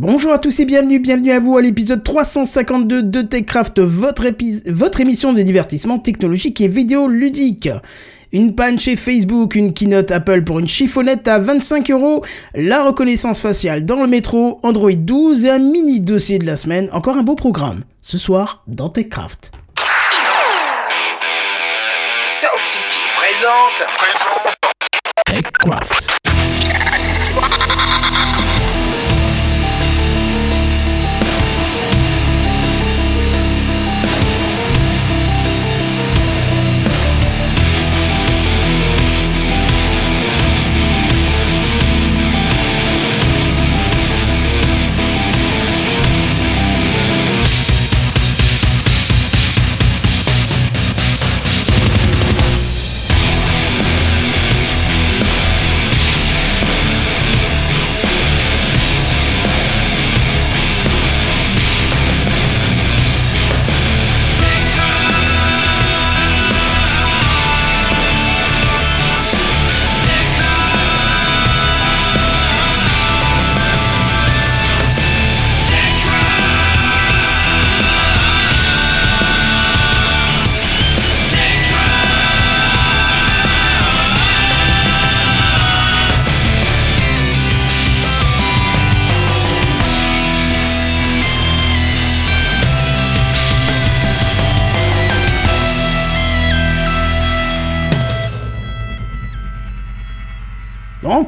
Bonjour 0.00 0.32
à 0.32 0.38
tous 0.38 0.60
et 0.60 0.64
bienvenue, 0.64 1.00
bienvenue 1.00 1.32
à 1.32 1.40
vous 1.40 1.56
à 1.56 1.60
l'épisode 1.60 2.04
352 2.04 3.02
de 3.02 3.20
TechCraft, 3.20 3.80
votre, 3.80 4.26
votre 4.70 5.00
émission 5.00 5.32
de 5.32 5.42
divertissement 5.42 5.98
technologique 5.98 6.60
et 6.60 6.68
vidéo 6.68 7.08
ludique. 7.08 7.68
Une 8.30 8.54
panne 8.54 8.78
chez 8.78 8.94
Facebook, 8.94 9.56
une 9.56 9.74
keynote 9.74 10.12
Apple 10.12 10.44
pour 10.44 10.60
une 10.60 10.68
chiffonnette 10.68 11.26
à 11.26 11.40
25 11.40 11.90
euros, 11.90 12.24
la 12.54 12.84
reconnaissance 12.84 13.40
faciale 13.40 13.84
dans 13.84 14.00
le 14.00 14.06
métro, 14.06 14.60
Android 14.62 14.92
12 14.92 15.46
et 15.46 15.50
un 15.50 15.58
mini 15.58 16.00
dossier 16.00 16.38
de 16.38 16.46
la 16.46 16.54
semaine. 16.54 16.88
Encore 16.92 17.16
un 17.16 17.24
beau 17.24 17.34
programme. 17.34 17.82
Ce 18.00 18.18
soir 18.18 18.62
dans 18.68 18.90
TechCraft. 18.90 19.50
Sound 22.24 22.64
City 22.64 23.00
présente. 23.16 23.88
TechCraft. 25.26 26.17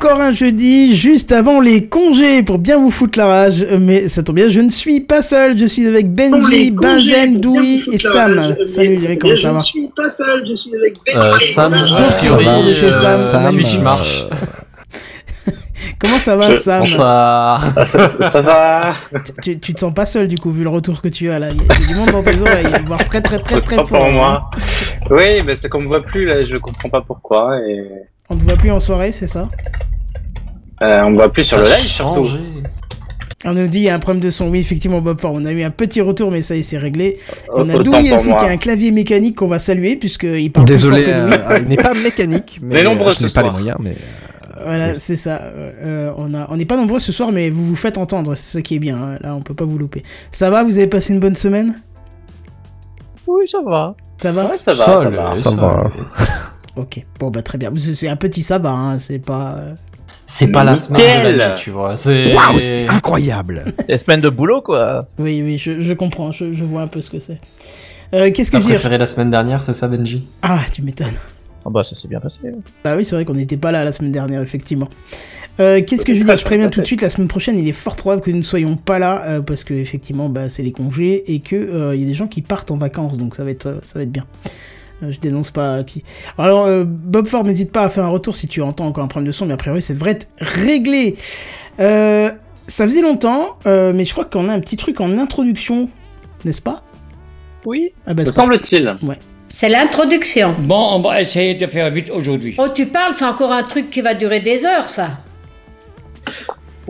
Encore 0.03 0.23
un 0.23 0.31
jeudi, 0.31 0.97
juste 0.97 1.31
avant 1.31 1.61
les 1.61 1.87
congés, 1.87 2.43
pour 2.43 2.57
bien 2.57 2.79
vous 2.79 2.89
foutre 2.89 3.19
la 3.19 3.27
rage. 3.27 3.67
Mais 3.79 4.09
ça 4.09 4.23
tombe 4.23 4.37
bien, 4.37 4.49
je 4.49 4.61
ne 4.61 4.71
suis 4.71 5.01
pas 5.01 5.21
seul, 5.21 5.59
je 5.59 5.67
suis 5.67 5.87
avec 5.87 6.11
Benji, 6.11 6.71
Benzen, 6.71 7.39
Doui 7.39 7.83
et 7.93 7.99
Sam. 7.99 8.41
Salut, 8.65 8.95
comment 9.21 9.37
ça 9.37 9.53
va 9.53 9.59
Je 9.59 9.59
ne 9.59 9.59
suis 9.59 9.89
pas 9.95 10.09
seul, 10.09 10.43
je 10.49 10.55
suis 10.55 10.75
avec 10.75 10.95
Benji. 11.05 11.19
Euh, 11.19 11.31
Sam, 11.43 11.73
priori, 11.73 12.77
euh, 12.83 12.87
Sam, 12.87 13.53
Twitch 13.53 13.79
marche. 13.81 14.25
Comment 15.99 16.19
ça 16.19 16.35
va, 16.35 16.55
Sam 16.55 16.81
Bonsoir. 16.81 17.63
Ah, 17.77 17.85
ça, 17.85 18.07
ça, 18.07 18.41
va 18.41 18.95
tu, 19.43 19.59
tu, 19.61 19.75
te 19.75 19.81
sens 19.81 19.93
pas 19.93 20.07
seul, 20.07 20.29
du 20.29 20.39
coup, 20.39 20.51
vu 20.51 20.63
le 20.63 20.71
retour 20.71 21.03
que 21.03 21.09
tu 21.09 21.31
as 21.31 21.39
là. 21.39 21.51
Il 21.51 21.63
y 21.63 21.71
a 21.71 21.87
du 21.87 21.95
monde 21.95 22.11
dans 22.11 22.23
tes 22.23 22.41
oreilles, 22.41 22.73
voire 22.87 23.05
très, 23.05 23.21
très, 23.21 23.39
très, 23.39 23.61
très, 23.61 23.77
très 23.77 23.87
fort. 23.87 23.99
pour 23.99 24.09
moi. 24.09 24.51
Oui, 25.11 25.43
mais 25.45 25.57
c'est 25.57 25.69
qu'on 25.69 25.83
me 25.83 25.89
voit 25.89 26.03
plus, 26.03 26.25
là, 26.25 26.43
je 26.43 26.57
comprends 26.57 26.89
pas 26.89 27.03
pourquoi. 27.03 27.59
Et... 27.69 27.85
On 28.31 28.37
te 28.37 28.45
voit 28.45 28.57
plus 28.57 28.71
en 28.71 28.81
soirée, 28.81 29.13
c'est 29.13 29.27
ça? 29.27 29.47
Euh, 30.83 31.03
On 31.05 31.15
voit 31.15 31.33
plus 31.33 31.45
sur 31.45 31.59
le 31.59 31.65
live, 31.65 31.75
surtout. 31.75 32.27
On 33.47 33.55
nous 33.55 33.69
dit 33.69 33.79
il 33.79 33.85
y 33.85 33.89
a 33.89 33.95
un 33.95 33.99
problème 33.99 34.23
de 34.23 34.29
son. 34.29 34.49
Oui, 34.51 34.59
effectivement, 34.59 35.01
Bob 35.01 35.19
Ford. 35.19 35.33
On 35.35 35.45
a 35.47 35.51
eu 35.53 35.63
un 35.63 35.71
petit 35.71 36.03
retour, 36.03 36.31
mais 36.31 36.43
ça 36.43 36.57
y 36.57 36.59
est, 36.61 36.63
c'est 36.63 36.77
réglé. 36.77 37.19
on 37.55 37.69
a 37.71 37.79
Douy 37.79 38.13
aussi 38.13 38.27
qui 38.29 38.45
a 38.45 38.49
un 38.51 38.59
clavier 38.59 38.91
mécanique 38.91 39.37
qu'on 39.37 39.47
va 39.47 39.59
saluer, 39.59 39.97
puisqu'il 39.97 40.53
parle 40.53 40.67
Désolé, 40.67 41.05
plus 41.05 41.13
fort 41.15 41.23
que 41.25 41.29
Douy. 41.31 41.53
euh, 41.55 41.59
il 41.63 41.69
n'est 41.69 41.77
pas 41.77 41.95
mécanique, 41.95 42.59
mais 42.63 42.75
Les 42.77 42.83
nombreux 42.83 43.11
euh, 43.11 43.15
je 43.15 43.19
ce 43.21 43.25
n'ai 43.25 43.31
pas 43.31 43.41
les 43.43 43.49
soir. 43.49 43.53
moyens. 43.61 43.77
Mais 43.81 43.93
Voilà, 44.63 44.99
c'est 44.99 45.17
ça. 45.17 45.41
Euh, 45.43 46.13
on 46.19 46.35
a, 46.35 46.49
on 46.51 46.57
n'est 46.59 46.67
pas 46.67 46.77
nombreux 46.77 46.99
ce 47.01 47.13
soir, 47.13 47.33
mais 47.33 47.49
vous 47.49 47.65
vous 47.65 47.77
faites 47.77 47.97
entendre. 47.97 48.35
C'est 48.35 48.59
ça 48.59 48.63
qui 48.63 48.75
est 48.77 48.79
bien. 48.79 48.99
hein. 48.99 49.19
Là, 49.23 49.35
on 49.35 49.41
peut 49.41 49.55
pas 49.55 49.65
vous 49.65 49.79
louper. 49.79 50.03
Ça 50.31 50.51
va 50.51 50.63
Vous 50.63 50.77
avez 50.77 50.87
passé 50.87 51.15
une 51.15 51.21
bonne 51.21 51.35
semaine? 51.35 51.81
Oui, 53.27 53.49
ça 53.51 53.63
va. 53.65 53.95
Ça 54.19 54.33
va? 54.33 54.51
Ouais, 54.51 54.59
ça 54.59 54.73
va, 54.73 54.77
ça, 54.85 54.97
Sol, 54.99 55.15
va. 55.15 55.33
ça 55.33 55.51
va. 55.53 55.91
Ok. 56.77 57.07
Bon, 57.19 57.31
bah 57.31 57.41
très 57.41 57.57
bien. 57.57 57.71
C'est 57.79 58.09
un 58.09 58.17
petit 58.17 58.43
sabbat, 58.43 58.71
hein. 58.71 58.99
C'est 58.99 59.19
pas. 59.19 59.61
C'est 60.33 60.53
pas 60.53 60.63
la 60.63 60.77
semaine 60.77 61.37
de 61.37 61.55
tu 61.57 61.71
vois. 61.71 61.97
C'est. 61.97 62.33
Waouh, 62.33 62.61
c'était 62.61 62.89
incroyable. 62.89 63.65
Des 63.89 63.99
semaines 63.99 64.21
de 64.21 64.29
boulot, 64.29 64.63
quoi. 64.63 65.05
Oui, 65.19 65.43
oui, 65.43 65.59
je, 65.59 65.81
je 65.81 65.93
comprends. 65.93 66.31
Je, 66.31 66.53
je 66.53 66.63
vois 66.63 66.83
un 66.83 66.87
peu 66.87 67.01
ce 67.01 67.11
que 67.11 67.19
c'est. 67.19 67.39
Euh, 68.15 68.31
Qu'est-ce 68.31 68.53
que 68.53 68.59
dire 68.59 68.67
préféré 68.67 68.97
la 68.97 69.07
semaine 69.07 69.31
dernière, 69.31 69.61
c'est 69.61 69.75
ça, 69.75 69.89
Benji? 69.89 70.29
Ah, 70.43 70.61
tu 70.73 70.83
m'étonnes. 70.83 71.19
Ah 71.67 71.69
bah 71.69 71.83
ça 71.83 71.97
s'est 71.97 72.07
bien 72.09 72.21
passé. 72.21 72.39
Bah 72.85 72.95
oui, 72.97 73.05
c'est 73.05 73.17
vrai 73.17 73.25
qu'on 73.25 73.35
n'était 73.35 73.57
pas 73.57 73.73
là 73.73 73.85
la 73.85 73.91
semaine 73.93 74.13
dernière, 74.13 74.41
effectivement. 74.41 74.89
Euh, 75.59 75.83
Qu'est-ce 75.85 76.07
que 76.07 76.15
je 76.15 76.21
veux 76.21 76.25
dire? 76.25 76.37
Je 76.37 76.45
préviens 76.45 76.69
tout 76.69 76.81
de 76.81 76.87
suite, 76.87 77.03
la 77.03 77.11
semaine 77.11 77.29
prochaine, 77.29 77.59
il 77.59 77.69
est 77.69 77.73
fort 77.73 77.97
probable 77.97 78.23
que 78.23 78.31
nous 78.31 78.39
ne 78.39 78.43
soyons 78.43 78.77
pas 78.77 78.99
là, 79.01 79.23
euh, 79.27 79.41
parce 79.43 79.65
que 79.65 79.75
effectivement, 79.75 80.29
bah, 80.29 80.49
c'est 80.49 80.63
les 80.63 80.73
congés, 80.73 81.35
et 81.35 81.41
que 81.41 81.57
euh, 81.57 81.95
il 81.95 82.01
y 82.01 82.05
a 82.05 82.07
des 82.07 82.15
gens 82.15 82.29
qui 82.29 82.41
partent 82.41 82.71
en 82.71 82.77
vacances, 82.79 83.19
donc 83.19 83.35
ça 83.35 83.45
va 83.45 83.51
être, 83.51 83.67
euh, 83.67 83.81
ça 83.83 83.99
va 83.99 84.05
être 84.05 84.13
bien. 84.13 84.25
Euh, 85.03 85.13
je 85.13 85.21
dénonce 85.21 85.51
pas 85.51 85.83
qui. 85.85 86.05
Alors, 86.39 86.67
euh, 86.67 86.85
Bob 86.87 87.27
Ford, 87.27 87.45
n'hésite 87.45 87.73
pas 87.73 87.85
à 87.85 87.89
faire 87.89 88.05
un 88.05 88.09
retour 88.09 88.35
si 88.37 88.49
tu 88.49 88.63
entends 88.63 88.87
encore 88.87 89.05
un 89.05 89.09
problème 89.09 89.27
de 89.27 89.33
son, 89.33 89.47
mais 89.47 89.55
a 89.55 89.57
priori, 89.57 89.83
ça 89.83 89.95
devrait 89.95 90.13
être 90.13 90.29
réglé. 90.39 91.15
Euh, 91.81 92.31
ça 92.67 92.85
faisait 92.85 93.03
longtemps, 93.03 93.59
euh, 93.67 93.93
mais 93.95 94.05
je 94.05 94.13
crois 94.13 94.25
qu'on 94.25 94.49
a 94.49 94.53
un 94.53 94.61
petit 94.61 94.77
truc 94.77 95.01
en 95.01 95.19
introduction, 95.19 95.89
n'est-ce 96.45 96.63
pas? 96.63 96.83
Oui. 97.67 97.93
ah 98.07 98.15
bah, 98.15 98.25
semble-t-il. 98.25 98.97
C'est 99.49 99.69
l'introduction. 99.69 100.55
Bon, 100.61 100.95
on 100.95 101.01
va 101.01 101.21
essayer 101.21 101.55
de 101.55 101.67
faire 101.67 101.91
vite 101.91 102.11
aujourd'hui. 102.15 102.55
Oh, 102.59 102.69
tu 102.73 102.87
parles, 102.87 103.15
c'est 103.17 103.25
encore 103.25 103.51
un 103.51 103.65
truc 103.65 103.91
qui 103.91 104.01
va 104.01 104.15
durer 104.15 104.41
des 104.41 104.65
heures, 104.65 104.89
ça. 104.89 105.19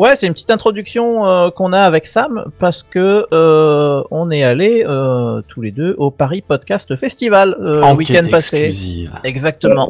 Ouais, 0.00 0.16
c'est 0.16 0.27
une 0.27 0.33
petite 0.33 0.50
introduction 0.50 1.27
euh, 1.27 1.50
qu'on 1.50 1.75
a 1.75 1.83
avec 1.83 2.06
Sam 2.06 2.50
parce 2.59 2.83
que 2.83 3.27
euh, 3.34 4.03
on 4.11 4.31
est 4.31 4.43
allé 4.43 4.83
euh, 4.88 5.43
tous 5.47 5.61
les 5.61 5.72
deux 5.72 5.94
au 5.99 6.11
Paris 6.11 6.41
Podcast 6.41 6.97
Festival 6.97 7.55
euh, 7.61 7.87
le 7.87 7.93
week-end 7.97 8.22
passé. 8.31 8.65
exclusive. 8.65 9.12
Exactement. 9.25 9.87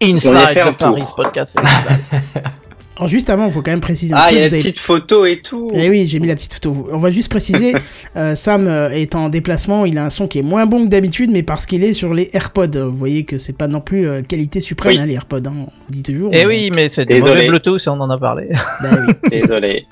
A 0.00 0.04
Inside 0.04 0.30
the 0.54 0.78
Paris. 0.78 1.02
Podcast 1.16 1.58
Festival. 1.58 2.52
Alors, 2.98 3.08
juste 3.08 3.30
avant, 3.30 3.46
il 3.46 3.52
faut 3.52 3.62
quand 3.62 3.70
même 3.70 3.80
préciser 3.80 4.12
un 4.12 4.18
Ah, 4.18 4.28
il 4.30 4.34
y 4.34 4.38
a 4.38 4.40
la 4.40 4.46
avez- 4.48 4.56
petite 4.56 4.78
photo 4.80 5.24
et 5.24 5.40
tout. 5.40 5.68
Eh 5.72 5.88
oui, 5.88 6.06
j'ai 6.08 6.18
mis 6.18 6.26
la 6.26 6.34
petite 6.34 6.52
photo. 6.54 6.88
On 6.92 6.98
va 6.98 7.10
juste 7.10 7.30
préciser, 7.30 7.72
euh, 8.16 8.34
Sam 8.34 8.66
euh, 8.66 8.90
est 8.90 9.14
en 9.14 9.28
déplacement, 9.28 9.84
il 9.86 9.96
a 9.98 10.04
un 10.04 10.10
son 10.10 10.26
qui 10.26 10.40
est 10.40 10.42
moins 10.42 10.66
bon 10.66 10.84
que 10.84 10.90
d'habitude, 10.90 11.30
mais 11.30 11.44
parce 11.44 11.64
qu'il 11.64 11.84
est 11.84 11.92
sur 11.92 12.12
les 12.12 12.28
AirPods. 12.32 12.76
Vous 12.90 12.96
voyez 12.96 13.24
que 13.24 13.38
c'est 13.38 13.56
pas 13.56 13.68
non 13.68 13.80
plus 13.80 14.08
euh, 14.08 14.22
qualité 14.22 14.58
suprême, 14.60 14.94
Oui. 14.94 14.98
hein, 15.00 15.06
les 15.06 15.14
AirPods, 15.14 15.46
hein, 15.46 15.52
on 15.56 15.70
dit 15.88 16.02
toujours. 16.02 16.30
Mais- 16.32 16.42
Eh 16.42 16.46
oui, 16.46 16.70
mais 16.74 16.88
c'est 16.90 17.04
des 17.04 17.14
Désolé. 17.14 17.46
Bluetooth 17.48 17.80
et 17.86 17.88
on 17.88 18.00
en 18.00 18.10
a 18.10 18.18
parlé. 18.18 18.48
Bah 18.82 18.90
oui, 19.06 19.12
ça. 19.24 19.28
Désolé. 19.30 19.86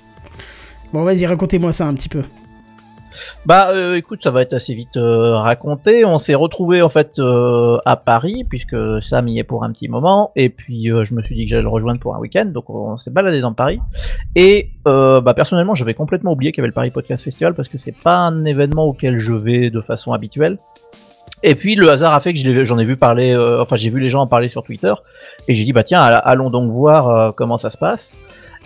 Bon, 0.92 1.04
vas-y, 1.04 1.26
racontez-moi 1.26 1.72
ça 1.72 1.86
un 1.86 1.94
petit 1.94 2.08
peu. 2.08 2.22
Bah 3.46 3.68
euh, 3.70 3.94
écoute, 3.94 4.24
ça 4.24 4.32
va 4.32 4.42
être 4.42 4.54
assez 4.54 4.74
vite 4.74 4.96
euh, 4.96 5.36
raconté. 5.36 6.04
On 6.04 6.18
s'est 6.18 6.34
retrouvé 6.34 6.82
en 6.82 6.88
fait 6.88 7.20
euh, 7.20 7.78
à 7.84 7.94
Paris 7.94 8.44
puisque 8.48 8.74
Sam 9.00 9.28
y 9.28 9.38
est 9.38 9.44
pour 9.44 9.62
un 9.62 9.70
petit 9.70 9.86
moment 9.86 10.32
et 10.34 10.48
puis 10.48 10.86
je 10.86 11.14
me 11.14 11.22
suis 11.22 11.36
dit 11.36 11.44
que 11.44 11.50
j'allais 11.50 11.62
le 11.62 11.68
rejoindre 11.68 12.00
pour 12.00 12.16
un 12.16 12.18
week-end, 12.18 12.46
donc 12.46 12.68
on 12.68 12.96
s'est 12.96 13.12
baladé 13.12 13.40
dans 13.40 13.52
Paris. 13.52 13.78
Et 14.34 14.70
bah 14.84 15.32
personnellement, 15.34 15.76
j'avais 15.76 15.94
complètement 15.94 16.32
oublié 16.32 16.50
qu'il 16.50 16.58
y 16.58 16.62
avait 16.62 16.68
le 16.68 16.74
Paris 16.74 16.90
Podcast 16.90 17.22
Festival 17.22 17.54
parce 17.54 17.68
que 17.68 17.78
c'est 17.78 17.94
pas 17.96 18.16
un 18.16 18.44
événement 18.44 18.84
auquel 18.84 19.18
je 19.18 19.32
vais 19.32 19.70
de 19.70 19.80
façon 19.80 20.12
habituelle. 20.12 20.58
Et 21.44 21.54
puis 21.54 21.76
le 21.76 21.88
hasard 21.88 22.14
a 22.14 22.20
fait 22.20 22.32
que 22.32 22.64
j'en 22.64 22.78
ai 22.80 22.84
vu 22.84 22.96
parler, 22.96 23.36
enfin 23.60 23.76
j'ai 23.76 23.90
vu 23.90 24.00
les 24.00 24.08
gens 24.08 24.22
en 24.22 24.26
parler 24.26 24.48
sur 24.48 24.64
Twitter 24.64 24.92
et 25.46 25.54
j'ai 25.54 25.64
dit 25.64 25.72
bah 25.72 25.84
tiens 25.84 26.00
all- 26.00 26.20
allons 26.24 26.50
donc 26.50 26.72
voir 26.72 27.32
comment 27.36 27.58
ça 27.58 27.70
se 27.70 27.78
passe. 27.78 28.16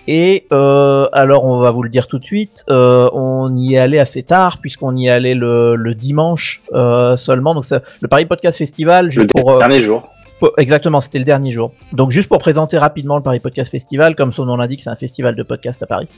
Et 0.09 0.47
euh, 0.53 1.09
alors 1.13 1.45
on 1.45 1.59
va 1.61 1.71
vous 1.71 1.83
le 1.83 1.89
dire 1.91 2.07
tout 2.09 2.19
de 2.19 2.25
suite, 2.25 2.65
euh, 2.69 3.09
on 3.13 3.55
y 3.57 3.75
est 3.75 3.79
allé 3.79 3.99
assez 3.99 4.23
tard 4.23 4.59
puisqu'on 4.59 4.97
y 4.97 5.07
est 5.07 5.11
allé 5.11 5.35
le, 5.35 5.77
le 5.77 5.95
dimanche 5.95 6.63
euh, 6.73 7.17
seulement. 7.17 7.55
Donc 7.55 7.65
ça, 7.65 7.81
le 8.01 8.09
Paris 8.09 8.25
Podcast 8.27 8.59
Festival, 8.59 9.07
Le 9.07 9.11
juste 9.11 9.31
pour, 9.35 9.51
euh, 9.53 9.59
dernier 9.59 9.81
jour. 9.81 10.09
pour- 10.41 10.53
exactement, 10.59 11.01
c'était 11.01 11.19
le 11.19 11.25
dernier 11.25 11.53
jour. 11.53 11.73
Donc 11.93 12.11
juste 12.11 12.29
pour 12.29 12.39
présenter 12.39 12.79
rapidement 12.79 13.17
le 13.17 13.23
Paris 13.23 13.41
Podcast 13.41 13.71
Festival, 13.71 14.17
comme 14.17 14.33
son 14.33 14.47
nom 14.47 14.57
l'indique, 14.57 14.83
c'est 14.83 14.91
un 14.91 14.97
festival 14.97 15.37
de 15.37 15.43
podcast 15.43 15.83
à 15.83 15.87
Paris. 15.87 16.09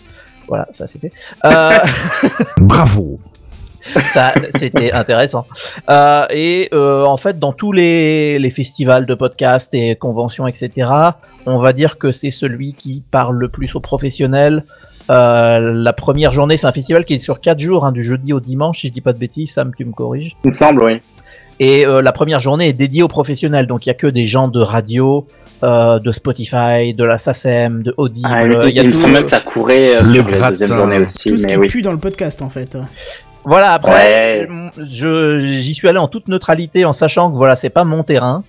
Voilà, 0.49 0.67
ça 0.73 0.87
c'est 0.87 0.99
fait. 1.01 1.13
Euh, 1.45 1.71
Bravo. 2.59 3.19
Ça 4.13 4.33
c'était 4.57 4.93
intéressant. 4.93 5.47
Euh, 5.91 6.27
et 6.31 6.69
euh, 6.73 7.05
en 7.05 7.17
fait, 7.17 7.39
dans 7.39 7.53
tous 7.53 7.73
les, 7.73 8.39
les 8.39 8.51
festivals 8.51 9.07
de 9.07 9.15
podcast 9.15 9.71
et 9.73 9.97
conventions, 9.97 10.47
etc., 10.47 10.89
on 11.47 11.59
va 11.59 11.73
dire 11.73 11.99
que 11.99 12.13
c'est 12.13 12.31
celui 12.31 12.75
qui 12.75 13.03
parle 13.11 13.37
le 13.39 13.49
plus 13.49 13.75
aux 13.75 13.81
professionnels, 13.81 14.65
Euh, 15.11 15.73
la 15.75 15.93
première 15.93 16.33
journée, 16.33 16.57
c'est 16.57 16.69
un 16.69 16.73
festival 16.73 17.05
qui 17.05 17.15
est 17.15 17.19
sur 17.19 17.41
4 17.41 17.59
jours, 17.59 17.85
hein, 17.85 17.93
du 17.93 18.03
jeudi 18.05 18.33
au 18.33 18.39
dimanche, 18.41 18.81
si 18.81 18.87
je 18.87 18.93
dis 18.93 19.01
pas 19.01 19.13
de 19.13 19.19
bêtises, 19.19 19.53
Sam, 19.53 19.73
tu 19.77 19.85
me 19.85 19.93
corriges? 19.93 20.33
Il 20.45 20.47
me 20.47 20.51
semble, 20.53 20.83
oui. 20.85 21.01
Et 21.61 21.85
euh, 21.87 22.03
la 22.03 22.13
première 22.13 22.41
journée 22.41 22.69
est 22.69 22.73
dédiée 22.73 23.03
aux 23.03 23.09
professionnels, 23.09 23.67
donc 23.67 23.85
il 23.85 23.89
y 23.89 23.91
a 23.91 23.95
que 23.95 24.07
des 24.07 24.25
gens 24.27 24.49
de 24.49 24.61
radio, 24.61 25.27
euh, 25.63 25.99
de 25.99 26.11
Spotify, 26.11 26.95
de 26.95 27.05
la 27.05 27.19
SACEM, 27.19 27.83
de 27.83 27.95
Audible. 27.97 28.29
Ah, 28.31 28.47
il, 28.69 28.75
y 28.75 28.79
a 28.79 28.83
il 28.83 28.89
me 28.89 28.93
semble 28.93 29.19
que 29.21 29.27
ça 29.27 29.41
courait 29.41 29.97
euh, 29.97 30.03
Le 30.03 30.15
sur 30.15 30.29
la 30.29 30.49
deuxième 30.51 30.69
journée 30.75 30.99
aussi, 30.99 31.31
Tout 31.31 31.37
ce 31.39 31.47
mais 31.47 31.53
qui 31.53 31.59
oui. 31.59 31.67
pue 31.69 31.83
dans 31.83 31.93
le 31.93 31.99
podcast 31.99 32.43
en 32.43 32.49
fait. 32.49 32.77
Voilà, 33.45 33.73
après, 33.73 33.93
Ouais. 33.93 34.49
je 34.89 35.41
j'y 35.41 35.75
suis 35.75 35.89
allé 35.89 35.99
en 35.99 36.09
toute 36.09 36.29
neutralité, 36.29 36.85
en 36.85 36.93
sachant 36.93 37.31
que 37.31 37.37
voilà, 37.37 37.57
c'est 37.57 37.71
pas 37.71 37.85
mon 37.85 38.05
terrain. 38.05 38.45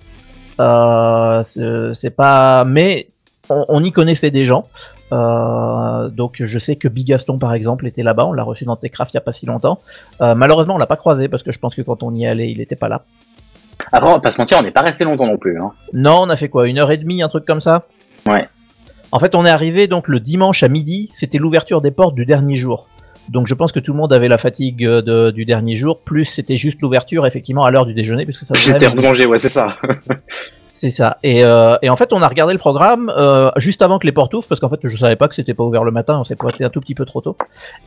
Euh, 0.60 1.42
c'est 1.48 1.94
c'est 1.94 2.10
pas, 2.10 2.64
mais 2.64 3.08
on, 3.50 3.64
on 3.68 3.82
y 3.82 3.90
connaissait 3.90 4.30
des 4.30 4.44
gens. 4.44 4.66
Euh, 5.12 6.08
donc 6.08 6.36
je 6.40 6.58
sais 6.58 6.76
que 6.76 6.88
Bigaston 6.88 7.38
par 7.38 7.52
exemple 7.54 7.86
était 7.86 8.02
là-bas, 8.02 8.24
on 8.26 8.32
l'a 8.32 8.42
reçu 8.42 8.64
dans 8.64 8.74
Techcraft 8.76 9.12
il 9.12 9.16
y 9.16 9.18
a 9.18 9.20
pas 9.20 9.32
si 9.32 9.46
longtemps. 9.46 9.78
Euh, 10.22 10.34
malheureusement 10.34 10.74
on 10.74 10.78
l'a 10.78 10.86
pas 10.86 10.96
croisé 10.96 11.28
parce 11.28 11.42
que 11.42 11.52
je 11.52 11.58
pense 11.58 11.74
que 11.74 11.82
quand 11.82 12.02
on 12.02 12.14
y 12.14 12.26
allait 12.26 12.50
il 12.50 12.60
était 12.60 12.74
pas 12.76 12.88
là. 12.88 13.02
Après, 13.92 14.08
on 14.08 14.14
va 14.14 14.20
pas 14.20 14.30
se 14.30 14.40
mentir, 14.40 14.58
on 14.58 14.62
n'est 14.62 14.70
pas 14.70 14.80
resté 14.80 15.04
longtemps 15.04 15.26
non 15.26 15.36
plus. 15.36 15.60
Hein. 15.60 15.72
Non, 15.92 16.22
on 16.22 16.30
a 16.30 16.36
fait 16.36 16.48
quoi 16.48 16.66
Une 16.68 16.78
heure 16.78 16.90
et 16.90 16.96
demie, 16.96 17.20
un 17.22 17.28
truc 17.28 17.44
comme 17.44 17.60
ça? 17.60 17.82
Ouais. 18.26 18.48
En 19.12 19.18
fait, 19.18 19.34
on 19.34 19.44
est 19.44 19.50
arrivé 19.50 19.88
donc 19.88 20.08
le 20.08 20.20
dimanche 20.20 20.62
à 20.62 20.68
midi, 20.68 21.10
c'était 21.12 21.38
l'ouverture 21.38 21.80
des 21.80 21.90
portes 21.90 22.14
du 22.14 22.24
dernier 22.24 22.54
jour. 22.54 22.88
Donc 23.30 23.46
je 23.46 23.54
pense 23.54 23.72
que 23.72 23.80
tout 23.80 23.92
le 23.92 23.98
monde 23.98 24.12
avait 24.12 24.28
la 24.28 24.38
fatigue 24.38 24.84
euh, 24.84 25.00
de- 25.02 25.30
du 25.30 25.44
dernier 25.44 25.76
jour, 25.76 25.98
plus 26.00 26.24
c'était 26.24 26.56
juste 26.56 26.80
l'ouverture 26.82 27.26
effectivement 27.26 27.64
à 27.64 27.70
l'heure 27.70 27.86
du 27.86 27.94
déjeuner, 27.94 28.24
puisque 28.24 28.44
ça 28.44 28.54
J'étais 28.54 28.86
rallongé, 28.86 29.26
ouais, 29.26 29.38
c'est 29.38 29.48
ça. 29.48 29.68
C'est 30.76 30.90
ça. 30.90 31.18
Et, 31.22 31.44
euh, 31.44 31.76
et 31.82 31.88
en 31.88 31.94
fait, 31.96 32.12
on 32.12 32.20
a 32.20 32.26
regardé 32.26 32.52
le 32.52 32.58
programme 32.58 33.10
euh, 33.16 33.50
juste 33.56 33.80
avant 33.80 34.00
que 34.00 34.06
les 34.06 34.12
portes 34.12 34.34
ouvrent, 34.34 34.48
parce 34.48 34.60
qu'en 34.60 34.68
fait, 34.68 34.80
je 34.82 34.96
savais 34.98 35.14
pas 35.14 35.28
que 35.28 35.36
c'était 35.36 35.54
pas 35.54 35.62
ouvert 35.62 35.84
le 35.84 35.92
matin, 35.92 36.18
on 36.20 36.24
s'est 36.24 36.34
pointé 36.34 36.64
un 36.64 36.68
tout 36.68 36.80
petit 36.80 36.96
peu 36.96 37.04
trop 37.04 37.20
tôt. 37.20 37.36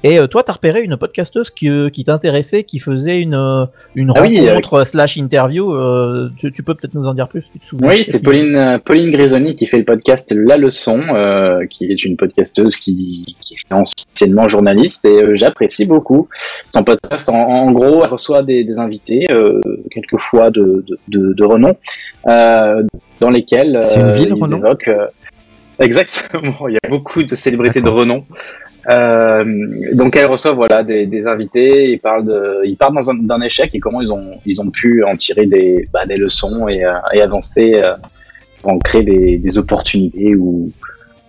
Et 0.04 0.18
euh, 0.19 0.28
toi, 0.28 0.42
t'as 0.42 0.54
repéré 0.54 0.81
une 0.81 0.95
podcasteuse 0.95 1.50
qui, 1.50 1.69
euh, 1.69 1.89
qui 1.89 2.06
t'intéressait, 2.06 2.63
qui 2.63 2.80
faisait 2.80 3.19
une, 3.19 3.68
une 3.95 4.13
Ah 4.16 4.22
oui, 4.22 4.39
rencontre 4.50 4.86
slash 4.88 5.18
interview. 5.18 5.75
tu, 6.38 6.51
tu 6.54 6.63
peux 6.63 6.75
peut-être 6.75 6.95
nous 6.95 7.06
en 7.06 7.13
dire 7.13 7.28
plus 7.28 7.44
tu 7.51 7.60
te 7.60 7.86
Oui, 7.86 8.04
c'est 8.06 8.24
Pauline, 8.24 8.80
Pauline 8.86 9.10
Grisoni 9.12 9.54
qui 9.54 9.66
fait 9.66 9.78
le 9.78 9.86
podcast 9.86 10.33
La 10.36 10.56
Leçon, 10.56 11.01
qui 11.69 11.86
est 11.92 12.06
une 12.06 12.16
podcasteuse 12.16 12.78
qui, 12.78 13.36
qui 13.42 13.56
est 13.56 13.74
anciennement 13.74 14.48
journaliste 14.48 15.04
et 15.06 15.36
j'apprécie 15.36 15.86
beaucoup 15.86 16.30
son 16.72 16.83
podcast. 16.86 17.28
En, 17.30 17.36
en 17.36 17.72
gros, 17.72 18.04
elle 18.04 18.10
reçoit 18.10 18.44
des, 18.44 18.63
des 18.63 18.80
invités, 18.80 19.28
quelquefois 19.92 20.51
de, 20.51 20.86
de, 20.88 20.98
de, 21.10 21.33
de 21.33 21.44
renom, 21.44 21.75
euh, 22.28 22.77
dans 23.20 23.30
lesquels 23.30 23.80
une 23.96 24.02
euh, 24.04 24.14
ville, 24.14 24.34
ils 24.36 24.44
Renom 24.44 24.58
évoquent, 24.58 24.88
euh, 24.90 25.08
exactement. 25.80 26.68
Il 26.68 26.74
y 26.74 26.78
a 26.84 26.90
beaucoup 26.90 27.24
de 27.24 27.36
célébrités 27.36 27.82
de 27.82 27.90
renom. 27.90 28.26
Euh, 28.90 29.44
donc 29.94 30.16
elle 30.16 30.28
reçoit 30.28 30.54
voilà 30.54 30.84
des, 30.84 31.08
des 31.08 31.28
invités, 31.28 31.92
ils 31.92 32.00
parlent 32.00 32.24
de, 32.26 32.62
ils 32.64 32.78
parlent 32.78 32.96
d'un 33.26 33.42
échec 33.42 33.72
et 33.74 33.80
comment 33.80 34.00
ils 34.00 34.14
ont 34.14 34.32
ils 34.46 34.62
ont 34.62 34.70
pu 34.70 35.04
en 35.04 35.18
tirer 35.18 35.46
des 35.46 35.90
bah, 35.92 36.06
des 36.06 36.16
leçons 36.16 36.70
et, 36.70 36.86
euh, 36.86 36.94
et 37.14 37.22
avancer 37.22 37.74
euh, 37.74 37.94
pour 38.62 38.72
en 38.72 38.80
créer 38.80 39.02
des, 39.02 39.38
des 39.40 39.58
opportunités 39.58 40.36
ou, 40.36 40.72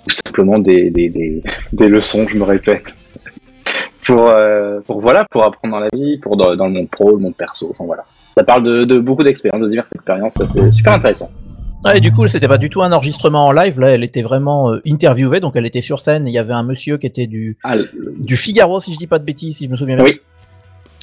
ou 0.06 0.10
simplement 0.10 0.60
des, 0.60 0.90
des, 0.90 1.08
des, 1.08 1.42
des 1.72 1.88
leçons, 1.88 2.28
je 2.28 2.36
me 2.36 2.44
répète. 2.44 2.96
pour 4.06 4.28
euh, 4.28 4.78
pour 4.86 5.00
voilà 5.00 5.26
pour 5.28 5.44
apprendre 5.44 5.74
dans 5.74 5.80
la 5.80 5.88
vie, 5.92 6.18
pour 6.18 6.36
dans, 6.36 6.54
dans 6.54 6.68
le 6.68 6.74
monde 6.74 6.90
pro, 6.90 7.10
le 7.10 7.18
monde 7.18 7.34
perso, 7.36 7.68
enfin 7.70 7.84
voilà. 7.84 8.04
Ça 8.38 8.44
parle 8.44 8.62
de, 8.62 8.84
de 8.84 9.00
beaucoup 9.00 9.24
d'expériences, 9.24 9.62
de 9.62 9.68
diverses 9.68 9.92
expériences, 9.92 10.34
c'est 10.54 10.70
super 10.72 10.92
intéressant. 10.92 11.28
Et 11.94 11.98
du 12.00 12.12
coup, 12.12 12.26
c'était 12.28 12.46
pas 12.48 12.58
du 12.58 12.70
tout 12.70 12.82
un 12.82 12.92
enregistrement 12.92 13.46
en 13.46 13.52
live. 13.52 13.80
Là, 13.80 13.90
elle 13.90 14.04
était 14.04 14.22
vraiment 14.22 14.72
euh, 14.72 14.80
interviewée, 14.86 15.40
donc 15.40 15.54
elle 15.56 15.66
était 15.66 15.80
sur 15.80 15.98
scène. 16.00 16.26
Il 16.28 16.32
y 16.32 16.38
avait 16.38 16.52
un 16.52 16.62
monsieur 16.62 16.98
qui 16.98 17.06
était 17.06 17.26
du, 17.26 17.56
Ah, 17.64 17.74
le- 17.76 17.88
du 18.18 18.36
Figaro, 18.36 18.80
si 18.80 18.92
je 18.92 18.98
dis 18.98 19.06
pas 19.08 19.18
de 19.18 19.24
bêtises, 19.24 19.56
si 19.58 19.66
je 19.66 19.70
me 19.70 19.76
souviens 19.76 19.96
bien. 19.96 20.04
Oui. 20.04 20.20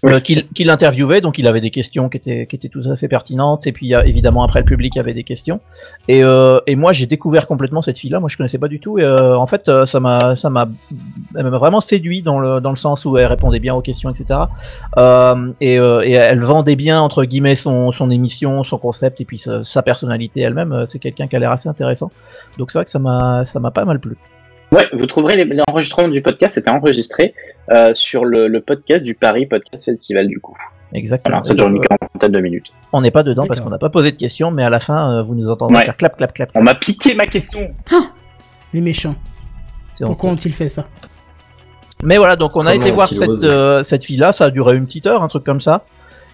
Euh, 0.04 0.20
qui, 0.20 0.64
l'interviewait, 0.64 1.22
donc 1.22 1.40
il 1.40 1.48
avait 1.48 1.62
des 1.62 1.72
questions 1.72 2.10
qui 2.10 2.18
étaient, 2.18 2.70
tout 2.70 2.84
à 2.90 2.96
fait 2.96 3.08
pertinentes, 3.08 3.66
et 3.66 3.72
puis 3.72 3.94
évidemment 3.94 4.44
après 4.44 4.60
le 4.60 4.66
public 4.66 4.98
avait 4.98 5.14
des 5.14 5.24
questions. 5.24 5.62
Et, 6.08 6.24
euh, 6.24 6.60
et 6.68 6.76
moi 6.76 6.92
j'ai 6.92 7.06
découvert 7.06 7.48
complètement 7.48 7.82
cette 7.82 7.98
fille-là, 7.98 8.20
moi 8.20 8.30
je 8.30 8.38
connaissais 8.38 8.58
pas 8.58 8.68
du 8.68 8.80
tout, 8.80 9.00
et 9.00 9.04
euh, 9.04 9.38
en 9.38 9.48
fait 9.48 9.72
ça 9.86 10.00
m'a, 10.00 10.68
vraiment 11.34 11.82
séduit 11.82 12.22
dans 12.22 12.40
le, 12.40 12.60
dans 12.60 12.72
le 12.72 12.76
sens 12.76 13.06
où 13.06 13.18
elle 13.18 13.26
répondait 13.26 13.60
bien 13.60 13.74
aux 13.74 13.82
questions, 13.82 14.12
etc. 14.12 14.42
Et, 15.62 15.76
elle 15.76 16.42
vendait 16.42 16.76
bien 16.76 17.02
entre 17.02 17.24
guillemets 17.24 17.56
son, 17.56 17.92
émission, 18.12 18.64
son 18.64 18.78
concept, 18.78 19.22
et 19.22 19.26
puis 19.26 19.38
sa, 19.38 19.64
sa 19.64 19.82
personnalité 19.82 20.42
elle-même. 20.42 20.86
C'est 20.90 21.00
quelqu'un 21.00 21.28
qui 21.28 21.36
a 21.36 21.40
l'air 21.40 21.52
assez 21.52 21.70
intéressant. 21.70 22.12
Donc 22.58 22.72
c'est 22.72 22.78
vrai 22.78 22.86
que 22.86 22.92
ça 22.92 23.00
m'a 23.00 23.72
pas 23.72 23.86
mal 23.86 24.00
plu. 24.00 24.18
Ouais, 24.76 24.88
vous 24.94 25.06
trouverez 25.06 25.38
les- 25.44 25.58
l'enregistrement 25.68 26.10
du 26.10 26.22
podcast, 26.22 26.56
c'était 26.56 26.70
enregistré 26.70 27.34
euh, 27.70 27.94
sur 27.94 28.26
le, 28.26 28.48
le 28.48 28.60
podcast 28.62 29.04
du 29.04 29.16
Paris 29.16 29.46
Podcast 29.46 29.86
Festival 29.86 30.28
du 30.28 30.40
coup. 30.40 30.56
Exactement. 30.94 31.38
Voilà, 31.38 31.46
ça 31.46 31.54
dure 31.54 31.68
une 31.68 31.80
quarantaine 31.82 32.32
de 32.32 32.40
minutes. 32.40 32.68
On 32.94 33.02
n'est 33.02 33.12
pas 33.12 33.24
dedans 33.24 33.46
parce 33.48 33.62
qu'on 33.62 33.70
n'a 33.70 33.78
pas 33.78 33.90
posé 33.90 34.12
de 34.12 34.18
questions, 34.18 34.52
mais 34.52 34.64
à 34.64 34.70
la 34.70 34.80
fin, 34.80 35.14
euh, 35.20 35.24
vous 35.24 35.36
nous 35.36 35.50
entendrez 35.50 35.78
Ouais. 35.78 35.86
faire 35.86 35.98
clap, 35.98 36.18
clap, 36.18 36.34
clap. 36.34 36.50
On 36.56 36.62
m'a 36.62 36.76
piqué 36.76 37.16
ma 37.16 37.26
question. 37.26 37.74
Les 38.74 38.82
méchants. 38.82 39.16
C'est 39.96 40.06
Pourquoi 40.06 40.32
ont-ils 40.32 40.54
fait 40.54 40.68
ça 40.68 40.86
Mais 42.04 42.18
voilà, 42.18 42.36
donc 42.36 42.56
on 42.56 42.66
a 42.66 42.76
été 42.76 42.92
voir 42.92 43.08
cette, 43.08 43.30
euh, 43.44 43.84
cette 43.84 44.04
fille-là, 44.04 44.34
ça 44.34 44.46
a 44.46 44.50
duré 44.52 44.76
une 44.76 44.86
petite 44.86 45.08
heure, 45.08 45.24
un 45.24 45.28
truc 45.30 45.44
comme 45.46 45.62
ça. 45.62 45.86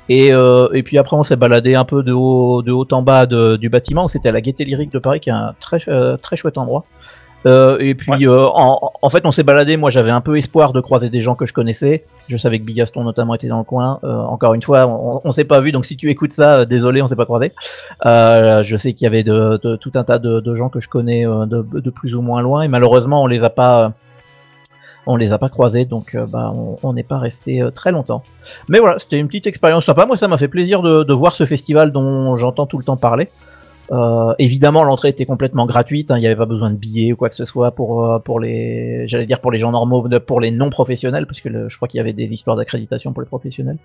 Et, 0.10 0.34
euh, 0.34 0.68
et 0.74 0.82
puis 0.84 0.98
après, 0.98 1.16
on 1.16 1.24
s'est 1.24 1.36
baladé 1.36 1.76
un 1.76 1.86
peu 1.86 2.02
de 2.04 2.12
haut, 2.12 2.64
de 2.64 2.72
haut 2.72 2.88
en 2.92 3.02
bas 3.04 3.26
de- 3.28 3.56
du 3.56 3.70
bâtiment. 3.70 4.08
C'était 4.08 4.30
à 4.30 4.32
la 4.32 4.42
Gaieté 4.42 4.66
Lyrique 4.66 4.92
de 4.92 5.00
Paris, 5.00 5.20
qui 5.20 5.30
est 5.30 5.34
un 5.34 5.54
très, 5.60 5.78
euh, 5.88 6.18
très 6.18 6.36
chouette 6.36 6.58
endroit. 6.58 6.86
Euh, 7.48 7.78
et 7.80 7.96
puis, 7.96 8.28
euh, 8.28 8.46
en, 8.54 8.92
en 9.02 9.10
fait, 9.10 9.26
on 9.26 9.32
s'est 9.32 9.42
baladé. 9.44 9.76
Moi, 9.76 9.90
j'avais 9.90 10.12
un 10.12 10.22
peu 10.22 10.38
espoir 10.38 10.74
de 10.74 10.80
croiser 10.82 11.10
des 11.10 11.22
gens 11.22 11.34
que 11.36 11.46
je 11.48 11.54
connaissais. 11.54 12.06
Je 12.28 12.38
savais 12.38 12.60
que 12.60 12.66
Bigaston, 12.66 13.04
notamment, 13.04 13.34
était 13.34 13.48
dans 13.48 13.58
le 13.58 13.64
coin. 13.64 14.00
Euh, 14.04 14.16
encore 14.16 14.54
une 14.54 14.62
fois, 14.62 14.86
on, 14.88 15.22
on 15.24 15.32
s'est 15.32 15.44
pas 15.46 15.60
vu, 15.60 15.72
donc 15.72 15.86
si 15.86 15.98
tu 15.98 16.10
écoutes 16.12 16.34
ça, 16.34 16.66
désolé, 16.66 17.02
on 17.02 17.08
s'est 17.08 17.16
pas 17.16 17.26
croisé. 17.26 17.52
Je 18.04 18.76
sais 18.78 18.94
qu'il 18.94 19.06
y 19.06 19.08
avait 19.08 19.24
de, 19.24 19.60
de- 19.64 19.76
tout 19.76 19.92
un 19.96 20.04
tas 20.04 20.20
de, 20.20 20.40
de 20.40 20.56
gens 20.56 20.70
que 20.70 20.80
je 20.80 20.88
connais 20.90 21.24
de, 21.26 21.66
de 21.74 21.90
plus 21.90 22.14
ou 22.16 22.22
moins 22.22 22.42
loin, 22.42 22.62
et 22.62 22.68
malheureusement, 22.68 23.24
on 23.24 23.28
les 23.28 23.44
a 23.44 23.50
pas. 23.50 23.94
on 25.08 25.16
les 25.16 25.34
a 25.34 25.40
pas 25.40 25.50
croisés, 25.50 25.86
donc 25.86 26.16
bah, 26.30 26.54
on- 26.84 26.94
n'est 26.94 27.02
pas 27.04 27.18
resté 27.18 27.64
très 27.74 27.92
longtemps. 27.92 28.22
Mais 28.70 28.78
voilà, 28.80 29.00
c'était 29.00 29.18
une 29.18 29.28
petite 29.28 29.48
expérience 29.48 29.86
sympa. 29.86 30.06
Moi, 30.06 30.16
ça 30.16 30.28
m'a 30.28 30.38
fait 30.38 30.48
plaisir 30.48 30.84
de 30.84 31.14
voir 31.14 31.32
ce 31.32 31.46
festival 31.48 31.92
dont 31.92 32.36
j'entends 32.36 32.68
tout 32.68 32.78
le 32.78 32.84
temps 32.84 32.98
parler. 32.98 33.30
Euh, 33.92 34.34
évidemment, 34.40 34.84
l'entrée 34.86 35.10
était 35.10 35.26
complètement 35.26 35.66
gratuite. 35.66 36.12
hein, 36.12 36.18
Il 36.18 36.22
n'y 36.22 36.28
avait 36.28 36.36
pas 36.38 36.46
besoin 36.46 36.72
de 36.72 36.78
billets 36.78 37.12
ou 37.12 37.18
quoi 37.18 37.30
que 37.30 37.36
ce 37.36 37.44
soit 37.46 37.72
pour 37.72 38.06
euh, 38.06 38.20
pour 38.20 38.40
les, 38.40 39.06
j'allais 39.08 39.26
dire 39.26 39.42
pour 39.42 39.52
les 39.52 39.60
gens 39.60 39.72
normaux, 39.72 40.08
pour 40.26 40.40
les 40.40 40.52
non 40.52 40.70
professionnels, 40.70 41.26
parce 41.28 41.42
que 41.42 41.50
le- 41.50 41.68
je 41.70 41.76
crois 41.76 41.88
qu'il 41.90 41.98
y 41.98 42.02
avait 42.02 42.14
des 42.14 42.26
histoires 42.26 42.56
d'accréditation 42.56 43.12
pour 43.12 43.22
les 43.22 43.28
professionnels. 43.28 43.78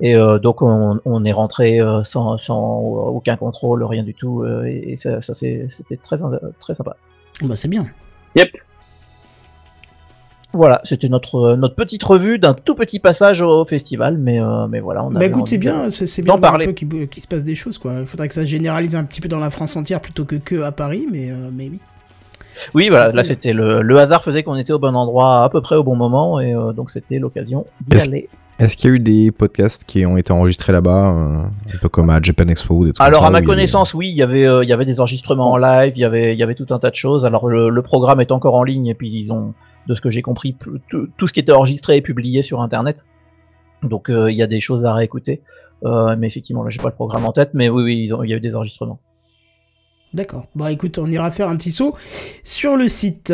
Et 0.00 0.14
euh, 0.16 0.38
donc 0.38 0.62
on, 0.62 1.00
on 1.04 1.24
est 1.24 1.32
rentré 1.32 1.80
sans, 2.04 2.38
sans 2.38 2.78
aucun 2.80 3.36
contrôle, 3.36 3.84
rien 3.84 4.02
du 4.02 4.14
tout, 4.14 4.44
et, 4.66 4.92
et 4.92 4.96
ça, 4.96 5.20
ça 5.20 5.34
c'est- 5.34 5.68
c'était 5.76 5.96
très 5.96 6.16
très 6.60 6.74
sympa. 6.74 6.96
Bah 7.42 7.54
c'est 7.54 7.68
bien. 7.68 7.86
Yep. 8.34 8.48
Voilà, 10.58 10.80
c'était 10.84 11.08
notre 11.08 11.36
euh, 11.36 11.56
notre 11.56 11.74
petite 11.74 12.02
revue 12.02 12.38
d'un 12.38 12.52
tout 12.52 12.74
petit 12.74 12.98
passage 12.98 13.40
au 13.42 13.64
festival, 13.64 14.18
mais 14.18 14.40
euh, 14.40 14.66
mais 14.68 14.80
voilà. 14.80 15.04
On 15.04 15.08
Bah 15.08 15.24
écoute, 15.24 15.48
c'est 15.48 15.56
bien, 15.58 15.88
c'est 15.90 16.22
bien 16.22 16.34
un 16.34 16.38
parler. 16.38 16.66
peu 16.66 16.72
qu'il 16.72 17.22
se 17.22 17.26
passe 17.28 17.44
des 17.44 17.54
choses 17.54 17.78
quoi. 17.78 17.94
Il 18.00 18.06
faudrait 18.06 18.28
que 18.28 18.34
ça 18.34 18.42
se 18.42 18.46
généralise 18.48 18.96
un 18.96 19.04
petit 19.04 19.20
peu 19.20 19.28
dans 19.28 19.38
la 19.38 19.50
France 19.50 19.76
entière 19.76 20.00
plutôt 20.00 20.24
que 20.24 20.36
que 20.36 20.62
à 20.62 20.72
Paris, 20.72 21.06
mais 21.10 21.30
euh, 21.30 21.48
mais 21.52 21.68
oui. 21.70 21.78
Oui, 22.74 22.88
voilà, 22.88 23.12
là 23.12 23.22
c'était 23.22 23.52
le, 23.52 23.82
le 23.82 23.98
hasard 23.98 24.24
faisait 24.24 24.42
qu'on 24.42 24.56
était 24.56 24.72
au 24.72 24.80
bon 24.80 24.96
endroit 24.96 25.44
à 25.44 25.48
peu 25.48 25.60
près 25.60 25.76
au 25.76 25.84
bon 25.84 25.94
moment, 25.94 26.40
et 26.40 26.52
euh, 26.54 26.72
donc 26.72 26.90
c'était 26.90 27.18
l'occasion 27.20 27.64
d'y 27.86 27.96
Est-ce- 27.96 28.08
aller. 28.08 28.28
Est-ce 28.58 28.76
qu'il 28.76 28.90
y 28.90 28.92
a 28.92 28.96
eu 28.96 28.98
des 28.98 29.30
podcasts 29.30 29.84
qui 29.84 30.04
ont 30.04 30.16
été 30.16 30.32
enregistrés 30.32 30.72
là-bas, 30.72 31.10
euh, 31.12 31.74
un 31.74 31.78
peu 31.80 31.88
comme 31.88 32.10
à 32.10 32.20
Japan 32.20 32.48
Expo 32.48 32.74
ou 32.74 32.84
des 32.86 32.92
trucs 32.92 33.06
Alors 33.06 33.20
comme 33.20 33.26
à 33.26 33.28
ça, 33.28 33.30
ma 33.30 33.38
où 33.38 33.42
il 33.42 33.44
y 33.44 33.46
a 33.46 33.54
des- 33.54 33.54
connaissance, 33.60 33.94
oui, 33.94 34.08
il 34.08 34.16
y 34.16 34.22
avait 34.22 34.44
euh, 34.48 34.64
il 34.64 34.68
y 34.68 34.72
avait 34.72 34.84
des 34.84 34.98
enregistrements 34.98 35.52
en 35.52 35.56
live, 35.56 35.92
il 35.94 36.00
y 36.00 36.04
avait 36.04 36.32
il 36.34 36.38
y 36.40 36.42
avait 36.42 36.56
tout 36.56 36.66
un 36.70 36.80
tas 36.80 36.90
de 36.90 36.96
choses. 36.96 37.24
Alors 37.24 37.46
le, 37.48 37.68
le 37.68 37.82
programme 37.82 38.20
est 38.20 38.32
encore 38.32 38.56
en 38.56 38.64
ligne 38.64 38.86
et 38.88 38.94
puis 38.94 39.08
ils 39.16 39.30
ont 39.32 39.54
de 39.88 39.94
ce 39.94 40.00
que 40.00 40.10
j'ai 40.10 40.22
compris 40.22 40.54
tout, 40.90 41.26
ce 41.26 41.32
qui 41.32 41.40
était 41.40 41.52
enregistré 41.52 41.96
est 41.96 42.02
publié 42.02 42.42
sur 42.42 42.60
internet. 42.60 43.04
Donc 43.82 44.10
euh, 44.10 44.30
il 44.30 44.36
y 44.36 44.42
a 44.42 44.46
des 44.46 44.60
choses 44.60 44.84
à 44.84 44.92
réécouter. 44.94 45.40
Euh, 45.84 46.14
mais 46.18 46.26
effectivement, 46.26 46.62
là 46.62 46.70
j'ai 46.70 46.80
pas 46.82 46.88
le 46.88 46.94
programme 46.94 47.24
en 47.24 47.32
tête, 47.32 47.50
mais 47.54 47.68
oui 47.68 47.82
oui, 47.84 48.04
ils 48.04 48.12
ont- 48.14 48.22
il 48.22 48.30
y 48.30 48.34
a 48.34 48.36
eu 48.36 48.40
des 48.40 48.54
enregistrements. 48.54 49.00
D'accord. 50.14 50.46
Bah 50.54 50.72
écoute, 50.72 50.98
on 50.98 51.06
ira 51.06 51.30
faire 51.30 51.48
un 51.48 51.56
petit 51.56 51.70
saut 51.70 51.94
sur 52.44 52.76
le 52.76 52.88
site. 52.88 53.32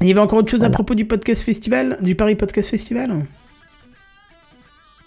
Il 0.00 0.08
y 0.08 0.10
avait 0.10 0.20
encore 0.20 0.40
autre 0.40 0.50
chose 0.50 0.64
à 0.64 0.68
propos 0.70 0.94
du 0.94 1.06
podcast 1.06 1.42
festival, 1.42 1.96
du 2.02 2.14
Paris 2.14 2.34
Podcast 2.36 2.68
Festival? 2.70 3.24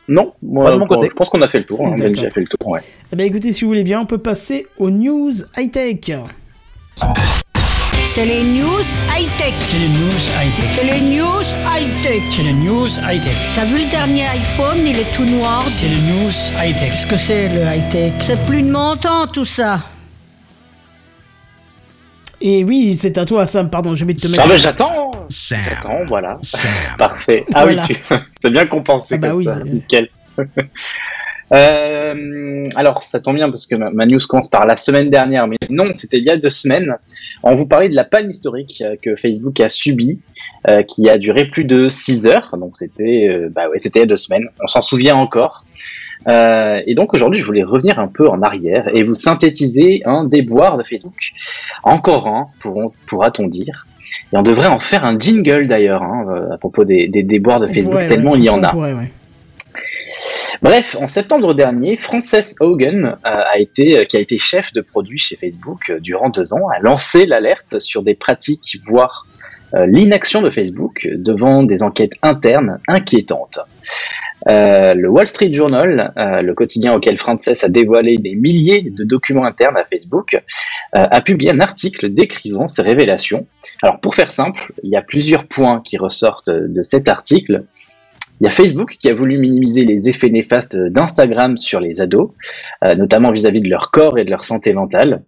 Non, 0.08 0.34
moi, 0.42 0.66
Pas 0.66 0.72
de 0.72 0.78
mon 0.78 0.88
côté. 0.88 1.08
je 1.10 1.14
pense 1.14 1.30
qu'on 1.30 1.42
a 1.44 1.48
fait 1.48 1.60
le 1.60 1.66
tour. 1.66 1.86
hein. 1.86 1.96
Benji 1.96 2.26
a 2.26 2.32
fait 2.32 2.42
le 2.42 2.48
tour, 2.48 2.68
ouais. 2.70 2.80
Eh 3.12 3.16
bien 3.16 3.26
écoutez, 3.28 3.54
si 3.54 3.64
vous 3.64 3.70
voulez 3.70 3.84
bien, 3.84 4.00
on 4.02 4.08
peut 4.08 4.18
passer 4.18 4.66
aux 4.80 4.90
news 4.90 5.32
high-tech. 5.56 6.12
C'est 8.20 8.26
les 8.26 8.44
news 8.44 8.84
high-tech. 9.16 9.54
C'est 9.62 9.78
les 9.80 9.88
news 9.88 10.12
high-tech. 10.42 10.66
C'est 10.76 10.84
les 10.84 11.00
news 11.00 11.42
high-tech. 11.66 12.22
C'est 12.32 12.44
les 12.44 12.52
news 12.52 12.88
high-tech. 13.10 13.34
T'as 13.56 13.64
vu 13.64 13.78
le 13.82 13.90
dernier 13.90 14.26
iPhone, 14.26 14.80
il 14.86 15.00
est 15.00 15.16
tout 15.16 15.24
noir. 15.24 15.64
C'est 15.70 15.88
les 15.88 15.96
news 15.96 16.30
high-tech. 16.62 16.90
Qu'est-ce 16.92 17.08
que 17.08 17.16
c'est 17.16 17.48
le 17.48 17.62
high-tech? 17.62 18.12
C'est 18.20 18.46
plus 18.46 18.62
de 18.62 18.72
mon 18.72 18.98
temps 18.98 19.26
tout 19.28 19.46
ça. 19.46 19.80
Et 22.42 22.66
oui, 22.66 22.94
c'est 23.00 23.18
à 23.18 23.24
toi 23.24 23.46
Sam, 23.46 23.70
pardon, 23.70 23.96
je 23.96 24.04
vais 24.04 24.14
te 24.14 24.28
Ah 24.28 24.30
mettre... 24.32 24.48
bah 24.50 24.58
j'attends 24.58 25.12
J'attends, 25.30 26.06
voilà. 26.06 26.38
Sam. 26.42 26.70
Parfait. 26.98 27.46
Ah 27.54 27.64
Voilà. 27.64 27.86
oui, 27.90 27.96
tu... 27.96 28.16
c'est 28.42 28.50
bien 28.52 28.66
compensé 28.66 29.16
Ah 29.16 29.18
bah 29.20 29.30
comme 29.30 29.38
oui, 29.38 29.46
ça. 29.46 29.56
c'est- 29.56 29.64
Nickel. 29.64 30.10
Euh, 31.54 32.64
alors, 32.76 33.02
ça 33.02 33.20
tombe 33.20 33.36
bien 33.36 33.50
parce 33.50 33.66
que 33.66 33.76
ma, 33.76 33.90
ma 33.90 34.06
news 34.06 34.20
commence 34.28 34.50
par 34.50 34.66
la 34.66 34.76
semaine 34.76 35.10
dernière, 35.10 35.48
mais 35.48 35.58
non, 35.70 35.86
c'était 35.94 36.18
il 36.18 36.26
y 36.26 36.30
a 36.30 36.38
deux 36.38 36.50
semaines. 36.50 36.96
On 37.44 37.56
vous 37.56 37.68
parlait 37.68 37.90
de 37.90 37.96
la 37.96 38.04
panne 38.04 38.30
historique 38.30 38.84
euh, 38.86 38.96
que 39.02 39.16
Facebook 39.16 39.60
a 39.60 39.70
subie, 39.70 40.20
euh, 40.68 40.84
qui 40.84 41.10
a 41.10 41.18
duré 41.18 41.46
plus 41.46 41.66
de 41.66 41.88
six 41.90 42.28
heures. 42.28 42.56
Donc, 42.58 42.78
c'était, 42.78 43.28
euh, 43.30 43.50
bah 43.50 43.70
ouais, 43.70 43.80
c'était 43.80 44.00
il 44.00 44.04
y 44.04 44.06
a 44.06 44.08
deux 44.08 44.16
semaines. 44.16 44.50
On 44.62 44.68
s'en 44.68 44.82
souvient 44.82 45.16
encore. 45.16 45.64
Euh, 46.28 46.82
et 46.86 46.96
donc 46.96 47.14
aujourd'hui, 47.14 47.40
je 47.40 47.46
voulais 47.46 47.64
revenir 47.64 47.98
un 47.98 48.10
peu 48.10 48.28
en 48.28 48.42
arrière 48.42 48.90
et 48.94 49.04
vous 49.04 49.14
synthétiser 49.14 50.02
un 50.06 50.26
déboire 50.26 50.78
de 50.78 50.84
Facebook. 50.84 51.32
Encore 51.84 52.28
un, 52.28 52.48
pourra-t-on 53.08 53.48
dire. 53.48 53.88
Et 54.34 54.38
on 54.38 54.42
devrait 54.42 54.68
en 54.68 54.80
faire 54.80 55.06
un 55.06 55.18
jingle 55.18 55.68
d'ailleurs 55.68 56.04
hein, 56.04 56.48
à 56.52 56.58
propos 56.58 56.84
des, 56.84 57.08
des 57.08 57.24
déboires 57.24 57.62
de 57.62 57.68
Facebook, 57.68 58.06
tellement 58.08 58.32
ouais, 58.32 58.40
il 58.40 58.46
y 58.46 58.50
en 58.50 58.62
a. 58.64 58.68
pourrait, 58.68 58.94
ouais. 58.94 59.12
Bref, 60.62 60.98
en 61.00 61.08
septembre 61.08 61.54
dernier, 61.54 61.96
Frances 61.96 62.56
Hogan, 62.60 63.18
euh, 63.26 63.30
euh, 63.30 64.06
qui 64.06 64.18
a 64.18 64.20
été 64.20 64.38
chef 64.38 64.74
de 64.74 64.82
produit 64.82 65.18
chez 65.18 65.38
Facebook 65.38 65.90
euh, 65.90 66.00
durant 66.02 66.30
deux 66.30 66.54
ans, 66.54 66.68
a 66.68 66.80
lancé 66.80 67.26
l'alerte 67.26 67.80
sur 67.80 68.04
des 68.04 68.14
pratiques, 68.14 68.78
voire 68.86 69.26
l'inaction 69.72 70.42
de 70.42 70.50
Facebook 70.50 71.08
devant 71.14 71.62
des 71.62 71.84
enquêtes 71.84 72.14
internes 72.24 72.80
inquiétantes. 72.88 73.60
Le 74.48 75.08
Wall 75.08 75.28
Street 75.28 75.54
Journal, 75.54 76.12
le 76.18 76.54
quotidien 76.54 76.96
auquel 76.96 77.20
Frances 77.20 77.64
a 77.64 77.70
dévoilé 77.70 78.18
des 78.18 78.34
milliers 78.34 78.82
de 78.82 79.04
documents 79.04 79.46
internes 79.46 79.78
à 79.78 79.84
Facebook, 79.84 80.42
a 80.94 81.22
publié 81.22 81.52
un 81.52 81.60
article 81.60 82.12
décrivant 82.12 82.66
ces 82.66 82.82
révélations. 82.82 83.46
Alors 83.84 84.00
pour 84.00 84.16
faire 84.16 84.32
simple, 84.32 84.74
il 84.82 84.90
y 84.90 84.96
a 84.96 85.04
plusieurs 85.04 85.46
points 85.46 85.82
qui 85.86 85.98
ressortent 85.98 86.50
de 86.50 86.82
cet 86.82 87.08
article. 87.08 87.66
Il 88.42 88.46
y 88.46 88.48
a 88.48 88.52
Facebook 88.52 88.96
qui 89.00 89.10
a 89.10 89.14
voulu 89.14 89.38
minimiser 89.38 89.84
les 89.84 90.08
effets 90.08 90.30
néfastes 90.30 90.78
d'Instagram 90.78 91.58
sur 91.58 91.82
les 91.82 92.00
ados, 92.00 92.32
euh, 92.86 92.96
notamment 92.96 93.32
vis-à-vis 93.32 93.62
de 93.62 93.70
leur 93.70 93.92
corps 93.92 94.18
et 94.18 94.24
de 94.24 94.30
leur 94.30 94.46
santé 94.46 94.72
mentale. 94.72 95.24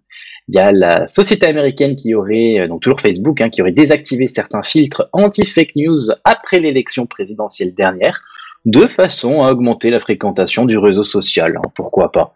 Il 0.48 0.56
y 0.56 0.58
a 0.58 0.72
la 0.72 1.06
société 1.06 1.46
américaine 1.46 1.94
qui 1.94 2.14
aurait, 2.14 2.60
euh, 2.60 2.68
donc 2.68 2.80
toujours 2.80 3.02
Facebook, 3.02 3.42
hein, 3.42 3.50
qui 3.50 3.60
aurait 3.60 3.72
désactivé 3.72 4.28
certains 4.28 4.62
filtres 4.62 5.08
anti-fake 5.12 5.72
news 5.76 5.98
après 6.24 6.60
l'élection 6.60 7.04
présidentielle 7.06 7.74
dernière, 7.74 8.22
de 8.64 8.86
façon 8.86 9.42
à 9.42 9.50
augmenter 9.50 9.90
la 9.90 10.00
fréquentation 10.00 10.64
du 10.64 10.78
réseau 10.78 11.04
social. 11.04 11.58
hein, 11.58 11.68
pourquoi 11.74 12.12
pas 12.12 12.32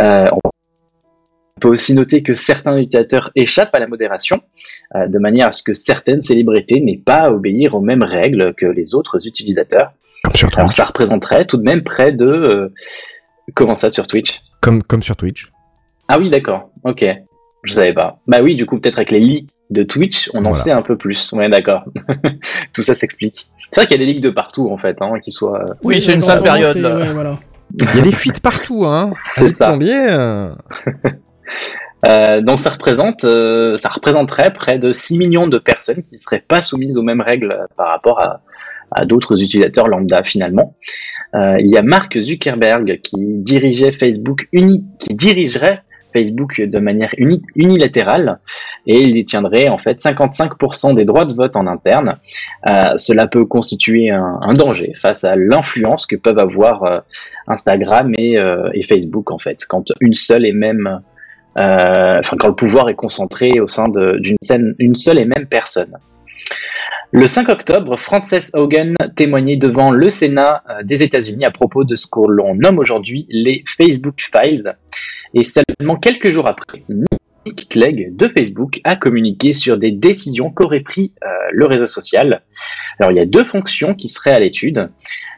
Euh, 0.00 0.30
On 0.30 1.60
peut 1.60 1.70
aussi 1.70 1.94
noter 1.94 2.22
que 2.22 2.34
certains 2.34 2.76
utilisateurs 2.78 3.32
échappent 3.34 3.74
à 3.74 3.78
la 3.78 3.86
modération, 3.88 4.42
de 4.94 5.18
manière 5.18 5.46
à 5.46 5.50
ce 5.50 5.62
que 5.62 5.72
certaines 5.72 6.20
célébrités 6.20 6.80
n'aient 6.80 7.00
pas 7.02 7.22
à 7.22 7.30
obéir 7.30 7.74
aux 7.74 7.80
mêmes 7.80 8.02
règles 8.02 8.54
que 8.54 8.66
les 8.66 8.94
autres 8.94 9.26
utilisateurs. 9.26 9.92
Comme 10.24 10.34
sur 10.34 10.48
Alors 10.56 10.68
Twitch. 10.68 10.76
ça 10.76 10.84
représenterait 10.86 11.46
tout 11.46 11.56
de 11.58 11.62
même 11.62 11.84
près 11.84 12.10
de... 12.12 12.24
euh, 12.26 12.72
comment 13.54 13.74
ça 13.76 13.90
sur 13.90 14.06
Twitch? 14.08 14.40
Comme, 14.60 14.82
comme 14.82 15.02
sur 15.02 15.16
Twitch. 15.16 15.52
Ah 16.08 16.18
oui, 16.18 16.30
d'accord. 16.30 16.70
Ok. 16.82 17.04
Je 17.62 17.72
savais 17.72 17.92
pas. 17.94 18.18
Bah 18.26 18.38
oui, 18.42 18.56
du 18.56 18.66
coup, 18.66 18.78
peut-être 18.80 18.96
avec 18.98 19.10
les 19.10 19.20
leaks 19.20 19.48
de 19.70 19.82
Twitch, 19.82 20.28
on 20.34 20.38
en 20.38 20.42
Voilà. 20.42 20.54
sait 20.54 20.70
un 20.72 20.82
peu 20.82 20.96
plus. 20.98 21.32
Ouais, 21.32 21.48
d'accord. 21.48 21.84
Tout 22.74 22.82
ça 22.82 22.94
s'explique. 22.94 23.46
C'est 23.70 23.80
vrai 23.80 23.86
qu'il 23.86 23.98
y 23.98 24.02
a 24.02 24.06
des 24.06 24.12
leaks 24.12 24.22
de 24.22 24.30
partout, 24.30 24.68
en 24.70 24.76
fait, 24.76 24.96
hein, 25.00 25.12
qui 25.22 25.30
soient... 25.30 25.64
Oui, 25.82 26.02
c'est 26.02 26.12
une 26.14 26.22
sale 26.22 26.42
période, 26.42 26.72
c'est- 26.72 26.80
là. 26.80 26.96
ouais, 26.96 27.12
voilà. 27.12 27.38
Il 27.78 27.96
y 27.96 27.98
a 28.00 28.02
des 28.02 28.12
fuites 28.12 28.40
partout, 28.40 28.84
hein. 28.84 29.08
C'est 29.12 29.48
ça. 29.48 29.68
plombier, 29.68 29.96
euh. 30.10 30.50
Euh, 32.06 32.42
donc 32.42 32.60
ça 32.60 32.68
représente, 32.70 33.24
euh, 33.24 33.78
ça 33.78 33.88
représenterait 33.88 34.52
près 34.52 34.78
de 34.78 34.92
6 34.92 35.16
millions 35.16 35.46
de 35.48 35.56
personnes 35.58 36.02
qui 36.02 36.18
seraient 36.18 36.44
pas 36.46 36.60
soumises 36.60 36.98
aux 36.98 37.02
mêmes 37.02 37.22
règles 37.22 37.52
euh, 37.52 37.66
par 37.78 37.88
rapport 37.88 38.20
à, 38.20 38.40
à 38.94 39.04
d'autres 39.04 39.42
utilisateurs 39.42 39.88
lambda 39.88 40.22
finalement. 40.22 40.76
Euh, 41.34 41.56
il 41.58 41.70
y 41.70 41.76
a 41.76 41.82
Mark 41.82 42.18
Zuckerberg 42.20 43.00
qui 43.02 43.16
dirigeait 43.18 43.92
Facebook 43.92 44.48
uni, 44.52 44.84
qui 44.98 45.14
dirigerait 45.14 45.82
Facebook 46.12 46.60
de 46.60 46.78
manière 46.78 47.10
uni- 47.18 47.42
unilatérale 47.56 48.38
et 48.86 49.00
il 49.00 49.14
détiendrait 49.14 49.68
en 49.68 49.78
fait 49.78 49.98
55% 49.98 50.94
des 50.94 51.04
droits 51.04 51.24
de 51.24 51.34
vote 51.34 51.56
en 51.56 51.66
interne. 51.66 52.18
Euh, 52.68 52.96
cela 52.96 53.26
peut 53.26 53.44
constituer 53.46 54.10
un, 54.10 54.52
danger 54.54 54.92
face 55.02 55.24
à 55.24 55.34
l'influence 55.34 56.06
que 56.06 56.14
peuvent 56.14 56.38
avoir 56.38 56.84
euh, 56.84 57.00
Instagram 57.48 58.12
et, 58.16 58.38
Facebook 58.86 59.32
en 59.32 59.38
fait 59.38 59.64
quand 59.68 59.92
une 60.00 60.14
seule 60.14 60.46
et 60.46 60.52
même 60.52 61.00
enfin 61.56 62.36
quand 62.38 62.48
le 62.48 62.54
pouvoir 62.54 62.88
est 62.88 62.94
concentré 62.94 63.58
au 63.58 63.66
sein 63.66 63.88
d'une 63.88 64.94
seule 64.94 65.18
et 65.18 65.24
même 65.24 65.46
personne. 65.46 65.96
Le 67.12 67.26
5 67.26 67.48
octobre, 67.48 67.96
Frances 67.96 68.50
Hogan 68.54 68.96
témoignait 69.14 69.56
devant 69.56 69.90
le 69.90 70.10
Sénat 70.10 70.62
euh, 70.68 70.82
des 70.82 71.02
États-Unis 71.02 71.44
à 71.44 71.50
propos 71.50 71.84
de 71.84 71.94
ce 71.94 72.06
que 72.06 72.20
l'on 72.26 72.54
nomme 72.54 72.78
aujourd'hui 72.78 73.26
les 73.28 73.62
Facebook 73.66 74.16
Files. 74.18 74.76
Et 75.34 75.42
seulement 75.42 75.96
quelques 75.96 76.30
jours 76.30 76.46
après, 76.46 76.82
Clegg 77.52 78.16
de 78.16 78.28
Facebook 78.28 78.80
a 78.84 78.96
communiqué 78.96 79.52
sur 79.52 79.78
des 79.78 79.90
décisions 79.90 80.48
qu'aurait 80.50 80.80
pris 80.80 81.12
euh, 81.22 81.26
le 81.52 81.66
réseau 81.66 81.86
social. 81.86 82.42
Alors 82.98 83.12
il 83.12 83.16
y 83.16 83.20
a 83.20 83.26
deux 83.26 83.44
fonctions 83.44 83.94
qui 83.94 84.08
seraient 84.08 84.32
à 84.32 84.40
l'étude. 84.40 84.90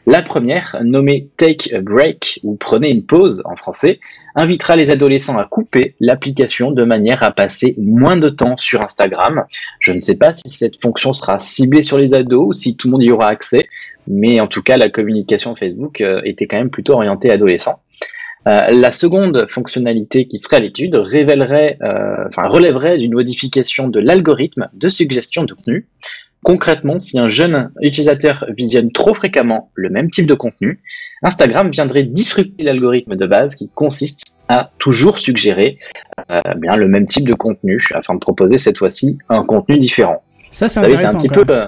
La 0.05 0.21
première, 0.21 0.77
nommée 0.83 1.29
Take 1.35 1.75
a 1.75 1.81
Break 1.81 2.39
ou 2.43 2.55
Prenez 2.55 2.89
une 2.89 3.05
pause 3.05 3.41
en 3.45 3.55
français, 3.55 3.99
invitera 4.35 4.75
les 4.75 4.91
adolescents 4.91 5.37
à 5.37 5.45
couper 5.45 5.95
l'application 5.99 6.71
de 6.71 6.83
manière 6.83 7.23
à 7.23 7.31
passer 7.31 7.75
moins 7.77 8.17
de 8.17 8.29
temps 8.29 8.55
sur 8.55 8.81
Instagram. 8.81 9.45
Je 9.79 9.91
ne 9.91 9.99
sais 9.99 10.15
pas 10.15 10.31
si 10.31 10.47
cette 10.47 10.81
fonction 10.81 11.11
sera 11.11 11.39
ciblée 11.39 11.81
sur 11.81 11.97
les 11.97 12.13
ados 12.13 12.47
ou 12.47 12.53
si 12.53 12.77
tout 12.77 12.87
le 12.87 12.91
monde 12.93 13.03
y 13.03 13.11
aura 13.11 13.27
accès, 13.27 13.67
mais 14.07 14.39
en 14.39 14.47
tout 14.47 14.61
cas 14.61 14.77
la 14.77 14.89
communication 14.89 15.55
Facebook 15.55 16.01
euh, 16.01 16.21
était 16.23 16.45
quand 16.45 16.57
même 16.57 16.69
plutôt 16.69 16.93
orientée 16.93 17.31
adolescent. 17.31 17.81
Euh, 18.47 18.71
la 18.71 18.91
seconde 18.91 19.47
fonctionnalité 19.49 20.25
qui 20.27 20.37
serait 20.37 20.57
à 20.57 20.59
l'étude 20.61 20.95
révélerait, 20.95 21.77
euh, 21.81 22.27
enfin 22.27 22.47
relèverait 22.47 22.97
d'une 22.97 23.13
modification 23.13 23.89
de 23.89 23.99
l'algorithme 23.99 24.69
de 24.73 24.89
suggestion 24.89 25.43
de 25.43 25.53
contenu. 25.53 25.87
Concrètement, 26.43 26.97
si 26.97 27.19
un 27.19 27.27
jeune 27.27 27.71
utilisateur 27.81 28.45
visionne 28.55 28.91
trop 28.91 29.13
fréquemment 29.13 29.71
le 29.75 29.89
même 29.89 30.07
type 30.07 30.27
de 30.27 30.33
contenu, 30.33 30.79
Instagram 31.23 31.71
viendrait 31.71 32.03
disrupter 32.03 32.63
l'algorithme 32.63 33.15
de 33.17 33.25
base 33.25 33.55
qui 33.55 33.69
consiste 33.73 34.21
à 34.47 34.71
toujours 34.77 35.17
suggérer 35.17 35.77
euh, 36.31 36.39
bien 36.55 36.75
le 36.77 36.87
même 36.87 37.07
type 37.07 37.27
de 37.27 37.33
contenu 37.33 37.77
afin 37.93 38.13
de 38.13 38.19
proposer 38.19 38.57
cette 38.57 38.77
fois-ci 38.77 39.17
un 39.27 39.43
contenu 39.43 39.77
différent. 39.77 40.23
Ça, 40.51 40.69
c'est 40.69 40.79
un 40.79 41.13
petit 41.13 41.27
peu, 41.27 41.43
même. 41.45 41.49
euh, 41.49 41.67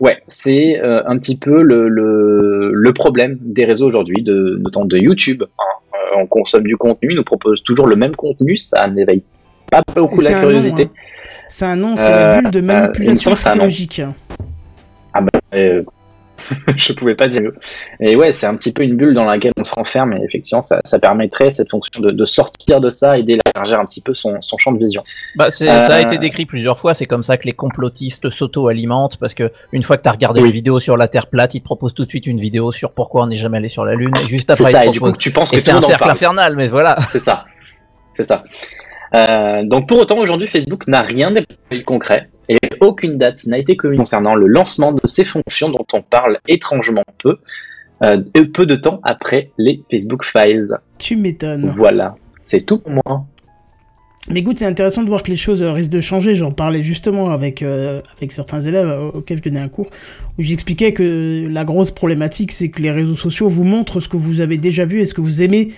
ouais, 0.00 0.18
c'est 0.26 0.78
euh, 0.80 1.02
un 1.06 1.16
petit 1.18 1.38
peu 1.38 1.62
le, 1.62 1.88
le, 1.88 2.72
le 2.74 2.92
problème 2.92 3.38
des 3.40 3.64
réseaux 3.64 3.86
aujourd'hui, 3.86 4.22
de, 4.22 4.58
notamment 4.60 4.84
de 4.84 4.98
YouTube. 4.98 5.44
hein. 5.58 5.78
Euh, 6.08 6.16
on 6.16 6.26
consomme 6.26 6.64
du 6.64 6.76
contenu, 6.76 7.10
ils 7.12 7.16
nous 7.16 7.24
propose 7.24 7.62
toujours 7.62 7.86
le 7.86 7.96
même 7.96 8.14
contenu, 8.16 8.56
ça 8.56 8.86
n'éveille 8.88 9.22
pas 9.70 9.82
beaucoup 9.94 10.20
la 10.20 10.40
curiosité. 10.40 10.84
hein. 10.84 10.90
C'est 11.48 11.66
un 11.66 11.76
nom, 11.76 11.96
c'est 11.96 12.10
la 12.10 12.34
Euh, 12.34 12.40
bulle 12.40 12.50
de 12.50 12.58
euh, 12.58 12.60
il 12.60 12.62
me 12.62 12.66
manipulation 12.66 13.34
semble 13.34 13.36
que 13.36 13.42
c'est 13.42 13.48
Euh, 16.52 16.72
je 16.76 16.92
pouvais 16.92 17.14
pas 17.14 17.28
dire 17.28 17.42
mieux. 17.42 17.54
Et 18.00 18.16
ouais, 18.16 18.32
c'est 18.32 18.46
un 18.46 18.54
petit 18.54 18.72
peu 18.72 18.82
une 18.82 18.96
bulle 18.96 19.14
dans 19.14 19.24
laquelle 19.24 19.52
on 19.56 19.64
se 19.64 19.74
renferme 19.74 20.12
et 20.14 20.22
effectivement, 20.24 20.62
ça, 20.62 20.80
ça 20.84 20.98
permettrait 20.98 21.50
cette 21.50 21.70
fonction 21.70 22.00
de, 22.00 22.10
de 22.10 22.24
sortir 22.24 22.80
de 22.80 22.90
ça 22.90 23.18
et 23.18 23.22
d'élargir 23.22 23.80
un 23.80 23.84
petit 23.84 24.00
peu 24.00 24.14
son, 24.14 24.40
son 24.40 24.58
champ 24.58 24.72
de 24.72 24.78
vision. 24.78 25.02
Bah, 25.36 25.46
Euh, 25.46 25.50
Ça 25.50 25.94
a 25.94 26.00
été 26.00 26.18
décrit 26.18 26.46
plusieurs 26.46 26.78
fois, 26.78 26.94
c'est 26.94 27.06
comme 27.06 27.22
ça 27.22 27.36
que 27.36 27.44
les 27.46 27.52
complotistes 27.52 28.30
s'auto-alimentent, 28.30 29.16
parce 29.18 29.34
que 29.34 29.50
une 29.72 29.82
fois 29.82 29.96
que 29.96 30.02
tu 30.02 30.08
as 30.08 30.12
regardé 30.12 30.40
Oui. 30.40 30.46
une 30.46 30.52
vidéo 30.52 30.80
sur 30.80 30.96
la 30.96 31.08
Terre 31.08 31.26
plate, 31.26 31.54
ils 31.54 31.60
te 31.60 31.64
proposent 31.64 31.94
tout 31.94 32.04
de 32.04 32.08
suite 32.10 32.26
une 32.26 32.40
vidéo 32.40 32.72
sur 32.72 32.92
pourquoi 32.92 33.22
on 33.22 33.26
n'est 33.26 33.36
jamais 33.36 33.58
allé 33.58 33.68
sur 33.68 33.84
la 33.84 33.94
Lune, 33.94 34.12
et 34.22 34.26
juste 34.26 34.46
C'est 34.54 34.60
après 34.62 34.72
ça, 34.72 34.84
ils 34.84 34.88
et 34.88 34.90
te 34.90 34.92
du 34.92 35.00
coup, 35.00 35.12
tu 35.12 35.32
penses 35.32 35.50
que 35.50 35.58
c'est 35.60 35.70
un 35.70 35.82
cercle 35.82 36.08
infernal, 36.08 36.54
mais 36.56 36.68
voilà. 36.68 36.96
C'est 37.08 37.18
ça. 37.22 37.44
C'est 38.14 38.24
ça. 38.24 38.44
Euh, 39.14 39.62
donc 39.64 39.88
pour 39.88 39.98
autant, 40.00 40.18
aujourd'hui, 40.18 40.46
Facebook 40.46 40.86
n'a 40.86 41.02
rien 41.02 41.30
de 41.30 41.44
concret 41.84 42.28
et 42.48 42.58
aucune 42.80 43.18
date 43.18 43.46
n'a 43.46 43.58
été 43.58 43.76
communiquée 43.76 44.00
concernant 44.00 44.34
le 44.34 44.46
lancement 44.46 44.92
de 44.92 45.06
ces 45.06 45.24
fonctions 45.24 45.68
dont 45.68 45.86
on 45.92 46.02
parle 46.02 46.38
étrangement 46.48 47.04
peu, 47.22 47.36
euh, 48.02 48.22
peu 48.54 48.66
de 48.66 48.76
temps 48.76 49.00
après 49.02 49.50
les 49.58 49.82
Facebook 49.90 50.24
Files. 50.24 50.78
Tu 50.98 51.16
m'étonnes. 51.16 51.68
Voilà, 51.76 52.16
c'est 52.40 52.62
tout 52.62 52.78
pour 52.78 52.92
moi. 52.92 53.26
Mais 54.30 54.40
écoute, 54.40 54.58
c'est 54.58 54.66
intéressant 54.66 55.02
de 55.02 55.08
voir 55.08 55.22
que 55.22 55.30
les 55.30 55.38
choses 55.38 55.62
euh, 55.62 55.72
risquent 55.72 55.90
de 55.90 56.02
changer. 56.02 56.34
J'en 56.34 56.50
parlais 56.50 56.82
justement 56.82 57.30
avec, 57.30 57.62
euh, 57.62 58.02
avec 58.18 58.30
certains 58.32 58.60
élèves 58.60 58.88
euh, 58.88 59.08
auxquels 59.08 59.38
je 59.38 59.42
donnais 59.44 59.60
un 59.60 59.68
cours, 59.68 59.88
où 60.38 60.42
j'expliquais 60.42 60.92
que 60.92 61.48
la 61.50 61.64
grosse 61.64 61.90
problématique, 61.92 62.52
c'est 62.52 62.68
que 62.68 62.82
les 62.82 62.90
réseaux 62.90 63.16
sociaux 63.16 63.48
vous 63.48 63.64
montrent 63.64 64.00
ce 64.00 64.08
que 64.08 64.18
vous 64.18 64.42
avez 64.42 64.58
déjà 64.58 64.84
vu 64.84 65.00
et 65.00 65.06
ce 65.06 65.14
que 65.14 65.22
vous 65.22 65.40
aimez, 65.40 65.68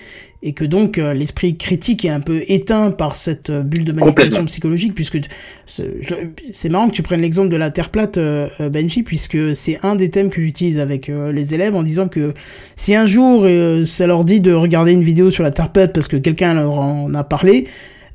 et 0.43 0.51
que 0.51 0.65
donc 0.65 0.97
euh, 0.97 1.13
l'esprit 1.13 1.55
critique 1.55 2.03
est 2.03 2.09
un 2.09 2.19
peu 2.19 2.41
éteint 2.47 2.91
par 2.91 3.15
cette 3.15 3.51
bulle 3.51 3.85
de 3.85 3.93
manipulation 3.93 4.43
psychologique, 4.45 4.95
puisque 4.95 5.19
c'est 5.65 6.69
marrant 6.69 6.89
que 6.89 6.93
tu 6.93 7.03
prennes 7.03 7.21
l'exemple 7.21 7.49
de 7.49 7.57
la 7.57 7.69
Terre 7.69 7.89
plate, 7.89 8.17
euh, 8.17 8.49
Benji, 8.69 9.03
puisque 9.03 9.55
c'est 9.55 9.79
un 9.81 9.95
des 9.95 10.09
thèmes 10.09 10.29
que 10.29 10.41
j'utilise 10.41 10.77
avec 10.77 11.07
les 11.07 11.53
élèves 11.53 11.75
en 11.75 11.83
disant 11.83 12.09
que 12.09 12.33
si 12.75 12.95
un 12.95 13.07
jour 13.07 13.47
ça 13.85 14.07
leur 14.07 14.25
dit 14.25 14.41
de 14.41 14.51
regarder 14.51 14.91
une 14.91 15.03
vidéo 15.03 15.31
sur 15.31 15.43
la 15.43 15.51
Terre 15.51 15.71
plate 15.71 15.93
parce 15.93 16.09
que 16.09 16.17
quelqu'un 16.17 16.53
leur 16.55 16.73
en 16.73 17.13
a 17.13 17.23
parlé, 17.23 17.65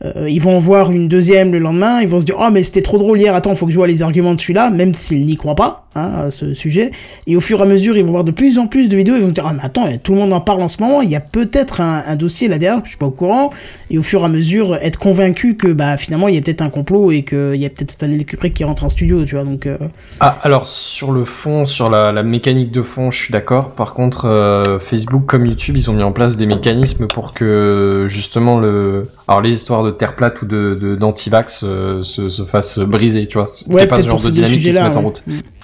euh, 0.05 0.29
ils 0.29 0.41
vont 0.41 0.57
en 0.57 0.61
voir 0.61 0.91
une 0.91 1.09
deuxième 1.09 1.53
le 1.53 1.59
lendemain, 1.59 2.01
ils 2.01 2.09
vont 2.09 2.21
se 2.21 2.25
dire 2.25 2.37
oh 2.39 2.49
mais 2.53 2.63
c'était 2.63 2.83
trop 2.83 2.99
drôle 2.99 3.21
hier, 3.21 3.35
attends 3.35 3.55
faut 3.55 3.67
que 3.67 3.73
je 3.73 3.77
vois 3.77 3.87
les 3.87 4.03
arguments 4.03 4.35
de 4.35 4.41
celui-là, 4.41 4.71
même 4.71 4.95
s'ils 4.95 5.25
n'y 5.25 5.37
croient 5.37 5.55
pas 5.55 5.87
hein, 5.95 6.11
à 6.27 6.31
ce 6.31 6.55
sujet. 6.55 6.91
Et 7.27 7.37
au 7.37 7.41
fur 7.41 7.61
et 7.61 7.63
à 7.63 7.67
mesure 7.67 7.97
ils 7.97 8.05
vont 8.05 8.13
voir 8.13 8.25
de 8.25 8.31
plus 8.31 8.59
en 8.59 8.67
plus 8.67 8.89
de 8.89 8.97
vidéos, 8.97 9.17
ils 9.17 9.23
vont 9.23 9.29
se 9.29 9.35
dire 9.35 9.47
ah 9.49 9.53
mais 9.53 9.63
attends 9.63 9.87
tout 10.03 10.13
le 10.13 10.19
monde 10.19 10.33
en 10.33 10.41
parle 10.41 10.63
en 10.63 10.69
ce 10.69 10.83
moment, 10.83 11.03
il 11.03 11.11
y 11.11 11.17
a 11.17 11.21
peut-être 11.21 11.81
un, 11.81 12.17
dossier 12.17 12.49
là 12.49 12.59
derrière 12.59 12.81
que 12.81 12.87
je 12.87 12.91
suis 12.91 12.99
pas 12.99 13.07
au 13.07 13.11
courant. 13.11 13.51
Et 13.91 13.99
au 13.99 14.03
fur 14.03 14.23
et 14.23 14.25
à 14.25 14.29
mesure 14.29 14.77
être 14.77 14.99
convaincu 14.99 15.57
que 15.57 15.73
bah 15.73 15.97
finalement 15.97 16.29
il 16.29 16.35
y 16.35 16.39
a 16.39 16.41
peut-être 16.41 16.63
un 16.63 16.71
complot 16.71 17.11
et 17.13 17.23
qu'il 17.23 17.57
y 17.57 17.65
a 17.65 17.69
peut-être 17.71 17.91
Stanley 17.91 18.25
Kubrick 18.25 18.55
qui 18.55 18.65
rentre 18.65 18.85
en 18.85 18.89
studio, 18.89 19.25
tu 19.25 19.35
vois 19.35 19.45
donc. 19.45 19.67
euh, 19.67 19.77
Ah, 20.21 20.39
alors 20.43 20.67
sur 20.67 21.13
le 21.13 21.25
fond, 21.25 21.65
sur 21.65 21.89
la, 21.91 22.13
la 22.13 22.23
mécanique 22.23 22.71
de 22.71 22.83
fond, 22.83 23.11
je 23.11 23.19
suis 23.19 23.33
d'accord. 23.33 23.73
Par 23.73 23.95
contre, 23.95 24.27
euh, 24.27 24.79
Facebook 24.79 25.27
comme 25.27 25.47
YouTube, 25.47 25.77
ils 25.77 25.91
ont 25.91 25.95
mis 25.95 26.03
en 26.03 26.13
place 26.13 26.37
des 26.37 26.47
mécanismes 26.47 27.07
pour 27.07 27.33
que 27.33 28.07
justement 28.09 28.59
le, 28.59 29.05
alors 29.29 29.41
les 29.41 29.53
histoires 29.53 29.85
de 29.85 29.86
terre 29.91 30.17
plate 30.17 30.43
ou 30.43 30.47
de 30.47 30.77
de- 30.81 30.97
d'antivax 30.97 31.65
euh, 31.65 32.03
se, 32.03 32.29
se 32.29 32.43
fassent 32.43 32.79
briser, 32.79 33.27
tu 33.27 33.39
vois. 33.39 33.47
Ouais, 33.69 33.87
pas 33.87 34.01
ce 34.01 34.07
genre 34.07 34.23
de 34.23 34.31
dynamique 34.31 34.61
qui 34.63 34.73
se 34.73 34.81
mette 34.81 34.97
en 34.97 35.03
route. 35.03 35.23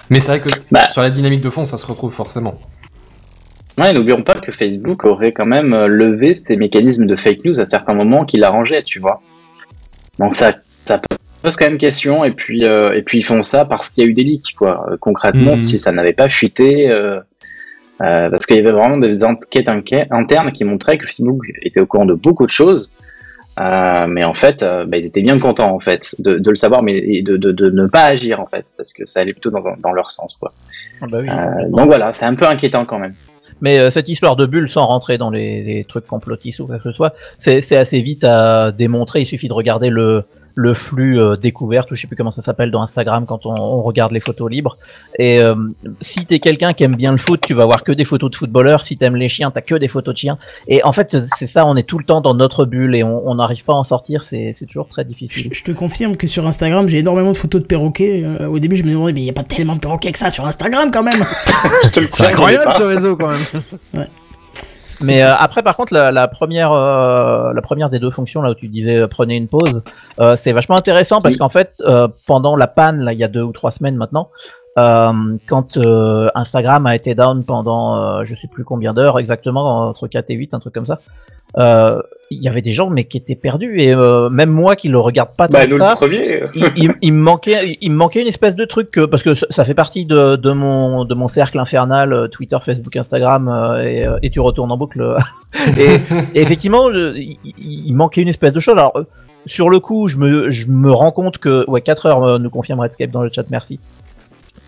Mais 0.09 0.19
c'est 0.19 0.37
vrai 0.37 0.39
que 0.41 0.49
Bah. 0.71 0.89
sur 0.89 1.01
la 1.01 1.09
dynamique 1.09 1.41
de 1.41 1.49
fond, 1.49 1.65
ça 1.65 1.77
se 1.77 1.85
retrouve 1.85 2.11
forcément. 2.13 2.55
Ouais, 3.77 3.91
n'oublions 3.93 4.21
pas 4.21 4.35
que 4.35 4.51
Facebook 4.51 5.03
aurait 5.05 5.31
quand 5.31 5.47
même 5.47 5.73
euh, 5.73 5.87
levé 5.87 6.35
ces 6.35 6.57
mécanismes 6.57 7.07
de 7.07 7.15
fake 7.15 7.45
news 7.45 7.59
à 7.59 7.65
certains 7.65 7.93
moments 7.95 8.23
qui 8.25 8.37
l'arrangeaient, 8.37 8.83
tu 8.83 8.99
vois. 8.99 9.21
Donc 10.19 10.35
ça, 10.35 10.53
ça 10.85 11.01
pose 11.41 11.55
quand 11.55 11.65
même 11.65 11.79
question, 11.79 12.23
et 12.23 12.31
puis, 12.31 12.65
euh, 12.65 12.93
et 12.93 13.01
puis 13.01 13.17
ils 13.19 13.23
font 13.23 13.41
ça 13.41 13.65
parce 13.65 13.89
qu'il 13.89 14.03
y 14.03 14.07
a 14.07 14.09
eu 14.09 14.13
des 14.13 14.23
leaks, 14.23 14.53
quoi. 14.57 14.85
Concrètement, 14.99 15.51
Mhm. 15.51 15.55
si 15.55 15.79
ça 15.79 15.91
n'avait 15.91 16.13
pas 16.13 16.29
fuité, 16.29 16.89
euh, 16.91 17.19
euh, 18.01 18.29
parce 18.29 18.45
qu'il 18.45 18.55
y 18.57 18.59
avait 18.59 18.71
vraiment 18.71 18.97
des 18.97 19.23
enquêtes 19.23 19.69
internes 19.69 20.51
qui 20.51 20.63
montraient 20.65 20.97
que 20.99 21.05
Facebook 21.07 21.41
était 21.63 21.79
au 21.79 21.87
courant 21.87 22.05
de 22.05 22.13
beaucoup 22.13 22.45
de 22.45 22.51
choses, 22.51 22.91
euh, 23.59 24.07
mais 24.07 24.23
en 24.23 24.33
fait, 24.33 24.63
euh, 24.63 24.85
bah, 24.85 24.97
ils 24.97 25.05
étaient 25.05 25.21
bien 25.21 25.37
contents, 25.37 25.73
en 25.73 25.79
fait, 25.79 26.15
de, 26.19 26.37
de 26.37 26.49
le 26.49 26.55
savoir, 26.55 26.81
mais 26.81 26.97
et 26.97 27.21
de, 27.21 27.37
de, 27.37 27.51
de 27.51 27.69
ne 27.69 27.87
pas 27.87 28.05
agir, 28.05 28.39
en 28.39 28.47
fait, 28.47 28.73
parce 28.77 28.93
que 28.93 29.05
ça 29.05 29.19
allait 29.19 29.33
plutôt 29.33 29.51
dans, 29.51 29.61
dans 29.79 29.91
leur 29.91 30.11
sens, 30.11 30.37
quoi. 30.37 30.53
Ah 31.01 31.05
bah 31.07 31.19
oui. 31.21 31.29
Euh, 31.29 31.69
donc 31.69 31.87
voilà, 31.87 32.13
c'est 32.13 32.25
un 32.25 32.35
peu 32.35 32.47
inquiétant 32.47 32.85
quand 32.85 32.99
même. 32.99 33.13
Mais 33.61 33.79
euh, 33.79 33.89
cette 33.89 34.09
histoire 34.09 34.35
de 34.35 34.45
bulle, 34.45 34.69
sans 34.69 34.85
rentrer 34.85 35.17
dans 35.17 35.29
les, 35.29 35.63
les 35.63 35.83
trucs 35.85 36.05
complotistes 36.05 36.59
ou 36.59 36.67
quoi 36.67 36.77
que 36.77 36.83
ce 36.83 36.91
soit, 36.91 37.13
c'est 37.37 37.61
c'est 37.61 37.77
assez 37.77 38.01
vite 38.01 38.23
à 38.23 38.71
démontrer. 38.71 39.21
Il 39.21 39.25
suffit 39.25 39.47
de 39.47 39.53
regarder 39.53 39.89
le, 39.89 40.23
le 40.55 40.73
flux 40.73 41.19
euh, 41.19 41.35
découverte, 41.35 41.91
ou 41.91 41.95
je 41.95 42.01
sais 42.01 42.07
plus 42.07 42.15
comment 42.15 42.31
ça 42.31 42.41
s'appelle 42.41 42.71
dans 42.71 42.81
Instagram 42.81 43.25
quand 43.25 43.45
on, 43.45 43.55
on 43.59 43.81
regarde 43.81 44.11
les 44.11 44.19
photos 44.19 44.49
libres. 44.49 44.77
Et 45.19 45.39
euh, 45.39 45.55
si 46.01 46.25
t'es 46.25 46.39
quelqu'un 46.39 46.73
qui 46.73 46.83
aime 46.83 46.95
bien 46.95 47.11
le 47.11 47.17
foot, 47.17 47.41
tu 47.45 47.53
vas 47.53 47.65
voir 47.65 47.83
que 47.83 47.91
des 47.91 48.03
photos 48.03 48.31
de 48.31 48.35
footballeurs. 48.35 48.83
Si 48.83 48.97
t'aimes 48.97 49.15
les 49.15 49.29
chiens, 49.29 49.51
t'as 49.51 49.61
que 49.61 49.75
des 49.75 49.87
photos 49.87 50.13
de 50.13 50.19
chiens. 50.19 50.37
Et 50.67 50.83
en 50.83 50.91
fait, 50.91 51.17
c'est 51.35 51.47
ça, 51.47 51.65
on 51.65 51.75
est 51.75 51.83
tout 51.83 51.97
le 51.97 52.05
temps 52.05 52.21
dans 52.21 52.33
notre 52.33 52.65
bulle 52.65 52.95
et 52.95 53.03
on 53.03 53.23
on 53.25 53.35
n'arrive 53.35 53.63
pas 53.63 53.73
à 53.73 53.77
en 53.77 53.83
sortir. 53.83 54.23
C'est 54.23 54.51
c'est 54.53 54.65
toujours 54.65 54.87
très 54.87 55.05
difficile. 55.05 55.49
Je, 55.51 55.57
je 55.57 55.63
te 55.63 55.71
confirme 55.71 56.17
que 56.17 56.27
sur 56.27 56.45
Instagram, 56.47 56.87
j'ai 56.87 56.99
énormément 56.99 57.31
de 57.31 57.37
photos 57.37 57.61
de 57.61 57.67
perroquets. 57.67 58.23
Euh, 58.23 58.47
au 58.47 58.59
début, 58.59 58.75
je 58.75 58.83
me 58.83 58.91
demandais, 58.91 59.13
mais 59.13 59.21
il 59.21 59.25
n'y 59.25 59.29
a 59.29 59.33
pas 59.33 59.43
tellement 59.43 59.75
de 59.75 59.79
perroquets 59.79 60.11
que 60.11 60.19
ça 60.19 60.29
sur 60.29 60.45
Instagram 60.45 60.91
quand 60.91 61.03
même. 61.03 61.23
C'est 62.09 62.27
incroyable 62.27 62.71
ce 62.77 62.83
réseau 62.83 63.15
quand 63.15 63.29
même. 63.29 64.07
Mais 65.01 65.23
euh, 65.23 65.33
après, 65.35 65.63
par 65.63 65.75
contre, 65.75 65.93
la, 65.93 66.11
la 66.11 66.27
première, 66.27 66.71
euh, 66.71 67.53
la 67.53 67.61
première 67.61 67.89
des 67.89 67.99
deux 67.99 68.11
fonctions 68.11 68.41
là 68.41 68.51
où 68.51 68.53
tu 68.53 68.67
disais 68.67 68.97
euh, 68.97 69.07
prenez 69.07 69.35
une 69.35 69.47
pause, 69.47 69.83
euh, 70.19 70.35
c'est 70.35 70.51
vachement 70.51 70.75
intéressant 70.77 71.21
parce 71.21 71.35
Oui. 71.35 71.39
qu'en 71.39 71.49
fait, 71.49 71.73
euh, 71.81 72.07
pendant 72.27 72.55
la 72.55 72.67
panne 72.67 73.01
là, 73.01 73.13
il 73.13 73.19
y 73.19 73.23
a 73.23 73.27
deux 73.27 73.41
ou 73.41 73.51
trois 73.51 73.71
semaines 73.71 73.95
maintenant, 73.95 74.29
euh, 74.77 75.11
quand 75.47 75.77
euh, 75.77 76.29
Instagram 76.35 76.85
a 76.87 76.95
été 76.95 77.13
down 77.15 77.43
pendant 77.43 77.95
euh, 77.95 78.21
je 78.25 78.33
sais 78.35 78.47
plus 78.47 78.63
combien 78.63 78.93
d'heures 78.93 79.19
exactement, 79.19 79.89
entre 79.89 80.07
4 80.07 80.29
et 80.31 80.33
8, 80.35 80.53
un 80.53 80.59
truc 80.59 80.73
comme 80.73 80.85
ça, 80.85 80.97
euh, 81.57 82.01
il 82.31 82.41
y 82.41 82.49
avait 82.49 82.63
des 82.63 82.71
gens 82.71 82.89
mais 82.89 83.03
qui 83.03 83.17
étaient 83.17 83.35
perdus 83.35 83.79
et 83.79 83.93
euh, 83.93 84.29
même 84.29 84.49
moi 84.49 84.75
qui 84.75 84.89
le 84.89 84.97
regarde 84.97 85.29
pas 85.37 85.47
Bah, 85.47 85.59
ça 85.77 85.93
il, 86.55 86.63
il- 86.75 86.93
il 87.03 87.13
me 87.13 87.21
manquait, 87.21 87.77
il 87.79 87.91
me 87.91 87.95
manquait 87.97 88.21
une 88.23 88.27
espèce 88.27 88.55
de 88.55 88.65
truc 88.65 88.89
que, 88.89 89.05
parce 89.05 89.21
que 89.21 89.35
ça- 89.51 89.63
fait 89.63 89.75
partie 89.75 90.05
de, 90.05 90.35
de 90.37 90.51
mon 90.51 91.05
de 91.05 91.13
mon 91.13 91.27
cercle 91.27 91.59
infernal 91.59 92.11
euh, 92.11 92.27
Twitter, 92.27 92.57
Facebook, 92.65 92.95
Instagram 92.95 93.47
euh, 93.49 93.83
et, 93.83 94.05
et 94.23 94.29
tu 94.31 94.39
retournes 94.39 94.71
en 94.71 94.77
boucle. 94.77 95.15
et, 95.77 95.95
et 96.33 96.41
effectivement, 96.41 96.91
je- 96.91 97.13
il, 97.15 97.93
manquait 97.93 98.21
une 98.21 98.27
espèce 98.29 98.53
de 98.53 98.59
chose. 98.59 98.75
Alors 98.77 98.93
sur 99.45 99.69
le 99.69 99.79
coup, 99.79 100.07
je 100.07 100.17
me 100.17 100.49
je 100.49 100.67
me 100.69 100.91
rends 100.91 101.11
compte 101.11 101.37
que 101.37 101.69
ouais 101.69 101.81
4 101.81 102.05
heures 102.07 102.39
nous 102.39 102.49
confirme 102.49 102.79
Redscape 102.79 103.11
dans 103.11 103.21
le 103.21 103.29
chat, 103.29 103.43
merci. 103.51 103.79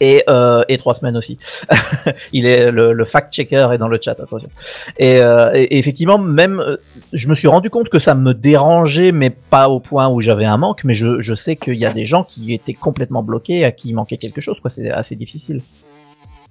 Et, 0.02 0.24
euh, 0.28 0.64
et 0.68 0.78
trois 0.78 0.94
semaines 0.94 1.16
aussi. 1.16 1.38
il 2.34 2.46
est 2.46 2.70
le, 2.70 2.92
le 2.92 3.06
fact-checker 3.06 3.70
est 3.74 3.78
dans 3.78 3.88
le 3.88 3.98
chat, 4.02 4.12
attention. 4.12 4.50
Et, 4.98 5.20
euh, 5.22 5.52
et- 5.54 5.78
effectivement, 5.78 6.18
même, 6.18 6.60
euh, 6.60 6.78
je 7.14 7.30
me 7.30 7.36
suis 7.36 7.48
rendu 7.48 7.70
compte 7.70 7.88
que 7.90 8.00
ça 8.00 8.14
me 8.14 8.34
dérangeait, 8.34 9.14
mais 9.14 9.30
pas 9.30 9.70
au 9.70 9.80
point 9.80 10.10
où 10.10 10.20
j'avais 10.20 10.46
un 10.46 10.58
manque. 10.58 10.84
Mais 10.84 10.94
je, 10.94 11.22
je 11.22 11.34
sais 11.34 11.56
qu'il 11.56 11.76
y 11.76 11.86
a 11.86 11.94
des 11.94 12.04
gens 12.04 12.24
qui 12.26 12.54
étaient 12.54 12.74
complètement 12.74 13.24
bloqués, 13.24 13.64
à 13.64 13.72
qui 13.72 13.90
il 13.90 13.94
manquait 13.94 14.18
quelque 14.18 14.42
chose. 14.42 14.58
Quoi, 14.62 14.70
c'est 14.70 14.92
assez 14.92 15.16
difficile. 15.16 15.62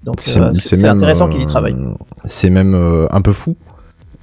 Donc 0.05 0.17
c'est 0.21 0.85
intéressant 0.85 1.29
euh, 1.29 1.33
qu'ils 1.33 1.43
y 1.43 1.47
travaillent. 1.47 1.77
C'est 2.25 2.51
même 2.51 2.75
euh, 2.75 3.07
un 3.11 3.23
peu 3.23 3.33
fou 3.33 3.57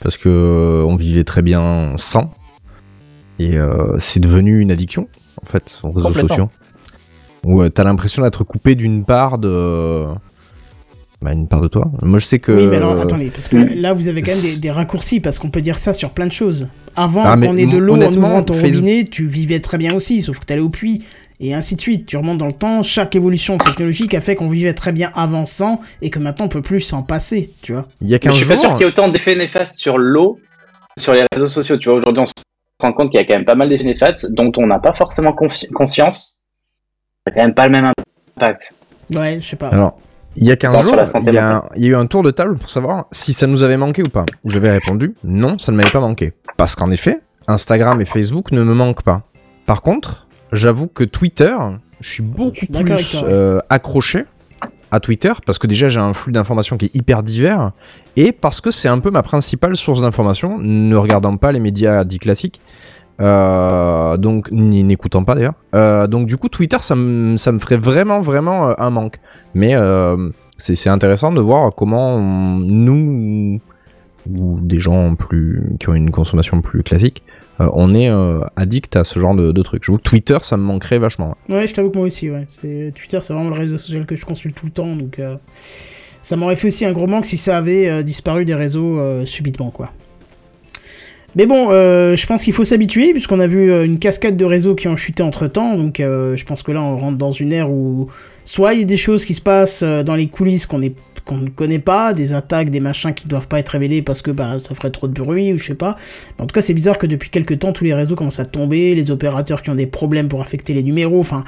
parce 0.04 0.18
que 0.18 0.84
on 0.88 0.96
vivait 0.96 1.24
très 1.24 1.42
bien 1.42 1.94
sans 1.98 2.34
et 3.40 3.58
euh, 3.58 3.98
c'est 4.00 4.20
devenu 4.20 4.60
une 4.60 4.72
addiction 4.72 5.08
en 5.42 5.46
fait 5.46 5.80
aux 5.84 5.92
réseaux 5.92 6.14
sociaux 6.14 6.50
où 7.44 7.62
euh, 7.62 7.70
t'as 7.70 7.84
l'impression 7.84 8.24
d'être 8.24 8.44
coupé 8.44 8.76
d'une 8.76 9.04
part 9.06 9.38
de 9.38 10.06
bah, 11.22 11.34
une 11.34 11.48
part 11.48 11.62
de 11.62 11.68
toi. 11.68 11.92
Moi 12.02 12.18
je 12.20 12.26
sais 12.26 12.40
que 12.40 12.52
Oui, 12.52 12.68
mais 12.68 12.78
alors 12.78 13.00
attendez, 13.00 13.30
parce 13.30 13.48
que 13.48 13.58
là 13.58 13.94
vous 13.94 14.08
avez 14.08 14.22
quand 14.22 14.32
même 14.32 14.54
des, 14.56 14.60
des 14.60 14.72
raccourcis, 14.72 15.20
parce 15.20 15.38
qu'on 15.40 15.50
peut 15.52 15.62
dire 15.62 15.78
ça 15.78 15.94
sur 15.94 16.12
plein 16.12 16.26
de 16.26 16.32
choses. 16.32 16.70
Avant 16.96 17.24
Ah, 17.24 17.38
qu'on 17.38 17.58
ait 17.58 17.68
de 17.68 17.78
l'eau 17.78 17.96
en 17.96 18.12
ouvrant 18.12 18.44
ton 18.44 18.54
Facebook- 18.56 18.82
robinet, 18.82 19.04
tu 19.06 19.28
vivais 19.28 19.60
très 19.60 19.78
bien 19.78 19.94
aussi, 19.94 20.22
sauf 20.22 20.40
que 20.40 20.46
t'allais 20.46 20.62
au 20.62 20.70
puits, 20.70 21.04
et 21.40 21.54
ainsi 21.54 21.76
de 21.76 21.82
suite. 21.82 22.06
Tu 22.08 22.18
remontes 22.18 22.40
dans 22.40 22.48
le 22.48 22.52
temps, 22.52 22.84
chaque 22.84 23.16
évolution 23.16 23.58
technologique 23.58 24.14
a 24.14 24.20
fait 24.22 24.36
qu'on 24.36 24.50
vivait 24.50 24.74
très 24.74 24.92
bien 24.92 25.12
avant 25.14 25.46
sans, 25.46 25.80
et 26.02 26.10
que 26.10 26.20
maintenant 26.20 26.46
on 26.46 26.50
peut 26.50 26.62
plus 26.64 26.82
s'en 26.82 27.04
passer, 27.04 27.52
tu 27.62 27.72
vois. 27.74 27.88
il 28.02 28.10
y 28.10 28.14
a 28.14 28.16
Mais 28.16 28.20
15 28.20 28.34
je 28.34 28.38
suis 28.40 28.48
pas 28.48 28.58
sûr 28.58 28.72
qu'il 28.74 28.82
y 28.82 28.84
ait 28.84 28.88
autant 28.92 29.08
d'effets 29.08 29.36
néfastes 29.36 29.76
sur 29.78 29.98
l'eau 30.00 30.40
sur 31.00 31.14
les 31.14 31.24
réseaux 31.34 31.48
sociaux. 31.48 31.78
Tu 31.78 31.88
vois, 31.90 32.00
aujourd'hui, 32.00 32.22
on 32.22 32.26
se 32.26 32.34
rend 32.82 32.92
compte 32.94 33.12
qu'il 33.12 33.20
y 33.20 33.24
a 33.24 33.26
quand 33.28 33.36
même 33.36 33.46
pas 33.46 33.56
mal 33.56 33.70
d'effets 33.70 33.86
néfastes 33.86 34.32
dont 34.34 34.52
on 34.58 34.66
n'a 34.68 34.80
pas 34.80 34.94
forcément 34.94 35.34
conscience. 35.74 36.41
Ça 37.28 37.34
quand 37.34 37.42
même 37.42 37.54
pas 37.54 37.68
le 37.68 37.72
même 37.72 37.92
impact. 38.36 38.74
Ouais, 39.14 39.40
je 39.40 39.46
sais 39.46 39.56
pas. 39.56 39.68
Alors, 39.68 40.00
il 40.36 40.46
y 40.46 40.52
a 40.52 40.56
15 40.56 40.72
Tant 40.72 40.82
sur 40.82 41.06
jours, 41.06 41.22
il 41.28 41.34
y, 41.34 41.38
a, 41.38 41.64
il 41.76 41.84
y 41.84 41.88
a 41.88 41.90
eu 41.90 41.96
un 41.96 42.08
tour 42.08 42.24
de 42.24 42.32
table 42.32 42.58
pour 42.58 42.70
savoir 42.70 43.06
si 43.12 43.34
ça 43.34 43.46
nous 43.46 43.62
avait 43.62 43.78
manqué 43.78 44.02
ou 44.02 44.10
pas. 44.10 44.26
J'avais 44.46 44.72
répondu 44.72 45.14
non, 45.24 45.60
ça 45.60 45.72
ne 45.72 45.78
m'avait 45.78 45.92
pas 45.92 46.00
manqué. 46.00 46.34
Parce 46.58 46.76
qu'en 46.76 46.90
effet, 46.90 47.20
Instagram 47.48 48.02
et 48.02 48.06
Facebook 48.06 48.52
ne 48.52 48.64
me 48.64 48.74
manquent 48.74 49.04
pas. 49.04 49.22
Par 49.68 49.84
contre, 49.84 50.28
j'avoue 50.52 50.88
que 50.88 51.04
Twitter, 51.04 51.56
je 52.00 52.10
suis 52.10 52.24
beaucoup 52.24 52.56
suis 52.56 52.68
plus 52.68 53.22
euh, 53.24 53.60
accroché 53.70 54.26
à 54.90 55.00
Twitter 55.00 55.32
parce 55.46 55.60
que 55.60 55.68
déjà 55.68 55.90
j'ai 55.90 56.00
un 56.00 56.14
flux 56.14 56.34
d'informations 56.34 56.78
qui 56.78 56.86
est 56.86 56.96
hyper 56.96 57.24
divers 57.24 57.72
et 58.18 58.32
parce 58.32 58.62
que 58.62 58.72
c'est 58.72 58.90
un 58.90 59.00
peu 59.00 59.12
ma 59.12 59.24
principale 59.24 59.76
source 59.76 60.02
d'information, 60.02 60.58
ne 60.58 60.96
regardant 60.96 61.38
pas 61.38 61.52
les 61.52 61.60
médias 61.60 62.04
dits 62.04 62.20
classiques. 62.20 62.62
Euh, 63.22 64.18
donc 64.18 64.52
n'écoutant 64.52 65.24
pas 65.24 65.36
d'ailleurs. 65.36 65.54
Euh, 65.76 66.08
donc 66.08 66.28
du 66.28 66.38
coup 66.38 66.50
Twitter 66.50 66.78
ça 66.82 66.96
me 66.96 67.38
ferait 67.38 67.78
vraiment 67.78 68.20
vraiment 68.22 68.70
euh, 68.70 68.74
un 68.78 68.90
manque. 68.90 69.20
Mais 69.54 69.76
c'est 70.58 70.90
intéressant 70.90 71.32
de 71.32 71.42
voir 71.42 71.74
comment 71.76 72.20
nous 72.20 73.60
ou 74.30 74.60
des 74.62 74.80
gens 74.80 75.16
plus 75.16 75.64
qui 75.80 75.90
ont 75.90 75.96
une 75.96 76.12
consommation 76.12 76.62
plus 76.62 76.84
classique, 76.84 77.24
on 77.60 77.96
est 77.96 78.10
addict 78.56 78.96
à 78.96 79.04
ce 79.04 79.20
genre 79.20 79.36
de, 79.36 79.62
trucs. 79.64 79.84
Je 79.84 79.92
vous 79.92 79.98
Twitter 79.98 80.38
ça 80.42 80.58
me 80.58 80.64
manquerait 80.64 81.00
vachement. 81.00 81.36
ouais. 81.50 81.68
Je 81.68 81.74
t'avoue 81.74 81.90
que 81.90 81.98
moi 81.98 82.06
aussi, 82.06 82.30
Twitter, 82.96 83.20
c'est 83.22 83.34
vraiment 83.34 83.50
le 83.50 83.56
réseau 83.56 83.78
social 83.80 84.06
que 84.06 84.16
je 84.16 84.26
consulte 84.26 84.56
tout 84.56 84.68
le 84.68 84.72
temps, 84.72 84.96
donc 84.96 85.20
ça 86.22 86.36
m'aurait 86.36 86.56
fait 86.56 86.68
aussi 86.68 86.86
un 86.86 86.94
gros 86.94 87.08
manque 87.08 87.26
si 87.26 87.38
ça 87.38 87.58
avait 87.58 88.04
disparu 88.04 88.46
des 88.46 88.56
réseaux 88.56 89.26
subitement, 89.26 89.72
quoi. 89.72 89.92
Mais 91.36 91.46
bon, 91.46 91.68
euh, 91.72 92.16
je 92.18 92.28
pense 92.28 92.44
qu'il 92.44 92.54
faut 92.54 92.66
s'habituer, 92.66 93.14
puisqu'on 93.14 93.40
a 93.40 93.48
vu 93.48 93.72
euh, 93.72 93.86
une 93.86 94.00
cascade 94.00 94.36
de 94.36 94.44
réseaux 94.44 94.76
qui 94.76 94.90
ont 94.90 94.98
chuté 94.98 95.24
entre 95.24 95.48
temps, 95.48 95.78
donc 95.78 96.02
euh, 96.02 96.36
je 96.36 96.46
pense 96.46 96.62
que 96.62 96.74
là 96.74 96.82
on 96.82 96.98
rentre 96.98 97.18
dans 97.18 97.32
une 97.32 97.54
ère 97.54 97.72
où 97.72 98.08
soit 98.44 98.74
il 98.74 98.80
y 98.80 98.84
a 98.84 98.86
des 98.86 98.98
choses 98.98 99.24
qui 99.24 99.34
se 99.34 99.42
passent 99.42 99.82
dans 99.84 100.16
les 100.16 100.28
coulisses 100.28 100.66
qu'on 100.66 100.80
ne 100.80 101.50
connaît 101.50 101.80
pas, 101.80 102.12
des 102.14 102.34
attaques, 102.34 102.70
des 102.70 102.82
machins 102.82 103.14
qui 103.14 103.30
doivent 103.30 103.48
pas 103.48 103.60
être 103.60 103.70
révélés 103.70 104.02
parce 104.02 104.22
que 104.22 104.32
bah 104.32 104.60
ça 104.60 104.76
ferait 104.76 104.90
trop 104.90 105.08
de 105.08 105.14
bruit 105.14 105.54
ou 105.54 105.58
je 105.58 105.68
sais 105.68 105.76
pas. 105.76 105.96
Mais 106.38 106.44
en 106.44 106.48
tout 106.48 106.54
cas, 106.54 106.62
c'est 106.62 106.74
bizarre 106.74 106.98
que 106.98 107.08
depuis 107.08 107.30
quelques 107.30 107.60
temps 107.60 107.72
tous 107.72 107.86
les 107.86 107.94
réseaux 107.94 108.16
commencent 108.16 108.40
à 108.42 108.46
tomber, 108.46 108.94
les 108.94 109.10
opérateurs 109.10 109.64
qui 109.64 109.70
ont 109.70 109.76
des 109.76 109.88
problèmes 109.88 110.28
pour 110.28 110.42
affecter 110.42 110.74
les 110.74 110.84
numéros, 110.84 111.20
enfin 111.22 111.46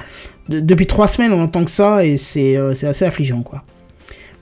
de- 0.48 0.60
depuis 0.60 0.86
trois 0.86 1.08
semaines 1.08 1.32
on 1.34 1.42
entend 1.42 1.62
que 1.64 1.70
ça 1.70 2.06
et 2.06 2.16
c'est 2.16 2.56
assez 2.56 3.04
affligeant 3.04 3.42
quoi. 3.42 3.64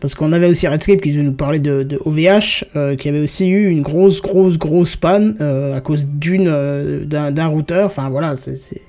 Parce 0.03 0.17
qu'on 0.17 0.33
avait 0.33 0.49
aussi 0.49 0.67
Redscape 0.67 1.01
qui 1.01 1.13
devait 1.13 1.23
nous 1.23 1.33
parler 1.33 1.61
de, 1.61 1.85
de 1.85 1.97
OVH, 2.05 2.65
euh, 2.75 2.97
qui 2.97 3.09
avait 3.09 3.21
aussi 3.21 3.49
eu 3.49 3.69
une 3.71 3.83
grosse, 3.83 4.21
grosse, 4.21 4.59
grosse 4.59 4.97
panne 4.97 5.37
euh, 5.41 5.77
à 5.77 5.81
cause 5.81 6.07
d'une 6.07 6.49
euh, 6.49 7.05
d'un 7.05 7.47
routeur. 7.47 7.87
Enfin 7.87 8.11
voilà, 8.11 8.35
c'est 8.35 8.57
c'est 8.57 8.83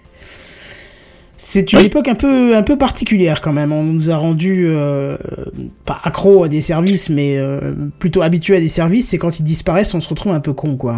c'est 1.38 1.72
une 1.74 1.80
Oui. 1.80 1.86
époque 1.86 2.08
un 2.08 2.16
peu 2.16 2.56
un 2.56 2.64
peu 2.64 2.78
particulière 2.80 3.42
quand 3.42 3.54
même. 3.54 3.72
On 3.72 3.84
nous 3.84 4.10
a 4.10 4.16
rendu 4.16 4.66
euh, 4.68 5.16
pas 5.86 6.00
accro 6.04 6.46
à 6.46 6.48
des 6.48 6.62
services, 6.62 7.10
mais 7.12 7.38
euh, 7.38 7.60
plutôt 8.00 8.24
habitués 8.24 8.58
à 8.58 8.60
des 8.60 8.68
services. 8.68 9.14
Et 9.14 9.20
quand 9.20 9.40
ils 9.40 9.44
disparaissent, 9.44 9.94
on 9.94 10.02
se 10.02 10.10
retrouve 10.10 10.32
un 10.32 10.40
peu 10.40 10.54
con 10.54 10.78
quoi. 10.78 10.98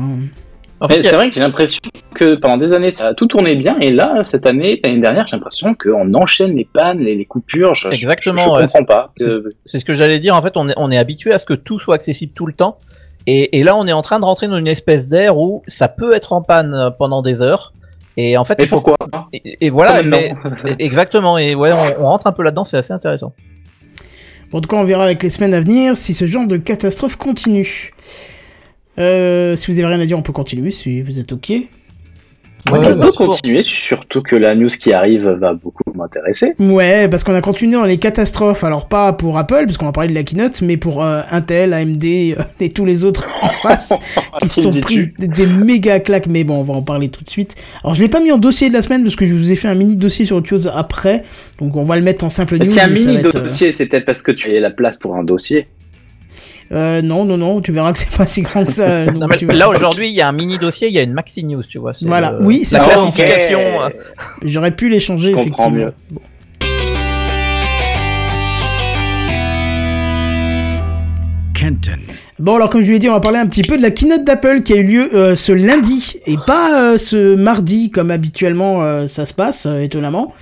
En 0.81 0.87
fait, 0.89 0.99
a- 0.99 1.01
c'est 1.03 1.15
vrai 1.15 1.29
que 1.29 1.35
j'ai 1.35 1.41
l'impression 1.41 1.79
que 2.15 2.35
pendant 2.35 2.57
des 2.57 2.73
années 2.73 2.91
ça 2.91 3.07
a 3.07 3.13
tout 3.13 3.27
tourné 3.27 3.55
bien 3.55 3.77
et 3.79 3.91
là 3.91 4.19
cette 4.23 4.45
année, 4.45 4.79
l'année 4.83 4.99
dernière, 4.99 5.25
j'ai 5.27 5.35
l'impression 5.37 5.73
qu'on 5.73 6.13
enchaîne 6.13 6.55
les 6.55 6.65
pannes, 6.65 6.99
les, 6.99 7.15
les 7.15 7.25
coupures. 7.25 7.73
Je, 7.75 7.89
je- 7.89 7.95
Exactement, 7.95 8.41
Je, 8.43 8.49
ouais, 8.49 8.61
comprends 8.63 8.83
pas. 8.83 9.13
c'est- 9.17 9.29
c'est 9.65 9.79
ce 9.79 9.85
que 9.85 9.93
j'allais 9.93 10.19
dire. 10.19 10.35
En 10.35 10.41
fait, 10.41 10.57
on 10.57 10.67
est, 10.69 10.73
on 10.77 10.91
est 10.91 10.97
habitué 10.97 11.31
à 11.33 11.39
ce 11.39 11.45
que 11.45 11.53
tout 11.53 11.79
soit 11.79 11.95
accessible 11.95 12.33
tout 12.33 12.45
le 12.45 12.53
temps. 12.53 12.77
Et, 13.27 13.57
et 13.57 13.63
là, 13.63 13.75
on 13.75 13.87
est 13.87 13.93
en 13.93 14.01
train 14.03 14.19
de 14.19 14.25
rentrer 14.25 14.47
dans 14.47 14.57
une 14.57 14.67
espèce 14.67 15.07
d'air 15.09 15.37
où 15.37 15.63
ça 15.67 15.87
peut 15.87 16.13
être 16.13 16.31
en 16.33 16.41
panne 16.43 16.73
euh, 16.73 16.89
pendant 16.91 17.21
des 17.23 17.41
heures. 17.41 17.73
Et 18.17 18.37
en 18.37 18.43
fait, 18.45 18.57
mais 18.59 18.67
pourquoi 18.67 18.95
et, 19.33 19.65
et 19.65 19.69
voilà, 19.69 20.03
mais, 20.03 20.33
exactement. 20.79 21.37
Et 21.37 21.55
ouais, 21.55 21.71
on, 21.73 22.03
on 22.03 22.07
rentre 22.07 22.27
un 22.27 22.31
peu 22.33 22.43
là-dedans, 22.43 22.63
c'est 22.63 22.77
assez 22.77 22.93
intéressant. 22.93 23.33
Bon, 24.51 24.59
en 24.59 24.61
tout 24.61 24.69
cas, 24.69 24.77
on 24.77 24.83
verra 24.83 25.05
avec 25.05 25.23
les 25.23 25.29
semaines 25.29 25.53
à 25.53 25.59
venir 25.59 25.97
si 25.97 26.13
ce 26.13 26.25
genre 26.25 26.45
de 26.47 26.57
catastrophe 26.57 27.15
continue. 27.17 27.91
Euh, 28.97 29.55
si 29.55 29.71
vous 29.71 29.79
avez 29.79 29.87
rien 29.87 29.99
à 29.99 30.05
dire, 30.05 30.17
on 30.17 30.21
peut 30.21 30.33
continuer 30.33 30.71
si 30.71 31.01
vous 31.01 31.19
êtes 31.19 31.31
ok. 31.31 31.51
Ouais, 32.71 32.79
on 32.79 32.81
bien 32.81 32.95
peut 32.95 33.11
continuer, 33.11 33.61
surtout 33.61 34.23
que 34.23 34.35
la 34.35 34.55
news 34.55 34.69
qui 34.69 34.91
arrive 34.91 35.29
va 35.29 35.53
beaucoup 35.53 35.83
m'intéresser. 35.93 36.53
Ouais, 36.57 37.07
parce 37.07 37.23
qu'on 37.23 37.35
a 37.35 37.41
continué 37.41 37.73
dans 37.73 37.83
les 37.83 37.97
catastrophes. 37.97 38.63
Alors 38.63 38.87
pas 38.87 39.13
pour 39.13 39.37
Apple, 39.37 39.65
parce 39.65 39.77
qu'on 39.77 39.85
va 39.85 39.91
parler 39.91 40.09
de 40.09 40.15
la 40.15 40.23
keynote, 40.23 40.63
mais 40.63 40.75
pour 40.75 41.03
euh, 41.03 41.21
Intel, 41.29 41.73
AMD 41.73 42.03
euh, 42.03 42.35
et 42.59 42.71
tous 42.71 42.85
les 42.85 43.05
autres 43.05 43.27
en 43.43 43.49
face 43.61 43.93
qui 44.41 44.47
se 44.47 44.61
Qui 44.61 44.67
me 44.67 44.73
sont 44.73 44.81
pris 44.81 45.11
des, 45.19 45.27
des 45.27 45.45
méga 45.45 45.99
claques. 45.99 46.25
Mais 46.25 46.43
bon, 46.43 46.55
on 46.55 46.63
va 46.63 46.73
en 46.73 46.81
parler 46.81 47.09
tout 47.09 47.23
de 47.23 47.29
suite. 47.29 47.55
Alors 47.83 47.93
je 47.93 48.01
l'ai 48.01 48.09
pas 48.09 48.19
mis 48.19 48.31
en 48.31 48.39
dossier 48.39 48.69
de 48.69 48.73
la 48.73 48.81
semaine 48.81 49.03
parce 49.03 49.15
que 49.15 49.27
je 49.27 49.35
vous 49.35 49.51
ai 49.51 49.55
fait 49.55 49.67
un 49.67 49.75
mini 49.75 49.95
dossier 49.95 50.25
sur 50.25 50.37
autre 50.37 50.49
chose 50.49 50.71
après, 50.73 51.21
donc 51.59 51.75
on 51.75 51.83
va 51.83 51.95
le 51.97 52.01
mettre 52.01 52.25
en 52.25 52.29
simple 52.29 52.57
news. 52.57 52.65
Si 52.65 52.79
un 52.79 52.87
mini 52.87 53.17
euh, 53.17 53.31
dossier, 53.31 53.73
c'est 53.73 53.85
peut-être 53.85 54.05
parce 54.05 54.23
que 54.23 54.31
tu 54.31 54.49
as 54.49 54.59
la 54.59 54.71
place 54.71 54.97
pour 54.97 55.15
un 55.15 55.23
dossier. 55.23 55.67
Euh, 56.71 57.01
non, 57.01 57.25
non, 57.25 57.37
non, 57.37 57.61
tu 57.61 57.71
verras 57.71 57.91
que 57.93 57.97
c'est 57.99 58.09
pas 58.15 58.25
si 58.25 58.41
grand 58.41 58.65
que 58.65 58.71
ça. 58.71 59.05
donc 59.05 59.15
Non, 59.15 59.27
mais 59.27 59.37
tu 59.37 59.45
verras. 59.45 59.59
là, 59.59 59.69
aujourd'hui, 59.69 60.07
il 60.09 60.13
y 60.13 60.21
a 60.21 60.27
un 60.27 60.31
mini 60.31 60.57
dossier, 60.57 60.87
il 60.87 60.93
y 60.93 60.99
a 60.99 61.03
une 61.03 61.13
maxi 61.13 61.43
news, 61.43 61.63
tu 61.63 61.77
vois. 61.77 61.91
Voilà, 62.01 62.31
le- 62.31 62.41
oui, 62.45 62.61
c'est 62.65 62.77
la 62.77 62.83
ça. 62.83 62.91
classification. 62.91 63.59
euh, 63.59 63.89
J'aurais 64.43 64.71
pu 64.71 64.89
les 64.89 64.99
changer 64.99 65.31
Je 65.31 65.37
effectivement. 65.37 65.69
mieux. 65.71 65.93
Bon. 66.11 66.21
Kenton. 71.53 71.99
Bon, 72.37 72.55
alors 72.57 72.69
comme 72.69 72.81
je 72.81 72.87
vous 72.87 72.91
l'ai 72.93 72.99
dit, 72.99 73.09
on 73.09 73.13
va 73.13 73.21
parler 73.21 73.39
un 73.39 73.47
petit 73.47 73.61
peu 73.61 73.77
de 73.77 73.81
la 73.81 73.89
keynote 73.91 74.25
d'Apple 74.25 74.61
qui 74.63 74.73
a 74.73 74.75
eu 74.75 74.83
lieu 74.83 75.15
euh, 75.15 75.35
ce 75.35 75.53
lundi 75.53 76.17
et 76.27 76.35
pas 76.45 76.77
euh, 76.93 76.97
ce 76.97 77.35
mardi 77.35 77.91
comme 77.91 78.11
habituellement 78.11 78.83
euh, 78.83 79.07
ça 79.07 79.23
se 79.25 79.33
passe, 79.33 79.65
euh, 79.65 79.79
étonnamment. 79.79 80.33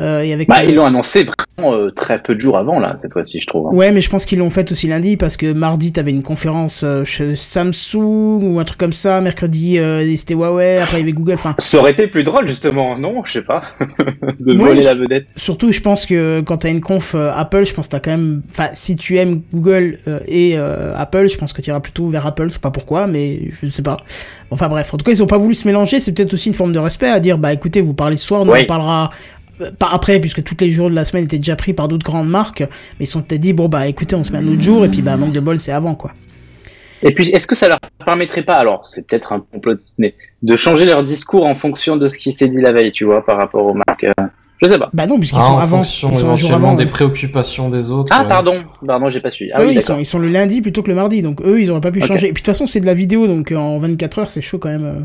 Euh, 0.00 0.20
et 0.20 0.32
avec 0.32 0.48
Bah, 0.48 0.62
ils 0.64 0.74
l'ont 0.74 0.84
annoncé 0.84 1.20
vraiment 1.24 1.34
euh, 1.60 1.90
très 1.90 2.22
peu 2.22 2.34
de 2.34 2.40
jours 2.40 2.56
avant, 2.56 2.78
là, 2.80 2.94
cette 2.96 3.12
fois-ci, 3.12 3.40
je 3.40 3.46
trouve. 3.46 3.66
hein. 3.68 3.74
Ouais, 3.74 3.92
mais 3.92 4.00
je 4.00 4.08
pense 4.10 4.24
qu'ils 4.24 4.38
l'ont 4.38 4.50
fait 4.50 4.72
aussi 4.72 4.86
lundi 4.88 5.16
parce 5.16 5.36
que 5.36 5.52
mardi 5.52 5.92
t'avais 5.92 6.10
une 6.10 6.22
conférence 6.22 6.82
euh, 6.82 7.04
chez 7.04 7.36
Samsung 7.36 8.40
ou 8.42 8.58
un 8.58 8.64
truc 8.64 8.78
comme 8.78 8.92
ça, 8.92 9.20
mercredi 9.20 9.78
euh, 9.78 10.04
c'était 10.16 10.34
Huawei, 10.34 10.78
après 10.78 10.96
il 10.96 11.00
y 11.00 11.02
avait 11.02 11.12
Google, 11.12 11.34
enfin 11.34 11.54
Ça 11.58 11.78
aurait 11.78 11.92
été 11.92 12.06
plus 12.06 12.24
drôle, 12.24 12.48
justement, 12.48 12.96
non? 12.98 13.22
Je 13.24 13.32
sais 13.32 13.42
pas. 13.42 13.62
de 14.40 14.52
Ouais, 14.54 14.58
voler 14.58 14.82
la 14.82 14.94
vedette. 14.94 15.28
Surtout, 15.36 15.72
je 15.72 15.80
pense 15.80 16.06
que 16.06 16.40
quand 16.40 16.58
t'as 16.58 16.70
une 16.70 16.80
conf 16.80 17.14
euh, 17.14 17.30
Apple, 17.34 17.66
je 17.66 17.74
pense 17.74 17.86
que 17.86 17.92
t'as 17.92 18.00
quand 18.00 18.10
même. 18.12 18.42
Enfin, 18.50 18.68
si 18.72 18.96
tu 18.96 19.18
aimes 19.18 19.42
Google 19.52 19.98
euh, 20.08 20.20
et 20.26 20.54
euh, 20.56 20.94
Apple, 20.96 21.28
je 21.28 21.36
pense 21.38 21.52
que 21.52 21.60
tu 21.62 21.68
iras 21.70 21.80
plutôt 21.80 22.08
vers 22.08 22.26
Apple. 22.26 22.48
Je 22.48 22.54
sais 22.54 22.58
pas 22.60 22.70
pourquoi, 22.70 23.06
mais 23.06 23.50
je 23.62 23.68
sais 23.70 23.82
pas. 23.82 23.98
Enfin 24.50 24.68
bref, 24.68 24.92
en 24.92 24.96
tout 24.96 25.04
cas, 25.04 25.12
ils 25.12 25.22
ont 25.22 25.26
pas 25.26 25.38
voulu 25.38 25.54
se 25.54 25.66
mélanger. 25.68 26.00
C'est 26.00 26.12
peut-être 26.12 26.34
aussi 26.34 26.48
une 26.48 26.54
forme 26.54 26.72
de 26.72 26.78
respect 26.78 27.08
à 27.08 27.20
dire, 27.20 27.38
bah 27.38 27.52
écoutez, 27.52 27.80
vous 27.80 27.94
parlez 27.94 28.16
ce 28.16 28.26
soir, 28.26 28.44
nous 28.44 28.52
Oui. 28.52 28.60
on 28.62 28.66
parlera. 28.66 29.10
Euh, 29.62 29.70
Pas 29.78 29.88
après, 29.92 30.20
puisque 30.20 30.42
tous 30.42 30.56
les 30.60 30.70
jours 30.70 30.90
de 30.90 30.94
la 30.94 31.04
semaine 31.04 31.24
étaient 31.24 31.38
déjà 31.38 31.56
pris 31.56 31.72
par 31.72 31.88
d'autres 31.88 32.04
grandes 32.04 32.28
marques, 32.28 32.60
mais 32.60 33.04
ils 33.04 33.06
se 33.06 33.12
sont 33.14 33.22
peut-être 33.22 33.40
dit, 33.40 33.52
bon 33.52 33.68
bah 33.68 33.86
écoutez, 33.86 34.14
on 34.16 34.24
se 34.24 34.32
met 34.32 34.38
un 34.38 34.48
autre 34.48 34.62
jour, 34.62 34.84
et 34.84 34.88
puis 34.88 35.02
bah 35.02 35.16
manque 35.16 35.32
de 35.32 35.40
bol, 35.40 35.58
c'est 35.58 35.72
avant 35.72 35.94
quoi. 35.94 36.12
Et 37.04 37.12
puis, 37.12 37.30
est-ce 37.30 37.48
que 37.48 37.56
ça 37.56 37.66
leur 37.68 37.80
permettrait 38.06 38.42
pas, 38.44 38.54
alors, 38.58 38.84
c'est 38.86 39.04
peut-être 39.08 39.32
un 39.32 39.40
complotiste, 39.52 39.96
mais 39.98 40.14
de 40.42 40.54
changer 40.56 40.84
leur 40.84 41.02
discours 41.04 41.46
en 41.46 41.56
fonction 41.56 41.96
de 41.96 42.06
ce 42.06 42.16
qui 42.16 42.30
s'est 42.30 42.48
dit 42.48 42.60
la 42.60 42.72
veille, 42.72 42.92
tu 42.92 43.04
vois, 43.04 43.24
par 43.26 43.38
rapport 43.38 43.66
aux 43.66 43.74
marques 43.74 44.04
euh, 44.04 44.12
Je 44.62 44.68
sais 44.68 44.78
pas. 44.78 44.88
Bah 44.92 45.08
non, 45.08 45.18
puisqu'ils 45.18 45.40
Ah, 45.40 45.46
sont 45.46 45.52
en 45.54 45.58
avant. 45.58 45.76
fonction 45.78 46.10
Ils 46.12 46.16
sont 46.16 46.26
éventuellement 46.26 46.56
avant. 46.68 46.74
des 46.74 46.84
ouais. 46.84 46.90
préoccupations 46.90 47.70
des 47.70 47.90
autres. 47.90 48.12
Ah, 48.14 48.22
ouais. 48.22 48.28
pardon, 48.28 48.54
pardon, 48.86 49.08
j'ai 49.08 49.20
pas 49.20 49.32
suivi. 49.32 49.50
Ah 49.52 49.62
eux, 49.62 49.66
oui, 49.66 49.74
ils, 49.74 49.82
sont, 49.82 49.98
ils 49.98 50.06
sont 50.06 50.20
le 50.20 50.28
lundi 50.28 50.62
plutôt 50.62 50.84
que 50.84 50.90
le 50.90 50.94
mardi, 50.94 51.22
donc 51.22 51.42
eux, 51.42 51.60
ils 51.60 51.72
auraient 51.72 51.80
pas 51.80 51.90
pu 51.90 52.00
changer. 52.02 52.28
Et 52.28 52.32
puis 52.32 52.42
de 52.42 52.46
toute 52.46 52.46
façon, 52.46 52.68
c'est 52.68 52.78
de 52.80 52.86
la 52.86 52.94
vidéo, 52.94 53.26
donc 53.26 53.50
euh, 53.50 53.56
en 53.56 53.78
24 53.80 54.18
heures, 54.20 54.30
c'est 54.30 54.40
chaud 54.40 54.58
quand 54.58 54.68
même. 54.68 55.04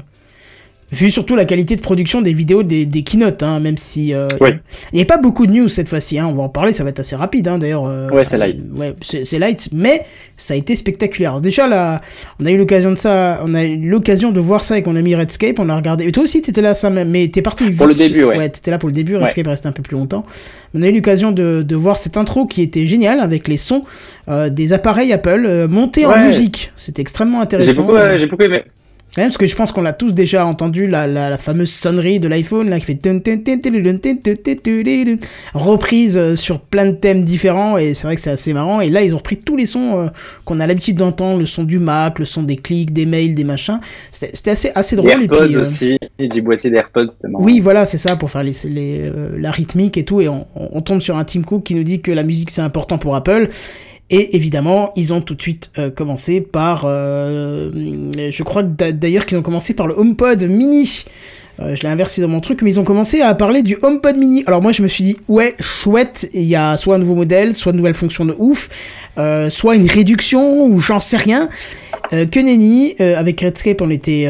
Vu 0.90 1.12
surtout 1.12 1.36
la 1.36 1.44
qualité 1.44 1.76
de 1.76 1.82
production 1.82 2.22
des 2.22 2.32
vidéos 2.32 2.64
des, 2.64 2.86
des 2.86 3.04
keynotes, 3.04 3.44
hein, 3.44 3.60
même 3.60 3.76
si 3.76 4.14
euh, 4.14 4.26
Oui. 4.40 4.52
il 4.94 4.96
n'y 4.96 5.02
a 5.02 5.06
pas 5.06 5.18
beaucoup 5.18 5.46
de 5.46 5.52
news 5.52 5.68
cette 5.68 5.90
fois-ci, 5.90 6.18
hein, 6.18 6.28
on 6.32 6.36
va 6.36 6.44
en 6.44 6.50
parler, 6.50 6.72
ça 6.72 6.86
va 6.86 6.92
être 6.92 7.00
assez 7.02 7.16
rapide 7.18 7.50
hein, 7.50 7.58
d'ailleurs. 7.58 7.86
euh, 7.86 8.08
Ouais, 8.10 8.24
c'est 8.24 8.38
light. 8.38 8.60
euh, 8.74 8.80
ouais, 8.80 8.96
c'est 9.02 9.38
light, 9.38 9.68
mais 9.74 10.06
ça 10.38 10.54
a 10.54 10.58
été 10.58 10.78
spectaculaire. 10.78 11.32
Alors 11.32 11.42
déjà 11.42 11.68
là, 11.68 12.00
on 12.40 12.46
a 12.46 12.52
eu 12.52 12.58
l'occasion 12.58 12.92
de 12.92 12.96
ça, 12.96 13.42
on 13.44 13.54
a 13.54 13.66
eu 13.66 13.78
l'occasion 13.90 14.32
de 14.32 14.40
voir 14.40 14.62
ça 14.62 14.76
avec 14.76 14.88
mon 14.88 14.96
ami 14.96 15.14
Redscape, 15.14 15.60
on 15.60 15.68
a 15.68 15.76
regardé. 15.76 16.06
Et 16.08 16.12
toi 16.14 16.24
aussi, 16.24 16.42
t'étais 16.42 16.62
là, 16.62 16.74
ça 16.74 16.90
mais 16.90 17.28
t'es 17.28 17.42
parti 17.42 17.70
Pour 17.72 17.88
le 17.88 17.94
début, 17.94 18.24
ouais. 18.24 18.38
Ouais, 18.38 18.50
t'étais 18.50 18.72
là 18.72 18.78
pour 18.78 18.88
le 18.88 18.94
début. 18.96 19.18
Ouais. 19.18 19.24
Redscape 19.24 19.46
est 19.46 19.50
resté 19.50 19.68
un 19.68 19.74
peu 19.74 19.84
plus 19.84 19.98
longtemps. 19.98 20.26
On 20.74 20.82
a 20.84 20.88
eu 20.88 20.94
l'occasion 20.94 21.34
de, 21.34 21.64
de 21.68 21.76
voir 21.76 21.98
cette 21.98 22.16
intro 22.16 22.46
qui 22.46 22.62
était 22.62 22.88
géniale 22.88 23.20
avec 23.20 23.50
les 23.50 23.58
sons 23.58 23.84
euh, 24.30 24.48
des 24.50 24.72
appareils 24.72 25.12
Apple 25.12 25.44
euh, 25.46 25.68
montés 25.68 26.06
en 26.06 26.12
Ouais. 26.14 26.28
musique. 26.28 26.72
C'était 26.78 27.02
extrêmement 27.02 27.40
J'ai 27.40 27.44
intéressant. 27.44 27.84
beaucoup, 27.84 27.98
euh, 27.98 28.18
j'ai 28.18 28.28
beaucoup 28.28 28.44
aimé. 28.44 28.62
Même 29.18 29.28
parce 29.28 29.38
que 29.38 29.48
je 29.48 29.56
pense 29.56 29.72
qu'on 29.72 29.82
l'a 29.82 29.94
tous 29.94 30.14
déjà 30.14 30.46
entendu, 30.46 30.88
la, 30.88 31.08
la, 31.08 31.38
fameuse 31.38 31.72
sonnerie 31.72 32.20
de 32.20 32.28
l'iPhone, 32.28 32.70
là, 32.70 32.80
qui 32.80 32.86
fait 32.86 33.00
reprise 35.54 36.36
sur 36.36 36.60
plein 36.60 36.86
de 36.86 36.92
thèmes 36.92 37.24
différents, 37.24 37.78
et 37.78 37.94
c'est 37.94 38.08
vrai 38.08 38.16
que 38.16 38.22
c'est 38.22 38.32
assez 38.32 38.54
marrant. 38.54 38.80
Et 38.80 38.90
là, 38.90 39.02
ils 39.02 39.14
ont 39.14 39.18
repris 39.18 39.38
tous 39.38 39.56
les 39.56 39.66
sons 39.66 40.10
qu'on 40.46 40.60
a 40.60 40.68
l'habitude 40.68 40.98
d'entendre, 40.98 41.40
le 41.40 41.46
son 41.46 41.64
du 41.64 41.80
Mac, 41.80 42.20
le 42.20 42.26
son 42.26 42.44
des 42.44 42.56
clics, 42.56 42.94
des 42.94 43.06
mails, 43.06 43.36
des 43.36 43.44
machins. 43.44 43.80
C'était 44.12 44.52
assez, 44.52 44.72
assez 44.76 44.96
drôle. 44.96 45.10
Les 45.10 45.24
AirPods 45.24 45.46
et 45.46 45.48
puis, 45.50 45.58
aussi, 45.58 45.98
et 46.20 46.28
du 46.28 46.42
boîtier 46.42 46.70
d'AirPods, 46.70 47.10
c'était. 47.10 47.28
Oui, 47.34 47.60
voilà, 47.60 47.86
c'est 47.86 47.98
ça, 47.98 48.16
pour 48.16 48.30
faire 48.30 48.44
les, 48.44 48.54
les 48.66 49.12
la 49.38 49.52
rythmique 49.52 49.98
et 49.98 50.06
tout, 50.06 50.22
et 50.22 50.28
on, 50.28 50.46
on 50.56 50.82
tombe 50.82 51.02
sur 51.02 51.18
un 51.18 51.24
Tim 51.24 51.42
Cook 51.42 51.64
qui 51.64 51.76
nous 51.76 51.84
dit 51.84 52.02
que 52.02 52.12
la 52.12 52.24
musique 52.24 52.52
c'est 52.52 52.62
important 52.62 52.98
pour 52.98 53.16
Apple, 53.16 53.50
et 54.10 54.38
évidemment, 54.38 54.94
ils 54.96 55.14
ont 55.14 55.22
tout 55.22 55.36
de 55.36 55.42
suite 55.42 55.72
euh, 55.78 55.90
commencé 55.92 56.40
par. 56.40 56.84
euh, 56.86 57.70
je 58.30 58.44
crois 58.44 58.64
d'ailleurs 58.64 59.26
qu'ils 59.26 59.38
ont 59.38 59.42
commencé 59.42 59.74
par 59.74 59.86
le 59.86 59.96
HomePod 59.98 60.44
mini. 60.44 61.04
Euh, 61.60 61.76
je 61.76 61.82
l'ai 61.82 61.90
inversé 61.90 62.22
dans 62.22 62.28
mon 62.28 62.40
truc, 62.40 62.62
mais 62.62 62.72
ils 62.72 62.80
ont 62.80 62.86
commencé 62.86 63.20
à 63.22 63.34
parler 63.36 63.64
du 63.64 63.78
HomePod 63.82 64.16
mini. 64.16 64.44
Alors 64.48 64.62
moi, 64.62 64.72
je 64.72 64.82
me 64.82 64.88
suis 64.88 65.04
dit, 65.04 65.18
ouais, 65.28 65.56
chouette, 65.60 66.30
il 66.34 66.44
y 66.44 66.56
a 66.56 66.78
soit 66.78 66.96
un 66.96 67.00
nouveau 67.00 67.16
modèle, 67.16 67.54
soit 67.56 67.74
de 67.74 67.78
nouvelles 67.78 67.96
fonctions 67.96 68.26
de 68.26 68.36
ouf, 68.38 68.70
soit 69.50 69.76
une 69.76 69.90
réduction, 69.90 70.66
ou 70.68 70.80
j'en 70.80 71.00
sais 71.00 71.18
rien. 71.18 71.50
Que 72.12 72.40
nenni, 72.40 72.96
avec 73.00 73.42
Redscape, 73.42 73.82
on 73.82 73.90
était 73.90 74.28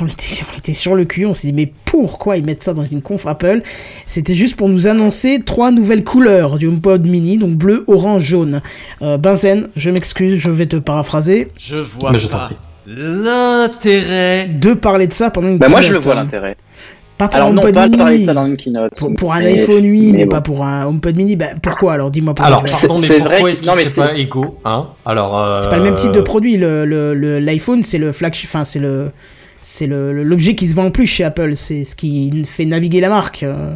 on 0.00 0.06
était, 0.06 0.42
on 0.54 0.58
était 0.58 0.72
sur 0.72 0.94
le 0.94 1.04
cul, 1.04 1.26
on 1.26 1.34
s'est 1.34 1.48
dit 1.48 1.52
mais 1.54 1.72
pourquoi 1.84 2.36
ils 2.36 2.44
mettent 2.44 2.62
ça 2.62 2.74
dans 2.74 2.84
une 2.90 3.02
conf 3.02 3.26
Apple? 3.26 3.62
C'était 4.06 4.34
juste 4.34 4.56
pour 4.56 4.68
nous 4.68 4.86
annoncer 4.88 5.42
trois 5.44 5.70
nouvelles 5.70 6.04
couleurs 6.04 6.58
du 6.58 6.66
HomePod 6.66 7.06
mini, 7.06 7.38
donc 7.38 7.54
bleu, 7.56 7.84
orange, 7.86 8.24
jaune. 8.24 8.60
Euh, 9.02 9.16
Benzen, 9.16 9.68
je 9.76 9.90
m'excuse, 9.90 10.36
je 10.38 10.50
vais 10.50 10.66
te 10.66 10.76
paraphraser, 10.76 11.48
Je 11.58 11.76
vois 11.76 12.12
Mais 12.12 12.18
pas 12.30 12.50
l'intérêt. 12.86 14.46
de 14.48 14.74
parler 14.74 15.06
de 15.06 15.12
ça 15.12 15.30
pendant 15.30 15.48
une 15.48 15.58
Bah, 15.58 15.68
moi, 15.68 15.80
je 15.80 15.92
le 15.92 15.98
vois 15.98 16.12
hein. 16.14 16.16
l'intérêt. 16.16 16.56
Pas 17.18 17.28
pour 17.28 17.36
Alors, 17.36 17.48
un 17.48 17.52
non, 17.54 17.62
HomePod 17.62 17.74
pas 17.74 17.84
mini. 17.86 17.96
parler 17.96 18.18
de 18.18 18.24
ça 18.24 18.34
dans 18.34 18.44
une 18.44 18.58
keynote. 18.58 18.92
Pour, 18.98 19.14
pour 19.14 19.32
un 19.32 19.40
mais- 19.40 19.54
iPhone, 19.54 19.82
oui, 19.84 20.12
mais, 20.12 20.24
bon. 20.26 20.30
pas 20.32 20.42
pour 20.42 20.62
un 20.66 20.84
HomePod 20.86 21.16
mini. 21.16 21.34
Bah, 21.34 21.46
pourquoi 21.62 21.94
alors? 21.94 22.10
Dis-moi 22.10 22.34
pourquoi. 22.34 22.46
Alors, 22.46 22.62
pardon, 22.64 22.72
mais 23.00 23.06
c'est 23.06 23.16
pourquoi 23.16 23.38
vrai 23.38 23.52
est-ce 23.52 23.62
que- 23.62 23.66
non, 23.68 23.72
qu'ils 23.72 23.80
mais 23.80 23.84
seraient 23.88 24.06
c'est- 24.08 24.12
pas 24.14 24.18
égaux 24.20 24.58
hein? 24.66 24.88
Alors, 25.06 25.38
euh, 25.42 25.60
C'est 25.62 25.70
pas 25.70 25.78
le 25.78 25.82
même 25.84 25.94
type 25.94 26.12
de 26.12 26.20
produit. 26.20 26.58
Le, 26.58 26.84
le, 26.84 27.14
le- 27.14 27.38
l'iPhone, 27.38 27.82
c'est 27.82 27.96
le 27.96 28.12
flagship, 28.12 28.50
enfin, 28.52 28.66
c'est 28.66 28.80
le, 28.80 29.12
c'est 29.62 29.86
l'objet 29.86 30.54
qui 30.54 30.68
se 30.68 30.74
vend 30.74 30.84
le 30.84 30.90
plus 30.92 31.06
chez 31.06 31.24
Apple. 31.24 31.56
C'est 31.56 31.84
ce 31.84 31.96
qui 31.96 32.44
fait 32.44 32.64
naviguer 32.64 33.00
la 33.00 33.08
marque. 33.08 33.42
euh. 33.42 33.74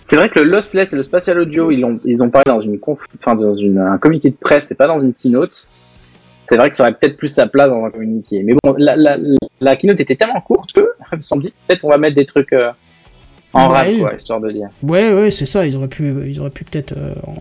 C'est 0.00 0.16
vrai 0.16 0.28
que 0.28 0.38
le 0.38 0.44
lossless 0.50 0.92
et 0.92 0.96
le 0.96 1.02
spatial 1.02 1.38
audio, 1.38 1.70
ils 1.70 1.82
ont, 1.84 1.98
ils 2.04 2.22
ont 2.22 2.28
parlé 2.28 2.44
dans 2.46 2.60
une 2.60 2.78
conf, 2.78 3.00
enfin, 3.18 3.34
dans 3.36 3.54
une, 3.56 3.78
un 3.78 3.96
communiqué 3.96 4.28
de 4.30 4.36
presse, 4.36 4.66
c'est 4.66 4.76
pas 4.76 4.86
dans 4.86 5.00
une 5.00 5.14
keynote. 5.14 5.68
C'est 6.44 6.58
vrai 6.58 6.70
que 6.70 6.76
ça 6.76 6.82
aurait 6.82 6.92
peut-être 6.92 7.16
plus 7.16 7.28
sa 7.28 7.46
place 7.46 7.70
dans 7.70 7.82
un 7.86 7.90
communiqué. 7.90 8.42
Mais 8.42 8.52
bon, 8.62 8.74
la, 8.76 8.96
la, 8.96 9.16
la 9.60 9.76
keynote 9.76 9.98
était 10.00 10.16
tellement 10.16 10.42
courte 10.42 10.72
que, 10.74 10.86
ils 11.14 11.22
se 11.22 11.28
sont 11.28 11.38
dit, 11.38 11.54
peut-être 11.66 11.86
on 11.86 11.88
va 11.88 11.96
mettre 11.96 12.16
des 12.16 12.26
trucs 12.26 12.52
euh, 12.52 12.70
en 13.54 13.70
Ouais. 13.70 13.76
rap, 13.78 13.98
quoi, 13.98 14.14
histoire 14.14 14.40
de 14.42 14.50
dire. 14.50 14.68
Ouais, 14.82 15.10
ouais, 15.14 15.30
c'est 15.30 15.46
ça. 15.46 15.64
Ils 15.66 15.74
auraient 15.74 15.88
pu, 15.88 16.12
ils 16.28 16.38
auraient 16.38 16.50
pu 16.50 16.64
peut-être. 16.64 16.92
euh, 16.98 17.14
en- 17.26 17.36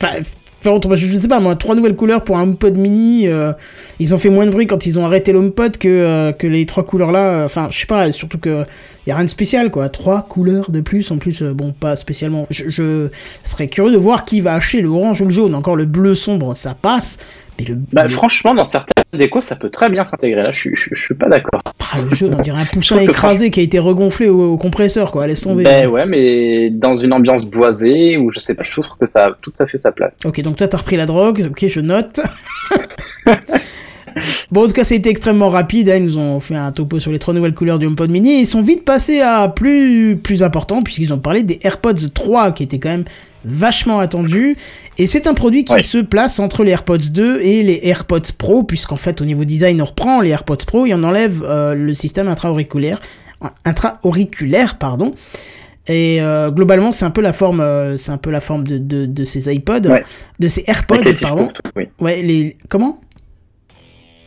Enfin, 0.00 0.18
Je 0.64 0.94
je 0.96 1.16
sais 1.18 1.28
pas, 1.28 1.40
moi, 1.40 1.56
trois 1.56 1.74
nouvelles 1.74 1.96
couleurs 1.96 2.24
pour 2.24 2.38
un 2.38 2.42
HomePod 2.44 2.76
mini. 2.78 3.26
euh, 3.28 3.52
ils 3.98 4.14
ont 4.14 4.18
fait 4.18 4.30
moins 4.30 4.46
de 4.46 4.50
bruit 4.50 4.66
quand 4.66 4.86
ils 4.86 4.98
ont 4.98 5.04
arrêté 5.04 5.32
l'HomePod 5.32 5.76
que, 5.76 5.88
euh, 5.88 6.32
que 6.32 6.46
les 6.46 6.64
trois 6.66 6.84
couleurs 6.84 7.12
là. 7.12 7.20
euh, 7.42 7.44
Enfin, 7.44 7.68
je 7.70 7.78
sais 7.80 7.86
pas, 7.86 8.10
surtout 8.12 8.38
que 8.38 8.64
y 9.06 9.10
a 9.10 9.16
rien 9.16 9.24
de 9.24 9.28
spécial, 9.30 9.70
quoi. 9.70 9.88
Trois 9.88 10.22
couleurs 10.28 10.70
de 10.70 10.80
plus, 10.80 11.10
en 11.10 11.18
plus, 11.18 11.42
euh, 11.42 11.52
bon, 11.52 11.72
pas 11.72 11.96
spécialement. 11.96 12.46
Je, 12.50 12.70
je 12.70 13.08
serais 13.42 13.68
curieux 13.68 13.92
de 13.92 13.98
voir 13.98 14.24
qui 14.24 14.40
va 14.40 14.54
acheter 14.54 14.80
le 14.80 14.88
orange 14.88 15.20
ou 15.20 15.24
le 15.24 15.30
jaune. 15.30 15.54
Encore 15.54 15.76
le 15.76 15.84
bleu 15.84 16.14
sombre, 16.14 16.54
ça 16.56 16.74
passe. 16.80 17.18
Mais 17.58 17.64
le, 17.66 17.76
Bah, 17.92 18.04
le- 18.04 18.08
franchement, 18.08 18.54
dans 18.54 18.64
certaines 18.64 18.93
décos, 19.16 19.40
ça 19.42 19.56
peut 19.56 19.70
très 19.70 19.88
bien 19.90 20.04
s'intégrer. 20.04 20.42
Là, 20.42 20.52
je 20.52 20.58
suis, 20.58 20.70
je, 20.74 20.90
je 20.92 21.00
suis 21.00 21.14
pas 21.14 21.28
d'accord. 21.28 21.60
ah, 21.64 21.96
le 22.02 22.14
jaune, 22.14 22.34
on 22.38 22.42
dirait 22.42 22.60
un 22.60 22.64
poussin 22.72 22.98
écrasé 22.98 23.50
qui 23.50 23.60
a 23.60 23.62
été 23.62 23.78
regonflé 23.78 24.28
au, 24.28 24.52
au 24.52 24.56
compresseur, 24.58 25.10
quoi. 25.12 25.26
Laisse 25.26 25.42
tomber. 25.42 25.64
Ben 25.64 25.88
ouais, 25.88 26.06
mais 26.06 26.70
dans 26.70 26.94
une 26.94 27.12
ambiance 27.12 27.44
boisée, 27.46 28.16
ou 28.16 28.30
je 28.32 28.38
sais 28.40 28.54
pas, 28.54 28.62
je 28.62 28.72
trouve 28.72 28.86
que 28.98 29.06
ça 29.06 29.26
a 29.26 29.32
tout 29.40 29.52
à 29.58 29.66
fait 29.66 29.78
sa 29.78 29.92
place. 29.92 30.20
Ok, 30.24 30.40
donc 30.42 30.56
toi 30.56 30.68
t'as 30.68 30.78
repris 30.78 30.96
la 30.96 31.06
drogue, 31.06 31.46
ok, 31.50 31.66
je 31.68 31.80
note. 31.80 32.20
Bon, 34.52 34.62
en 34.62 34.66
tout 34.68 34.74
cas, 34.74 34.84
ça 34.84 34.94
a 34.94 34.98
été 34.98 35.08
extrêmement 35.08 35.48
rapide. 35.48 35.88
hein. 35.88 35.96
Ils 35.96 36.04
nous 36.04 36.18
ont 36.18 36.38
fait 36.38 36.54
un 36.54 36.70
topo 36.70 37.00
sur 37.00 37.10
les 37.10 37.18
trois 37.18 37.34
nouvelles 37.34 37.54
couleurs 37.54 37.80
du 37.80 37.86
HomePod 37.86 38.10
Mini. 38.10 38.38
Ils 38.42 38.46
sont 38.46 38.62
vite 38.62 38.84
passés 38.84 39.20
à 39.20 39.48
plus, 39.48 40.16
plus 40.22 40.44
important, 40.44 40.84
puisqu'ils 40.84 41.12
ont 41.12 41.18
parlé 41.18 41.42
des 41.42 41.58
AirPods 41.64 42.10
3, 42.14 42.52
qui 42.52 42.62
étaient 42.62 42.78
quand 42.78 42.90
même 42.90 43.04
vachement 43.44 43.98
attendus. 43.98 44.56
Et 44.98 45.06
c'est 45.06 45.26
un 45.26 45.34
produit 45.34 45.64
qui 45.64 45.72
Ouais. 45.74 45.82
se 45.82 45.98
place 45.98 46.38
entre 46.38 46.64
les 46.64 46.70
AirPods 46.72 47.10
2 47.12 47.40
et 47.40 47.62
les 47.62 47.80
AirPods 47.84 48.32
Pro, 48.38 48.62
puisqu'en 48.62 48.96
fait, 48.96 49.20
au 49.20 49.24
niveau 49.24 49.44
design, 49.44 49.80
on 49.82 49.84
reprend 49.86 50.20
les 50.20 50.30
AirPods 50.30 50.64
Pro 50.66 50.86
et 50.86 50.94
on 50.94 51.02
enlève 51.02 51.42
euh, 51.46 51.74
le 51.74 51.92
système 51.94 52.28
intra-auriculaire, 52.28 53.00
intra-auriculaire, 53.64 54.78
pardon. 54.78 55.14
Et 55.86 56.20
euh, 56.22 56.50
globalement, 56.50 56.92
c'est 56.92 57.04
un 57.04 57.10
peu 57.10 57.20
la 57.20 57.32
forme, 57.34 57.60
euh, 57.60 57.96
c'est 57.98 58.10
un 58.12 58.16
peu 58.16 58.30
la 58.30 58.40
forme 58.40 58.66
de, 58.66 58.78
de, 58.78 59.04
de 59.04 59.24
ces 59.24 59.52
iPods, 59.54 59.88
Ouais. 59.90 60.02
de 60.38 60.48
ces 60.48 60.64
AirPods, 60.66 60.96
les 61.04 61.12
tiges 61.14 61.28
pardon. 61.28 61.44
courtes, 61.44 61.60
oui. 61.76 61.88
Ouais, 62.00 62.22
les 62.22 62.56
comment? 62.70 63.00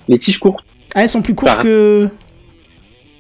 Les 0.08 0.19
tiges 0.19 0.38
courtes. 0.39 0.63
Ah, 0.93 1.03
elles 1.03 1.10
sont 1.10 1.21
plus 1.23 1.34
courtes 1.36 1.62
que. 1.63 2.08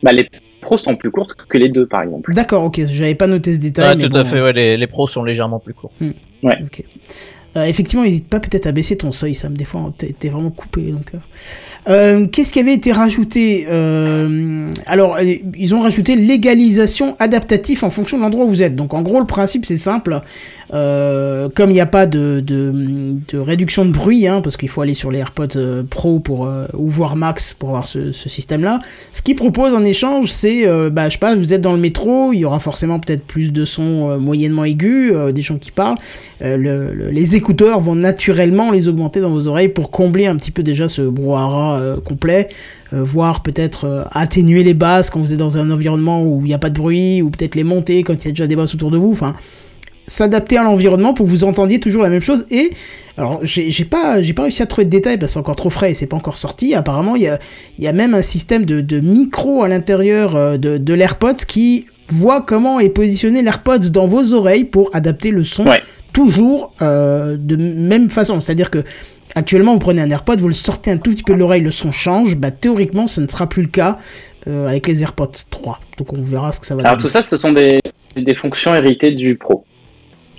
Bah, 0.03 0.11
les 0.11 0.27
pros 0.67 0.77
sont 0.77 0.95
plus 0.97 1.11
courtes 1.11 1.33
que 1.47 1.57
les 1.57 1.69
deux, 1.69 1.85
par 1.87 2.03
exemple. 2.03 2.33
D'accord, 2.33 2.65
ok, 2.65 2.81
j'avais 2.85 3.15
pas 3.15 3.27
noté 3.27 3.53
ce 3.53 3.59
détail. 3.59 3.85
Ah, 3.91 3.95
mais 3.95 4.03
tout 4.03 4.09
bon, 4.09 4.19
à 4.19 4.25
fait, 4.25 4.41
ouais, 4.41 4.51
les, 4.51 4.75
les 4.75 4.87
pros 4.87 5.07
sont 5.07 5.23
légèrement 5.23 5.59
plus 5.59 5.73
courts. 5.73 5.93
ok. 6.43 6.83
Euh, 7.55 7.63
effectivement, 7.63 8.03
n'hésite 8.03 8.27
pas 8.29 8.39
peut-être 8.39 8.67
à 8.67 8.71
baisser 8.71 8.97
ton 8.97 9.11
seuil, 9.11 9.33
Sam. 9.33 9.55
Des 9.57 9.65
fois, 9.65 9.91
t'es 9.97 10.29
vraiment 10.29 10.51
coupé. 10.51 10.91
Donc, 10.91 11.15
euh. 11.15 11.17
Euh, 11.89 12.27
qu'est-ce 12.27 12.51
qui 12.51 12.59
avait 12.59 12.73
été 12.73 12.91
rajouté 12.91 13.65
Euh, 13.69 14.71
Alors, 14.85 15.15
euh, 15.15 15.35
ils 15.57 15.73
ont 15.73 15.79
rajouté 15.81 16.15
légalisation 16.15 17.15
adaptatif 17.19 17.83
en 17.83 17.89
fonction 17.89 18.17
de 18.17 18.23
l'endroit 18.23 18.45
où 18.45 18.49
vous 18.49 18.61
êtes. 18.61 18.75
Donc, 18.75 18.93
en 18.93 19.01
gros, 19.01 19.19
le 19.19 19.25
principe 19.25 19.65
c'est 19.65 19.77
simple. 19.77 20.21
Euh, 20.73 21.47
comme 21.55 21.69
il 21.69 21.75
n'y 21.75 21.79
a 21.79 21.85
pas 21.85 22.05
de, 22.05 22.43
de, 22.45 22.73
de 23.29 23.37
réduction 23.37 23.85
de 23.85 23.91
bruit, 23.91 24.27
hein, 24.27 24.41
parce 24.41 24.57
qu'il 24.57 24.67
faut 24.67 24.81
aller 24.81 24.93
sur 24.93 25.11
les 25.11 25.19
AirPods 25.19 25.55
euh, 25.55 25.83
Pro 25.89 26.19
pour 26.19 26.45
euh, 26.45 26.65
ou 26.73 26.89
voir 26.89 27.15
Max 27.15 27.53
pour 27.53 27.69
avoir 27.69 27.87
ce, 27.87 28.11
système-là. 28.11 28.79
Ce 29.13 29.21
qu'ils 29.21 29.35
proposent 29.35 29.73
en 29.73 29.83
échange, 29.85 30.29
c'est, 30.29 30.65
bah, 30.89 31.07
je 31.07 31.13
sais 31.13 31.19
pas, 31.19 31.35
vous 31.35 31.53
êtes 31.53 31.61
dans 31.61 31.71
le 31.73 31.79
métro, 31.79 32.33
il 32.33 32.39
y 32.39 32.45
aura 32.45 32.59
forcément 32.59 32.99
peut-être 32.99 33.23
plus 33.23 33.53
de 33.53 33.63
sons 33.63 34.19
moyennement 34.19 34.65
aigus, 34.65 35.13
des 35.33 35.41
gens 35.41 35.57
qui 35.57 35.71
parlent. 35.71 35.97
Le- 36.41 36.93
le- 36.93 37.09
les 37.09 37.35
écouteurs 37.35 37.79
vont 37.79 37.95
naturellement 37.95 38.71
les 38.71 38.89
augmenter 38.89 39.21
dans 39.21 39.29
vos 39.29 39.47
oreilles 39.47 39.69
pour 39.69 39.91
combler 39.91 40.25
un 40.25 40.35
petit 40.35 40.51
peu 40.51 40.63
déjà 40.63 40.89
ce 40.89 41.01
brouhaha 41.01 41.95
complet, 42.03 42.49
voire 42.91 43.41
peut-être 43.43 44.07
atténuer 44.11 44.63
les 44.63 44.73
basses 44.73 45.09
quand 45.09 45.19
vous 45.19 45.31
êtes 45.31 45.39
dans 45.39 45.57
un 45.57 45.71
environnement 45.71 46.23
où 46.23 46.41
il 46.41 46.47
n'y 46.47 46.53
a 46.53 46.59
pas 46.59 46.69
de 46.69 46.77
bruit, 46.77 47.21
ou 47.21 47.29
peut-être 47.29 47.55
les 47.55 47.63
monter 47.63 48.03
quand 48.03 48.13
il 48.13 48.25
y 48.25 48.29
a 48.29 48.31
déjà 48.31 48.47
des 48.47 48.55
basses 48.55 48.75
autour 48.75 48.91
de 48.91 48.97
vous. 48.97 49.11
Enfin, 49.11 49.35
s'adapter 50.07 50.57
à 50.57 50.63
l'environnement 50.63 51.13
pour 51.13 51.25
que 51.25 51.31
vous 51.31 51.43
entendiez 51.43 51.79
toujours 51.79 52.01
la 52.01 52.09
même 52.09 52.21
chose. 52.21 52.45
Et 52.49 52.71
alors, 53.17 53.39
j'ai 53.43 53.85
pas, 53.85 54.21
j'ai 54.21 54.33
pas 54.33 54.43
réussi 54.43 54.61
à 54.61 54.65
trouver 54.65 54.85
de 54.85 54.89
détails 54.89 55.17
parce 55.17 55.31
que 55.31 55.33
c'est 55.33 55.39
encore 55.39 55.55
trop 55.57 55.69
frais 55.69 55.91
et 55.91 55.93
c'est 55.93 56.07
pas 56.07 56.17
encore 56.17 56.37
sorti. 56.37 56.73
Apparemment, 56.75 57.15
il 57.15 57.23
y 57.23 57.27
a, 57.27 57.39
y 57.77 57.87
a 57.87 57.93
même 57.93 58.13
un 58.13 58.21
système 58.21 58.63
de, 58.65 58.79
de 58.81 58.99
micro 58.99 59.63
à 59.63 59.67
l'intérieur 59.67 60.35
euh, 60.35 60.57
de, 60.57 60.77
de 60.77 60.93
l'AirPods 60.93 61.43
qui 61.47 61.87
voit 62.09 62.41
comment 62.41 62.79
est 62.79 62.89
positionné 62.89 63.41
l'AirPods 63.41 63.89
dans 63.91 64.07
vos 64.07 64.33
oreilles 64.33 64.63
pour 64.63 64.89
adapter 64.95 65.31
le 65.31 65.43
son 65.43 65.65
Ouais. 65.65 65.81
toujours 66.13 66.73
euh, 66.81 67.35
de 67.37 67.55
même 67.57 68.09
façon. 68.09 68.39
C'est-à-dire 68.39 68.69
que 68.71 68.83
actuellement, 69.35 69.73
vous 69.73 69.79
prenez 69.79 70.01
un 70.01 70.09
AirPod, 70.09 70.39
vous 70.39 70.47
le 70.47 70.53
sortez 70.53 70.89
un 70.91 70.97
tout 70.97 71.11
petit 71.11 71.23
peu 71.23 71.33
de 71.33 71.39
l'oreille, 71.39 71.61
le 71.61 71.71
son 71.71 71.91
change. 71.91 72.37
Bah, 72.37 72.51
théoriquement, 72.51 73.07
ce 73.07 73.19
ne 73.19 73.27
sera 73.27 73.49
plus 73.49 73.63
le 73.63 73.67
cas 73.69 73.97
euh, 74.47 74.67
avec 74.69 74.87
les 74.87 75.01
AirPods 75.01 75.31
3. 75.49 75.79
Donc, 75.97 76.13
on 76.13 76.21
verra 76.21 76.51
ce 76.53 76.61
que 76.61 76.65
ça 76.65 76.75
va 76.75 76.81
Alors 76.83 76.93
donner. 76.93 77.01
tout 77.03 77.09
ça, 77.09 77.21
ce 77.21 77.35
sont 77.35 77.51
des, 77.51 77.81
des 78.15 78.33
fonctions 78.35 78.73
héritées 78.73 79.11
du 79.11 79.35
Pro. 79.35 79.65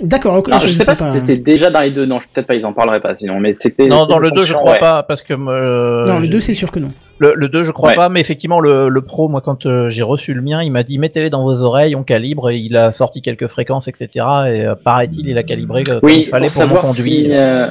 D'accord, 0.01 0.37
ok. 0.37 0.49
Alors, 0.49 0.61
je, 0.61 0.69
sais 0.69 0.85
pas, 0.85 0.95
si 0.97 1.05
c'était 1.19 1.37
déjà 1.37 1.71
dans 1.71 1.81
les 1.81 1.91
deux. 1.91 2.07
Non, 2.07 2.21
je- 2.21 2.29
peut-être 2.33 2.47
pas. 2.47 2.55
Ils 2.55 2.65
en 2.67 2.73
parleraient 2.73 3.01
pas 3.01 3.15
sinon. 3.15 3.41
Mais 3.41 3.53
c'était. 3.53 3.87
Non, 3.89 4.07
dans 4.07 4.19
le 4.19 4.31
2, 4.31 4.43
je 4.43 4.55
crois 4.55 4.73
ouais. 4.73 4.79
pas, 4.81 5.03
parce 5.03 5.23
que. 5.23 5.35
euh, 5.35 6.05
Non, 6.07 6.19
le 6.19 6.25
j'ai- 6.25 6.31
2, 6.31 6.41
c'est 6.41 6.55
sûr 6.55 6.71
que 6.71 6.79
non. 6.79 6.89
Le, 7.19 7.35
le 7.35 7.49
2, 7.49 7.65
je 7.65 7.73
crois 7.73 7.91
Ouais. 7.91 7.97
pas, 7.97 8.09
mais 8.09 8.21
effectivement, 8.21 8.61
le, 8.61 8.89
le 8.89 9.01
Pro, 9.03 9.29
moi, 9.29 9.41
quand 9.41 9.67
euh, 9.67 9.91
j'ai 9.91 10.05
reçu 10.05 10.35
le 10.35 10.43
mien, 10.43 10.63
il 10.63 10.71
m'a 10.71 10.85
dit 10.85 10.99
mettez-les 10.99 11.31
dans 11.31 11.43
vos 11.43 11.63
oreilles, 11.63 11.97
on 11.97 12.05
calibre, 12.05 12.51
et 12.51 12.59
il 12.59 12.77
a 12.77 12.93
sorti 12.93 13.23
quelques 13.23 13.49
fréquences, 13.49 13.89
etc. 13.89 14.09
Et 14.15 14.21
euh, 14.67 14.75
paraît-il, 14.77 15.29
il 15.29 15.37
a 15.37 15.43
calibré 15.43 15.83
euh, 15.89 15.95
comme 15.95 16.01
Oui, 16.05 16.19
il 16.21 16.27
fallait 16.27 16.47
pour 16.47 16.55
mon 16.55 16.61
savoir 16.69 16.83
conduit. 16.85 17.03
si. 17.03 17.29
euh, 17.33 17.67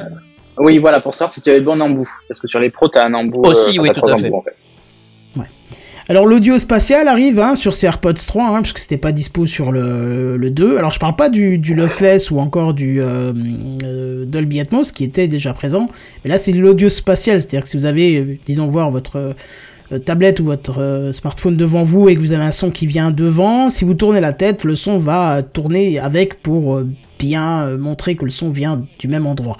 Oui, 0.58 0.76
voilà, 0.78 1.00
pour 1.00 1.14
savoir 1.14 1.30
si 1.30 1.40
tu 1.40 1.48
avais 1.48 1.60
le 1.60 1.64
bon 1.64 1.80
embout. 1.80 2.06
Parce 2.28 2.40
que 2.40 2.46
sur 2.46 2.60
les 2.60 2.68
pros, 2.68 2.88
t'as 2.88 3.06
un 3.06 3.14
embout. 3.14 3.40
Aussi, 3.46 3.78
euh, 3.78 3.82
oui, 3.82 3.88
tout 3.94 4.04
à 4.06 4.16
fait. 4.18 4.26
embouts, 4.26 4.36
en 4.36 4.42
fait. 4.42 4.54
Alors 6.10 6.24
l'audio 6.24 6.56
spatial 6.56 7.06
arrive 7.06 7.38
hein, 7.38 7.54
sur 7.54 7.74
ces 7.74 7.86
AirPods 7.86 8.14
3, 8.14 8.44
hein, 8.46 8.62
parce 8.62 8.72
que 8.72 8.80
c'était 8.80 8.96
pas 8.96 9.12
dispo 9.12 9.44
sur 9.44 9.72
le, 9.72 10.38
le 10.38 10.50
2. 10.50 10.78
Alors 10.78 10.90
je 10.90 10.98
parle 10.98 11.16
pas 11.16 11.28
du, 11.28 11.58
du 11.58 11.74
lossless 11.74 12.30
ou 12.30 12.38
encore 12.38 12.72
du 12.72 13.02
euh, 13.02 13.34
euh, 13.84 14.24
Dolby 14.24 14.58
Atmos 14.58 14.90
qui 14.90 15.04
était 15.04 15.28
déjà 15.28 15.52
présent, 15.52 15.90
mais 16.24 16.30
là 16.30 16.38
c'est 16.38 16.52
l'audio 16.52 16.88
spatial, 16.88 17.38
c'est-à-dire 17.40 17.60
que 17.60 17.68
si 17.68 17.76
vous 17.76 17.84
avez, 17.84 18.16
euh, 18.20 18.38
disons 18.46 18.68
voir 18.68 18.90
votre 18.90 19.34
euh, 19.92 19.98
tablette 19.98 20.40
ou 20.40 20.46
votre 20.46 21.10
smartphone 21.12 21.58
devant 21.58 21.82
vous 21.82 22.08
et 22.08 22.14
que 22.14 22.20
vous 22.20 22.32
avez 22.32 22.44
un 22.44 22.52
son 22.52 22.70
qui 22.70 22.86
vient 22.86 23.10
devant, 23.10 23.68
si 23.68 23.84
vous 23.84 23.92
tournez 23.92 24.22
la 24.22 24.32
tête, 24.32 24.64
le 24.64 24.76
son 24.76 24.98
va 24.98 25.42
tourner 25.42 25.98
avec 25.98 26.42
pour 26.42 26.80
bien 27.18 27.76
montrer 27.76 28.14
que 28.14 28.24
le 28.24 28.30
son 28.30 28.50
vient 28.50 28.86
du 28.98 29.08
même 29.08 29.26
endroit. 29.26 29.58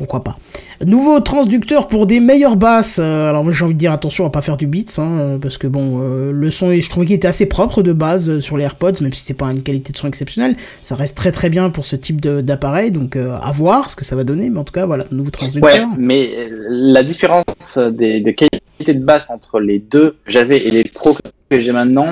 Pourquoi 0.00 0.24
pas. 0.24 0.38
Nouveau 0.82 1.20
transducteur 1.20 1.86
pour 1.86 2.06
des 2.06 2.20
meilleures 2.20 2.56
basses. 2.56 2.98
Euh, 2.98 3.28
alors 3.28 3.44
moi 3.44 3.52
j'ai 3.52 3.66
envie 3.66 3.74
de 3.74 3.78
dire 3.78 3.92
attention 3.92 4.24
à 4.24 4.30
pas 4.30 4.40
faire 4.40 4.56
du 4.56 4.66
beats, 4.66 4.96
hein, 4.96 5.18
euh, 5.20 5.38
parce 5.38 5.58
que 5.58 5.66
bon, 5.66 6.00
euh, 6.00 6.32
le 6.32 6.50
son, 6.50 6.72
je 6.72 6.88
trouvais 6.88 7.04
qu'il 7.04 7.16
était 7.16 7.28
assez 7.28 7.44
propre 7.44 7.82
de 7.82 7.92
base 7.92 8.30
euh, 8.30 8.40
sur 8.40 8.56
les 8.56 8.64
AirPods, 8.64 9.02
même 9.02 9.12
si 9.12 9.22
c'est 9.22 9.34
pas 9.34 9.44
une 9.50 9.62
qualité 9.62 9.92
de 9.92 9.98
son 9.98 10.08
exceptionnelle. 10.08 10.56
Ça 10.80 10.94
reste 10.94 11.18
très 11.18 11.32
très 11.32 11.50
bien 11.50 11.68
pour 11.68 11.84
ce 11.84 11.96
type 11.96 12.18
d'appareil, 12.22 12.92
donc 12.92 13.14
à 13.16 13.50
voir 13.52 13.90
ce 13.90 13.96
que 13.96 14.06
ça 14.06 14.16
va 14.16 14.24
donner. 14.24 14.48
Mais 14.48 14.58
en 14.58 14.64
tout 14.64 14.72
cas, 14.72 14.86
voilà, 14.86 15.04
nouveau 15.10 15.24
Ouais, 15.26 15.30
transducteur. 15.32 15.86
mais 15.98 16.30
euh, 16.34 16.48
la 16.70 17.02
différence 17.02 17.76
des, 17.76 18.22
de 18.22 18.30
qualité 18.30 18.94
de 18.94 19.04
basse 19.04 19.28
entre 19.30 19.60
les 19.60 19.80
deux 19.80 20.12
que 20.24 20.32
j'avais 20.32 20.66
et 20.66 20.70
les 20.70 20.84
pros 20.84 21.14
que 21.50 21.60
j'ai 21.60 21.72
maintenant, 21.72 22.06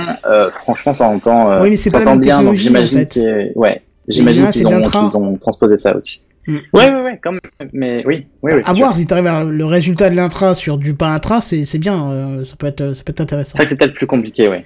franchement, 0.50 0.92
ça 0.92 1.08
entend, 1.08 1.62
Oui, 1.62 1.70
mais 1.70 1.76
c'est 1.76 1.88
ça 1.88 2.00
pas 2.00 2.10
entend 2.10 2.16
bien. 2.20 2.42
Donc 2.42 2.52
j'imagine 2.54 2.98
en 2.98 3.00
fait. 3.08 3.14
que, 3.54 3.58
ouais, 3.58 3.80
c'est 4.10 4.22
qu'ils 4.52 4.66
ont, 4.68 4.82
qu'ils 4.82 5.16
ont 5.16 5.36
transposé 5.36 5.76
ça 5.76 5.96
aussi. 5.96 6.20
Mm. 6.48 6.56
Ouais, 6.72 6.90
ouais, 6.90 7.02
ouais, 7.02 7.20
quand 7.22 7.32
même. 7.32 7.40
Mais 7.74 8.02
oui, 8.06 8.26
oui, 8.42 8.52
oui. 8.54 8.62
à 8.64 8.72
voir 8.72 8.94
si 8.94 9.06
t'arrives 9.06 9.26
à 9.26 9.44
le 9.44 9.64
résultat 9.66 10.08
de 10.08 10.16
l'intra 10.16 10.54
sur 10.54 10.78
du 10.78 10.94
pas 10.94 11.08
intra, 11.08 11.42
c'est 11.42 11.78
bien, 11.78 12.10
euh, 12.10 12.44
ça 12.44 12.56
peut 12.56 12.66
être 12.66 12.94
ça 12.94 13.04
peut 13.04 13.10
être 13.10 13.20
intéressant. 13.20 13.50
C'est 13.52 13.58
vrai 13.58 13.64
que 13.64 13.70
c'est 13.70 13.76
peut-être 13.76 13.94
plus 13.94 14.06
compliqué, 14.06 14.48
ouais. 14.48 14.64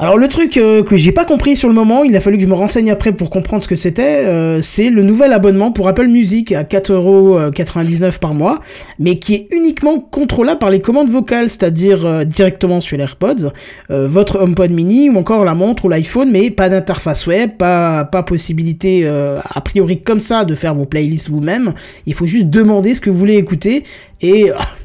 Alors 0.00 0.18
le 0.18 0.26
truc 0.26 0.56
euh, 0.56 0.82
que 0.82 0.96
j'ai 0.96 1.12
pas 1.12 1.24
compris 1.24 1.54
sur 1.54 1.68
le 1.68 1.74
moment, 1.74 2.02
il 2.02 2.16
a 2.16 2.20
fallu 2.20 2.36
que 2.36 2.42
je 2.42 2.48
me 2.48 2.54
renseigne 2.54 2.90
après 2.90 3.12
pour 3.12 3.30
comprendre 3.30 3.62
ce 3.62 3.68
que 3.68 3.76
c'était, 3.76 4.24
euh, 4.24 4.60
c'est 4.60 4.90
le 4.90 5.04
nouvel 5.04 5.32
abonnement 5.32 5.70
pour 5.70 5.86
Apple 5.86 6.08
Music 6.08 6.50
à 6.50 6.64
4,99€ 6.64 8.18
par 8.18 8.34
mois, 8.34 8.58
mais 8.98 9.20
qui 9.20 9.34
est 9.34 9.46
uniquement 9.52 10.00
contrôlable 10.00 10.58
par 10.58 10.70
les 10.70 10.80
commandes 10.80 11.10
vocales, 11.10 11.48
c'est-à-dire 11.48 12.04
euh, 12.06 12.24
directement 12.24 12.80
sur 12.80 12.96
l'AirPods, 12.96 13.52
votre 13.88 14.40
HomePod 14.40 14.72
mini 14.72 15.10
ou 15.10 15.16
encore 15.16 15.44
la 15.44 15.54
montre 15.54 15.84
ou 15.84 15.88
l'iPhone, 15.88 16.28
mais 16.28 16.50
pas 16.50 16.68
d'interface 16.68 17.28
web, 17.28 17.52
pas, 17.56 18.04
pas 18.04 18.24
possibilité 18.24 19.06
a 19.06 19.60
priori 19.60 20.00
comme 20.02 20.20
ça 20.20 20.44
de 20.44 20.54
faire 20.54 20.74
vos 20.74 20.86
playlists 20.86 21.28
vous-même, 21.28 21.72
il 22.06 22.14
faut 22.14 22.26
juste 22.26 22.46
demander 22.46 22.94
ce 22.94 23.00
que 23.00 23.10
vous 23.10 23.18
voulez 23.18 23.36
écouter 23.36 23.84
et... 24.20 24.50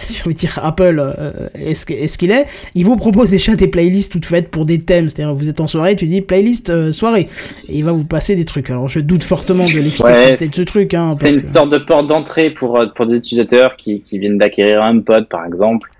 j'ai 0.08 0.22
envie 0.22 0.34
de 0.34 0.38
dire 0.38 0.58
Apple, 0.62 0.98
euh, 1.18 1.48
est-ce 1.54 1.86
que- 1.86 1.94
est-ce 1.94 2.18
qu'il 2.18 2.30
est, 2.30 2.46
Il 2.74 2.84
vous 2.84 2.96
propose 2.96 3.30
déjà 3.30 3.54
des 3.56 3.68
playlists 3.68 4.12
toutes 4.12 4.26
faites 4.26 4.50
pour 4.50 4.66
des 4.66 4.80
thèmes, 4.80 5.08
c'est-à-dire 5.08 5.34
vous 5.34 5.48
êtes 5.48 5.60
en 5.60 5.66
soirée, 5.66 5.96
tu 5.96 6.06
dis 6.06 6.20
playlist 6.20 6.70
euh, 6.70 6.92
soirée, 6.92 7.28
et 7.68 7.76
il 7.78 7.84
va 7.84 7.92
vous 7.92 8.04
passer 8.04 8.36
des 8.36 8.44
trucs. 8.44 8.70
Alors 8.70 8.88
je 8.88 9.00
doute 9.00 9.24
fortement 9.24 9.64
de 9.64 9.78
l'efficacité 9.80 10.44
Ouais, 10.44 10.48
de 10.50 10.54
ce 10.54 10.62
truc, 10.62 10.94
hein, 10.94 11.12
C'est 11.12 11.30
une 11.30 11.36
que- 11.36 11.42
sorte 11.42 11.70
de 11.70 11.78
porte 11.78 12.06
d'entrée 12.06 12.50
pour, 12.50 12.78
euh, 12.78 12.86
pour 12.94 13.06
des 13.06 13.16
utilisateurs 13.16 13.76
qui, 13.76 14.00
qui 14.00 14.18
viennent 14.18 14.36
d'acquérir 14.36 14.82
un 14.82 14.98
pod, 15.00 15.28
par 15.28 15.46
exemple. 15.46 15.90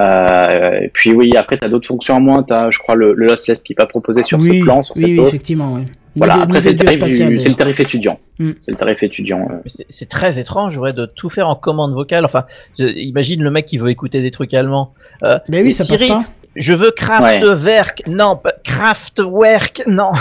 Euh, 0.00 0.88
puis 0.92 1.12
oui, 1.12 1.36
après, 1.36 1.58
tu 1.58 1.64
as 1.64 1.68
d'autres 1.68 1.86
fonctions 1.86 2.16
en 2.16 2.20
moins. 2.20 2.42
Tu 2.42 2.54
as, 2.54 2.70
je 2.70 2.78
crois, 2.78 2.94
le, 2.94 3.12
le 3.14 3.26
lossless 3.26 3.62
qui 3.62 3.72
n'est 3.72 3.76
pas 3.76 3.86
proposé 3.86 4.22
sur 4.22 4.38
oui, 4.38 4.58
ce 4.60 4.64
plan, 4.64 4.82
sur 4.82 4.94
oui, 4.96 5.02
cette 5.08 5.18
oui, 5.18 5.24
effectivement, 5.28 5.74
ouais. 5.74 5.82
Voilà, 6.14 6.42
après, 6.42 6.58
ni 6.58 6.62
c'est 6.62 6.70
le, 6.72 6.76
tarif 6.76 6.92
du- 6.98 7.00
spatial, 7.00 7.18
c'est 7.18 7.24
le 7.34 7.38
d'ailleurs. 7.38 7.56
tarif 7.56 7.80
étudiant. 7.80 8.20
Mm. 8.38 8.50
C'est 8.60 8.70
le 8.70 8.76
tarif 8.76 9.02
étudiant. 9.02 9.40
euh. 9.50 9.54
Mais 9.64 9.70
c'est- 9.70 9.86
C'est 9.88 10.08
très 10.08 10.38
étrange, 10.38 10.76
ouais, 10.76 10.92
de 10.92 11.06
tout 11.06 11.30
faire 11.30 11.48
en 11.48 11.54
commande 11.54 11.92
vocale. 11.94 12.24
Enfin, 12.26 12.44
je- 12.78 12.84
imagine 12.84 13.42
le 13.42 13.50
mec 13.50 13.64
qui 13.64 13.78
veut 13.78 13.88
écouter 13.90 14.20
des 14.20 14.30
trucs 14.30 14.52
allemands. 14.52 14.92
Euh, 15.22 15.38
Ben 15.48 15.64
oui, 15.64 15.72
ça 15.72 15.84
Siri, 15.84 15.98
passe 15.98 16.08
pas. 16.08 16.24
Je 16.54 16.74
veux 16.74 16.90
Kraftwerk. 16.90 18.02
Non, 18.06 18.38
Kraftwerk. 18.64 19.82
Non. 19.86 20.10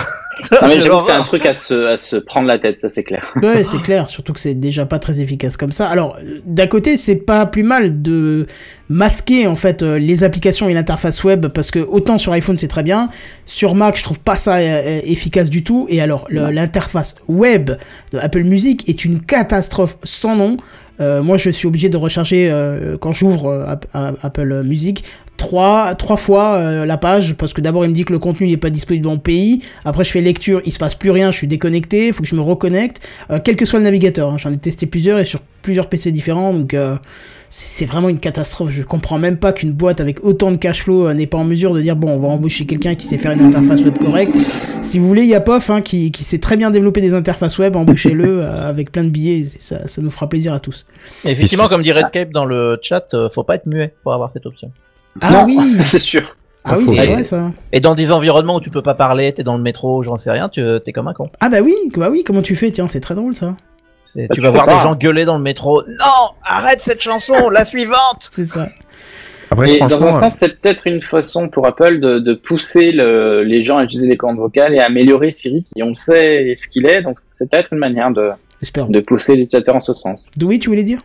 Non, 0.51 0.57
mais 0.63 0.75
Je 0.77 0.81
j'avoue 0.81 0.97
que 0.97 1.03
c'est 1.03 1.11
un 1.11 1.21
truc 1.23 1.45
à 1.45 1.53
se, 1.53 1.85
à 1.87 1.97
se 1.97 2.15
prendre 2.15 2.47
la 2.47 2.57
tête, 2.57 2.79
ça 2.79 2.89
c'est 2.89 3.03
clair. 3.03 3.31
Ouais, 3.43 3.63
c'est 3.63 3.79
clair, 3.79 4.09
surtout 4.09 4.33
que 4.33 4.39
c'est 4.39 4.55
déjà 4.55 4.85
pas 4.87 4.97
très 4.97 5.19
efficace 5.21 5.55
comme 5.55 5.71
ça. 5.71 5.87
Alors, 5.87 6.17
d'un 6.45 6.65
côté, 6.65 6.97
c'est 6.97 7.17
pas 7.17 7.45
plus 7.45 7.61
mal 7.63 8.01
de 8.01 8.47
masquer 8.89 9.45
en 9.45 9.53
fait 9.55 9.83
euh, 9.83 9.99
les 9.99 10.23
applications 10.23 10.67
et 10.67 10.73
l'interface 10.73 11.23
web 11.23 11.45
parce 11.47 11.69
que 11.69 11.79
autant 11.79 12.17
sur 12.17 12.31
iPhone 12.33 12.57
c'est 12.57 12.69
très 12.69 12.81
bien, 12.81 13.09
sur 13.45 13.75
Mac 13.75 13.97
je 13.97 14.03
trouve 14.03 14.19
pas 14.19 14.35
ça 14.35 14.55
euh, 14.55 14.61
euh, 14.61 14.99
efficace 15.03 15.49
du 15.51 15.63
tout. 15.63 15.85
Et 15.89 16.01
alors, 16.01 16.25
l'interface 16.29 17.17
web 17.27 17.71
de 18.11 18.17
Apple 18.17 18.43
Music 18.43 18.87
est 18.89 19.05
une 19.05 19.19
catastrophe 19.21 19.97
sans 20.03 20.35
nom. 20.35 20.57
Euh, 20.99 21.21
moi, 21.21 21.37
je 21.37 21.49
suis 21.49 21.67
obligé 21.67 21.89
de 21.89 21.97
recharger 21.97 22.49
euh, 22.49 22.97
quand 22.99 23.11
j'ouvre 23.11 23.47
euh, 23.47 23.65
App- 23.67 23.85
App- 23.93 24.17
Apple 24.23 24.61
Music 24.63 25.03
trois, 25.41 25.95
trois 25.95 26.17
fois 26.17 26.53
euh, 26.53 26.85
la 26.85 26.97
page 26.97 27.35
parce 27.35 27.51
que 27.53 27.61
d'abord 27.61 27.83
il 27.83 27.89
me 27.89 27.95
dit 27.95 28.05
que 28.05 28.13
le 28.13 28.19
contenu 28.19 28.47
n'est 28.47 28.57
pas 28.57 28.69
disponible 28.69 29.07
en 29.07 29.17
pays. 29.17 29.63
Après 29.85 30.03
je 30.03 30.11
fais 30.11 30.21
lecture, 30.21 30.61
il 30.65 30.71
se 30.71 30.77
passe 30.77 30.95
plus 30.95 31.09
rien, 31.09 31.31
je 31.31 31.37
suis 31.37 31.47
déconnecté, 31.47 32.07
il 32.07 32.13
faut 32.13 32.21
que 32.21 32.29
je 32.29 32.35
me 32.35 32.41
reconnecte. 32.41 33.01
Euh, 33.31 33.39
quel 33.43 33.55
que 33.55 33.65
soit 33.65 33.79
le 33.79 33.85
navigateur, 33.85 34.31
hein. 34.31 34.37
j'en 34.37 34.53
ai 34.53 34.57
testé 34.57 34.85
plusieurs 34.85 35.17
et 35.19 35.25
sur 35.25 35.39
plusieurs 35.63 35.89
PC 35.89 36.11
différents 36.11 36.53
donc 36.53 36.73
euh, 36.73 36.95
c'est 37.53 37.85
vraiment 37.85 38.07
une 38.07 38.19
catastrophe. 38.19 38.71
Je 38.71 38.81
comprends 38.81 39.19
même 39.19 39.37
pas 39.37 39.51
qu'une 39.51 39.73
boîte 39.73 39.99
avec 39.99 40.23
autant 40.23 40.51
de 40.51 40.55
cash 40.55 40.83
flow 40.83 41.07
euh, 41.07 41.13
n'est 41.13 41.27
pas 41.27 41.37
en 41.37 41.43
mesure 41.43 41.73
de 41.73 41.81
dire 41.81 41.97
bon 41.97 42.09
on 42.09 42.17
va 42.17 42.29
embaucher 42.29 42.65
quelqu'un 42.65 42.95
qui 42.95 43.05
sait 43.05 43.17
faire 43.17 43.31
une 43.31 43.41
interface 43.41 43.83
web 43.83 43.97
correcte. 43.97 44.39
Si 44.81 44.97
vous 44.97 45.07
voulez, 45.07 45.23
il 45.23 45.29
y 45.29 45.35
a 45.35 45.41
POF 45.41 45.69
hein, 45.69 45.81
qui, 45.81 46.11
qui 46.11 46.23
sait 46.23 46.37
très 46.37 46.55
bien 46.55 46.71
développer 46.71 47.01
des 47.01 47.13
interfaces 47.13 47.59
web, 47.59 47.75
embauchez-le 47.75 48.43
euh, 48.43 48.51
avec 48.51 48.91
plein 48.91 49.03
de 49.03 49.09
billets, 49.09 49.43
ça, 49.59 49.85
ça 49.87 50.01
nous 50.01 50.09
fera 50.09 50.29
plaisir 50.29 50.53
à 50.53 50.61
tous. 50.61 50.85
Effectivement, 51.25 51.67
comme 51.67 51.83
dit 51.83 51.91
Redscape 51.91 52.31
dans 52.31 52.45
le 52.45 52.79
chat, 52.81 53.13
euh, 53.13 53.29
faut 53.29 53.43
pas 53.43 53.55
être 53.55 53.65
muet 53.65 53.93
pour 54.01 54.13
avoir 54.13 54.31
cette 54.31 54.45
option. 54.45 54.71
Ah 55.19 55.31
non, 55.31 55.43
oui, 55.45 55.57
c'est 55.81 55.99
sûr. 55.99 56.35
ah 56.63 56.77
oui 56.77 56.85
c'est 56.87 57.07
vrai 57.07 57.23
ça. 57.23 57.51
Et 57.73 57.79
dans 57.81 57.95
des 57.95 58.11
environnements 58.11 58.55
où 58.55 58.61
tu 58.61 58.69
peux 58.69 58.81
pas 58.83 58.93
parler, 58.93 59.33
t'es 59.33 59.43
dans 59.43 59.57
le 59.57 59.63
métro, 59.63 60.03
j'en 60.03 60.17
sais 60.17 60.31
rien, 60.31 60.47
tu 60.47 60.61
t'es 60.85 60.93
comme 60.93 61.07
un 61.07 61.13
con. 61.13 61.29
Ah 61.39 61.49
bah 61.49 61.59
oui, 61.61 61.75
bah 61.95 62.09
oui, 62.09 62.23
comment 62.23 62.41
tu 62.41 62.55
fais 62.55 62.71
Tiens, 62.71 62.87
c'est 62.87 63.01
très 63.01 63.15
drôle 63.15 63.33
ça. 63.35 63.55
C'est- 64.05 64.27
Bah, 64.27 64.35
tu 64.35 64.41
tu 64.41 64.45
vas 64.45 64.51
voir 64.51 64.65
pas. 64.65 64.73
des 64.75 64.79
gens 64.79 64.95
gueuler 64.95 65.25
dans 65.25 65.37
le 65.37 65.43
métro. 65.43 65.83
Non, 65.87 66.31
arrête 66.43 66.81
cette 66.81 67.01
chanson, 67.01 67.33
la 67.51 67.65
suivante. 67.65 68.29
C'est 68.31 68.45
ça. 68.45 68.69
Après, 69.49 69.73
Et 69.75 69.79
dans 69.79 70.07
un 70.07 70.11
sens, 70.13 70.35
c'est 70.35 70.61
peut-être 70.61 70.87
une 70.87 71.01
façon 71.01 71.49
pour 71.49 71.67
Apple 71.67 71.99
de, 71.99 72.19
de 72.19 72.33
pousser 72.33 72.93
le- 72.93 73.43
les 73.43 73.63
gens 73.63 73.77
à 73.79 73.83
utiliser 73.83 74.07
les 74.07 74.15
commandes 74.15 74.37
vocales 74.37 74.73
et 74.73 74.79
à 74.79 74.85
améliorer 74.85 75.31
Siri, 75.31 75.63
qui 75.65 75.83
on 75.83 75.93
sait 75.93 76.53
ce 76.55 76.69
qu'il 76.69 76.85
est. 76.85 77.01
Donc 77.01 77.17
c'est 77.31 77.49
peut-être 77.49 77.73
une 77.73 77.79
manière 77.79 78.11
de, 78.11 78.29
de 78.89 78.99
pousser 79.01 79.33
les 79.35 79.39
utilisateurs 79.43 79.75
en 79.75 79.81
ce 79.81 79.93
sens. 79.93 80.29
Dewey, 80.37 80.57
tu 80.59 80.69
voulais 80.69 80.83
dire? 80.83 81.01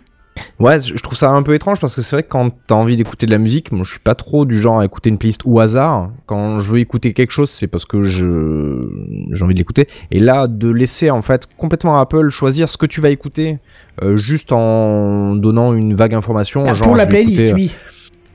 Ouais, 0.58 0.80
je 0.80 0.94
trouve 1.02 1.16
ça 1.16 1.30
un 1.30 1.42
peu 1.42 1.54
étrange 1.54 1.80
parce 1.80 1.94
que 1.94 2.02
c'est 2.02 2.16
vrai 2.16 2.22
que 2.22 2.28
quand 2.28 2.50
t'as 2.66 2.74
envie 2.74 2.96
d'écouter 2.96 3.26
de 3.26 3.30
la 3.30 3.38
musique, 3.38 3.72
moi 3.72 3.84
je 3.84 3.90
suis 3.90 4.00
pas 4.00 4.14
trop 4.14 4.44
du 4.44 4.60
genre 4.60 4.80
à 4.80 4.84
écouter 4.84 5.10
une 5.10 5.18
playlist 5.18 5.42
au 5.44 5.60
hasard. 5.60 6.10
Quand 6.26 6.58
je 6.58 6.70
veux 6.72 6.78
écouter 6.78 7.12
quelque 7.12 7.30
chose, 7.30 7.50
c'est 7.50 7.66
parce 7.66 7.84
que 7.84 8.02
je 8.04 8.88
j'ai 9.32 9.44
envie 9.44 9.54
de 9.54 9.58
l'écouter. 9.58 9.86
Et 10.10 10.20
là, 10.20 10.46
de 10.46 10.68
laisser 10.70 11.10
en 11.10 11.22
fait 11.22 11.46
complètement 11.56 11.98
à 11.98 12.00
Apple 12.02 12.28
choisir 12.30 12.68
ce 12.68 12.76
que 12.76 12.86
tu 12.86 13.00
vas 13.00 13.10
écouter, 13.10 13.58
euh, 14.02 14.16
juste 14.16 14.52
en 14.52 15.34
donnant 15.36 15.72
une 15.74 15.94
vague 15.94 16.14
information. 16.14 16.64
Ah, 16.66 16.74
genre, 16.74 16.88
Pour 16.88 16.96
la 16.96 17.06
playlist, 17.06 17.42
écouter, 17.42 17.54
oui. 17.54 17.74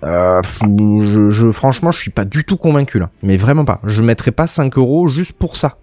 euh, 0.03 0.41
je, 0.63 1.29
je- 1.29 1.51
franchement, 1.51 1.91
je 1.91 1.99
suis 1.99 2.11
pas 2.11 2.25
du 2.25 2.43
tout 2.43 2.57
convaincu 2.57 2.99
là. 2.99 3.09
Mais 3.23 3.37
vraiment 3.37 3.65
pas. 3.65 3.79
Je 3.85 4.01
mettrais 4.01 4.31
pas 4.31 4.47
5 4.47 4.77
euros 4.77 5.07
juste 5.07 5.33
pour 5.37 5.55
ça. 5.55 5.77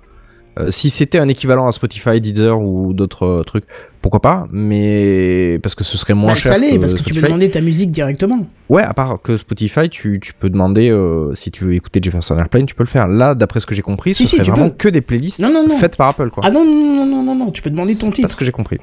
Euh, 0.59 0.71
si 0.71 0.91
c'était 0.91 1.19
un 1.19 1.29
équivalent 1.29 1.67
à 1.69 1.73
Spotify, 1.73 2.21
Deezer 2.21 2.61
ou 2.61 2.93
d'autres 2.93 3.25
euh, 3.27 3.43
trucs, 3.45 3.65
pourquoi 4.03 4.21
pas 4.21 4.47
Mais 4.51 5.59
parce 5.63 5.75
que 5.75 5.85
ce 5.85 5.97
serait 5.99 6.15
moins 6.15 6.33
Bah, 6.33 6.39
cher. 6.39 6.53
ça 6.53 6.59
l'est, 6.59 6.79
parce 6.79 6.95
que 6.95 7.03
tu 7.03 7.15
peux 7.15 7.21
demander 7.27 7.51
ta 7.51 7.61
musique 7.61 7.91
directement. 7.91 8.47
Ouais, 8.69 8.83
à 8.83 8.95
part 8.95 9.21
que 9.23 9.37
Spotify, 9.37 9.89
tu, 9.89 10.19
tu 10.21 10.33
peux 10.35 10.51
demander 10.51 10.91
euh, 10.91 11.35
si 11.35 11.51
tu 11.51 11.65
veux 11.65 11.75
écouter 11.75 12.01
Jefferson 12.03 12.37
Airplane, 12.39 12.67
tu 12.67 12.75
peux 12.75 12.83
le 12.83 12.89
faire. 12.89 13.07
Là, 13.09 13.35
d'après 13.35 13.61
ce 13.61 13.67
que 13.67 13.75
j'ai 13.75 13.83
compris, 13.83 14.15
Si, 14.15 14.25
ce 14.25 14.31
si, 14.31 14.37
serait 14.37 14.51
vraiment 14.51 14.71
peux. 14.71 14.77
que 14.77 14.89
des 14.89 15.01
playlists 15.01 15.41
Non, 15.41 15.53
non, 15.53 15.67
non. 15.69 15.77
faites 15.77 15.97
par 15.97 16.09
Apple, 16.09 16.31
quoi. 16.31 16.43
Ah 16.47 16.51
non, 16.51 16.65
non, 16.65 16.97
non, 16.97 17.07
non, 17.07 17.23
non, 17.23 17.35
non, 17.35 17.51
tu 17.51 17.63
peux 17.63 17.71
demander 17.71 17.95
ton 17.95 18.07
C'est 18.07 18.13
titre. 18.13 18.23
pas 18.23 18.33
ce 18.33 18.37
que 18.37 18.45
j'ai 18.45 18.53
compris. 18.53 18.79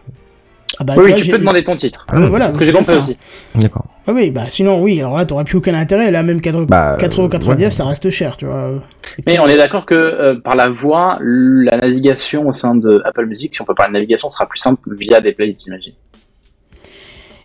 Ah 0.79 0.83
bah, 0.83 0.93
oui, 0.97 1.13
tu 1.15 1.29
peux 1.29 1.37
demander 1.37 1.63
ton 1.63 1.75
titre. 1.75 2.05
Ah 2.09 2.19
voilà, 2.27 2.49
ce 2.49 2.57
que 2.57 2.65
j'ai 2.65 2.71
compris 2.71 2.85
ça. 2.87 2.97
aussi. 2.97 3.17
D'accord. 3.55 3.85
Ah 4.07 4.11
oui, 4.13 4.29
bah 4.29 4.43
sinon, 4.49 4.81
oui, 4.81 4.99
alors 4.99 5.17
là, 5.17 5.25
t'aurais 5.25 5.45
plus 5.45 5.57
aucun 5.57 5.73
intérêt. 5.73 6.11
Là, 6.11 6.21
même 6.21 6.39
4,90€, 6.39 6.65
Bah, 6.67 6.97
4,99€, 6.99 7.57
ouais. 7.63 7.69
ça 7.69 7.85
reste 7.85 8.09
cher, 8.09 8.37
tu 8.37 8.45
vois. 8.45 8.71
Mais 9.25 9.39
on 9.39 9.47
est 9.47 9.57
d'accord 9.57 9.85
que 9.85 9.95
euh, 9.95 10.35
par 10.43 10.55
la 10.55 10.69
voix, 10.69 11.17
la 11.21 11.77
navigation 11.77 12.47
au 12.47 12.51
sein 12.51 12.75
de 12.75 13.01
Apple 13.05 13.25
Music, 13.25 13.53
si 13.55 13.61
on 13.61 13.65
peut 13.65 13.73
parler 13.73 13.91
de 13.91 13.93
navigation, 13.95 14.29
sera 14.29 14.47
plus 14.47 14.59
simple 14.59 14.93
via 14.95 15.21
des 15.21 15.31
playlists, 15.33 15.65
j'imagine. 15.65 15.93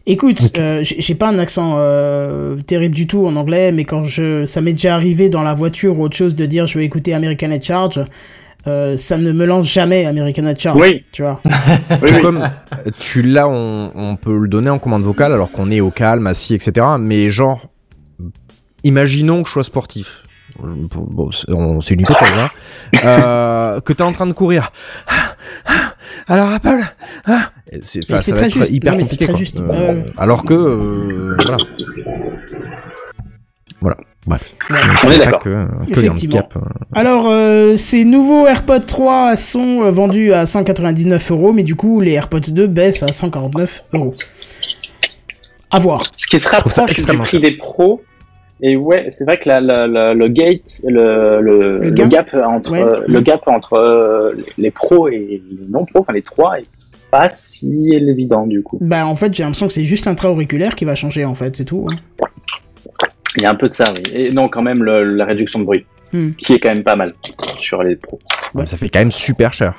Écoute, 0.06 0.52
euh, 0.58 0.82
j'ai 0.82 1.00
j'ai 1.00 1.14
pas 1.14 1.28
un 1.28 1.38
accent 1.38 1.74
euh, 1.78 2.56
terrible 2.66 2.94
du 2.94 3.06
tout 3.06 3.26
en 3.26 3.36
anglais, 3.36 3.70
mais 3.70 3.84
quand 3.84 4.04
je, 4.04 4.44
ça 4.46 4.60
m'est 4.60 4.72
déjà 4.72 4.94
arrivé 4.94 5.28
dans 5.28 5.42
la 5.42 5.54
voiture 5.54 5.98
ou 6.00 6.04
autre 6.04 6.16
chose 6.16 6.34
de 6.34 6.46
dire 6.46 6.66
je 6.66 6.78
vais 6.78 6.84
écouter 6.84 7.12
American 7.14 7.50
Head 7.50 7.62
Charge, 7.62 8.00
euh, 8.66 8.96
ça 8.96 9.16
ne 9.18 9.32
me 9.32 9.44
lance 9.46 9.66
jamais 9.66 10.04
American 10.06 10.52
Charge. 10.58 10.78
Oui. 10.80 11.04
Tu 11.12 11.22
vois. 11.22 11.40
Oui, 12.02 12.10
oui. 12.12 12.20
Comme 12.22 12.48
tu 13.00 13.22
là, 13.22 13.48
on, 13.48 13.90
on 13.94 14.16
peut 14.16 14.36
le 14.38 14.48
donner 14.48 14.70
en 14.70 14.78
commande 14.78 15.02
vocale 15.02 15.32
alors 15.32 15.50
qu'on 15.50 15.70
est 15.70 15.80
au 15.80 15.90
calme, 15.90 16.26
assis, 16.26 16.54
etc. 16.54 16.86
Mais 16.98 17.30
genre, 17.30 17.68
imaginons 18.84 19.42
que 19.42 19.48
je 19.48 19.52
sois 19.54 19.64
sportif. 19.64 20.22
Bon, 20.58 21.30
c'est 21.30 21.94
une 21.94 22.00
hypothèse, 22.00 22.38
hein. 22.38 22.48
Euh, 23.04 23.80
que 23.80 23.92
t'es 23.92 24.02
en 24.02 24.12
train 24.12 24.26
de 24.26 24.32
courir. 24.32 24.72
Alors 26.26 26.50
Apple, 26.52 26.80
ah. 27.26 27.50
Et 27.70 27.80
c'est 27.82 28.06
va 28.08 28.18
très 28.18 28.46
être 28.46 28.52
juste. 28.52 28.70
hyper 28.72 28.92
Non, 28.94 28.98
compliqué. 29.00 29.24
très 29.24 29.32
quoi. 29.32 29.38
juste. 29.38 29.60
Euh. 29.60 30.02
Alors 30.18 30.44
que, 30.44 30.54
euh, 30.54 31.36
voilà. 31.46 31.56
Voilà. 33.80 33.96
Bref. 34.30 34.54
Ouais. 34.70 34.76
Donc, 34.86 34.96
On 35.04 35.10
est 35.10 35.18
d'accord. 35.18 35.40
Que, 35.40 35.48
que 35.50 35.86
les 35.88 35.92
Effectivement. 36.06 36.38
handicaps. 36.38 36.56
euh, 36.56 36.60
Alors, 36.94 37.26
euh, 37.28 37.76
ces 37.76 38.04
nouveaux 38.04 38.46
AirPods 38.46 38.80
3 38.80 39.36
sont 39.36 39.82
euh, 39.82 39.90
vendus 39.90 40.32
à 40.32 40.46
199 40.46 41.30
euros, 41.32 41.52
mais 41.52 41.62
du 41.64 41.74
coup, 41.74 42.00
les 42.00 42.12
AirPods 42.12 42.38
2 42.52 42.66
baissent 42.66 43.02
à 43.02 43.08
149 43.12 43.84
euros. 43.92 44.14
À 45.70 45.78
voir. 45.78 46.02
Ce 46.16 46.26
qui 46.26 46.38
se 46.38 46.48
rapproche 46.48 46.94
du 46.94 47.18
prix 47.18 47.40
des 47.40 47.52
pros. 47.56 48.00
Et 48.62 48.76
ouais, 48.76 49.06
c'est 49.08 49.24
vrai 49.24 49.38
que 49.38 49.48
la, 49.48 49.60
la- 49.60 49.86
la- 49.86 50.12
le 50.14 50.28
gate, 50.28 50.82
le, 50.86 51.40
le, 51.40 51.78
Le 51.78 51.84
le 51.84 51.90
gain 51.92 52.08
gap 52.08 52.34
entre 52.46 52.72
Ouais. 52.72 52.82
euh, 52.82 52.96
le 53.08 53.20
gap 53.20 53.40
entre 53.46 53.72
euh, 53.74 54.32
les 54.58 54.70
pros 54.70 55.08
et 55.08 55.42
les 55.48 55.58
non 55.70 55.86
pros, 55.86 56.00
enfin 56.02 56.12
les 56.12 56.20
trois, 56.22 56.58
est 56.58 56.66
pas 57.10 57.28
si 57.30 57.88
évident 57.92 58.46
du 58.46 58.62
coup. 58.62 58.76
Bah, 58.82 59.06
en 59.06 59.14
fait, 59.14 59.32
j'ai 59.32 59.42
l'impression 59.44 59.66
que 59.66 59.72
c'est 59.72 59.84
juste 59.86 60.04
l'intra-auriculaire 60.04 60.76
qui 60.76 60.84
va 60.84 60.94
changer, 60.94 61.24
en 61.24 61.34
fait, 61.34 61.56
c'est 61.56 61.64
tout. 61.64 61.88
hein. 61.90 61.96
Il 63.36 63.42
y 63.42 63.46
a 63.46 63.50
un 63.50 63.54
peu 63.54 63.68
de 63.68 63.72
ça, 63.72 63.84
oui. 63.94 64.02
Et 64.12 64.32
non, 64.32 64.48
quand 64.48 64.62
même 64.62 64.82
le- 64.82 65.04
la 65.04 65.24
réduction 65.24 65.60
de 65.60 65.64
bruit, 65.64 65.86
Hmm. 66.12 66.30
qui 66.32 66.54
est 66.54 66.58
quand 66.58 66.70
même 66.70 66.82
pas 66.82 66.96
mal 66.96 67.14
sur 67.58 67.82
les 67.84 67.94
pros. 67.96 68.18
mais 68.54 68.66
Ça 68.66 68.76
fait 68.76 68.88
quand 68.88 68.98
même 68.98 69.12
super 69.12 69.52
cher. 69.52 69.74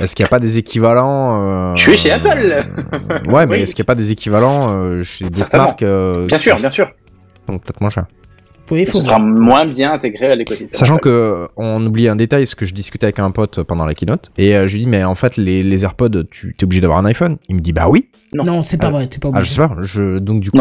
Est-ce 0.00 0.16
qu'il 0.16 0.24
n'y 0.24 0.28
a 0.28 0.30
pas 0.30 0.40
des 0.40 0.56
équivalents 0.58 1.70
euh, 1.70 1.74
Je 1.76 1.82
suis 1.82 1.96
chez 1.96 2.10
Apple. 2.10 2.28
euh, 2.36 2.62
Ouais, 3.30 3.46
mais 3.46 3.56
Oui. 3.56 3.62
est-ce 3.62 3.74
qu'il 3.74 3.82
n'y 3.82 3.86
a 3.86 3.90
pas 3.92 3.94
des 3.94 4.10
équivalents 4.10 4.66
euh, 4.70 5.02
chez 5.04 5.26
d'autres 5.26 5.56
marques 5.56 5.82
euh, 5.82 6.26
Bien 6.26 6.38
sûr, 6.38 6.56
bien 6.56 6.70
sûr. 6.70 6.90
sont 7.46 7.58
peut-être 7.58 7.80
moins 7.80 7.90
chers 7.90 8.06
Oui, 8.70 8.80
il 8.80 8.86
faut 8.86 8.98
Ce 8.98 9.04
sera 9.04 9.18
moins 9.18 9.66
bien 9.66 9.92
intégré 9.92 10.26
à 10.32 10.34
l'écosystème. 10.34 10.78
Sachant 10.78 10.96
que 10.96 11.08
euh, 11.08 11.46
on 11.56 11.84
oublie 11.84 12.08
un 12.08 12.16
détail, 12.16 12.46
ce 12.46 12.54
que 12.56 12.64
je 12.64 12.72
discutais 12.74 13.04
avec 13.04 13.18
un 13.18 13.30
pote 13.30 13.62
pendant 13.62 13.84
la 13.84 13.94
keynote, 13.94 14.30
et 14.38 14.56
euh, 14.56 14.66
je 14.68 14.74
lui 14.76 14.84
dis 14.84 14.88
mais 14.88 15.04
en 15.04 15.14
fait 15.14 15.36
les, 15.36 15.62
les 15.62 15.84
AirPods, 15.84 16.24
tu 16.30 16.54
es 16.58 16.64
obligé 16.64 16.80
d'avoir 16.80 16.98
un 16.98 17.04
iPhone. 17.04 17.36
Il 17.48 17.56
me 17.56 17.60
dit 17.60 17.72
bah 17.72 17.88
oui. 17.88 18.08
Non. 18.32 18.44
Non, 18.44 18.62
c'est 18.62 18.78
pas 18.78 18.86
Ah, 18.88 18.90
vrai, 18.90 19.06
t'es 19.06 19.18
pas 19.18 19.28
Ah 19.34 19.42
je 19.42 19.50
obligé. 19.50 19.54
sais 19.54 19.68
pas. 19.68 19.76
Je, 19.82 20.18
donc 20.18 20.40
du 20.40 20.50
coup 20.50 20.58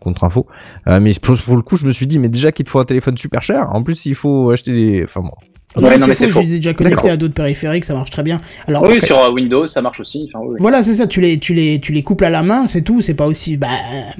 contre 0.00 0.24
info. 0.24 0.46
Euh, 0.88 1.00
mais 1.00 1.12
pour, 1.20 1.36
pour 1.38 1.56
le 1.56 1.62
coup 1.62 1.76
je 1.76 1.86
me 1.86 1.90
suis 1.90 2.06
dit 2.06 2.18
mais 2.18 2.28
déjà 2.28 2.52
qu'il 2.52 2.64
te 2.64 2.70
faut 2.70 2.78
un 2.80 2.84
téléphone 2.84 3.16
super 3.16 3.42
cher. 3.42 3.68
En 3.72 3.82
plus 3.82 4.04
il 4.06 4.14
faut 4.14 4.50
acheter 4.50 4.72
des. 4.72 5.04
Enfin 5.04 5.20
bon. 5.22 5.32
Non, 5.76 5.84
Ouais, 5.84 5.90
mais 5.90 5.98
non, 5.98 6.06
mais 6.06 6.14
c'est 6.14 6.28
faux, 6.28 6.42
je 6.42 6.46
les 6.46 6.54
ai 6.54 6.56
déjà 6.58 6.74
connectés 6.74 7.08
à 7.08 7.16
d'autres 7.16 7.32
périphériques, 7.32 7.84
ça 7.86 7.94
marche 7.94 8.10
très 8.10 8.22
bien. 8.22 8.40
Alors, 8.68 8.82
oui, 8.82 9.00
sur 9.00 9.18
euh, 9.18 9.30
Windows, 9.30 9.66
ça 9.66 9.80
marche 9.80 10.00
aussi. 10.00 10.28
Enfin, 10.28 10.44
oui, 10.44 10.50
oui. 10.52 10.56
Voilà, 10.60 10.82
c'est 10.82 10.94
ça, 10.94 11.06
tu 11.06 11.20
les, 11.22 11.38
tu, 11.38 11.54
les, 11.54 11.80
tu 11.80 11.92
les 11.92 12.02
couples 12.02 12.24
à 12.24 12.30
la 12.30 12.42
main, 12.42 12.66
c'est 12.66 12.82
tout, 12.82 13.00
c'est 13.00 13.14
pas 13.14 13.26
aussi... 13.26 13.56
Bah, 13.56 13.68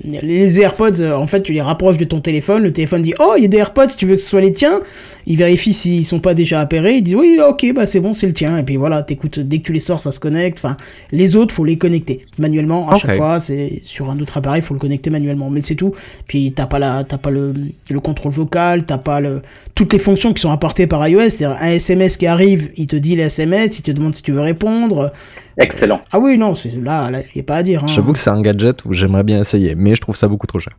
les 0.05 0.61
AirPods, 0.61 1.01
euh, 1.01 1.15
en 1.15 1.27
fait, 1.27 1.43
tu 1.43 1.53
les 1.53 1.61
rapproches 1.61 1.99
de 1.99 2.05
ton 2.05 2.21
téléphone, 2.21 2.62
le 2.62 2.73
téléphone 2.73 3.03
dit 3.03 3.12
«Oh, 3.21 3.35
il 3.37 3.43
y 3.43 3.45
a 3.45 3.49
des 3.49 3.59
AirPods, 3.59 3.88
tu 3.99 4.07
veux 4.07 4.15
que 4.15 4.21
ce 4.23 4.29
soit 4.31 4.41
les 4.41 4.53
tiens?» 4.53 4.81
Il 5.27 5.37
vérifie 5.37 5.75
s'ils 5.75 6.07
sont 6.07 6.21
pas 6.21 6.33
déjà 6.35 6.61
appairés, 6.61 6.95
il 6.95 7.03
dit 7.03 7.15
«Oui, 7.17 7.38
ok, 7.47 7.73
bah 7.75 7.85
c'est 7.87 8.01
bon, 8.01 8.12
c'est 8.15 8.27
le 8.27 8.33
tien.» 8.33 8.57
Et 8.59 8.62
puis 8.62 8.77
voilà, 8.77 9.03
t'écoutes, 9.03 9.38
dès 9.38 9.59
que 9.59 9.65
tu 9.65 9.73
les 9.73 9.81
sors, 9.81 10.01
ça 10.01 10.11
se 10.11 10.21
connecte. 10.21 10.59
Enfin, 10.59 10.77
les 11.12 11.37
autres, 11.37 11.55
faut 11.55 11.65
les 11.65 11.77
connecter 11.77 12.23
manuellement. 12.38 12.88
À 12.88 12.97
chaque 12.97 13.17
fois, 13.17 13.38
c'est 13.38 13.83
sur 13.85 14.11
un 14.11 14.19
autre 14.21 14.38
appareil, 14.38 14.62
faut 14.62 14.75
le 14.75 14.81
connecter 14.81 15.11
manuellement, 15.11 15.51
mais 15.51 15.61
c'est 15.61 15.75
tout. 15.75 15.93
Puis 16.27 16.53
t'as 16.53 16.67
pas, 16.67 16.79
la, 16.79 17.05
t'as 17.05 17.19
pas 17.19 17.31
le, 17.31 17.53
le 17.91 18.01
contrôle 18.01 18.33
vocal, 18.33 18.87
t'as 18.87 18.99
pas 18.99 19.21
le, 19.21 19.43
toutes 19.75 19.93
les 19.93 19.99
fonctions 19.99 20.33
qui 20.33 20.41
sont 20.41 20.51
apportées 20.51 20.87
par 20.87 21.07
iOS, 21.07 21.42
c'est-à-dire 21.43 21.61
un 21.61 21.71
SMS 21.73 22.17
qui 22.17 22.27
arrive, 22.27 22.71
il 22.77 22.87
te 22.87 22.97
dit 22.97 23.17
les 23.17 23.25
SMS, 23.25 23.79
il 23.79 23.83
te 23.83 23.91
demande 23.91 24.15
si 24.15 24.23
tu 24.23 24.33
veux 24.33 24.41
répondre. 24.41 25.13
Excellent. 25.59 26.01
Ah 26.13 26.19
oui, 26.19 26.39
non, 26.39 26.55
c'est 26.55 26.73
là, 26.83 27.11
là, 27.11 27.21
y 27.35 27.41
a 27.41 27.43
pas 27.43 27.57
à 27.57 27.63
dire. 27.63 27.85
hein. 27.85 27.89
J'avoue 27.89 28.13
que 28.13 28.19
c'est 28.19 28.31
un 28.31 28.41
gadget 28.41 28.85
où 28.85 28.93
j'aimerais 28.93 29.25
bien 29.25 29.41
essayer, 29.41 29.75
mais 29.75 29.95
je 29.95 30.01
trouve 30.01 30.17
ça 30.17 30.29
beaucoup 30.29 30.47
trop 30.47 30.61
cher. 30.61 30.75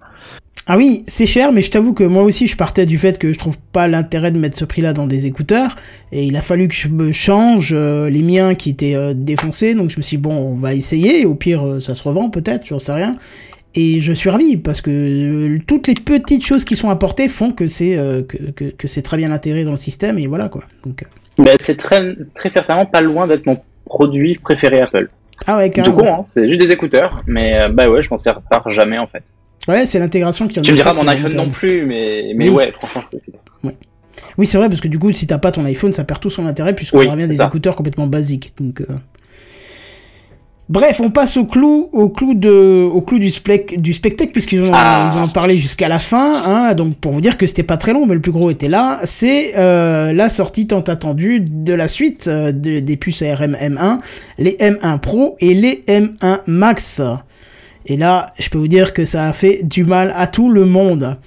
Ah 0.65 0.77
oui, 0.77 1.03
c'est 1.07 1.25
cher, 1.25 1.51
mais 1.51 1.61
je 1.61 1.69
t'avoue 1.71 1.93
que 1.93 2.05
moi 2.05 2.23
aussi, 2.23 2.47
je 2.47 2.55
partais 2.55 2.85
du 2.85 2.97
fait 2.97 3.19
que 3.19 3.33
je 3.33 3.37
trouve 3.37 3.57
pas 3.73 3.87
l'intérêt 3.89 4.31
de 4.31 4.39
mettre 4.39 4.57
ce 4.57 4.63
prix-là 4.63 4.93
dans 4.93 5.07
des 5.07 5.25
écouteurs, 5.25 5.75
et 6.13 6.23
il 6.23 6.35
a 6.37 6.41
fallu 6.41 6.69
que 6.69 6.75
je 6.75 6.87
me 6.87 7.11
change 7.11 7.71
euh, 7.73 8.09
les 8.09 8.21
miens 8.21 8.55
qui 8.55 8.69
étaient 8.69 8.95
euh, 8.95 9.13
défoncés, 9.13 9.73
donc 9.73 9.89
je 9.89 9.97
me 9.97 10.01
suis 10.01 10.15
dit, 10.17 10.23
bon, 10.23 10.35
on 10.35 10.55
va 10.55 10.73
essayer, 10.73 11.25
au 11.25 11.35
pire, 11.35 11.67
euh, 11.67 11.79
ça 11.81 11.95
se 11.95 12.03
revend 12.03 12.29
peut-être, 12.29 12.65
j'en 12.65 12.79
sais 12.79 12.93
rien. 12.93 13.17
Et 13.75 13.99
je 14.01 14.13
suis 14.13 14.29
ravi, 14.29 14.57
parce 14.57 14.81
que 14.81 14.91
euh, 14.91 15.59
toutes 15.65 15.87
les 15.87 15.95
petites 15.95 16.45
choses 16.45 16.63
qui 16.63 16.75
sont 16.75 16.89
apportées 16.89 17.27
font 17.27 17.51
que 17.51 17.65
c'est 17.67 17.97
euh, 17.97 18.21
que, 18.21 18.37
que, 18.51 18.65
que 18.65 18.87
c'est 18.87 19.01
très 19.01 19.17
bien 19.17 19.31
intégré 19.31 19.63
dans 19.63 19.71
le 19.71 19.77
système, 19.77 20.17
et 20.19 20.27
voilà 20.27 20.47
quoi. 20.49 20.63
Donc, 20.85 21.03
euh, 21.03 21.43
Ben, 21.43 21.57
c'est 21.59 21.77
très, 21.77 22.15
très 22.35 22.49
certainement 22.49 22.85
pas 22.85 23.01
loin 23.01 23.27
d'être 23.27 23.45
mon 23.47 23.57
produit 23.85 24.35
préféré 24.37 24.79
Apple. 24.81 25.09
Ah 25.47 25.57
ouais, 25.57 25.71
C'est 25.73 25.81
tout 25.81 25.91
carrément. 25.91 26.15
con, 26.17 26.21
hein. 26.21 26.25
c'est 26.33 26.47
juste 26.47 26.59
des 26.59 26.71
écouteurs, 26.71 27.23
mais 27.25 27.67
bah 27.71 27.89
ouais, 27.89 28.01
je 28.01 28.09
m'en 28.11 28.17
sers 28.17 28.39
pas 28.41 28.61
jamais 28.67 28.99
en 28.99 29.07
fait. 29.07 29.23
Ouais, 29.67 29.85
c'est 29.85 29.97
l'intégration 29.97 30.47
qui 30.47 30.59
en 30.59 30.61
Tu 30.61 30.71
me 30.71 30.75
diras 30.77 30.93
mon 30.93 31.07
iPhone 31.07 31.33
non 31.35 31.49
plus, 31.49 31.85
mais, 31.85 32.33
mais 32.35 32.49
Oui. 32.49 32.55
ouais, 32.55 32.71
franchement, 32.73 33.01
c'est. 33.03 33.21
c'est- 33.23 33.31
Oui, 34.37 34.45
c'est 34.45 34.57
vrai, 34.59 34.69
parce 34.69 34.81
que 34.81 34.87
du 34.87 34.99
coup, 34.99 35.11
si 35.13 35.25
t'as 35.25 35.39
pas 35.39 35.51
ton 35.51 35.65
iPhone, 35.65 35.93
ça 35.93 36.03
perd 36.03 36.19
tout 36.19 36.29
son 36.29 36.45
intérêt, 36.45 36.75
puisque 36.75 36.93
Oui, 36.93 37.05
ça 37.07 37.11
revient 37.13 37.27
des 37.27 37.35
ça. 37.35 37.47
écouteurs 37.47 37.75
complètement 37.75 38.05
basiques. 38.07 38.53
Donc, 38.59 38.81
euh, 38.81 38.85
Bref, 40.69 41.01
on 41.03 41.11
passe 41.11 41.35
au 41.37 41.45
clou, 41.45 41.89
au 41.91 42.07
clou 42.09 42.33
de, 42.33 42.83
au 42.91 43.01
clou 43.01 43.19
du, 43.19 43.29
spec, 43.29 43.79
du 43.81 43.91
spectacle 43.93 44.31
puisqu'ils 44.31 44.63
en, 44.65 44.71
Ah. 44.73 45.11
ils 45.13 45.21
ont 45.21 45.27
parlé 45.27 45.57
jusqu'à 45.57 45.89
la 45.89 45.97
fin. 45.97 46.41
Hein, 46.45 46.73
donc 46.73 46.95
pour 46.95 47.11
vous 47.11 47.19
dire 47.21 47.37
que 47.37 47.45
c'était 47.45 47.63
pas 47.63 47.75
très 47.77 47.91
long, 47.91 48.05
mais 48.05 48.13
le 48.15 48.21
plus 48.21 48.31
gros 48.31 48.49
était 48.49 48.69
là. 48.69 48.99
C'est 49.03 49.57
euh, 49.57 50.13
la 50.13 50.29
sortie 50.29 50.65
tant 50.65 50.79
attendue 50.79 51.41
de 51.41 51.73
la 51.73 51.87
suite 51.89 52.27
euh, 52.29 52.51
de- 52.53 52.79
des 52.79 52.95
puces 52.97 53.21
ARM 53.21 53.55
M1, 53.55 53.97
les 54.37 54.55
M1 54.59 54.99
Pro 54.99 55.35
et 55.39 55.53
les 55.53 55.83
M1 55.87 56.39
Max. 56.47 57.01
Et 57.85 57.97
là, 57.97 58.27
je 58.39 58.49
peux 58.49 58.57
vous 58.57 58.69
dire 58.69 58.93
que 58.93 59.03
ça 59.03 59.25
a 59.27 59.33
fait 59.33 59.59
du 59.63 59.83
mal 59.83 60.13
à 60.15 60.27
tout 60.27 60.49
le 60.49 60.65
monde. 60.65 61.17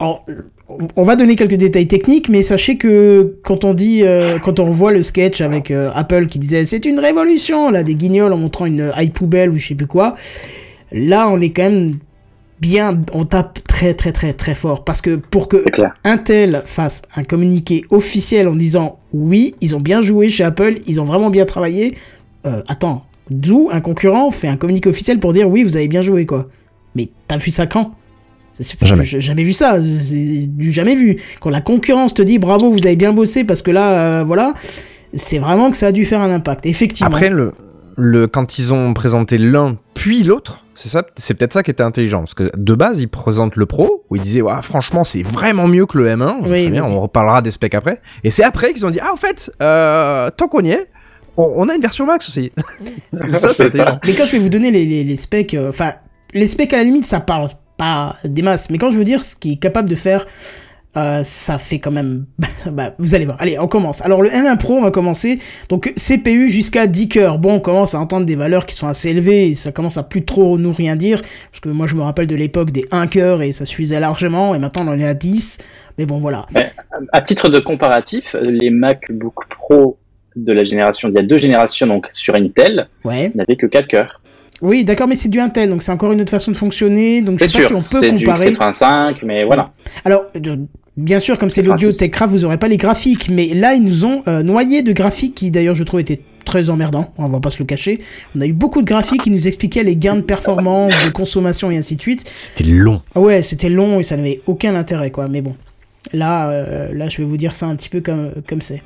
Alors, 0.00 0.26
on 0.68 1.02
va 1.04 1.16
donner 1.16 1.36
quelques 1.36 1.54
détails 1.54 1.86
techniques, 1.86 2.28
mais 2.28 2.42
sachez 2.42 2.76
que 2.76 3.36
quand 3.42 3.64
on 3.64 3.74
dit, 3.74 4.02
euh, 4.02 4.38
quand 4.40 4.58
on 4.58 4.66
revoit 4.66 4.92
le 4.92 5.02
sketch 5.02 5.40
avec 5.40 5.70
euh, 5.70 5.90
Apple 5.94 6.26
qui 6.26 6.38
disait 6.38 6.64
c'est 6.64 6.84
une 6.84 6.98
révolution, 6.98 7.70
là, 7.70 7.82
des 7.82 7.94
guignols 7.94 8.32
en 8.32 8.36
montrant 8.36 8.66
une 8.66 8.92
high 8.96 9.12
poubelle 9.12 9.50
ou 9.50 9.58
je 9.58 9.68
sais 9.68 9.74
plus 9.74 9.86
quoi, 9.86 10.16
là, 10.90 11.28
on 11.28 11.40
est 11.40 11.50
quand 11.50 11.70
même 11.70 11.94
bien, 12.60 13.00
on 13.12 13.24
tape 13.24 13.60
très 13.66 13.94
très 13.94 14.12
très 14.12 14.32
très 14.32 14.54
fort 14.54 14.84
parce 14.84 15.00
que 15.00 15.16
pour 15.16 15.48
que 15.48 15.58
clair. 15.70 15.94
Intel 16.04 16.62
fasse 16.64 17.02
un 17.14 17.22
communiqué 17.22 17.84
officiel 17.90 18.48
en 18.48 18.56
disant 18.56 18.98
oui, 19.12 19.54
ils 19.60 19.76
ont 19.76 19.80
bien 19.80 20.02
joué 20.02 20.30
chez 20.30 20.44
Apple, 20.44 20.76
ils 20.86 21.00
ont 21.00 21.04
vraiment 21.04 21.30
bien 21.30 21.44
travaillé. 21.44 21.94
Euh, 22.46 22.62
attends, 22.66 23.04
d'où 23.30 23.68
un 23.70 23.80
concurrent 23.80 24.30
fait 24.30 24.48
un 24.48 24.56
communiqué 24.56 24.88
officiel 24.88 25.20
pour 25.20 25.32
dire 25.32 25.48
oui, 25.48 25.62
vous 25.62 25.76
avez 25.76 25.88
bien 25.88 26.02
joué 26.02 26.26
quoi. 26.26 26.48
Mais 26.96 27.10
t'as 27.28 27.36
vu 27.36 27.50
ça 27.50 27.66
quand? 27.66 27.92
Jamais. 28.82 29.04
Jamais 29.04 29.42
vu 29.42 29.52
ça, 29.52 29.78
c'est 29.80 30.46
du 30.46 30.72
jamais 30.72 30.94
vu. 30.96 31.16
Quand 31.40 31.50
la 31.50 31.60
concurrence 31.60 32.14
te 32.14 32.22
dit 32.22 32.38
bravo, 32.38 32.70
vous 32.70 32.86
avez 32.86 32.96
bien 32.96 33.12
bossé 33.12 33.44
parce 33.44 33.62
que 33.62 33.70
là, 33.70 33.90
euh, 34.20 34.24
voilà, 34.24 34.54
c'est 35.14 35.38
vraiment 35.38 35.70
que 35.70 35.76
ça 35.76 35.88
a 35.88 35.92
dû 35.92 36.04
faire 36.04 36.20
un 36.20 36.30
impact. 36.32 36.66
Effectivement. 36.66 37.08
Après, 37.14 37.28
le, 37.28 37.52
le, 37.96 38.26
quand 38.26 38.58
ils 38.58 38.72
ont 38.72 38.94
présenté 38.94 39.38
l'un 39.38 39.76
puis 39.94 40.22
l'autre, 40.22 40.64
c'est 40.74 40.88
ça, 40.88 41.04
c'est 41.16 41.34
peut-être 41.34 41.52
ça 41.52 41.62
qui 41.62 41.70
était 41.70 41.82
intelligent. 41.82 42.20
Parce 42.20 42.34
que 42.34 42.50
de 42.56 42.74
base, 42.74 43.00
ils 43.00 43.08
présentent 43.08 43.56
le 43.56 43.66
Pro, 43.66 44.04
où 44.10 44.16
ils 44.16 44.22
disaient, 44.22 44.42
ouais, 44.42 44.52
franchement, 44.62 45.04
c'est 45.04 45.22
vraiment 45.22 45.66
mieux 45.66 45.86
que 45.86 45.98
le 45.98 46.06
M1. 46.08 46.36
Oui, 46.36 46.42
Très 46.42 46.50
oui, 46.50 46.70
bien, 46.70 46.84
oui. 46.84 46.90
on 46.92 47.00
reparlera 47.00 47.42
des 47.42 47.50
specs 47.50 47.74
après. 47.74 48.00
Et 48.24 48.30
c'est 48.30 48.44
après 48.44 48.72
qu'ils 48.72 48.84
ont 48.86 48.90
dit, 48.90 49.00
ah, 49.02 49.12
en 49.12 49.16
fait, 49.16 49.50
euh, 49.62 50.30
tant 50.36 50.48
qu'on 50.48 50.60
y 50.60 50.70
est, 50.70 50.86
on, 51.38 51.52
on 51.56 51.68
a 51.68 51.74
une 51.74 51.80
version 51.80 52.06
max 52.06 52.28
aussi. 52.28 52.52
ça, 53.12 53.48
c'est 53.48 53.48
C'est 53.48 53.62
intelligent. 53.66 53.98
Mais 54.06 54.12
quand 54.14 54.26
je 54.26 54.32
vais 54.32 54.38
vous 54.38 54.48
donner 54.50 54.70
les, 54.70 54.84
les, 54.84 55.04
les 55.04 55.16
specs, 55.16 55.54
euh, 55.54 55.70
enfin, 55.70 55.92
les 56.34 56.46
specs 56.46 56.72
à 56.74 56.78
la 56.78 56.84
limite, 56.84 57.04
ça 57.06 57.20
parle 57.20 57.48
pas 57.76 58.16
des 58.24 58.42
masses. 58.42 58.70
Mais 58.70 58.78
quand 58.78 58.90
je 58.90 58.98
veux 58.98 59.04
dire 59.04 59.22
ce 59.22 59.36
qui 59.36 59.52
est 59.52 59.56
capable 59.56 59.88
de 59.88 59.96
faire, 59.96 60.26
euh, 60.96 61.22
ça 61.22 61.58
fait 61.58 61.78
quand 61.78 61.90
même. 61.90 62.24
bah, 62.72 62.94
vous 62.98 63.14
allez 63.14 63.26
voir. 63.26 63.36
Allez, 63.38 63.58
on 63.58 63.68
commence. 63.68 64.02
Alors, 64.02 64.22
le 64.22 64.30
M1 64.30 64.56
Pro, 64.56 64.74
on 64.76 64.82
va 64.82 64.90
commencer. 64.90 65.38
Donc, 65.68 65.92
CPU 65.94 66.48
jusqu'à 66.48 66.86
10 66.86 67.08
cœurs. 67.10 67.38
Bon, 67.38 67.54
on 67.56 67.60
commence 67.60 67.94
à 67.94 68.00
entendre 68.00 68.24
des 68.24 68.34
valeurs 68.36 68.64
qui 68.64 68.74
sont 68.74 68.86
assez 68.86 69.10
élevées 69.10 69.48
et 69.50 69.54
ça 69.54 69.72
commence 69.72 69.98
à 69.98 70.02
plus 70.02 70.24
trop 70.24 70.56
nous 70.56 70.72
rien 70.72 70.96
dire. 70.96 71.20
Parce 71.50 71.60
que 71.60 71.68
moi, 71.68 71.86
je 71.86 71.94
me 71.96 72.00
rappelle 72.02 72.26
de 72.26 72.34
l'époque 72.34 72.70
des 72.70 72.86
1 72.92 73.08
cœur 73.08 73.42
et 73.42 73.52
ça 73.52 73.66
suffisait 73.66 74.00
largement. 74.00 74.54
Et 74.54 74.58
maintenant, 74.58 74.84
on 74.86 74.88
en 74.92 74.98
est 74.98 75.06
à 75.06 75.12
10. 75.14 75.58
Mais 75.98 76.06
bon, 76.06 76.18
voilà. 76.18 76.46
À 77.12 77.20
titre 77.20 77.50
de 77.50 77.58
comparatif, 77.60 78.34
les 78.40 78.70
MacBook 78.70 79.34
Pro 79.50 79.98
de 80.34 80.52
la 80.52 80.64
génération 80.64 81.08
d'il 81.08 81.16
y 81.16 81.18
a 81.18 81.22
deux 81.22 81.38
générations, 81.38 81.86
donc 81.86 82.08
sur 82.10 82.34
Intel, 82.34 82.88
Ouais. 83.04 83.32
n'avaient 83.34 83.56
que 83.56 83.66
4 83.66 83.86
cœurs. 83.86 84.20
Oui, 84.62 84.84
d'accord, 84.84 85.06
mais 85.08 85.16
c'est 85.16 85.28
du 85.28 85.38
Intel. 85.40 85.68
Donc, 85.70 85.82
c'est 85.82 85.92
encore 85.92 86.12
une 86.12 86.20
autre 86.20 86.30
façon 86.30 86.50
de 86.50 86.56
fonctionner. 86.56 87.20
Donc, 87.22 87.38
je 87.38 87.44
C'est 87.46 87.48
sais 87.48 87.62
pas 87.62 87.68
sûr, 87.68 87.78
si 87.78 87.96
on 87.96 88.00
c'est 88.00 88.10
peut 88.10 88.16
du 88.16 88.24
comparer. 88.24 88.52
C35, 88.52 89.16
mais 89.24 89.44
voilà. 89.44 89.72
Alors, 90.04 90.24
bien 90.96 91.20
sûr, 91.20 91.36
comme 91.38 91.50
c'est 91.50 91.62
l'audio 91.62 91.88
86. 91.88 91.98
TechCraft, 91.98 92.32
vous 92.32 92.44
aurez 92.44 92.58
pas 92.58 92.68
les 92.68 92.78
graphiques, 92.78 93.28
mais 93.30 93.48
là, 93.54 93.74
ils 93.74 93.82
nous 93.82 94.06
ont 94.06 94.22
euh, 94.28 94.42
noyé 94.42 94.82
de 94.82 94.92
graphiques 94.92 95.34
qui, 95.34 95.50
d'ailleurs, 95.50 95.74
je 95.74 95.84
trouve, 95.84 96.00
étaient 96.00 96.20
très 96.46 96.70
emmerdants, 96.70 97.12
on 97.18 97.28
va 97.28 97.40
pas 97.40 97.50
se 97.50 97.58
le 97.58 97.64
cacher. 97.66 98.00
On 98.36 98.40
a 98.40 98.46
eu 98.46 98.52
beaucoup 98.52 98.80
de 98.80 98.86
graphiques 98.86 99.22
qui 99.22 99.30
nous 99.30 99.48
expliquaient 99.48 99.82
les 99.82 99.96
gains 99.96 100.14
de 100.16 100.20
performance, 100.22 101.04
de 101.04 101.10
consommation 101.10 101.70
et 101.72 101.76
ainsi 101.76 101.96
de 101.96 102.00
suite. 102.00 102.24
C'était 102.24 102.70
long. 102.70 103.02
Ah 103.16 103.20
ouais, 103.20 103.42
c'était 103.42 103.68
long 103.68 103.98
et 103.98 104.04
ça 104.04 104.16
n'avait 104.16 104.40
aucun 104.46 104.74
intérêt, 104.76 105.10
quoi. 105.10 105.26
Mais 105.28 105.40
bon, 105.40 105.56
là, 106.12 106.48
euh, 106.48 106.94
là, 106.94 107.08
je 107.08 107.18
vais 107.18 107.24
vous 107.24 107.36
dire 107.36 107.52
ça 107.52 107.66
un 107.66 107.74
petit 107.74 107.88
peu 107.88 108.00
comme 108.00 108.30
comme 108.48 108.60
c'est. 108.60 108.80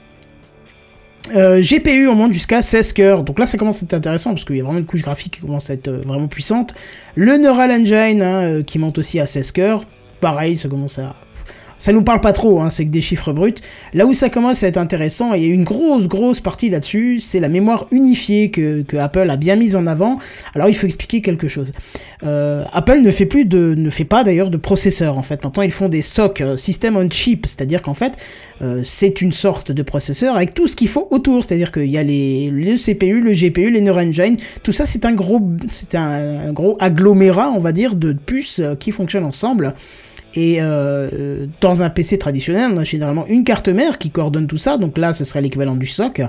Euh, 1.35 1.61
GPU, 1.61 2.09
on 2.09 2.15
monte 2.15 2.33
jusqu'à 2.33 2.63
16 2.63 2.93
cœurs. 2.93 3.23
Donc 3.23 3.39
là, 3.39 3.47
ça 3.47 3.59
commence 3.59 3.83
à 3.83 3.85
être 3.85 3.95
intéressant 3.95 4.31
parce 4.31 4.45
qu'il 4.45 4.57
y 4.57 4.61
a 4.61 4.65
vraiment 4.65 4.79
une 4.79 4.87
couche 4.87 5.03
graphique 5.03 5.35
qui 5.35 5.41
commence 5.41 5.71
à 5.71 5.75
être 5.75 5.89
euh, 5.89 6.03
vraiment 6.05 6.29
puissante. 6.29 6.75
Le 7.15 7.37
Neural 7.37 7.71
Engine, 7.71 8.23
hein, 8.23 8.43
euh, 8.43 8.63
qui 8.63 8.79
monte 8.79 8.99
aussi 8.99 9.21
à 9.21 9.27
16 9.27 9.53
cœurs. 9.53 9.85
Pareil, 10.21 10.57
ça 10.57 10.69
commence 10.69 10.99
à... 10.99 11.15
Ça 11.81 11.93
nous 11.93 12.05
parle 12.05 12.21
pas 12.21 12.33
trop, 12.33 12.61
hein, 12.61 12.71
c'est 12.71 12.85
que 12.85 12.91
des 12.91 13.01
chiffres 13.01 13.33
bruts. 13.33 13.55
Là 13.95 14.07
où 14.07 14.13
ça 14.13 14.29
commence 14.29 14.63
à 14.63 14.69
être 14.69 14.77
intéressant, 14.77 15.35
et 15.35 15.43
une 15.43 15.65
grosse, 15.65 16.07
grosse 16.07 16.39
partie 16.39 16.71
là-dessus, 16.71 17.19
c'est 17.21 17.41
la 17.41 17.49
mémoire 17.49 17.87
unifiée 17.91 18.51
que, 18.51 18.83
que 18.83 18.99
Apple 18.99 19.29
a 19.29 19.37
bien 19.37 19.57
mise 19.57 19.75
en 19.75 19.87
avant. 19.87 20.19
Alors 20.55 20.69
il 20.69 20.75
faut 20.75 20.87
expliquer 20.87 21.23
quelque 21.23 21.49
chose. 21.49 21.73
Euh, 22.23 22.65
Apple 22.73 23.01
ne 23.01 23.11
fait 23.11 23.25
plus 23.25 23.47
de, 23.47 23.75
ne 23.75 23.89
fait 23.89 24.05
pas 24.05 24.25
d'ailleurs 24.25 24.51
de 24.51 24.57
processeurs 24.57 25.17
en 25.17 25.23
fait. 25.23 25.43
Maintenant 25.43 25.63
ils 25.63 25.71
font 25.71 25.89
des 25.89 26.03
SoC, 26.03 26.43
euh, 26.43 26.57
System 26.57 26.97
on 26.97 27.09
Chip, 27.09 27.47
c'est-à-dire 27.47 27.83
qu'en 27.83 27.95
fait 27.95 28.13
euh, 28.61 28.83
c'est 28.85 29.23
une 29.23 29.33
sorte 29.33 29.73
de 29.73 29.83
processeur 29.83 30.37
avec 30.37 30.53
tout 30.53 30.67
ce 30.67 30.77
qu'il 30.77 30.89
faut 30.89 31.09
autour. 31.11 31.45
C'est-à-dire 31.45 31.73
qu'il 31.73 31.91
y 31.91 31.97
a 31.97 32.03
les, 32.03 32.51
le 32.51 32.77
CPU, 32.77 33.21
le 33.21 33.33
GPU, 33.33 33.71
les 33.71 33.81
Neural 33.81 34.09
Engine, 34.09 34.37
tout 34.63 34.73
ça 34.73 34.85
c'est 34.85 35.07
un 35.07 35.13
gros, 35.13 35.41
c'est 35.71 35.95
un, 35.95 36.53
gros 36.53 36.77
agglomérat 36.79 37.51
on 37.51 37.61
va 37.61 37.73
dire 37.73 37.95
de 37.95 38.13
puces 38.13 38.61
qui 38.79 38.93
fonctionnent 38.93 39.25
ensemble. 39.25 39.75
Et 40.35 40.59
euh, 40.61 41.47
dans 41.61 41.83
un 41.83 41.91
PC 41.91 42.19
traditionnel, 42.19 42.71
on 42.73 42.77
a 42.79 42.85
généralement 42.85 43.27
une 43.27 43.43
carte 43.43 43.69
mère 43.69 43.99
qui 43.99 44.11
coordonne 44.11 44.47
tout 44.47 44.59
ça, 44.59 44.77
donc 44.77 44.97
là 44.97 45.13
ce 45.13 45.25
serait 45.25 45.41
l'équivalent 45.41 45.75
du 45.75 45.87
SOC, 45.87 46.23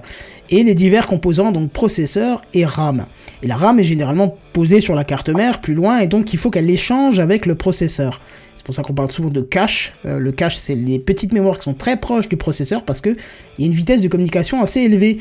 et 0.49 0.63
les 0.63 0.73
divers 0.73 1.05
composants, 1.05 1.51
donc 1.51 1.71
processeur 1.71 2.41
et 2.53 2.65
RAM. 2.65 3.05
Et 3.43 3.47
la 3.47 3.55
RAM 3.55 3.79
est 3.79 3.83
généralement 3.83 4.37
posée 4.53 4.81
sur 4.81 4.95
la 4.95 5.03
carte 5.03 5.29
mère 5.29 5.61
plus 5.61 5.75
loin, 5.75 5.99
et 5.99 6.07
donc 6.07 6.33
il 6.33 6.39
faut 6.39 6.49
qu'elle 6.49 6.69
échange 6.69 7.19
avec 7.19 7.45
le 7.45 7.55
processeur. 7.55 8.19
C'est 8.55 8.65
pour 8.65 8.75
ça 8.75 8.83
qu'on 8.83 8.93
parle 8.93 9.11
souvent 9.11 9.29
de 9.29 9.41
cache. 9.41 9.93
Euh, 10.05 10.19
le 10.19 10.31
cache, 10.31 10.55
c'est 10.55 10.75
les 10.75 10.99
petites 10.99 11.33
mémoires 11.33 11.57
qui 11.57 11.63
sont 11.63 11.73
très 11.73 11.97
proches 11.97 12.29
du 12.29 12.37
processeur 12.37 12.83
parce 12.83 13.01
qu'il 13.01 13.15
y 13.57 13.63
a 13.63 13.65
une 13.65 13.73
vitesse 13.73 14.01
de 14.01 14.07
communication 14.07 14.61
assez 14.61 14.81
élevée. 14.81 15.17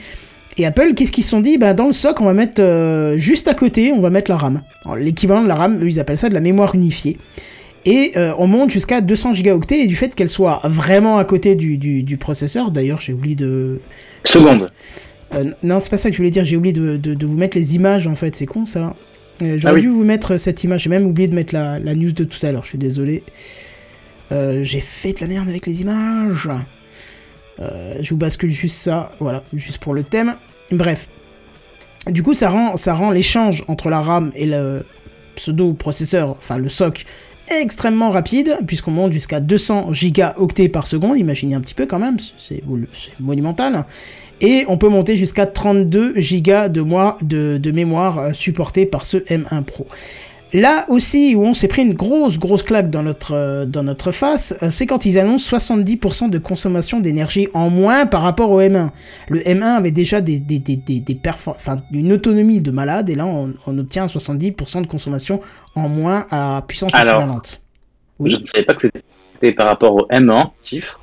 Et 0.58 0.66
Apple, 0.66 0.92
qu'est-ce 0.94 1.12
qu'ils 1.12 1.24
se 1.24 1.30
sont 1.30 1.40
dit? 1.40 1.56
Bah, 1.56 1.72
Dans 1.72 1.86
le 1.86 1.94
SOC, 1.94 2.20
on 2.20 2.26
va 2.26 2.34
mettre 2.34 2.60
euh, 2.60 3.16
juste 3.16 3.48
à 3.48 3.54
côté, 3.54 3.92
on 3.92 4.00
va 4.00 4.10
mettre 4.10 4.30
la 4.30 4.36
RAM. 4.36 4.60
L'équivalent 4.96 5.42
de 5.42 5.48
la 5.48 5.54
RAM, 5.54 5.82
eux, 5.82 5.88
ils 5.88 6.00
appellent 6.00 6.18
ça 6.18 6.28
de 6.28 6.34
la 6.34 6.40
mémoire 6.40 6.74
unifiée. 6.74 7.16
Et 7.86 8.12
euh, 8.16 8.34
on 8.38 8.46
monte 8.46 8.70
jusqu'à 8.70 9.00
200 9.00 9.34
gigaoctets, 9.34 9.80
et 9.80 9.86
du 9.86 9.96
fait 9.96 10.14
qu'elle 10.14 10.28
soit 10.28 10.60
vraiment 10.64 11.16
à 11.18 11.24
côté 11.24 11.54
du, 11.54 11.78
du, 11.78 12.02
du 12.02 12.16
processeur, 12.18 12.70
d'ailleurs 12.70 13.00
j'ai 13.00 13.12
oublié 13.14 13.34
de... 13.36 13.80
Seconde. 14.24 14.70
Euh, 15.34 15.44
non, 15.62 15.80
c'est 15.80 15.88
pas 15.90 15.96
ça 15.96 16.10
que 16.10 16.12
je 16.14 16.18
voulais 16.18 16.30
dire, 16.30 16.44
j'ai 16.44 16.56
oublié 16.56 16.72
de, 16.74 16.96
de, 16.96 17.14
de 17.14 17.26
vous 17.26 17.36
mettre 17.36 17.56
les 17.56 17.74
images 17.74 18.06
en 18.06 18.14
fait, 18.14 18.36
c'est 18.36 18.46
con 18.46 18.66
ça. 18.66 18.94
Euh, 19.42 19.56
J'aurais 19.56 19.72
Ah 19.72 19.74
oui. 19.76 19.80
dû 19.80 19.88
vous 19.88 20.04
mettre 20.04 20.36
cette 20.36 20.62
image, 20.64 20.82
j'ai 20.82 20.90
même 20.90 21.06
oublié 21.06 21.26
de 21.28 21.34
mettre 21.34 21.54
la, 21.54 21.78
la 21.78 21.94
news 21.94 22.12
de 22.12 22.24
tout 22.24 22.44
à 22.44 22.52
l'heure, 22.52 22.64
je 22.64 22.68
suis 22.70 22.78
désolé. 22.78 23.22
Euh, 24.32 24.62
j'ai 24.62 24.80
fait 24.80 25.14
de 25.14 25.20
la 25.22 25.26
merde 25.28 25.48
avec 25.48 25.66
les 25.66 25.80
images. 25.80 26.48
Euh, 27.60 27.94
je 28.00 28.10
vous 28.10 28.16
bascule 28.18 28.50
juste 28.50 28.76
ça, 28.76 29.12
voilà, 29.20 29.42
juste 29.54 29.78
pour 29.78 29.94
le 29.94 30.02
thème. 30.04 30.34
Bref. 30.70 31.08
Du 32.10 32.22
coup, 32.22 32.34
ça 32.34 32.48
rend, 32.48 32.76
ça 32.76 32.92
rend 32.94 33.10
l'échange 33.10 33.64
entre 33.68 33.88
la 33.90 34.00
RAM 34.00 34.32
et 34.34 34.46
le 34.46 34.84
pseudo-processeur, 35.34 36.30
enfin 36.38 36.58
le 36.58 36.68
SOC, 36.68 37.04
extrêmement 37.50 38.10
rapide, 38.10 38.58
puisqu'on 38.66 38.90
monte 38.90 39.12
jusqu'à 39.12 39.40
200 39.40 39.92
gigaoctets 39.92 40.68
par 40.68 40.86
seconde, 40.86 41.18
imaginez 41.18 41.54
un 41.54 41.60
petit 41.60 41.74
peu 41.74 41.86
quand 41.86 41.98
même, 41.98 42.16
c'est 42.38 42.62
monumental. 43.18 43.84
Et 44.40 44.64
on 44.68 44.78
peut 44.78 44.88
monter 44.88 45.16
jusqu'à 45.16 45.46
32 45.46 46.18
gigas 46.18 46.68
de, 46.68 46.82
de, 47.24 47.58
de 47.58 47.70
mémoire 47.72 48.18
euh, 48.18 48.32
supportée 48.32 48.86
par 48.86 49.04
ce 49.04 49.18
M1 49.18 49.64
Pro. 49.64 49.86
Là 50.52 50.84
aussi 50.88 51.36
où 51.36 51.44
on 51.44 51.54
s'est 51.54 51.68
pris 51.68 51.82
une 51.82 51.94
grosse 51.94 52.38
grosse 52.38 52.62
claque 52.62 52.90
dans 52.90 53.02
notre, 53.02 53.34
euh, 53.34 53.66
dans 53.66 53.84
notre 53.84 54.10
face, 54.10 54.56
euh, 54.62 54.70
c'est 54.70 54.86
quand 54.86 55.06
ils 55.06 55.18
annoncent 55.18 55.56
70% 55.56 56.28
de 56.28 56.38
consommation 56.38 56.98
d'énergie 56.98 57.48
en 57.54 57.70
moins 57.70 58.06
par 58.06 58.22
rapport 58.22 58.50
au 58.50 58.60
M1. 58.60 58.90
Le 59.28 59.40
M1 59.40 59.76
avait 59.76 59.92
déjà 59.92 60.20
des, 60.20 60.40
des, 60.40 60.58
des, 60.58 60.76
des, 60.76 61.00
des 61.00 61.20
une 61.92 62.12
autonomie 62.12 62.60
de 62.60 62.70
malade 62.70 63.10
et 63.10 63.14
là 63.14 63.26
on, 63.26 63.54
on 63.66 63.78
obtient 63.78 64.06
70% 64.06 64.82
de 64.82 64.86
consommation 64.86 65.40
en 65.76 65.88
moins 65.88 66.26
à 66.30 66.64
puissance 66.66 66.94
Alors, 66.94 67.20
équivalente. 67.20 67.62
Oui. 68.18 68.32
Je 68.32 68.38
ne 68.38 68.42
savais 68.42 68.64
pas 68.64 68.74
que 68.74 68.82
c'était 68.82 69.52
par 69.52 69.66
rapport 69.66 69.94
au 69.94 70.06
M1, 70.08 70.50
chiffre. 70.62 70.98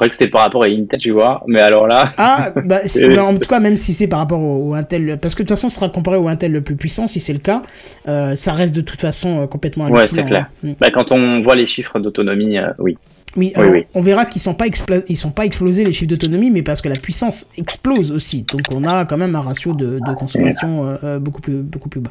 Croyais 0.00 0.08
que 0.12 0.16
c'était 0.16 0.30
par 0.30 0.40
rapport 0.40 0.62
à 0.62 0.66
Intel, 0.66 0.98
tu 0.98 1.10
vois. 1.10 1.42
Mais 1.46 1.60
alors 1.60 1.86
là, 1.86 2.10
Ah, 2.16 2.52
bah, 2.64 2.76
bah, 3.14 3.22
en 3.24 3.34
tout 3.34 3.46
cas, 3.46 3.60
même 3.60 3.76
si 3.76 3.92
c'est 3.92 4.06
par 4.06 4.18
rapport 4.20 4.40
au, 4.40 4.70
au 4.70 4.74
Intel, 4.74 5.18
parce 5.20 5.34
que 5.34 5.42
de 5.42 5.48
toute 5.48 5.54
façon, 5.58 5.68
ce 5.68 5.76
sera 5.76 5.90
comparé 5.90 6.16
au 6.16 6.26
Intel 6.26 6.52
le 6.52 6.62
plus 6.62 6.74
puissant, 6.74 7.06
si 7.06 7.20
c'est 7.20 7.34
le 7.34 7.38
cas, 7.38 7.60
euh, 8.08 8.34
ça 8.34 8.54
reste 8.54 8.74
de 8.74 8.80
toute 8.80 9.02
façon 9.02 9.42
euh, 9.42 9.46
complètement 9.46 9.88
Ouais, 9.90 10.06
c'est 10.06 10.24
clair. 10.24 10.48
hein. 10.64 10.68
Mm. 10.68 10.72
bah, 10.80 10.90
quand 10.90 11.12
on 11.12 11.42
voit 11.42 11.54
les 11.54 11.66
chiffres 11.66 11.98
d'autonomie, 12.00 12.56
euh, 12.56 12.68
oui. 12.78 12.96
Oui, 13.36 13.52
Oui, 13.54 13.60
alors, 13.60 13.72
oui. 13.72 13.84
on 13.92 14.00
verra 14.00 14.24
qu'ils 14.24 14.40
sont 14.40 14.54
pas 14.54 14.66
expla- 14.66 15.04
ils 15.06 15.18
sont 15.18 15.32
pas 15.32 15.44
explosés 15.44 15.84
les 15.84 15.92
chiffres 15.92 16.08
d'autonomie, 16.08 16.50
mais 16.50 16.62
parce 16.62 16.80
que 16.80 16.88
la 16.88 16.96
puissance 16.96 17.46
explose 17.58 18.10
aussi. 18.10 18.44
Donc 18.50 18.62
on 18.70 18.84
a 18.84 19.04
quand 19.04 19.18
même 19.18 19.36
un 19.36 19.40
ratio 19.42 19.74
de, 19.74 19.98
de 20.00 20.14
consommation 20.14 20.96
beaucoup 21.20 21.42
plus 21.42 21.60
beaucoup 21.62 21.90
plus 21.90 22.00
bas. 22.00 22.10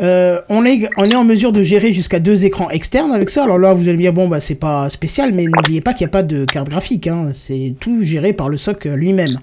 Euh, 0.00 0.40
on, 0.50 0.64
est, 0.66 0.88
on 0.98 1.04
est 1.04 1.14
en 1.14 1.24
mesure 1.24 1.52
de 1.52 1.62
gérer 1.62 1.92
jusqu'à 1.92 2.18
deux 2.20 2.44
écrans 2.44 2.68
externes 2.70 3.12
avec 3.12 3.30
ça. 3.30 3.44
Alors 3.44 3.58
là, 3.58 3.72
vous 3.72 3.84
allez 3.88 3.96
me 3.96 4.02
dire, 4.02 4.12
bon, 4.12 4.28
bah, 4.28 4.40
c'est 4.40 4.54
pas 4.54 4.88
spécial, 4.90 5.32
mais 5.32 5.44
n'oubliez 5.44 5.80
pas 5.80 5.94
qu'il 5.94 6.04
n'y 6.06 6.10
a 6.10 6.12
pas 6.12 6.22
de 6.22 6.44
carte 6.44 6.68
graphique. 6.68 7.06
Hein. 7.06 7.30
C'est 7.32 7.74
tout 7.80 8.02
géré 8.02 8.32
par 8.34 8.48
le 8.48 8.56
SOC 8.56 8.84
lui-même. 8.84 9.38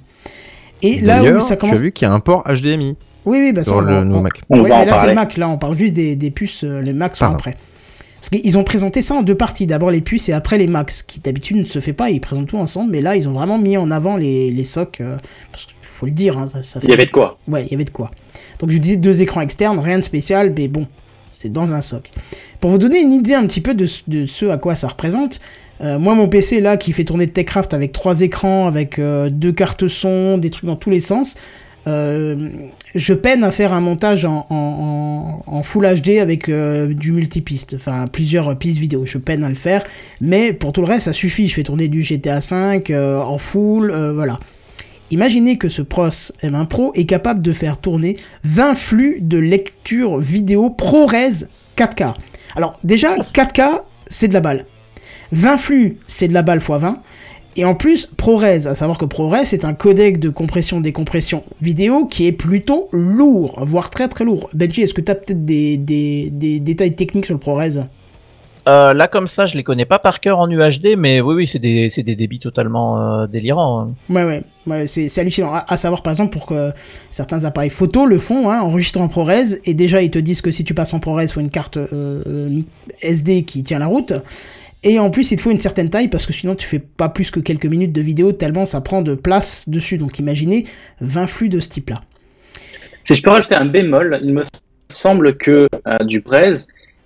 Et 0.84 1.00
là 1.02 1.24
où 1.24 1.40
ça 1.42 1.56
tu 1.56 1.62
commence. 1.62 1.78
as 1.78 1.82
vu 1.82 1.92
qu'il 1.92 2.08
y 2.08 2.12
a 2.12 2.14
un 2.14 2.20
port 2.20 2.44
HDMI. 2.48 2.96
Oui, 3.26 3.38
oui, 3.40 3.54
bah 3.54 3.64
Sur 3.64 3.80
le 3.82 3.96
on- 4.00 4.20
Mac. 4.22 4.42
Va 4.50 4.62
mais 4.62 4.70
là, 4.70 4.94
c'est 5.00 5.08
le 5.08 5.14
Mac. 5.16 5.38
Là, 5.38 5.48
on 5.50 5.58
parle 5.58 5.78
juste 5.78 5.94
des, 5.94 6.16
des 6.18 6.30
puces. 6.30 6.64
euh, 6.66 6.82
Les 6.82 6.92
Macs 6.94 7.16
sont 7.16 7.22
Pardon. 7.26 7.38
après. 7.38 7.56
Parce 8.20 8.30
qu'ils 8.42 8.58
ont 8.58 8.64
présenté 8.66 9.02
ça 9.02 9.16
en 9.16 9.22
deux 9.22 9.36
parties. 9.36 9.66
D'abord 9.66 9.92
les 9.92 10.02
puces 10.02 10.28
et 10.30 10.34
après 10.34 10.58
les 10.58 10.68
Macs. 10.68 10.92
Qui 11.08 11.22
d'habitude 11.22 11.56
ne 11.58 11.64
se 11.64 11.80
fait 11.80 11.94
pas. 11.94 12.10
Ils 12.10 12.20
présentent 12.20 12.48
tout 12.48 12.58
ensemble. 12.58 12.92
Mais 12.92 13.00
là, 13.02 13.16
ils 13.16 13.30
ont 13.30 13.34
vraiment 13.34 13.58
mis 13.58 13.78
en 13.78 13.92
avant 13.92 14.18
les, 14.18 14.52
les 14.52 14.64
socs. 14.66 15.00
euh, 15.00 15.16
parce 15.54 15.68
faut 15.94 16.06
le 16.06 16.12
dire. 16.12 16.38
hein, 16.38 16.48
ça, 16.48 16.64
ça 16.64 16.80
fait... 16.80 16.88
Il 16.88 16.90
y 16.90 16.94
avait 16.94 17.06
de 17.06 17.12
quoi. 17.12 17.38
Ouais, 17.48 17.64
il 17.66 17.72
y 17.72 17.76
avait 17.76 17.84
de 17.84 17.90
quoi. 17.90 18.12
Donc 18.60 18.70
je 18.72 18.78
disais 18.78 18.96
deux 18.98 19.22
écrans 19.22 19.42
externes, 19.42 19.80
rien 19.80 20.00
de 20.00 20.04
spécial, 20.04 20.54
mais 20.58 20.68
bon, 20.68 20.88
c'est 21.32 21.52
dans 21.52 21.74
un 21.74 21.82
soc. 21.82 22.10
Pour 22.60 22.70
vous 22.72 22.78
donner 22.78 23.00
une 23.02 23.14
idée 23.14 23.34
un 23.34 23.46
petit 23.46 23.62
peu 23.62 23.74
de, 23.74 23.86
ce- 23.86 24.04
de 24.08 24.26
ce 24.26 24.46
à 24.48 24.58
quoi 24.58 24.76
ça 24.76 24.88
représente, 24.88 25.40
euh, 25.82 25.98
moi 26.00 26.14
mon 26.16 26.30
PC 26.30 26.62
là 26.62 26.78
qui 26.78 26.94
fait 26.94 27.04
tourner 27.04 27.28
Techcraft 27.28 27.74
avec 27.74 27.92
trois 27.92 28.22
écrans, 28.22 28.68
avec 28.68 29.00
euh, 29.00 29.30
deux 29.30 29.52
cartes 29.52 29.88
son, 29.88 30.38
des 30.38 30.50
trucs 30.50 30.66
dans 30.66 30.76
tous 30.76 30.90
les 30.92 31.00
sens, 31.00 31.36
euh, 31.86 32.50
je 32.96 33.14
peine 33.14 33.44
à 33.44 33.52
faire 33.52 33.74
un 33.74 33.82
montage 33.82 34.24
en, 34.24 34.46
en, 34.50 34.56
en- 34.56 35.44
en 35.58 35.64
Full 35.64 35.86
HD 36.02 36.20
avec 36.20 36.48
euh, 36.48 36.94
du 36.94 37.12
multipiste, 37.12 37.76
enfin 37.76 38.06
plusieurs 38.08 38.58
pistes 38.58 38.78
vidéo. 38.78 39.06
Je 39.06 39.18
peine 39.18 39.44
à 39.44 39.50
le 39.50 39.56
faire, 39.56 39.84
mais 40.22 40.54
pour 40.54 40.72
tout 40.72 40.80
le 40.82 40.88
reste 40.88 41.06
ça 41.06 41.14
suffit. 41.14 41.50
Je 41.50 41.56
fais 41.56 41.64
tourner 41.64 41.90
du 41.90 42.02
GTA 42.02 42.40
V 42.40 42.84
euh, 42.92 43.20
en 43.20 43.38
full, 43.38 43.92
voilà. 44.16 44.40
Imaginez 45.14 45.60
que 45.60 45.70
ce 45.70 45.84
Pros 45.84 46.08
M1 46.42 46.66
Pro 46.66 46.92
est 46.96 47.06
capable 47.06 47.44
de 47.44 47.52
faire 47.52 47.78
tourner 47.78 48.18
20 48.46 48.74
flux 48.74 49.18
de 49.22 49.38
lecture 49.38 50.18
vidéo 50.18 50.72
ProRes 50.72 51.46
4K. 51.78 52.16
Alors 52.56 52.80
déjà, 52.84 53.16
4K, 53.32 53.82
c'est 54.08 54.28
de 54.28 54.34
la 54.34 54.42
balle. 54.42 54.66
20 55.32 55.58
flux, 55.58 56.00
c'est 56.08 56.28
de 56.28 56.34
la 56.34 56.42
balle 56.42 56.58
x 56.58 56.68
20. 56.68 56.98
Et 57.58 57.64
en 57.64 57.76
plus, 57.76 58.08
ProRes, 58.18 58.44
à 58.66 58.74
savoir 58.74 58.98
que 58.98 59.06
ProRes 59.06 59.36
est 59.54 59.66
un 59.66 59.76
codec 59.76 60.18
de 60.20 60.30
compression-décompression 60.30 61.44
vidéo 61.62 62.08
qui 62.08 62.26
est 62.26 62.32
plutôt 62.32 62.90
lourd, 62.92 63.54
voire 63.64 63.92
très 63.92 64.08
très 64.08 64.26
lourd. 64.26 64.50
Benji, 64.56 64.82
est-ce 64.82 64.96
que 64.96 65.02
tu 65.02 65.12
as 65.12 65.16
peut-être 65.16 65.46
des, 65.46 65.78
des- 65.78 66.32
des 66.32 66.60
détails 66.60 66.96
techniques 66.96 67.26
sur 67.28 67.36
le 67.36 67.40
ProRes? 67.40 67.86
Euh, 68.68 68.94
là, 68.94 69.10
comme 69.10 69.28
ça, 69.28 69.46
je 69.46 69.56
les 69.56 69.64
connais 69.64 69.86
pas 69.86 70.00
par 70.00 70.22
cœur 70.22 70.40
en 70.40 70.50
UHD, 70.50 70.96
mais 70.98 71.20
oui, 71.20 71.36
oui, 71.36 71.48
c'est 71.52 71.60
des, 71.60 71.90
c'est 71.90 72.04
des 72.04 72.16
débits 72.16 72.40
totalement 72.40 73.22
euh, 73.22 73.28
délirants. 73.28 73.82
hein. 73.82 73.94
Ouais, 74.10 74.24
ouais, 74.24 74.44
ouais 74.68 74.88
c'est 74.88 75.20
hallucinant. 75.20 75.54
À, 75.54 75.66
à 75.68 75.76
savoir, 75.76 76.02
par 76.02 76.14
exemple, 76.14 76.32
pour 76.32 76.46
que 76.46 76.72
certains 77.12 77.44
appareils 77.44 77.70
photo 77.70 78.06
le 78.06 78.18
font, 78.20 78.50
hein, 78.50 78.62
enregistrent 78.62 79.02
en 79.02 79.10
ProRes, 79.10 79.32
et 79.66 79.74
déjà, 79.74 80.02
ils 80.02 80.12
te 80.12 80.20
disent 80.20 80.42
que 80.42 80.52
si 80.52 80.64
tu 80.64 80.74
passes 80.74 80.94
en 80.94 81.00
ProRes, 81.00 81.24
il 81.24 81.28
faut 81.28 81.42
une 81.42 81.50
carte 81.50 81.76
euh, 81.78 82.62
SD 83.02 83.44
qui 83.44 83.64
tient 83.64 83.80
la 83.80 83.88
route. 83.88 84.14
Et 84.86 85.00
en 85.00 85.10
plus, 85.10 85.32
il 85.32 85.38
te 85.38 85.42
faut 85.42 85.52
une 85.52 85.60
certaine 85.60 85.90
taille, 85.90 86.08
parce 86.08 86.26
que 86.26 86.34
sinon, 86.34 86.56
tu 86.56 86.68
fais 86.68 86.80
pas 86.80 87.10
plus 87.10 87.32
que 87.32 87.40
quelques 87.42 87.66
minutes 87.66 87.94
de 87.94 88.02
vidéo, 88.02 88.32
tellement 88.32 88.66
ça 88.66 88.80
prend 88.82 89.02
de 89.02 89.16
place 89.16 89.68
dessus. 89.68 89.98
Donc, 89.98 90.20
imaginez 90.20 90.66
20 91.02 91.28
flux 91.28 91.50
de 91.50 91.60
ce 91.60 91.70
type-là. 91.70 92.00
Si 93.04 93.16
je 93.16 93.22
peux 93.22 93.30
rajouter 93.30 93.56
un 93.56 93.66
bémol, 93.66 94.20
il 94.24 94.34
me 94.34 94.44
semble 94.90 95.36
que 95.38 95.68
euh, 95.88 95.98
du 96.06 96.22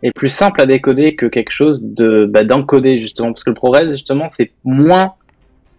est 0.03 0.11
plus 0.11 0.29
simple 0.29 0.61
à 0.61 0.65
décoder 0.65 1.15
que 1.15 1.25
quelque 1.25 1.51
chose 1.51 1.81
de 1.83 2.25
bah, 2.29 2.43
d'encoder 2.43 2.99
justement 3.01 3.29
parce 3.33 3.43
que 3.43 3.49
le 3.49 3.55
ProRes 3.55 3.89
justement 3.89 4.27
c'est 4.27 4.51
moins 4.63 5.13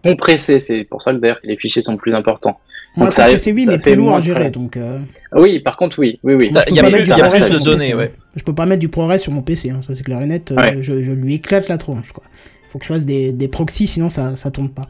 compressé 0.03 0.59
c'est 0.59 0.83
pour 0.83 1.01
ça 1.01 1.13
que 1.13 1.17
d'ailleurs 1.19 1.39
les 1.43 1.57
fichiers 1.57 1.81
sont 1.81 1.97
plus 1.97 2.13
importants 2.13 2.59
Moi, 2.95 3.05
Donc, 3.07 3.13
ça 3.13 3.37
c'est 3.37 3.51
oui, 3.51 3.65
ça 3.65 3.71
mais 3.71 3.77
plus 3.79 3.95
lourd 3.95 4.09
moins 4.09 4.17
à 4.19 4.21
gérer. 4.21 4.49
Donc, 4.49 4.77
euh, 4.77 4.97
oui 5.33 5.59
par 5.59 5.77
contre 5.77 5.99
oui 5.99 6.19
oui 6.23 6.33
oui 6.35 6.47
Il 6.47 6.53
peux 6.53 6.59
y 6.59 6.79
plus- 6.91 7.07
y 7.09 7.11
a 7.13 7.27
de 7.27 7.37
sur 7.37 7.49
mon 7.59 7.63
données, 7.65 7.77
PC, 7.87 7.93
ouais. 7.95 8.13
Je 8.35 8.43
peux 8.43 8.55
pas 8.55 8.65
mettre 8.65 8.79
du 8.79 8.89
ProRes 8.89 9.19
sur 9.19 9.31
mon 9.31 9.41
PC, 9.41 9.69
hein, 9.71 9.81
ça 9.81 9.93
c'est 9.95 10.03
clair 10.03 10.21
et 10.21 10.25
net. 10.25 10.51
euh, 10.51 10.55
Ouais. 10.55 10.77
je, 10.81 11.01
je 11.01 11.11
lui 11.11 11.35
éclate 11.35 11.67
la 11.69 11.77
tronche. 11.77 12.11
Quoi. 12.11 12.23
Faut 12.71 12.79
que 12.79 12.85
je 12.85 12.93
fasse 12.93 13.05
des, 13.05 13.33
des 13.33 13.47
proxys, 13.47 13.87
sinon 13.87 14.09
ça, 14.09 14.35
ça 14.35 14.51
tourne 14.51 14.69
pas. 14.69 14.83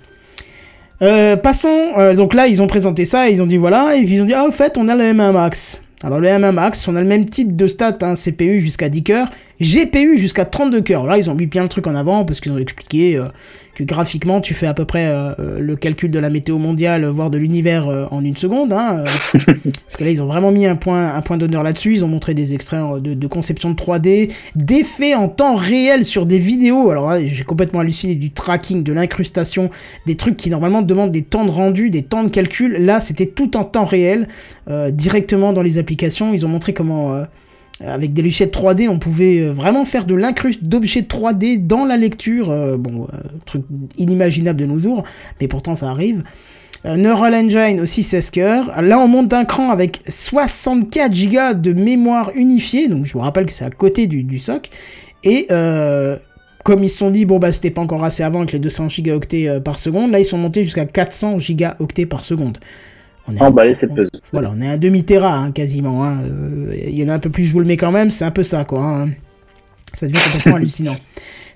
Euh, 1.01 1.37
passons, 1.37 1.93
euh, 1.97 2.13
donc 2.13 2.33
là 2.33 2.47
ils 2.47 2.61
ont 2.61 2.67
présenté 2.67 3.05
ça, 3.05 3.29
et 3.29 3.31
ils 3.31 3.41
ont 3.41 3.47
dit 3.47 3.55
voilà, 3.57 3.95
et 3.95 4.03
puis 4.03 4.15
ils 4.15 4.21
ont 4.21 4.25
dit 4.25 4.33
ah 4.33 4.43
au 4.45 4.51
fait 4.51 4.77
on 4.77 4.87
a 4.89 4.95
le 4.95 5.03
M1 5.05 5.31
Max. 5.31 5.81
Alors 6.01 6.21
le 6.21 6.29
M1 6.29 6.53
Max, 6.53 6.87
on 6.87 6.95
a 6.95 7.01
le 7.01 7.07
même 7.07 7.25
type 7.25 7.57
de 7.57 7.67
stats, 7.67 7.97
hein, 8.01 8.13
CPU 8.13 8.61
jusqu'à 8.61 8.87
10 8.87 9.03
cœurs, 9.03 9.29
GPU 9.59 10.17
jusqu'à 10.17 10.45
32 10.45 10.81
cœurs. 10.81 11.05
Là 11.05 11.17
ils 11.17 11.29
ont 11.29 11.35
mis 11.35 11.45
bien 11.45 11.63
le 11.63 11.69
truc 11.69 11.87
en 11.87 11.95
avant 11.95 12.23
parce 12.23 12.39
qu'ils 12.39 12.53
ont 12.53 12.57
expliqué 12.57 13.17
euh, 13.17 13.25
que 13.79 13.85
graphiquement 13.85 14.41
tu 14.41 14.53
fais 14.53 14.67
à 14.67 14.73
peu 14.73 14.83
près 14.83 15.07
euh, 15.07 15.31
euh, 15.39 15.59
le 15.61 15.75
calcul 15.77 16.11
de 16.11 16.19
la 16.19 16.29
météo 16.29 16.57
mondiale, 16.57 17.05
voire 17.05 17.29
de 17.29 17.37
l'univers 17.37 17.87
euh, 17.87 18.07
en 18.11 18.23
une 18.25 18.35
seconde. 18.35 18.73
Hein, 18.73 19.05
euh, 19.37 19.39
parce 19.63 19.95
que 19.95 20.03
là 20.03 20.09
ils 20.09 20.21
ont 20.21 20.25
vraiment 20.25 20.51
mis 20.51 20.65
un 20.65 20.75
point, 20.75 21.15
un 21.15 21.21
point 21.21 21.37
d'honneur 21.37 21.63
là-dessus. 21.63 21.93
Ils 21.93 22.03
ont 22.03 22.09
montré 22.09 22.33
des 22.33 22.53
extraits 22.53 22.81
euh, 22.81 22.99
de, 22.99 23.13
de 23.13 23.27
conception 23.27 23.71
de 23.71 23.75
3D, 23.75 24.31
d'effets 24.55 25.15
en 25.15 25.29
temps 25.29 25.55
réel 25.55 26.03
sur 26.03 26.25
des 26.25 26.39
vidéos. 26.39 26.89
Alors 26.89 27.09
là 27.09 27.23
j'ai 27.23 27.43
complètement 27.45 27.79
halluciné 27.79 28.15
du 28.15 28.31
tracking, 28.31 28.83
de 28.83 28.91
l'incrustation, 28.91 29.69
des 30.05 30.17
trucs 30.17 30.35
qui 30.35 30.49
normalement 30.49 30.81
demandent 30.81 31.11
des 31.11 31.23
temps 31.23 31.45
de 31.45 31.51
rendu, 31.51 31.89
des 31.89 32.03
temps 32.03 32.25
de 32.25 32.29
calcul. 32.29 32.83
Là 32.83 32.99
c'était 32.99 33.27
tout 33.27 33.55
en 33.55 33.63
temps 33.63 33.85
réel, 33.85 34.27
euh, 34.67 34.91
directement 34.91 35.53
dans 35.53 35.61
les 35.61 35.77
applications. 35.77 36.33
Ils 36.33 36.45
ont 36.45 36.49
montré 36.49 36.73
comment... 36.73 37.23
euh, 37.81 37.93
avec 37.93 38.13
des 38.13 38.21
logiciels 38.21 38.49
3D, 38.49 38.89
on 38.89 38.99
pouvait 38.99 39.39
euh, 39.39 39.51
vraiment 39.51 39.85
faire 39.85 40.05
de 40.05 40.15
l'incruste 40.15 40.63
d'objets 40.63 41.01
3D 41.01 41.65
dans 41.65 41.85
la 41.85 41.97
lecture. 41.97 42.51
euh, 42.51 42.77
bon, 42.77 43.07
truc 43.45 43.63
inimaginable 43.97 44.59
de 44.59 44.65
nos 44.65 44.79
jours, 44.79 45.03
mais 45.41 45.47
pourtant 45.47 45.75
ça 45.75 45.89
arrive. 45.89 46.23
Neural 46.85 47.35
Engine 47.35 47.81
aussi 47.81 48.03
16 48.03 48.29
cœurs. 48.29 48.81
Là, 48.81 48.99
on 48.99 49.07
monte 49.09 49.27
d'un 49.27 49.43
cran 49.43 49.69
avec 49.69 49.99
64 50.07 51.13
Go 51.29 51.53
de 51.53 51.73
mémoire 51.73 52.31
unifiée. 52.35 52.87
Donc, 52.87 53.05
je 53.05 53.11
vous 53.11 53.19
rappelle 53.19 53.47
que 53.47 53.51
c'est 53.51 53.65
à 53.65 53.69
côté 53.69 54.07
du, 54.07 54.39
SOC. 54.39 54.69
Et 55.25 55.47
comme 56.63 56.83
ils 56.83 56.89
se 56.89 56.97
sont 56.97 57.09
dit, 57.09 57.25
bon, 57.25 57.39
bah, 57.39 57.51
c'était 57.51 57.71
pas 57.71 57.81
encore 57.81 58.03
assez 58.03 58.23
avant 58.23 58.39
avec 58.39 58.51
les 58.51 58.59
200 58.59 58.87
Go 58.99 59.19
euh, 59.33 59.59
par 59.59 59.79
seconde, 59.79 60.11
là, 60.11 60.19
ils 60.19 60.25
sont 60.25 60.37
montés 60.37 60.63
jusqu'à 60.63 60.85
400 60.85 61.37
Go 61.49 61.87
par 62.07 62.23
seconde. 62.23 62.59
On 63.29 63.35
est 63.35 63.41
à- 63.41 63.45
emballé 63.45 63.73
c'est 63.73 63.93
pesé 63.93 64.09
voilà, 64.33 64.51
on 64.55 64.61
est 64.61 64.69
à 64.69 64.77
demi 64.77 65.03
téra 65.03 65.35
hein, 65.35 65.51
quasiment. 65.51 66.03
hein. 66.03 66.19
Euh, 66.23 66.73
Il 66.87 66.95
y 66.99 67.03
en 67.05 67.09
a 67.09 67.13
un 67.13 67.19
peu 67.19 67.29
plus, 67.29 67.45
je 67.45 67.53
vous 67.53 67.59
le 67.59 67.65
mets 67.65 67.77
quand 67.77 67.91
même, 67.91 68.09
c'est 68.11 68.25
un 68.25 68.31
peu 68.31 68.43
ça 68.43 68.63
quoi. 68.65 68.83
hein. 68.83 69.09
Ça 69.93 70.07
devient 70.07 70.19
complètement 70.25 70.55
hallucinant. 70.57 70.95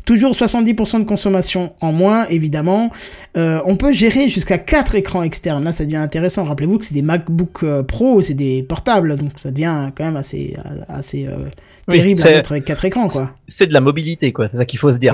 Toujours 0.05 0.33
70% 0.33 0.99
de 0.99 1.03
consommation 1.05 1.71
en 1.79 1.93
moins, 1.93 2.25
évidemment. 2.27 2.91
Euh, 3.37 3.61
on 3.65 3.77
peut 3.77 3.93
gérer 3.93 4.27
jusqu'à 4.27 4.57
4 4.57 4.95
écrans 4.95 5.23
externes. 5.23 5.63
Là, 5.63 5.71
ça 5.71 5.85
devient 5.85 5.95
intéressant. 5.95 6.43
Rappelez-vous 6.43 6.77
que 6.79 6.83
c'est 6.85 6.93
des 6.93 7.01
MacBook 7.01 7.63
euh, 7.63 7.83
Pro, 7.83 8.21
c'est 8.21 8.33
des 8.33 8.63
portables, 8.63 9.15
donc 9.15 9.29
ça 9.37 9.51
devient 9.51 9.91
quand 9.95 10.03
même 10.03 10.17
assez, 10.17 10.57
assez 10.89 11.25
euh, 11.27 11.45
Oui, 11.87 11.99
terrible 11.99 12.21
à 12.23 12.31
mettre 12.31 12.51
avec 12.51 12.65
4 12.65 12.83
écrans, 12.83 13.07
quoi. 13.07 13.31
C'est 13.47 13.67
de 13.67 13.73
la 13.73 13.79
mobilité, 13.79 14.33
quoi. 14.33 14.49
C'est 14.49 14.57
ça 14.57 14.65
qu'il 14.65 14.77
faut 14.79 14.91
se 14.91 14.97
dire. 14.97 15.13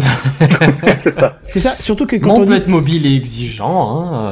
c'est 0.97 1.11
ça 1.11 1.37
C'est 1.43 1.59
ça, 1.59 1.75
surtout 1.77 2.07
que 2.07 2.15
quand 2.15 2.31
on 2.31 2.41
on 2.41 2.45
peut 2.45 2.53
dit... 2.55 2.61
être 2.61 2.67
mobile 2.67 3.05
et 3.05 3.15
exigeant. 3.15 3.91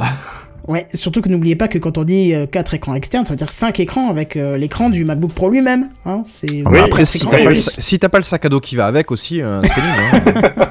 Ouais, 0.68 0.86
surtout 0.92 1.22
que 1.22 1.30
n'oubliez 1.30 1.56
pas 1.56 1.66
que 1.66 1.78
quand 1.78 1.96
on 1.98 2.04
dit 2.04 2.34
4 2.52 2.74
écrans 2.74 2.94
externes, 2.94 3.24
ça 3.24 3.32
veut 3.32 3.38
dire 3.38 3.50
5 3.50 3.80
écrans 3.80 4.10
avec 4.10 4.36
euh, 4.36 4.58
l'écran 4.58 4.90
du 4.90 5.04
MacBook 5.04 5.32
Pro 5.32 5.48
lui-même. 5.48 5.88
Hein, 6.04 6.20
c'est 6.26 6.62
Oui, 6.66 6.78
après, 6.78 7.06
si 7.06 7.20
t'as 7.20 7.30
pas, 7.30 7.38
le 7.38 7.46
plus. 7.46 7.56
sa- 7.56 7.80
si 7.80 7.98
t'as 7.98 8.08
pas 8.10 8.18
le 8.18 8.24
sac 8.24 8.44
à 8.44 8.48
dos 8.50 8.60
qui 8.60 8.76
va 8.76 8.86
avec 8.86 9.10
aussi, 9.10 9.40
euh, 9.40 9.60
c'est 9.62 9.74
pénible, 9.74 10.52
hein. 10.60 10.64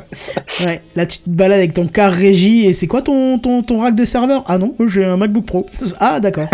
Ouais, 0.66 0.82
là 0.96 1.06
tu 1.06 1.18
te 1.20 1.30
balades 1.30 1.58
avec 1.60 1.74
ton 1.74 1.88
car 1.88 2.12
régie 2.12 2.66
et 2.66 2.74
c'est 2.74 2.88
quoi 2.88 3.02
ton, 3.02 3.38
ton, 3.40 3.62
ton 3.64 3.80
rack 3.80 3.96
de 3.96 4.06
serveur? 4.06 4.44
Ah 4.48 4.58
non, 4.58 4.74
moi, 4.80 4.88
j'ai 4.88 5.04
un 5.04 5.18
MacBook 5.18 5.46
Pro. 5.46 5.66
Ah 6.00 6.20
d'accord. 6.20 6.48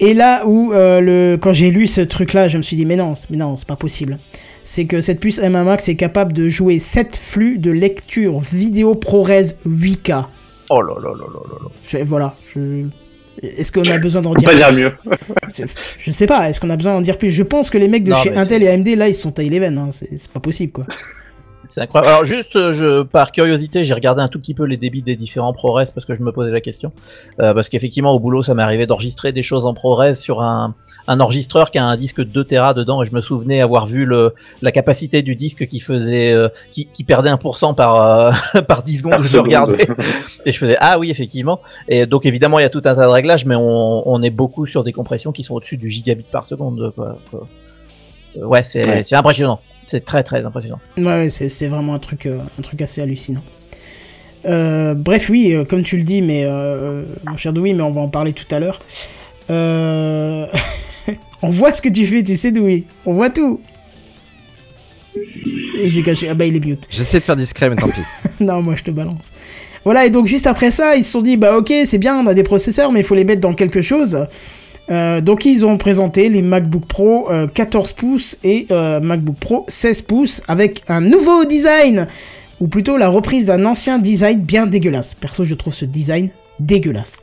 Et 0.00 0.14
là 0.14 0.46
où 0.46 0.72
euh, 0.72 1.00
le 1.00 1.38
quand 1.40 1.52
j'ai 1.52 1.70
lu 1.70 1.86
ce 1.86 2.00
truc 2.00 2.32
là, 2.32 2.48
je 2.48 2.56
me 2.58 2.62
suis 2.62 2.76
dit 2.76 2.86
mais 2.86 2.96
non, 2.96 3.14
c'est- 3.14 3.28
mais 3.30 3.36
non, 3.36 3.54
c'est 3.56 3.68
pas 3.68 3.76
possible. 3.76 4.18
C'est 4.64 4.84
que 4.84 5.00
cette 5.00 5.20
puce 5.20 5.38
M1 5.40 5.64
Max 5.64 5.88
est 5.88 5.94
capable 5.96 6.32
de 6.32 6.48
jouer 6.48 6.78
7 6.78 7.16
flux 7.16 7.58
de 7.58 7.70
lecture 7.70 8.40
vidéo 8.40 8.94
ProRes 8.94 9.54
8K. 9.66 10.24
Oh 10.70 10.80
là 10.82 10.94
là 11.02 11.10
là 11.10 11.10
là 11.18 11.40
là 11.50 11.58
là. 11.62 11.68
Je- 11.88 11.98
voilà, 12.04 12.34
je- 12.54 12.86
est-ce 13.42 13.72
qu'on 13.72 13.84
a 13.90 13.98
besoin 13.98 14.22
d'en 14.22 14.34
dire 14.34 14.48
pas 14.48 14.54
dire 14.54 14.68
plus 14.68 14.82
mieux 14.82 14.92
je, 15.56 15.64
je 15.98 16.10
sais 16.10 16.26
pas, 16.26 16.48
est-ce 16.48 16.60
qu'on 16.60 16.70
a 16.70 16.76
besoin 16.76 16.94
d'en 16.94 17.00
dire 17.00 17.18
plus? 17.18 17.30
Je 17.30 17.42
pense 17.42 17.70
que 17.70 17.78
les 17.78 17.88
mecs 17.88 18.04
de 18.04 18.10
Non, 18.10 18.16
chez 18.16 18.36
Intel 18.36 18.62
et 18.62 18.68
AMD 18.68 18.88
là, 18.96 19.08
ils 19.08 19.14
sont 19.14 19.30
taillés 19.32 19.50
les 19.50 19.58
veines, 19.60 19.78
hein. 19.78 19.88
c'est 19.90 20.28
pas 20.30 20.40
possible 20.40 20.72
quoi. 20.72 20.86
C'est 21.70 21.80
incroyable. 21.82 22.08
Alors 22.12 22.24
juste, 22.24 22.56
euh, 22.56 22.72
je, 22.74 23.02
par 23.02 23.32
curiosité, 23.32 23.84
j'ai 23.84 23.94
regardé 23.94 24.20
un 24.20 24.28
tout 24.28 24.38
petit 24.40 24.54
peu 24.54 24.64
les 24.64 24.76
débits 24.76 25.02
des 25.02 25.16
différents 25.16 25.52
ProRes 25.52 25.84
parce 25.94 26.04
que 26.04 26.14
je 26.14 26.22
me 26.22 26.32
posais 26.32 26.50
la 26.50 26.60
question. 26.60 26.92
Euh, 27.40 27.54
parce 27.54 27.68
qu'effectivement, 27.68 28.12
au 28.12 28.18
boulot, 28.20 28.42
ça 28.42 28.54
m'est 28.54 28.62
arrivé 28.62 28.86
d'enregistrer 28.86 29.32
des 29.32 29.42
choses 29.42 29.64
en 29.66 29.72
ProRes 29.72 30.16
sur 30.16 30.42
un, 30.42 30.74
un 31.06 31.20
enregistreur 31.20 31.70
qui 31.70 31.78
a 31.78 31.84
un 31.84 31.96
disque 31.96 32.18
de 32.18 32.24
2 32.24 32.44
Tera 32.44 32.74
dedans 32.74 33.02
et 33.02 33.06
je 33.06 33.14
me 33.14 33.20
souvenais 33.20 33.60
avoir 33.60 33.86
vu 33.86 34.04
le, 34.04 34.34
la 34.62 34.72
capacité 34.72 35.22
du 35.22 35.36
disque 35.36 35.66
qui 35.66 35.78
faisait, 35.80 36.32
euh, 36.32 36.48
qui, 36.72 36.86
qui 36.86 37.04
perdait 37.04 37.30
1% 37.30 37.74
par, 37.76 38.34
euh, 38.56 38.60
par 38.68 38.82
10 38.82 38.98
secondes. 38.98 39.22
Je 39.22 39.38
regardais 39.38 39.86
et 40.44 40.52
je 40.52 40.58
faisais 40.58 40.76
ah 40.80 40.98
oui 40.98 41.10
effectivement. 41.10 41.60
Et 41.88 42.04
donc 42.06 42.26
évidemment, 42.26 42.58
il 42.58 42.62
y 42.62 42.66
a 42.66 42.70
tout 42.70 42.78
un 42.84 42.94
tas 42.94 43.06
de 43.06 43.10
réglages, 43.10 43.46
mais 43.46 43.54
on, 43.54 44.08
on 44.08 44.22
est 44.22 44.30
beaucoup 44.30 44.66
sur 44.66 44.82
des 44.82 44.92
compressions 44.92 45.30
qui 45.32 45.44
sont 45.44 45.54
au-dessus 45.54 45.76
du 45.76 45.88
gigabit 45.88 46.24
par 46.30 46.46
seconde. 46.46 46.92
Quoi, 46.96 47.16
quoi. 47.30 47.40
Euh, 47.40 48.44
Ouais, 48.44 48.62
c'est 48.64 48.86
Ouais. 48.88 49.02
c'est 49.04 49.16
impressionnant. 49.16 49.58
C'est 49.90 50.04
très 50.04 50.22
très 50.22 50.44
impressionnant. 50.44 50.78
Ouais, 50.98 51.28
c'est 51.30 51.48
c'est 51.48 51.66
vraiment 51.66 51.94
un 51.94 51.98
truc, 51.98 52.26
euh, 52.26 52.38
un 52.56 52.62
truc 52.62 52.80
assez 52.80 53.00
hallucinant. 53.00 53.42
Euh, 54.46 54.94
bref, 54.94 55.28
oui, 55.28 55.52
euh, 55.52 55.64
comme 55.64 55.82
tu 55.82 55.96
le 55.96 56.04
dis, 56.04 56.22
mais 56.22 56.44
euh, 56.44 57.02
mon 57.26 57.36
cher 57.36 57.52
Dewey, 57.52 57.72
mais 57.72 57.82
on 57.82 57.90
va 57.90 58.00
en 58.00 58.08
parler 58.08 58.32
tout 58.32 58.46
à 58.54 58.60
l'heure. 58.60 58.78
Euh, 59.50 60.46
on 61.42 61.50
voit 61.50 61.72
ce 61.72 61.82
que 61.82 61.88
tu 61.88 62.06
fais, 62.06 62.22
tu 62.22 62.36
sais, 62.36 62.52
Dewey. 62.52 62.84
On 63.04 63.14
voit 63.14 63.30
tout. 63.30 63.60
Il 65.82 65.92
s'est 65.92 66.04
caché. 66.04 66.28
Ah 66.28 66.34
bah, 66.34 66.46
il 66.46 66.54
est 66.54 66.64
mute. 66.64 66.86
J'essaie 66.88 67.18
de 67.18 67.24
faire 67.24 67.34
discret, 67.34 67.68
mais 67.68 67.74
tant 67.74 67.88
pis. 67.88 68.00
non, 68.44 68.62
moi 68.62 68.76
je 68.76 68.84
te 68.84 68.92
balance. 68.92 69.32
Voilà, 69.82 70.06
et 70.06 70.10
donc 70.10 70.28
juste 70.28 70.46
après 70.46 70.70
ça, 70.70 70.94
ils 70.94 71.04
se 71.04 71.10
sont 71.10 71.22
dit, 71.22 71.36
bah 71.36 71.56
ok, 71.56 71.72
c'est 71.84 71.98
bien, 71.98 72.16
on 72.16 72.28
a 72.28 72.34
des 72.34 72.44
processeurs, 72.44 72.92
mais 72.92 73.00
il 73.00 73.04
faut 73.04 73.16
les 73.16 73.24
mettre 73.24 73.40
dans 73.40 73.54
quelque 73.54 73.82
chose. 73.82 74.24
Euh, 74.90 75.20
donc 75.20 75.44
ils 75.44 75.64
ont 75.64 75.76
présenté 75.76 76.28
les 76.28 76.42
MacBook 76.42 76.86
Pro 76.86 77.30
euh, 77.30 77.46
14 77.46 77.92
pouces 77.92 78.38
et 78.42 78.66
euh, 78.70 79.00
MacBook 79.00 79.36
Pro 79.36 79.64
16 79.68 80.02
pouces 80.02 80.42
avec 80.48 80.82
un 80.88 81.00
nouveau 81.00 81.44
design, 81.44 82.08
ou 82.60 82.68
plutôt 82.68 82.96
la 82.96 83.08
reprise 83.08 83.46
d'un 83.46 83.64
ancien 83.64 83.98
design 83.98 84.40
bien 84.40 84.66
dégueulasse. 84.66 85.14
Perso, 85.14 85.44
je 85.44 85.54
trouve 85.54 85.74
ce 85.74 85.84
design 85.84 86.30
dégueulasse. 86.58 87.22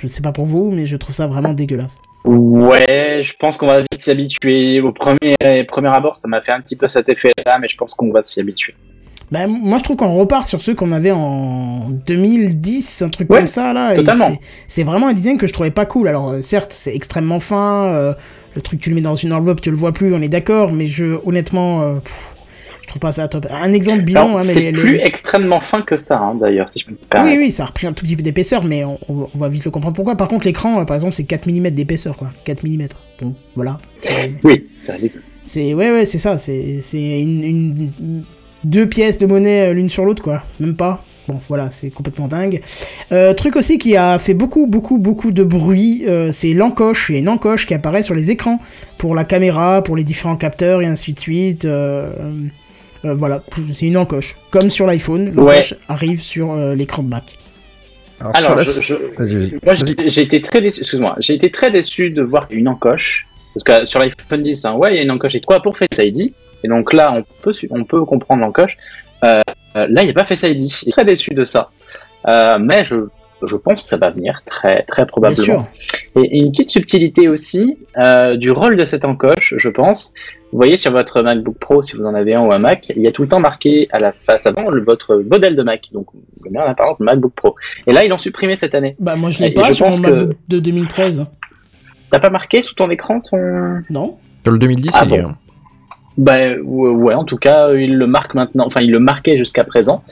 Je 0.00 0.06
sais 0.06 0.20
pas 0.20 0.32
pour 0.32 0.46
vous, 0.46 0.70
mais 0.70 0.86
je 0.86 0.96
trouve 0.96 1.14
ça 1.14 1.26
vraiment 1.26 1.54
dégueulasse. 1.54 1.98
Ouais, 2.24 3.20
je 3.22 3.32
pense 3.38 3.56
qu'on 3.56 3.68
va 3.68 3.80
vite 3.80 4.00
s'y 4.00 4.10
habituer. 4.10 4.80
Au 4.80 4.92
premier, 4.92 5.36
premier 5.68 5.88
abord, 5.88 6.16
ça 6.16 6.28
m'a 6.28 6.42
fait 6.42 6.52
un 6.52 6.60
petit 6.60 6.76
peu 6.76 6.88
cet 6.88 7.08
effet-là, 7.08 7.58
mais 7.60 7.68
je 7.68 7.76
pense 7.76 7.94
qu'on 7.94 8.10
va 8.10 8.22
s'y 8.24 8.40
habituer. 8.40 8.74
Bah, 9.32 9.46
moi, 9.48 9.78
je 9.78 9.82
trouve 9.84 9.96
qu'on 9.96 10.14
repart 10.14 10.46
sur 10.46 10.62
ceux 10.62 10.74
qu'on 10.76 10.92
avait 10.92 11.10
en 11.10 11.90
2010, 12.06 13.02
un 13.02 13.08
truc 13.08 13.28
Ouais, 13.30 13.38
comme 13.38 13.46
ça, 13.48 13.72
là. 13.72 13.92
c'est- 14.68 14.84
vraiment 14.84 15.08
un 15.08 15.12
design 15.14 15.36
que 15.36 15.46
je 15.48 15.52
trouvais 15.52 15.72
pas 15.72 15.84
cool. 15.84 16.06
Alors, 16.08 16.30
euh, 16.30 16.42
certes, 16.42 16.72
c'est 16.72 16.94
extrêmement 16.94 17.40
fin. 17.40 17.86
euh, 17.86 18.14
le 18.54 18.62
truc, 18.62 18.80
tu 18.80 18.88
le 18.90 18.94
mets 18.94 19.02
dans 19.02 19.16
une 19.16 19.32
enveloppe, 19.32 19.60
tu 19.60 19.70
le 19.70 19.76
vois 19.76 19.92
plus, 19.92 20.14
on 20.14 20.22
est 20.22 20.28
d'accord. 20.28 20.72
Mais 20.72 20.86
je, 20.86 21.18
honnêtement, 21.26 21.82
euh, 21.82 21.94
pff, 21.96 22.14
je 22.82 22.86
trouve 22.86 23.00
pas 23.00 23.10
ça 23.12 23.26
top. 23.26 23.46
Un 23.50 23.72
exemple 23.72 24.04
hein, 24.36 24.42
mais 24.46 24.52
c'est 24.52 24.60
les- 24.60 24.72
plus 24.72 24.96
extrêmement 25.00 25.58
fin 25.60 25.82
que 25.82 25.96
ça, 25.96 26.20
hein, 26.20 26.36
d'ailleurs, 26.36 26.68
si 26.68 26.78
je 26.78 26.84
peux 26.86 26.92
me 26.92 26.96
Oui, 26.96 27.06
permettre. 27.10 27.38
oui, 27.40 27.50
ça 27.50 27.64
a 27.64 27.66
repris 27.66 27.86
un 27.88 27.92
tout 27.92 28.04
petit 28.06 28.14
peu 28.16 28.22
d'épaisseur, 28.22 28.62
mais 28.64 28.84
on, 28.84 28.96
va 29.34 29.48
vite 29.48 29.64
le 29.64 29.70
comprendre 29.72 29.94
pourquoi. 29.96 30.14
Par 30.16 30.28
contre, 30.28 30.46
l'écran, 30.46 30.84
par 30.86 30.94
exemple, 30.94 31.14
c'est 31.14 31.24
4 31.24 31.46
mm 31.48 31.70
d'épaisseur, 31.70 32.16
quoi. 32.16 32.30
4 32.44 32.64
mm. 32.64 32.86
Bon, 33.20 33.34
voilà. 33.56 33.78
Oui, 34.44 34.68
c'est 34.78 34.92
ridicule. 34.92 35.22
C'est 35.48 35.74
ouais 35.74 35.90
ouais 35.92 36.04
c'est 36.04 36.18
ça 36.18 36.38
c'est 36.38 36.80
une- 36.92 37.44
une- 37.44 38.24
deux 38.66 38.86
pièces 38.88 39.18
de 39.18 39.26
monnaie 39.26 39.68
euh, 39.68 39.72
l'une 39.72 39.88
sur 39.88 40.04
l'autre 40.04 40.22
quoi 40.22 40.42
même 40.60 40.74
pas 40.76 41.02
bon 41.28 41.38
voilà 41.48 41.70
c'est 41.70 41.90
complètement 41.90 42.28
dingue 42.28 42.60
Euh, 43.12 43.34
truc 43.34 43.54
aussi 43.56 43.78
qui 43.78 43.96
a 43.96 44.18
fait 44.18 44.34
beaucoup 44.34 44.66
beaucoup 44.66 44.98
beaucoup 44.98 45.30
de 45.30 45.44
bruit 45.44 46.04
euh, 46.06 46.32
c'est 46.32 46.52
l'encoche 46.52 47.06
il 47.08 47.12
y 47.14 47.16
a 47.16 47.20
une 47.20 47.28
encoche 47.28 47.66
qui 47.66 47.74
apparaît 47.74 48.02
sur 48.02 48.14
les 48.14 48.30
écrans 48.30 48.60
pour 48.98 49.14
la 49.14 49.24
caméra 49.24 49.82
pour 49.82 49.96
les 49.96 50.04
différents 50.04 50.36
capteurs 50.36 50.82
et 50.82 50.86
ainsi 50.86 51.12
de 51.12 51.18
suite 51.20 51.64
euh, 51.64 52.10
euh, 53.04 53.14
voilà 53.14 53.42
c'est 53.72 53.86
une 53.86 53.96
encoche 53.96 54.36
comme 54.50 54.70
sur 54.70 54.86
l'iPhone 54.86 55.32
l'encoche 55.34 55.74
arrive 55.88 56.20
sur 56.20 56.52
euh, 56.52 56.74
l'écran 56.74 57.02
de 57.04 57.08
Mac 57.08 57.24
Alors, 58.20 58.34
Alors, 58.36 58.64
je, 58.64 58.80
je- 58.82 58.94
Vas-y, 59.18 59.34
vas-y. 59.36 59.54
moi, 59.64 59.74
j'ai 60.14 60.22
été 60.22 60.40
très 60.40 60.62
déçu. 60.62 60.80
Excuse-moi, 60.80 61.16
j'ai 61.20 61.34
été 61.34 61.50
très 61.50 61.70
déçu 61.70 62.08
de 62.08 62.22
voir 62.22 62.46
une 62.50 62.66
encoche. 62.66 63.26
Parce 63.52 63.64
que 63.64 63.84
sur 63.86 64.00
l'iPhone 64.00 64.42
10, 64.42 64.64
hein, 64.64 64.72
ouais, 64.80 64.94
il 64.94 64.96
y 64.96 65.00
a 65.00 65.02
une 65.02 65.10
encoche. 65.10 65.34
Et 65.34 65.42
quoi 65.42 65.60
pour 65.62 65.76
Face 65.76 65.88
ID 65.98 66.32
Et 66.64 66.68
donc 66.68 66.92
là, 66.92 67.12
on 67.12 67.22
peut, 67.42 67.52
su- 67.52 67.68
on 67.70 67.84
peut 67.84 68.04
comprendre 68.04 68.40
l'encoche. 68.42 68.76
Euh, 69.24 69.40
euh, 69.76 69.86
là, 69.90 70.02
il 70.02 70.04
n'y 70.04 70.10
a 70.10 70.14
pas 70.14 70.24
Face 70.24 70.42
ID. 70.42 70.60
Je 70.60 70.66
suis 70.74 70.90
très 70.92 71.04
déçu 71.04 71.30
de 71.34 71.44
ça. 71.44 71.70
Euh, 72.28 72.58
mais 72.58 72.84
je, 72.84 72.96
je 73.44 73.56
pense 73.56 73.82
que 73.82 73.88
ça 73.88 73.96
va 73.98 74.10
venir 74.10 74.42
très, 74.44 74.82
très 74.84 75.02
bien 75.02 75.06
probablement. 75.06 75.42
sûr 75.42 75.66
Et 76.16 76.38
une 76.38 76.50
petite 76.50 76.70
subtilité 76.70 77.28
aussi 77.28 77.76
euh, 77.98 78.36
du 78.36 78.50
rôle 78.50 78.76
de 78.76 78.84
cette 78.84 79.04
encoche, 79.04 79.54
je 79.56 79.68
pense. 79.68 80.14
Vous 80.52 80.58
voyez 80.58 80.76
sur 80.76 80.92
votre 80.92 81.22
MacBook 81.22 81.58
Pro, 81.58 81.82
si 81.82 81.96
vous 81.96 82.04
en 82.04 82.14
avez 82.14 82.34
un 82.34 82.40
ou 82.40 82.52
un 82.52 82.58
Mac, 82.58 82.88
il 82.90 83.02
y 83.02 83.06
a 83.06 83.12
tout 83.12 83.22
le 83.22 83.28
temps 83.28 83.40
marqué 83.40 83.88
à 83.92 83.98
la 83.98 84.12
face 84.12 84.46
avant 84.46 84.70
le, 84.70 84.82
votre 84.82 85.16
modèle 85.16 85.54
de 85.56 85.62
Mac. 85.62 85.88
Donc, 85.92 86.06
le 86.44 86.50
mien, 86.50 86.72
par 86.74 86.86
exemple, 86.86 87.02
MacBook 87.04 87.32
Pro. 87.34 87.56
Et 87.86 87.92
là, 87.92 88.04
ils 88.04 88.08
l'ont 88.08 88.18
supprimé 88.18 88.56
cette 88.56 88.74
année. 88.74 88.96
bah 89.00 89.16
moi 89.16 89.30
je 89.30 89.40
l'ai 89.40 89.48
Et 89.48 89.54
pas 89.54 89.64
je 89.64 89.72
sur 89.72 89.86
mon 89.86 89.92
pense 89.92 90.00
que- 90.00 90.10
MacBook 90.10 90.36
de 90.48 90.58
2013 90.60 91.26
T'as 92.10 92.20
pas 92.20 92.30
marqué 92.30 92.62
sous 92.62 92.74
ton 92.74 92.88
écran 92.90 93.20
ton. 93.20 93.82
non 93.90 94.16
Sur 94.44 94.52
le 94.52 94.58
2010, 94.60 94.90
Ah 94.94 95.02
il 95.06 95.12
y 95.12 95.18
a- 95.18 95.22
bon. 95.22 95.34
Bah 96.18 96.38
ouais, 96.38 96.56
ouais, 96.90 97.14
en 97.14 97.24
tout 97.24 97.36
cas, 97.36 97.72
il 97.74 97.96
le 97.96 98.06
marque 98.06 98.34
maintenant. 98.34 98.64
Enfin, 98.66 98.80
il 98.80 98.90
le 98.90 98.98
marquait 99.00 99.36
jusqu'à 99.36 99.64
présent. 99.64 100.02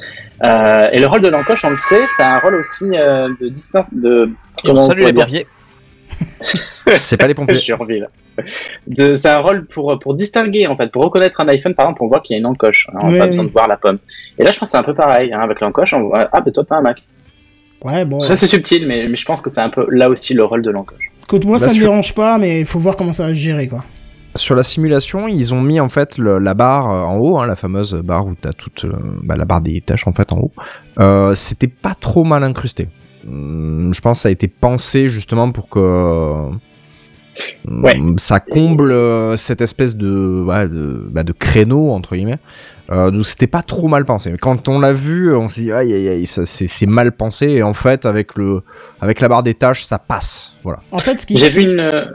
Euh, 0.42 0.88
et 0.92 0.98
le 0.98 1.06
rôle 1.06 1.22
de 1.22 1.28
l'encoche, 1.28 1.64
on 1.64 1.70
le 1.70 1.76
sait, 1.78 2.02
c'est 2.16 2.22
un 2.22 2.38
rôle 2.40 2.56
aussi 2.56 2.84
euh, 2.94 3.28
de 3.40 3.48
distance. 3.48 3.88
De. 3.92 4.30
comment 4.62 4.80
on 4.84 4.88
Salut 4.88 5.00
pourrait 5.00 5.12
les 5.12 5.16
dire 5.16 5.24
pompiers. 5.26 5.46
c'est 6.96 7.16
pas 7.16 7.26
les 7.26 7.34
pompiers. 7.34 7.54
Je 7.54 7.60
suis 7.60 7.72
en 7.72 7.84
ville. 7.84 8.08
De, 8.86 9.16
c'est 9.16 9.28
un 9.30 9.38
rôle 9.38 9.64
pour, 9.66 9.98
pour 9.98 10.14
distinguer, 10.14 10.66
en 10.66 10.76
fait, 10.76 10.90
pour 10.92 11.02
reconnaître 11.02 11.40
un 11.40 11.48
iPhone, 11.48 11.74
par 11.74 11.86
exemple, 11.86 12.02
on 12.02 12.08
voit 12.08 12.20
qu'il 12.20 12.34
y 12.34 12.36
a 12.36 12.38
une 12.40 12.46
encoche. 12.46 12.86
hein, 12.92 12.98
on 13.02 13.06
n'a 13.06 13.12
Oui, 13.12 13.18
pas 13.18 13.24
oui. 13.24 13.30
besoin 13.30 13.44
de 13.44 13.50
voir 13.50 13.68
la 13.68 13.76
pomme. 13.76 13.98
Et 14.38 14.44
là, 14.44 14.50
je 14.50 14.58
pense 14.58 14.68
que 14.68 14.72
c'est 14.72 14.78
un 14.78 14.82
peu 14.82 14.94
pareil. 14.94 15.32
hein, 15.32 15.40
avec 15.40 15.60
l'encoche, 15.60 15.94
on 15.94 16.02
voit, 16.02 16.28
ah, 16.32 16.40
bah 16.40 16.50
toi, 16.50 16.64
t'as 16.68 16.76
un 16.76 16.82
Mac. 16.82 17.02
ouais 17.84 18.04
bon 18.04 18.20
Ça, 18.20 18.36
c'est 18.36 18.46
subtil, 18.46 18.86
mais, 18.86 19.08
mais 19.08 19.16
je 19.16 19.24
pense 19.24 19.40
que 19.40 19.48
c'est 19.50 19.60
un 19.62 19.70
peu 19.70 19.86
là 19.90 20.08
aussi 20.10 20.34
le 20.34 20.44
rôle 20.44 20.62
de 20.62 20.70
l'encoche. 20.70 21.10
écoute 21.22 21.44
moi 21.46 21.58
Là, 21.58 21.68
ça 21.68 21.74
me 21.74 21.80
dérange 21.80 22.14
pas 22.14 22.36
mais 22.38 22.60
il 22.60 22.66
faut 22.66 22.78
voir 22.78 22.96
comment 22.96 23.12
ça 23.14 23.22
va 23.24 23.28
se 23.30 23.34
gérer 23.34 23.68
quoi 23.68 23.84
Sur 24.36 24.54
la 24.56 24.62
simulation, 24.64 25.28
ils 25.28 25.54
ont 25.54 25.60
mis 25.60 25.78
en 25.80 25.88
fait 25.88 26.18
le- 26.18 26.38
la 26.38 26.54
barre 26.54 26.90
euh, 26.90 27.02
en 27.02 27.16
haut, 27.18 27.38
hein, 27.38 27.46
la 27.46 27.54
fameuse 27.56 27.94
barre 27.94 28.26
où 28.26 28.34
t'as 28.40 28.52
toute 28.52 28.84
euh, 28.84 28.92
bah, 29.22 29.36
la 29.36 29.44
barre 29.44 29.60
des 29.60 29.80
tâches 29.80 30.06
en 30.08 30.12
fait 30.12 30.32
en 30.32 30.38
haut. 30.38 30.52
Euh, 30.98 31.34
C'était 31.34 31.68
pas 31.68 31.94
trop 31.98 32.24
mal 32.24 32.42
incrusté. 32.42 32.88
Hum, 33.28 33.92
Je 33.94 34.00
pense 34.00 34.18
que 34.18 34.22
ça 34.22 34.28
a 34.28 34.32
été 34.32 34.48
pensé 34.48 35.08
justement 35.08 35.50
pour 35.52 35.68
que 35.68 35.78
euh, 35.78 36.48
Ouais. 37.68 37.94
ça 38.16 38.38
comble 38.38 38.92
euh, 38.92 39.36
cette 39.36 39.60
espèce 39.60 39.96
de, 39.96 40.44
ouais, 40.46 40.68
de, 40.68 41.08
bah, 41.10 41.24
de 41.24 41.32
créneau 41.32 41.90
entre 41.90 42.14
guillemets. 42.14 42.38
Euh, 42.92 43.10
donc 43.10 43.24
c'était 43.26 43.46
pas 43.48 43.62
trop 43.62 43.88
mal 43.88 44.04
pensé. 44.04 44.30
Mais 44.30 44.38
quand 44.38 44.68
on 44.68 44.78
l'a 44.78 44.92
vu, 44.92 45.34
on 45.34 45.48
s'est 45.48 45.62
dit 45.62 45.72
aïe 45.72 45.92
aïe 45.92 46.08
aïe, 46.08 46.26
ça, 46.26 46.44
c'est 46.46 46.68
c'est 46.68 46.86
mal 46.86 47.10
pensé. 47.12 47.46
Et 47.48 47.62
en 47.62 47.72
fait, 47.72 48.04
avec 48.06 48.36
le, 48.36 48.62
avec 49.00 49.20
la 49.20 49.28
barre 49.28 49.42
des 49.42 49.54
tâches, 49.54 49.84
ça 49.84 49.98
passe. 49.98 50.54
Voilà. 50.62 50.80
en 50.92 50.98
fait 50.98 51.18
ce 51.18 51.26
qui 51.26 51.36
J'ai 51.36 51.50
vu 51.50 51.62
une. 51.62 52.12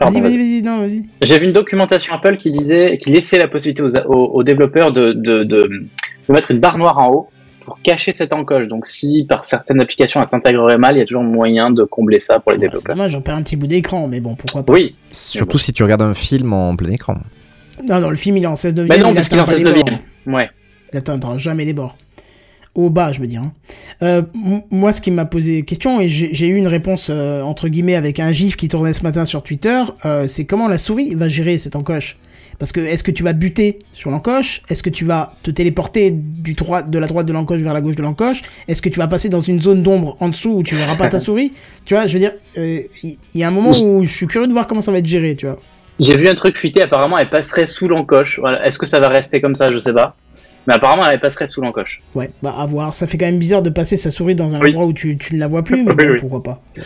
Vas-y 0.00 0.20
vas-y 0.20 0.36
vas-y 0.38 0.62
non 0.62 0.78
vas-y 0.80 1.02
J'ai 1.22 1.38
vu 1.38 1.46
une 1.46 1.52
documentation 1.52 2.14
Apple 2.14 2.36
qui 2.36 2.50
disait, 2.50 2.98
qui 3.00 3.10
laissait 3.10 3.38
la 3.38 3.48
possibilité 3.48 3.82
aux, 3.82 3.96
aux- 4.06 4.30
aux 4.34 4.42
développeurs 4.42 4.92
de, 4.92 5.12
de, 5.12 5.44
de, 5.44 5.62
de 5.64 6.32
mettre 6.32 6.50
une 6.50 6.58
barre 6.58 6.78
noire 6.78 6.98
en 6.98 7.08
haut 7.12 7.28
pour 7.64 7.80
cacher 7.82 8.12
cette 8.12 8.32
encoche. 8.32 8.66
Donc, 8.68 8.86
si 8.86 9.26
par 9.28 9.44
certaines 9.44 9.80
applications 9.80 10.20
elle 10.22 10.26
s'intégrerait 10.28 10.78
mal, 10.78 10.96
il 10.96 11.00
y 11.00 11.02
a 11.02 11.04
toujours 11.04 11.22
moyen 11.22 11.70
de 11.70 11.84
combler 11.84 12.18
ça 12.18 12.40
pour 12.40 12.52
les 12.52 12.58
Ouais, 12.58 12.64
c'est 12.64 12.68
développeurs. 12.70 12.96
dommage 12.96 13.10
j'en 13.12 13.20
perds 13.20 13.36
un 13.36 13.42
petit 13.42 13.56
bout 13.56 13.66
d'écran 13.66 14.08
mais 14.08 14.20
bon 14.20 14.34
pourquoi 14.34 14.62
pas 14.64 14.72
Oui, 14.72 14.94
Surtout 15.10 15.58
si 15.58 15.72
tu 15.72 15.82
regardes 15.82 16.02
un 16.02 16.14
film 16.14 16.52
en 16.52 16.74
plein 16.76 16.90
écran. 16.90 17.14
non 17.84 18.00
non 18.00 18.10
le 18.10 18.16
film 18.16 18.36
il 18.38 18.44
est 18.44 18.46
en 18.46 18.56
16 18.56 18.74
9 18.74 18.88
mais 18.88 18.98
non, 18.98 19.12
parce 19.14 19.28
qu'il 19.28 19.36
est 19.38 19.40
en 19.40 19.44
pas 19.44 19.50
16 19.50 19.64
les 19.64 19.72
9 19.72 19.84
bords. 19.84 19.98
Ouais. 20.34 20.50
Il 20.92 20.98
atteindra 20.98 21.38
jamais 21.38 21.64
les 21.64 21.72
bords. 21.72 21.96
Au 22.74 22.88
bas, 22.88 23.10
je 23.10 23.20
veux 23.20 23.26
dire. 23.26 23.42
hein. 23.42 23.52
Euh, 24.02 24.22
moi, 24.70 24.92
ce 24.92 25.00
qui 25.00 25.10
m'a 25.10 25.24
posé 25.24 25.62
question, 25.62 26.00
et 26.00 26.08
j'ai 26.08 26.46
eu 26.46 26.54
une 26.56 26.68
réponse 26.68 27.08
euh, 27.10 27.42
entre 27.42 27.68
guillemets 27.68 27.96
avec 27.96 28.20
un 28.20 28.30
gif 28.30 28.56
qui 28.56 28.68
tournait 28.68 28.92
ce 28.92 29.02
matin 29.02 29.24
sur 29.24 29.42
Twitter, 29.42 29.82
euh, 30.04 30.26
c'est 30.28 30.44
comment 30.44 30.68
la 30.68 30.78
souris 30.78 31.14
va 31.14 31.28
gérer 31.28 31.58
cette 31.58 31.74
encoche? 31.74 32.16
Parce 32.60 32.72
que 32.72 32.80
est-ce 32.80 33.02
que 33.02 33.10
tu 33.10 33.22
vas 33.22 33.32
buter 33.32 33.78
sur 33.92 34.10
l'encoche? 34.10 34.62
Est-ce 34.68 34.82
que 34.82 34.90
tu 34.90 35.04
vas 35.04 35.32
te 35.42 35.50
téléporter 35.50 36.10
du 36.12 36.52
droit, 36.52 36.82
de 36.82 36.98
la 36.98 37.06
droite 37.06 37.26
de 37.26 37.32
l'encoche 37.32 37.60
vers 37.62 37.72
la 37.74 37.80
gauche 37.80 37.96
de 37.96 38.02
l'encoche? 38.02 38.42
Est-ce 38.68 38.82
que 38.82 38.88
tu 38.90 38.98
vas 38.98 39.08
passer 39.08 39.30
dans 39.30 39.40
une 39.40 39.60
zone 39.62 39.82
d'ombre 39.82 40.16
en 40.20 40.28
dessous 40.28 40.50
où 40.50 40.62
tu 40.62 40.74
verras 40.76 40.94
pas 40.96 41.08
ta 41.08 41.18
souris? 41.26 41.52
Tu 41.86 41.94
vois, 41.94 42.06
je 42.06 42.12
veux 42.12 42.18
dire, 42.20 42.32
il 42.56 42.86
y, 43.02 43.38
y 43.38 43.42
a 43.42 43.48
un 43.48 43.50
moment 43.50 43.70
où 43.70 44.04
je 44.04 44.14
suis 44.14 44.26
curieux 44.26 44.46
de 44.46 44.52
voir 44.52 44.66
comment 44.66 44.82
ça 44.82 44.92
va 44.92 44.98
être 44.98 45.06
géré, 45.06 45.34
tu 45.36 45.46
vois. 45.46 45.58
J'ai 46.00 46.16
vu 46.16 46.28
un 46.28 46.34
truc 46.34 46.56
fuité, 46.56 46.82
apparemment 46.82 47.18
elle 47.18 47.28
passerait 47.30 47.66
sous 47.66 47.88
l'encoche. 47.88 48.38
Voilà. 48.40 48.64
Est-ce 48.66 48.78
que 48.78 48.86
ça 48.86 49.00
va 49.00 49.08
rester 49.08 49.40
comme 49.40 49.54
ça? 49.54 49.72
Je 49.72 49.78
sais 49.78 49.92
pas. 49.92 50.16
Mais 50.66 50.74
apparemment 50.74 51.08
elle 51.08 51.20
passerait 51.20 51.48
sous 51.48 51.60
l'encoche. 51.60 52.00
Ouais, 52.14 52.30
bah 52.42 52.54
à 52.58 52.66
voir. 52.66 52.92
Ça 52.94 53.06
fait 53.06 53.16
quand 53.18 53.26
même 53.26 53.38
bizarre 53.38 53.62
de 53.62 53.70
passer 53.70 53.96
sa 53.96 54.10
souris 54.10 54.34
dans 54.34 54.54
un 54.54 54.60
Oui. 54.60 54.70
endroit 54.70 54.86
où 54.86 54.92
tu, 54.92 55.16
tu 55.16 55.34
ne 55.34 55.40
la 55.40 55.46
vois 55.46 55.62
plus, 55.64 55.82
mais 55.84 55.90
Oui, 55.98 56.04
bon, 56.06 56.12
oui. 56.12 56.20
pourquoi 56.20 56.42
pas. 56.42 56.62
Ouais. 56.76 56.82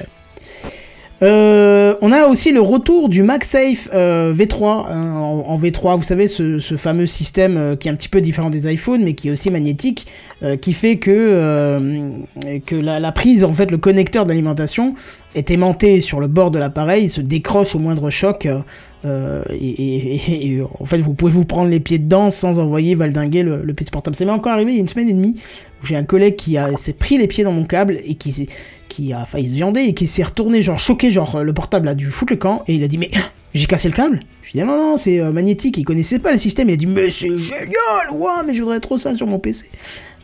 Euh, 1.24 1.94
on 2.02 2.12
a 2.12 2.26
aussi 2.26 2.52
le 2.52 2.60
retour 2.60 3.08
du 3.08 3.22
MagSafe 3.22 3.88
euh, 3.94 4.34
V3 4.34 4.86
hein, 4.90 5.12
en, 5.12 5.44
en 5.46 5.58
V3, 5.58 5.96
vous 5.96 6.02
savez 6.02 6.28
ce, 6.28 6.58
fameux 6.76 7.06
système 7.06 7.56
euh, 7.56 7.76
qui 7.76 7.88
est 7.88 7.90
un 7.90 7.94
petit 7.94 8.10
peu 8.10 8.20
différent 8.20 8.50
des 8.50 8.70
iPhones 8.70 9.02
mais 9.02 9.14
qui 9.14 9.28
est 9.28 9.30
aussi 9.30 9.50
magnétique, 9.50 10.06
qui 10.60 10.74
fait 10.74 10.98
que 10.98 12.20
la, 12.72 13.12
prise 13.12 13.44
en 13.44 13.52
fait 13.54 13.70
le 13.70 13.78
connecteur 13.78 14.26
d'alimentation 14.26 14.94
est 15.34 15.50
aimanté 15.50 16.02
sur 16.02 16.20
le 16.20 16.26
bord 16.26 16.50
de 16.50 16.58
l'appareil, 16.58 17.04
il 17.04 17.10
se 17.10 17.22
décroche 17.22 17.74
au 17.74 17.78
moindre 17.78 18.10
choc 18.10 18.46
et, 19.04 20.60
en 20.78 20.84
fait 20.84 20.98
vous 20.98 21.14
pouvez 21.14 21.32
vous 21.32 21.46
prendre 21.46 21.70
les 21.70 21.80
pieds 21.80 21.98
dedans 21.98 22.28
sans 22.28 22.58
envoyer 22.58 22.94
valdinguer 22.94 23.42
le, 23.42 23.62
le 23.62 23.74
PC 23.74 23.90
portable. 23.90 24.16
Ça 24.16 24.24
m'est 24.26 24.30
encore 24.30 24.52
arrivé 24.52 24.72
il 24.72 24.74
y 24.74 24.78
a 24.78 24.82
une 24.82 24.88
semaine 24.88 25.08
et 25.08 25.14
demie 25.14 25.40
où 25.82 25.86
j'ai 25.86 25.96
un 25.96 26.04
collègue 26.04 26.36
qui 26.36 26.58
s'est 26.76 26.92
pris 26.92 27.16
les 27.16 27.26
pieds 27.26 27.44
dans 27.44 27.52
mon 27.52 27.64
câble 27.64 27.98
et 28.04 28.14
qui 28.16 28.32
s'est 28.32 28.48
qui 28.94 29.12
a 29.12 29.24
failli 29.24 29.48
se 29.48 29.52
viander 29.52 29.80
et 29.80 29.94
qui 29.94 30.06
s'est 30.06 30.22
retourné 30.22 30.62
genre 30.62 30.78
choqué 30.78 31.10
genre 31.10 31.36
euh, 31.36 31.42
le 31.42 31.52
portable 31.52 31.88
a 31.88 31.94
dû 31.94 32.10
foutre 32.10 32.32
le 32.32 32.38
camp 32.38 32.62
et 32.68 32.74
il 32.74 32.84
a 32.84 32.88
dit 32.88 32.98
mais 32.98 33.10
j'ai 33.54 33.66
cassé 33.66 33.88
le 33.88 33.94
câble 33.94 34.20
je 34.42 34.52
dis 34.52 34.58
non 34.58 34.66
non 34.76 34.96
c'est 34.96 35.18
euh, 35.20 35.32
magnétique 35.32 35.76
il 35.78 35.84
connaissait 35.84 36.18
pas 36.20 36.32
le 36.32 36.38
système 36.38 36.68
il 36.68 36.74
a 36.74 36.76
dit 36.76 36.86
mais 36.86 37.10
c'est 37.10 37.28
génial 37.38 38.10
ouais 38.12 38.30
mais 38.46 38.54
je 38.54 38.62
voudrais 38.62 38.80
trop 38.80 38.98
ça 38.98 39.16
sur 39.16 39.26
mon 39.26 39.38
PC 39.38 39.66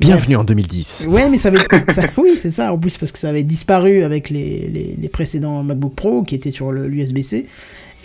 Bienvenue 0.00 0.36
en 0.36 0.44
2010. 0.44 1.08
Ouais, 1.10 1.28
mais 1.28 1.36
ça 1.36 1.48
avait. 1.48 1.58
ça- 1.92 2.04
oui, 2.16 2.30
c'est 2.34 2.50
ça, 2.50 2.72
en 2.72 2.78
plus, 2.78 2.96
parce 2.96 3.12
que 3.12 3.18
ça 3.18 3.28
avait 3.28 3.42
disparu 3.42 4.02
avec 4.02 4.30
les, 4.30 4.66
les, 4.72 4.96
les 4.98 5.08
précédents 5.10 5.62
MacBook 5.62 5.94
Pro 5.94 6.22
qui 6.22 6.34
étaient 6.34 6.50
sur 6.50 6.72
le- 6.72 6.88
l'USB-C. 6.88 7.44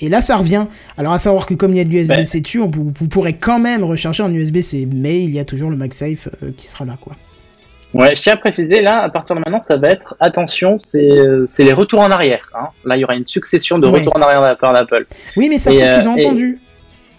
Et 0.01 0.09
là, 0.09 0.20
ça 0.20 0.36
revient. 0.36 0.66
Alors, 0.97 1.13
à 1.13 1.20
savoir 1.20 1.45
que 1.45 1.53
comme 1.53 1.72
il 1.72 1.78
y 1.78 1.80
a 1.80 1.86
de 1.86 1.89
l'USB-C 1.91 2.41
dessus, 2.41 2.59
on, 2.59 2.70
vous, 2.70 2.91
vous 2.93 3.07
pourrez 3.07 3.38
quand 3.38 3.59
même 3.59 3.82
recharger 3.86 4.24
en 4.24 4.34
USB-C, 4.34 4.89
mais 4.93 5.24
il 5.24 5.32
y 5.34 5.39
a 5.39 5.45
toujours 5.45 5.70
le 5.70 5.78
MagSafe 5.78 6.28
euh, 6.43 6.51
qui 6.57 6.68
sera 6.68 6.84
là, 6.84 6.97
quoi. 6.99 7.16
Ouais, 7.98 8.14
je 8.14 8.22
tiens 8.22 8.34
à 8.34 8.38
préciser, 8.38 8.82
là, 8.82 9.02
à 9.04 9.10
partir 9.10 9.36
de 9.36 9.41
maintenant, 9.41 9.60
ça 9.62 9.78
va 9.78 9.89
être, 9.89 10.16
attention, 10.20 10.78
c'est 10.78 11.10
euh, 11.10 11.46
les 11.60 11.74
retours 11.74 12.02
en 12.02 12.12
arrière. 12.12 12.50
Hein. 12.54 12.68
Là, 12.84 12.98
il 12.98 13.00
y 13.00 13.04
aura 13.06 13.16
une 13.16 13.26
succession 13.26 13.80
de 13.80 13.88
Ouais. 13.88 14.00
retours 14.00 14.16
en 14.18 14.22
arrière 14.22 14.41
de 14.41 14.48
la 14.48 14.56
part 14.56 14.74
d'Apple. 14.74 15.06
Oui, 15.38 15.48
mais 15.50 15.58
ça 15.58 15.72
prouve 15.72 15.84
euh, 15.84 15.98
qu'ils 15.98 16.10
ont 16.10 16.18
et- 16.18 16.26
entendu. 16.26 16.60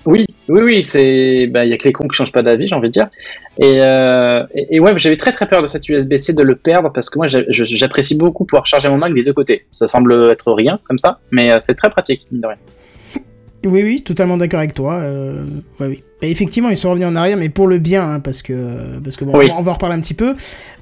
Oui, 0.05 0.25
oui, 0.49 0.61
oui, 0.63 0.85
c'est, 0.85 1.49
bah, 1.49 1.65
il 1.65 1.71
y 1.71 1.73
a 1.73 1.79
que 1.79 1.85
les 1.85 1.93
cons 1.93 2.07
qui 2.07 2.15
changent 2.17 2.31
pas 2.31 2.43
d'avis, 2.43 2.69
j'ai 2.69 2.75
envie 2.77 2.89
de 2.89 2.93
dire. 2.93 3.09
Et, 3.59 3.81
euh, 3.81 4.45
et, 4.55 4.77
et 4.77 4.81
ouais, 4.81 4.93
j'avais 4.99 5.17
très 5.17 5.33
très 5.33 5.47
peur 5.49 5.63
de 5.63 5.67
cette 5.67 5.89
USB-C 5.89 6.33
de 6.35 6.43
le 6.45 6.55
perdre 6.55 6.93
parce 6.93 7.11
que 7.11 7.19
moi, 7.19 7.27
j'apprécie 7.27 8.15
beaucoup 8.17 8.45
pouvoir 8.45 8.67
charger 8.67 8.89
mon 8.89 8.99
Mac 8.99 9.15
des 9.15 9.25
deux 9.25 9.33
côtés. 9.33 9.65
Ça 9.73 9.89
semble 9.89 10.31
être 10.31 10.53
rien 10.53 10.79
comme 10.85 10.99
ça, 10.99 11.19
mais 11.33 11.51
euh, 11.51 11.57
c'est 11.61 11.75
très 11.75 11.91
pratique, 11.91 12.27
mine 12.31 12.43
de 12.43 12.47
rien. 12.47 12.57
Oui, 13.65 13.83
oui, 13.83 14.03
totalement 14.05 14.37
d'accord 14.37 14.61
avec 14.61 14.75
toi. 14.75 14.95
euh, 15.01 15.45
ouais, 15.81 15.87
oui. 15.89 16.05
Et 16.23 16.31
effectivement, 16.31 16.71
ils 16.71 16.79
sont 16.79 16.89
revenus 16.89 17.07
en 17.09 17.15
arrière, 17.15 17.37
mais 17.37 17.51
pour 17.51 17.67
le 17.67 17.77
bien, 17.79 18.03
hein, 18.15 18.21
parce 18.21 18.41
que, 18.41 18.99
parce 19.05 19.17
que 19.17 19.27
bon, 19.27 19.37
Oui. 19.37 19.51
on, 19.55 19.61
va, 19.61 19.73
en 19.73 19.75
reparler 19.75 19.97
un 19.97 20.01
petit 20.01 20.15
peu. 20.15 20.35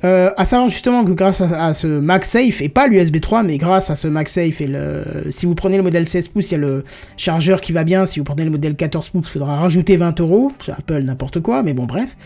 Euh, 0.05 0.31
à 0.37 0.45
savoir 0.45 0.69
justement 0.69 1.05
que 1.05 1.11
grâce 1.11 1.41
à, 1.41 1.67
à 1.67 1.75
ce 1.75 1.89
MagSafe, 1.89 2.63
et 2.63 2.69
pas 2.69 2.87
l'USB 2.87 3.19
3, 3.21 3.43
mais 3.43 3.59
grâce 3.59 3.91
à 3.91 3.97
ce 3.97 4.07
MagSafe, 4.07 4.61
et 4.61 4.69
le, 4.69 5.03
si 5.31 5.47
vous 5.47 5.57
prenez 5.57 5.77
le 5.77 5.83
modèle 5.83 6.07
16 6.07 6.29
pouces, 6.29 6.51
il 6.51 6.53
y 6.53 6.55
a 6.55 6.59
le 6.59 6.85
chargeur 7.17 7.61
qui 7.61 7.73
va 7.73 7.83
bien. 7.83 8.07
Si 8.07 8.21
vous 8.21 8.25
prenez 8.25 8.45
le 8.45 8.51
modèle 8.53 8.77
14 8.77 9.09
pouces, 9.09 9.27
il 9.29 9.33
faudra 9.33 9.57
rajouter 9.57 9.97
20 9.97 10.21
euros. 10.21 10.53
C'est 10.65 10.71
Apple, 10.71 11.03
n'importe 11.03 11.41
quoi, 11.41 11.65
mais 11.65 11.73
bon, 11.73 11.85
bref. 11.87 12.17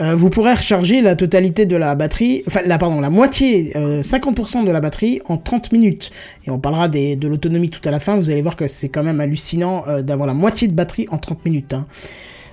Euh, 0.00 0.14
vous 0.14 0.30
pourrez 0.30 0.52
recharger 0.52 1.02
la 1.02 1.14
totalité 1.14 1.66
de 1.66 1.76
la 1.76 1.94
batterie, 1.94 2.42
enfin, 2.46 2.60
la, 2.64 2.78
pardon, 2.78 3.02
la 3.02 3.10
moitié, 3.10 3.72
euh, 3.76 4.00
50% 4.00 4.64
de 4.64 4.70
la 4.70 4.80
batterie 4.80 5.20
en 5.28 5.36
30 5.36 5.72
minutes. 5.72 6.10
Et 6.46 6.50
on 6.50 6.58
parlera 6.58 6.88
des, 6.88 7.16
de 7.16 7.28
l'autonomie 7.28 7.68
tout 7.68 7.86
à 7.86 7.90
la 7.90 8.00
fin. 8.00 8.16
Vous 8.16 8.30
allez 8.30 8.40
voir 8.40 8.56
que 8.56 8.66
c'est 8.66 8.88
quand 8.88 9.02
même 9.02 9.20
hallucinant 9.20 9.84
euh, 9.88 10.00
d'avoir 10.00 10.26
la 10.26 10.32
moitié 10.34 10.68
de 10.68 10.72
batterie 10.72 11.06
en 11.10 11.18
30 11.18 11.44
minutes. 11.44 11.74
hein. 11.74 11.86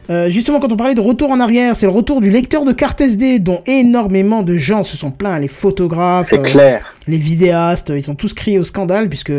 Euh, 0.10 0.30
justement, 0.30 0.60
quand 0.60 0.72
on 0.72 0.76
parlait 0.76 0.96
de 0.96 1.02
retour 1.02 1.32
en 1.32 1.40
arrière, 1.40 1.76
c'est 1.76 1.86
le 1.86 1.92
retour 1.94 2.20
du 2.20 2.30
lecteur 2.30 2.66
de 2.66 2.74
carte 2.74 3.00
SD 3.00 3.40
dont 3.40 3.62
énormément 3.66 4.44
de 4.44 4.58
gens 4.58 4.84
se 4.84 4.98
sont 4.98 5.12
plaints, 5.12 5.40
les 5.40 5.48
photographes, 5.48 6.26
euh, 6.40 6.42
clair. 6.44 6.94
les 7.08 7.18
vidéastes, 7.18 7.94
ils 7.96 8.12
ont 8.12 8.16
tous 8.16 8.34
crié 8.34 8.60
au 8.60 8.64
scandale 8.66 9.08
puisque 9.08 9.32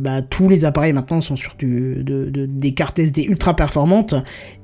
bah, 0.00 0.22
tous 0.28 0.48
les 0.48 0.64
appareils 0.64 0.92
maintenant 0.92 1.20
sont 1.20 1.36
sur 1.36 1.54
du, 1.56 1.96
de, 2.02 2.24
de- 2.30 2.46
des 2.46 2.72
cartes 2.74 2.98
SD 2.98 3.22
ultra 3.22 3.54
performantes 3.54 4.14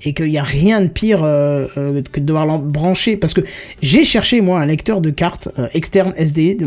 et 0.02 0.12
qu'il 0.12 0.26
n'y 0.30 0.38
a 0.38 0.42
rien 0.42 0.80
de 0.80 0.88
pire 0.88 1.20
euh, 1.22 1.66
que 2.10 2.18
de 2.20 2.24
devoir 2.26 2.44
l'en 2.44 2.58
brancher. 2.58 3.16
Parce 3.16 3.32
que 3.34 3.42
j'ai 3.80 4.04
cherché 4.04 4.40
moi 4.40 4.58
un 4.60 4.66
lecteur 4.66 5.00
de 5.00 5.10
cartes 5.10 5.48
externe 5.72 6.12
SD 6.16 6.58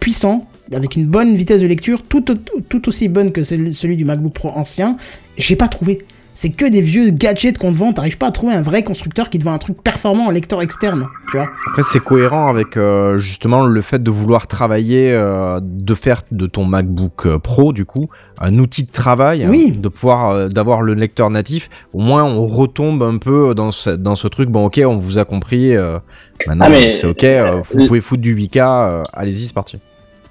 puissant 0.00 0.46
avec 0.72 0.96
une 0.96 1.06
bonne 1.06 1.36
vitesse 1.36 1.60
de 1.60 1.66
lecture, 1.66 2.02
tout, 2.02 2.30
au- 2.30 2.60
tout 2.68 2.88
aussi 2.88 3.08
bonne 3.08 3.32
que 3.32 3.42
celle- 3.42 3.74
celui 3.74 3.96
du 3.96 4.04
MacBook 4.04 4.32
Pro 4.32 4.50
ancien. 4.54 4.96
J'ai 5.36 5.56
pas 5.56 5.68
trouvé. 5.68 5.98
C'est 6.34 6.48
que 6.50 6.64
des 6.68 6.80
vieux 6.80 7.10
gadgets 7.10 7.58
qu'on 7.58 7.72
te 7.72 7.76
vend. 7.76 7.92
T'arrives 7.92 8.16
pas 8.16 8.28
à 8.28 8.30
trouver 8.30 8.54
un 8.54 8.62
vrai 8.62 8.82
constructeur 8.82 9.28
qui 9.28 9.38
te 9.38 9.44
vend 9.44 9.52
un 9.52 9.58
truc 9.58 9.82
performant 9.82 10.26
en 10.26 10.30
lecteur 10.30 10.62
externe. 10.62 11.06
Tu 11.30 11.36
vois 11.36 11.48
Après, 11.68 11.82
c'est 11.82 12.00
cohérent 12.00 12.48
avec 12.48 12.76
euh, 12.76 13.18
justement 13.18 13.64
le 13.66 13.80
fait 13.82 14.02
de 14.02 14.10
vouloir 14.10 14.46
travailler, 14.46 15.12
euh, 15.12 15.60
de 15.62 15.94
faire 15.94 16.22
de 16.30 16.46
ton 16.46 16.64
MacBook 16.64 17.26
euh, 17.26 17.38
Pro, 17.38 17.72
du 17.74 17.84
coup, 17.84 18.08
un 18.40 18.58
outil 18.58 18.84
de 18.84 18.90
travail, 18.90 19.46
Oui. 19.48 19.74
hein, 19.76 19.78
de 19.80 19.88
pouvoir, 19.88 20.30
euh, 20.30 20.48
d'avoir 20.48 20.80
le 20.82 20.94
lecteur 20.94 21.28
natif. 21.28 21.68
Au 21.92 22.00
moins, 22.00 22.24
on 22.24 22.46
retombe 22.46 23.02
un 23.02 23.18
peu 23.18 23.54
dans 23.54 23.70
ce, 23.70 23.90
dans 23.90 24.14
ce 24.14 24.26
truc. 24.28 24.48
Bon, 24.48 24.64
ok, 24.66 24.80
on 24.86 24.96
vous 24.96 25.18
a 25.18 25.24
compris. 25.26 25.76
euh, 25.76 25.98
maintenant, 26.46 26.66
Ah, 26.70 26.90
c'est 26.90 27.06
ok. 27.06 27.24
euh, 27.24 27.60
vous 27.74 27.84
pouvez 27.86 28.00
foutre 28.00 28.22
du 28.22 28.34
8K. 28.34 28.58
euh, 28.58 29.02
Allez-y, 29.12 29.46
c'est 29.46 29.54
parti. 29.54 29.78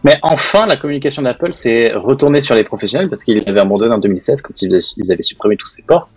Mais 0.04 0.18
enfin, 0.24 0.66
la 0.66 0.78
communication 0.78 1.22
d'Apple 1.22 1.54
s'est 1.54 1.92
retournée 1.94 2.42
sur 2.42 2.56
les 2.56 2.64
professionnels 2.64 3.10
parce 3.10 3.24
qu'ils 3.24 3.44
l'avaient 3.46 3.60
abandonné 3.60 3.94
en 3.94 4.00
2016 4.00 4.42
quand 4.42 4.62
ils, 4.62 4.80
ils 4.98 5.12
avaient 5.12 5.22
supprimé 5.22 5.58
tous 5.58 5.68
ces 5.68 5.84
ports. 5.84 6.10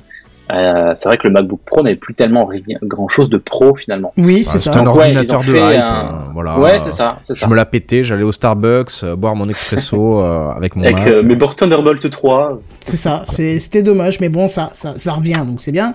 Euh, 0.52 0.92
c'est 0.94 1.08
vrai 1.08 1.16
que 1.16 1.26
le 1.26 1.32
MacBook 1.32 1.60
Pro 1.64 1.82
n'avait 1.82 1.96
plus 1.96 2.12
tellement 2.12 2.44
rien, 2.44 2.62
grand 2.82 3.08
chose 3.08 3.30
de 3.30 3.38
pro 3.38 3.74
finalement. 3.76 4.12
Oui, 4.18 4.42
Bah, 4.44 4.50
c'est 4.52 4.58
c'est 4.58 4.70
ça. 4.72 4.78
un 4.78 4.82
Donc, 4.82 4.96
ordinateur 4.96 5.40
de 5.40 5.48
hype. 5.52 5.58
un- 5.82 6.06
euh, 6.28 6.32
voilà. 6.34 6.58
ouais, 6.58 6.80
c'est 6.80 6.90
ça, 6.90 7.16
c'est 7.22 7.34
Je 7.34 7.40
ça. 7.40 7.46
me 7.48 7.54
la 7.54 7.64
pétais, 7.64 8.04
j'allais 8.04 8.24
au 8.24 8.32
Starbucks 8.32 8.90
euh, 9.04 9.16
boire 9.16 9.34
mon 9.36 9.48
expresso 9.48 10.20
euh, 10.22 10.50
avec 10.50 10.76
mon 10.76 10.82
Avec 10.84 10.98
Mac. 10.98 11.06
euh, 11.08 11.22
mes 11.22 11.34
bords 11.34 11.56
Thunderbolt 11.56 12.10
3. 12.10 12.60
C'est 12.82 12.98
ça, 12.98 13.22
c'est- 13.24 13.58
c'était 13.58 13.82
dommage, 13.82 14.20
mais 14.20 14.28
bon, 14.28 14.46
ça, 14.46 14.68
ça, 14.74 14.92
ça 14.98 15.12
revient, 15.12 15.42
donc 15.46 15.62
c'est 15.62 15.72
bien. 15.72 15.94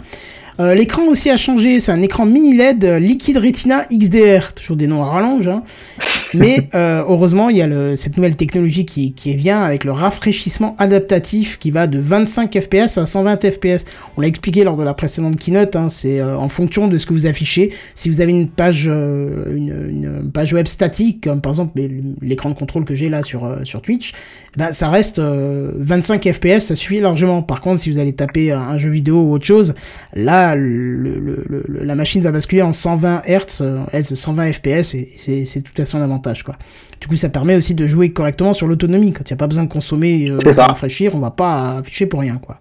Euh, 0.59 0.75
L'écran 0.75 1.03
aussi 1.07 1.29
a 1.29 1.37
changé, 1.37 1.79
c'est 1.79 1.91
un 1.93 2.01
écran 2.01 2.25
mini 2.25 2.53
LED 2.53 2.83
euh, 2.83 2.99
Liquid 2.99 3.37
Retina 3.37 3.85
XDR, 3.93 4.53
toujours 4.53 4.75
des 4.75 4.87
noms 4.87 5.03
à 5.03 5.09
rallonge, 5.09 5.47
hein. 5.47 5.63
mais 6.33 6.67
euh, 6.75 7.01
heureusement 7.07 7.49
il 7.49 7.57
y 7.57 7.61
a 7.61 7.67
le, 7.67 7.95
cette 7.95 8.17
nouvelle 8.17 8.35
technologie 8.35 8.85
qui, 8.85 9.13
qui 9.13 9.35
vient 9.35 9.63
avec 9.63 9.85
le 9.85 9.93
rafraîchissement 9.93 10.75
adaptatif 10.77 11.57
qui 11.57 11.71
va 11.71 11.87
de 11.87 11.97
25 11.97 12.59
fps 12.59 12.97
à 12.97 13.05
120 13.05 13.51
fps. 13.51 13.85
On 14.17 14.21
l'a 14.21 14.27
expliqué 14.27 14.65
lors 14.65 14.75
de 14.75 14.83
la 14.83 14.93
précédente 14.93 15.37
keynote, 15.37 15.77
hein, 15.77 15.87
c'est 15.87 16.19
euh, 16.19 16.37
en 16.37 16.49
fonction 16.49 16.89
de 16.89 16.97
ce 16.97 17.05
que 17.05 17.13
vous 17.13 17.25
affichez. 17.25 17.71
Si 17.95 18.09
vous 18.09 18.19
avez 18.19 18.33
une 18.33 18.49
page, 18.49 18.87
une, 18.87 19.87
une 19.89 20.29
page 20.31 20.51
web 20.51 20.67
statique, 20.67 21.23
comme 21.23 21.39
par 21.39 21.53
exemple 21.53 21.81
l'écran 22.21 22.49
de 22.49 22.55
contrôle 22.55 22.83
que 22.83 22.95
j'ai 22.95 23.07
là 23.07 23.23
sur, 23.23 23.59
sur 23.63 23.81
Twitch, 23.81 24.13
ben, 24.57 24.71
ça 24.71 24.89
reste 24.89 25.19
euh, 25.19 25.71
25 25.75 26.31
FPS, 26.33 26.59
ça 26.59 26.75
suffit 26.75 26.99
largement. 26.99 27.41
Par 27.41 27.61
contre, 27.61 27.79
si 27.79 27.91
vous 27.91 27.99
allez 27.99 28.13
taper 28.13 28.51
un 28.51 28.77
jeu 28.77 28.89
vidéo 28.89 29.21
ou 29.21 29.33
autre 29.33 29.45
chose, 29.45 29.75
là, 30.13 30.48
le, 30.55 30.95
le- 30.95 31.43
le- 31.47 31.63
le- 31.67 31.83
la 31.83 31.95
machine 31.95 32.21
va 32.21 32.31
basculer 32.31 32.61
en 32.61 32.73
120 32.73 33.21
Hz, 33.27 33.61
euh, 33.61 33.79
Hz, 33.93 34.15
120 34.15 34.51
FPS, 34.53 34.93
et 34.95 35.09
c'est 35.17 35.45
c'est 35.45 35.61
tout 35.61 35.79
à 35.81 35.85
son 35.85 36.01
avantage, 36.01 36.43
quoi. 36.43 36.55
Du 37.01 37.07
coup, 37.07 37.15
ça 37.15 37.29
permet 37.29 37.55
aussi 37.55 37.75
de 37.75 37.87
jouer 37.87 38.11
correctement 38.11 38.53
sur 38.53 38.67
l'autonomie. 38.67 39.13
Quand 39.13 39.29
il 39.29 39.33
n'y 39.33 39.37
a 39.37 39.37
pas 39.37 39.47
besoin 39.47 39.63
de 39.63 39.69
consommer, 39.69 40.29
euh, 40.29 40.37
C'est 40.43 40.51
ça. 40.51 40.67
rafraîchir, 40.67 41.15
on 41.15 41.19
va 41.19 41.31
pas 41.31 41.77
afficher 41.77 42.05
pour 42.05 42.19
rien, 42.21 42.37
quoi. 42.37 42.59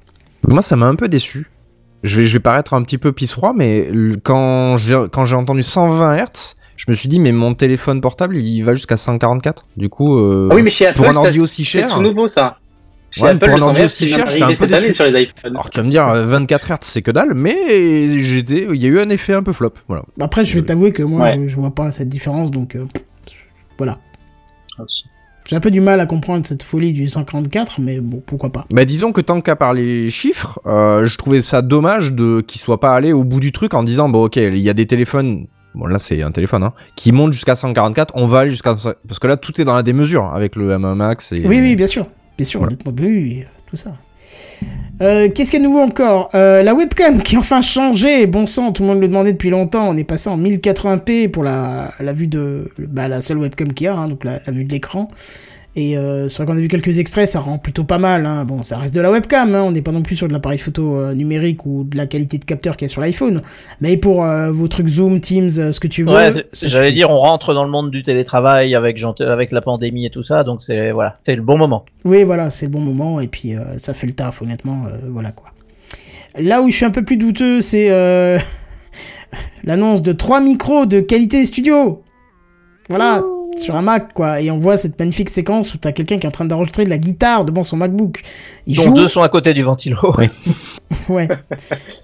Moi, 0.48 0.62
ça 0.62 0.76
m'a 0.76 0.86
un 0.86 0.94
peu 0.94 1.08
déçu. 1.08 1.50
Je 2.04 2.20
vais, 2.20 2.26
je 2.26 2.32
vais 2.34 2.40
paraître 2.40 2.74
un 2.74 2.82
petit 2.82 2.98
peu 2.98 3.10
pisse-froid, 3.12 3.52
mais 3.56 3.88
quand 4.22 4.76
j'ai 4.76 4.94
entendu 5.34 5.62
120 5.62 6.16
Hz, 6.16 6.54
je 6.76 6.84
me 6.88 6.94
suis 6.94 7.08
dit, 7.08 7.18
mais 7.18 7.32
mon 7.32 7.54
téléphone 7.54 8.00
portable, 8.00 8.36
il 8.36 8.62
va 8.62 8.76
jusqu'à 8.76 8.96
144. 8.96 9.66
Du 9.76 9.88
coup, 9.88 10.16
euh, 10.16 10.48
Ah 10.52 10.54
oui, 10.54 10.62
mais 10.62 10.70
chez 10.70 10.86
Apple, 10.86 10.98
pour 10.98 11.08
un 11.08 11.14
ordi 11.16 11.40
aussi 11.40 11.64
c'est 11.64 11.80
cher. 11.82 11.90
tout 11.92 12.00
nouveau 12.00 12.28
ça. 12.28 12.58
Chez 13.10 13.22
Ouais, 13.22 13.30
Apple, 13.30 13.38
pour 13.38 13.48
un 13.48 13.56
le 13.56 13.62
ordi 13.62 13.74
120 13.78 13.84
aussi 13.86 13.96
c'est 13.96 14.08
cher, 14.08 14.18
même 14.18 14.28
j'étais 14.30 14.42
un 14.42 14.46
arrivé 14.46 14.58
peu 14.58 14.64
cette 14.66 14.74
année 14.74 14.86
déçu. 14.88 14.94
sur 14.94 15.04
les 15.06 15.22
iPhones. 15.22 15.50
Alors 15.52 15.70
tu 15.70 15.78
vas 15.78 15.84
me 15.84 15.90
dire, 15.90 16.08
euh, 16.08 16.24
24 16.26 16.68
Hz, 16.72 16.76
c'est 16.82 17.02
que 17.02 17.10
dalle, 17.10 17.32
mais 17.34 17.54
il 18.04 18.76
y 18.76 18.86
a 18.86 18.88
eu 18.88 19.00
un 19.00 19.08
effet 19.08 19.32
un 19.34 19.42
peu 19.42 19.52
flop. 19.52 19.72
Voilà. 19.88 20.02
Après, 20.20 20.44
je 20.44 20.54
vais 20.54 20.62
t'avouer 20.62 20.92
que 20.92 21.02
moi, 21.02 21.22
Ouais. 21.22 21.44
je, 21.46 21.56
vois 21.56 21.74
pas 21.74 21.90
cette 21.90 22.08
différence, 22.10 22.50
donc 22.50 22.76
euh, 22.76 22.84
voilà. 23.78 23.98
J'ai 25.48 25.56
un 25.56 25.60
peu 25.60 25.70
du 25.70 25.80
mal 25.80 25.98
à 26.00 26.06
comprendre 26.06 26.46
cette 26.46 26.62
folie 26.62 26.92
du 26.92 27.08
144, 27.08 27.80
mais 27.80 28.00
bon, 28.00 28.22
pourquoi 28.24 28.50
pas. 28.52 28.66
Bah 28.70 28.84
disons 28.84 29.12
que 29.12 29.22
tant 29.22 29.40
qu'à 29.40 29.56
parler 29.56 30.10
chiffres, 30.10 30.60
euh, 30.66 31.06
je 31.06 31.16
trouvais 31.16 31.40
ça 31.40 31.62
dommage 31.62 32.12
de 32.12 32.42
qu'ils 32.42 32.60
soient 32.60 32.80
pas 32.80 32.94
allés 32.94 33.12
au 33.14 33.24
bout 33.24 33.40
du 33.40 33.50
truc 33.52 33.72
en 33.72 33.82
disant 33.82 34.10
bon 34.10 34.24
ok 34.26 34.36
il 34.36 34.58
y 34.58 34.68
a 34.68 34.74
des 34.74 34.86
téléphones, 34.86 35.46
bon 35.74 35.86
là 35.86 35.98
c'est 35.98 36.22
un 36.22 36.30
téléphone 36.32 36.64
hein, 36.64 36.74
qui 36.96 37.12
montent 37.12 37.32
jusqu'à 37.32 37.54
144, 37.54 38.12
on 38.14 38.26
va 38.26 38.40
aller 38.40 38.50
jusqu'à 38.50 38.74
parce 38.74 39.18
que 39.18 39.26
là 39.26 39.38
tout 39.38 39.58
est 39.58 39.64
dans 39.64 39.74
la 39.74 39.82
démesure 39.82 40.26
avec 40.34 40.54
le 40.54 40.68
M1 40.70 40.94
Max 40.94 41.32
et 41.32 41.46
Oui, 41.46 41.60
oui, 41.62 41.74
bien 41.76 41.86
sûr. 41.86 42.06
Bien 42.38 42.46
sûr, 42.46 42.60
Voilà. 42.60 42.70
le 42.72 42.76
nettement 42.78 42.92
bleu, 42.92 43.44
tout 43.66 43.76
ça. 43.76 43.96
Euh, 45.00 45.28
Qu'est-ce 45.30 45.50
qu'il 45.50 45.60
y 45.60 45.62
a 45.62 45.66
de 45.66 45.70
nouveau 45.70 45.82
encore? 45.84 46.30
Euh, 46.34 46.62
La 46.62 46.74
webcam 46.74 47.22
qui 47.22 47.36
a 47.36 47.38
enfin 47.38 47.60
changé. 47.62 48.26
Bon 48.26 48.46
sang, 48.46 48.72
tout 48.72 48.82
le 48.82 48.88
monde 48.88 49.00
le 49.00 49.08
demandait 49.08 49.32
depuis 49.32 49.50
longtemps. 49.50 49.88
On 49.88 49.96
est 49.96 50.04
passé 50.04 50.28
en 50.30 50.36
1080p 50.38 51.28
pour 51.28 51.44
la, 51.44 51.92
la 52.00 52.12
vue 52.12 52.26
de. 52.26 52.70
Bah, 52.78 53.08
la 53.08 53.20
seule 53.20 53.38
webcam 53.38 53.72
qu'il 53.72 53.84
y 53.84 53.88
a, 53.88 53.94
hein, 53.96 54.08
donc 54.08 54.24
la, 54.24 54.40
la 54.46 54.52
vue 54.52 54.64
de 54.64 54.72
l'écran. 54.72 55.08
Et 55.76 55.96
euh, 55.96 56.28
c'est 56.28 56.38
vrai 56.42 56.46
qu'on 56.46 56.58
a 56.58 56.60
vu 56.60 56.68
quelques 56.68 56.98
extraits, 56.98 57.28
ça 57.28 57.40
rend 57.40 57.58
plutôt 57.58 57.84
pas 57.84 57.98
mal. 57.98 58.26
Hein. 58.26 58.44
Bon, 58.44 58.64
ça 58.64 58.78
reste 58.78 58.94
de 58.94 59.00
la 59.00 59.10
webcam, 59.10 59.54
hein. 59.54 59.62
on 59.62 59.70
n'est 59.70 59.82
pas 59.82 59.92
non 59.92 60.02
plus 60.02 60.16
sur 60.16 60.26
de 60.26 60.32
l'appareil 60.32 60.58
photo 60.58 60.96
euh, 60.96 61.14
numérique 61.14 61.66
ou 61.66 61.84
de 61.84 61.96
la 61.96 62.06
qualité 62.06 62.38
de 62.38 62.44
capteur 62.44 62.76
qu'il 62.76 62.86
y 62.86 62.90
a 62.90 62.92
sur 62.92 63.00
l'iPhone. 63.00 63.42
Mais 63.80 63.96
pour 63.96 64.24
euh, 64.24 64.50
vos 64.50 64.66
trucs 64.66 64.88
Zoom, 64.88 65.20
Teams, 65.20 65.50
euh, 65.58 65.72
ce 65.72 65.78
que 65.78 65.86
tu 65.86 66.02
veux. 66.02 66.12
Ouais, 66.12 66.32
j'allais 66.52 66.92
dire, 66.92 67.10
on 67.10 67.18
rentre 67.18 67.54
dans 67.54 67.64
le 67.64 67.70
monde 67.70 67.90
du 67.90 68.02
télétravail 68.02 68.74
avec, 68.74 69.00
avec 69.20 69.52
la 69.52 69.60
pandémie 69.60 70.06
et 70.06 70.10
tout 70.10 70.24
ça, 70.24 70.42
donc 70.42 70.62
c'est 70.62 70.90
voilà, 70.90 71.16
c'est 71.22 71.36
le 71.36 71.42
bon 71.42 71.56
moment. 71.56 71.84
Oui, 72.04 72.24
voilà, 72.24 72.50
c'est 72.50 72.66
le 72.66 72.72
bon 72.72 72.80
moment 72.80 73.20
et 73.20 73.28
puis 73.28 73.54
euh, 73.54 73.78
ça 73.78 73.92
fait 73.92 74.06
le 74.06 74.14
taf, 74.14 74.42
honnêtement, 74.42 74.86
voilà 75.08 75.30
quoi. 75.30 75.52
Là 76.38 76.62
où 76.62 76.70
je 76.70 76.76
suis 76.76 76.84
un 76.84 76.90
peu 76.90 77.04
plus 77.04 77.16
douteux, 77.16 77.60
c'est 77.60 77.90
euh, 77.90 78.38
l'annonce 79.64 80.02
de 80.02 80.12
trois 80.12 80.40
micros 80.40 80.86
de 80.86 81.00
qualité 81.00 81.44
studio. 81.46 82.02
Voilà, 82.88 83.22
sur 83.60 83.76
un 83.76 83.82
Mac 83.82 84.12
quoi, 84.12 84.40
et 84.40 84.50
on 84.50 84.58
voit 84.58 84.76
cette 84.76 84.98
magnifique 84.98 85.28
séquence 85.28 85.74
où 85.74 85.78
t'as 85.78 85.92
quelqu'un 85.92 86.18
qui 86.18 86.24
est 86.24 86.28
en 86.28 86.32
train 86.32 86.44
d'enregistrer 86.44 86.84
de 86.84 86.90
la 86.90 86.98
guitare 86.98 87.44
devant 87.44 87.64
son 87.64 87.76
MacBook. 87.76 88.20
Il 88.66 88.76
dont 88.76 88.82
joue, 88.82 88.94
deux 88.94 89.08
sont 89.08 89.22
à 89.22 89.28
côté 89.28 89.54
du 89.54 89.62
ventilo. 89.62 89.98
ouais. 91.08 91.28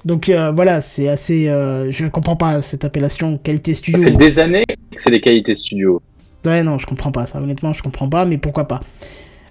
Donc 0.04 0.28
euh, 0.28 0.52
voilà, 0.52 0.80
c'est 0.80 1.08
assez, 1.08 1.48
euh, 1.48 1.90
je 1.90 2.06
comprends 2.06 2.36
pas 2.36 2.62
cette 2.62 2.84
appellation 2.84 3.38
qualité 3.38 3.74
Ça 3.74 3.78
studio. 3.78 4.02
fait 4.02 4.10
des 4.12 4.38
années 4.38 4.64
que 4.68 5.02
c'est 5.02 5.10
des 5.10 5.20
qualités 5.20 5.54
studio. 5.54 6.00
Ouais, 6.44 6.62
non, 6.62 6.78
je 6.78 6.86
comprends 6.86 7.12
pas 7.12 7.26
ça. 7.26 7.40
Honnêtement, 7.40 7.72
je 7.72 7.82
comprends 7.82 8.08
pas, 8.08 8.24
mais 8.24 8.36
pourquoi 8.38 8.68
pas. 8.68 8.80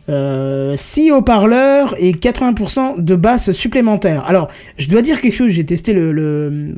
Euh, 0.09 0.73
6 0.75 1.11
haut-parleurs 1.11 1.95
et 1.97 2.11
80% 2.11 3.01
de 3.01 3.15
basses 3.15 3.53
supplémentaires. 3.53 4.25
Alors, 4.27 4.49
je 4.77 4.89
dois 4.89 5.01
dire 5.01 5.21
quelque 5.21 5.33
chose, 5.35 5.51
j'ai 5.51 5.65
testé 5.65 5.93
le, 5.93 6.73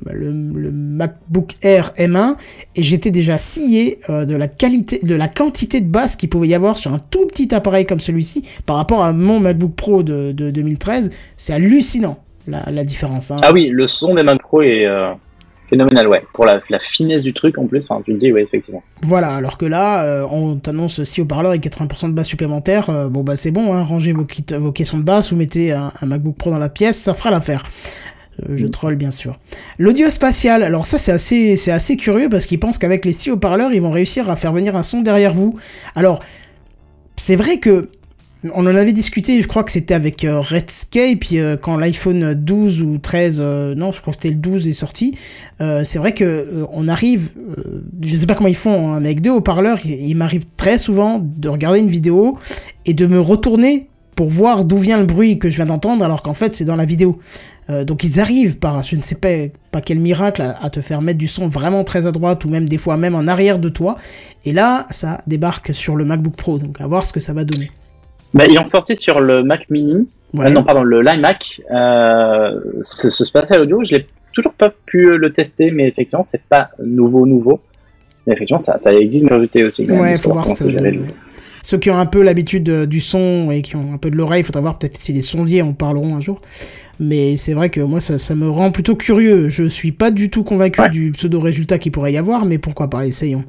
MacBook 0.71 1.53
Air 1.63 1.91
M1 1.97 2.35
et 2.75 2.83
j'étais 2.83 3.09
déjà 3.09 3.39
scié 3.39 3.99
euh, 4.11 4.25
de 4.25 4.35
la 4.35 4.47
qualité, 4.47 4.99
de 5.01 5.15
la 5.15 5.27
quantité 5.27 5.81
de 5.81 5.87
basses 5.89 6.15
qu'il 6.15 6.29
pouvait 6.29 6.49
y 6.49 6.53
avoir 6.53 6.77
sur 6.77 6.93
un 6.93 6.99
tout 7.09 7.25
petit 7.25 7.53
appareil 7.55 7.85
comme 7.85 7.99
celui-ci 7.99 8.43
par 8.67 8.75
rapport 8.75 9.03
à 9.03 9.11
mon 9.11 9.39
MacBook 9.39 9.75
Pro 9.75 10.03
de, 10.03 10.31
de 10.31 10.51
2013. 10.51 11.11
C'est 11.35 11.53
hallucinant 11.53 12.19
la, 12.47 12.63
la 12.71 12.83
différence. 12.83 13.31
hein. 13.31 13.37
Ah 13.41 13.51
oui, 13.51 13.69
le 13.71 13.87
son 13.87 14.13
des 14.13 14.21
Mac 14.21 14.39
Pro 14.41 14.61
est 14.61 14.85
euh, 14.85 15.11
phénoménal, 15.69 16.07
ouais. 16.07 16.23
Pour 16.33 16.45
la, 16.45 16.61
la 16.69 16.79
finesse 16.79 17.23
du 17.23 17.33
truc 17.33 17.57
en 17.57 17.65
plus, 17.67 17.85
enfin, 17.89 18.01
tu 18.05 18.11
le 18.13 18.17
dis, 18.17 18.31
ouais, 18.31 18.43
effectivement. 18.43 18.83
Voilà, 19.03 19.33
alors 19.35 19.57
que 19.57 19.65
là, 19.65 20.03
euh, 20.03 20.25
on 20.29 20.57
t'annonce 20.57 21.03
6 21.03 21.21
haut-parleurs 21.21 21.53
et 21.53 21.59
80% 21.59 22.09
de 22.09 22.13
basse 22.13 22.27
supplémentaires. 22.27 22.89
euh, 22.89 23.07
bon, 23.07 23.23
bah 23.23 23.35
c'est 23.35 23.51
bon, 23.51 23.73
hein, 23.73 23.83
rangez 23.83 24.13
vos, 24.13 24.25
kits, 24.25 24.45
vos 24.57 24.71
caissons 24.71 24.97
de 24.97 25.03
basse, 25.03 25.31
vous 25.31 25.37
mettez 25.37 25.71
un, 25.71 25.91
un 26.01 26.05
MacBook 26.05 26.35
Pro 26.37 26.51
dans 26.51 26.59
la 26.59 26.69
pièce, 26.69 26.97
ça 26.97 27.13
fera 27.13 27.31
l'affaire. 27.31 27.63
Euh, 28.49 28.57
Je 28.57 28.67
troll 28.67 28.95
bien 28.95 29.11
sûr. 29.11 29.39
L'audio 29.79 30.09
spatial, 30.09 30.61
alors 30.61 30.85
ça 30.85 30.97
c'est 30.97 31.11
assez, 31.13 31.55
c'est 31.55 31.71
assez 31.71 31.95
curieux 31.95 32.27
parce 32.29 32.45
qu'ils 32.45 32.59
pensent 32.59 32.77
qu'avec 32.77 33.05
les 33.05 33.13
six 33.13 33.31
haut-parleurs 33.31 33.71
ils 33.71 33.81
vont 33.81 33.91
réussir 33.91 34.29
à 34.29 34.35
faire 34.35 34.51
venir 34.51 34.75
un 34.75 34.83
son 34.83 35.01
derrière 35.01 35.33
vous. 35.33 35.57
Alors 35.95 36.19
c'est 37.15 37.37
vrai 37.37 37.59
que 37.59 37.89
on 38.53 38.61
en 38.65 38.75
avait 38.75 38.93
discuté, 38.93 39.41
je 39.41 39.47
crois 39.47 39.63
que 39.63 39.71
c'était 39.71 39.93
avec 39.93 40.23
euh, 40.23 40.39
Redscape 40.39 41.23
euh, 41.33 41.57
quand 41.57 41.77
l'iPhone 41.77 42.33
12 42.33 42.81
ou 42.81 42.97
13, 42.97 43.39
euh, 43.39 43.75
non 43.75 43.91
je 43.91 44.01
crois 44.01 44.11
que 44.11 44.17
c'était 44.21 44.33
le 44.33 44.41
12 44.41 44.67
est 44.67 44.73
sorti. 44.73 45.17
C'est 45.59 45.97
vrai 45.97 46.13
que 46.13 46.65
on 46.73 46.87
arrive, 46.87 47.29
je 48.01 48.17
sais 48.17 48.27
pas 48.27 48.35
comment 48.35 48.49
ils 48.49 48.55
font, 48.55 48.91
hein, 48.91 48.97
avec 48.97 49.21
deux 49.21 49.31
haut-parleurs, 49.31 49.79
il, 49.85 50.15
m'arrive 50.15 50.43
très 50.57 50.77
souvent 50.77 51.19
de 51.23 51.47
regarder 51.47 51.79
une 51.79 51.89
vidéo 51.89 52.37
et 52.85 52.93
de 52.93 53.07
me 53.07 53.19
retourner 53.19 53.87
pour 54.15 54.27
voir 54.27 54.65
d'où 54.65 54.77
vient 54.77 54.97
le 54.97 55.05
bruit 55.05 55.39
que 55.39 55.49
je 55.49 55.55
viens 55.55 55.65
d'entendre 55.65 56.03
alors 56.03 56.21
qu'en 56.21 56.33
fait 56.33 56.55
c'est 56.55 56.65
dans 56.65 56.75
la 56.75 56.85
vidéo. 56.85 57.19
Donc 57.69 58.03
ils 58.03 58.19
arrivent 58.19 58.57
par, 58.57 58.83
je 58.83 58.95
ne 58.95 59.01
sais 59.01 59.15
pas, 59.15 59.47
pas 59.71 59.81
quel 59.81 59.99
miracle, 59.99 60.41
à, 60.41 60.57
à 60.61 60.69
te 60.69 60.81
faire 60.81 61.01
mettre 61.01 61.17
du 61.17 61.27
son 61.27 61.47
vraiment 61.47 61.83
très 61.83 62.05
à 62.05 62.11
droite 62.11 62.43
ou 62.45 62.49
même 62.49 62.67
des 62.67 62.77
fois 62.77 62.97
même 62.97 63.15
en 63.15 63.27
arrière 63.27 63.57
de 63.57 63.69
toi. 63.69 63.97
Et 64.43 64.51
là, 64.51 64.85
ça 64.89 65.21
débarque 65.25 65.73
sur 65.73 65.95
le 65.95 66.03
MacBook 66.03 66.35
Pro, 66.35 66.59
donc 66.59 66.81
à 66.81 66.87
voir 66.87 67.03
ce 67.03 67.13
que 67.13 67.19
ça 67.19 67.33
va 67.33 67.45
donner. 67.45 67.71
Bah, 68.35 68.43
ils 68.49 68.59
ont 68.59 68.65
sorti 68.65 68.95
sur 68.95 69.19
le 69.19 69.43
Mac 69.43 69.67
Mini, 69.69 70.07
Ouais. 70.33 70.47
euh, 70.47 70.49
non 70.49 70.63
pardon, 70.63 70.83
le 70.83 71.01
l'iMac, 71.01 71.61
euh, 71.73 72.59
ce, 72.83 73.09
ce 73.09 73.23
spatial 73.25 73.61
audio, 73.61 73.81
je 73.83 73.95
l'ai 73.95 74.07
toujours 74.33 74.53
pas 74.53 74.71
pu 74.85 75.17
le 75.17 75.31
tester, 75.31 75.71
mais 75.71 75.87
effectivement 75.87 76.23
c'est 76.25 76.41
pas 76.43 76.69
nouveau 76.83 77.25
nouveau. 77.25 77.61
Mais 78.27 78.33
effectivement 78.33 78.59
ça, 78.59 78.77
ça 78.77 78.93
existe 78.93 79.23
majorité 79.29 79.63
aussi. 79.63 79.85
même, 79.85 79.99
Ouais, 79.99 80.17
faut 80.17 80.33
voir 80.33 80.45
ce. 80.45 80.65
Ceux 81.61 81.79
qui 81.79 81.89
ont 81.89 81.97
un 81.97 82.05
peu 82.05 82.21
l'habitude 82.21 82.69
euh, 82.69 82.85
du 82.85 83.01
son 83.01 83.49
et 83.51 83.63
qui 83.63 83.75
ont 83.75 83.91
un 83.93 83.97
peu 83.97 84.11
de 84.11 84.15
l'oreille, 84.15 84.41
il 84.41 84.43
faudra 84.43 84.61
voir 84.61 84.77
peut-être 84.77 84.97
si 84.97 85.13
les 85.13 85.23
sondiers 85.23 85.63
en 85.63 85.73
parleront 85.73 86.15
un 86.15 86.21
jour. 86.21 86.39
Mais 86.99 87.37
c'est 87.37 87.53
vrai 87.55 87.71
que 87.71 87.81
moi, 87.81 87.99
ça, 87.99 88.19
ça 88.19 88.35
me 88.35 88.47
rend 88.47 88.69
plutôt 88.69 88.95
curieux. 88.95 89.49
Je 89.49 89.63
suis 89.63 89.91
pas 89.91 90.11
du 90.11 90.29
tout 90.29 90.43
convaincu 90.43 90.79
Ouais. 90.81 90.89
du 90.89 91.11
pseudo-résultat 91.13 91.79
qu'il 91.79 91.91
pourrait 91.91 92.13
y 92.13 92.17
avoir, 92.17 92.45
mais 92.45 92.59
pourquoi 92.59 92.87
pas, 92.89 93.07
essayons. 93.07 93.43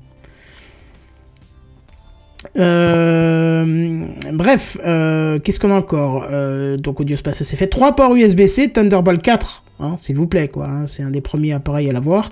Euh, 2.56 4.06
bref, 4.32 4.78
euh, 4.84 5.38
qu'est-ce 5.38 5.60
qu'on 5.60 5.70
a 5.70 5.74
encore 5.74 6.26
euh, 6.30 6.76
Donc 6.76 7.00
audio 7.00 7.16
spatial, 7.16 7.46
c'est 7.46 7.56
fait. 7.56 7.66
3 7.66 7.94
ports 7.96 8.14
USB-C, 8.14 8.70
Thunderbolt 8.70 9.22
4, 9.22 9.64
hein, 9.80 9.96
s'il 10.00 10.16
vous 10.16 10.26
plaît, 10.26 10.48
quoi. 10.48 10.66
hein, 10.68 10.86
c'est 10.88 11.02
un 11.02 11.10
des 11.10 11.20
premiers 11.20 11.52
appareils 11.52 11.88
à 11.88 11.92
l'avoir. 11.92 12.30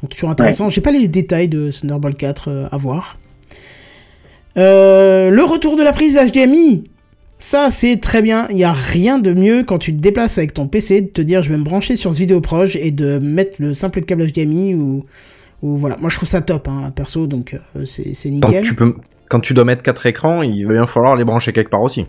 Donc 0.00 0.10
toujours 0.10 0.30
intéressant. 0.30 0.70
J'ai 0.70 0.80
pas 0.80 0.90
les 0.92 1.08
détails 1.08 1.48
de 1.48 1.70
Thunderbolt 1.70 2.16
4 2.16 2.48
euh, 2.48 2.68
à 2.70 2.76
voir. 2.76 3.16
Le 4.56 5.42
retour 5.44 5.76
de 5.76 5.82
la 5.82 5.92
prise 5.92 6.18
HDMI. 6.18 6.84
Ça, 7.38 7.70
c'est 7.70 7.96
très 7.96 8.22
bien. 8.22 8.46
Il 8.50 8.56
n'y 8.56 8.64
a 8.64 8.70
rien 8.72 9.18
de 9.18 9.32
mieux 9.32 9.64
quand 9.64 9.78
tu 9.78 9.92
te 9.96 10.00
déplaces 10.00 10.38
avec 10.38 10.54
ton 10.54 10.68
PC 10.68 11.00
de 11.00 11.08
te 11.08 11.20
dire 11.20 11.42
je 11.42 11.48
vais 11.50 11.56
me 11.56 11.64
brancher 11.64 11.96
sur 11.96 12.14
ce 12.14 12.18
vidéoproche 12.18 12.76
et 12.76 12.92
de 12.92 13.18
mettre 13.18 13.56
le 13.58 13.72
simple 13.72 14.02
câble 14.02 14.30
HDMI 14.30 14.74
ou, 14.76 15.04
ou 15.62 15.76
voilà. 15.76 15.96
Moi, 15.96 16.08
je 16.08 16.16
trouve 16.16 16.28
ça 16.28 16.40
top, 16.40 16.68
hein, 16.68 16.92
perso, 16.94 17.26
donc 17.26 17.58
c'est 17.84 18.30
nickel. 18.30 18.62
tu 18.62 18.74
peux, 18.76 18.94
quand 19.32 19.40
tu 19.40 19.54
dois 19.54 19.64
mettre 19.64 19.82
quatre 19.82 20.04
écrans, 20.04 20.42
il 20.42 20.66
va 20.66 20.74
bien 20.74 20.86
falloir 20.86 21.16
les 21.16 21.24
brancher 21.24 21.54
quelque 21.54 21.70
part 21.70 21.80
aussi. 21.80 22.04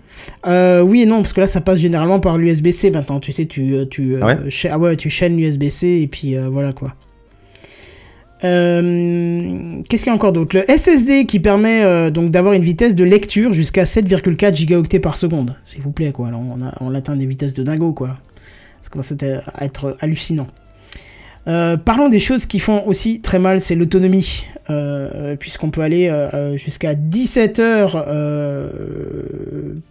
Euh, 0.46 0.82
oui 0.82 1.04
et 1.04 1.06
non, 1.06 1.22
parce 1.22 1.32
que 1.32 1.40
là, 1.40 1.48
ça 1.48 1.62
passe 1.62 1.80
généralement 1.80 2.20
par 2.20 2.38
l'USB-C 2.38 2.92
maintenant. 2.92 3.22
Tu 3.22 3.32
sais, 3.32 3.46
tu, 3.46 3.76
euh, 3.76 3.86
tu, 3.86 4.16
euh, 4.16 4.20
Ah 4.70 4.78
ouais 4.78 4.92
ah 4.92 4.96
tu 4.98 5.10
chaînes 5.10 5.38
l'USB-C 5.38 5.88
et 5.88 6.08
puis 6.08 6.36
euh, 6.36 6.50
voilà 6.50 6.74
quoi. 6.74 6.94
Qu'est-ce 8.42 10.04
qu'il 10.04 10.08
y 10.08 10.10
a 10.10 10.14
encore 10.14 10.34
d'autre? 10.34 10.58
Le 10.58 10.70
SSD 10.70 11.26
qui 11.26 11.40
permet 11.40 12.12
donc 12.12 12.30
d'avoir 12.30 12.54
une 12.54 12.62
vitesse 12.62 12.94
de 12.94 13.06
lecture 13.06 13.54
jusqu'à 13.54 13.84
7,4 13.84 14.54
gigaoctets 14.54 15.00
par 15.00 15.16
seconde. 15.16 15.56
S'il 15.64 15.82
vous 15.82 15.94
plaît, 15.94 16.12
quoi. 16.12 16.28
Alors, 16.28 16.42
on, 16.42 16.62
a, 16.62 16.74
on 16.82 16.94
atteint 16.94 17.16
des 17.16 17.26
vitesses 17.26 17.54
de 17.54 17.64
dingo, 17.64 17.94
quoi. 17.94 18.18
Ça 18.82 18.90
commence 18.90 19.14
à 19.14 19.64
être 19.64 19.96
hallucinant. 20.02 20.48
Euh, 21.46 21.76
parlons 21.76 22.08
des 22.08 22.22
choses 22.22 22.46
qui 22.46 22.60
font 22.60 22.84
aussi 22.88 23.20
très 23.20 23.38
mal, 23.38 23.60
c'est 23.60 23.76
l'autonomie, 23.76 24.46
euh, 24.70 25.36
puisqu'on 25.36 25.72
peut 25.72 25.82
aller 25.82 26.08
euh, 26.08 26.30
euh, 26.34 26.58
jusqu'à 26.58 26.96
17 26.96 27.60
heures 27.60 28.02
euh, 28.08 28.70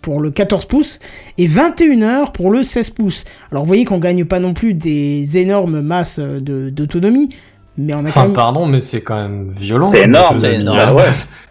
pour 0.01 0.21
le 0.21 0.31
14 0.31 0.65
pouces 0.67 0.99
et 1.39 1.47
21 1.47 2.03
heures 2.03 2.33
pour 2.33 2.51
le 2.51 2.63
16 2.63 2.91
pouces. 2.91 3.25
Alors 3.51 3.65
vous 3.65 3.69
voyez 3.69 3.85
qu'on 3.85 3.99
gagne 3.99 4.25
pas 4.25 4.41
non 4.41 4.55
plus 4.55 4.75
des 4.75 5.39
énormes 5.39 5.81
masses 5.83 6.21
d'autonomie, 6.21 7.29
mais 7.77 7.95
on 7.95 7.99
a 7.99 8.03
quand 8.03 8.09
Enfin, 8.09 8.23
même... 8.25 8.33
pardon, 8.35 8.67
mais 8.67 8.81
c'est 8.81 9.03
quand 9.03 9.17
même 9.17 9.51
violent. 9.51 9.87
C'est 9.91 10.01
comme 10.03 10.11
énorme, 10.11 10.41
c'est 10.41 10.55
énorme. 10.55 10.79
hein. 10.79 10.95
Ouais. 10.95 11.03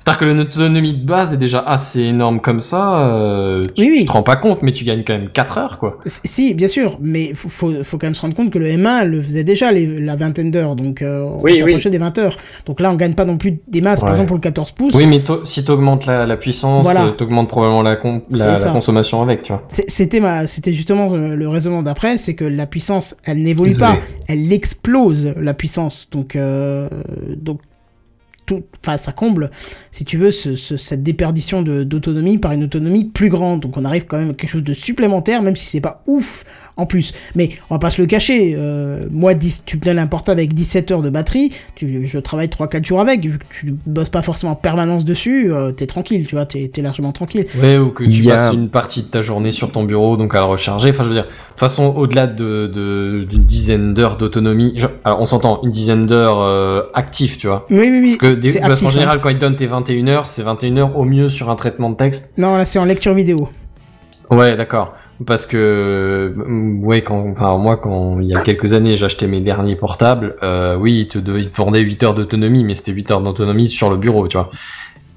C'est-à-dire 0.03 0.17
que 0.19 0.25
l'autonomie 0.25 0.93
de 0.93 1.05
base 1.05 1.31
est 1.35 1.37
déjà 1.37 1.59
assez 1.59 2.01
énorme 2.01 2.41
comme 2.41 2.59
ça. 2.59 3.05
euh, 3.07 3.63
tu, 3.75 3.83
Oui, 3.83 3.89
oui. 3.91 3.99
tu 3.99 4.05
te 4.05 4.11
rends 4.11 4.23
pas 4.23 4.35
compte, 4.35 4.63
mais 4.63 4.71
tu 4.71 4.83
gagnes 4.83 5.03
quand 5.05 5.13
même 5.13 5.29
4 5.31 5.57
heures, 5.59 5.77
quoi. 5.77 5.99
Si, 6.07 6.55
bien 6.55 6.67
sûr, 6.67 6.97
mais 6.99 7.35
faut, 7.35 7.49
faut, 7.49 7.71
faut 7.83 7.99
quand 7.99 8.07
même 8.07 8.15
se 8.15 8.21
rendre 8.21 8.33
compte 8.35 8.49
que 8.49 8.57
le 8.57 8.65
M1 8.65 9.05
le 9.05 9.21
faisait 9.21 9.43
déjà 9.43 9.71
les- 9.71 9.99
la 9.99 10.15
vingtaine 10.15 10.49
d'heures, 10.49 10.75
donc 10.75 11.03
euh, 11.03 11.21
on 11.21 11.41
Oui, 11.43 11.59
s'approchait 11.59 11.91
des 11.91 11.99
20 11.99 12.17
heures. 12.17 12.35
Donc 12.65 12.79
là, 12.79 12.89
on 12.91 12.95
gagne 12.95 13.13
pas 13.13 13.25
non 13.25 13.37
plus 13.37 13.59
des 13.67 13.81
masses, 13.81 14.01
par 14.01 14.09
exemple 14.09 14.29
pour 14.29 14.37
le 14.37 14.41
14 14.41 14.71
pouces. 14.71 14.93
Oui, 14.95 15.05
mais 15.05 15.21
si 15.43 15.63
t'augmentes 15.63 16.07
la, 16.07 16.25
la 16.25 16.35
puissance, 16.37 16.83
Voilà. 16.85 17.05
euh, 17.05 17.11
t'augmentes 17.11 17.47
probablement 17.49 17.83
la, 17.83 17.95
consommation 17.95 19.21
avec, 19.21 19.43
tu 19.43 19.53
vois. 19.53 19.61
C'était 19.87 20.19
ma, 20.19 20.47
c'était 20.47 20.73
justement 20.73 21.09
euh, 21.13 21.35
le 21.35 21.47
raisonnement 21.47 21.83
d'après, 21.83 22.17
c'est 22.17 22.33
que 22.33 22.45
la 22.45 22.65
puissance, 22.65 23.15
elle 23.23 23.43
n'évolue 23.43 23.77
pas, 23.77 23.97
elle 24.27 24.51
explose 24.51 25.33
la 25.39 25.53
puissance. 25.53 26.09
Donc, 26.11 26.35
euh, 26.35 26.87
donc, 27.37 27.59
enfin, 28.83 28.97
ça 28.97 29.11
comble, 29.11 29.51
si 29.91 30.05
tu 30.05 30.17
veux, 30.17 30.31
ce- 30.31 30.55
ce- 30.55 30.77
cette 30.77 31.03
déperdition 31.03 31.61
d'autonomie 31.61 32.37
par 32.37 32.51
une 32.51 32.63
autonomie 32.63 33.05
plus 33.05 33.29
grande. 33.29 33.61
Donc, 33.61 33.77
on 33.77 33.85
arrive 33.85 34.05
quand 34.05 34.17
même 34.17 34.31
à 34.31 34.33
quelque 34.33 34.49
chose 34.49 34.63
de 34.63 34.73
supplémentaire, 34.73 35.41
même 35.41 35.55
si 35.55 35.67
c'est 35.67 35.81
pas 35.81 36.03
ouf 36.07 36.43
en 36.77 36.85
plus. 36.85 37.13
Mais 37.35 37.49
on 37.69 37.75
va 37.75 37.79
pas 37.79 37.89
se 37.89 38.01
le 38.01 38.07
cacher. 38.07 38.53
euh, 38.55 39.05
moi, 39.11 39.33
10, 39.33 39.63
tu 39.65 39.77
me 39.77 39.81
donnes 39.81 39.99
un 39.99 40.07
portable 40.07 40.39
avec 40.39 40.53
17 40.53 40.91
heures 40.91 41.01
de 41.01 41.09
batterie, 41.09 41.51
tu, 41.75 42.07
je 42.07 42.19
travaille 42.19 42.47
3-4 42.47 42.85
jours 42.85 42.99
avec, 43.01 43.21
vu 43.25 43.37
que 43.39 43.45
tu 43.51 43.75
bosses 43.85 44.09
pas 44.09 44.21
forcément 44.21 44.53
en 44.53 44.55
permanence 44.55 45.05
dessus, 45.05 45.51
euh, 45.53 45.71
t'es 45.71 45.87
tranquille, 45.87 46.25
tu 46.27 46.35
vois, 46.35 46.45
t'es 46.45 46.71
es 46.75 46.81
largement 46.81 47.11
tranquille. 47.11 47.45
Ouais, 47.61 47.77
ou 47.77 47.89
que 47.91 48.03
tu 48.03 48.09
Il 48.09 48.25
y 48.25 48.31
a- 48.31 48.35
passes 48.35 48.53
une 48.53 48.69
partie 48.69 49.01
de 49.03 49.07
ta 49.07 49.21
journée 49.21 49.51
sur 49.51 49.71
ton 49.71 49.83
bureau, 49.83 50.17
donc 50.17 50.33
à 50.35 50.39
le 50.39 50.45
recharger. 50.45 50.89
Enfin, 50.91 51.03
je 51.03 51.09
veux 51.09 51.13
dire, 51.15 51.25
de 51.25 51.29
toute 51.49 51.59
façon, 51.59 51.93
au-delà 51.95 52.27
de, 52.27 52.67
de- 52.73 53.25
d'une 53.29 53.43
dizaine 53.43 53.93
d'heures 53.93 54.17
d'autonomie, 54.17 54.75
on 55.05 55.25
s'entend, 55.25 55.59
une 55.63 55.71
dizaine 55.71 56.05
d'heures 56.05 56.41
euh, 56.41 56.81
actives, 56.93 57.37
tu 57.37 57.47
vois. 57.47 57.65
Oui, 57.69 57.79
oui, 57.81 57.99
oui. 58.01 58.07
Parce 58.17 58.33
que 58.33 58.39
des, 58.39 58.53
parce 58.59 58.71
actif, 58.71 58.87
hein. 58.87 58.89
général, 58.91 59.21
quand 59.21 59.29
ils 59.29 59.35
te 59.35 59.41
donnent 59.41 59.55
tes 59.55 59.65
21 59.67 60.07
heures, 60.07 60.27
c'est 60.27 60.41
21 60.43 60.77
heures 60.77 60.97
au 60.97 61.03
mieux 61.05 61.27
sur 61.29 61.49
un 61.49 61.55
traitement 61.55 61.89
de 61.89 61.95
texte. 61.95 62.37
Non, 62.37 62.57
là 62.57 62.65
c'est 62.65 62.79
en 62.79 62.85
lecture 62.85 63.13
vidéo. 63.13 63.49
Ouais, 64.29 64.55
d'accord. 64.55 64.93
Parce 65.25 65.45
que, 65.45 65.57
euh, 65.57 66.33
ouais, 66.81 67.01
quand, 67.03 67.25
enfin, 67.31 67.57
moi, 67.57 67.77
quand, 67.77 68.19
il 68.21 68.27
y 68.27 68.35
a 68.35 68.41
quelques 68.41 68.73
années, 68.73 68.95
j'achetais 68.95 69.27
mes 69.27 69.41
derniers 69.41 69.75
portables, 69.75 70.35
euh, 70.41 70.75
oui, 70.77 71.01
ils 71.01 71.07
te, 71.07 71.19
de- 71.19 71.37
ils 71.37 71.49
te 71.49 71.57
vendaient 71.57 71.81
8 71.81 72.01
heures 72.03 72.15
d'autonomie, 72.15 72.63
mais 72.63 72.75
c'était 72.75 72.91
8 72.93 73.11
heures 73.11 73.21
d'autonomie 73.21 73.67
sur 73.67 73.89
le 73.89 73.97
bureau, 73.97 74.27
tu 74.27 74.37
vois. 74.37 74.49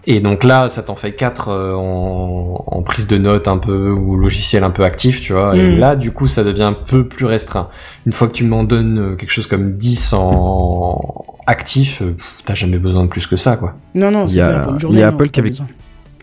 Et 0.07 0.21
donc 0.21 0.45
là, 0.45 0.69
ça 0.69 0.83
t'en 0.83 0.97
fait 0.97 1.13
4 1.13 1.49
en, 1.51 2.63
en 2.67 2.83
prise 2.83 3.07
de 3.07 3.17
notes 3.17 3.49
un 3.49 3.57
peu, 3.57 3.91
ou 3.91 4.17
logiciel 4.17 4.63
un 4.63 4.69
peu 4.71 4.85
actif, 4.85 5.23
tu 5.23 5.33
vois. 5.33 5.57
Et 5.57 5.77
Mm. 5.77 5.79
là, 5.79 5.97
du 5.97 6.11
coup, 6.13 6.27
ça 6.27 6.45
devient 6.45 6.65
un 6.65 6.75
peu 6.75 7.09
plus 7.09 7.25
restreint. 7.25 7.69
Une 8.05 8.13
fois 8.13 8.29
que 8.29 8.35
tu 8.35 8.45
m'en 8.45 8.65
donnes 8.65 8.99
euh, 8.99 9.15
quelque 9.17 9.31
chose 9.31 9.47
comme 9.47 9.77
10 9.79 10.13
en 10.13 11.25
actif, 11.47 12.03
euh, 12.03 12.15
t'as 12.45 12.55
jamais 12.55 12.79
besoin 12.79 13.05
de 13.05 13.09
plus 13.09 13.27
que 13.27 13.37
ça, 13.37 13.57
quoi. 13.57 13.75
Non, 13.95 14.11
non, 14.11 14.25
Il 14.27 14.31
c'est 14.31 14.37
y 14.39 14.41
a- 14.43 14.49
bien 14.49 14.59
pour 14.61 14.73
une 14.73 14.77
il 14.79 14.81
journée. 14.83 14.99
y 14.99 15.03
a 15.03 15.07
non, 15.11 15.15
Apple 15.15 15.25
pas 15.25 15.31
qui 15.31 15.41
avait- 15.41 15.49
besoin. 15.51 15.67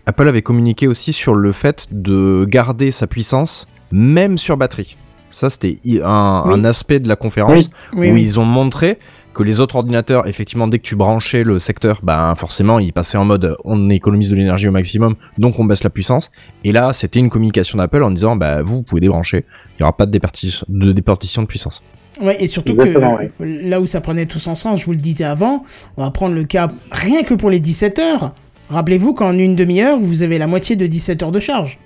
Apple 0.06 0.26
avait 0.28 0.42
communiqué 0.42 0.88
aussi 0.88 1.12
sur 1.12 1.34
le 1.34 1.52
fait 1.52 1.88
de 1.92 2.44
garder 2.48 2.90
sa 2.90 3.06
puissance 3.06 3.66
même 3.92 4.38
sur 4.38 4.56
batterie. 4.56 4.96
Ça, 5.30 5.48
c'était 5.48 5.78
un, 6.02 6.42
Oui. 6.46 6.54
un 6.60 6.64
aspect 6.64 7.00
de 7.00 7.08
la 7.08 7.16
conférence 7.16 7.68
Oui, 7.94 8.10
où 8.10 8.12
oui. 8.14 8.22
ils 8.22 8.40
ont 8.40 8.44
montré 8.44 8.98
que 9.32 9.42
les 9.42 9.60
autres 9.60 9.76
ordinateurs, 9.76 10.26
effectivement, 10.26 10.68
dès 10.68 10.78
que 10.78 10.82
tu 10.84 10.94
branchais 10.94 11.42
le 11.42 11.58
secteur, 11.58 12.00
ben 12.02 12.34
forcément, 12.34 12.78
ils 12.78 12.92
passaient 12.92 13.16
en 13.16 13.24
mode 13.24 13.56
on 13.64 13.88
économise 13.88 14.28
de 14.28 14.34
l'énergie 14.36 14.68
au 14.68 14.72
maximum, 14.72 15.14
donc 15.38 15.58
on 15.58 15.64
baisse 15.64 15.84
la 15.84 15.90
puissance. 15.90 16.30
Et 16.64 16.72
là, 16.72 16.92
c'était 16.92 17.18
une 17.18 17.30
communication 17.30 17.78
d'Apple 17.78 18.02
en 18.02 18.10
disant 18.10 18.36
bah 18.36 18.60
vous, 18.62 18.76
vous 18.76 18.82
pouvez 18.82 19.00
débrancher, 19.00 19.46
il 19.70 19.76
n'y 19.80 19.84
aura 19.84 19.96
pas 19.96 20.04
de 20.04 20.10
départition 20.10 20.66
de, 20.68 20.92
départition 20.92 21.40
de 21.42 21.46
puissance. 21.46 21.82
Ouais, 22.20 22.36
et 22.42 22.46
surtout 22.46 22.72
Exactement, 22.72 23.16
que 23.16 23.44
là 23.44 23.80
où 23.80 23.86
ça 23.86 24.02
prenait 24.02 24.26
tous 24.26 24.46
ensemble, 24.48 24.76
je 24.76 24.84
vous 24.84 24.92
le 24.92 24.98
disais 24.98 25.24
avant, 25.24 25.64
on 25.96 26.04
va 26.04 26.10
prendre 26.10 26.34
le 26.34 26.44
cas 26.44 26.70
rien 26.90 27.22
que 27.22 27.32
pour 27.32 27.48
les 27.48 27.58
17 27.60 27.98
heures. 28.00 28.34
Rappelez-vous 28.72 29.12
qu'en 29.12 29.36
une 29.36 29.54
demi-heure, 29.54 29.98
vous 29.98 30.22
avez 30.22 30.38
la 30.38 30.46
moitié 30.46 30.76
de 30.76 30.86
17 30.86 31.22
heures 31.22 31.30
de 31.30 31.40
charge. 31.40 31.78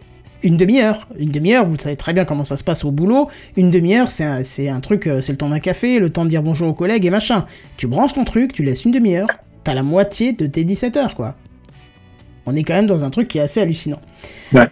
Une 0.45 0.57
demi-heure. 0.57 1.09
Une 1.19 1.31
demi-heure, 1.31 1.67
vous 1.67 1.77
savez 1.77 1.97
très 1.97 2.13
bien 2.13 2.25
comment 2.25 2.45
ça 2.45 2.57
se 2.57 2.63
passe 2.63 2.85
au 2.85 2.93
boulot. 2.93 3.29
Une 3.57 3.73
demi-heure, 3.73 4.09
c'est 4.09 4.69
un, 4.69 4.79
truc, 4.79 5.09
euh, 5.09 5.21
c'est 5.21 5.33
le 5.33 5.39
temps 5.39 5.49
d'un 5.49 5.59
café, 5.59 5.99
le 5.99 6.11
temps 6.11 6.25
de 6.25 6.31
dire 6.31 6.45
bonjour 6.45 6.69
aux 6.69 6.75
collègues 6.75 7.05
et 7.05 7.11
machin. 7.11 7.45
Tu 7.77 7.89
branches 7.89 8.13
ton 8.15 8.23
truc, 8.23 8.53
tu 8.53 8.63
laisses 8.63 8.85
une 8.85 8.93
demi-heure, 8.93 9.27
t'as 9.65 9.75
la 9.75 9.83
moitié 9.83 10.33
de 10.33 10.47
tes 10.47 10.63
17 10.63 10.97
heures, 10.97 11.15
quoi. 11.17 11.35
On 12.47 12.55
est 12.55 12.63
quand 12.63 12.75
même 12.75 12.87
dans 12.87 13.05
un 13.05 13.11
truc 13.11 13.27
qui 13.27 13.39
est 13.39 13.41
assez 13.43 13.61
hallucinant. 13.61 14.01
Ouais. 14.53 14.69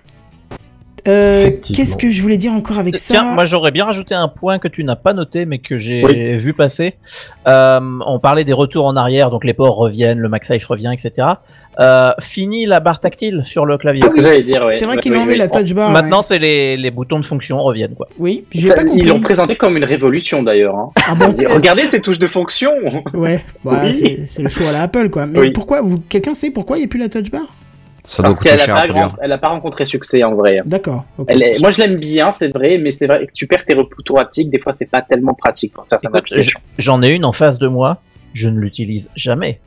Euh. 1.07 1.45
Qu'est-ce 1.75 1.97
que 1.97 2.11
je 2.11 2.23
voulais 2.23 2.37
dire 2.37 2.53
encore 2.53 2.79
avec 2.79 2.97
ça 2.97 3.15
Tiens, 3.15 3.25
moi 3.35 3.45
j'aurais 3.45 3.71
bien 3.73 3.85
rajouté 3.85 4.15
un 4.15 4.29
point 4.29 4.59
que 4.59 4.69
tu 4.69 4.85
n'as 4.85 4.97
pas 4.97 5.13
noté 5.13 5.45
mais 5.45 5.59
que 5.59 5.77
j'ai 5.77 6.03
Oui. 6.05 6.37
vu 6.37 6.53
passer. 6.55 6.95
Euh, 7.47 7.81
on 8.07 8.19
parlait 8.19 8.45
des 8.45 8.53
retours 8.53 8.87
en 8.87 8.97
arrière, 8.97 9.31
donc 9.31 9.45
les 9.45 9.53
ports 9.55 9.77
reviennent, 9.77 10.19
le 10.19 10.29
MagSafe 10.29 10.65
revient, 10.65 10.91
etc. 10.93 11.29
Euh, 11.81 12.13
fini 12.21 12.67
la 12.67 12.81
barre 12.81 13.01
tactile 13.01 13.43
sur 13.45 13.67
le 13.67 13.77
clavier. 13.79 14.03
C'est 14.05 14.11
ce 14.11 14.15
que 14.15 14.21
j'allais 14.23 14.43
dire, 14.45 14.65
ouais. 14.65 14.73
C'est 14.73 14.85
vrai 14.87 14.95
Ouais, 14.95 15.01
qu'il 15.03 15.13
oui, 15.13 15.19
a 15.19 15.21
enlevé 15.23 15.33
oui. 15.35 15.39
la 15.41 15.49
touch 15.49 15.75
bar. 15.75 15.91
Maintenant, 15.91 16.23
c'est 16.23 16.39
les, 16.39 16.77
les 16.77 16.91
boutons 16.91 17.19
de 17.19 17.25
fonction 17.25 17.61
reviennent 17.63 17.95
quoi. 17.97 18.09
Oui, 18.19 18.45
Ça, 18.59 18.75
pas 18.75 18.85
compris. 18.85 19.01
ils 19.03 19.09
l'ont 19.09 19.21
présenté 19.21 19.57
comme 19.57 19.77
une 19.77 19.85
révolution 19.85 20.43
d'ailleurs. 20.43 20.77
Hein. 20.77 20.91
Ah 21.09 21.15
bon 21.17 21.35
Regardez 21.53 21.83
ces 21.83 22.01
touches 22.01 22.19
de 22.21 22.27
fonction 22.29 22.71
Ouais, 23.13 23.45
bah, 23.65 23.81
Oui. 23.85 24.23
c'est 24.27 24.43
le 24.43 24.49
choix 24.49 24.69
à 24.69 24.73
la 24.73 24.83
Apple 24.83 25.11
quoi. 25.11 25.27
Mais 25.27 25.41
Oui. 25.41 25.51
pourquoi 25.51 25.83
vous 25.83 25.99
quelqu'un 26.09 26.33
sait 26.35 26.51
pourquoi 26.51 26.77
il 26.77 26.81
n'y 26.81 26.85
a 26.87 26.89
plus 26.89 27.01
la 27.01 27.09
touch 27.09 27.31
bar? 27.31 27.43
Ça 28.07 28.23
Parce 28.23 28.39
qu'elle 28.39 28.61
a, 28.61 28.67
cher 28.67 28.75
pas 28.75 28.87
grand- 28.87 29.09
rencontré 29.43 29.87
succès 29.87 30.23
en 30.25 30.35
vrai. 30.35 30.61
D'accord. 30.67 31.07
est- 31.27 31.61
Moi 31.63 31.71
je 31.71 31.79
l'aime 31.79 31.99
bien, 31.99 32.33
c'est 32.33 32.49
vrai, 32.49 32.77
mais 32.79 32.93
c'est 32.93 33.07
vrai 33.07 33.27
que 33.27 33.33
tu 33.33 33.47
perds 33.47 33.65
tes 33.65 33.73
repos 33.75 33.97
automatiques, 33.99 34.51
des 34.51 34.59
fois 34.59 34.73
c'est 34.73 34.91
pas 34.91 35.01
tellement 35.01 35.33
pratique 35.33 35.73
pour 35.73 35.85
certaines 35.87 36.11
Écoute, 36.11 36.19
applications. 36.21 36.61
J'en 36.79 37.03
ai 37.03 37.09
une 37.11 37.25
en 37.25 37.33
face 37.33 37.59
de 37.59 37.67
moi, 37.67 37.99
je 38.35 38.49
ne 38.51 38.59
l'utilise 38.61 39.09
jamais. 39.17 39.59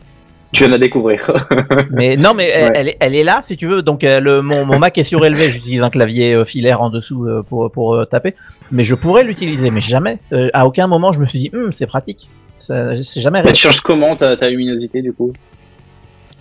Tu 0.53 0.59
viens 0.59 0.67
de 0.67 0.73
la 0.73 0.79
découvrir. 0.79 1.29
Mais 1.91 2.15
non, 2.15 2.33
mais 2.33 2.47
elle, 2.47 2.63
Ouais. 2.67 2.71
elle 2.75 2.87
est, 2.89 2.97
elle 3.01 3.15
est 3.15 3.23
là 3.25 3.41
si 3.43 3.57
tu 3.57 3.67
veux. 3.67 3.81
Donc 3.81 4.05
euh, 4.05 4.21
le, 4.21 4.41
mon, 4.41 4.65
mon 4.65 4.79
Mac 4.79 4.97
est 4.97 5.03
surélevé, 5.03 5.51
j'utilise 5.51 5.81
un 5.81 5.89
clavier 5.89 6.33
euh, 6.35 6.45
filaire 6.45 6.81
en 6.81 6.89
dessous 6.89 7.25
euh, 7.27 7.43
pour, 7.43 7.69
pour 7.69 7.95
euh, 7.95 8.05
taper. 8.05 8.33
Mais 8.71 8.83
je 8.85 8.95
pourrais 8.95 9.23
l'utiliser, 9.25 9.71
mais 9.71 9.81
jamais. 9.81 10.19
Euh, 10.31 10.49
à 10.53 10.65
aucun 10.65 10.87
moment 10.87 11.11
je 11.11 11.19
me 11.19 11.25
suis 11.25 11.39
dit, 11.39 11.51
Hum, 11.53 11.73
c'est 11.73 11.87
pratique. 11.87 12.29
Ça- 12.59 13.03
C'est 13.03 13.19
jamais 13.19 13.41
Bah, 13.43 13.51
tu 13.51 13.61
changes 13.61 13.81
comment 13.81 14.15
ta, 14.15 14.37
ta 14.37 14.47
luminosité 14.49 15.01
du 15.01 15.11
coup? 15.11 15.33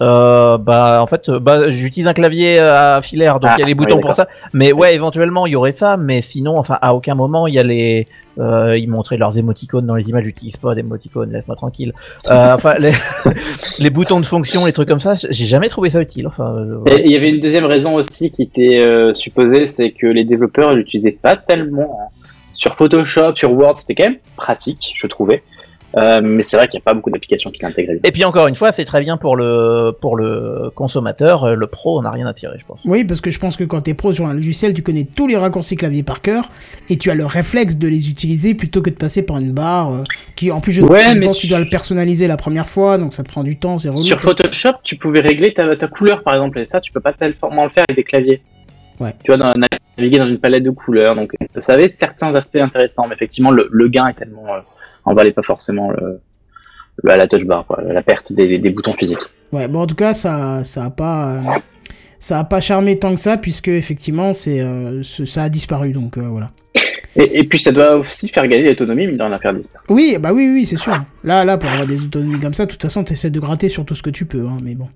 Euh, 0.03 0.59
bah 0.59 1.01
en 1.03 1.07
fait, 1.07 1.29
euh, 1.29 1.39
bah, 1.41 1.71
j'utilise 1.71 2.07
un 2.07 2.13
clavier 2.13 2.61
euh, 2.61 2.97
à 2.97 3.03
filaire, 3.03 3.41
donc 3.41 3.51
Ah, 3.51 3.55
il 3.57 3.61
y 3.61 3.63
a 3.63 3.67
les 3.67 3.73
oui, 3.73 3.79
boutons 3.79 4.01
pour 4.01 4.13
ça. 4.13 4.29
Mais 4.53 4.73
ouais, 4.73 4.95
éventuellement 4.95 5.47
il 5.47 5.53
y 5.53 5.57
aurait 5.57 5.73
ça, 5.73 5.97
mais 5.97 6.21
sinon, 6.21 6.59
enfin 6.59 6.79
à 6.83 6.95
aucun 6.95 7.15
moment 7.15 7.47
il 7.47 7.55
y 7.55 7.59
a 7.59 7.63
les, 7.63 8.07
euh, 8.39 8.77
ils 8.77 8.89
montraient 8.91 9.17
leurs 9.17 9.39
émoticônes 9.39 9.87
dans 9.87 9.95
les 9.95 10.07
images. 10.09 10.25
J'utilise 10.25 10.59
pas 10.59 10.75
d'émoticônes, 10.75 11.33
laisse-moi 11.33 11.57
tranquille. 11.57 11.95
Euh, 12.31 12.55
enfin 12.55 12.75
les, 12.79 12.93
les 13.79 13.91
boutons 13.91 14.21
de 14.21 14.27
fonction, 14.27 14.67
les 14.67 14.73
trucs 14.75 14.89
comme 14.89 15.01
ça, 15.01 15.15
j'ai 15.15 15.47
jamais 15.47 15.69
trouvé 15.71 15.89
ça 15.89 16.03
utile. 16.03 16.27
Enfin, 16.27 16.55
il 17.05 17.11
y 17.11 17.17
avait 17.17 17.31
une 17.31 17.41
deuxième 17.41 17.65
raison 17.65 17.95
aussi 17.95 18.31
qui 18.31 18.43
était 18.43 18.83
supposée, 19.15 19.67
c'est 19.67 19.93
que 19.93 20.07
les 20.07 20.25
développeurs 20.25 20.71
ne 20.73 20.77
l'utilisaient 20.77 21.19
pas 21.21 21.37
tellement. 21.37 21.99
hein. 22.03 22.09
Sur 22.53 22.75
Photoshop, 22.75 23.35
sur 23.37 23.53
Word, 23.53 23.77
c'était 23.77 23.95
quand 23.95 24.05
même 24.05 24.19
pratique, 24.37 24.93
je 24.97 25.07
trouvais. 25.07 25.43
Euh, 25.97 26.21
mais 26.23 26.43
c'est 26.43 26.57
vrai 26.57 26.69
qu'il 26.69 26.79
n'y 26.79 26.83
a 26.83 26.85
pas 26.85 26.95
beaucoup 26.95 27.11
d'applications 27.11 27.51
qui 27.51 27.63
l'intègrent. 27.63 27.93
Et 28.05 28.13
puis 28.13 28.25
encore 28.25 28.49
une 28.49 28.55
fois, 28.57 28.73
c'est 28.73 28.85
très 28.85 29.01
bien 29.01 29.17
pour 29.17 29.35
le 29.37 29.93
pour 29.99 30.17
le 30.17 30.71
consommateur. 30.75 31.45
euh, 31.45 31.55
Le 31.55 31.67
pro, 31.69 31.99
on 31.99 32.03
n'a 32.03 32.11
rien 32.11 32.27
à 32.27 32.35
tirer, 32.35 32.59
je 32.59 32.67
pense. 32.67 32.81
Oui, 32.85 33.05
parce 33.05 33.21
que 33.23 33.31
je 33.31 33.39
pense 33.39 33.57
que 33.57 33.65
quand 33.65 33.81
t'es 33.83 33.95
pro 33.95 34.13
sur 34.13 34.27
un 34.27 34.35
logiciel, 34.35 34.75
tu 34.75 34.83
connais 34.83 35.05
tous 35.05 35.27
les 35.27 35.37
raccourcis 35.37 35.77
clavier 35.77 36.03
par 36.03 36.21
cœur 36.21 36.51
et 36.91 36.97
tu 36.97 37.11
as 37.11 37.15
le 37.15 37.25
réflexe 37.25 37.77
de 37.79 37.89
les 37.89 38.11
utiliser 38.11 38.55
plutôt 38.55 38.83
que 38.83 38.91
de 38.91 38.97
passer 38.97 39.25
par 39.25 39.39
une 39.39 39.53
barre 39.53 39.91
euh, 39.93 40.03
qui, 40.35 40.51
en 40.51 40.61
plus, 40.61 40.73
je, 40.73 40.83
Ouais, 40.83 41.15
je 41.15 41.19
mais 41.19 41.27
pense 41.27 41.37
que 41.37 41.41
tu 41.43 41.49
dois 41.49 41.61
le 41.61 41.71
personnaliser 41.71 42.27
la 42.27 42.37
première 42.37 42.69
fois, 42.69 42.99
donc 42.99 43.15
ça 43.15 43.23
te 43.23 43.29
prend 43.29 43.45
du 43.45 43.57
temps, 43.57 43.79
c'est 43.79 43.89
relou. 43.89 44.03
Sur 44.03 44.21
Photoshop, 44.21 44.73
tu 44.83 44.97
pouvais 44.97 45.21
régler 45.21 45.55
ta, 45.55 45.77
ta 45.77 45.87
couleur 45.89 46.23
par 46.23 46.35
exemple, 46.35 46.59
et 46.59 46.65
ça, 46.67 46.81
tu 46.81 46.93
peux 46.93 47.01
pas 47.01 47.13
tellement 47.15 47.65
le 47.65 47.71
faire 47.71 47.85
avec 47.89 47.97
des 47.97 48.05
claviers. 48.05 48.43
Ouais. 49.01 49.15
Tu 49.25 49.33
vois, 49.35 49.39
dans, 49.39 49.53
naviguer 49.99 50.19
dans 50.19 50.27
une 50.27 50.39
palette 50.39 50.65
de 50.65 50.71
couleurs, 50.71 51.15
donc 51.15 51.33
ça 51.59 51.73
avait 51.75 51.89
certains 51.89 52.35
aspects 52.35 52.57
intéressants, 52.57 53.07
mais 53.09 53.15
effectivement, 53.15 53.51
le, 53.51 53.69
le 53.71 53.89
gain 53.89 54.09
est 54.09 54.15
tellement. 54.15 54.47
Euh, 54.55 54.61
valait 55.15 55.33
pas 55.33 55.43
forcément 55.43 55.91
le, 55.91 56.21
le- 57.03 57.17
la 57.17 57.29
touch 57.29 57.45
bar, 57.45 57.67
quoi, 57.67 57.83
la 57.83 58.03
perte 58.03 58.33
des, 58.33 58.59
des 58.59 58.71
boutons 58.71 58.93
physiques. 58.95 59.19
Ouais, 59.53 59.69
bon, 59.69 59.81
en 59.83 59.87
tout 59.87 59.95
cas, 59.95 60.13
ça, 60.15 60.65
ça 60.65 60.85
a 60.87 60.91
pas, 60.91 61.41
ça 62.19 62.39
a 62.41 62.45
pas 62.45 62.61
charmé 62.61 62.99
tant 62.99 63.15
que 63.15 63.21
ça, 63.21 63.37
puisque 63.37 63.69
effectivement, 63.69 64.33
c'est, 64.33 64.61
euh, 64.61 65.03
ça 65.03 65.45
a 65.45 65.49
disparu, 65.49 65.93
donc 65.93 66.19
euh, 66.19 66.23
voilà. 66.29 66.51
Et, 67.15 67.39
et 67.39 67.45
puis 67.45 67.59
ça 67.59 67.73
doit 67.73 67.97
aussi 67.97 68.29
faire 68.29 68.47
gagner 68.47 68.69
l'autonomie, 68.69 69.07
mais 69.07 69.17
dans 69.17 69.29
l'affaire 69.29 69.55
disparaître. 69.55 69.91
Oui, 69.91 70.17
bah 70.21 70.33
oui, 70.35 70.51
oui, 70.53 70.67
c'est 70.67 70.77
sûr. 70.77 70.95
Là, 71.25 71.45
là, 71.45 71.57
pour 71.57 71.71
avoir 71.71 71.87
des 71.87 72.03
autonomies 72.03 72.41
comme 72.41 72.53
ça, 72.55 72.67
de 72.67 72.71
toute 72.71 72.83
façon, 72.83 73.05
t'essaies 73.05 73.31
de 73.31 73.41
gratter 73.41 73.69
sur 73.71 73.85
tout 73.87 73.95
ce 73.95 74.03
que 74.03 74.11
tu 74.11 74.27
peux, 74.27 74.47
hein, 74.47 74.59
mais 74.63 74.75
bon. 74.75 74.89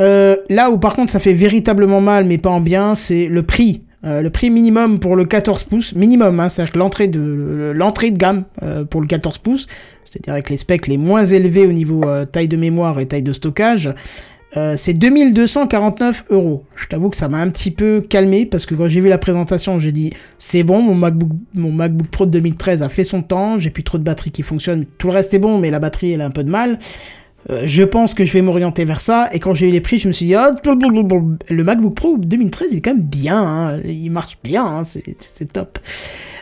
Euh, 0.00 0.36
là 0.48 0.70
où 0.70 0.78
par 0.78 0.94
contre 0.94 1.10
ça 1.10 1.18
fait 1.18 1.32
véritablement 1.34 2.00
mal, 2.00 2.24
mais 2.24 2.38
pas 2.38 2.50
en 2.50 2.60
bien, 2.60 2.94
c'est 2.94 3.26
le 3.26 3.42
prix. 3.42 3.82
Euh, 4.04 4.22
le 4.22 4.30
prix 4.30 4.50
minimum 4.50 5.00
pour 5.00 5.16
le 5.16 5.24
14 5.24 5.64
pouces, 5.64 5.94
minimum, 5.94 6.38
hein, 6.38 6.48
c'est-à-dire 6.48 6.72
que 6.72 6.78
l'entrée 6.78 7.08
de, 7.08 7.72
l'entrée 7.74 8.12
de 8.12 8.18
gamme 8.18 8.44
euh, 8.62 8.84
pour 8.84 9.00
le 9.00 9.08
14 9.08 9.38
pouces, 9.38 9.66
c'est-à-dire 10.04 10.34
avec 10.34 10.50
les 10.50 10.56
specs 10.56 10.86
les 10.86 10.98
moins 10.98 11.24
élevés 11.24 11.66
au 11.66 11.72
niveau 11.72 12.04
euh, 12.04 12.24
taille 12.24 12.46
de 12.46 12.56
mémoire 12.56 13.00
et 13.00 13.06
taille 13.06 13.22
de 13.22 13.32
stockage, 13.32 13.92
c'est 14.76 14.94
2249 14.94 16.24
euros. 16.30 16.64
Je 16.74 16.86
t'avoue 16.86 17.10
que 17.10 17.16
ça 17.16 17.28
m'a 17.28 17.38
un 17.38 17.48
petit 17.48 17.70
peu 17.70 18.00
calmé 18.00 18.44
parce 18.44 18.66
que 18.66 18.74
quand 18.74 18.88
j'ai 18.88 19.00
vu 19.00 19.08
la 19.08 19.18
présentation, 19.18 19.78
j'ai 19.78 19.92
dit 19.92 20.12
c'est 20.38 20.64
bon, 20.64 20.82
mon 20.82 20.96
MacBook, 20.96 21.28
mon 21.54 21.70
MacBook 21.70 22.08
Pro 22.08 22.26
de 22.26 22.32
2013 22.32 22.82
a 22.82 22.88
fait 22.88 23.04
son 23.04 23.22
temps, 23.22 23.60
j'ai 23.60 23.70
plus 23.70 23.84
trop 23.84 23.98
de 23.98 24.02
batterie 24.02 24.32
qui 24.32 24.42
fonctionne, 24.42 24.84
tout 24.96 25.08
le 25.08 25.12
reste 25.12 25.32
est 25.34 25.38
bon, 25.38 25.58
mais 25.58 25.70
la 25.70 25.78
batterie 25.78 26.12
elle 26.12 26.22
a 26.22 26.26
un 26.26 26.30
peu 26.30 26.42
de 26.42 26.50
mal. 26.50 26.78
Euh, 27.50 27.62
je 27.64 27.82
pense 27.82 28.12
que 28.14 28.24
je 28.24 28.32
vais 28.32 28.42
m'orienter 28.42 28.84
vers 28.84 29.00
ça. 29.00 29.28
Et 29.32 29.38
quand 29.40 29.54
j'ai 29.54 29.68
eu 29.68 29.72
les 29.72 29.80
prix, 29.80 29.98
je 29.98 30.08
me 30.08 30.12
suis 30.12 30.26
dit, 30.26 30.34
ah, 30.34 30.52
blablabla. 30.62 31.02
le 31.48 31.64
MacBook 31.64 31.94
Pro 31.94 32.16
2013, 32.18 32.68
il 32.72 32.78
est 32.78 32.80
quand 32.80 32.94
même 32.94 33.02
bien. 33.04 33.42
hein. 33.42 33.80
Il 33.86 34.10
marche 34.10 34.38
bien, 34.44 34.64
hein. 34.64 34.82
c'est 34.84 35.52
top. 35.52 35.78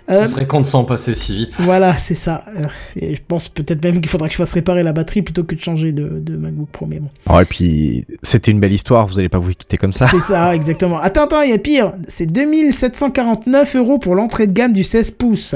Euh, 0.09 0.23
Ce 0.23 0.29
serait 0.33 0.47
con 0.47 0.61
de 0.61 0.67
s'en 0.67 0.85
passer 0.85 1.17
si 1.17 1.35
vite. 1.37 1.57
voilà, 1.61 1.97
c'est 1.97 2.15
ça. 2.15 2.45
Euh, 2.57 2.63
et 2.95 3.17
je 3.17 3.21
pense 3.27 3.49
peut-être 3.49 3.83
même 3.83 4.01
qu'il 4.01 4.09
faudra 4.09 4.29
que 4.29 4.33
je 4.33 4.39
fasse 4.39 4.53
réparer 4.53 4.85
la 4.85 4.93
batterie 4.93 5.23
plutôt 5.23 5.43
que 5.43 5.57
de 5.57 5.61
changer 5.61 5.91
de, 5.93 6.21
de 6.21 6.37
MacBook 6.37 6.69
Pro. 6.71 6.87
Mais 6.87 7.01
bon, 7.01 7.11
Oh, 7.29 7.41
et 7.41 7.45
puis, 7.45 8.07
c'était 8.23 8.53
une 8.53 8.61
belle 8.61 8.73
histoire, 8.73 9.07
vous 9.09 9.19
allez 9.19 9.29
pas 9.29 9.39
vous 9.41 9.51
quitter 9.53 9.77
comme 9.77 9.93
ça. 9.93 10.07
c'est 10.09 10.21
ça, 10.21 10.55
exactement. 10.55 11.01
Attends, 11.01 11.25
attends, 11.25 11.43
il 11.43 11.51
y 11.51 11.55
a 11.55 11.59
pire. 11.59 11.95
C'est 12.07 12.27
2749 12.27 13.77
euros 13.77 13.99
pour 13.99 14.15
l'entrée 14.15 14.47
de 14.47 14.53
gamme 14.53 14.73
du 14.73 14.85
16 14.85 15.11
pouces. 15.13 15.55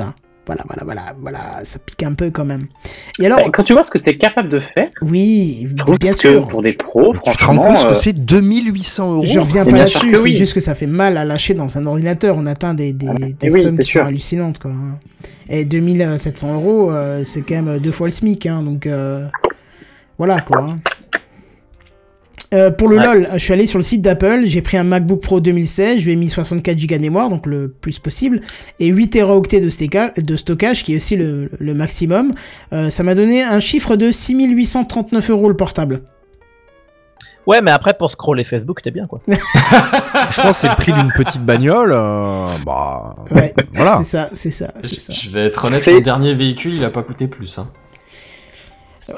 Voilà, 0.50 0.64
voilà, 0.66 0.82
voilà, 0.84 1.14
voilà, 1.20 1.60
ça 1.62 1.78
pique 1.78 2.02
un 2.02 2.14
peu 2.14 2.30
quand 2.32 2.44
même. 2.44 2.66
Et 3.20 3.26
alors, 3.26 3.38
Quand 3.52 3.62
tu 3.62 3.72
vois 3.72 3.84
ce 3.84 3.90
que 3.92 3.98
c'est 4.00 4.16
capable 4.16 4.48
de 4.48 4.58
faire, 4.58 4.88
oui, 5.00 5.68
je 5.70 5.74
trouve 5.76 5.96
bien 5.96 6.10
que 6.10 6.18
sûr. 6.18 6.48
pour 6.48 6.60
des 6.60 6.72
pros, 6.72 7.12
Tu 7.14 7.20
te 7.20 7.24
rends 7.26 7.32
franchement, 7.54 7.62
compte 7.68 7.78
ce 7.78 7.84
que 7.84 7.90
euh, 7.90 7.94
c'est 7.94 8.12
2800 8.12 9.12
euros 9.14 9.24
Je 9.24 9.38
reviens 9.38 9.64
pas 9.64 9.76
là-dessus, 9.76 10.16
c'est 10.16 10.22
oui. 10.22 10.34
juste 10.34 10.54
que 10.54 10.58
ça 10.60 10.74
fait 10.74 10.88
mal 10.88 11.16
à 11.18 11.24
lâcher 11.24 11.54
dans 11.54 11.78
un 11.78 11.86
ordinateur. 11.86 12.34
On 12.36 12.46
atteint 12.46 12.74
des, 12.74 12.92
des, 12.92 13.06
des 13.38 13.46
et 13.46 13.50
oui, 13.52 13.62
sommes 13.62 13.76
qui 13.78 13.84
sûr. 13.84 14.00
sont 14.00 14.06
hallucinantes, 14.08 14.58
quoi. 14.58 14.72
hein. 14.72 14.98
Et 15.48 15.64
2700 15.64 16.54
euros, 16.54 16.90
euh, 16.90 17.22
c'est 17.22 17.42
quand 17.42 17.62
même 17.62 17.78
deux 17.78 17.92
fois 17.92 18.08
le 18.08 18.12
SMIC, 18.12 18.46
hein, 18.46 18.64
donc 18.64 18.88
euh, 18.88 19.28
voilà, 20.18 20.40
quoi. 20.40 20.74
Euh, 22.52 22.72
pour 22.72 22.88
le 22.88 22.96
Ouais. 22.98 23.04
LOL, 23.04 23.28
je 23.34 23.38
suis 23.38 23.52
allé 23.52 23.64
sur 23.66 23.78
le 23.78 23.84
site 23.84 24.02
d'Apple, 24.02 24.40
j'ai 24.42 24.60
pris 24.60 24.76
un 24.76 24.82
MacBook 24.82 25.20
Pro 25.22 25.38
2016, 25.40 26.00
je 26.00 26.06
lui 26.06 26.12
ai 26.14 26.16
mis 26.16 26.28
64 26.28 26.76
Go 26.84 26.96
de 26.96 27.00
mémoire, 27.00 27.30
donc 27.30 27.46
le 27.46 27.68
plus 27.68 28.00
possible, 28.00 28.40
et 28.80 28.88
8 28.88 29.10
Teraoctets 29.10 29.60
de, 29.60 29.68
stéca- 29.70 30.20
de 30.20 30.36
stockage, 30.36 30.82
qui 30.82 30.94
est 30.94 30.96
aussi 30.96 31.14
le, 31.14 31.48
le 31.60 31.74
maximum. 31.74 32.32
Euh, 32.72 32.90
ça 32.90 33.04
m'a 33.04 33.14
donné 33.14 33.44
un 33.44 33.60
chiffre 33.60 33.94
de 33.94 34.10
6839 34.10 35.30
euros 35.30 35.48
le 35.48 35.56
portable. 35.56 36.02
Ouais, 37.46 37.62
mais 37.62 37.70
après 37.70 37.94
pour 37.96 38.10
scroller 38.10 38.44
Facebook, 38.44 38.82
t'es 38.82 38.90
bien 38.90 39.06
quoi. 39.06 39.18
Je 39.28 40.40
pense 40.42 40.50
que 40.50 40.52
c'est 40.52 40.68
le 40.68 40.74
prix 40.76 40.92
d'une 40.92 41.10
petite 41.16 41.42
bagnole. 41.44 41.92
euh, 41.92 42.46
bah, 42.66 43.16
Ouais, 43.30 43.54
voilà. 43.74 43.96
c'est 43.98 44.04
ça, 44.04 44.28
c'est 44.34 44.50
ça, 44.50 44.72
c'est 44.82 44.98
ça. 45.00 45.12
Je 45.12 45.20
je 45.20 45.30
vais 45.30 45.46
être 45.46 45.64
honnête, 45.64 45.78
C'est- 45.78 45.94
mon 45.94 46.00
dernier 46.00 46.34
véhicule, 46.34 46.74
il 46.74 46.84
a 46.84 46.90
pas 46.90 47.02
coûté 47.02 47.28
plus. 47.28 47.58
Hein. 47.58 47.68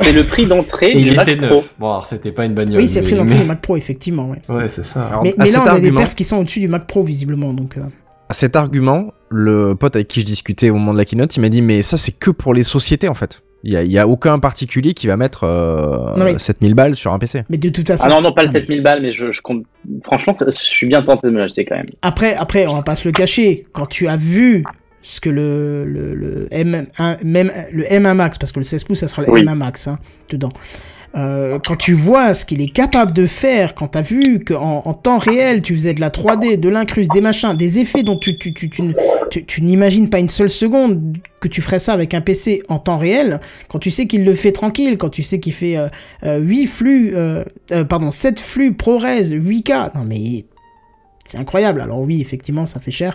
C'est 0.00 0.12
le 0.12 0.24
prix 0.24 0.46
d'entrée 0.46 0.90
du 0.90 0.98
il 0.98 1.14
Mac 1.16 1.28
était 1.28 1.44
Pro. 1.46 1.56
neuf. 1.56 1.74
Bon, 1.78 1.90
alors 1.90 2.06
c'était 2.06 2.32
pas 2.32 2.44
une 2.44 2.54
bagnole. 2.54 2.78
Oui, 2.80 2.88
c'est 2.88 3.02
pris 3.02 3.14
l'entrée 3.14 3.34
mais- 3.34 3.40
du 3.42 3.46
Mac 3.48 3.60
Pro, 3.60 3.76
effectivement, 3.76 4.28
ouais. 4.30 4.38
Ouais, 4.54 4.68
c'est 4.68 4.82
ça. 4.82 5.06
Alors, 5.08 5.22
Mais, 5.22 5.34
mais 5.38 5.50
là, 5.50 5.58
on 5.58 5.62
a 5.62 5.64
des 5.64 5.70
argument- 5.86 5.98
perfs 6.00 6.14
qui 6.14 6.24
sont 6.24 6.38
au-dessus 6.38 6.60
du 6.60 6.68
Mac 6.68 6.86
Pro, 6.86 7.02
visiblement, 7.02 7.52
donc... 7.52 7.76
euh, 7.76 7.82
À 8.28 8.34
cet 8.34 8.56
argument, 8.56 9.12
le 9.28 9.74
pote 9.74 9.96
avec 9.96 10.08
qui 10.08 10.20
je 10.20 10.26
discutais 10.26 10.70
au 10.70 10.74
moment 10.74 10.92
de 10.92 10.98
la 10.98 11.04
keynote, 11.04 11.36
il 11.36 11.40
m'a 11.40 11.48
dit 11.48 11.62
mais 11.62 11.82
ça 11.82 11.96
c'est 11.96 12.12
que 12.12 12.30
pour 12.30 12.54
les 12.54 12.62
sociétés 12.62 13.08
en 13.08 13.14
fait. 13.14 13.42
Il 13.64 13.72
y 13.72 13.96
a, 13.98 14.08
aucun 14.08 14.40
particulier 14.40 14.92
qui 14.92 15.06
va 15.06 15.16
mettre 15.16 15.44
euh, 15.44 16.16
Non, 16.16 16.24
mais- 16.24 16.36
7000 16.36 16.74
balles 16.74 16.96
sur 16.96 17.12
un 17.12 17.20
PC. 17.20 17.44
Mais 17.48 17.58
de 17.58 17.68
toute 17.68 17.86
façon... 17.86 18.06
Ah 18.08 18.14
non, 18.14 18.20
non, 18.20 18.32
pas 18.32 18.42
le 18.42 18.48
mais 18.48 18.54
7000 18.58 18.82
balles, 18.82 19.02
mais 19.02 19.12
je, 19.12 19.30
je 19.30 19.40
compte. 19.40 19.62
Franchement, 20.02 20.32
je 20.32 20.50
suis 20.50 20.88
bien 20.88 21.00
tenté 21.04 21.28
de 21.28 21.32
me 21.32 21.38
l'acheter 21.38 21.64
quand 21.64 21.76
même. 21.76 21.86
Après, 22.02 22.34
après, 22.34 22.66
on 22.66 22.74
va 22.74 22.82
pas 22.82 22.96
se 22.96 23.06
le 23.06 23.12
cacher, 23.12 23.62
quand 23.70 23.86
tu 23.86 24.08
as 24.08 24.16
vu 24.16 24.64
ce 25.02 25.20
que 25.20 25.30
le, 25.30 25.84
le, 25.84 26.14
le, 26.14 26.48
M1, 26.50 27.24
même 27.24 27.52
le 27.72 27.84
M1 27.84 28.14
Max, 28.14 28.38
parce 28.38 28.52
que 28.52 28.60
le 28.60 28.64
16 28.64 28.84
pouces, 28.84 29.00
ça 29.00 29.08
sera 29.08 29.22
le 29.22 29.30
Oui. 29.30 29.42
M1 29.42 29.54
Max, 29.54 29.88
hein, 29.88 29.98
dedans. 30.30 30.52
Euh, 31.14 31.58
quand 31.66 31.76
tu 31.76 31.92
vois 31.92 32.32
ce 32.32 32.46
qu'il 32.46 32.62
est 32.62 32.72
capable 32.72 33.12
de 33.12 33.26
faire, 33.26 33.74
quand 33.74 33.88
t'as 33.88 34.00
vu 34.00 34.40
qu'en 34.40 34.82
en 34.84 34.94
temps 34.94 35.18
réel, 35.18 35.60
tu 35.60 35.74
faisais 35.74 35.92
de 35.92 36.00
la 36.00 36.08
3D, 36.08 36.58
de 36.58 36.68
l'incruse, 36.70 37.08
des 37.08 37.20
machins, 37.20 37.54
des 37.54 37.80
effets 37.80 38.02
dont 38.02 38.16
tu, 38.16 38.38
tu, 38.38 38.54
tu, 38.54 38.70
tu, 38.70 38.94
tu, 39.30 39.44
tu 39.44 39.62
n'imagines 39.62 40.08
pas 40.08 40.20
une 40.20 40.30
seule 40.30 40.48
seconde 40.48 41.18
que 41.40 41.48
tu 41.48 41.60
ferais 41.60 41.80
ça 41.80 41.92
avec 41.92 42.14
un 42.14 42.22
PC 42.22 42.62
en 42.68 42.78
temps 42.78 42.96
réel, 42.96 43.40
quand 43.68 43.78
tu 43.78 43.90
sais 43.90 44.06
qu'il 44.06 44.24
le 44.24 44.32
fait 44.32 44.52
tranquille, 44.52 44.96
quand 44.96 45.10
tu 45.10 45.22
sais 45.22 45.38
qu'il 45.38 45.52
fait 45.52 45.76
euh, 45.76 45.88
euh, 46.24 46.38
8 46.38 46.66
flux, 46.66 47.12
euh, 47.14 47.44
pardon, 47.88 48.10
7 48.10 48.40
flux 48.40 48.72
ProRes, 48.72 49.04
8K, 49.04 49.94
non 49.94 50.04
mais 50.04 50.46
c'est 51.26 51.38
incroyable. 51.38 51.82
Alors 51.82 52.00
oui, 52.00 52.20
effectivement, 52.20 52.64
ça 52.64 52.80
fait 52.80 52.90
cher, 52.90 53.14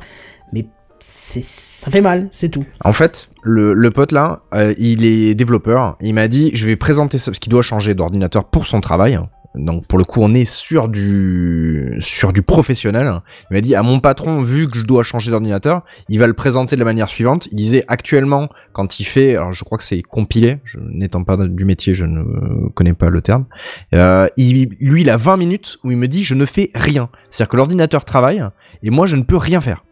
mais 0.54 0.68
ça 1.00 1.92
fait 1.92 2.02
mal, 2.02 2.28
c'est 2.32 2.50
tout. 2.50 2.66
En 2.84 2.92
fait, 2.92 3.30
le, 3.44 3.90
pote 3.90 4.12
là, 4.12 4.42
euh, 4.54 4.74
il 4.78 5.06
est 5.06 5.36
développeur. 5.36 5.98
Il 6.02 6.14
m'a 6.14 6.28
dit 6.28 6.52
je 6.54 6.66
vais 6.66 6.76
présenter 6.76 7.18
parce 7.24 7.40
qu'il 7.40 7.52
doit 7.52 7.62
changer 7.62 7.94
d'ordinateur 7.94 8.46
pour 8.46 8.68
son 8.68 8.82
travail. 8.82 9.20
donc 9.56 9.88
pour 9.88 9.98
le 9.98 10.04
coup, 10.04 10.20
on 10.22 10.34
est 10.34 10.46
sur 10.46 10.90
du 10.90 11.96
sur 12.00 12.34
du 12.34 12.42
professionnel. 12.42 13.22
Il 13.50 13.54
m'a 13.54 13.62
dit 13.62 13.76
à 13.76 13.84
mon 13.84 14.00
patron, 14.00 14.42
vu 14.42 14.68
que 14.68 14.80
je 14.80 14.86
dois 14.86 15.04
changer 15.04 15.32
d'ordinateur, 15.32 15.84
il 16.10 16.20
va 16.20 16.28
le 16.28 16.34
présenter 16.34 16.76
de 16.76 16.80
la 16.80 16.86
manière 16.86 17.10
suivante. 17.10 17.48
Il 17.52 17.56
disait 17.56 17.84
actuellement, 17.88 18.50
quand 18.74 19.00
il 19.00 19.06
fait, 19.06 19.36
alors 19.36 19.54
je 19.54 19.64
crois 19.64 19.78
que 19.78 19.84
c'est 19.84 20.02
compilé, 20.02 20.58
n'étant 20.92 21.24
pas 21.24 21.38
du 21.38 21.66
métier, 21.66 21.94
je 21.94 22.06
ne 22.06 22.70
connais 22.70 22.94
pas 22.94 23.10
le 23.10 23.22
terme. 23.22 23.46
Euh, 23.94 24.28
il, 24.38 24.70
lui, 24.80 25.02
il 25.02 25.10
a 25.10 25.18
20 25.18 25.38
minutes 25.38 25.78
où 25.84 25.92
il 25.92 25.98
me 25.98 26.08
dit, 26.08 26.24
je 26.24 26.36
ne 26.36 26.46
fais 26.46 26.72
rien. 26.76 27.10
C'est-à-dire 27.30 27.50
que 27.50 27.58
l'ordinateur 27.58 28.04
travaille 28.06 28.44
et 28.84 28.90
moi, 28.90 29.08
je 29.08 29.16
ne 29.16 29.24
peux 29.24 29.38
rien 29.38 29.62
faire. 29.62 29.84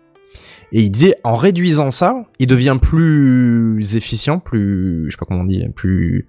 Et 0.78 0.82
il 0.82 0.90
disait, 0.90 1.16
en 1.24 1.36
réduisant 1.36 1.90
ça, 1.90 2.26
il 2.38 2.48
devient 2.48 2.78
plus 2.82 3.96
efficient, 3.96 4.40
plus, 4.40 5.06
je 5.08 5.12
sais 5.12 5.18
pas 5.18 5.26
comment 5.26 5.42
on 5.42 5.46
dit, 5.46 5.64
plus, 5.74 6.28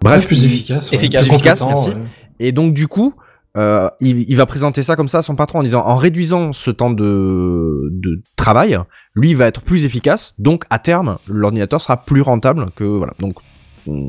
bref, 0.00 0.26
plus 0.26 0.44
efficace. 0.44 0.90
ouais. 0.92 0.96
efficace, 0.96 1.26
Plus 1.26 1.34
efficace, 1.34 1.58
compétent, 1.58 1.68
merci. 1.86 1.88
ouais. 1.98 2.06
Et 2.38 2.52
donc 2.52 2.72
du 2.72 2.86
coup, 2.86 3.14
euh, 3.56 3.90
il, 4.00 4.30
il 4.30 4.36
va 4.36 4.46
présenter 4.46 4.84
ça 4.84 4.94
comme 4.94 5.08
ça 5.08 5.18
à 5.18 5.22
son 5.22 5.34
patron 5.34 5.58
en 5.58 5.62
disant, 5.64 5.84
en 5.84 5.96
réduisant 5.96 6.52
ce 6.52 6.70
temps 6.70 6.90
de, 6.92 7.88
de 7.90 8.22
travail, 8.36 8.78
lui 9.16 9.30
il 9.30 9.36
va 9.36 9.46
être 9.46 9.60
plus 9.62 9.84
efficace. 9.84 10.34
Donc 10.38 10.64
à 10.70 10.78
terme, 10.78 11.18
l'ordinateur 11.28 11.80
sera 11.80 11.96
plus 12.04 12.20
rentable 12.20 12.68
que 12.76 12.84
voilà. 12.84 13.14
Donc 13.18 13.34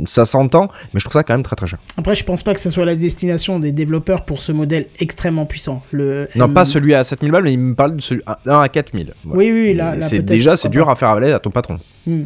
ça 0.05 0.25
s'entend, 0.25 0.69
mais 0.93 0.99
je 0.99 1.05
trouve 1.05 1.13
ça 1.13 1.23
quand 1.23 1.33
même 1.33 1.43
très 1.43 1.55
très 1.55 1.67
cher. 1.67 1.79
Après, 1.97 2.15
je 2.15 2.23
pense 2.23 2.43
pas 2.43 2.53
que 2.53 2.59
ce 2.59 2.69
soit 2.69 2.85
la 2.85 2.95
destination 2.95 3.59
des 3.59 3.71
développeurs 3.71 4.25
pour 4.25 4.41
ce 4.41 4.51
modèle 4.51 4.87
extrêmement 4.99 5.45
puissant. 5.45 5.83
Le 5.91 6.27
Non, 6.35 6.45
M- 6.45 6.53
pas 6.53 6.65
celui 6.65 6.93
à 6.93 7.03
7000 7.03 7.31
balles, 7.31 7.43
mais 7.43 7.53
il 7.53 7.59
me 7.59 7.75
parle 7.75 7.95
de 7.95 8.01
celui 8.01 8.21
à, 8.25 8.39
à 8.61 8.69
4000. 8.69 9.13
Voilà. 9.23 9.37
Oui, 9.37 9.51
oui, 9.51 9.73
là, 9.73 9.95
là 9.95 10.07
c'est 10.07 10.21
déjà 10.21 10.55
c'est 10.57 10.69
dur 10.69 10.89
à 10.89 10.95
faire 10.95 11.09
avaler 11.09 11.31
à 11.31 11.39
ton 11.39 11.49
patron. 11.51 11.77
Hmm. 12.05 12.23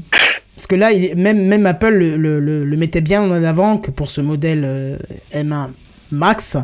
Parce 0.55 0.67
que 0.67 0.75
là, 0.75 0.91
il 0.93 1.15
même, 1.17 1.45
même 1.47 1.65
Apple 1.65 1.89
le, 1.93 2.15
le- 2.15 2.39
le- 2.39 2.63
le 2.63 2.77
mettait 2.77 3.01
bien 3.01 3.21
en 3.23 3.31
avant 3.43 3.77
que 3.77 3.91
pour 3.91 4.09
ce 4.09 4.21
modèle 4.21 4.63
euh, 4.65 4.97
M1 5.33 5.67
Max, 6.11 6.57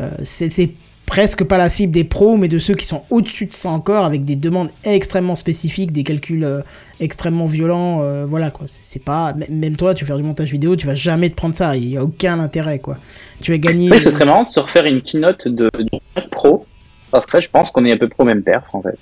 euh, 0.00 0.10
c'était 0.22 0.72
presque 1.08 1.42
pas 1.42 1.58
la 1.58 1.68
cible 1.68 1.92
des 1.92 2.04
pros, 2.04 2.36
mais 2.36 2.48
de 2.48 2.58
ceux 2.58 2.74
qui 2.74 2.84
sont 2.86 3.02
au-dessus 3.10 3.46
de 3.46 3.52
ça 3.52 3.70
encore, 3.70 4.04
avec 4.04 4.24
des 4.24 4.36
demandes 4.36 4.68
extrêmement 4.84 5.34
spécifiques, 5.34 5.90
des 5.90 6.04
calculs 6.04 6.44
euh, 6.44 6.60
extrêmement 7.00 7.46
violents. 7.46 8.02
euh, 8.02 8.26
voilà 8.28 8.50
quoi. 8.50 8.66
C'est 8.68 9.02
pas. 9.02 9.34
Même 9.50 9.76
toi, 9.76 9.94
tu 9.94 10.04
veux 10.04 10.08
faire 10.08 10.18
du 10.18 10.22
montage 10.22 10.52
vidéo, 10.52 10.76
tu 10.76 10.86
vas 10.86 10.94
jamais 10.94 11.30
te 11.30 11.34
prendre 11.34 11.54
ça. 11.56 11.76
Il 11.76 11.88
y 11.88 11.96
a 11.96 12.04
aucun 12.04 12.38
intérêt 12.38 12.78
quoi. 12.78 12.98
Tu 13.40 13.50
vas 13.52 13.58
gagner. 13.58 13.90
Oui, 13.90 13.98
ce 13.98 14.10
serait 14.10 14.26
marrant 14.26 14.44
de 14.44 14.50
se 14.50 14.60
refaire 14.60 14.84
une 14.84 15.00
keynote 15.00 15.48
de, 15.48 15.70
du 15.78 15.98
Mac 16.14 16.28
Pro. 16.30 16.66
Parce 17.10 17.24
que 17.24 17.38
là, 17.38 17.40
je 17.40 17.48
pense 17.48 17.70
qu'on 17.70 17.84
est 17.86 17.92
à 17.92 17.96
peu 17.96 18.06
près 18.08 18.22
au 18.22 18.26
même 18.26 18.42
perf, 18.42 18.74
en 18.74 18.82
fait. 18.82 18.98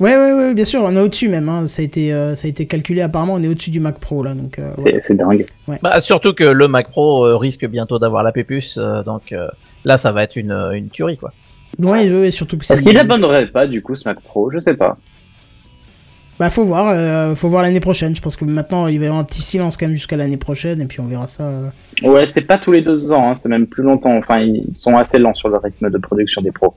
Ouais, 0.00 0.16
ouais, 0.16 0.32
ouais, 0.32 0.54
bien 0.54 0.64
sûr, 0.64 0.82
on 0.84 0.96
est 0.96 1.00
au-dessus 1.00 1.28
même. 1.28 1.48
hein. 1.48 1.66
Ça, 1.66 1.82
a 1.82 1.84
été, 1.84 2.12
euh, 2.12 2.34
ça 2.34 2.46
a 2.46 2.48
été 2.48 2.66
calculé 2.66 3.02
apparemment, 3.02 3.34
on 3.34 3.42
est 3.42 3.48
au-dessus 3.48 3.70
du 3.70 3.80
Mac 3.80 3.98
Pro 3.98 4.22
là. 4.22 4.32
Donc, 4.32 4.58
euh, 4.58 4.72
C'est 5.00 5.16
dingue. 5.16 5.46
Bah, 5.82 6.00
surtout 6.00 6.34
que 6.34 6.44
le 6.44 6.66
Mac 6.66 6.88
Pro 6.90 7.24
euh, 7.24 7.36
risque 7.36 7.66
bientôt 7.66 7.98
d'avoir 7.98 8.22
la 8.22 8.32
euh, 8.32 9.02
donc 9.02 9.32
euh, 9.32 9.48
là 9.84 9.98
ça 9.98 10.12
va 10.12 10.22
être 10.24 10.36
une, 10.36 10.50
euh, 10.52 10.72
une 10.72 10.88
tuerie 10.88 11.16
quoi. 11.18 11.32
Ouais, 11.78 12.10
ouais, 12.10 12.20
ouais, 12.20 12.30
surtout 12.30 12.58
que 12.58 12.64
c'est. 12.66 12.74
Est-ce 12.74 12.82
qu'il 12.82 12.92
n'abandonnerait 12.94 13.46
pas, 13.48 13.66
du 13.66 13.80
coup, 13.80 13.94
ce 13.94 14.06
Mac 14.06 14.20
Pro? 14.20 14.50
Je 14.52 14.58
sais 14.58 14.74
pas. 14.74 14.98
Bah 16.38 16.50
faut 16.50 16.64
voir, 16.64 16.88
euh, 16.90 17.34
faut 17.34 17.48
voir 17.48 17.62
l'année 17.62 17.80
prochaine. 17.80 18.16
Je 18.16 18.20
pense 18.22 18.36
que 18.36 18.44
maintenant 18.44 18.86
il 18.88 18.98
va 18.98 19.04
y 19.04 19.06
avoir 19.08 19.20
un 19.20 19.24
petit 19.24 19.42
silence 19.42 19.76
quand 19.76 19.86
même 19.86 19.94
jusqu'à 19.94 20.16
l'année 20.16 20.36
prochaine 20.38 20.80
et 20.80 20.86
puis 20.86 21.00
on 21.00 21.06
verra 21.06 21.26
ça. 21.26 21.44
euh. 21.44 21.70
Ouais, 22.02 22.26
c'est 22.26 22.42
pas 22.42 22.58
tous 22.58 22.72
les 22.72 22.82
deux 22.82 23.12
ans, 23.12 23.30
hein, 23.30 23.34
c'est 23.34 23.48
même 23.48 23.66
plus 23.66 23.82
longtemps. 23.82 24.16
Enfin, 24.16 24.40
ils 24.40 24.64
sont 24.74 24.96
assez 24.96 25.18
lents 25.18 25.34
sur 25.34 25.48
le 25.50 25.58
rythme 25.58 25.88
de 25.90 25.98
production 25.98 26.42
des 26.42 26.50
pros. 26.50 26.74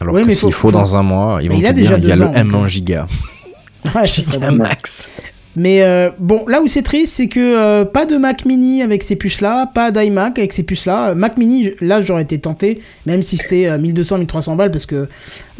Alors 0.00 0.14
Oui, 0.14 0.22
que 0.22 0.28
mais 0.28 0.34
s'il 0.34 0.52
faut- 0.52 0.70
dans 0.70 0.96
un 0.96 1.02
mois, 1.02 1.40
ils 1.42 1.48
Mais 1.48 1.54
vont 1.56 1.60
il 1.60 1.66
a 1.66 1.72
dire 1.72 1.98
il 1.98 2.08
y 2.08 2.12
a 2.12 2.14
deux 2.16 2.20
le 2.22 2.28
ans, 2.28 2.32
M1 2.32 2.50
donc, 2.50 2.66
giga. 2.68 3.06
Ouais, 3.94 4.06
ce 4.06 4.22
serait 4.22 4.50
max. 4.52 5.22
Mais 5.56 5.82
euh, 5.82 6.10
bon, 6.18 6.44
là 6.46 6.62
où 6.62 6.68
c'est 6.68 6.82
triste, 6.82 7.12
c'est 7.14 7.26
que 7.26 7.40
euh, 7.40 7.84
pas 7.84 8.06
de 8.06 8.16
Mac 8.16 8.44
Mini 8.44 8.82
avec 8.82 9.02
ces 9.02 9.16
puces-là, 9.16 9.66
pas 9.66 9.90
d'iMac 9.90 10.38
avec 10.38 10.52
ces 10.52 10.62
puces-là. 10.62 11.14
Mac 11.14 11.36
Mini, 11.38 11.70
là 11.80 12.00
j'aurais 12.00 12.22
été 12.22 12.38
tenté, 12.38 12.80
même 13.04 13.22
si 13.22 13.36
c'était 13.36 13.66
euh, 13.66 13.76
1200-1300 13.78 14.56
balles, 14.56 14.70
parce 14.70 14.86
que 14.86 15.08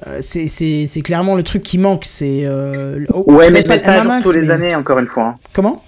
euh, 0.06 0.18
c'est- 0.20 1.02
clairement 1.02 1.34
le 1.34 1.42
truc 1.42 1.62
qui 1.64 1.76
manque. 1.78 2.04
C'est 2.06 2.42
euh, 2.44 3.04
oh, 3.12 3.24
Ouais, 3.32 3.50
mais 3.50 3.64
pas 3.64 3.80
ça 3.80 4.04
M1 4.04 4.22
tous 4.22 4.32
les 4.32 4.42
mais- 4.42 4.50
années, 4.50 4.74
encore 4.76 4.98
une 5.00 5.08
fois. 5.08 5.24
hein. 5.24 5.34
Comment? 5.52 5.82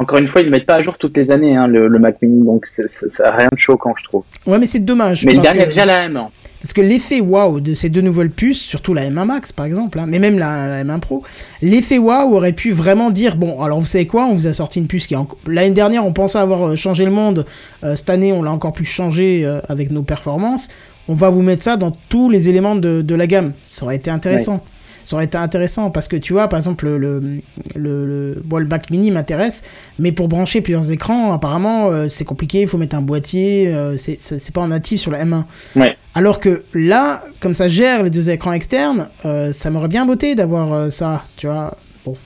Encore 0.00 0.18
une 0.18 0.28
fois, 0.28 0.40
ils 0.40 0.46
ne 0.46 0.50
mettent 0.50 0.66
pas 0.66 0.76
à 0.76 0.82
jour 0.82 0.96
toutes 0.96 1.16
les 1.16 1.30
années 1.30 1.56
hein, 1.56 1.66
le, 1.66 1.86
le 1.86 1.98
Mac 1.98 2.16
Mini, 2.22 2.44
donc 2.46 2.64
c'est 2.66 2.88
c'est 2.88 3.28
rien 3.28 3.48
de 3.52 3.58
choquant, 3.58 3.92
je 3.98 4.04
trouve. 4.04 4.24
Ouais, 4.46 4.58
mais 4.58 4.64
c'est 4.66 4.78
dommage. 4.80 5.24
Mais 5.26 5.34
le 5.34 5.42
dernier 5.42 5.60
a 5.60 5.64
que- 5.64 5.68
déjà 5.68 5.84
la 5.84 6.08
M1. 6.08 6.28
Parce 6.62 6.72
que 6.74 6.80
l'effet 6.82 7.20
waouh 7.20 7.60
de 7.60 7.72
ces 7.74 7.88
deux 7.88 8.00
nouvelles 8.00 8.30
puces, 8.30 8.60
surtout 8.60 8.92
la 8.94 9.02
M1 9.10 9.24
Max 9.26 9.50
par 9.52 9.64
exemple, 9.66 9.98
hein, 9.98 10.04
mais 10.08 10.18
même 10.18 10.38
la, 10.38 10.82
la 10.82 10.84
M1 10.84 11.00
Pro, 11.00 11.22
l'effet 11.62 11.98
waouh 11.98 12.34
aurait 12.34 12.52
pu 12.52 12.70
vraiment 12.72 13.10
dire 13.10 13.36
bon, 13.36 13.62
alors 13.62 13.80
vous 13.80 13.86
savez 13.86 14.06
quoi, 14.06 14.24
on 14.26 14.34
vous 14.34 14.46
a 14.46 14.52
sorti 14.52 14.78
une 14.78 14.86
puce 14.86 15.06
qui 15.06 15.14
est 15.14 15.18
encore. 15.18 15.38
L'année 15.46 15.70
dernière, 15.74 16.04
on 16.06 16.12
pensait 16.12 16.38
avoir 16.38 16.68
euh, 16.68 16.76
changé 16.76 17.04
le 17.04 17.10
monde, 17.10 17.44
euh, 17.84 17.94
cette 17.94 18.10
année, 18.10 18.32
on 18.32 18.42
l'a 18.42 18.50
encore 18.52 18.72
plus 18.72 18.84
changé 18.84 19.42
euh, 19.44 19.60
avec 19.68 19.90
nos 19.90 20.02
performances. 20.02 20.68
On 21.08 21.14
va 21.14 21.28
vous 21.30 21.42
mettre 21.42 21.62
ça 21.62 21.76
dans 21.76 21.92
tous 22.08 22.30
les 22.30 22.48
éléments 22.48 22.76
de, 22.76 23.02
de 23.02 23.14
la 23.14 23.26
gamme. 23.26 23.52
Ça 23.64 23.84
aurait 23.84 23.96
été 23.96 24.10
intéressant. 24.10 24.62
Ça 25.04 25.16
aurait 25.16 25.24
été 25.24 25.38
intéressant 25.38 25.90
parce 25.90 26.08
que 26.08 26.16
tu 26.16 26.32
vois, 26.32 26.48
par 26.48 26.58
exemple, 26.58 26.86
le, 26.86 26.98
le, 26.98 27.40
le, 27.74 28.34
le- 28.50 28.64
Mac 28.66 28.90
Mini 28.90 29.10
m'intéresse, 29.10 29.62
mais 29.98 30.12
pour 30.12 30.28
brancher 30.28 30.60
plusieurs 30.60 30.90
écrans, 30.90 31.32
apparemment, 31.32 31.90
euh, 31.90 32.08
c'est 32.08 32.24
compliqué, 32.24 32.60
il 32.62 32.68
faut 32.68 32.78
mettre 32.78 32.94
un 32.96 33.00
boîtier, 33.00 33.68
euh, 33.68 33.96
c'est 33.96 34.52
pas 34.52 34.60
en 34.60 34.68
natif 34.68 35.00
sur 35.00 35.10
la 35.10 35.24
M1. 35.24 35.44
Ouais. 35.76 35.96
Alors 36.14 36.40
que 36.40 36.62
là, 36.74 37.22
comme 37.40 37.54
ça 37.54 37.68
gère 37.68 38.02
les 38.02 38.10
deux 38.10 38.30
écrans 38.30 38.52
externes, 38.52 39.08
euh, 39.24 39.52
ça 39.52 39.70
m'aurait 39.70 39.88
bien 39.88 40.06
botté 40.06 40.34
d'avoir 40.34 40.72
euh, 40.72 40.90
ça, 40.90 41.24
tu 41.36 41.46
vois. 41.46 41.76
Bon. 42.04 42.16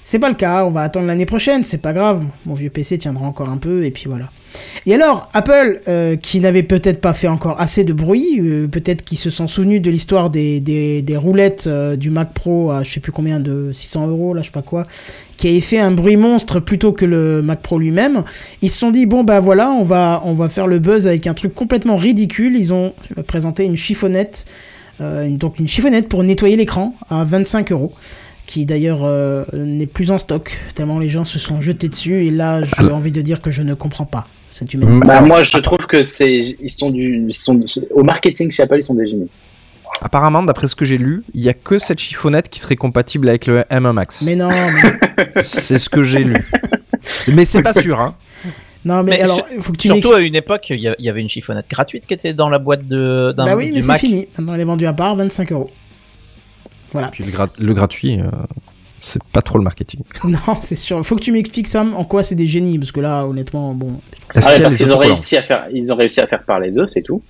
C'est 0.00 0.18
pas 0.18 0.28
le 0.28 0.34
cas, 0.34 0.64
on 0.64 0.70
va 0.70 0.82
attendre 0.82 1.06
l'année 1.06 1.26
prochaine, 1.26 1.64
c'est 1.64 1.82
pas 1.82 1.92
grave. 1.92 2.24
Mon 2.46 2.54
vieux 2.54 2.70
PC 2.70 2.98
tiendra 2.98 3.26
encore 3.26 3.48
un 3.48 3.58
peu, 3.58 3.84
et 3.84 3.90
puis 3.90 4.04
voilà. 4.08 4.26
Et 4.86 4.94
alors, 4.94 5.28
Apple, 5.34 5.80
euh, 5.88 6.16
qui 6.16 6.40
n'avait 6.40 6.62
peut-être 6.62 7.00
pas 7.00 7.12
fait 7.12 7.28
encore 7.28 7.60
assez 7.60 7.84
de 7.84 7.92
bruit, 7.92 8.40
euh, 8.40 8.68
peut-être 8.68 9.04
qu'ils 9.04 9.18
se 9.18 9.30
sont 9.30 9.48
souvenus 9.48 9.82
de 9.82 9.90
l'histoire 9.90 10.30
des, 10.30 10.60
des, 10.60 11.02
des 11.02 11.16
roulettes 11.16 11.66
euh, 11.66 11.96
du 11.96 12.10
Mac 12.10 12.32
Pro 12.32 12.70
à 12.70 12.82
je 12.82 12.92
sais 12.92 13.00
plus 13.00 13.12
combien 13.12 13.40
de 13.40 13.70
600 13.72 14.08
euros, 14.08 14.34
là, 14.34 14.42
je 14.42 14.46
sais 14.46 14.52
pas 14.52 14.62
quoi, 14.62 14.86
qui 15.36 15.48
avait 15.48 15.60
fait 15.60 15.78
un 15.78 15.90
bruit 15.90 16.16
monstre 16.16 16.60
plutôt 16.60 16.92
que 16.92 17.04
le 17.04 17.42
Mac 17.42 17.60
Pro 17.60 17.78
lui-même. 17.78 18.24
Ils 18.62 18.70
se 18.70 18.78
sont 18.78 18.90
dit, 18.90 19.06
bon, 19.06 19.24
bah 19.24 19.40
voilà, 19.40 19.70
on 19.70 19.84
va, 19.84 20.22
on 20.24 20.34
va 20.34 20.48
faire 20.48 20.66
le 20.66 20.78
buzz 20.78 21.06
avec 21.06 21.26
un 21.26 21.34
truc 21.34 21.54
complètement 21.54 21.96
ridicule. 21.96 22.56
Ils 22.56 22.72
ont 22.72 22.94
présenté 23.26 23.64
une 23.64 23.76
chiffonnette, 23.76 24.46
donc 25.00 25.60
une 25.60 25.68
chiffonnette 25.68 26.08
pour 26.08 26.24
nettoyer 26.24 26.56
l'écran 26.56 26.94
à 27.08 27.24
25 27.24 27.70
euros 27.72 27.92
qui 28.48 28.64
d'ailleurs 28.64 29.00
euh, 29.04 29.44
n'est 29.52 29.86
plus 29.86 30.10
en 30.10 30.18
stock, 30.18 30.58
tellement 30.74 30.98
les 30.98 31.10
gens 31.10 31.26
se 31.26 31.38
sont 31.38 31.60
jetés 31.60 31.88
dessus, 31.88 32.26
et 32.26 32.30
là 32.30 32.62
j'ai 32.64 32.90
envie 32.90 33.12
de 33.12 33.20
dire 33.20 33.42
que 33.42 33.50
je 33.50 33.62
ne 33.62 33.74
comprends 33.74 34.06
pas 34.06 34.26
cette 34.50 34.72
humanité. 34.74 35.06
Bah, 35.06 35.16
Alors, 35.16 35.26
moi, 35.28 35.42
je 35.42 35.58
trouve 35.58 35.86
que 35.86 36.02
c'est, 36.02 36.56
ils 36.60 36.70
sont 36.70 36.90
du, 36.90 37.24
ils 37.28 37.34
sont 37.34 37.60
au 37.92 38.02
marketing 38.02 38.50
chez 38.50 38.62
Apple, 38.62 38.76
ils 38.78 38.82
sont 38.82 38.94
des 38.94 39.06
génies. 39.08 39.28
Apparemment, 40.00 40.42
d'après 40.42 40.68
ce 40.68 40.76
que 40.76 40.84
j'ai 40.84 40.98
lu, 40.98 41.24
il 41.34 41.42
y 41.42 41.48
a 41.48 41.54
que 41.54 41.78
cette 41.78 41.98
chiffonnette 41.98 42.48
qui 42.48 42.60
serait 42.60 42.76
compatible 42.76 43.28
avec 43.28 43.46
le 43.46 43.62
M1 43.70 43.92
Max. 43.92 44.22
Mais 44.22 44.36
non, 44.36 44.48
mais, 45.36 45.42
C'est 45.42 45.78
ce 45.78 45.88
que 45.90 46.02
j'ai 46.02 46.22
lu. 46.24 46.36
Mais 47.32 47.44
c'est 47.44 47.62
pas 47.62 47.72
sûr, 47.72 47.98
hein. 48.00 48.14
non, 48.84 49.02
mais, 49.02 49.12
Mais 49.12 49.22
alors, 49.22 49.40
faut 49.60 49.72
que 49.72 49.78
tu 49.78 49.88
Surtout 49.88 50.12
à 50.12 50.20
une 50.20 50.34
époque, 50.36 50.70
il 50.70 50.80
y 50.80 50.88
a- 50.88 50.94
il 50.98 51.04
y 51.04 51.08
avait 51.08 51.20
une 51.20 51.28
chiffonnette 51.28 51.68
gratuite 51.68 52.06
qui 52.06 52.14
était 52.14 52.32
dans 52.32 52.48
la 52.48 52.58
boîte 52.58 52.86
de 52.86 53.32
d'un 53.36 53.44
Bah 53.44 53.56
oui, 53.56 53.66
du 53.66 53.72
mais 53.74 53.82
c'est 53.82 53.98
fini. 53.98 54.28
Maintenant, 54.38 54.54
elle 54.54 54.60
est 54.60 54.64
vendue 54.64 54.86
à 54.86 54.92
part, 54.92 55.16
25 55.16 55.52
euros. 55.52 55.70
Voilà. 56.92 57.08
Puis 57.08 57.24
le, 57.24 57.30
grat- 57.32 57.48
le 57.58 57.74
gratuit, 57.74 58.20
euh, 58.20 58.24
c'est 58.98 59.22
pas 59.24 59.42
trop 59.42 59.58
le 59.58 59.64
marketing. 59.64 60.00
Non, 60.24 60.38
c'est 60.60 60.76
sûr. 60.76 61.04
Faut 61.04 61.16
que 61.16 61.20
tu 61.20 61.32
m'expliques, 61.32 61.66
Sam, 61.66 61.94
en 61.96 62.04
quoi 62.04 62.22
c'est 62.22 62.34
des 62.34 62.46
génies, 62.46 62.78
parce 62.78 62.92
que 62.92 63.00
là, 63.00 63.24
honnêtement, 63.26 63.74
bon. 63.74 64.00
Ah 64.34 64.40
ouais, 64.50 64.60
parce 64.60 64.76
qu'ils 64.76 64.92
ont 64.92 64.98
réussi 64.98 65.36
à 65.36 65.42
faire, 65.42 65.66
ils 65.72 65.92
ont 65.92 65.96
réussi 65.96 66.20
à 66.20 66.26
faire 66.26 66.42
parler 66.42 66.70
d'eux, 66.70 66.86
c'est 66.92 67.02
tout. 67.02 67.22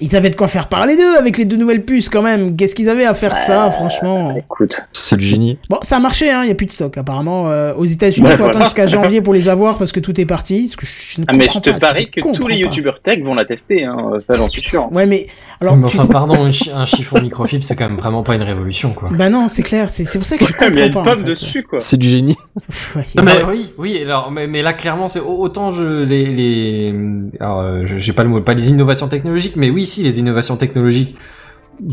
Ils 0.00 0.16
avaient 0.16 0.30
de 0.30 0.36
quoi 0.36 0.48
faire 0.48 0.68
parler 0.68 0.96
d'eux 0.96 1.16
avec 1.16 1.38
les 1.38 1.44
deux 1.44 1.56
nouvelles 1.56 1.84
puces, 1.84 2.08
quand 2.08 2.22
même. 2.22 2.56
Qu'est-ce 2.56 2.74
qu'ils 2.74 2.88
avaient 2.88 3.04
à 3.04 3.14
faire 3.14 3.34
ça, 3.34 3.70
franchement? 3.70 4.36
Écoute. 4.36 4.88
C'est 5.12 5.18
du 5.18 5.26
génie. 5.26 5.58
Bon, 5.68 5.78
ça 5.82 5.96
a 5.96 6.00
marché, 6.00 6.30
hein, 6.30 6.42
il 6.42 6.46
n'y 6.46 6.52
a 6.52 6.54
plus 6.54 6.66
de 6.66 6.70
stock. 6.70 6.96
Apparemment, 6.96 7.50
euh, 7.50 7.74
aux 7.74 7.84
États-Unis, 7.84 8.26
il 8.26 8.30
Ouais, 8.30 8.36
faut 8.36 8.44
attendre 8.44 8.64
jusqu'à 8.64 8.86
janvier 8.86 9.20
pour 9.20 9.34
les 9.34 9.48
avoir 9.48 9.76
parce 9.78 9.92
que 9.92 10.00
tout 10.00 10.18
est 10.20 10.24
parti. 10.26 10.68
Ce 10.68 10.76
que 10.76 10.86
je 10.86 11.20
ne 11.20 11.26
Ah, 11.28 11.32
mais 11.36 11.44
je 11.44 11.48
comprends 11.48 11.60
te 11.60 11.70
pas, 11.70 11.78
parie 11.78 12.10
que 12.10 12.20
comprends 12.20 12.40
tous 12.40 12.48
les 12.48 12.56
youtubeurs 12.58 13.00
tech 13.00 13.20
vont 13.22 13.34
la 13.34 13.44
tester, 13.44 13.84
hein, 13.84 13.96
ça 14.26 14.34
j'en 14.36 14.48
suis 14.48 14.62
sûr. 14.62 14.90
Ouais, 14.92 15.04
mais 15.06 15.26
alors. 15.60 15.76
mais 15.76 15.84
enfin, 15.84 16.04
sais- 16.06 16.12
pardon, 16.12 16.42
un, 16.42 16.50
chi- 16.50 16.70
un 16.74 16.86
chiffon 16.86 17.20
microfibre, 17.20 17.62
c'est 17.64 17.76
quand 17.76 17.88
même 17.88 17.96
vraiment 17.98 18.22
pas 18.22 18.34
une 18.34 18.42
révolution, 18.42 18.92
quoi. 18.94 19.10
Bah 19.12 19.28
non, 19.28 19.48
c'est 19.48 19.62
clair. 19.62 19.90
C'est 19.90 20.04
c'est 20.04 20.18
pour 20.18 20.26
ça 20.26 20.36
que 20.38 20.44
je 20.46 20.52
Ouais, 20.52 20.70
mais 20.70 20.76
il 20.76 20.78
y 20.78 20.82
a 20.82 20.86
une 20.86 20.92
comprends 20.92 21.04
pas. 21.04 21.10
en 21.12 21.14
pomme 21.16 21.24
fait. 21.24 21.30
dessus, 21.30 21.62
quoi. 21.62 21.78
C'est 21.80 21.96
du 21.98 22.08
génie. 22.08 22.36
Ouais, 22.96 23.04
Non, 23.16 23.22
mais 23.22 23.42
oui, 23.48 23.72
oui, 23.78 24.00
alors, 24.02 24.30
mais, 24.30 24.46
mais 24.46 24.62
là, 24.62 24.72
clairement, 24.72 25.08
c'est 25.08 25.20
au- 25.20 25.38
autant 25.40 25.72
je, 25.72 26.02
les, 26.04 26.26
les, 26.26 26.94
alors, 27.40 27.60
euh, 27.60 27.82
je- 27.84 27.98
j'ai 27.98 28.12
pas 28.12 28.22
le 28.22 28.28
mot, 28.30 28.40
pas 28.40 28.54
les 28.54 28.70
innovations 28.70 29.08
technologiques, 29.08 29.56
mais 29.56 29.68
oui, 29.70 29.84
si, 29.86 30.02
les 30.02 30.18
innovations 30.18 30.56
technologiques, 30.56 31.16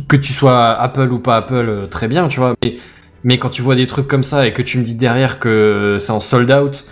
que 0.08 0.16
tu 0.18 0.34
sois 0.34 0.70
Apple 0.80 1.12
ou 1.12 1.20
pas 1.20 1.38
Apple, 1.38 1.54
euh, 1.68 1.88
très 1.88 2.08
bien, 2.08 2.28
tu 2.28 2.40
vois, 2.40 2.54
mais, 2.64 2.76
mais 3.24 3.38
quand 3.38 3.50
tu 3.50 3.62
vois 3.62 3.76
des 3.76 3.88
trucs 3.88 4.08
comme 4.08 4.24
ça 4.24 4.48
et 4.48 4.54
que 4.54 4.62
tu 4.62 4.78
me 4.78 4.84
dis 4.84 4.94
derrière 4.96 5.40
que 5.40 5.98
c'est 6.00 6.12
en 6.12 6.20
sold 6.20 6.52
out, 6.52 6.86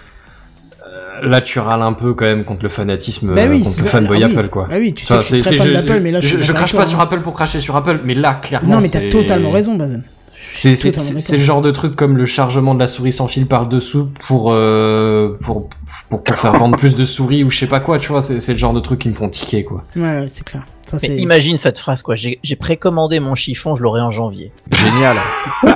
euh, 0.86 1.28
là, 1.28 1.42
tu 1.42 1.60
râles 1.60 1.82
un 1.82 1.94
peu 1.94 2.14
quand 2.14 2.26
même 2.26 2.44
contre 2.44 2.64
le 2.64 2.70
fanatisme, 2.70 3.34
Bah 3.34 3.46
oui, 3.50 3.62
contre 3.62 3.80
le 3.82 3.86
fanboy 3.88 4.24
Ah 4.24 4.28
oui. 4.28 4.34
Apple, 4.38 4.50
quoi. 4.50 4.68
Bah 4.70 4.76
oui, 4.78 4.94
tu 4.94 5.06
sais 5.06 5.14
que 5.16 5.20
je 5.22 5.26
suis 5.26 5.36
c'est- 5.38 5.42
très 5.42 5.50
c'est- 5.52 5.58
fan 5.58 5.68
je- 5.68 5.74
d'Apple, 5.74 6.00
mais 6.02 6.12
là 6.12 6.20
je, 6.22 6.28
je, 6.28 6.36
suis 6.36 6.44
je 6.44 6.48
d'accord 6.48 6.58
crache 6.60 6.72
pas 6.74 6.78
toi, 6.80 6.86
sur 6.86 7.00
hein. 7.00 7.04
Apple 7.04 7.22
pour 7.22 7.34
cracher 7.34 7.60
sur 7.60 7.76
Apple, 7.76 8.00
mais 8.04 8.14
là, 8.14 8.34
clairement, 8.36 8.76
Non, 8.76 8.82
mais 8.82 8.90
t'as 8.90 9.10
totalement 9.10 9.52
raison, 9.52 9.76
Bazen. 9.76 10.04
C'est 10.54 11.32
le 11.32 11.38
genre 11.38 11.62
de 11.62 11.72
truc 11.72 11.96
comme 11.96 12.18
le 12.18 12.26
chargement 12.26 12.74
de 12.74 12.80
la 12.80 12.88
souris 12.88 13.12
sans 13.12 13.28
fil 13.28 13.46
par 13.46 13.62
le 13.64 13.68
dessous 13.68 14.10
pour, 14.28 14.52
euh, 14.52 15.38
pour, 15.42 15.70
pour, 16.10 16.24
pour 16.24 16.36
faire 16.36 16.54
vendre 16.54 16.78
plus 16.78 16.96
de 16.96 17.04
souris 17.04 17.44
ou 17.44 17.50
je 17.52 17.58
sais 17.58 17.68
pas 17.68 17.80
quoi, 17.80 18.00
tu 18.00 18.10
vois. 18.12 18.22
C'est 18.22 18.48
le 18.52 18.58
genre 18.58 18.74
de 18.74 18.80
truc 18.80 19.00
qui 19.00 19.10
me 19.10 19.14
font 19.16 19.30
tiquer, 19.30 19.64
quoi. 19.64 19.84
Ouais, 19.96 20.02
ouais, 20.02 20.28
c'est 20.30 20.44
clair. 20.44 20.64
Ça, 20.86 20.98
Mais 21.04 21.18
imagine 21.18 21.58
cette 21.58 21.78
phrase 21.78 22.02
quoi. 22.02 22.16
J'ai 22.16 22.56
précommandé 22.58 23.20
mon 23.20 23.36
chiffon, 23.36 23.76
je 23.76 23.84
l'aurai 23.84 24.00
en 24.02 24.10
janvier. 24.10 24.52
Génial. 24.72 25.18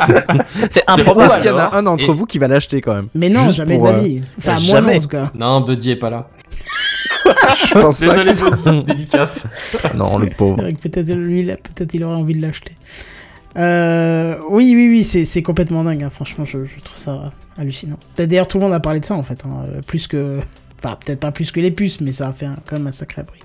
C'est 0.70 0.80
Est-ce 0.88 1.02
improbable. 1.02 1.34
qu'il 1.34 1.46
y 1.46 1.50
en 1.50 1.58
a 1.58 1.76
un 1.76 1.84
d'entre 1.84 2.06
Et- 2.10 2.14
vous 2.14 2.26
qui 2.26 2.38
va 2.40 2.48
l'acheter 2.48 2.80
quand 2.80 2.94
même 2.94 3.08
Mais 3.14 3.28
non, 3.30 3.44
Juste 3.44 3.58
jamais 3.58 3.76
pour, 3.78 3.88
de 3.88 3.92
la 3.92 3.98
euh, 3.98 4.02
vie. 4.02 4.22
Enfin, 4.38 4.54
moi 4.54 4.62
jamais. 4.62 4.92
non, 4.94 4.98
en 4.98 5.02
tout 5.02 5.08
cas. 5.10 5.32
Non, 5.36 5.62
Buddy 5.62 5.92
est 5.92 5.96
pas 5.98 6.10
là. 6.10 6.30
Je 7.26 7.74
pense 7.74 8.00
pas 8.00 8.16
Désolé, 8.16 8.32
que 8.32 8.34
soit- 8.38 8.72
Buddy. 8.72 8.86
Dédicace. 8.86 9.50
Non, 9.96 10.18
le 10.18 10.30
pauvre. 10.30 10.56
que 10.70 10.88
peut-être 10.90 11.12
lui, 11.12 11.44
peut-être 11.46 11.94
il 11.94 12.04
aurait 12.06 12.16
envie 12.16 12.36
de 12.36 12.42
l'acheter. 12.42 12.72
Euh, 13.58 14.38
oui, 14.50 14.74
oui, 14.76 14.88
oui, 14.90 15.04
c'est, 15.04 15.42
complètement 15.44 15.84
dingue. 15.84 16.04
hein. 16.04 16.10
Franchement, 16.10 16.46
je, 16.46 16.60
trouve 16.84 16.98
ça 16.98 17.32
hallucinant. 17.58 17.98
D'ailleurs, 18.18 18.48
tout 18.48 18.58
le 18.58 18.64
monde 18.64 18.74
a 18.74 18.80
parlé 18.80 19.00
de 19.00 19.06
ça 19.06 19.16
en 19.16 19.24
fait. 19.24 19.44
hein. 19.46 19.66
Euh, 19.68 19.82
Plus 19.82 20.08
que. 20.08 20.40
Enfin, 20.84 20.98
peut-être 21.06 21.20
pas 21.20 21.32
plus 21.32 21.52
que 21.52 21.60
les 21.60 21.70
puces, 21.72 22.02
mais 22.02 22.12
ça 22.12 22.30
a 22.30 22.34
fait 22.34 22.48
quand 22.66 22.78
même 22.78 22.88
un 22.88 22.92
sacré 22.92 23.24
bruit. 23.24 23.42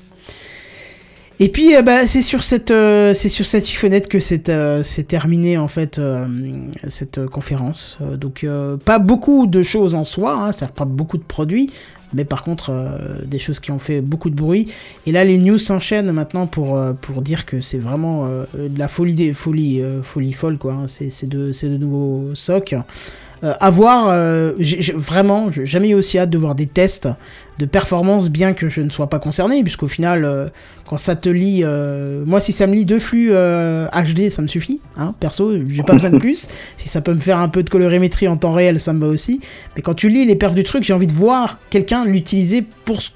Et 1.39 1.49
puis, 1.49 1.77
euh, 1.77 1.83
bah, 1.83 2.07
c'est 2.07 2.23
sur 2.23 2.43
cette, 2.43 2.71
euh, 2.71 3.13
c'est 3.13 3.29
sur 3.29 3.45
cette 3.45 3.67
chiffonnette 3.67 4.09
que 4.09 4.19
c'est, 4.21 4.49
euh, 4.49 4.83
c'est 4.83 5.05
terminé 5.05 5.59
en 5.59 5.69
fait 5.69 5.99
euh, 5.99 6.27
cette 6.89 7.19
euh, 7.19 7.29
conférence. 7.29 7.99
Euh, 8.01 8.17
donc, 8.17 8.47
pas 8.85 8.99
beaucoup 8.99 9.47
de 9.47 9.63
choses 9.63 9.95
en 9.95 10.05
soi, 10.05 10.35
hein, 10.35 10.51
c'est-à-dire 10.53 10.75
pas 10.75 10.87
beaucoup 10.87 11.19
de 11.19 11.23
produits, 11.23 11.71
mais 12.15 12.25
par 12.25 12.43
contre 12.43 12.73
des 13.27 13.39
choses 13.39 13.61
qui 13.61 13.71
ont 13.71 13.79
fait 13.79 14.01
beaucoup 14.01 14.31
de 14.31 14.35
bruit. 14.35 14.73
Et 15.05 15.13
là, 15.13 15.25
les 15.25 15.37
news 15.37 15.59
s'enchaînent 15.59 16.11
maintenant 16.13 16.47
pour, 16.47 16.81
pour 17.03 17.21
dire 17.21 17.45
que 17.45 17.61
c'est 17.61 17.79
vraiment 17.79 18.27
de 18.27 18.79
la 18.79 18.89
folie, 18.89 19.15
des 19.15 19.33
folie, 19.35 19.83
euh, 19.83 20.03
folie 20.03 20.33
folle, 20.33 20.57
quoi. 20.57 20.73
hein. 20.73 20.87
C'est, 20.87 21.11
c'est, 21.11 21.27
de, 21.29 21.53
c'est 21.53 21.69
de 21.69 21.77
nouveaux 21.77 22.35
socs. 22.35 22.75
Euh, 23.47 23.55
à 23.61 23.71
voir, 23.71 24.09
euh, 24.09 24.53
vraiment, 24.95 25.53
j'ai 25.53 25.67
jamais 25.67 25.91
eu 25.91 25.95
aussi 25.95 26.19
hâte 26.19 26.31
de 26.31 26.39
voir 26.39 26.57
des 26.57 26.67
tests 26.67 27.09
de 27.59 27.65
performance, 27.65 28.29
bien 28.29 28.55
que 28.55 28.69
je 28.69 28.81
ne 28.81 28.91
sois 28.91 29.09
pas 29.09 29.21
concerné, 29.21 29.63
puisqu'au 29.63 29.87
final, 29.87 30.25
euh, 30.25 30.49
quand 30.85 30.99
ça 30.99 31.15
te 31.15 31.29
lit, 31.29 31.61
euh, 31.63 32.25
moi, 32.27 32.41
si 32.41 32.53
ça 32.53 32.67
me 32.67 32.75
lit 32.75 32.85
deux 32.85 32.99
flux 32.99 33.31
HD, 33.31 34.31
ça 34.31 34.43
me 34.43 34.49
suffit, 34.49 34.81
hein, 34.97 35.15
perso, 35.21 35.53
j'ai 35.69 35.83
pas 35.85 35.93
besoin 35.93 36.11
de 36.11 36.19
plus. 36.19 36.49
Si 36.77 36.89
ça 36.89 37.01
peut 37.01 37.15
me 37.15 37.21
faire 37.21 37.39
un 37.39 37.49
peu 37.49 37.63
de 37.63 37.71
colorimétrie 37.71 38.29
en 38.29 38.37
temps 38.37 38.53
réel, 38.53 38.81
ça 38.81 38.93
me 38.93 39.01
va 39.01 39.07
aussi. 39.07 39.41
Mais 39.75 39.83
quand 39.83 39.95
tu 39.95 40.09
lis 40.09 40.27
les 40.27 40.37
perfs 40.37 40.55
du 40.55 40.63
truc, 40.63 40.85
j'ai 40.85 40.93
envie 40.93 41.07
de 41.07 41.13
voir 41.13 41.61
quelqu'un 41.71 42.05
l'utiliser 42.05 42.65
pour 42.85 43.01
ce 43.01 43.11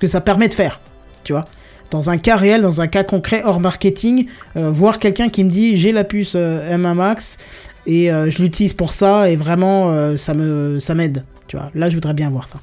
que 0.00 0.06
ça 0.06 0.20
permet 0.20 0.48
de 0.48 0.54
faire, 0.54 0.80
tu 1.24 1.32
vois. 1.32 1.44
Dans 1.90 2.10
un 2.10 2.18
cas 2.18 2.36
réel, 2.36 2.62
dans 2.62 2.80
un 2.80 2.86
cas 2.86 3.04
concret, 3.04 3.42
hors 3.44 3.60
marketing, 3.60 4.26
euh, 4.56 4.70
voir 4.70 4.98
quelqu'un 4.98 5.28
qui 5.28 5.44
me 5.44 5.50
dit 5.50 5.76
j'ai 5.76 5.92
la 5.92 6.04
puce 6.04 6.34
euh, 6.34 6.76
M1 6.76 6.94
Max 6.94 7.38
et 7.86 8.10
euh, 8.10 8.30
je 8.30 8.42
l'utilise 8.42 8.72
pour 8.72 8.92
ça 8.92 9.30
et 9.30 9.36
vraiment 9.36 10.16
ça 10.16 10.34
me 10.34 10.78
ça 10.80 10.94
m'aide, 10.94 11.24
tu 11.46 11.56
vois. 11.56 11.70
Là, 11.74 11.88
je 11.88 11.94
voudrais 11.94 12.14
bien 12.14 12.30
voir 12.30 12.46
ça. 12.46 12.58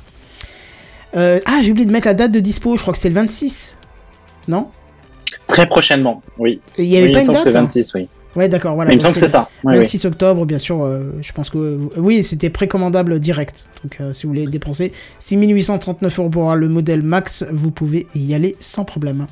Ah, 1.15 1.61
j'ai 1.61 1.71
oublié 1.71 1.85
de 1.85 1.91
mettre 1.91 2.07
la 2.07 2.15
date 2.15 2.31
de 2.31 2.39
dispo, 2.39 2.75
je 2.75 2.81
crois 2.81 2.93
que 2.93 2.97
c'était 2.97 3.09
le 3.09 3.15
26. 3.15 3.77
Non? 4.47 4.69
Très 5.47 5.67
prochainement, 5.67 6.21
oui. 6.39 6.59
Il 6.77 6.85
y 6.85 6.97
avait 6.97 7.07
oui, 7.07 7.11
pas 7.13 7.21
une 7.21 7.27
date 7.27 7.43
c'est 7.43 7.55
hein? 7.55 7.61
26, 7.61 7.93
oui. 7.93 8.09
Ouais, 8.35 8.49
d'accord, 8.49 8.75
voilà. 8.75 8.91
il 8.91 8.95
me 8.95 8.99
semble 9.01 9.13
que 9.13 9.19
c'est 9.19 9.27
ça. 9.27 9.47
Oui. 9.63 9.77
26 9.77 10.05
octobre, 10.05 10.45
bien 10.45 10.57
sûr, 10.57 10.83
euh, 10.83 11.13
je 11.21 11.31
pense 11.33 11.49
que... 11.49 11.57
euh, 11.57 11.77
oui, 11.97 12.23
c'était 12.23 12.49
précommandable 12.49 13.19
direct. 13.19 13.67
Donc, 13.83 13.97
euh, 14.01 14.11
si 14.13 14.23
vous 14.25 14.29
voulez 14.33 14.47
dépenser 14.47 14.91
6839 15.19 16.19
euros 16.19 16.29
pour 16.29 16.41
avoir 16.43 16.55
le 16.55 16.67
modèle 16.67 17.01
max, 17.03 17.45
vous 17.51 17.71
pouvez 17.71 18.07
y 18.15 18.33
aller 18.33 18.55
sans 18.59 18.85
problème. 18.85 19.27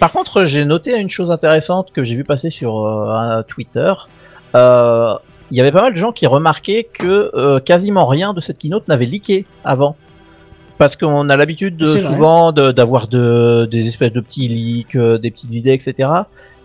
Par 0.00 0.12
contre, 0.12 0.44
j'ai 0.44 0.64
noté 0.64 0.96
une 0.96 1.10
chose 1.10 1.30
intéressante 1.30 1.90
que 1.92 2.02
j'ai 2.04 2.14
vu 2.16 2.24
passer 2.24 2.50
sur 2.50 2.84
euh, 2.86 3.10
un 3.14 3.42
Twitter. 3.44 3.92
Euh, 4.54 5.14
Il 5.50 5.56
y 5.56 5.60
avait 5.60 5.72
pas 5.72 5.82
mal 5.82 5.92
de 5.92 5.98
gens 5.98 6.12
qui 6.12 6.26
remarquaient 6.26 6.84
que 6.92 7.30
euh, 7.34 7.60
quasiment 7.60 8.06
rien 8.06 8.32
de 8.34 8.40
cette 8.40 8.58
keynote 8.58 8.86
n'avait 8.88 9.06
leaké 9.06 9.44
avant. 9.64 9.96
Parce 10.78 10.94
qu'on 10.94 11.28
a 11.28 11.36
l'habitude 11.36 11.84
souvent 11.84 12.52
d'avoir 12.52 13.08
de, 13.08 13.66
des 13.70 13.86
espèces 13.88 14.12
de 14.12 14.20
petits 14.20 14.46
leaks, 14.46 14.94
euh, 14.94 15.18
des 15.18 15.30
petites 15.30 15.52
idées, 15.52 15.72
etc. 15.72 16.08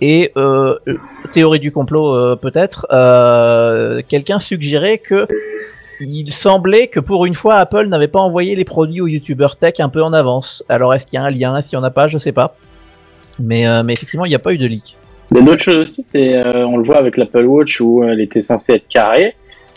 Et 0.02 0.32
euh, 0.38 0.78
théorie 1.32 1.60
du 1.60 1.72
complot 1.72 2.16
euh, 2.16 2.36
peut-être, 2.36 2.86
euh, 2.92 4.02
quelqu'un 4.08 4.40
suggérait 4.40 5.00
que 5.00 5.28
il 6.00 6.34
semblait 6.34 6.88
que 6.88 7.00
pour 7.00 7.26
une 7.26 7.34
fois 7.34 7.56
Apple 7.56 7.88
n'avait 7.88 8.08
pas 8.08 8.20
envoyé 8.20 8.56
les 8.56 8.66
produits 8.66 9.02
aux 9.02 9.08
youtubeurs 9.08 9.56
tech 9.56 9.80
un 9.80 9.90
peu 9.90 10.04
en 10.04 10.14
avance. 10.14 10.64
Alors 10.70 10.94
est-ce 10.94 11.08
qu'il 11.08 11.20
y 11.20 11.22
a 11.22 11.26
un 11.26 11.30
lien, 11.30 11.56
est-ce 11.58 11.70
qu'il 11.70 11.80
n'y 11.80 11.84
en 11.84 11.88
a 11.88 11.92
pas, 11.92 12.08
je 12.08 12.18
sais 12.18 12.32
pas. 12.32 12.56
Mais, 13.40 13.68
euh, 13.68 13.84
mais 13.84 13.94
effectivement, 13.94 14.26
il 14.26 14.30
n'y 14.30 14.36
a 14.36 14.40
pas 14.40 14.54
eu 14.54 14.58
de 14.58 14.66
leak. 14.66 14.98
Mais 15.32 15.40
une 15.40 15.50
autre 15.50 15.62
chose 15.62 15.78
aussi, 15.78 16.04
c'est, 16.04 16.36
euh, 16.36 16.66
on 16.68 16.78
le 16.78 16.84
voit 16.84 16.98
avec 16.98 17.18
l'Apple 17.18 17.46
Watch 17.46 17.82
où 17.82 18.04
elle 18.04 18.20
était 18.20 18.42
censée 18.42 18.74
être 18.74 18.88
carrée. 18.88 19.36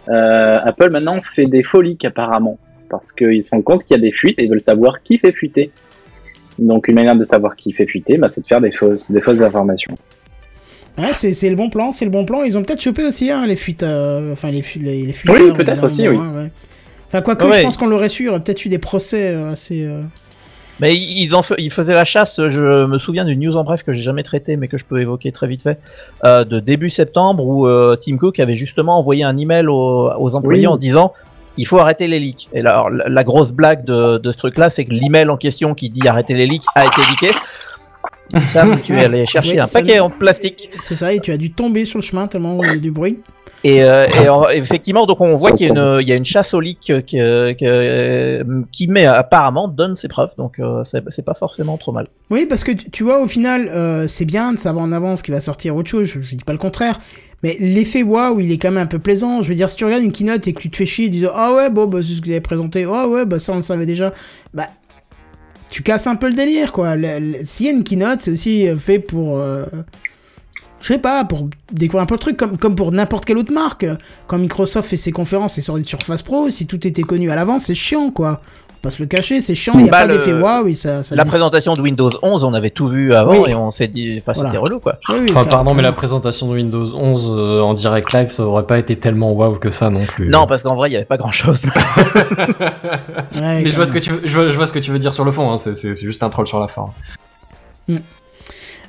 Euh, 0.09 0.59
Apple 0.63 0.91
maintenant 0.91 1.21
fait 1.23 1.47
des 1.47 1.63
folies 1.63 1.99
apparemment 2.05 2.59
parce 2.89 3.13
qu'ils 3.13 3.43
se 3.45 3.51
rendent 3.51 3.65
compte 3.65 3.85
qu'il 3.85 3.97
y 3.97 3.99
a 3.99 4.03
des 4.03 4.13
fuites 4.13 4.39
et 4.39 4.45
ils 4.45 4.51
veulent 4.51 4.61
savoir 4.61 5.03
qui 5.03 5.19
fait 5.19 5.33
fuiter. 5.33 5.71
Donc 6.59 6.89
une 6.89 6.95
manière 6.95 7.17
de 7.17 7.25
savoir 7.25 7.55
qui 7.57 7.73
fait 7.73 7.87
fuiter, 7.87 8.17
bah, 8.19 8.29
c'est 8.29 8.41
de 8.41 8.47
faire 8.47 8.61
des 8.61 8.71
fausses, 8.71 9.11
des 9.11 9.21
fausses 9.21 9.43
informations. 9.43 9.95
Ouais, 10.99 11.13
c'est 11.13 11.51
le 11.51 11.57
bon 11.57 11.69
plan, 11.69 11.93
c'est 11.93 12.07
le 12.07 12.11
bon 12.11 12.25
plan. 12.25 12.43
Ils 12.43 12.57
ont 12.57 12.63
peut-être 12.63 12.81
chopé 12.81 13.05
aussi 13.05 13.31
hein, 13.31 13.45
les 13.47 13.57
fuites... 13.57 13.83
euh, 13.83 14.33
Enfin, 14.33 14.51
les, 14.51 14.63
fu- 14.63 14.79
les, 14.79 15.05
les 15.05 15.13
fuiteurs, 15.13 15.37
Oui, 15.39 15.53
peut-être 15.53 15.85
aussi, 15.85 16.09
moment, 16.09 16.23
hein, 16.23 16.45
ouais. 16.45 16.51
Enfin, 17.09 17.21
quoique, 17.21 17.45
Ouais. 17.45 17.59
je 17.59 17.63
pense 17.63 17.77
qu'on 17.77 17.87
l'aurait 17.87 18.09
su, 18.09 18.23
il 18.23 18.27
y 18.27 18.29
aurait 18.31 18.43
peut-être 18.43 18.65
eu 18.65 18.71
des 18.71 18.79
procès 18.79 19.35
euh, 19.35 19.51
assez... 19.53 19.85
euh, 19.85 20.01
Mais 20.81 20.97
ils, 20.97 21.35
en 21.35 21.43
fa- 21.43 21.55
ils 21.59 21.71
faisaient 21.71 21.95
la 21.95 22.05
chasse, 22.05 22.41
je 22.49 22.87
me 22.87 22.99
souviens 22.99 23.27
d'une 23.27 23.41
news 23.41 23.55
en 23.57 23.63
bref 23.65 23.83
que 23.83 23.93
j'ai 23.93 24.01
jamais 24.03 24.23
traitée 24.23 24.57
mais 24.57 24.69
que 24.69 24.79
je 24.79 24.87
peux 24.87 24.99
évoquer 25.01 25.33
très 25.33 25.47
vite 25.47 25.61
fait, 25.63 25.79
euh, 26.25 26.45
de 26.45 26.61
début 26.61 26.89
septembre 26.91 27.45
où 27.47 27.67
euh, 27.67 27.97
Tim 28.01 28.17
Cook 28.17 28.41
avait 28.41 28.55
justement 28.55 28.99
envoyé 28.99 29.23
un 29.23 29.37
email 29.37 29.67
aux, 29.69 30.11
aux 30.19 30.35
employés 30.35 30.63
Oui. 30.63 30.67
en 30.67 30.79
disant 30.79 31.13
il 31.57 31.67
faut 31.67 31.79
arrêter 31.79 32.07
les 32.09 32.21
leaks. 32.21 32.49
Et 32.53 32.61
alors, 32.61 32.91
la, 32.91 33.09
la 33.09 33.25
grosse 33.25 33.51
blague 33.53 33.85
de, 33.85 34.19
de 34.19 34.33
ce 34.33 34.37
truc-là, 34.37 34.71
c'est 34.71 34.85
que 34.85 34.93
l'email 34.93 35.29
en 35.29 35.37
question 35.37 35.75
qui 35.75 35.91
dit 35.91 36.07
arrêter 36.09 36.35
les 36.35 36.47
leaks 36.47 36.65
a 36.75 36.85
été 36.87 37.01
leaké. 37.01 37.35
Sam, 38.53 38.81
tu 38.83 38.93
es 38.95 39.05
allé 39.05 39.25
chercher 39.25 39.61
un 39.61 39.67
paquet 39.67 40.01
en 40.01 40.11
plastique. 40.11 40.71
C'est 40.81 40.97
ça, 40.97 41.13
et 41.13 41.21
tu 41.21 41.31
as 41.31 41.37
dû 41.37 41.53
tomber 41.53 41.85
sur 41.85 41.99
le 41.99 42.03
chemin 42.03 42.27
tellement 42.27 42.59
il 42.65 42.67
y 42.71 42.73
a 42.73 42.79
du 42.79 42.91
bruit. 42.91 43.21
Et, 43.63 43.83
euh, 43.85 44.07
et 44.09 44.29
en- 44.29 44.49
effectivement, 44.49 45.07
donc 45.07 45.21
on 45.21 45.35
voit 45.37 45.53
qu'il 45.53 45.67
y, 45.67 45.71
a 45.71 45.73
une- 45.73 46.01
il 46.01 46.09
y 46.09 46.13
a 46.13 46.17
une 46.17 46.25
chasse 46.25 46.53
aux 46.53 46.61
leaks 46.61 46.91
euh, 46.91 47.01
qui, 47.01 47.19
qui, 47.57 47.67
qui 48.73 48.89
met 48.89 49.07
apparemment 49.07 49.69
donne 49.69 49.97
ses 49.97 50.09
preuves, 50.09 50.33
donc 50.37 50.59
euh, 50.59 50.83
c'est 50.85 51.25
pas 51.25 51.35
forcément 51.35 51.77
trop 51.77 51.93
mal. 51.93 52.07
Oui, 52.31 52.47
parce 52.47 52.65
que 52.65 52.73
tu, 52.73 52.91
tu 52.91 53.05
vois, 53.05 53.21
au 53.23 53.27
final, 53.27 53.69
euh, 53.69 54.07
c'est 54.09 54.25
bien 54.25 54.53
de 54.53 54.59
savoir 54.59 54.85
en 54.85 54.93
avance 54.93 55.23
qu'il 55.23 55.33
va 55.33 55.41
sortir 55.41 55.75
autre 55.77 55.89
chose, 55.89 56.07
je, 56.07 56.21
je 56.21 56.35
dis 56.35 56.45
pas 56.45 56.53
le 56.53 56.59
contraire. 56.59 56.99
Mais 57.47 57.57
l'effet 57.61 58.03
waouh, 58.03 58.41
il 58.41 58.51
est 58.51 58.59
quand 58.59 58.73
même 58.73 58.83
un 58.83 58.87
peu 58.87 58.99
plaisant. 58.99 59.41
Je 59.41 59.51
veux 59.51 59.55
dire, 59.55 59.71
si 59.71 59.77
tu 59.77 59.85
regardes 59.85 60.03
une 60.03 60.11
keynote 60.11 60.49
et 60.49 60.53
que 60.53 60.59
tu 60.59 60.69
te 60.69 60.77
fais 60.77 60.85
chier, 60.85 61.09
disant 61.09 61.31
Ah 61.33 61.55
ouais, 61.55 61.71
bon, 61.71 61.87
bah, 61.87 62.01
c'est 62.03 62.15
ce 62.15 62.21
que 62.21 62.27
vous 62.27 62.33
avez 62.33 62.41
présenté, 62.41 62.89
ah 62.93 63.07
ouais, 63.07 63.25
bah 63.25 63.39
ça 63.39 63.53
on 63.53 63.59
le 63.59 63.63
savait 63.63 63.87
déjà, 63.87 64.13
bah 64.53 64.67
tu 65.71 65.85
casses 65.85 66.09
un 66.09 66.17
peu 66.17 66.27
le 66.27 66.33
délire, 66.33 66.73
quoi. 66.73 66.97
S'il 67.45 67.67
y 67.67 67.69
a 67.69 67.73
une 67.73 67.85
keynote, 67.85 68.21
c'est 68.21 68.33
aussi 68.33 68.67
euh, 68.67 68.77
fait 68.77 68.99
pour. 68.99 69.39
euh, 69.39 69.65
je 70.81 70.89
sais 70.89 70.99
pas, 70.99 71.25
pour 71.25 71.49
découvrir 71.73 72.03
un 72.03 72.07
peu 72.07 72.17
le 72.17 72.19
truc, 72.19 72.37
comme, 72.37 72.59
comme 72.59 72.75
pour 72.75 72.91
n'importe 72.91 73.25
quelle 73.25 73.39
autre 73.39 73.53
marque. 73.53 73.87
Quand 74.27 74.39
Microsoft 74.39 74.89
fait 74.91 74.97
ses 74.97 75.13
conférences 75.13 75.57
et 75.57 75.63
sort 75.63 75.77
une 75.77 75.85
Surface 75.85 76.23
Pro, 76.23 76.51
si 76.51 76.67
tout 76.67 76.85
était 76.85 77.03
connu 77.03 77.31
à 77.31 77.37
l'avance, 77.37 77.67
c'est 77.67 77.77
chiant, 77.77 78.11
quoi. 78.11 78.43
On 78.85 78.89
va 78.89 78.91
se 78.95 79.03
le 79.03 79.09
cacher, 79.09 79.41
c'est 79.41 79.55
chiant, 79.57 79.73
il 79.77 79.83
n'y 79.85 79.89
a 79.89 79.91
Bah, 79.91 80.01
pas 80.03 80.07
le- 80.07 80.19
d'effet 80.19 80.33
waouh, 80.33 80.73
ça, 80.75 81.03
ça 81.03 81.17
La 81.17 81.25
présentation 81.25 81.73
de 81.73 81.81
Windows 81.81 82.11
11, 82.23 82.45
on 82.45 82.55
avait 82.55 82.71
tout 82.71 82.87
vu 82.87 83.15
avant 83.15 83.33
Oui. 83.43 83.51
et 83.51 83.55
on 83.55 83.71
s'est 83.73 83.89
dit, 83.89 84.19
enfin 84.21 84.33
Voilà. 84.35 84.51
c'était 84.51 84.59
relou 84.61 84.79
quoi. 84.79 84.99
Oui, 85.09 85.17
oui, 85.23 85.27
Enfin, 85.31 85.45
pardon, 85.45 85.75
mais 85.75 85.83
la 85.83 85.91
présentation 85.93 86.47
de 86.47 86.53
Windows 86.55 86.95
11 86.95 87.33
euh, 87.37 87.61
en 87.63 87.75
direct 87.75 88.13
live, 88.13 88.29
ça 88.31 88.45
aurait 88.45 88.67
pas 88.67 88.79
été 88.79 88.95
tellement 88.97 89.33
waouh 89.33 89.57
que 89.59 89.71
ça 89.71 89.91
non 89.91 90.07
plus. 90.07 90.29
Non, 90.29 90.47
parce 90.47 90.63
qu'en 90.63 90.77
vrai, 90.77 90.91
il 90.91 90.93
y 90.93 90.97
avait 90.97 91.05
pas 91.05 91.17
grand 91.17 91.33
chose. 91.33 91.63
Ouais, 93.41 93.63
Mais 93.63 93.69
je 93.71 93.77
vois, 93.77 93.87
ce 93.87 93.93
que 93.93 93.99
tu 93.99 94.11
veux, 94.11 94.21
je, 94.25 94.35
vois, 94.35 94.49
je 94.49 94.57
vois 94.57 94.67
ce 94.67 94.73
que 94.73 94.79
tu 94.79 94.91
veux 94.93 94.99
dire 94.99 95.13
sur 95.13 95.25
le 95.25 95.33
fond, 95.33 95.51
hein. 95.53 95.59
c'est 95.59 95.95
juste 96.01 96.23
un 96.23 96.29
troll 96.29 96.47
sur 96.47 96.61
la 96.61 96.69
forme. 96.69 96.93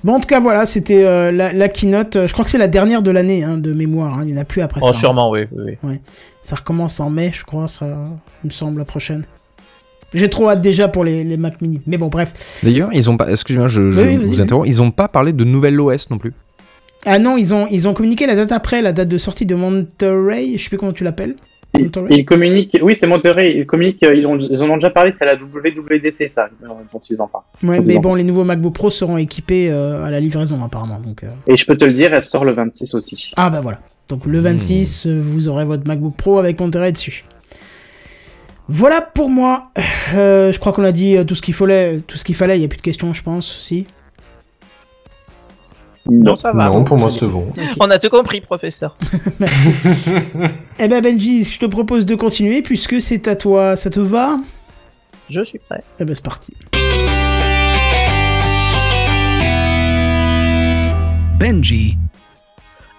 Bon, 0.03 0.14
en 0.15 0.19
tout 0.19 0.27
cas, 0.27 0.39
voilà, 0.39 0.65
c'était 0.65 1.03
euh, 1.03 1.31
la, 1.31 1.53
la 1.53 1.69
keynote. 1.69 2.15
euh, 2.18 2.27
Je 2.27 2.34
crois 2.34 2.45
que 2.45 2.51
c'est 2.51 2.57
la 2.59 2.68
dernière 2.68 3.01
de 3.01 3.11
l'année, 3.11 3.43
hein, 3.43 3.57
de 3.57 3.73
mémoire. 3.73 4.14
hein, 4.14 4.19
Il 4.26 4.31
n'y 4.34 4.38
en 4.38 4.41
a 4.41 4.45
plus 4.45 4.61
après 4.61 4.80
oh, 4.84 4.91
ça. 4.93 4.99
sûrement, 4.99 5.31
oui. 5.31 5.47
oui, 5.51 5.77
oui. 5.84 5.99
Ça 6.43 6.55
recommence 6.55 6.99
en 6.99 7.09
mai, 7.09 7.31
je 7.34 7.43
crois, 7.43 7.68
ça, 7.68 7.85
il 8.43 8.47
me 8.47 8.51
semble, 8.51 8.80
la 8.80 8.85
prochaine. 8.85 9.26
J'ai 10.13 10.29
trop 10.29 10.49
hâte 10.49 10.61
déjà 10.61 10.88
pour 10.88 11.03
les, 11.03 11.23
les 11.23 11.38
Mac 11.38 11.61
Mini. 11.61 11.81
Mais 11.85 11.97
bon, 11.97 12.07
bref. 12.07 12.59
D'ailleurs, 12.63 12.89
ils 12.93 13.09
ont 13.09 13.17
pas. 13.17 13.29
Excusez-moi, 13.29 13.67
je, 13.67 13.81
Oui, 13.81 14.17
vous 14.17 14.41
interromps. 14.41 14.67
Ils 14.67 14.81
ont 14.81 14.91
pas 14.91 15.07
parlé 15.07 15.34
de 15.34 15.43
nouvelle 15.43 15.79
OS 15.79 16.09
non 16.09 16.17
plus. 16.17 16.34
Ah 17.05 17.19
non, 17.19 17.38
ils 17.38 17.53
ont, 17.53 17.67
ils 17.69 17.88
ont 17.88 17.93
communiqué 17.93 18.25
la 18.25 18.35
date 18.35 18.51
après, 18.51 18.81
la 18.81 18.91
date 18.91 19.07
de 19.07 19.17
sortie 19.17 19.45
de 19.45 19.55
Monterey. 19.55 20.53
Je 20.55 20.63
sais 20.63 20.69
plus 20.69 20.77
comment 20.77 20.93
tu 20.93 21.03
l'appelles. 21.03 21.35
Ils, 22.09 22.25
communiquent, 22.25 22.79
oui, 22.81 22.95
c'est 22.95 23.05
Monterey, 23.05 23.55
ils 23.55 23.65
communiquent, 23.65 24.01
euh, 24.01 24.15
ils, 24.15 24.25
ont, 24.25 24.38
ils 24.38 24.63
en 24.63 24.69
ont 24.69 24.75
déjà 24.75 24.89
parlé, 24.89 25.11
c'est 25.13 25.25
la 25.25 25.35
WWDC, 25.35 26.29
ça, 26.29 26.49
euh, 26.63 26.67
dont 26.67 26.99
ils 27.09 27.21
en 27.21 27.27
parlent. 27.27 27.43
Ouais, 27.61 27.79
mais 27.85 27.99
bon, 27.99 28.15
les 28.15 28.23
nouveaux 28.23 28.45
MacBook 28.45 28.73
Pro 28.73 28.89
seront 28.89 29.17
équipés 29.17 29.69
euh, 29.69 30.03
à 30.03 30.09
la 30.09 30.19
livraison, 30.19 30.63
apparemment. 30.63 30.99
Donc, 30.99 31.23
euh. 31.23 31.27
Et 31.45 31.55
je 31.55 31.65
peux 31.65 31.77
te 31.77 31.85
le 31.85 31.91
dire, 31.91 32.13
elle 32.13 32.23
sort 32.23 32.45
le 32.45 32.53
26 32.53 32.95
aussi. 32.95 33.31
Ah 33.35 33.49
bah 33.49 33.61
voilà. 33.61 33.79
Donc 34.09 34.25
le 34.25 34.39
26, 34.39 35.05
euh, 35.05 35.21
vous 35.21 35.49
aurez 35.49 35.65
votre 35.65 35.85
MacBook 35.85 36.15
Pro 36.15 36.39
avec 36.39 36.59
Monterey 36.59 36.91
dessus. 36.93 37.25
Voilà 38.69 39.02
pour 39.02 39.30
moi. 39.30 39.72
Euh, 40.14 40.52
je 40.52 40.60
crois 40.60 40.73
qu'on 40.73 40.84
a 40.84 40.91
dit 40.91 41.15
euh, 41.15 41.23
tout 41.23 41.35
ce 41.35 41.41
qu'il 41.41 41.53
fallait. 41.53 41.99
Tout 42.02 42.18
ce 42.18 42.23
qu'il 42.23 42.35
fallait. 42.35 42.57
Il 42.57 42.60
n'y 42.60 42.65
a 42.65 42.68
plus 42.68 42.77
de 42.77 42.81
questions, 42.81 43.14
je 43.14 43.23
pense. 43.23 43.60
Si. 43.60 43.88
Non, 46.10 46.35
ça 46.35 46.53
va. 46.53 46.69
Non, 46.69 46.84
pour 46.84 46.98
moi 46.98 47.10
c'est 47.10 47.27
bon. 47.27 47.52
On 47.80 47.89
a 47.89 47.99
tout 47.99 48.10
compris, 48.10 48.41
professeur. 48.41 48.95
Eh 50.80 50.88
ben 50.88 51.02
Benji, 51.02 51.44
je 51.44 51.60
te 51.60 51.65
propose 51.65 52.06
de 52.06 52.14
continuer 52.14 52.61
puisque 52.61 53.02
c'est 53.02 53.27
à 53.27 53.35
toi, 53.35 53.76
ça 53.76 53.89
te 53.89 53.99
va? 53.99 54.38
Je 55.27 55.41
suis 55.41 55.57
prêt. 55.57 55.84
Eh 55.99 56.06
ben 56.06 56.14
c'est 56.14 56.23
parti. 56.23 56.53
Benji. 61.39 61.98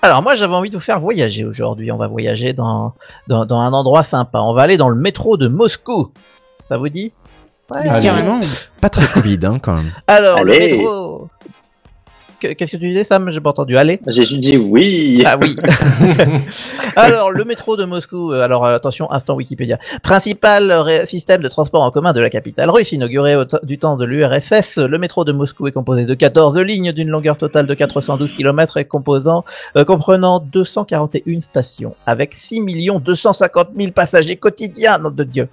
Alors 0.01 0.23
moi 0.23 0.35
j'avais 0.35 0.55
envie 0.55 0.71
de 0.71 0.77
vous 0.77 0.81
faire 0.81 1.01
voyager 1.01 1.45
aujourd'hui. 1.45 1.91
On 1.91 1.97
va 1.97 2.07
voyager 2.07 2.53
dans, 2.53 2.95
dans, 3.27 3.45
dans 3.45 3.59
un 3.59 3.73
endroit 3.73 4.05
sympa. 4.05 4.39
On 4.41 4.55
va 4.55 4.63
aller 4.63 4.77
dans 4.77 4.89
le 4.89 4.97
métro 4.97 5.37
de 5.37 5.49
Moscou. 5.49 6.13
Ça 6.69 6.77
vous 6.77 6.89
dit? 6.89 7.13
Ouais. 7.71 7.89
Allez. 7.89 8.03
Carrément. 8.03 8.41
Pas 8.81 8.91
très 8.91 9.07
Covid, 9.07 9.41
hein, 9.45 9.59
quand 9.61 9.75
même. 9.75 9.93
Alors 10.07 10.45
le 10.45 10.59
métro. 10.59 11.29
Que- 12.41 12.53
Qu'est-ce 12.53 12.73
que 12.73 12.77
tu 12.77 12.89
disais 12.89 13.05
Sam? 13.05 13.31
J'ai 13.33 13.41
pas 13.41 13.51
entendu. 13.51 13.77
Allez. 13.77 14.01
J'ai 14.07 14.25
juste 14.25 14.41
dit 14.41 14.57
oui. 14.57 15.23
Ah 15.27 15.37
oui. 15.41 15.57
alors, 16.97 17.31
le 17.31 17.45
métro 17.45 17.77
de 17.77 17.85
Moscou, 17.85 18.33
euh, 18.33 18.43
alors 18.43 18.65
euh, 18.65 18.75
attention, 18.77 19.11
instant 19.11 19.35
Wikipédia. 19.35 19.79
Principal 20.03 21.07
système 21.07 21.43
de 21.43 21.49
transport 21.49 21.83
en 21.83 21.91
commun 21.91 22.13
de 22.13 22.21
la 22.21 22.31
capitale 22.31 22.71
russe, 22.71 22.93
inauguré 22.93 23.37
du 23.63 23.79
temps 23.79 23.97
de 23.97 24.05
l'URSS, 24.05 24.79
le 24.79 24.99
métro 24.99 25.25
de 25.25 25.33
Moscou 25.33 25.67
est 25.67 25.73
composé 25.73 26.05
de 26.05 26.15
14 26.15 26.59
lignes 26.59 26.93
d'une 26.93 27.09
longueur 27.09 27.37
totale 27.37 27.67
de 27.67 27.75
412 27.75 28.33
km 28.33 28.77
et 28.77 28.85
composant, 28.85 29.45
euh, 29.77 29.85
comprenant 29.85 30.41
241 30.41 31.41
stations, 31.41 31.95
avec 32.07 32.35
6 32.35 32.61
250 33.01 33.69
000 33.79 33.93
passagers 33.93 34.37
quotidiens, 34.37 34.99
nom 34.99 35.11
de 35.11 35.25
Dieu. 35.25 35.49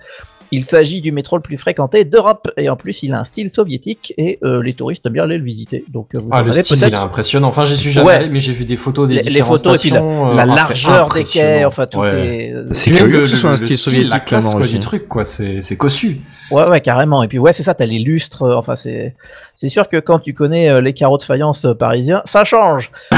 Il 0.51 0.63
s'agit 0.65 1.01
du 1.01 1.11
métro 1.11 1.35
le 1.37 1.41
plus 1.41 1.57
fréquenté 1.57 2.05
d'Europe 2.05 2.49
et 2.57 2.69
en 2.69 2.75
plus 2.75 3.03
il 3.03 3.13
a 3.13 3.19
un 3.19 3.23
style 3.23 3.51
soviétique 3.51 4.13
et 4.17 4.39
euh, 4.43 4.61
les 4.61 4.73
touristes 4.73 5.05
aiment 5.05 5.13
bien 5.13 5.23
aller 5.23 5.37
le 5.37 5.43
visiter. 5.43 5.83
Donc 5.91 6.09
euh, 6.15 6.19
vous 6.19 6.29
Ah, 6.31 6.41
le 6.43 6.51
style, 6.51 6.77
il 6.77 6.83
est 6.83 6.95
impressionnant. 6.95 7.47
Enfin, 7.47 7.65
j'y 7.65 7.75
suis 7.77 7.91
jamais 7.91 8.07
Ouais. 8.07 8.13
allé, 8.13 8.29
mais 8.29 8.39
j'ai 8.39 8.53
vu 8.53 8.65
des 8.65 8.77
photos 8.77 9.07
des 9.07 9.15
les, 9.15 9.21
les 9.23 9.29
différentes 9.31 9.59
photos 9.59 9.79
et 9.85 9.89
puis 9.89 9.89
la, 9.91 9.97
stations. 9.99 10.25
la 10.33 10.43
euh, 10.43 10.45
ah, 10.49 10.55
c'est 10.57 10.73
largeur 10.85 11.09
des 11.13 11.23
quais, 11.23 11.65
enfin 11.65 11.85
tout 11.87 11.99
Ouais. 11.99 12.11
est. 12.49 12.53
C'est 12.71 12.91
Puis 12.91 12.99
même 12.99 13.03
curieux 13.09 13.17
le, 13.17 13.23
que 13.23 13.29
ce 13.29 13.37
soit 13.37 13.49
un 13.49 13.53
le 13.53 13.57
style 13.57 13.75
style, 13.77 13.83
soviétique, 13.91 14.11
la 14.11 14.19
classe 14.19 14.53
quoi, 14.55 14.67
du 14.67 14.79
truc, 14.79 15.07
quoi. 15.07 15.23
C'est 15.23 15.61
c'est 15.61 15.77
cossu. 15.77 16.21
Ouais, 16.51 16.67
ouais, 16.69 16.81
carrément. 16.81 17.23
Et 17.23 17.27
puis 17.27 17.39
ouais, 17.39 17.53
c'est 17.53 17.63
ça, 17.63 17.73
t'as 17.73 17.85
les 17.85 17.99
lustres. 17.99 18.43
euh, 18.43 18.55
Enfin, 18.55 18.75
c'est 18.75 19.15
c'est 19.53 19.69
sûr 19.69 19.87
que 19.89 19.97
quand 19.97 20.19
tu 20.19 20.33
connais 20.33 20.69
euh, 20.69 20.81
les 20.81 20.93
carreaux 20.93 21.17
de 21.17 21.23
faïence 21.23 21.65
euh, 21.65 21.73
parisiens, 21.73 22.21
ça 22.25 22.43
change. 22.43 22.91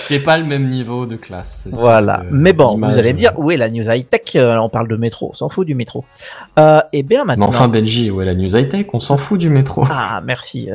c'est 0.00 0.20
pas 0.20 0.36
le 0.38 0.44
même 0.44 0.68
niveau 0.68 1.06
de 1.06 1.16
classe. 1.16 1.68
Voilà. 1.72 2.22
Mais 2.30 2.52
bon, 2.52 2.76
vous 2.76 2.98
allez 2.98 3.12
me 3.12 3.18
dire, 3.18 3.32
où 3.36 3.50
est 3.50 3.56
la 3.56 3.70
news 3.70 3.88
high 3.88 4.06
tech 4.08 4.36
On 4.36 4.68
parle 4.68 4.88
de 4.88 4.96
métro, 4.96 5.30
on 5.32 5.34
s'en 5.34 5.48
fout 5.48 5.66
du 5.66 5.74
métro. 5.74 6.04
Et 6.92 7.02
bien 7.02 7.20
Mais 7.20 7.28
maintenant. 7.28 7.48
enfin, 7.48 7.68
Benji, 7.68 8.10
ouais, 8.10 8.24
la 8.24 8.34
news 8.34 8.56
high 8.56 8.68
tech, 8.68 8.86
on 8.92 9.00
s'en 9.00 9.16
fout 9.16 9.38
du 9.40 9.48
métro. 9.50 9.84
Ah, 9.90 10.20
merci. 10.24 10.68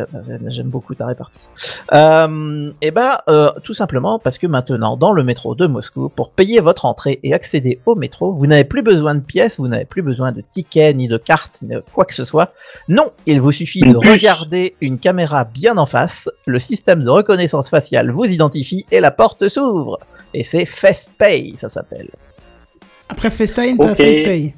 J'aime 0.47 0.67
beaucoup 0.67 0.95
ta 0.95 1.05
répartie. 1.05 1.39
Et 1.93 2.91
ben, 2.91 3.17
tout 3.63 3.73
simplement 3.73 4.19
parce 4.19 4.37
que 4.37 4.47
maintenant, 4.47 4.97
dans 4.97 5.11
le 5.11 5.23
métro 5.23 5.55
de 5.55 5.67
Moscou, 5.67 6.09
pour 6.09 6.31
payer 6.31 6.59
votre 6.59 6.85
entrée 6.85 7.19
et 7.23 7.33
accéder 7.33 7.79
au 7.85 7.95
métro, 7.95 8.31
vous 8.33 8.47
n'avez 8.47 8.63
plus 8.63 8.81
besoin 8.81 9.15
de 9.15 9.19
pièces, 9.19 9.59
vous 9.59 9.67
n'avez 9.67 9.85
plus 9.85 10.01
besoin 10.01 10.31
de 10.31 10.41
tickets, 10.51 10.94
ni 10.95 11.07
de 11.07 11.17
cartes, 11.17 11.59
ni 11.61 11.75
de 11.75 11.83
quoi 11.93 12.05
que 12.05 12.13
ce 12.13 12.25
soit. 12.25 12.53
Non, 12.89 13.11
il 13.25 13.39
vous 13.41 13.51
suffit 13.51 13.81
de 13.81 13.95
regarder 13.95 14.75
une 14.81 14.97
caméra 14.99 15.43
bien 15.45 15.77
en 15.77 15.85
face, 15.85 16.29
le 16.45 16.59
système 16.59 17.03
de 17.03 17.09
reconnaissance 17.09 17.69
faciale 17.69 18.11
vous 18.11 18.25
identifie 18.25 18.85
et 18.91 18.99
la 18.99 19.11
porte 19.11 19.47
s'ouvre. 19.47 19.99
Et 20.33 20.43
c'est 20.43 20.65
FastPay, 20.65 21.53
ça 21.55 21.69
s'appelle. 21.69 22.09
Après 23.09 23.29
FaceTime, 23.29 23.77
t'as 23.77 23.91
Ok. 23.91 23.97
FacePay. 23.97 24.53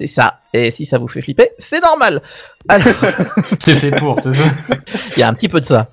C'est 0.00 0.06
ça. 0.06 0.38
Et 0.54 0.70
si 0.70 0.86
ça 0.86 0.96
vous 0.96 1.08
fait 1.08 1.20
flipper, 1.20 1.50
c'est 1.58 1.82
normal. 1.82 2.22
Alors, 2.70 2.86
C'est 3.58 3.74
fait 3.74 3.90
pour, 3.90 4.16
c'est 4.22 4.32
ça. 4.32 4.44
Il 5.14 5.20
y 5.20 5.22
a 5.22 5.28
un 5.28 5.34
petit 5.34 5.50
peu 5.50 5.60
de 5.60 5.66
ça. 5.66 5.88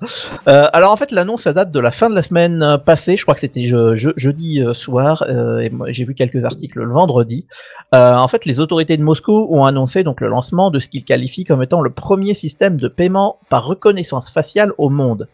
Euh, 0.48 0.66
alors 0.72 0.92
en 0.92 0.96
fait, 0.96 1.12
l'annonce 1.12 1.42
ça 1.42 1.52
date 1.52 1.70
de 1.70 1.78
la 1.78 1.90
fin 1.90 2.08
de 2.08 2.14
la 2.14 2.22
semaine 2.22 2.62
euh, 2.62 2.78
passée. 2.78 3.18
Je 3.18 3.22
crois 3.22 3.34
que 3.34 3.40
c'était 3.40 3.66
je- 3.66 3.94
je- 3.96 4.08
jeudi 4.16 4.62
euh, 4.62 4.72
soir. 4.72 5.26
euh, 5.28 5.58
et 5.58 5.70
j'ai 5.92 6.06
vu 6.06 6.14
quelques 6.14 6.42
articles 6.42 6.78
le 6.78 6.90
vendredi. 6.90 7.44
Euh, 7.94 8.14
en 8.14 8.28
fait, 8.28 8.46
les 8.46 8.60
autorités 8.60 8.96
de 8.96 9.02
Moscou 9.02 9.46
ont 9.50 9.66
annoncé 9.66 10.04
donc 10.04 10.22
le 10.22 10.28
lancement 10.28 10.70
de 10.70 10.78
ce 10.78 10.88
qu'ils 10.88 11.04
qualifient 11.04 11.44
comme 11.44 11.62
étant 11.62 11.82
le 11.82 11.90
premier 11.90 12.32
système 12.32 12.78
de 12.78 12.88
paiement 12.88 13.40
par 13.50 13.66
reconnaissance 13.66 14.30
faciale 14.30 14.72
au 14.78 14.88
monde. 14.88 15.28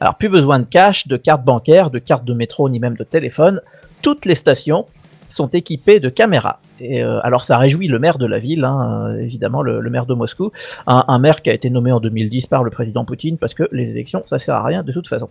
Alors 0.00 0.14
plus 0.14 0.30
besoin 0.30 0.60
de 0.60 0.64
cash, 0.64 1.08
de 1.08 1.18
carte 1.18 1.44
bancaire, 1.44 1.90
de 1.90 1.98
carte 1.98 2.24
de 2.24 2.32
métro 2.32 2.70
ni 2.70 2.78
même 2.80 2.96
de 2.96 3.04
téléphone. 3.04 3.60
Toutes 4.00 4.24
les 4.24 4.34
stations 4.34 4.86
sont 5.28 5.48
équipées 5.48 6.00
de 6.00 6.08
caméras. 6.08 6.60
Et 6.80 7.02
euh, 7.02 7.20
alors 7.22 7.44
ça 7.44 7.58
réjouit 7.58 7.88
le 7.88 7.98
maire 7.98 8.18
de 8.18 8.26
la 8.26 8.38
ville, 8.38 8.64
hein, 8.64 9.08
euh, 9.10 9.20
évidemment 9.20 9.62
le, 9.62 9.80
le 9.80 9.90
maire 9.90 10.06
de 10.06 10.14
Moscou, 10.14 10.50
un, 10.86 11.04
un 11.06 11.18
maire 11.18 11.42
qui 11.42 11.50
a 11.50 11.54
été 11.54 11.70
nommé 11.70 11.92
en 11.92 12.00
2010 12.00 12.46
par 12.46 12.64
le 12.64 12.70
président 12.70 13.04
Poutine 13.04 13.38
parce 13.38 13.54
que 13.54 13.64
les 13.72 13.90
élections 13.90 14.22
ça 14.26 14.38
sert 14.38 14.56
à 14.56 14.64
rien 14.64 14.82
de 14.82 14.92
toute 14.92 15.08
façon. 15.08 15.28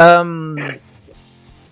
Euh, 0.00 0.56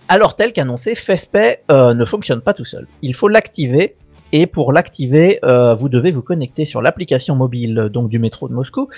alors 0.07 0.35
tel 0.35 0.53
qu'annoncé, 0.53 0.95
FestPay 0.95 1.59
euh, 1.71 1.93
ne 1.93 2.05
fonctionne 2.05 2.41
pas 2.41 2.53
tout 2.53 2.65
seul. 2.65 2.87
Il 3.01 3.15
faut 3.15 3.27
l'activer 3.27 3.95
et 4.33 4.47
pour 4.47 4.71
l'activer, 4.71 5.39
euh, 5.43 5.75
vous 5.75 5.89
devez 5.89 6.11
vous 6.11 6.21
connecter 6.21 6.65
sur 6.65 6.81
l'application 6.81 7.35
mobile 7.35 7.89
donc 7.91 8.09
du 8.09 8.17
métro 8.17 8.47
de 8.47 8.53
Moscou 8.53 8.89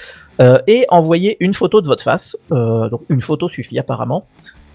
euh, 0.41 0.60
et 0.68 0.85
envoyer 0.90 1.38
une 1.40 1.53
photo 1.53 1.81
de 1.81 1.88
votre 1.88 2.03
face. 2.03 2.38
Euh, 2.52 2.90
donc 2.90 3.02
une 3.10 3.22
photo 3.22 3.49
suffit 3.49 3.80
apparemment. 3.80 4.27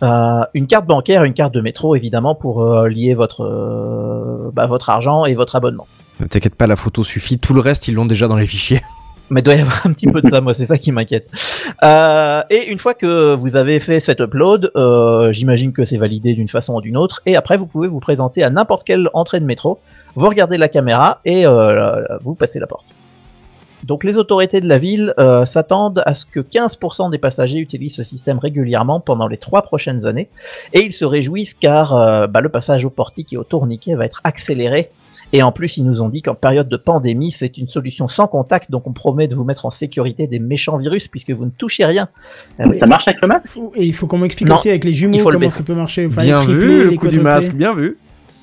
Euh, 0.03 0.45
une 0.55 0.67
carte 0.67 0.87
bancaire, 0.87 1.25
une 1.25 1.35
carte 1.35 1.53
de 1.53 1.61
métro 1.61 1.97
évidemment 1.97 2.35
pour 2.35 2.63
euh, 2.63 2.89
lier 2.89 3.15
votre 3.15 3.43
euh, 3.45 4.51
bah, 4.53 4.67
votre 4.67 4.91
argent 4.91 5.25
et 5.25 5.35
votre 5.35 5.57
abonnement. 5.57 5.87
Ne 6.21 6.27
t'inquiète 6.27 6.55
pas, 6.55 6.67
la 6.67 6.77
photo 6.77 7.03
suffit. 7.03 7.39
Tout 7.39 7.55
le 7.55 7.61
reste, 7.61 7.89
ils 7.89 7.95
l'ont 7.95 8.07
déjà 8.07 8.29
dans 8.29 8.37
les 8.37 8.47
fichiers. 8.47 8.83
Mais 9.31 9.41
il 9.41 9.45
doit 9.45 9.57
y 9.57 9.61
avoir 9.61 9.87
un 9.87 9.93
petit 9.93 10.07
peu 10.07 10.23
de 10.23 10.31
ça, 10.31 10.41
moi, 10.41 10.55
c'est 10.55 10.65
ça 10.65 10.79
qui 10.79 10.91
m'inquiète. 10.91 11.29
Et 11.83 12.71
une 12.71 12.79
fois 12.79 12.95
que 12.95 13.35
vous 13.35 13.57
avez 13.57 13.79
fait 13.79 14.01
cet 14.01 14.21
upload, 14.21 14.73
j'imagine 15.33 15.73
que 15.73 15.85
c'est 15.85 15.99
validé 15.99 16.33
d'une 16.33 16.49
façon 16.49 16.77
ou 16.77 16.81
d'une 16.81 16.97
autre, 16.97 17.21
et 17.27 17.37
après 17.37 17.59
vous 17.59 17.67
pouvez 17.67 17.89
vous 17.89 18.01
présenter 18.01 18.43
à 18.43 18.49
n'importe 18.49 18.85
quelle 18.85 19.11
entrée 19.13 19.39
de 19.41 19.45
métro, 19.45 19.81
vous 20.15 20.29
regardez 20.29 20.57
la 20.57 20.69
caméra 20.69 21.21
et 21.27 21.45
vous 22.23 22.35
passez 22.37 22.59
la 22.59 22.67
porte. 22.67 22.87
Donc 23.85 24.05
les 24.05 24.17
autorités 24.17 24.61
de 24.61 24.69
la 24.69 24.79
ville 24.79 25.15
euh, 25.19 25.45
s'attendent 25.45 26.03
à 26.05 26.15
ce 26.15 26.27
que 26.27 26.41
15% 26.41 27.11
des 27.11 27.19
passagers 27.19 27.59
utilisent 27.59 27.95
ce 27.95 28.05
système 28.05 28.39
régulièrement 28.39 29.01
pendant 29.01 29.29
les 29.29 29.39
trois 29.39 29.63
prochaines 29.63 30.07
années, 30.07 30.29
et 30.73 30.81
ils 30.81 30.93
se 30.93 31.05
réjouissent 31.05 31.55
car 31.55 31.95
euh, 31.95 32.27
bah, 32.27 32.41
le 32.41 32.49
passage 32.49 32.85
au 32.85 32.91
portique 32.91 33.33
et 33.33 33.37
au 33.37 33.45
tourniquet 33.45 33.95
va 33.95 34.05
être 34.05 34.21
accéléré 34.25 34.91
et 35.33 35.43
en 35.43 35.53
plus, 35.53 35.77
ils 35.77 35.85
nous 35.85 36.01
ont 36.01 36.09
dit 36.09 36.23
qu'en 36.23 36.35
période 36.35 36.69
de 36.69 36.77
pandémie, 36.77 37.31
c'est 37.31 37.59
une 37.59 37.69
solution 37.69 38.09
sans 38.09 38.27
contact, 38.27 38.71
donc 38.71 38.87
on 38.87 38.93
promet 38.93 39.29
de 39.29 39.35
vous 39.35 39.45
mettre 39.45 39.67
en 39.67 39.71
sécurité 39.71 40.27
des 40.27 40.39
méchants 40.39 40.79
virus 40.79 41.09
puisque 41.09 41.31
vous 41.31 41.45
ne 41.45 41.51
touchez 41.51 41.85
rien. 41.85 42.09
Ah. 42.59 42.71
Ça 42.73 42.87
marche 42.87 43.09
avec 43.09 43.21
le 43.21 43.29
masque? 43.29 43.59
Et 43.75 43.85
il 43.85 43.95
faut 43.95 44.07
qu'on 44.07 44.19
m'explique 44.19 44.51
aussi 44.51 44.71
avec 44.71 44.85
les 44.85 44.95
jumeaux 44.95 45.15
il 45.15 45.21
faut 45.21 45.31
le 45.31 45.35
comment 45.35 45.47
baisser. 45.47 45.59
ça 45.59 45.65
peut 45.65 45.75
marcher. 45.75 46.07
Enfin, 46.07 46.23
bien 46.23 46.37
les 46.37 46.45
triplés, 46.45 46.67
vu, 46.67 46.85
le 46.85 46.89
les 46.91 46.97
coup 46.97 47.09
du 47.09 47.21
masque, 47.21 47.55
bien 47.55 47.75
vu. 47.75 47.99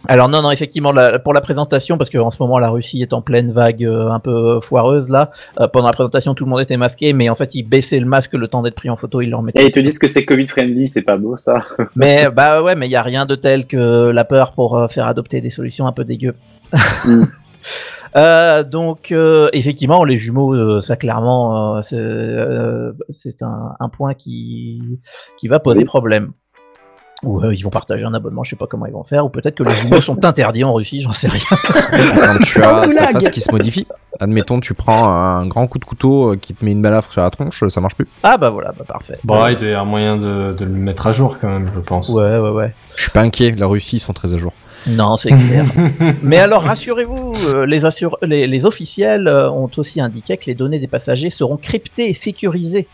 Alors 0.07 0.29
non, 0.29 0.41
non, 0.41 0.51
effectivement, 0.51 0.91
la- 0.91 1.19
pour 1.19 1.33
la 1.33 1.41
présentation, 1.41 1.97
parce 1.97 2.09
qu'en 2.09 2.29
ce 2.31 2.37
moment 2.41 2.59
la 2.59 2.69
Russie 2.69 3.01
est 3.01 3.13
en 3.13 3.21
pleine 3.21 3.51
vague 3.51 3.83
euh, 3.83 4.09
un 4.09 4.19
peu 4.19 4.59
foireuse 4.61 5.09
là, 5.09 5.31
euh, 5.59 5.67
pendant 5.67 5.87
la 5.87 5.93
présentation 5.93 6.33
tout 6.35 6.45
le 6.45 6.49
monde 6.51 6.61
était 6.61 6.77
masqué, 6.77 7.13
mais 7.13 7.29
en 7.29 7.35
fait 7.35 7.55
ils 7.55 7.63
baissaient 7.63 7.99
le 7.99 8.05
masque 8.05 8.33
le 8.33 8.47
temps 8.47 8.61
d'être 8.61 8.75
pris 8.75 8.89
en 8.89 8.95
photo, 8.95 9.21
ils 9.21 9.29
le 9.29 9.35
remettaient. 9.35 9.61
Et 9.63 9.67
ils 9.67 9.71
te 9.71 9.79
disent 9.79 9.99
que 9.99 10.07
c'est 10.07 10.25
Covid 10.25 10.47
friendly, 10.47 10.87
c'est 10.87 11.01
pas 11.03 11.17
beau 11.17 11.35
ça. 11.37 11.65
Mais 11.95 12.29
bah 12.29 12.61
ouais, 12.63 12.75
mais 12.75 12.87
il 12.87 12.91
y 12.91 12.95
a 12.95 13.01
rien 13.01 13.25
de 13.25 13.35
tel 13.35 13.65
que 13.67 14.09
la 14.09 14.25
peur 14.25 14.51
pour 14.53 14.77
euh, 14.77 14.87
faire 14.87 15.07
adopter 15.07 15.41
des 15.41 15.49
solutions 15.49 15.87
un 15.87 15.91
peu 15.93 16.03
dégueu. 16.03 16.35
Mm. 17.05 17.23
Euh, 18.15 18.63
donc 18.63 19.11
euh, 19.11 19.49
effectivement, 19.51 20.05
les 20.05 20.17
jumeaux, 20.17 20.53
euh, 20.53 20.79
ça 20.79 20.95
clairement, 20.95 21.75
euh, 21.75 21.81
c'est 21.81 21.97
euh, 21.99 22.93
c'est 23.09 23.41
un, 23.43 23.73
un 23.77 23.89
point 23.89 24.13
qui 24.13 24.81
qui 25.37 25.49
va 25.49 25.59
poser 25.59 25.79
Oui. 25.79 25.83
problème. 25.85 26.31
Ou 27.23 27.41
euh, 27.41 27.55
ils 27.55 27.61
vont 27.63 27.69
partager 27.69 28.03
un 28.03 28.13
abonnement, 28.13 28.43
je 28.43 28.51
sais 28.51 28.55
pas 28.55 28.67
comment 28.67 28.85
ils 28.85 28.91
vont 28.91 29.03
faire, 29.05 29.25
ou 29.25 29.29
peut-être 29.29 29.55
que 29.55 29.63
les 29.63 29.71
jumeaux 29.75 30.01
sont 30.01 30.23
interdits 30.25 30.63
en 30.63 30.73
Russie, 30.73 31.01
j'en 31.01 31.13
sais 31.13 31.27
rien. 31.29 31.41
Quand 31.49 32.39
tu 32.43 32.61
as 32.61 32.81
ta 32.87 33.07
face 33.11 33.29
qui 33.29 33.39
se 33.41 33.51
modifie, 33.51 33.87
admettons, 34.19 34.59
tu 34.59 34.73
prends 34.73 35.09
un 35.09 35.45
grand 35.47 35.65
coup 35.67 35.79
de 35.79 35.85
couteau 35.85 36.33
euh, 36.33 36.35
qui 36.35 36.53
te 36.53 36.63
met 36.63 36.71
une 36.73 36.81
balafre 36.81 37.11
sur 37.13 37.21
la 37.21 37.29
tronche, 37.29 37.63
ça 37.69 37.81
marche 37.81 37.95
plus. 37.95 38.07
Ah 38.21 38.37
bah 38.37 38.49
voilà, 38.49 38.73
bah 38.77 38.83
parfait. 38.87 39.17
Bon, 39.23 39.47
il 39.47 39.55
doit 39.55 39.67
y 39.67 39.71
avoir 39.71 39.85
moyen 39.85 40.17
de, 40.17 40.53
de 40.57 40.65
le 40.65 40.71
mettre 40.71 41.07
à 41.07 41.13
jour 41.13 41.37
quand 41.39 41.47
même, 41.47 41.71
je 41.73 41.79
pense. 41.79 42.09
Ouais, 42.09 42.37
ouais, 42.37 42.49
ouais. 42.49 42.73
Je 42.95 43.03
suis 43.03 43.11
pas 43.11 43.21
inquiet, 43.21 43.51
la 43.57 43.67
Russie, 43.67 43.95
ils 43.95 43.99
sont 44.01 44.13
très 44.13 44.33
à 44.33 44.37
jour. 44.37 44.51
Non, 44.87 45.17
c'est 45.17 45.29
clair. 45.31 45.65
Mais 46.21 46.37
alors, 46.37 46.61
rassurez-vous, 46.63 47.33
euh, 47.55 47.65
les, 47.65 47.85
assur- 47.85 48.17
les, 48.21 48.45
les 48.45 48.65
officiels 48.65 49.27
euh, 49.27 49.49
ont 49.49 49.71
aussi 49.77 49.99
indiqué 49.99 50.37
que 50.37 50.45
les 50.45 50.53
données 50.53 50.77
des 50.79 50.87
passagers 50.87 51.31
seront 51.31 51.57
cryptées 51.57 52.09
et 52.09 52.13
sécurisées, 52.13 52.87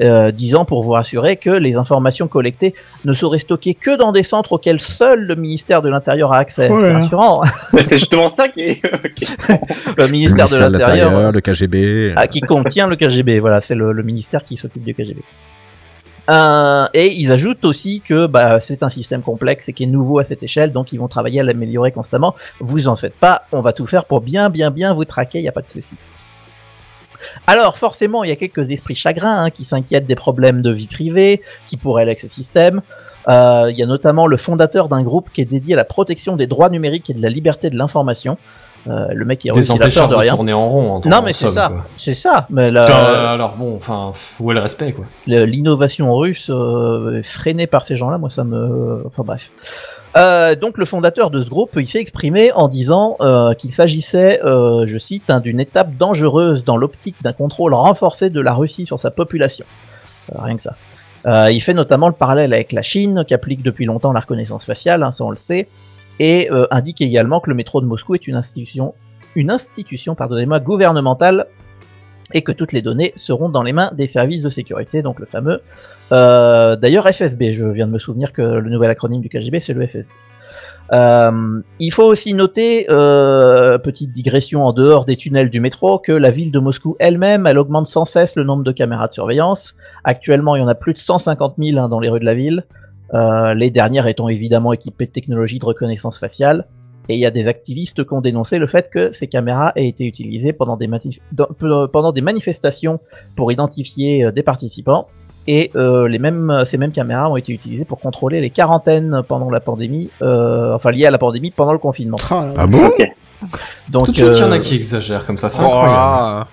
euh, 0.00 0.30
disant 0.30 0.64
pour 0.64 0.82
vous 0.82 0.92
rassurer 0.92 1.36
que 1.36 1.50
les 1.50 1.74
informations 1.74 2.26
collectées 2.28 2.74
ne 3.04 3.12
seraient 3.12 3.38
stockées 3.38 3.74
que 3.74 3.96
dans 3.96 4.12
des 4.12 4.22
centres 4.22 4.52
auxquels 4.52 4.80
seul 4.80 5.20
le 5.20 5.34
ministère 5.34 5.82
de 5.82 5.88
l'Intérieur 5.90 6.32
a 6.32 6.38
accès. 6.38 6.68
C'est 6.68 6.92
rassurant. 6.92 7.42
Mais 7.72 7.82
c'est 7.82 7.96
justement 7.96 8.28
ça 8.28 8.48
qui 8.48 8.60
est. 8.60 8.80
qui 9.14 9.24
est- 9.24 9.98
le 9.98 10.08
ministère 10.08 10.48
de 10.48 10.56
l'Intérieur 10.56 11.32
le 11.32 11.40
KGB. 11.40 12.12
ah, 12.16 12.26
qui 12.26 12.40
contient 12.40 12.86
le 12.86 12.96
KGB. 12.96 13.40
Voilà, 13.40 13.60
c'est 13.60 13.74
le, 13.74 13.92
le 13.92 14.02
ministère 14.02 14.44
qui 14.44 14.56
s'occupe 14.56 14.84
du 14.84 14.94
KGB. 14.94 15.20
Euh, 16.30 16.86
et 16.94 17.12
ils 17.14 17.32
ajoutent 17.32 17.64
aussi 17.64 18.00
que 18.00 18.26
bah, 18.26 18.60
c'est 18.60 18.82
un 18.84 18.88
système 18.88 19.22
complexe 19.22 19.68
et 19.68 19.72
qui 19.72 19.82
est 19.84 19.86
nouveau 19.88 20.20
à 20.20 20.24
cette 20.24 20.42
échelle, 20.42 20.72
donc 20.72 20.92
ils 20.92 20.98
vont 20.98 21.08
travailler 21.08 21.40
à 21.40 21.42
l'améliorer 21.42 21.90
constamment. 21.90 22.36
Vous 22.60 22.86
en 22.86 22.94
faites 22.94 23.14
pas, 23.14 23.42
on 23.50 23.60
va 23.60 23.72
tout 23.72 23.86
faire 23.88 24.04
pour 24.04 24.20
bien, 24.20 24.48
bien, 24.48 24.70
bien 24.70 24.94
vous 24.94 25.04
traquer, 25.04 25.40
il 25.40 25.42
n'y 25.42 25.48
a 25.48 25.52
pas 25.52 25.62
de 25.62 25.68
souci. 25.70 25.96
Alors 27.46 27.76
forcément, 27.76 28.24
il 28.24 28.30
y 28.30 28.32
a 28.32 28.36
quelques 28.36 28.70
esprits 28.70 28.94
chagrins 28.94 29.44
hein, 29.44 29.50
qui 29.50 29.64
s'inquiètent 29.64 30.06
des 30.06 30.14
problèmes 30.14 30.62
de 30.62 30.70
vie 30.70 30.86
privée 30.86 31.42
qui 31.68 31.76
pourraient 31.76 32.02
avec 32.02 32.20
ce 32.20 32.28
système. 32.28 32.82
Euh, 33.28 33.68
il 33.70 33.78
y 33.78 33.82
a 33.82 33.86
notamment 33.86 34.26
le 34.26 34.36
fondateur 34.36 34.88
d'un 34.88 35.02
groupe 35.02 35.30
qui 35.32 35.40
est 35.40 35.46
dédié 35.46 35.74
à 35.74 35.76
la 35.76 35.84
protection 35.84 36.36
des 36.36 36.46
droits 36.46 36.70
numériques 36.70 37.10
et 37.10 37.14
de 37.14 37.22
la 37.22 37.28
liberté 37.28 37.70
de 37.70 37.76
l'information. 37.76 38.36
Euh, 38.88 39.06
le 39.14 39.24
mec 39.24 39.42
Des 39.42 39.48
il 39.48 39.70
a 39.70 39.74
empêcheurs 39.74 40.08
de 40.08 40.14
de 40.14 40.18
rien. 40.18 40.34
tourner 40.34 40.52
en 40.52 40.68
rond. 40.68 40.90
en- 40.96 41.08
Non 41.08 41.22
mais 41.22 41.32
c'est 41.32 41.46
ça, 41.48 41.70
c'est 41.98 42.14
ça. 42.14 42.46
Mais 42.50 42.70
la- 42.70 42.84
Euh, 42.84 43.32
alors 43.34 43.54
bon, 43.56 43.76
enfin, 43.76 44.12
où 44.40 44.50
est 44.50 44.54
le 44.54 44.60
respect, 44.60 44.92
quoi? 44.92 45.04
L'innovation 45.26 46.12
russe 46.16 46.50
euh, 46.52 47.20
freinée 47.22 47.68
par 47.68 47.84
ces 47.84 47.96
gens-là, 47.96 48.18
moi 48.18 48.30
ça 48.30 48.42
me, 48.42 49.04
enfin 49.06 49.22
bref. 49.24 49.50
Euh, 50.16 50.56
donc 50.56 50.78
le 50.78 50.84
fondateur 50.84 51.30
de 51.30 51.42
ce 51.42 51.48
groupe, 51.48 51.70
il 51.76 51.88
s'est 51.88 52.00
exprimé 52.00 52.50
en 52.52 52.66
disant 52.68 53.16
qu'il 53.58 53.72
s'agissait, 53.72 54.40
je 54.42 54.98
cite, 54.98 55.30
hein, 55.30 55.38
d'une 55.40 55.60
étape 55.60 55.96
dangereuse 55.96 56.64
dans 56.64 56.76
l'optique 56.76 57.16
d'un 57.22 57.32
contrôle 57.32 57.74
renforcé 57.74 58.30
de 58.30 58.40
la 58.40 58.52
Russie 58.52 58.84
sur 58.86 58.98
sa 58.98 59.10
population. 59.12 59.64
Rien 60.36 60.56
que 60.56 60.62
ça. 60.62 60.74
Il 61.50 61.60
fait 61.60 61.74
notamment 61.74 62.08
le 62.08 62.14
parallèle 62.14 62.52
avec 62.52 62.72
la 62.72 62.82
Chine, 62.82 63.24
qui 63.28 63.32
applique 63.32 63.62
depuis 63.62 63.84
longtemps 63.84 64.12
la 64.12 64.20
reconnaissance 64.20 64.64
faciale, 64.64 65.04
hein, 65.04 65.12
ça 65.12 65.24
on 65.24 65.30
le 65.30 65.36
sait, 65.36 65.68
et 66.22 66.52
euh, 66.52 66.68
indique 66.70 67.00
également 67.00 67.40
que 67.40 67.50
le 67.50 67.56
métro 67.56 67.80
de 67.80 67.86
Moscou 67.86 68.14
est 68.14 68.28
une 68.28 68.36
institution, 68.36 68.94
une 69.34 69.50
institution, 69.50 70.14
pardonnez-moi, 70.14 70.60
gouvernementale, 70.60 71.46
et 72.32 72.42
que 72.42 72.52
toutes 72.52 72.70
les 72.70 72.80
données 72.80 73.12
seront 73.16 73.48
dans 73.48 73.64
les 73.64 73.72
mains 73.72 73.90
des 73.92 74.06
services 74.06 74.40
de 74.40 74.48
sécurité, 74.48 75.02
donc 75.02 75.18
le 75.18 75.26
fameux 75.26 75.62
euh, 76.12 76.76
D'ailleurs, 76.76 77.08
FSB, 77.08 77.52
je 77.52 77.66
viens 77.66 77.88
de 77.88 77.92
me 77.92 77.98
souvenir 77.98 78.32
que 78.32 78.40
le 78.40 78.70
nouvel 78.70 78.88
acronyme 78.88 79.20
du 79.20 79.28
KGB, 79.28 79.58
c'est 79.58 79.72
le 79.72 79.84
FSB. 79.84 80.08
Euh, 80.92 81.60
il 81.80 81.92
faut 81.92 82.04
aussi 82.04 82.34
noter, 82.34 82.86
petite 82.86 84.12
digression 84.12 84.64
en 84.64 84.72
dehors 84.72 85.04
des 85.04 85.16
tunnels 85.16 85.50
du 85.50 85.58
métro, 85.58 85.98
que 85.98 86.12
la 86.12 86.30
ville 86.30 86.52
de 86.52 86.60
Moscou 86.60 86.94
elle-même, 87.00 87.48
elle 87.48 87.58
augmente 87.58 87.88
sans 87.88 88.04
cesse 88.04 88.36
le 88.36 88.44
nombre 88.44 88.62
de 88.62 88.70
caméras 88.70 89.08
de 89.08 89.12
surveillance. 89.12 89.74
Actuellement, 90.04 90.54
il 90.54 90.60
y 90.60 90.62
en 90.62 90.68
a 90.68 90.76
plus 90.76 90.92
de 90.92 90.98
150 90.98 91.54
000 91.58 91.78
hein, 91.78 91.88
dans 91.88 91.98
les 91.98 92.08
rues 92.08 92.20
de 92.20 92.24
la 92.24 92.34
ville, 92.34 92.64
euh, 93.14 93.54
les 93.54 93.70
dernières 93.70 94.06
étant 94.06 94.28
évidemment 94.28 94.72
équipées 94.72 95.06
de 95.06 95.12
technologies 95.12 95.58
de 95.58 95.64
reconnaissance 95.64 96.18
faciale. 96.18 96.66
Et 97.08 97.14
il 97.14 97.20
y 97.20 97.26
a 97.26 97.32
des 97.32 97.48
activistes 97.48 98.04
qui 98.06 98.12
ont 98.14 98.20
dénoncé 98.20 98.58
le 98.58 98.66
fait 98.68 98.88
que 98.88 99.10
ces 99.10 99.26
caméras 99.26 99.72
aient 99.74 99.88
été 99.88 100.04
utilisées 100.04 100.52
pendant 100.52 100.76
des, 100.76 100.86
matif- 100.86 101.18
dans- 101.32 101.48
pendant 101.88 102.12
des 102.12 102.20
manifestations 102.20 103.00
pour 103.34 103.50
identifier 103.50 104.24
euh, 104.24 104.30
des 104.30 104.42
participants. 104.44 105.08
Et 105.48 105.72
euh, 105.74 106.06
les 106.06 106.20
mêmes, 106.20 106.62
ces 106.64 106.78
mêmes 106.78 106.92
caméras 106.92 107.28
ont 107.28 107.36
été 107.36 107.52
utilisées 107.52 107.84
pour 107.84 107.98
contrôler 107.98 108.40
les 108.40 108.50
quarantaines 108.50 109.22
pendant 109.26 109.50
la 109.50 109.58
pandémie, 109.58 110.08
euh, 110.22 110.72
enfin 110.72 110.92
liées 110.92 111.06
à 111.06 111.10
la 111.10 111.18
pandémie 111.18 111.50
pendant 111.50 111.72
le 111.72 111.78
confinement. 111.80 112.18
Là. 112.30 112.54
Ah 112.56 112.66
bon? 112.68 112.90
Donc, 113.90 114.06
Tout 114.06 114.12
de 114.12 114.16
suite, 114.18 114.28
il 114.36 114.40
y 114.40 114.44
en 114.44 114.52
a 114.52 114.56
euh, 114.56 114.60
qui 114.60 114.76
exagèrent 114.76 115.26
comme 115.26 115.36
ça, 115.36 115.48
c'est 115.48 115.62
Oh. 115.64 115.66
incroyable. 115.66 116.46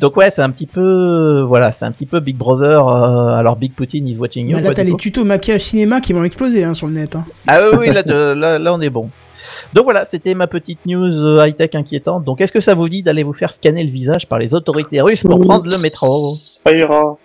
Donc 0.00 0.16
ouais, 0.16 0.30
c'est 0.30 0.42
un 0.42 0.50
petit 0.50 0.66
peu, 0.66 1.44
voilà, 1.46 1.72
c'est 1.72 1.84
un 1.84 1.92
petit 1.92 2.06
peu 2.06 2.20
Big 2.20 2.36
Brother. 2.36 2.86
euh, 2.88 3.28
alors 3.36 3.56
Big 3.56 3.72
Putin 3.74 4.04
is 4.06 4.16
watching 4.16 4.48
you. 4.48 4.56
Bah, 4.56 4.62
là, 4.62 4.74
t'as 4.74 4.82
les 4.82 4.96
tutos 4.96 5.24
maquillage 5.24 5.62
cinéma 5.62 6.00
qui 6.00 6.12
vont 6.12 6.24
exploser 6.24 6.64
hein, 6.64 6.74
sur 6.74 6.86
le 6.86 6.94
net. 6.94 7.16
Hein. 7.16 7.24
Ah 7.46 7.58
oui, 7.72 7.76
oui, 7.80 7.92
là, 7.92 8.02
te- 8.04 8.32
là, 8.34 8.58
là, 8.58 8.74
on 8.74 8.80
est 8.80 8.90
bon. 8.90 9.08
Donc 9.74 9.84
voilà, 9.84 10.04
c'était 10.04 10.34
ma 10.34 10.46
petite 10.46 10.80
news 10.86 11.38
high 11.40 11.56
tech 11.56 11.70
inquiétante. 11.74 12.24
Donc 12.24 12.40
est-ce 12.40 12.52
que 12.52 12.60
ça 12.60 12.74
vous 12.74 12.88
dit 12.88 13.02
d'aller 13.02 13.22
vous 13.22 13.32
faire 13.32 13.52
scanner 13.52 13.84
le 13.84 13.90
visage 13.90 14.26
par 14.28 14.38
les 14.38 14.54
autorités 14.54 15.00
russes 15.00 15.22
pour 15.24 15.40
prendre 15.40 15.64
le 15.64 15.82
métro? 15.82 16.34
Ça 16.36 16.72
ira. 16.74 17.16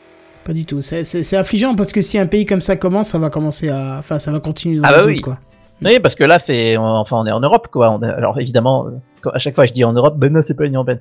Pas 0.43 0.53
du 0.53 0.65
tout. 0.65 0.81
C'est- 0.81 1.33
affligeant 1.35 1.75
parce 1.75 1.91
que 1.91 2.01
si 2.01 2.17
un 2.17 2.25
pays 2.25 2.45
comme 2.45 2.61
ça 2.61 2.75
commence, 2.75 3.09
ça 3.09 3.17
va 3.19 3.29
commencer 3.29 3.69
à. 3.69 3.97
Enfin, 3.99 4.17
ça 4.17 4.31
va 4.31 4.39
continuer 4.39 4.77
dans 4.77 4.83
Ah 4.87 4.91
bah 4.93 4.97
autres, 4.99 5.07
oui. 5.07 5.21
quoi. 5.21 5.37
Oui, 5.83 5.99
parce 5.99 6.15
que 6.15 6.23
là, 6.23 6.39
c'est, 6.39 6.75
enfin, 6.75 7.17
on 7.19 7.25
est 7.27 7.31
en 7.31 7.39
Europe, 7.39 7.67
quoi. 7.71 7.91
On 7.91 8.01
alors 8.01 8.39
évidemment, 8.39 8.87
euh, 8.87 9.29
à 9.33 9.37
chaque 9.37 9.53
fois 9.53 9.65
je 9.65 9.73
dis 9.73 9.83
en 9.83 9.93
Europe, 9.93 10.15
ben 10.17 10.33
non, 10.33 10.41
c'est 10.45 10.55
pas 10.55 10.63
l'Union 10.63 10.79
européenne. 10.79 10.99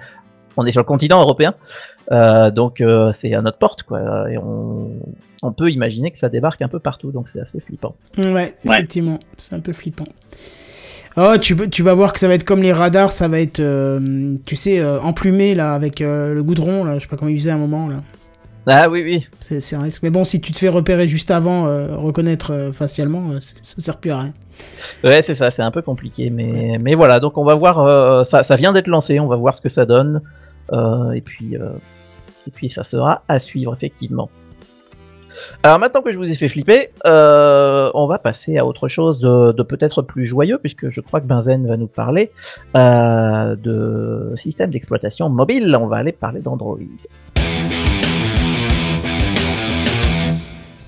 On 0.56 0.64
est 0.66 0.72
sur 0.72 0.80
le 0.80 0.86
continent 0.86 1.20
européen, 1.20 1.54
Euh, 2.12 2.52
donc 2.52 2.80
euh, 2.80 3.10
c'est 3.10 3.34
à 3.34 3.42
notre 3.42 3.58
porte, 3.58 3.82
quoi. 3.82 4.30
Et 4.30 4.38
on, 4.38 4.92
on 5.42 5.52
peut 5.52 5.70
imaginer 5.72 6.12
que 6.12 6.18
ça 6.18 6.28
débarque 6.28 6.62
un 6.62 6.68
peu 6.68 6.78
partout, 6.78 7.10
donc 7.10 7.28
c'est 7.28 7.40
assez 7.40 7.58
flippant. 7.60 7.96
Ouais, 8.16 8.32
Ouais. 8.32 8.54
effectivement. 8.64 9.18
C'est 9.38 9.54
un 9.56 9.60
peu 9.60 9.72
flippant. 9.72 10.06
Oh, 11.16 11.34
tu, 11.40 11.56
peux- 11.56 11.68
tu 11.68 11.82
vas 11.82 11.94
voir 11.94 12.12
que 12.12 12.20
ça 12.20 12.28
va 12.28 12.34
être 12.34 12.44
comme 12.44 12.62
les 12.62 12.72
radars, 12.72 13.10
ça 13.10 13.26
va 13.26 13.40
être, 13.40 13.60
euh, 13.60 14.36
tu 14.46 14.54
sais, 14.54 14.78
euh, 14.78 15.00
emplumé 15.00 15.54
là, 15.54 15.74
avec 15.74 16.00
euh, 16.00 16.34
le 16.34 16.42
goudron, 16.42 16.84
là, 16.84 16.94
je 16.96 17.00
sais 17.04 17.08
pas 17.08 17.16
comment 17.16 17.30
ils 17.30 17.38
faisaient 17.38 17.50
à 17.50 17.54
un 17.54 17.58
moment, 17.58 17.88
là. 17.88 17.96
Ah 18.68 18.90
oui, 18.90 19.02
oui. 19.04 19.26
C'est 19.40 19.76
un 19.76 19.80
risque. 19.82 20.02
Mais 20.02 20.10
bon, 20.10 20.24
si 20.24 20.40
tu 20.40 20.52
te 20.52 20.58
fais 20.58 20.68
repérer 20.68 21.06
juste 21.08 21.30
avant, 21.30 21.66
euh, 21.68 21.96
reconnaître 21.96 22.52
euh, 22.52 22.72
facialement, 22.72 23.30
euh, 23.30 23.38
c'est- 23.40 23.56
ça 23.64 23.80
sert 23.80 23.96
plus 23.96 24.10
à 24.10 24.18
rien. 24.20 24.32
Ouais, 25.04 25.22
c'est 25.22 25.34
ça, 25.34 25.50
c'est 25.50 25.62
un 25.62 25.70
peu 25.70 25.82
compliqué, 25.82 26.30
mais, 26.30 26.76
mais 26.80 26.94
voilà, 26.94 27.18
donc 27.20 27.36
on 27.38 27.44
va 27.44 27.54
voir, 27.54 27.78
euh, 27.80 28.24
ça, 28.24 28.42
ça 28.42 28.56
vient 28.56 28.72
d'être 28.72 28.88
lancé, 28.88 29.18
on 29.18 29.26
va 29.26 29.36
voir 29.36 29.54
ce 29.54 29.60
que 29.60 29.68
ça 29.68 29.86
donne, 29.86 30.16
euh, 30.16 30.20
et 30.72 31.20
puis, 31.20 31.56
euh, 31.56 31.70
et 32.46 32.50
puis 32.50 32.68
ça 32.68 32.84
sera 32.84 33.22
à 33.28 33.38
suivre 33.38 33.72
effectivement. 33.74 34.30
Alors 35.62 35.78
maintenant 35.78 36.02
que 36.02 36.12
je 36.12 36.18
vous 36.18 36.30
ai 36.30 36.34
fait 36.34 36.48
flipper, 36.48 36.90
euh, 37.06 37.90
on 37.94 38.06
va 38.06 38.18
passer 38.18 38.58
à 38.58 38.64
autre 38.64 38.88
chose 38.88 39.20
de, 39.20 39.62
peut-être 39.62 40.02
plus 40.02 40.26
joyeux, 40.26 40.58
puisque 40.58 40.90
je 40.90 41.00
crois 41.00 41.20
que 41.20 41.26
Benzen 41.26 41.66
va 41.66 41.76
nous 41.76 41.86
parler 41.86 42.30
euh, 42.76 43.56
de 43.56 44.32
système 44.36 44.70
d'exploitation 44.70 45.28
mobile. 45.28 45.76
On 45.80 45.86
va 45.86 45.96
aller 45.96 46.12
parler 46.12 46.40
d'Android. 46.40 46.78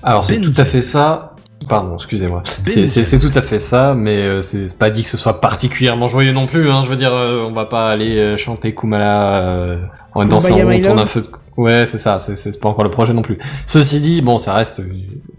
Alors 0.01 0.25
c'est 0.25 0.39
tout 0.39 0.53
à 0.57 0.65
fait 0.65 0.81
ça. 0.81 1.35
Pardon, 1.67 1.95
excusez-moi. 1.95 2.41
C'est- 2.65 3.19
tout 3.19 3.37
à 3.37 3.41
fait 3.41 3.59
ça, 3.59 3.93
mais 3.95 4.21
euh, 4.23 4.41
c'est 4.41 4.77
pas 4.77 4.89
dit 4.89 5.03
que 5.03 5.07
ce 5.09 5.17
soit 5.17 5.41
particulièrement 5.41 6.07
joyeux 6.07 6.31
non 6.31 6.45
plus. 6.45 6.69
Hein. 6.69 6.81
Je 6.83 6.89
veux 6.89 6.95
dire, 6.95 7.13
euh, 7.13 7.43
on 7.47 7.51
va 7.53 7.65
pas 7.65 7.89
aller 7.89 8.17
euh, 8.17 8.37
chanter 8.37 8.73
Kumala 8.73 9.41
euh, 9.41 9.77
en 10.15 10.21
dansant 10.29 10.55
autour 10.79 10.95
d'un 10.95 11.05
feu. 11.05 11.21
De... 11.21 11.27
Ouais, 11.57 11.85
c'est 11.85 11.97
ça. 11.97 12.17
C'est 12.19 12.59
pas 12.61 12.69
encore 12.69 12.85
le 12.85 12.89
projet 12.89 13.13
non 13.13 13.21
plus. 13.21 13.37
Ceci 13.67 13.99
dit, 13.99 14.21
bon, 14.21 14.37
ça 14.39 14.53
reste 14.53 14.81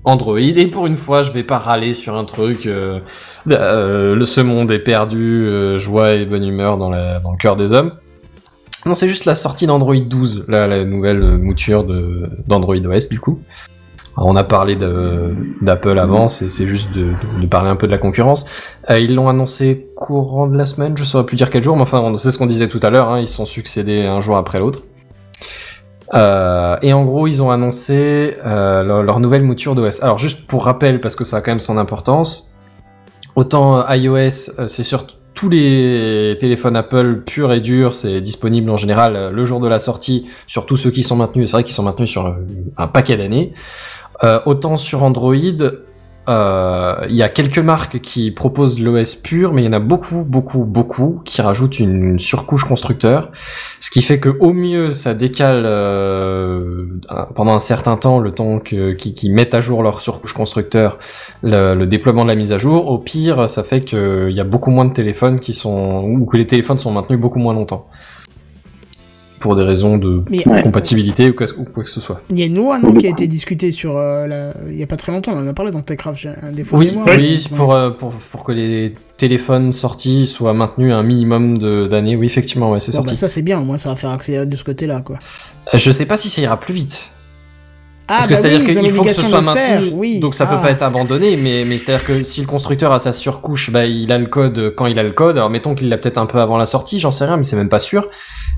Android 0.04 0.38
et 0.38 0.66
pour 0.66 0.86
une 0.86 0.96
fois, 0.96 1.22
je 1.22 1.32
vais 1.32 1.42
pas 1.42 1.58
râler 1.58 1.94
sur 1.94 2.14
un 2.14 2.24
truc. 2.26 2.66
Euh, 2.66 3.00
euh, 3.50 4.14
le 4.14 4.24
ce 4.26 4.42
monde 4.42 4.70
est 4.70 4.78
perdu, 4.80 5.46
euh, 5.46 5.78
joie 5.78 6.12
et 6.12 6.26
bonne 6.26 6.44
humeur 6.44 6.76
dans, 6.76 6.90
la, 6.90 7.20
dans 7.20 7.32
le 7.32 7.38
cœur 7.38 7.56
des 7.56 7.72
hommes. 7.72 7.92
Non, 8.84 8.94
c'est 8.94 9.08
juste 9.08 9.24
la 9.24 9.34
sortie 9.34 9.66
d'Android 9.66 9.96
12, 9.96 10.44
la, 10.48 10.66
la 10.66 10.84
nouvelle 10.84 11.38
mouture 11.38 11.84
d'Android 12.46 12.76
OS 12.76 13.08
du 13.08 13.18
coup. 13.20 13.40
On 14.16 14.36
a 14.36 14.44
parlé 14.44 14.76
d'Apple 14.76 15.98
avant, 15.98 16.28
c'est 16.28 16.66
juste 16.66 16.92
de, 16.92 17.14
parler 17.46 17.70
un 17.70 17.76
peu 17.76 17.86
de 17.86 17.92
la 17.92 17.98
concurrence. 17.98 18.44
Euh, 18.90 18.98
ils 18.98 19.14
l'ont 19.14 19.28
annoncé 19.28 19.88
courant 19.96 20.46
de 20.46 20.56
la 20.56 20.66
semaine, 20.66 20.96
je 20.96 21.04
saurais 21.04 21.24
plus 21.24 21.36
dire 21.36 21.50
quel 21.50 21.62
jour, 21.62 21.76
mais 21.76 21.82
enfin, 21.82 22.12
c'est 22.16 22.30
ce 22.30 22.38
qu'on 22.38 22.46
disait 22.46 22.68
tout 22.68 22.80
à 22.82 22.90
l'heure, 22.90 23.08
hein, 23.08 23.20
ils 23.20 23.28
sont 23.28 23.46
succédés 23.46 24.02
un 24.02 24.20
jour 24.20 24.36
après 24.36 24.58
l'autre. 24.58 24.82
Euh, 26.12 26.76
et 26.82 26.92
en 26.92 27.04
gros, 27.04 27.28
ils 27.28 27.40
ont 27.42 27.50
annoncé 27.50 28.36
euh, 28.44 28.82
leur, 28.82 29.02
leur 29.02 29.20
nouvelle 29.20 29.42
mouture 29.42 29.74
d'OS. 29.74 30.02
Alors, 30.02 30.18
juste 30.18 30.46
pour 30.48 30.64
rappel, 30.64 31.00
parce 31.00 31.14
que 31.14 31.24
ça 31.24 31.36
a 31.36 31.40
quand 31.40 31.52
même 31.52 31.60
son 31.60 31.78
importance, 31.78 32.58
autant 33.36 33.88
iOS, 33.88 34.66
c'est 34.66 34.82
sur 34.82 35.06
tous 35.34 35.48
les 35.48 36.36
téléphones 36.38 36.76
Apple 36.76 37.22
purs 37.24 37.52
et 37.52 37.60
durs, 37.60 37.94
c'est 37.94 38.20
disponible 38.20 38.68
en 38.68 38.76
général 38.76 39.30
le 39.32 39.44
jour 39.44 39.60
de 39.60 39.68
la 39.68 39.78
sortie 39.78 40.26
sur 40.46 40.66
tous 40.66 40.76
ceux 40.76 40.90
qui 40.90 41.02
sont 41.02 41.16
maintenus. 41.16 41.50
C'est 41.50 41.56
vrai 41.56 41.64
qu'ils 41.64 41.74
sont 41.74 41.84
maintenus 41.84 42.10
sur 42.10 42.36
un 42.76 42.86
paquet 42.88 43.16
d'années. 43.16 43.54
Euh, 44.22 44.40
autant 44.44 44.76
sur 44.76 45.02
Android, 45.02 45.34
euh, 46.28 46.94
il 47.08 47.14
y 47.14 47.22
a 47.22 47.28
quelques 47.28 47.58
marques 47.58 48.00
qui 48.00 48.30
proposent 48.30 48.78
l'OS 48.78 49.14
pur, 49.14 49.52
mais 49.54 49.62
il 49.62 49.64
y 49.64 49.68
en 49.68 49.72
a 49.72 49.80
beaucoup, 49.80 50.24
beaucoup, 50.24 50.64
beaucoup 50.64 51.22
qui 51.24 51.40
rajoutent 51.40 51.80
une 51.80 52.18
surcouche 52.18 52.64
constructeur, 52.64 53.32
ce 53.80 53.90
qui 53.90 54.02
fait 54.02 54.20
que 54.20 54.28
au 54.28 54.52
mieux 54.52 54.92
ça 54.92 55.14
décale 55.14 55.62
euh, 55.64 56.86
pendant 57.34 57.54
un 57.54 57.58
certain 57.58 57.96
temps 57.96 58.18
le 58.18 58.32
temps 58.32 58.60
que 58.60 58.92
qui, 58.92 59.14
qui 59.14 59.30
mettent 59.30 59.54
à 59.54 59.60
jour 59.60 59.82
leur 59.82 60.00
surcouche 60.00 60.34
constructeur, 60.34 60.98
le, 61.42 61.74
le 61.74 61.86
déploiement 61.86 62.24
de 62.24 62.28
la 62.28 62.36
mise 62.36 62.52
à 62.52 62.58
jour. 62.58 62.88
Au 62.88 62.98
pire, 62.98 63.48
ça 63.48 63.64
fait 63.64 63.82
qu'il 63.82 64.30
y 64.32 64.40
a 64.40 64.44
beaucoup 64.44 64.70
moins 64.70 64.84
de 64.84 64.92
téléphones 64.92 65.40
qui 65.40 65.54
sont 65.54 66.04
ou 66.04 66.26
que 66.26 66.36
les 66.36 66.46
téléphones 66.46 66.78
sont 66.78 66.92
maintenus 66.92 67.18
beaucoup 67.18 67.40
moins 67.40 67.54
longtemps 67.54 67.86
pour 69.40 69.56
des 69.56 69.62
raisons 69.64 69.98
de 69.98 70.22
Mais 70.30 70.46
Ouais. 70.46 70.62
compatibilité 70.62 71.30
ou 71.30 71.34
quoi, 71.34 71.46
ou 71.58 71.64
quoi 71.64 71.82
que 71.82 71.88
ce 71.90 72.00
soit. 72.00 72.20
il 72.30 72.38
y 72.38 72.42
a 72.42 72.46
une 72.46 72.54
loi 72.56 72.78
non, 72.78 72.94
qui 72.94 73.06
a 73.06 73.10
été 73.10 73.26
discutée 73.26 73.72
sur 73.72 73.96
euh, 73.96 74.26
la... 74.26 74.52
il 74.70 74.76
y 74.78 74.82
a 74.82 74.86
pas 74.86 74.96
très 74.96 75.10
longtemps, 75.10 75.32
on 75.34 75.38
en 75.40 75.46
a 75.48 75.52
parlé 75.54 75.72
dans 75.72 75.80
TechCraft, 75.80 76.18
j'ai 76.20 76.28
un 76.42 76.52
défaut 76.52 76.76
de 76.76 76.80
Oui, 76.80 76.90
mémoire. 76.90 77.08
oui, 77.16 77.44
mais- 77.50 77.56
pour, 77.56 77.72
euh, 77.74 77.90
pour, 77.90 78.12
pour 78.12 78.44
que 78.44 78.52
les 78.52 78.92
téléphones 79.16 79.72
sortis 79.72 80.26
soient 80.26 80.54
maintenus 80.54 80.92
un 80.92 81.02
minimum 81.02 81.58
de- 81.58 81.86
d'années. 81.86 82.16
Oui, 82.16 82.26
effectivement, 82.26 82.70
ouais, 82.70 82.80
c'est 82.80 82.92
Bon, 82.92 82.96
sorti. 82.98 83.10
bah, 83.10 83.16
ça 83.16 83.28
c'est 83.28 83.42
bien, 83.42 83.58
au 83.58 83.64
moins 83.64 83.78
ça 83.78 83.88
va 83.88 83.96
faire 83.96 84.10
accélérer 84.10 84.46
de 84.46 84.56
ce 84.56 84.62
côté-là 84.64 85.00
quoi. 85.04 85.16
Euh, 85.74 85.78
Je 85.78 85.90
sais 85.90 86.06
pas 86.06 86.16
si 86.18 86.28
ça 86.30 86.40
ira 86.42 86.60
plus 86.60 86.74
vite. 86.74 87.10
Ah, 88.12 88.14
Parce 88.14 88.26
que 88.26 88.32
bah 88.32 88.40
c'est-à-dire 88.40 88.60
oui, 88.66 88.74
qu'il 88.74 88.90
faut 88.90 89.04
que 89.04 89.12
ce 89.12 89.22
soit 89.22 89.40
maintenu, 89.40 89.90
oui. 89.94 90.18
donc 90.18 90.34
ça 90.34 90.44
Ah. 90.50 90.56
peut 90.56 90.60
pas 90.60 90.72
être 90.72 90.82
abandonné, 90.82 91.36
mais, 91.36 91.64
mais 91.64 91.78
c'est-à-dire 91.78 92.04
que 92.04 92.24
si 92.24 92.40
le 92.40 92.46
constructeur 92.48 92.90
a 92.90 92.98
sa 92.98 93.12
surcouche, 93.12 93.70
bah 93.70 93.86
il 93.86 94.10
a 94.10 94.18
le 94.18 94.26
code 94.26 94.74
quand 94.76 94.86
il 94.86 94.98
a 94.98 95.04
le 95.04 95.12
code, 95.12 95.36
alors 95.36 95.48
mettons 95.48 95.76
qu'il 95.76 95.88
l'a 95.88 95.96
peut-être 95.96 96.18
un 96.18 96.26
peu 96.26 96.40
avant 96.40 96.58
la 96.58 96.66
sortie, 96.66 96.98
j'en 96.98 97.12
sais 97.12 97.24
rien, 97.24 97.36
mais 97.36 97.44
c'est 97.44 97.54
même 97.56 97.68
pas 97.68 97.78
sûr. 97.78 98.08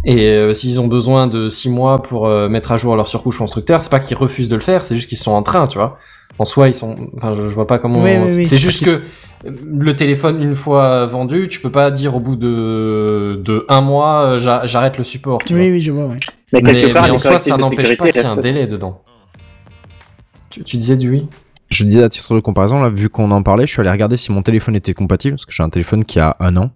Et 0.05 0.27
euh, 0.29 0.53
s'ils 0.53 0.81
ont 0.81 0.89
besoin 0.89 1.27
de 1.29 1.49
six 1.49 1.71
mois 1.71 2.03
pour 2.03 2.27
euh, 2.27 2.49
mettre 2.49 2.73
à 2.73 2.77
jour 2.77 2.97
leur 2.97 3.07
surcouche 3.07 3.39
constructeur, 3.39 3.81
c'est 3.83 3.91
pas 3.91 4.01
qu'ils 4.01 4.17
refusent 4.17 4.49
de 4.49 4.57
le 4.57 4.61
faire, 4.61 4.85
c'est 4.85 4.97
juste 4.97 5.09
qu'ils 5.09 5.19
sont 5.19 5.31
en 5.33 5.43
train, 5.43 5.67
tu 5.69 5.79
vois. 5.79 5.97
En 6.39 6.45
soi, 6.45 6.69
ils 6.69 6.75
sont, 6.75 6.97
enfin, 7.17 7.35
je, 7.35 7.43
je 7.47 7.55
vois 7.55 7.67
pas 7.67 7.79
comment. 7.79 8.03
Oui, 8.03 8.17
oui, 8.19 8.33
oui. 8.37 8.45
c'est 8.45 8.57
juste 8.59 8.85
que 8.85 9.03
le 9.45 9.95
téléphone 9.95 10.43
une 10.43 10.57
fois 10.57 11.07
vendu, 11.07 11.49
tu 11.49 11.61
peux 11.61 11.71
pas 11.71 11.91
dire 11.91 12.17
au 12.17 12.21
bout 12.21 12.37
de 12.37 13.41
de 13.45 13.65
un 13.69 13.81
mois, 13.81 14.23
euh, 14.25 14.39
j'a- 14.39 14.65
j'arrête 14.67 14.99
le 14.99 15.05
support. 15.05 15.39
Tu 15.45 15.55
Oui, 15.55 15.61
vois. 15.61 15.71
oui, 15.73 15.81
je 15.81 15.93
vois, 15.93 16.05
ouais. 16.07 16.17
Mais 16.63 17.11
en 17.11 17.19
soi, 17.19 17.39
ça 17.39 17.57
n'empêche 17.57 17.97
pas 17.97 18.09
qu'il 18.11 18.23
y 18.23 18.25
ait 18.25 18.27
un 18.27 18.37
délai 18.37 18.67
dedans. 18.67 19.03
Tu, 20.51 20.65
tu 20.65 20.77
disais 20.77 20.97
du 20.97 21.11
oui? 21.11 21.27
Je 21.71 21.85
disais 21.85 22.03
à 22.03 22.09
titre 22.09 22.35
de 22.35 22.41
comparaison, 22.41 22.81
là, 22.83 22.91
vu 22.91 23.09
qu'on 23.09 23.31
en 23.31 23.43
parlait, 23.43 23.67
je 23.67 23.73
suis 23.73 23.81
allé 23.81 23.91
regarder 23.91 24.17
si 24.19 24.31
mon 24.33 24.43
téléphone 24.43 24.75
était 24.77 24.93
compatible, 24.93 25.37
parce 25.37 25.47
que 25.47 25.53
j'ai 25.53 25.63
un 25.63 25.71
téléphone 25.71 26.05
qui 26.05 26.19
a 26.21 26.37
un 26.41 26.57
an. 26.57 26.71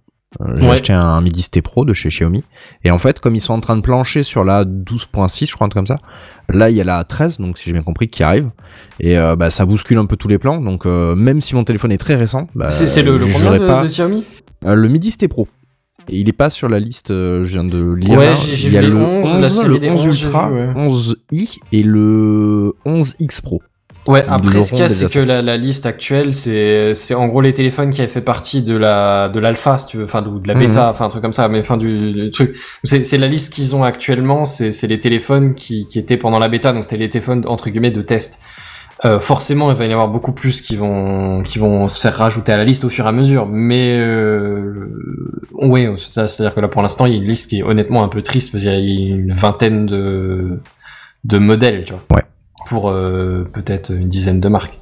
J'ai 0.55 0.63
Ouais. 0.63 0.69
acheté 0.71 0.93
un 0.93 1.19
Mi 1.21 1.31
10T 1.31 1.61
Pro 1.61 1.83
de 1.85 1.93
chez 1.93 2.09
Xiaomi. 2.09 2.43
Et 2.83 2.91
en 2.91 2.99
fait, 2.99 3.19
comme 3.19 3.35
ils 3.35 3.41
sont 3.41 3.53
en 3.53 3.59
train 3.59 3.75
de 3.75 3.81
plancher 3.81 4.21
sur 4.23 4.43
la 4.43 4.65
12.6, 4.65 5.47
je 5.49 5.53
crois, 5.55 5.65
un 5.65 5.69
truc 5.69 5.79
comme 5.85 5.87
ça, 5.87 5.99
là, 6.49 6.69
il 6.69 6.75
y 6.75 6.81
a 6.81 6.83
la 6.83 7.03
13, 7.03 7.39
donc 7.39 7.57
si 7.57 7.65
j'ai 7.65 7.71
bien 7.73 7.81
compris, 7.81 8.07
qui 8.07 8.21
arrive. 8.23 8.49
Et 8.99 9.17
euh, 9.17 9.35
bah, 9.35 9.49
ça 9.49 9.65
bouscule 9.65 9.97
un 9.97 10.05
peu 10.05 10.15
tous 10.15 10.27
les 10.27 10.37
plans. 10.37 10.61
Donc, 10.61 10.85
euh, 10.85 11.15
même 11.15 11.41
si 11.41 11.55
mon 11.55 11.63
téléphone 11.63 11.91
est 11.91 11.97
très 11.97 12.15
récent, 12.15 12.47
bah, 12.55 12.69
C'est 12.69 13.01
le, 13.01 13.17
le 13.17 13.25
combien 13.33 13.53
de, 13.57 13.65
pas- 13.67 13.81
de 13.83 13.87
Xiaomi? 13.87 14.25
Euh, 14.65 14.75
le 14.75 14.87
Mi 14.89 14.99
10T 14.99 15.27
Pro. 15.27 15.47
Et 16.09 16.19
il 16.19 16.29
est 16.29 16.33
pas 16.33 16.49
sur 16.49 16.69
la 16.69 16.79
liste, 16.79 17.09
je 17.09 17.43
viens 17.43 17.65
de 17.65 17.93
lire. 17.93 18.17
Ouais, 18.17 18.33
j'ai 18.37 18.67
il 18.67 18.73
y 18.73 18.77
a 18.77 18.81
le 18.81 18.95
11, 18.95 19.39
la 19.41 19.49
série 19.49 19.67
le 19.69 19.79
des 19.79 19.89
11 19.89 20.07
11, 20.07 20.15
j'ai 20.17 20.25
Ultra, 20.25 20.49
vu, 20.49 20.55
ouais. 20.55 20.73
11i 20.73 21.57
et 21.73 21.83
le 21.83 22.73
11X 22.85 23.41
Pro. 23.41 23.61
Ouais, 24.07 24.23
après, 24.27 24.61
ce 24.63 24.69
qu'il 24.69 24.79
y 24.79 24.81
a, 24.83 24.89
c'est 24.89 25.05
que 25.13 25.19
la, 25.19 25.41
la 25.41 25.57
liste 25.57 25.85
actuelle, 25.85 26.33
c'est, 26.33 26.93
c'est 26.93 27.13
en 27.13 27.27
gros 27.27 27.41
les 27.41 27.53
téléphones 27.53 27.89
qui 27.91 28.01
avaient 28.01 28.09
fait 28.11 28.21
partie 28.21 28.61
de 28.61 28.75
la, 28.77 29.29
de 29.29 29.39
l'alpha, 29.39 29.77
si 29.77 29.85
tu 29.87 29.97
veux, 29.97 30.05
enfin, 30.05 30.21
de, 30.21 30.29
de 30.29 30.47
la 30.47 30.53
bêta, 30.59 30.89
enfin, 30.89 31.05
un 31.05 31.09
truc 31.09 31.21
comme 31.21 31.33
ça, 31.33 31.47
mais 31.49 31.59
enfin, 31.59 31.77
du, 31.77 32.13
du 32.13 32.29
truc. 32.29 32.55
C'est, 32.83 33.03
c'est 33.03 33.17
la 33.17 33.27
liste 33.27 33.53
qu'ils 33.53 33.75
ont 33.75 33.83
actuellement, 33.83 34.45
c'est, 34.45 34.71
c'est 34.71 34.87
les 34.87 34.99
téléphones 34.99 35.53
qui, 35.55 35.87
qui 35.87 35.99
étaient 35.99 36.17
pendant 36.17 36.39
la 36.39 36.47
bêta, 36.49 36.73
donc 36.73 36.83
c'était 36.85 36.97
les 36.97 37.09
téléphones, 37.09 37.43
entre 37.47 37.69
guillemets, 37.69 37.91
de 37.91 38.01
test. 38.01 38.39
Euh, 39.05 39.19
forcément, 39.19 39.69
il 39.69 39.77
va 39.77 39.85
y 39.85 39.89
en 39.89 39.91
avoir 39.91 40.07
beaucoup 40.07 40.31
plus 40.31 40.61
qui 40.61 40.75
vont, 40.75 41.43
qui 41.43 41.59
vont 41.59 41.87
se 41.87 42.01
faire 42.01 42.15
rajouter 42.15 42.51
à 42.51 42.57
la 42.57 42.63
liste 42.63 42.83
au 42.83 42.89
fur 42.89 43.05
et 43.05 43.09
à 43.09 43.11
mesure, 43.11 43.45
mais, 43.45 43.95
euh, 43.99 44.87
ouais, 45.53 45.93
c'est- 45.97 46.27
c'est-à-dire 46.27 46.55
que 46.55 46.61
là, 46.61 46.67
pour 46.67 46.81
l'instant, 46.81 47.05
il 47.05 47.11
y 47.13 47.15
a 47.15 47.19
une 47.19 47.27
liste 47.27 47.49
qui 47.49 47.59
est 47.59 47.63
honnêtement 47.63 48.03
un 48.03 48.07
peu 48.07 48.23
triste, 48.23 48.51
parce 48.51 48.63
qu'il 48.63 48.71
y 48.73 48.75
a 48.75 49.15
une 49.15 49.31
vingtaine 49.33 49.85
de, 49.85 50.59
de 51.25 51.37
modèles, 51.37 51.85
tu 51.85 51.93
vois. 51.93 52.03
Ouais. 52.17 52.23
Pour 52.67 52.89
euh, 52.89 53.47
peut-être 53.53 53.91
une 53.91 54.07
dizaine 54.09 54.39
de 54.41 54.47
marques. 54.49 54.77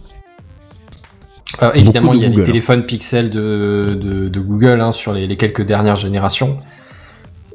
Euh, 1.64 1.72
évidemment, 1.74 2.12
de 2.12 2.18
il 2.18 2.22
y 2.24 2.26
a 2.26 2.30
Google, 2.30 2.40
les 2.42 2.46
téléphones 2.46 2.84
Pixel 2.86 3.30
de, 3.30 3.98
de, 4.02 4.28
de 4.28 4.40
Google 4.40 4.82
hein, 4.82 4.92
sur 4.92 5.14
les, 5.14 5.26
les 5.26 5.38
quelques 5.38 5.62
dernières 5.64 5.96
générations. 5.96 6.58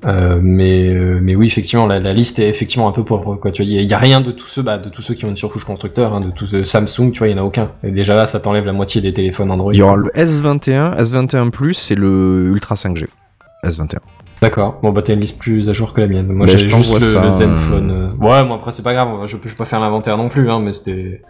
Euh, 0.07 0.39
mais, 0.43 0.89
euh, 0.89 1.19
mais 1.21 1.35
oui, 1.35 1.47
effectivement, 1.47 1.87
la, 1.87 1.99
la 2.01 2.15
liste 2.15 2.39
est 2.39 2.49
effectivement 2.49 2.89
un 2.89 2.93
peu 2.93 3.05
pauvre. 3.05 3.35
Quoi. 3.37 3.51
Tu 3.53 3.63
vois, 3.63 3.71
il 3.71 3.83
y 3.83 3.93
a- 3.93 3.99
rien 3.99 4.23
de 4.23 4.31
tous 4.31 4.47
ceux, 4.47 4.63
bah, 4.63 4.79
de 4.79 4.89
tous 4.89 5.03
ceux 5.03 5.13
qui 5.13 5.27
ont 5.27 5.29
une 5.29 5.37
surcouche 5.37 5.65
constructeur, 5.65 6.15
hein, 6.15 6.21
de 6.21 6.31
tous 6.31 6.63
Samsung, 6.63 7.11
tu 7.13 7.19
vois, 7.19 7.29
il 7.29 7.33
y 7.33 7.35
en 7.35 7.43
a 7.43 7.45
aucun. 7.45 7.73
Et 7.85 7.91
déjà 7.91 8.15
là, 8.17 8.25
ça 8.25 8.41
t'enlève 8.41 8.65
la 8.65 8.73
moitié 8.73 9.03
des 9.03 9.13
téléphones 9.13 9.51
Android. 9.51 9.75
Il 9.75 9.79
y 9.81 9.83
aura 9.83 9.97
le 9.97 10.09
S21, 10.15 10.97
S21 10.97 11.51
Plus 11.51 11.91
et 11.91 11.95
le 11.97 12.47
Ultra 12.51 12.77
5G. 12.77 13.09
S21. 13.65 13.99
D'accord. 14.41 14.79
Bon, 14.83 14.91
bah, 14.91 15.03
t'as 15.03 15.13
une 15.13 15.21
liste 15.21 15.39
plus 15.39 15.69
à 15.69 15.73
jour 15.75 15.93
que 15.93 16.01
la 16.01 16.07
mienne. 16.09 16.29
Moi, 16.33 16.47
Mais 16.47 16.59
j'ai 16.59 16.71
juste 16.71 16.95
le, 16.95 17.01
ça, 17.01 17.21
le 17.21 17.27
euh, 17.27 17.31
Zenfone. 17.31 17.91
euh. 17.91 18.09
Ouais, 18.27 18.43
moi, 18.45 18.57
après, 18.57 18.71
c'est 18.71 18.83
pas 18.83 18.95
grave. 18.95 19.09
Je 19.27 19.37
peux, 19.37 19.49
je 19.49 19.55
peux 19.55 19.59
pas 19.59 19.65
faire 19.67 19.81
l'inventaire 19.81 20.17
non 20.17 20.29
plus, 20.31 20.51
hein, 20.51 20.61
mais 20.61 20.73
c'était, 20.73 21.23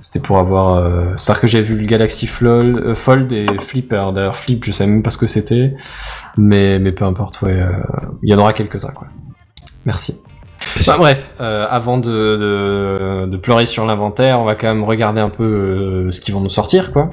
c'était 0.00 0.20
pour 0.20 0.38
avoir, 0.38 0.74
euh... 0.76 1.14
c'est-à-dire 1.16 1.40
que 1.40 1.46
j'ai 1.46 1.62
vu 1.62 1.76
le 1.76 1.86
Galaxy 1.86 2.26
Fold, 2.26 2.76
euh, 2.76 2.94
Fold 2.94 3.32
et 3.32 3.46
Flipper. 3.58 4.10
D'ailleurs, 4.14 4.36
Flip, 4.36 4.62
je 4.64 4.72
savais 4.72 4.90
même 4.90 5.02
pas 5.02 5.10
ce 5.10 5.16
que 5.18 5.26
c'était. 5.26 5.74
Mais, 6.36 6.78
mais 6.78 6.92
peu 6.92 7.06
importe, 7.06 7.40
ouais. 7.40 7.58
Il 8.22 8.30
y 8.30 8.34
en 8.34 8.38
aura 8.38 8.52
quelques-uns, 8.52 8.92
quoi. 8.92 9.06
Merci. 9.86 10.20
Bah, 10.86 10.96
bref, 10.98 11.30
avant 11.38 11.96
de, 11.96 12.10
de, 12.10 13.26
de 13.30 13.36
pleurer 13.38 13.64
sur 13.64 13.86
l'inventaire, 13.86 14.40
on 14.40 14.44
va 14.44 14.56
quand 14.56 14.66
même 14.66 14.84
regarder 14.84 15.22
un 15.22 15.30
peu 15.30 16.10
ce 16.10 16.20
qu'ils 16.20 16.34
vont 16.34 16.40
nous 16.40 16.50
sortir, 16.50 16.92
quoi. 16.92 17.08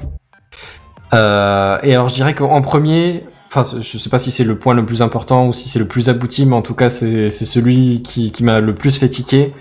Et 1.12 1.94
alors, 1.94 2.08
je 2.08 2.14
dirais 2.14 2.34
qu'en 2.34 2.60
premier, 2.60 3.24
enfin, 3.56 3.78
je 3.80 3.98
sais 3.98 4.10
pas 4.10 4.18
si 4.18 4.30
c'est 4.30 4.44
le 4.44 4.58
point 4.58 4.74
le 4.74 4.84
plus 4.84 5.02
important 5.02 5.48
ou 5.48 5.52
si 5.52 5.68
c'est 5.68 5.78
le 5.78 5.88
plus 5.88 6.08
abouti, 6.08 6.46
mais 6.46 6.56
en 6.56 6.62
tout 6.62 6.74
cas, 6.74 6.88
c'est 6.88 7.30
celui 7.30 8.02
qui, 8.02 8.32
qui 8.32 8.42
m'a 8.44 8.60
le 8.60 8.74
plus 8.74 8.98
fait 8.98 9.08
tiquer. 9.08 9.52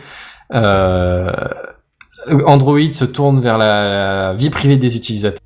Euh, 0.53 1.32
Android 2.45 2.91
se 2.91 3.06
tourne 3.06 3.41
vers 3.41 3.57
la, 3.57 3.90
la 4.30 4.34
vie 4.34 4.49
privée 4.49 4.78
des 4.78 4.95
utilisateurs. 4.95 5.44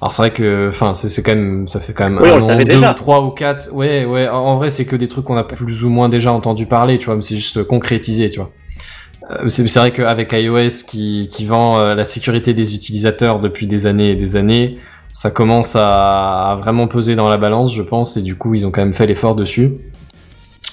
Alors 0.00 0.12
c'est 0.12 0.22
vrai 0.22 0.30
que, 0.32 0.68
enfin, 0.68 0.92
c'est 0.92 1.22
quand 1.22 1.34
même, 1.34 1.66
ça 1.66 1.80
fait 1.80 1.94
quand 1.94 2.04
même 2.04 2.18
Oui, 2.20 2.28
un 2.28 2.38
an, 2.38 2.56
deux 2.58 2.64
déjà. 2.64 2.90
ou 2.90 2.94
trois 2.94 3.22
ou 3.22 3.30
quatre. 3.30 3.72
Ouais, 3.72 4.04
ouais. 4.04 4.28
En, 4.28 4.56
vrai, 4.56 4.68
c'est 4.68 4.84
que 4.84 4.96
des 4.96 5.08
trucs 5.08 5.24
qu'on 5.24 5.36
a 5.36 5.44
plus 5.44 5.82
ou 5.84 5.88
moins 5.88 6.10
déjà 6.10 6.32
entendu 6.32 6.66
parler, 6.66 6.98
tu 6.98 7.06
vois. 7.06 7.16
Mais 7.16 7.22
c'est 7.22 7.36
juste 7.36 7.62
concrétisé, 7.64 8.28
tu 8.28 8.40
vois. 8.40 8.50
Euh, 9.30 9.48
C'est 9.48 9.64
vrai 9.78 9.92
qu'avec 9.92 10.32
iOS 10.32 10.84
qui, 10.86 11.28
qui 11.30 11.46
vend 11.46 11.78
euh, 11.78 11.94
la 11.94 12.04
sécurité 12.04 12.52
des 12.52 12.74
utilisateurs 12.74 13.40
depuis 13.40 13.66
des 13.66 13.86
années 13.86 14.10
et 14.10 14.14
des 14.14 14.36
années, 14.36 14.76
ça 15.14 15.30
commence 15.30 15.76
à, 15.76 16.50
à 16.50 16.54
vraiment 16.56 16.88
peser 16.88 17.14
dans 17.14 17.28
la 17.28 17.38
balance, 17.38 17.72
je 17.72 17.82
pense, 17.82 18.16
et 18.16 18.20
du 18.20 18.34
coup, 18.34 18.52
ils 18.54 18.66
ont 18.66 18.72
quand 18.72 18.80
même 18.80 18.92
fait 18.92 19.06
l'effort 19.06 19.36
dessus. 19.36 19.74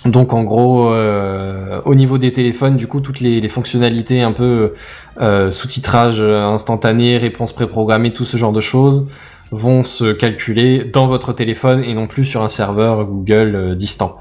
Donc 0.04 0.34
en 0.34 0.44
gros, 0.44 0.92
euh, 0.92 1.80
au 1.86 1.94
niveau 1.94 2.18
des 2.18 2.32
téléphones, 2.32 2.76
du 2.76 2.88
coup, 2.88 3.02
toutes 3.02 3.20
les, 3.20 3.40
les 3.40 3.50
fonctionnalités 3.50 4.24
un 4.24 4.32
peu 4.32 4.74
euh, 5.22 5.52
sous-titrage 5.52 6.22
instantané, 6.22 7.20
réponse 7.20 7.54
préprogrammée, 7.54 8.14
tout 8.14 8.26
ce 8.26 8.36
genre 8.36 8.52
de 8.52 8.62
choses 8.62 9.08
vont 9.52 9.84
se 9.84 10.12
calculer 10.12 10.86
dans 10.86 11.06
votre 11.06 11.34
téléphone 11.34 11.84
et 11.84 11.94
non 11.94 12.08
plus 12.08 12.26
sur 12.26 12.42
un 12.42 12.48
serveur 12.48 13.06
Google 13.06 13.54
euh, 13.54 13.76
distant. 13.76 14.18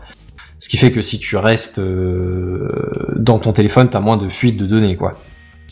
Ce 0.58 0.68
qui 0.68 0.76
fait 0.76 0.92
que 0.92 1.00
si 1.00 1.18
tu 1.18 1.38
restes 1.38 1.80
dans 3.16 3.38
ton 3.38 3.54
téléphone, 3.54 3.88
t'as 3.88 4.00
moins 4.00 4.18
de 4.18 4.28
fuite 4.28 4.58
de 4.58 4.66
données, 4.66 4.96
quoi. 4.96 5.14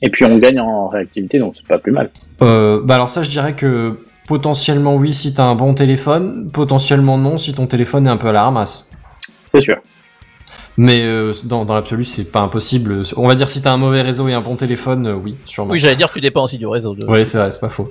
Et 0.01 0.09
puis 0.09 0.25
on 0.25 0.39
gagne 0.39 0.59
en 0.59 0.89
réactivité, 0.89 1.39
donc 1.39 1.55
c'est 1.55 1.67
pas 1.67 1.77
plus 1.77 1.93
mal. 1.93 2.09
Bah 2.41 2.95
alors 2.95 3.11
ça, 3.11 3.23
je 3.23 3.29
dirais 3.29 3.55
que 3.55 3.99
potentiellement 4.29 4.95
oui 4.95 5.13
si 5.13 5.35
t'as 5.35 5.45
un 5.45 5.55
bon 5.55 5.75
téléphone, 5.75 6.51
potentiellement 6.53 7.19
non 7.19 7.39
si 7.39 7.55
ton 7.55 7.67
téléphone 7.67 8.07
est 8.07 8.11
un 8.11 8.19
peu 8.19 8.29
à 8.29 8.33
la 8.33 8.45
ramasse. 8.45 8.91
C'est 9.47 9.63
sûr. 9.63 9.77
Mais 10.81 11.03
euh, 11.03 11.33
dans, 11.43 11.65
dans 11.65 11.75
l'absolu, 11.75 12.05
c'est 12.05 12.31
pas 12.31 12.39
impossible. 12.39 13.03
On 13.17 13.27
va 13.27 13.35
dire 13.35 13.49
si 13.49 13.61
t'as 13.61 13.73
un 13.73 13.79
mauvais 13.79 14.01
réseau 14.01 14.29
et 14.29 14.35
un 14.35 14.41
bon 14.41 14.55
téléphone, 14.55 15.07
euh, 15.09 15.15
oui, 15.15 15.35
sûrement. 15.45 15.73
Oui, 15.73 15.79
j'allais 15.81 15.97
dire 15.97 16.09
que 16.09 16.15
tu 16.15 16.21
dépends 16.21 16.45
aussi 16.45 16.57
du 16.57 16.69
réseau. 16.69 16.95
De... 16.95 17.05
Ouais, 17.05 17.25
c'est 17.25 17.39
vrai, 17.39 17.51
c'est 17.51 17.59
pas 17.59 17.69
faux. 17.69 17.89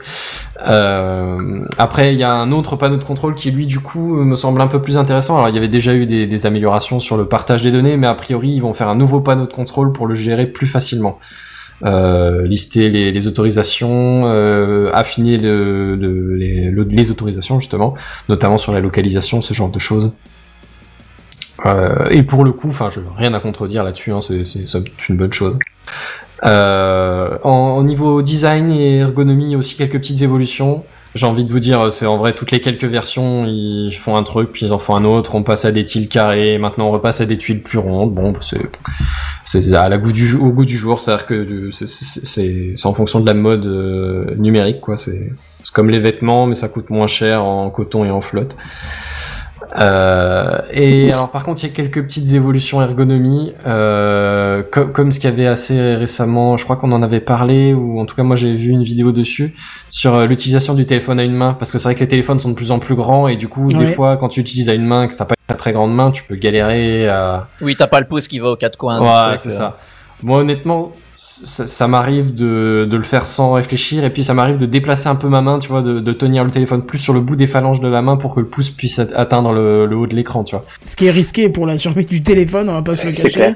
Euh, 0.65 1.65
après, 1.77 2.13
il 2.13 2.19
y 2.19 2.23
a 2.23 2.31
un 2.31 2.53
autre 2.53 2.77
panneau 2.77 2.95
de 2.95 3.03
contrôle 3.03 3.35
qui, 3.35 3.51
lui, 3.51 3.67
du 3.67 3.81
coup, 3.81 4.15
me 4.15 4.37
semble 4.37 4.61
un 4.61 4.67
peu 4.67 4.81
plus 4.81 4.95
intéressant. 4.95 5.35
Alors, 5.35 5.49
il 5.49 5.55
y 5.55 5.57
avait 5.57 5.67
déjà 5.67 5.93
eu 5.95 6.05
des, 6.05 6.27
des 6.27 6.45
améliorations 6.45 7.01
sur 7.01 7.17
le 7.17 7.27
partage 7.27 7.61
des 7.61 7.71
données, 7.71 7.97
mais 7.97 8.07
a 8.07 8.15
priori, 8.15 8.51
ils 8.51 8.61
vont 8.61 8.73
faire 8.73 8.87
un 8.87 8.95
nouveau 8.95 9.19
panneau 9.19 9.47
de 9.47 9.53
contrôle 9.53 9.91
pour 9.91 10.07
le 10.07 10.15
gérer 10.15 10.47
plus 10.47 10.67
facilement. 10.67 11.19
Euh, 11.85 12.47
lister 12.47 12.89
les, 12.89 13.11
les 13.11 13.27
autorisations, 13.27 14.23
euh, 14.25 14.89
affiner 14.93 15.37
le, 15.37 15.95
le- 15.95 16.35
les, 16.35 16.71
le- 16.71 16.87
les 16.89 17.11
autorisations 17.11 17.59
justement, 17.59 17.93
notamment 18.29 18.57
sur 18.57 18.73
la 18.73 18.79
localisation, 18.79 19.43
ce 19.43 19.53
genre 19.53 19.69
de 19.69 19.77
choses. 19.77 20.11
Euh, 21.65 22.07
et 22.09 22.23
pour 22.23 22.43
le 22.43 22.51
coup, 22.51 22.69
enfin, 22.69 22.89
je 22.89 22.99
rien 23.15 23.33
à 23.35 23.39
contredire 23.39 23.83
là-dessus, 23.83 24.11
hein, 24.11 24.21
c'est 24.21 25.09
une 25.09 25.17
bonne 25.17 25.33
chose. 25.33 25.57
Euh, 26.45 27.37
en, 27.43 27.77
au 27.77 27.83
niveau 27.83 28.21
design 28.23 28.71
et 28.71 28.97
ergonomie, 28.99 29.55
aussi 29.55 29.75
quelques 29.75 29.99
petites 29.99 30.21
évolutions. 30.23 30.83
J'ai 31.15 31.25
envie 31.25 31.43
de 31.43 31.49
vous 31.51 31.59
dire, 31.59 31.91
c'est 31.91 32.05
en 32.05 32.17
vrai 32.17 32.33
toutes 32.33 32.51
les 32.51 32.59
quelques 32.61 32.83
versions, 32.83 33.45
ils 33.47 33.91
font 33.91 34.15
un 34.17 34.23
truc, 34.23 34.51
puis 34.51 34.65
ils 34.67 34.73
en 34.73 34.77
font 34.77 34.95
un 34.95 35.03
autre. 35.03 35.33
On 35.35 35.41
passe 35.41 35.65
à 35.65 35.71
des 35.71 35.83
tuiles 35.83 36.07
carrées, 36.09 36.57
maintenant 36.59 36.87
on 36.89 36.91
repasse 36.91 37.21
à 37.21 37.25
des 37.25 37.37
tuiles 37.37 37.63
plus 37.63 37.79
rondes. 37.79 38.13
Bon, 38.13 38.31
bah, 38.31 38.39
c'est 38.41 38.59
c'est 39.43 39.73
à 39.73 39.89
la 39.89 39.97
goût 39.97 40.11
du 40.11 40.27
jour, 40.27 40.43
au 40.45 40.51
goût 40.51 40.65
du 40.65 40.77
jour, 40.77 40.99
c'est-à-dire 40.99 41.25
que 41.25 41.71
c'est- 41.71 41.87
c'est 41.87 42.25
c'est- 42.25 42.73
c'est 42.75 42.85
en 42.87 42.93
fonction 42.93 43.19
de 43.19 43.25
la 43.25 43.33
mode 43.33 43.65
euh, 43.65 44.35
numérique, 44.37 44.79
quoi. 44.81 44.95
C'est 44.97 45.31
c'est 45.63 45.73
comme 45.73 45.89
les 45.89 45.99
vêtements, 45.99 46.45
mais 46.45 46.55
ça 46.55 46.69
coûte 46.69 46.89
moins 46.91 47.07
cher 47.07 47.43
en 47.43 47.69
coton 47.71 48.05
et 48.05 48.11
en 48.11 48.21
flotte. 48.21 48.55
Euh, 49.77 50.59
et 50.71 51.09
alors 51.11 51.29
par 51.29 51.43
contre 51.43 51.61
il 51.63 51.67
y 51.67 51.71
a 51.71 51.75
quelques 51.75 52.01
petites 52.01 52.33
évolutions 52.33 52.81
ergonomie 52.81 53.53
euh, 53.65 54.63
comme, 54.71 54.93
comme 54.93 55.11
ce 55.11 55.19
qu'il 55.19 55.29
y 55.29 55.33
avait 55.33 55.45
assez 55.45 55.95
récemment 55.95 56.55
je 56.55 56.63
crois 56.63 56.77
qu'on 56.77 56.93
en 56.93 57.03
avait 57.03 57.19
parlé 57.19 57.73
ou 57.73 57.99
en 57.99 58.05
tout 58.05 58.15
cas 58.15 58.23
moi 58.23 58.37
j'ai 58.37 58.55
vu 58.55 58.69
une 58.69 58.83
vidéo 58.83 59.11
dessus 59.11 59.53
sur 59.89 60.15
euh, 60.15 60.25
l'utilisation 60.25 60.73
du 60.73 60.85
téléphone 60.85 61.19
à 61.19 61.23
une 61.25 61.35
main 61.35 61.53
parce 61.53 61.73
que 61.73 61.79
c'est 61.79 61.89
vrai 61.89 61.95
que 61.95 61.99
les 61.99 62.07
téléphones 62.07 62.39
sont 62.39 62.49
de 62.49 62.55
plus 62.55 62.71
en 62.71 62.79
plus 62.79 62.95
grands 62.95 63.27
et 63.27 63.35
du 63.35 63.49
coup 63.49 63.67
des 63.67 63.87
fois 63.87 64.15
quand 64.15 64.29
tu 64.29 64.39
utilises 64.39 64.69
à 64.69 64.73
une 64.73 64.85
main 64.85 65.03
et 65.03 65.07
que 65.09 65.13
ça 65.13 65.25
n'a 65.25 65.27
pas 65.27 65.35
une 65.49 65.57
très 65.57 65.73
grande 65.73 65.93
main 65.93 66.11
tu 66.11 66.23
peux 66.23 66.35
galérer 66.35 67.09
à 67.09 67.47
Oui, 67.61 67.75
t'as 67.77 67.87
pas 67.87 67.99
le 67.99 68.07
pouce 68.07 68.27
qui 68.27 68.39
va 68.39 68.51
aux 68.51 68.55
quatre 68.55 68.77
coins. 68.77 69.01
Ouais, 69.01 69.35
truc, 69.35 69.39
c'est 69.39 69.55
euh. 69.55 69.57
ça. 69.57 69.77
Moi, 70.23 70.39
honnêtement, 70.39 70.93
ça, 71.13 71.67
ça 71.67 71.87
m'arrive 71.87 72.33
de, 72.33 72.87
de 72.89 72.97
le 72.97 73.03
faire 73.03 73.27
sans 73.27 73.53
réfléchir, 73.53 74.03
et 74.03 74.09
puis 74.09 74.23
ça 74.23 74.33
m'arrive 74.33 74.57
de 74.57 74.65
déplacer 74.65 75.07
un 75.09 75.15
peu 75.15 75.27
ma 75.29 75.41
main, 75.41 75.59
tu 75.59 75.67
vois, 75.69 75.81
de, 75.83 75.99
de 75.99 76.11
tenir 76.11 76.43
le 76.43 76.49
téléphone 76.49 76.81
plus 76.81 76.97
sur 76.97 77.13
le 77.13 77.19
bout 77.21 77.35
des 77.35 77.45
phalanges 77.47 77.81
de 77.81 77.87
la 77.87 78.01
main 78.01 78.17
pour 78.17 78.33
que 78.33 78.39
le 78.39 78.47
pouce 78.47 78.71
puisse 78.71 78.97
at- 78.97 79.15
atteindre 79.15 79.51
le, 79.53 79.85
le 79.85 79.95
haut 79.95 80.07
de 80.07 80.15
l'écran, 80.15 80.43
tu 80.43 80.55
vois. 80.55 80.65
Ce 80.83 80.95
qui 80.95 81.05
est 81.05 81.11
risqué 81.11 81.49
pour 81.49 81.67
la 81.67 81.77
survie 81.77 82.05
du 82.05 82.23
téléphone, 82.23 82.67
on 82.69 82.73
va 82.73 82.81
pas 82.81 82.95
se 82.95 83.05
le 83.05 83.13
C'est 83.13 83.29
cacher. 83.29 83.35
clair. 83.39 83.55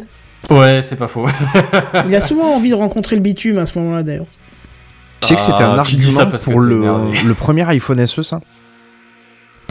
Ouais, 0.52 0.82
c'est 0.84 0.98
pas 0.98 1.08
faux. 1.08 1.26
Il 2.08 2.16
a 2.16 2.22
souvent 2.22 2.56
envie 2.56 2.70
de 2.70 2.76
rencontrer 2.76 3.16
le 3.16 3.22
bitume 3.22 3.58
à 3.58 3.66
ce 3.66 3.78
moment-là 3.80 4.04
d'ailleurs. 4.04 4.26
Tu 5.20 5.28
sais 5.30 5.36
que 5.36 5.42
c'était 5.42 5.64
un 5.64 5.74
Ah, 5.74 5.76
ça 5.76 5.82
argument 5.82 6.26
parce 6.32 6.46
que 6.46 6.52
pour 6.52 6.60
le, 6.62 6.84
le 7.28 7.34
premier 7.36 7.68
iPhone 7.70 8.04
SE, 8.06 8.24
ça? 8.24 8.40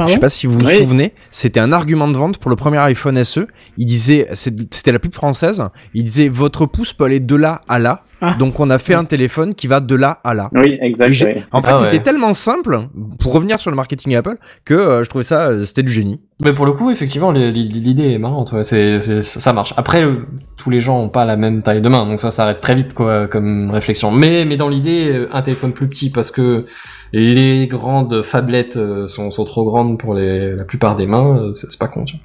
Je 0.07 0.15
sais 0.15 0.19
pas 0.21 0.29
si 0.29 0.47
vous 0.47 0.59
vous 0.59 0.67
Oui. 0.67 0.77
souvenez, 0.79 1.13
c'était 1.31 1.61
un 1.61 1.73
argument 1.73 2.09
de 2.09 2.17
vente 2.17 2.39
pour 2.39 2.51
le 2.51 2.57
premier 2.57 2.79
iPhone 2.79 3.23
SE. 3.25 3.41
Il 3.79 3.87
disait, 3.87 4.29
c'était 4.35 4.93
la 4.93 4.99
pub 4.99 5.15
française, 5.15 5.63
il 5.95 6.03
disait 6.05 6.29
votre 6.29 6.67
pouce 6.67 6.93
peut 6.93 7.05
aller 7.05 7.21
de 7.21 7.35
là 7.37 7.61
à 7.69 7.79
là 7.79 8.03
Ah. 8.23 8.35
Donc 8.39 8.61
on 8.61 8.69
a 8.69 8.79
fait 8.79 8.93
un 8.93 9.05
téléphone 9.05 9.55
qui 9.55 9.67
va 9.67 9.81
de 9.81 9.95
là 9.95 10.21
à 10.25 10.35
là. 10.35 10.51
Oui, 10.53 10.77
exact. 10.83 11.09
Et 11.11 11.15
j'ai- 11.15 11.27
oui. 11.37 11.43
En 11.53 11.63
fait, 11.63 11.69
Ah 11.73 11.77
ouais. 11.77 11.85
c'était 11.85 12.01
tellement 12.03 12.35
simple 12.35 12.89
pour 13.19 13.33
revenir 13.33 13.59
sur 13.61 13.71
le 13.71 13.77
marketing 13.77 14.15
Apple 14.15 14.37
que 14.67 14.75
euh, 14.75 15.05
je 15.05 15.09
trouvais 15.09 15.25
ça, 15.25 15.49
euh, 15.49 15.65
c'était 15.65 15.83
du 15.83 15.91
génie. 15.93 16.21
Mais 16.43 16.53
pour 16.53 16.67
le 16.67 16.73
coup, 16.73 16.91
effectivement, 16.91 17.33
l'idée 17.33 18.13
est 18.13 18.19
marrante. 18.19 18.53
Ouais. 18.53 18.63
C'est, 18.63 19.01
ça 19.23 19.53
marche. 19.55 19.73
Après, 19.79 20.03
le- 20.03 20.27
tous 20.59 20.69
les 20.71 20.81
gens 20.83 20.99
ont 21.01 21.09
pas 21.09 21.25
la 21.25 21.37
même 21.39 21.63
taille 21.63 21.81
de 21.81 21.89
main, 21.89 22.05
donc 22.07 22.21
ça 22.21 22.31
s'arrête 22.31 22.61
très 22.61 22.75
vite, 22.75 22.93
quoi, 22.95 23.27
comme 23.27 23.71
réflexion. 23.71 24.11
Mais, 24.11 24.45
mais 24.45 24.57
dans 24.57 24.69
l'idée, 24.69 25.09
euh, 25.09 25.29
un 25.33 25.41
téléphone 25.41 25.73
plus 25.73 25.89
petit, 25.89 26.11
parce 26.11 26.31
que 26.31 26.67
les 27.13 27.67
grandes 27.67 28.23
phablettes 28.23 28.77
euh, 28.77 29.07
sont, 29.07 29.31
trop 29.45 29.65
grandes 29.65 29.99
pour 29.99 30.15
la 30.15 30.65
plupart 30.65 30.97
des 30.97 31.07
mains, 31.07 31.39
euh, 31.39 31.55
c'est, 31.55 31.79
pas 31.79 31.89
con. 31.89 32.05
tu 32.05 32.17
vois. 32.17 32.25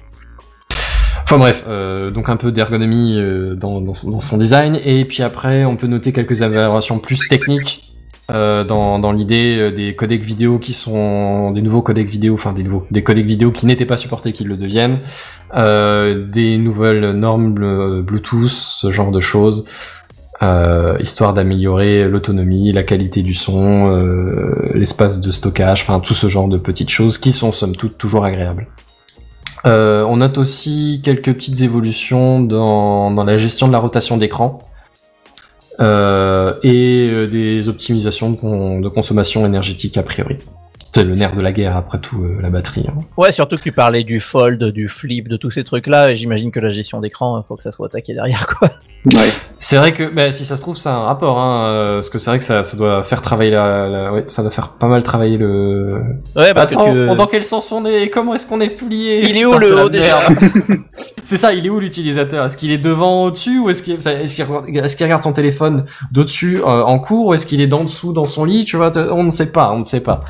Enfin 1.24 1.38
bref, 1.38 1.64
euh, 1.66 2.12
donc 2.12 2.28
un 2.28 2.36
peu 2.36 2.52
d'ergonomie 2.52 3.16
euh, 3.18 3.56
dans, 3.56 3.94
son- 3.94 4.36
design, 4.36 4.78
et 4.84 5.04
puis 5.04 5.22
après, 5.24 5.64
on 5.64 5.76
peut 5.76 5.88
noter 5.88 6.12
quelques 6.12 6.42
améliorations 6.42 7.00
plus 7.00 7.26
techniques 7.28 7.96
euh, 8.30 8.62
dans, 8.62 9.00
dans 9.00 9.10
l'idée 9.10 9.72
des 9.72 9.96
codecs 9.96 10.22
vidéo 10.22 10.60
qui 10.60 10.72
sont 10.72 11.50
des 11.50 11.62
nouveaux 11.62 11.82
codecs 11.82 12.08
vidéo, 12.08 12.34
enfin 12.34 12.52
des 12.52 12.62
nouveaux, 12.62 12.86
des 12.92 13.02
codecs 13.02 13.26
vidéo 13.26 13.50
qui 13.50 13.66
n'étaient 13.66 13.86
pas 13.86 13.96
supportés, 13.96 14.32
qui 14.32 14.44
le 14.44 14.56
deviennent, 14.56 14.98
des 15.52 16.58
nouvelles 16.58 17.10
normes 17.12 17.54
Bl- 17.54 18.02
Bluetooth, 18.02 18.48
ce 18.48 18.90
genre 18.92 19.10
de 19.10 19.20
choses, 19.20 19.64
euh, 20.42 20.96
histoire 21.00 21.32
d'améliorer 21.34 22.08
l'autonomie, 22.08 22.72
la 22.72 22.82
qualité 22.82 23.22
du 23.22 23.34
son, 23.34 23.88
euh, 23.90 24.70
l'espace 24.74 25.20
de 25.20 25.30
stockage, 25.30 25.82
enfin 25.82 26.00
tout 26.00 26.14
ce 26.14 26.28
genre 26.28 26.48
de 26.48 26.58
petites 26.58 26.90
choses 26.90 27.18
qui 27.18 27.32
sont 27.32 27.52
somme 27.52 27.74
toute 27.74 27.96
toujours 27.98 28.24
agréables. 28.24 28.66
Euh, 29.64 30.04
on 30.04 30.18
note 30.18 30.38
aussi 30.38 31.00
quelques 31.02 31.32
petites 31.32 31.62
évolutions 31.62 32.40
dans, 32.40 33.10
dans 33.10 33.24
la 33.24 33.36
gestion 33.36 33.66
de 33.66 33.72
la 33.72 33.78
rotation 33.78 34.16
d'écran 34.16 34.60
euh, 35.80 36.54
et 36.62 37.26
des 37.28 37.68
optimisations 37.68 38.30
de, 38.30 38.36
con- 38.36 38.80
de 38.80 38.88
consommation 38.88 39.44
énergétique 39.44 39.96
a 39.96 40.02
priori. 40.02 40.36
C'est 40.94 41.04
le 41.04 41.14
nerf 41.14 41.36
de 41.36 41.42
la 41.42 41.52
guerre 41.52 41.76
après 41.76 41.98
tout, 42.00 42.22
euh, 42.24 42.38
la 42.40 42.48
batterie. 42.48 42.86
hein. 42.88 43.00
Ouais, 43.18 43.30
surtout 43.32 43.56
que 43.56 43.62
tu 43.62 43.72
parlais 43.72 44.02
du 44.02 44.18
fold, 44.18 44.62
du 44.64 44.88
flip, 44.88 45.28
de 45.28 45.36
tous 45.36 45.50
ces 45.50 45.62
trucs-là, 45.62 46.10
et 46.12 46.16
j'imagine 46.16 46.50
que 46.50 46.60
la 46.60 46.70
gestion 46.70 47.00
d'écran, 47.00 47.38
il 47.38 47.46
faut 47.46 47.54
que 47.56 47.62
ça 47.62 47.70
soit 47.72 47.88
attaqué 47.88 48.14
derrière, 48.14 48.46
quoi. 48.46 48.70
Ouais. 49.04 49.12
C'est 49.58 49.76
vrai 49.78 49.94
que 49.94 50.04
bah, 50.04 50.30
si 50.30 50.44
ça 50.44 50.54
se 50.56 50.60
trouve 50.60 50.76
c'est 50.76 50.90
un 50.90 51.00
rapport, 51.00 51.38
hein, 51.40 51.66
euh, 51.68 51.94
parce 51.94 52.10
que 52.10 52.18
c'est 52.18 52.30
vrai 52.30 52.38
que 52.38 52.44
ça, 52.44 52.62
ça 52.62 52.76
doit 52.76 53.02
faire 53.02 53.22
travailler 53.22 53.50
la, 53.50 53.88
la- 53.88 54.12
ouais, 54.12 54.24
ça 54.26 54.42
doit 54.42 54.50
faire 54.50 54.68
pas 54.70 54.86
mal 54.86 55.02
travailler 55.02 55.38
le. 55.38 55.94
Ouais, 56.36 56.52
parce 56.52 56.66
Attends, 56.68 56.92
que 56.92 57.14
dans 57.14 57.26
quel 57.26 57.42
sens 57.42 57.72
on 57.72 57.86
est 57.86 58.10
Comment 58.10 58.34
est-ce 58.34 58.46
qu'on 58.46 58.60
est 58.60 58.68
plié 58.68 59.24
Il 59.24 59.36
est 59.36 59.46
où 59.46 59.52
Putain, 59.52 59.66
le 59.66 59.84
haut 59.84 59.88
déjà. 59.88 60.20
C'est 61.24 61.38
ça, 61.38 61.54
il 61.54 61.64
est 61.66 61.70
où 61.70 61.80
l'utilisateur? 61.80 62.44
Est-ce 62.44 62.56
qu'il 62.58 62.70
est 62.70 62.78
devant, 62.78 63.24
au-dessus, 63.24 63.58
ou 63.58 63.70
est-ce 63.70 63.82
qu'il 63.82 63.94
est-ce 63.94 64.34
qu'il 64.34 64.44
regarde, 64.44 64.86
regarde 65.00 65.22
son 65.22 65.32
téléphone 65.32 65.86
de 66.12 66.22
dessus 66.22 66.58
euh, 66.60 66.82
en 66.84 66.98
cours, 66.98 67.28
ou 67.28 67.34
est-ce 67.34 67.46
qu'il 67.46 67.60
est 67.62 67.66
d'en 67.66 67.82
dessous 67.84 68.12
dans 68.12 68.26
son 68.26 68.44
lit? 68.44 68.64
Tu 68.66 68.76
vois, 68.76 68.90
on 69.10 69.22
ne 69.24 69.30
sait 69.30 69.52
pas, 69.52 69.72
on 69.72 69.78
ne 69.78 69.84
sait 69.84 70.02
pas. 70.02 70.22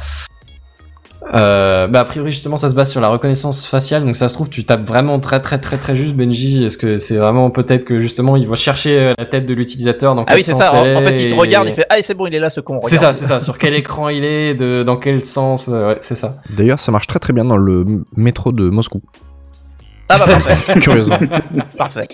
Euh, 1.34 1.88
bah 1.88 2.00
a 2.00 2.04
priori 2.04 2.30
justement 2.30 2.56
ça 2.56 2.68
se 2.68 2.74
base 2.74 2.88
sur 2.88 3.00
la 3.00 3.08
reconnaissance 3.08 3.66
faciale 3.66 4.04
donc 4.04 4.16
ça 4.16 4.28
se 4.28 4.34
trouve 4.34 4.48
tu 4.48 4.64
tapes 4.64 4.86
vraiment 4.86 5.18
très 5.18 5.40
très 5.40 5.58
très 5.58 5.76
très 5.76 5.96
juste 5.96 6.14
Benji 6.14 6.64
est-ce 6.64 6.78
que 6.78 6.98
c'est 6.98 7.16
vraiment 7.16 7.50
peut-être 7.50 7.84
que 7.84 7.98
justement 7.98 8.36
il 8.36 8.46
va 8.46 8.54
chercher 8.54 8.96
euh, 9.00 9.14
la 9.18 9.24
tête 9.26 9.44
de 9.44 9.52
l'utilisateur 9.52 10.14
dans 10.14 10.22
Ah 10.22 10.26
quel 10.28 10.36
oui, 10.36 10.44
c'est 10.44 10.52
sens 10.52 10.62
ça. 10.62 10.74
En, 10.80 10.84
elle 10.84 10.96
en 10.96 11.02
fait, 11.02 11.20
il 11.20 11.30
te 11.30 11.34
et- 11.34 11.36
regarde, 11.36 11.66
il 11.66 11.74
fait 11.74 11.84
Ah, 11.90 11.96
c'est 12.00 12.14
bon, 12.14 12.26
il 12.28 12.34
est 12.36 12.38
là, 12.38 12.48
ce 12.48 12.60
con. 12.60 12.78
c'est 12.84 12.96
ça 12.96 13.12
c'est 13.12 13.24
ça 13.24 13.40
sur 13.40 13.58
quel 13.58 13.74
écran 13.82 14.08
il 14.08 14.22
est 14.24 14.54
de 14.54 14.84
dans 14.84 14.96
quel 14.96 15.24
sens 15.26 15.68
euh, 15.68 15.88
ouais 15.88 15.98
c'est 16.00 16.14
ça 16.14 16.36
D'ailleurs, 16.50 16.78
ça 16.78 16.92
marche 16.92 17.08
très 17.08 17.18
très 17.18 17.32
bien 17.32 17.44
dans 17.44 17.56
le 17.56 18.04
métro 18.16 18.52
de 18.52 18.70
Moscou. 18.70 19.02
Ah 20.08 20.16
bah 20.20 20.26
parfait, 20.26 20.78
Curieusement. 20.80 21.18
parfait. 21.76 22.06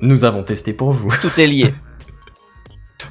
nous 0.00 0.24
avons 0.24 0.42
testé 0.42 0.72
pour 0.72 0.92
vous 0.92 1.10
Tout 1.20 1.38
est 1.38 1.46
lié. 1.46 1.74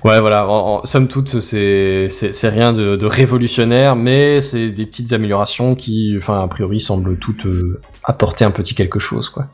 Ouais, 0.04 0.20
voilà. 0.20 0.48
En, 0.48 0.82
en 0.82 0.86
somme 0.86 1.08
toute, 1.08 1.40
c'est 1.40 2.08
rien 2.44 2.74
de, 2.74 2.96
de 2.96 3.06
révolutionnaire, 3.06 3.96
mais 3.96 4.42
c'est 4.42 4.70
des 4.70 4.86
petites 4.86 5.14
améliorations 5.14 5.76
qui, 5.76 6.16
enfin, 6.18 6.42
a 6.42 6.48
priori, 6.48 6.80
semblent 6.80 7.18
toutes 7.18 7.46
euh, 7.46 7.82
apporter 8.04 8.46
un 8.46 8.52
petit 8.52 8.76
quelque 8.76 9.00
chose, 9.00 9.30
quoi. 9.30 9.48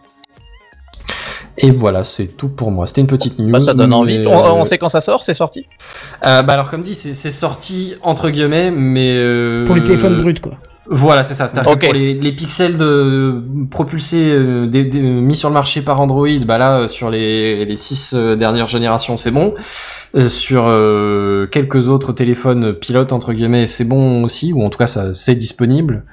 Et 1.57 1.69
voilà, 1.69 2.03
c'est 2.03 2.27
tout 2.35 2.49
pour 2.49 2.71
moi. 2.71 2.87
C'était 2.87 3.01
une 3.01 3.07
petite 3.07 3.37
news. 3.37 3.51
Bah, 3.51 3.59
ça 3.59 3.73
donne 3.75 3.93
envie. 3.93 4.19
mais, 4.19 4.25
On, 4.27 4.31
euh, 4.39 4.51
on 4.53 4.65
sait 4.65 4.79
quand 4.79 4.89
ça 4.89 5.01
sort, 5.01 5.21
c'est 5.23 5.35
sorti? 5.35 5.67
Euh, 6.25 6.41
bah 6.41 6.53
alors, 6.53 6.69
comme 6.71 6.81
dit, 6.81 6.95
c'est 6.95 7.13
c'est 7.13 7.29
sorti 7.31 7.95
entre 8.01 8.29
guillemets, 8.31 8.71
mais 8.71 9.15
euh, 9.17 9.63
Pour 9.65 9.75
les 9.75 9.83
téléphones 9.83 10.17
bruts, 10.17 10.33
quoi. 10.41 10.53
Voilà, 10.89 11.23
c'est 11.23 11.33
ça. 11.33 11.47
C'est-à-dire 11.47 11.71
que 11.77 11.85
pour 11.85 11.93
les, 11.93 12.13
les 12.13 12.31
pixels 12.33 12.75
de 12.77 13.41
propulsés 13.71 14.29
euh, 14.31 14.67
des- 14.67 14.83
des- 14.83 14.99
mis 15.01 15.35
sur 15.35 15.47
le 15.49 15.53
marché 15.53 15.81
par 15.81 16.01
Android, 16.01 16.27
bah 16.45 16.57
là 16.57 16.79
euh, 16.79 16.87
sur 16.87 17.09
les, 17.09 17.63
les 17.63 17.75
six 17.75 18.13
euh, 18.13 18.35
dernières 18.35 18.67
générations, 18.67 19.15
c'est 19.15 19.31
bon. 19.31 19.53
Euh, 20.15 20.27
sur 20.27 20.65
euh, 20.67 21.47
quelques 21.47 21.87
autres 21.89 22.11
téléphones 22.11 22.73
pilotes 22.73 23.13
entre 23.13 23.31
guillemets, 23.33 23.65
c'est 23.65 23.85
bon 23.85 24.23
aussi, 24.25 24.51
ou 24.53 24.63
en 24.63 24.69
tout 24.69 24.77
cas 24.77 24.87
ça 24.87 25.13
c'est 25.13 25.35
disponible. 25.35 26.03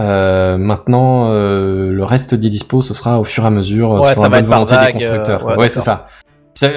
Euh, 0.00 0.58
maintenant, 0.58 1.28
euh, 1.30 1.90
le 1.92 2.04
reste 2.04 2.34
des 2.34 2.48
dispos, 2.48 2.82
ce 2.82 2.94
sera 2.94 3.20
au 3.20 3.24
fur 3.24 3.44
et 3.44 3.46
à 3.46 3.50
mesure 3.50 3.94
euh, 3.94 4.00
Ouais, 4.00 4.14
ça 4.14 4.22
la 4.22 4.28
bonne 4.28 4.44
volonté 4.46 4.74
des 4.86 4.92
constructeurs. 4.92 5.48
euh, 5.50 5.56
ouais, 5.56 5.68
c'est 5.68 5.80
ça. 5.82 6.08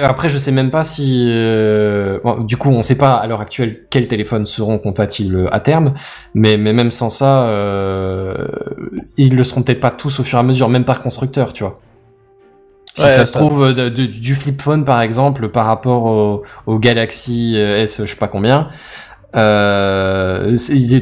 Après, 0.02 0.28
je 0.28 0.38
sais 0.38 0.50
même 0.50 0.70
pas 0.70 0.82
si, 0.82 1.24
euh, 1.28 2.18
bon, 2.24 2.40
du 2.40 2.56
coup, 2.56 2.70
on 2.70 2.82
sait 2.82 2.98
pas 2.98 3.14
à 3.14 3.26
l'heure 3.28 3.40
actuelle 3.40 3.82
quels 3.90 4.08
téléphones 4.08 4.44
seront 4.44 4.78
compatibles 4.78 5.48
à 5.52 5.60
terme, 5.60 5.94
mais, 6.34 6.56
mais 6.56 6.72
même 6.72 6.90
sans 6.90 7.10
ça, 7.10 7.44
euh, 7.44 8.34
ils 9.16 9.36
le 9.36 9.44
seront 9.44 9.62
peut-être 9.62 9.80
pas 9.80 9.92
tous 9.92 10.18
au 10.20 10.24
fur 10.24 10.38
et 10.38 10.40
à 10.40 10.42
mesure, 10.44 10.68
même 10.68 10.84
par 10.84 11.00
constructeur, 11.00 11.52
tu 11.52 11.62
vois. 11.62 11.80
Si 12.94 13.04
Ouais, 13.04 13.10
ça 13.10 13.24
se 13.24 13.32
trouve, 13.32 13.72
de- 13.74 13.88
de- 13.88 14.06
du 14.06 14.34
flip 14.34 14.60
phone 14.60 14.84
par 14.84 15.00
exemple, 15.02 15.50
par 15.50 15.66
rapport 15.66 16.06
au, 16.06 16.42
au 16.66 16.78
Galaxy 16.80 17.52
euh, 17.56 17.82
S, 17.82 18.00
je 18.04 18.10
sais 18.10 18.16
pas 18.16 18.26
combien, 18.26 18.70
euh, 19.36 20.56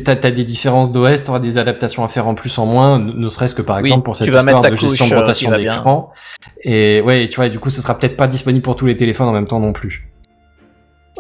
t'as 0.04 0.30
des 0.30 0.44
différences 0.44 0.90
d'OS, 0.92 1.24
t'auras 1.24 1.38
des 1.38 1.58
adaptations 1.58 2.04
à 2.04 2.08
faire 2.08 2.26
en 2.26 2.34
plus 2.34 2.58
en 2.58 2.66
moins, 2.66 2.98
ne 2.98 3.28
serait-ce 3.28 3.54
que 3.54 3.62
par 3.62 3.76
Oui, 3.76 3.82
exemple 3.82 4.04
pour 4.04 4.16
cette 4.16 4.28
histoire 4.28 4.60
de 4.62 4.74
gestion 4.76 5.06
de 5.08 5.12
euh, 5.12 5.18
rotation 5.18 5.50
d'écran. 5.56 6.10
Et 6.62 7.00
ouais, 7.02 7.24
et 7.24 7.28
tu 7.28 7.36
vois, 7.36 7.46
et 7.46 7.50
du 7.50 7.58
coup, 7.58 7.70
ce 7.70 7.80
sera 7.80 7.98
peut-être 7.98 8.16
pas 8.16 8.26
disponible 8.26 8.62
pour 8.62 8.76
tous 8.76 8.86
les 8.86 8.96
téléphones 8.96 9.28
en 9.28 9.32
même 9.32 9.46
temps 9.46 9.60
non 9.60 9.72
plus. 9.72 10.08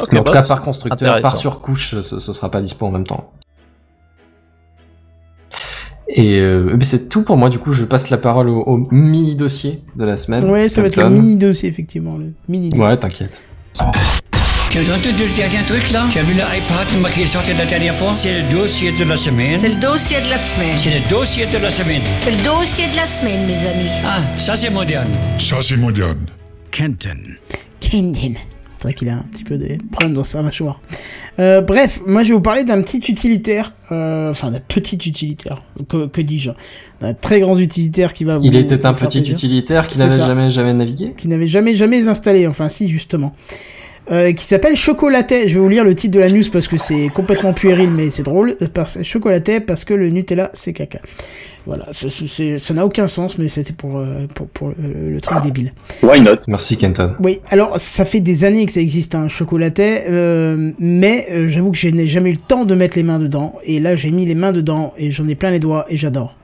Ok, 0.02 0.08
Mais 0.12 0.18
en 0.18 0.24
tout 0.24 0.32
bah, 0.32 0.42
cas, 0.42 0.48
par 0.48 0.62
constructeur, 0.62 1.20
par 1.20 1.36
surcouche, 1.36 2.00
ce, 2.02 2.20
ce 2.20 2.32
sera 2.32 2.50
pas 2.50 2.60
dispo 2.60 2.86
en 2.86 2.90
même 2.90 3.06
temps. 3.06 3.30
Et 6.08 6.38
euh, 6.40 6.76
c'est 6.82 7.08
tout 7.08 7.22
pour 7.22 7.36
moi. 7.36 7.48
Du 7.48 7.58
coup, 7.58 7.72
je 7.72 7.84
passe 7.84 8.10
la 8.10 8.16
parole 8.18 8.48
au, 8.48 8.60
au 8.62 8.76
mini 8.90 9.34
dossier 9.36 9.82
de 9.96 10.04
la 10.04 10.16
semaine. 10.16 10.48
Ouais, 10.48 10.68
ça 10.68 10.80
va 10.80 10.86
être 10.88 10.96
le 10.96 11.02
Captain. 11.02 11.14
mini 11.14 11.36
dossier, 11.36 11.68
effectivement. 11.68 12.16
Le 12.16 12.32
mini 12.48 12.70
dossier. 12.70 12.84
Ouais, 12.84 12.96
t'inquiète. 12.96 13.42
Tu 14.76 14.82
as 14.90 14.94
entendu 14.94 15.24
le 15.26 15.34
dernier 15.34 15.64
truc 15.66 15.90
là? 15.90 16.06
Tu 16.10 16.18
as 16.18 16.22
vu 16.22 16.34
l'iPad 16.34 17.12
qui 17.14 17.22
est 17.22 17.26
sorti 17.26 17.54
la 17.54 17.64
dernière 17.64 17.94
fois? 17.94 18.12
C'est 18.12 18.42
le 18.42 18.50
dossier 18.50 18.92
de 18.92 19.04
la 19.04 19.16
semaine. 19.16 19.58
C'est 19.58 19.70
le 19.70 19.80
dossier 19.80 20.18
de 20.20 20.28
la 20.28 20.36
semaine. 20.36 20.76
C'est 20.76 20.90
le 20.90 21.08
dossier 21.08 21.46
de 21.46 21.56
la 21.56 21.70
semaine. 21.70 22.02
C'est 22.20 22.30
le 22.32 22.44
dossier 22.44 22.84
de 22.92 22.96
la 22.96 23.06
semaine, 23.06 23.46
mes 23.46 23.66
amis. 23.66 23.88
Ah, 24.04 24.20
ça 24.36 24.54
c'est 24.54 24.68
moderne. 24.68 25.08
Ça, 25.38 25.62
c'est 25.62 25.78
moderne. 25.78 26.26
Kenton. 26.70 27.16
Kenton. 27.80 28.34
C'est 28.74 28.82
vrai 28.82 28.92
qu'il 28.92 29.08
a 29.08 29.14
un 29.14 29.24
petit 29.32 29.44
peu 29.44 29.56
des 29.56 29.78
problèmes 29.90 30.12
dans 30.12 30.24
sa 30.24 30.42
mâchoire. 30.42 30.82
Euh, 31.38 31.62
bref, 31.62 32.02
moi 32.06 32.22
je 32.22 32.28
vais 32.28 32.34
vous 32.34 32.42
parler 32.42 32.64
d'un 32.64 32.82
petit 32.82 33.02
utilitaire, 33.08 33.72
euh, 33.92 34.30
enfin 34.30 34.50
d'un 34.50 34.60
petit 34.60 34.96
utilitaire, 34.96 35.62
que, 35.88 36.06
que 36.06 36.20
dis-je, 36.20 36.50
d'un 37.00 37.14
très 37.14 37.40
grand 37.40 37.58
utilitaire 37.58 38.12
qui 38.12 38.24
va 38.24 38.36
vous. 38.36 38.44
Il 38.44 38.54
était 38.54 38.84
un 38.84 38.92
petit 38.92 39.20
plaisir. 39.20 39.32
utilitaire 39.36 39.88
qui 39.88 39.96
n'avait 39.96 40.18
jamais 40.18 40.50
jamais 40.50 40.74
navigué. 40.74 41.14
qui 41.16 41.28
n'avait 41.28 41.46
jamais 41.46 41.74
jamais 41.74 42.08
installé, 42.08 42.46
enfin 42.46 42.68
si 42.68 42.88
justement, 42.88 43.34
euh, 44.10 44.32
qui 44.32 44.44
s'appelle 44.44 44.76
Chocolaté. 44.76 45.48
Je 45.48 45.54
vais 45.54 45.60
vous 45.60 45.68
lire 45.68 45.84
le 45.84 45.94
titre 45.94 46.14
de 46.14 46.20
la 46.20 46.30
news 46.30 46.44
parce 46.52 46.68
que 46.68 46.76
c'est 46.76 47.08
complètement 47.08 47.52
puéril 47.52 47.90
mais 47.90 48.10
c'est 48.10 48.22
drôle. 48.22 48.56
Euh, 48.62 48.66
Parce, 48.72 49.02
Chocolaté 49.02 49.60
parce 49.60 49.84
que 49.84 49.94
le 49.94 50.08
Nutella 50.08 50.50
c'est 50.52 50.72
caca. 50.72 51.00
Voilà, 51.66 51.88
ça 51.92 52.74
n'a 52.74 52.86
aucun 52.86 53.08
sens 53.08 53.38
mais 53.38 53.48
c'était 53.48 53.72
pour, 53.72 53.98
euh, 53.98 54.28
pour, 54.32 54.46
pour 54.46 54.72
le, 54.78 55.20
truc 55.20 55.42
débile. 55.42 55.72
Why 56.00 56.20
not? 56.20 56.36
Merci 56.46 56.76
Kenton. 56.76 57.14
Oui, 57.18 57.40
alors 57.50 57.80
ça 57.80 58.04
fait 58.04 58.20
des 58.20 58.44
années 58.44 58.64
que 58.66 58.72
ça 58.72 58.80
existe 58.80 59.16
un 59.16 59.26
chocolaté, 59.26 60.02
euh, 60.08 60.72
mais 60.78 61.26
euh, 61.32 61.48
j'avoue 61.48 61.72
que 61.72 61.78
je 61.78 61.88
n'ai 61.88 62.06
jamais 62.06 62.30
eu 62.30 62.34
le 62.34 62.38
temps 62.38 62.64
de 62.64 62.74
mettre 62.76 62.96
les 62.96 63.02
mains 63.02 63.18
dedans, 63.18 63.58
et 63.64 63.80
là 63.80 63.96
j'ai 63.96 64.12
mis 64.12 64.26
les 64.26 64.36
mains 64.36 64.52
dedans 64.52 64.94
et 64.96 65.10
j'en 65.10 65.26
ai 65.26 65.34
plein 65.34 65.50
les 65.50 65.58
doigts 65.58 65.86
et 65.88 65.96
j'adore. 65.96 66.36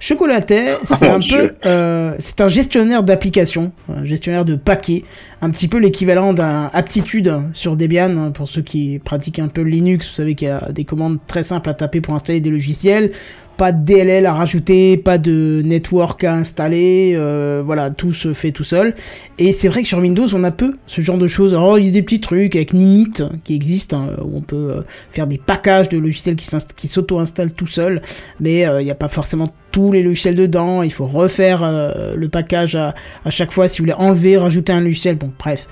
Chocolaté, 0.00 0.72
c'est 0.82 1.08
Oh, 1.10 1.14
un 1.14 1.20
peu, 1.20 1.54
euh, 1.64 2.14
c'est 2.18 2.40
un 2.40 2.48
gestionnaire 2.48 3.02
d'applications, 3.02 3.72
un 3.88 4.04
gestionnaire 4.04 4.44
de 4.44 4.54
paquets, 4.54 5.04
un 5.40 5.50
petit 5.50 5.68
peu 5.68 5.78
l'équivalent 5.78 6.32
d'un 6.32 6.70
Aptitude 6.72 7.32
sur 7.54 7.76
Debian 7.76 8.16
hein, 8.16 8.30
pour 8.30 8.48
ceux 8.48 8.62
qui 8.62 8.98
pratiquent 8.98 9.38
un 9.38 9.48
peu 9.48 9.62
Linux. 9.62 10.08
Vous 10.08 10.14
savez 10.14 10.34
qu'il 10.34 10.48
y 10.48 10.50
a 10.50 10.70
des 10.70 10.84
commandes 10.84 11.18
très 11.26 11.42
simples 11.42 11.70
à 11.70 11.74
taper 11.74 12.00
pour 12.00 12.14
installer 12.14 12.40
des 12.40 12.50
logiciels 12.50 13.12
pas 13.56 13.72
de 13.72 13.84
DLL 13.84 14.26
à 14.26 14.32
rajouter, 14.32 14.96
pas 14.96 15.18
de 15.18 15.62
network 15.64 16.22
à 16.24 16.34
installer, 16.34 17.12
euh, 17.14 17.62
voilà, 17.64 17.90
tout 17.90 18.12
se 18.12 18.34
fait 18.34 18.50
tout 18.50 18.64
seul. 18.64 18.94
Et 19.38 19.52
c'est 19.52 19.68
vrai 19.68 19.82
que 19.82 19.88
sur 19.88 19.98
Windows, 19.98 20.26
on 20.34 20.44
a 20.44 20.50
peu 20.50 20.76
ce 20.86 21.00
genre 21.00 21.18
de 21.18 21.28
choses. 21.28 21.54
Alors, 21.54 21.78
il 21.78 21.86
y 21.86 21.88
a 21.88 21.92
des 21.92 22.02
petits 22.02 22.20
trucs 22.20 22.56
avec 22.56 22.72
Ninit 22.72 23.22
qui 23.44 23.54
existent, 23.54 23.98
hein, 23.98 24.16
où 24.22 24.36
on 24.36 24.40
peut 24.40 24.72
euh, 24.76 24.80
faire 25.10 25.26
des 25.26 25.38
packages 25.38 25.88
de 25.88 25.98
logiciels 25.98 26.36
qui 26.36 26.88
s'auto-installent 26.88 27.52
tout 27.52 27.66
seul, 27.66 28.02
mais 28.40 28.66
euh, 28.66 28.80
il 28.80 28.84
n'y 28.84 28.90
a 28.90 28.96
pas 28.96 29.08
forcément 29.08 29.48
tous 29.72 29.92
les 29.92 30.02
logiciels 30.02 30.36
dedans, 30.36 30.82
il 30.82 30.92
faut 30.92 31.06
refaire 31.06 31.62
euh, 31.62 32.14
le 32.16 32.28
package 32.28 32.76
à, 32.76 32.94
à 33.24 33.30
chaque 33.30 33.52
fois 33.52 33.68
si 33.68 33.78
vous 33.78 33.82
voulez 33.82 33.94
enlever, 33.94 34.36
rajouter 34.36 34.72
un 34.72 34.80
logiciel, 34.80 35.16
bon, 35.16 35.32
bref. 35.38 35.66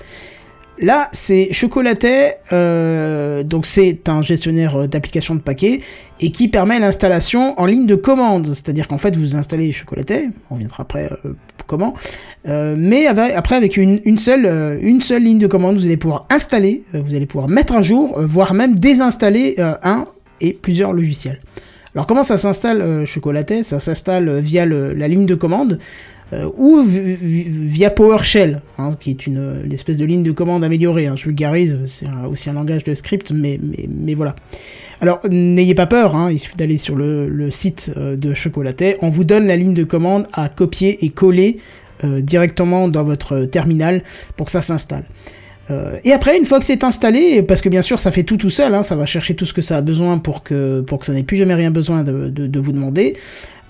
Là, 0.77 1.07
c'est 1.13 1.53
Chocolaté, 1.53 2.33
euh, 2.51 3.43
donc 3.43 3.65
c'est 3.65 4.09
un 4.09 4.21
gestionnaire 4.21 4.75
euh, 4.75 4.87
d'application 4.87 5.33
de 5.33 5.39
paquets 5.39 5.79
et 6.19 6.31
qui 6.31 6.49
permet 6.49 6.79
l'installation 6.79 7.57
en 7.57 7.65
ligne 7.65 7.85
de 7.85 7.95
commande. 7.95 8.47
C'est-à-dire 8.47 8.89
qu'en 8.89 8.97
fait, 8.97 9.15
vous 9.15 9.37
installez 9.37 9.71
Chocolaté, 9.71 10.27
on 10.49 10.55
reviendra 10.55 10.81
après 10.81 11.09
euh, 11.25 11.33
comment, 11.65 11.93
mais 12.45 13.07
après 13.07 13.55
avec 13.55 13.77
une, 13.77 14.17
seule, 14.17 14.79
ligne 14.83 15.39
de 15.39 15.47
commande, 15.47 15.77
vous 15.77 15.85
allez 15.85 15.97
pouvoir 15.97 16.27
installer, 16.29 16.83
vous 16.93 17.15
allez 17.15 17.25
pouvoir 17.25 17.49
mettre 17.49 17.73
à 17.73 17.81
jour, 17.81 18.19
voire 18.21 18.53
même 18.53 18.77
désinstaller 18.77 19.55
un 19.57 20.05
et 20.41 20.53
plusieurs 20.53 20.93
logiciels. 20.93 21.39
Alors 21.95 22.05
comment 22.05 22.21
ça 22.21 22.37
s'installe 22.37 23.05
Chocolaté 23.05 23.63
Ça 23.63 23.79
s'installe 23.79 24.37
via 24.37 24.67
la 24.67 25.07
ligne 25.07 25.25
de 25.25 25.33
commande 25.33 25.79
euh, 26.33 26.49
ou 26.57 26.81
vi- 26.83 27.15
vi- 27.15 27.45
via 27.47 27.89
PowerShell, 27.89 28.61
hein, 28.77 28.91
qui 28.99 29.11
est 29.11 29.27
une, 29.27 29.61
une 29.65 29.71
espèce 29.71 29.97
de 29.97 30.05
ligne 30.05 30.23
de 30.23 30.31
commande 30.31 30.63
améliorée. 30.63 31.07
hein. 31.07 31.15
Je 31.15 31.25
vulgarise, 31.25 31.77
c'est 31.85 32.07
aussi 32.27 32.49
un 32.49 32.53
langage 32.53 32.83
de 32.83 32.93
script, 32.95 33.31
mais, 33.31 33.59
mais, 33.61 34.13
voilà. 34.15 34.35
Alors 35.01 35.19
n'ayez 35.29 35.75
pas 35.75 35.85
peur, 35.85 36.15
hein, 36.15 36.31
il 36.31 36.39
suffit 36.39 36.55
d'aller 36.57 36.77
sur 36.77 36.95
le, 36.95 37.51
site 37.51 37.91
euh, 37.97 38.15
de 38.15 38.33
Chocolaté. 38.33 38.95
On 39.01 39.09
vous 39.09 39.23
donne 39.23 39.45
la 39.45 39.55
ligne 39.55 39.73
de 39.73 39.83
commande 39.83 40.25
à 40.33 40.49
copier 40.49 41.03
et 41.05 41.09
coller 41.09 41.57
euh, 42.03 42.21
directement 42.21 42.87
dans 42.87 43.03
votre 43.03 43.41
terminal 43.45 44.03
pour 44.35 44.47
que 44.47 44.51
ça 44.51 44.61
s'installe. 44.61 45.03
Euh, 45.71 45.97
et 46.03 46.13
après, 46.13 46.37
une 46.37 46.45
fois 46.45 46.59
que 46.59 46.65
c'est 46.65 46.83
installé, 46.83 47.41
parce 47.41 47.61
que 47.61 47.69
bien 47.69 47.81
sûr 47.81 47.99
ça 47.99 48.11
fait 48.11 48.23
tout 48.23 48.37
tout 48.37 48.49
seul, 48.49 48.73
hein, 48.75 48.83
ça 48.83 48.95
va 48.95 49.05
chercher 49.05 49.35
tout 49.35 49.45
ce 49.45 49.53
que 49.53 49.61
ça 49.61 49.77
a 49.77 49.81
besoin 49.81 50.19
pour 50.19 50.43
que, 50.43 50.85
ça 51.01 51.13
n'ait 51.13 51.23
plus 51.23 51.37
jamais 51.37 51.55
rien 51.55 51.71
besoin 51.71 52.03
de, 52.03 52.59
vous 52.59 52.71
demander, 52.71 53.15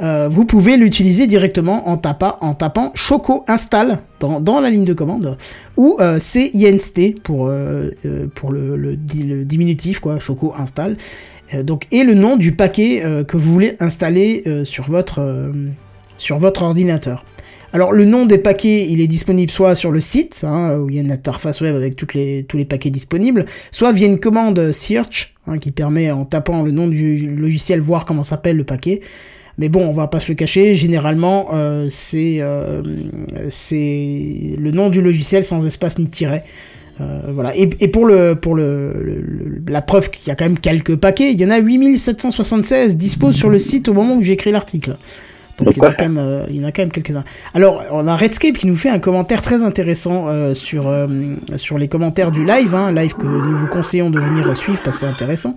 euh, 0.01 0.27
vous 0.29 0.45
pouvez 0.45 0.75
l'utiliser 0.75 1.25
directement 1.25 1.87
en, 1.87 1.95
tapant 1.95 2.35
en 2.41 2.53
tapant 2.53 2.91
Choco 2.95 3.45
Install 3.47 3.99
dans, 4.19 4.59
la 4.59 4.69
ligne 4.69 4.83
de 4.83 4.93
commande, 4.93 5.37
ou 5.77 5.97
euh, 6.01 6.19
CINST 6.19 7.21
pour, 7.23 7.47
euh, 7.47 7.91
le, 8.03 8.75
le, 8.75 8.97
di- 8.97 9.23
le 9.23 9.45
diminutif, 9.45 9.99
quoi, 9.99 10.19
Choco 10.19 10.53
Install. 10.57 10.97
Donc, 11.63 11.85
et 11.91 12.03
le 12.03 12.15
nom 12.15 12.37
du 12.37 12.53
paquet 12.53 13.03
que 13.27 13.37
vous 13.37 13.53
voulez 13.53 13.75
installer 13.79 14.43
sur 14.63 14.89
votre 14.89 15.21
ordinateur. 16.63 17.23
Alors 17.73 17.91
le 17.91 18.05
nom 18.05 18.25
des 18.25 18.37
paquets, 18.37 18.87
il 18.89 19.01
est 19.01 19.07
disponible 19.07 19.51
soit 19.51 19.75
sur 19.75 19.91
le 19.91 19.99
site, 19.99 20.43
hein, 20.47 20.77
où 20.77 20.89
il 20.89 20.95
y 20.95 20.97
a 20.99 21.01
une 21.01 21.11
interface 21.11 21.61
web 21.61 21.75
avec 21.75 22.13
les, 22.13 22.45
tous 22.47 22.57
les 22.57 22.65
paquets 22.65 22.89
disponibles, 22.89 23.45
soit 23.71 23.91
via 23.91 24.07
une 24.07 24.19
commande 24.19 24.71
search, 24.71 25.35
hein, 25.47 25.57
qui 25.57 25.71
permet 25.71 26.11
en 26.11 26.25
tapant 26.25 26.63
le 26.63 26.71
nom 26.71 26.87
du 26.87 27.35
logiciel 27.35 27.81
voir 27.81 28.05
comment 28.05 28.23
s'appelle 28.23 28.57
le 28.57 28.63
paquet. 28.63 29.01
Mais 29.57 29.69
bon, 29.69 29.87
on 29.87 29.93
va 29.93 30.07
pas 30.07 30.19
se 30.19 30.29
le 30.29 30.35
cacher, 30.35 30.75
généralement 30.75 31.47
euh, 31.53 31.87
c'est 31.89 32.37
euh, 32.39 32.81
c'est 33.49 34.55
le 34.59 34.71
nom 34.71 34.89
du 34.89 35.01
logiciel 35.01 35.45
sans 35.45 35.65
espace 35.65 35.97
ni 35.97 36.07
tiret. 36.07 36.43
Euh. 37.01 37.51
Et, 37.55 37.87
pour, 37.89 38.05
le, 38.05 38.35
pour 38.35 38.55
le, 38.55 39.23
la 39.67 39.81
preuve 39.81 40.09
qu'il 40.11 40.27
y 40.27 40.31
a 40.31 40.35
quand 40.35 40.45
même 40.45 40.59
quelques 40.59 40.95
paquets, 40.95 41.31
il 41.31 41.39
y 41.39 41.45
en 41.45 41.49
a 41.49 41.59
8776 41.59 42.95
dispo 42.95 43.31
sur 43.31 43.49
le 43.49 43.59
site 43.59 43.89
au 43.89 43.93
moment 43.93 44.15
où 44.15 44.23
j'ai 44.23 44.37
l'article. 44.45 44.97
Donc 45.59 45.75
il 45.75 45.77
y 45.77 45.81
en 45.81 45.89
a 45.89 45.93
quand 45.93 46.05
même, 46.05 46.17
euh, 46.17 46.45
il 46.49 46.61
y 46.61 46.63
en 46.63 46.67
a 46.67 46.71
quand 46.71 46.81
même 46.81 46.91
quelques-uns. 46.91 47.23
Alors, 47.53 47.83
on 47.91 48.07
a 48.07 48.15
Redscape 48.15 48.57
qui 48.57 48.67
nous 48.67 48.75
fait 48.75 48.89
un 48.89 48.99
commentaire 48.99 49.41
très 49.41 49.63
intéressant 49.63 50.25
euh, 50.27 50.53
sur, 50.53 50.87
euh, 50.87 51.07
sur 51.55 51.77
les 51.77 51.87
commentaires 51.87 52.31
du 52.31 52.45
live, 52.45 52.75
hein, 52.75 52.91
live 52.91 53.13
que 53.13 53.25
nous 53.25 53.57
vous 53.57 53.67
conseillons 53.67 54.09
de 54.09 54.19
venir 54.19 54.55
suivre 54.57 54.81
parce 54.83 54.97
que 54.97 55.01
c'est 55.01 55.11
intéressant. 55.11 55.55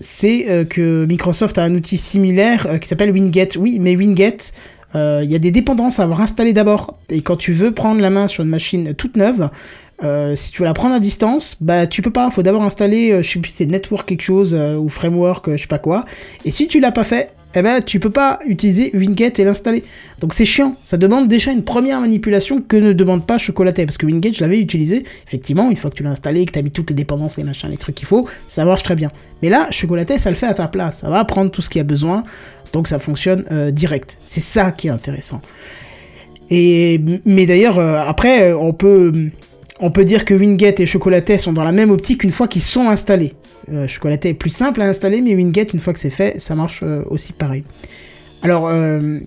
C'est 0.00 0.66
que 0.68 1.06
Microsoft 1.06 1.56
a 1.56 1.62
un 1.62 1.74
outil 1.74 1.96
similaire 1.96 2.80
qui 2.80 2.88
s'appelle 2.88 3.12
Winget. 3.12 3.56
Oui, 3.56 3.78
mais 3.80 3.94
Winget, 3.94 4.52
il 4.96 5.30
y 5.30 5.36
a 5.36 5.38
des 5.38 5.52
dépendances 5.52 6.00
à 6.00 6.02
avoir 6.02 6.22
installées 6.22 6.52
d'abord. 6.52 6.98
Et 7.08 7.20
quand 7.20 7.36
tu 7.36 7.52
veux 7.52 7.70
prendre 7.70 8.00
la 8.00 8.10
main 8.10 8.26
sur 8.26 8.42
une 8.42 8.50
machine 8.50 8.94
toute 8.94 9.16
neuve, 9.16 9.48
euh, 10.04 10.34
si 10.34 10.50
tu 10.50 10.62
veux 10.62 10.66
la 10.66 10.72
prendre 10.72 10.94
à 10.94 11.00
distance, 11.00 11.56
bah 11.60 11.86
tu 11.86 12.02
peux 12.02 12.10
pas. 12.10 12.30
Faut 12.30 12.42
d'abord 12.42 12.62
installer, 12.62 13.12
euh, 13.12 13.22
je 13.22 13.30
sais 13.30 13.38
plus, 13.38 13.52
c'est 13.52 13.66
Network 13.66 14.08
quelque 14.08 14.22
chose 14.22 14.54
euh, 14.58 14.76
ou 14.76 14.88
Framework, 14.88 15.52
je 15.52 15.62
sais 15.62 15.68
pas 15.68 15.78
quoi. 15.78 16.04
Et 16.44 16.50
si 16.50 16.66
tu 16.66 16.80
l'as 16.80 16.92
pas 16.92 17.04
fait, 17.04 17.30
eh 17.54 17.62
ben 17.62 17.82
tu 17.82 18.00
peux 18.00 18.10
pas 18.10 18.38
utiliser 18.46 18.90
Winget 18.94 19.34
et 19.38 19.44
l'installer. 19.44 19.84
Donc 20.20 20.34
c'est 20.34 20.44
chiant. 20.44 20.76
Ça 20.82 20.96
demande 20.96 21.28
déjà 21.28 21.52
une 21.52 21.64
première 21.64 22.00
manipulation 22.00 22.62
que 22.62 22.76
ne 22.76 22.92
demande 22.92 23.26
pas 23.26 23.38
Chocolaté. 23.38 23.84
Parce 23.86 23.98
que 23.98 24.06
Winget, 24.06 24.32
je 24.32 24.40
l'avais 24.40 24.58
utilisé. 24.58 25.04
Effectivement, 25.26 25.70
une 25.70 25.76
fois 25.76 25.90
que 25.90 25.96
tu 25.96 26.02
l'as 26.02 26.10
installé, 26.10 26.44
que 26.46 26.52
tu 26.52 26.58
as 26.58 26.62
mis 26.62 26.70
toutes 26.70 26.90
les 26.90 26.96
dépendances, 26.96 27.36
les 27.36 27.44
machins, 27.44 27.70
les 27.70 27.76
trucs 27.76 27.94
qu'il 27.94 28.08
faut, 28.08 28.28
ça 28.46 28.64
marche 28.64 28.82
très 28.82 28.96
bien. 28.96 29.10
Mais 29.42 29.50
là, 29.50 29.68
Chocolaté, 29.70 30.18
ça 30.18 30.30
le 30.30 30.36
fait 30.36 30.46
à 30.46 30.54
ta 30.54 30.68
place. 30.68 31.00
Ça 31.00 31.10
va 31.10 31.24
prendre 31.24 31.50
tout 31.50 31.62
ce 31.62 31.68
qu'il 31.68 31.80
y 31.80 31.80
a 31.80 31.84
besoin. 31.84 32.24
Donc 32.72 32.88
ça 32.88 32.98
fonctionne 32.98 33.44
euh, 33.50 33.70
direct. 33.70 34.18
C'est 34.24 34.40
ça 34.40 34.72
qui 34.72 34.88
est 34.88 34.90
intéressant. 34.90 35.42
Et 36.50 37.00
mais 37.24 37.46
d'ailleurs, 37.46 37.78
euh, 37.78 38.02
après, 38.06 38.52
on 38.52 38.72
peut 38.72 39.30
on 39.80 39.90
peut 39.90 40.04
dire 40.04 40.24
que 40.24 40.32
Winget 40.32 40.76
et 40.78 40.86
Chocolaté 40.86 41.38
sont 41.38 41.52
dans 41.52 41.64
la 41.64 41.72
même 41.72 41.90
optique 41.90 42.24
une 42.24 42.30
fois 42.30 42.48
qu'ils 42.48 42.62
sont 42.62 42.88
installés. 42.88 43.34
Euh, 43.72 43.86
est 43.86 44.34
plus 44.34 44.50
simple 44.50 44.82
à 44.82 44.86
installer, 44.86 45.20
mais 45.20 45.34
Winget, 45.34 45.68
une 45.72 45.80
fois 45.80 45.92
que 45.92 45.98
c'est 45.98 46.10
fait, 46.10 46.38
ça 46.38 46.54
marche 46.54 46.80
euh, 46.82 47.02
aussi 47.08 47.32
pareil. 47.32 47.64
Alors, 48.42 48.68
euh, 48.68 49.20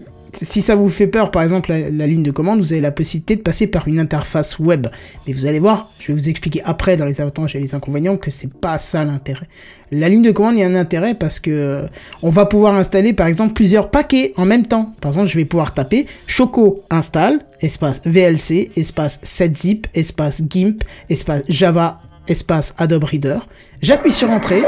si 0.44 0.62
ça 0.62 0.76
vous 0.76 0.90
fait 0.90 1.08
peur, 1.08 1.32
par 1.32 1.42
exemple, 1.42 1.72
la, 1.72 2.08
ligne 2.08 2.24
de 2.24 2.32
commande, 2.32 2.60
vous 2.60 2.74
avez 2.74 2.82
la 2.82 2.92
possibilité 2.92 3.36
de 3.36 3.42
passer 3.42 3.68
par 3.68 3.88
une 3.88 4.00
interface 4.00 4.60
web. 4.60 4.88
Mais 5.26 5.34
vous 5.34 5.46
allez 5.46 5.60
voir, 5.60 5.92
je 6.00 6.12
vais 6.12 6.20
vous 6.20 6.30
expliquer 6.30 6.62
après 6.66 6.98
dans 6.98 7.06
les 7.06 7.22
avantages 7.22 7.56
et 7.56 7.60
les 7.60 7.76
inconvénients 7.76 8.18
que 8.18 8.32
c'est 8.32 8.54
pas 8.54 8.78
ça 8.78 9.04
l'intérêt. 9.06 9.48
La 9.92 10.10
ligne 10.10 10.24
de 10.24 10.32
commande, 10.32 10.56
il 10.58 10.62
y 10.62 10.64
a 10.64 10.68
un 10.68 10.76
intérêt 10.76 11.16
parce 11.16 11.40
que 11.40 11.52
euh, 11.52 11.88
on 12.22 12.30
va 12.30 12.46
pouvoir 12.46 12.76
installer, 12.76 13.14
par 13.14 13.28
exemple, 13.28 13.54
plusieurs 13.54 13.90
paquets 13.90 14.34
en 14.36 14.46
même 14.46 14.66
temps. 14.66 14.94
Par 15.00 15.12
exemple, 15.12 15.30
je 15.30 15.38
vais 15.38 15.46
pouvoir 15.46 15.74
taper 15.74 16.06
Choco 16.28 16.84
install, 16.90 17.40
espace 17.62 18.02
VLC, 18.06 18.72
espace 18.76 19.20
setzip, 19.24 19.88
espace 19.94 20.44
GIMP, 20.50 20.84
espace 21.10 21.44
Java, 21.48 22.02
espace 22.28 22.76
Adobe 22.78 23.04
Reader. 23.04 23.40
J'appuie 23.82 24.12
sur 24.12 24.30
Entrée, 24.32 24.64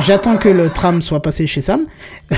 j'attends 0.00 0.36
que 0.36 0.48
le 0.48 0.70
tram 0.70 1.02
soit 1.02 1.22
passé 1.22 1.46
chez 1.46 1.60
Sam. 1.60 1.86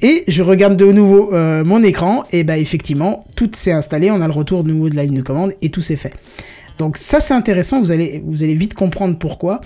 Et 0.00 0.22
je 0.28 0.42
regarde 0.44 0.76
de 0.76 0.84
nouveau 0.92 1.34
euh, 1.34 1.64
mon 1.64 1.82
écran, 1.82 2.22
et 2.30 2.44
bah 2.44 2.56
effectivement, 2.56 3.26
tout 3.34 3.50
s'est 3.52 3.72
installé, 3.72 4.12
on 4.12 4.20
a 4.20 4.28
le 4.28 4.32
retour 4.32 4.62
de 4.62 4.70
nouveau 4.70 4.88
de 4.88 4.94
la 4.94 5.04
ligne 5.04 5.16
de 5.16 5.22
commande, 5.22 5.52
et 5.60 5.70
tout 5.70 5.82
s'est 5.82 5.96
fait. 5.96 6.12
Donc 6.78 6.96
ça 6.96 7.18
c'est 7.18 7.34
intéressant, 7.34 7.82
vous 7.82 7.90
allez, 7.90 8.22
vite 8.54 8.74
comprendre 8.74 9.18
pourquoi. 9.18 9.60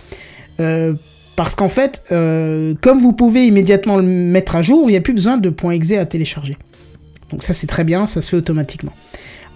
Euh, 0.59 0.95
parce 1.37 1.55
qu'en 1.55 1.69
fait, 1.69 2.05
euh, 2.13 2.75
comme 2.81 2.99
vous 2.99 3.13
pouvez 3.13 3.47
immédiatement 3.47 3.97
le 3.97 4.03
mettre 4.03 4.57
à 4.57 4.63
jour, 4.63 4.89
il 4.89 4.93
n'y 4.93 4.97
a 4.97 5.03
plus 5.03 5.13
besoin 5.13 5.37
de 5.37 5.55
.exe 5.71 5.93
à 5.93 6.07
télécharger. 6.07 6.57
Donc 7.31 7.43
ça 7.43 7.53
c'est 7.53 7.67
très 7.67 7.85
bien, 7.85 8.07
ça 8.07 8.23
se 8.23 8.31
fait 8.31 8.37
automatiquement. 8.37 8.93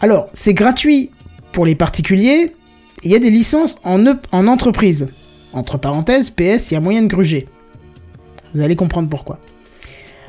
Alors, 0.02 0.28
c'est 0.34 0.52
gratuit 0.52 1.10
pour 1.52 1.64
les 1.64 1.74
particuliers, 1.74 2.54
il 3.02 3.10
y 3.10 3.14
a 3.14 3.18
des 3.18 3.30
licences 3.30 3.76
en, 3.84 4.04
e- 4.06 4.18
en 4.32 4.46
entreprise. 4.46 5.08
Entre 5.52 5.78
parenthèses, 5.78 6.30
PS, 6.30 6.70
il 6.70 6.74
y 6.74 6.76
a 6.76 6.80
moyen 6.80 7.02
de 7.02 7.08
gruger. 7.08 7.46
Vous 8.54 8.62
allez 8.62 8.76
comprendre 8.76 9.08
pourquoi. 9.08 9.38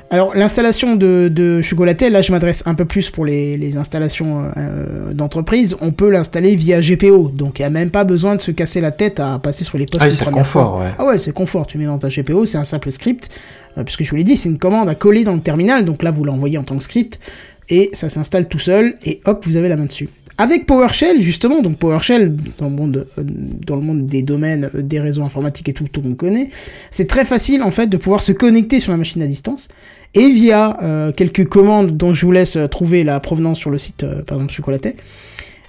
Alors, 0.10 0.34
l'installation 0.36 0.96
de, 0.96 1.30
de 1.30 1.62
là 2.10 2.22
je 2.22 2.32
m'adresse 2.32 2.64
un 2.66 2.76
peu 2.76 2.86
plus 2.86 3.10
pour 3.10 3.26
les, 3.26 3.58
les 3.58 3.76
installations 3.76 4.50
euh, 4.56 5.12
d'entreprise, 5.12 5.76
on 5.82 5.92
peut 5.92 6.10
l'installer 6.10 6.56
via 6.56 6.80
GPO, 6.80 7.32
donc 7.32 7.60
il 7.60 7.64
n'y 7.64 7.66
a 7.66 7.70
même 7.70 7.90
pas 7.92 8.06
besoin 8.06 8.38
de 8.38 8.42
se 8.42 8.52
casser 8.52 8.80
la 8.80 8.92
tête 8.92 9.20
à 9.20 9.38
passer 9.38 9.66
sur 9.66 9.78
les 9.78 9.86
postes 9.86 10.06
Ah 10.06 10.10
c'est 10.10 10.24
confort, 10.32 10.76
fois. 10.78 10.80
ouais. 10.80 10.92
Ah 10.98 11.06
ouais, 11.06 11.18
c'est 11.18 11.34
confort, 11.34 11.68
tu 11.68 11.78
mets 11.78 11.86
dans 11.88 11.98
ta 11.98 12.08
GPO, 12.08 12.46
c'est 12.46 12.58
un 12.58 12.64
simple 12.64 12.90
script, 12.94 13.30
euh, 13.78 13.84
puisque 13.84 14.04
je 14.06 14.10
vous 14.12 14.16
l'ai 14.16 14.24
dit, 14.24 14.38
c'est 14.38 14.48
une 14.48 14.60
commande 14.60 14.88
à 14.88 14.96
coller 14.96 15.26
dans 15.26 15.34
le 15.34 15.42
terminal, 15.42 15.84
donc 15.84 16.02
là 16.04 16.12
vous 16.12 16.24
l'envoyez 16.24 16.58
en 16.58 16.64
tant 16.64 16.78
que 16.78 16.84
script, 16.84 17.20
et 17.68 17.90
ça 17.92 18.08
s'installe 18.08 18.48
tout 18.48 18.60
seul, 18.60 18.96
et 19.04 19.20
hop, 19.26 19.44
vous 19.46 19.58
avez 19.58 19.68
la 19.68 19.76
main 19.76 19.88
dessus. 19.88 20.08
Avec 20.38 20.66
PowerShell, 20.68 21.20
justement, 21.20 21.62
donc 21.62 21.78
PowerShell, 21.78 22.36
dans 22.58 22.70
le 22.70 22.76
monde, 22.76 23.08
euh, 23.18 23.24
dans 23.66 23.76
le 23.76 23.82
monde 23.82 24.06
des 24.06 24.22
domaines, 24.22 24.70
euh, 24.76 24.82
des 24.82 25.00
réseaux 25.00 25.24
informatiques 25.24 25.70
et 25.70 25.74
tout, 25.74 25.86
tout 25.92 26.02
le 26.02 26.10
monde 26.10 26.18
connaît, 26.18 26.50
c'est 26.92 27.08
très 27.08 27.26
facile, 27.26 27.64
en 27.64 27.72
fait, 27.72 27.88
de 27.88 27.98
pouvoir 27.98 28.22
se 28.22 28.32
connecter 28.32 28.80
sur 28.80 28.92
la 28.92 28.98
machine 28.98 29.22
à 29.24 29.28
distance, 29.28 29.70
et 30.14 30.30
via 30.30 30.78
euh, 30.82 31.12
quelques 31.12 31.48
commandes 31.48 31.98
dont 31.98 32.14
je 32.14 32.26
vous 32.26 32.32
laisse 32.32 32.56
euh, 32.56 32.68
trouver 32.68 33.04
la 33.04 33.20
provenance 33.20 33.60
sur 33.60 33.70
le 33.70 33.78
site, 33.78 34.04
euh, 34.04 34.24
par 34.24 34.38
exemple, 34.38 34.54
Chocolaté, 34.54 34.96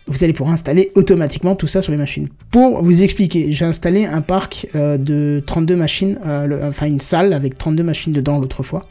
vous 0.07 0.25
allez 0.25 0.33
pouvoir 0.33 0.55
installer 0.55 0.91
automatiquement 0.95 1.55
tout 1.55 1.67
ça 1.67 1.83
sur 1.83 1.93
les 1.93 1.99
machines. 1.99 2.29
Pour 2.51 2.83
vous 2.83 3.03
expliquer, 3.03 3.53
j'ai 3.53 3.65
installé 3.67 4.07
un 4.07 4.23
parc 4.23 4.67
euh, 4.75 4.97
de 4.97 5.43
32 5.47 5.77
machines, 5.77 6.19
enfin 6.63 6.87
une 6.87 7.01
salle 7.01 7.35
avec 7.35 7.59
32 7.59 7.83
machines 7.83 8.13
dedans 8.13 8.39
l'autre 8.41 8.63
fois. 8.63 8.87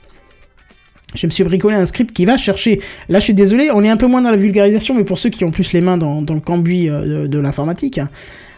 Je 1.15 1.25
me 1.25 1.31
suis 1.31 1.43
bricolé 1.43 1.75
un 1.75 1.85
script 1.85 2.13
qui 2.13 2.25
va 2.25 2.35
chercher. 2.35 2.79
Là, 3.07 3.19
je 3.19 3.23
suis 3.23 3.33
désolé, 3.33 3.69
on 3.73 3.81
est 3.83 3.89
un 3.89 3.97
peu 3.97 4.07
moins 4.07 4.21
dans 4.21 4.31
la 4.31 4.37
vulgarisation, 4.37 4.93
mais 4.93 5.05
pour 5.05 5.17
ceux 5.17 5.29
qui 5.29 5.45
ont 5.45 5.51
plus 5.51 5.71
les 5.71 5.79
mains 5.79 5.97
dans, 5.97 6.21
le 6.21 6.39
cambouis 6.41 6.89
euh, 6.89 7.27
de, 7.27 7.39
l'informatique, 7.39 7.97
hein, 7.97 8.09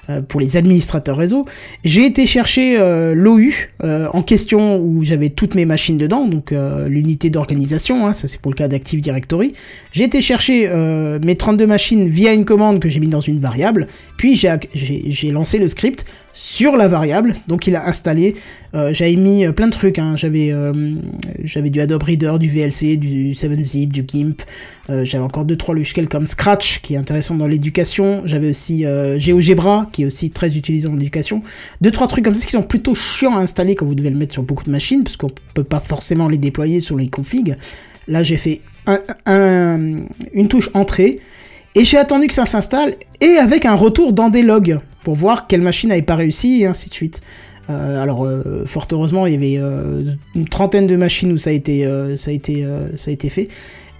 euh, 0.09 0.23
pour 0.23 0.39
les 0.39 0.57
administrateurs 0.57 1.15
réseau. 1.15 1.45
J'ai 1.83 2.07
été 2.07 2.25
chercher 2.25 2.79
euh, 2.79 3.13
l'OU 3.13 3.53
en 3.83 4.23
question 4.23 4.79
où 4.79 5.03
j'avais 5.03 5.29
toutes 5.29 5.53
mes 5.53 5.65
machines 5.65 5.99
dedans, 5.99 6.25
donc 6.25 6.53
l'unité 6.87 7.29
d'organisation, 7.29 8.07
hein, 8.07 8.13
ça 8.13 8.27
c'est 8.27 8.41
pour 8.41 8.51
le 8.51 8.55
cas 8.55 8.67
d'Active 8.67 8.99
Directory. 8.99 9.53
J'ai 9.91 10.05
été 10.05 10.21
chercher 10.21 10.67
mes 11.23 11.35
32 11.35 11.67
machines 11.67 12.09
via 12.09 12.33
une 12.33 12.45
commande 12.45 12.79
que 12.79 12.89
j'ai 12.89 12.99
mis 12.99 13.07
dans 13.07 13.19
une 13.19 13.39
variable, 13.39 13.87
puis 14.17 14.35
j'ai 14.35 15.31
lancé 15.31 15.59
le 15.59 15.67
script 15.67 16.05
sur 16.33 16.77
la 16.77 16.87
variable, 16.87 17.33
donc 17.47 17.67
il 17.67 17.75
a 17.75 17.87
installé, 17.87 18.35
euh, 18.73 18.93
j'avais 18.93 19.15
mis 19.15 19.45
euh, 19.45 19.51
plein 19.51 19.67
de 19.67 19.71
trucs, 19.71 19.99
hein. 19.99 20.15
j'avais 20.15 20.51
euh, 20.51 20.93
j'avais 21.43 21.69
du 21.69 21.81
Adobe 21.81 22.03
Reader, 22.03 22.33
du 22.39 22.47
VLC, 22.49 22.97
du 22.97 23.33
7-Zip, 23.33 23.91
du 23.91 24.03
GIMP, 24.07 24.41
j'avais 25.03 25.23
encore 25.23 25.45
deux 25.45 25.55
trois 25.55 25.75
logiciels 25.75 26.07
comme 26.09 26.25
Scratch 26.25 26.81
qui 26.81 26.93
est 26.93 26.97
intéressant 26.97 27.35
dans 27.35 27.45
l'éducation, 27.47 28.21
j'avais 28.25 28.49
aussi 28.49 28.83
GeoGebra 29.17 29.89
qui 29.91 30.03
est 30.03 30.05
aussi 30.05 30.31
très 30.31 30.55
utilisé 30.57 30.87
dans 30.87 30.95
l'éducation, 30.95 31.41
deux 31.81 31.91
trois 31.91 32.07
trucs 32.07 32.23
comme 32.25 32.33
ça 32.33 32.45
qui 32.45 32.51
sont 32.51 32.63
plutôt 32.63 32.95
chiants 32.95 33.35
à 33.37 33.41
installer 33.41 33.75
quand 33.75 33.85
vous 33.85 33.95
devez 33.95 34.09
le 34.09 34.17
mettre 34.17 34.33
sur 34.33 34.43
beaucoup 34.43 34.63
de 34.63 34.71
machines 34.71 35.03
parce 35.03 35.17
qu'on 35.17 35.31
peut 35.53 35.63
pas 35.63 35.79
forcément 35.79 36.27
les 36.29 36.37
déployer 36.37 36.79
sur 36.79 36.95
les 36.97 37.07
configs. 37.09 37.55
Là 38.07 38.23
j'ai 38.23 38.37
fait 38.37 38.61
un- 38.87 39.01
un- 39.27 39.97
une 40.33 40.47
touche 40.47 40.69
entrée 40.73 41.19
et 41.75 41.85
j'ai 41.85 41.97
attendu 41.97 42.25
que 42.27 42.33
ça 42.33 42.47
s'installe 42.47 42.95
et 43.21 43.35
avec 43.37 43.65
un 43.65 43.75
retour 43.75 44.13
dans 44.13 44.29
des 44.29 44.41
logs 44.41 44.79
pour 45.03 45.15
voir 45.15 45.47
quelle 45.47 45.61
machine 45.61 45.89
n'avait 45.89 46.01
pas 46.01 46.15
réussi 46.15 46.61
et 46.61 46.65
ainsi 46.65 46.89
de 46.89 46.93
suite. 46.93 47.21
Euh, 47.69 48.01
alors, 48.01 48.25
euh, 48.25 48.63
fort 48.65 48.87
heureusement, 48.91 49.27
il 49.27 49.33
y 49.33 49.35
avait 49.35 49.57
euh, 49.57 50.13
une 50.35 50.47
trentaine 50.47 50.87
de 50.87 50.95
machines 50.95 51.31
où 51.31 51.37
ça 51.37 51.51
a 51.51 51.53
ça 52.17 52.31
a 52.31 52.33
été, 52.33 52.67
ça 52.95 53.11
a 53.11 53.13
été 53.13 53.29
fait 53.29 53.47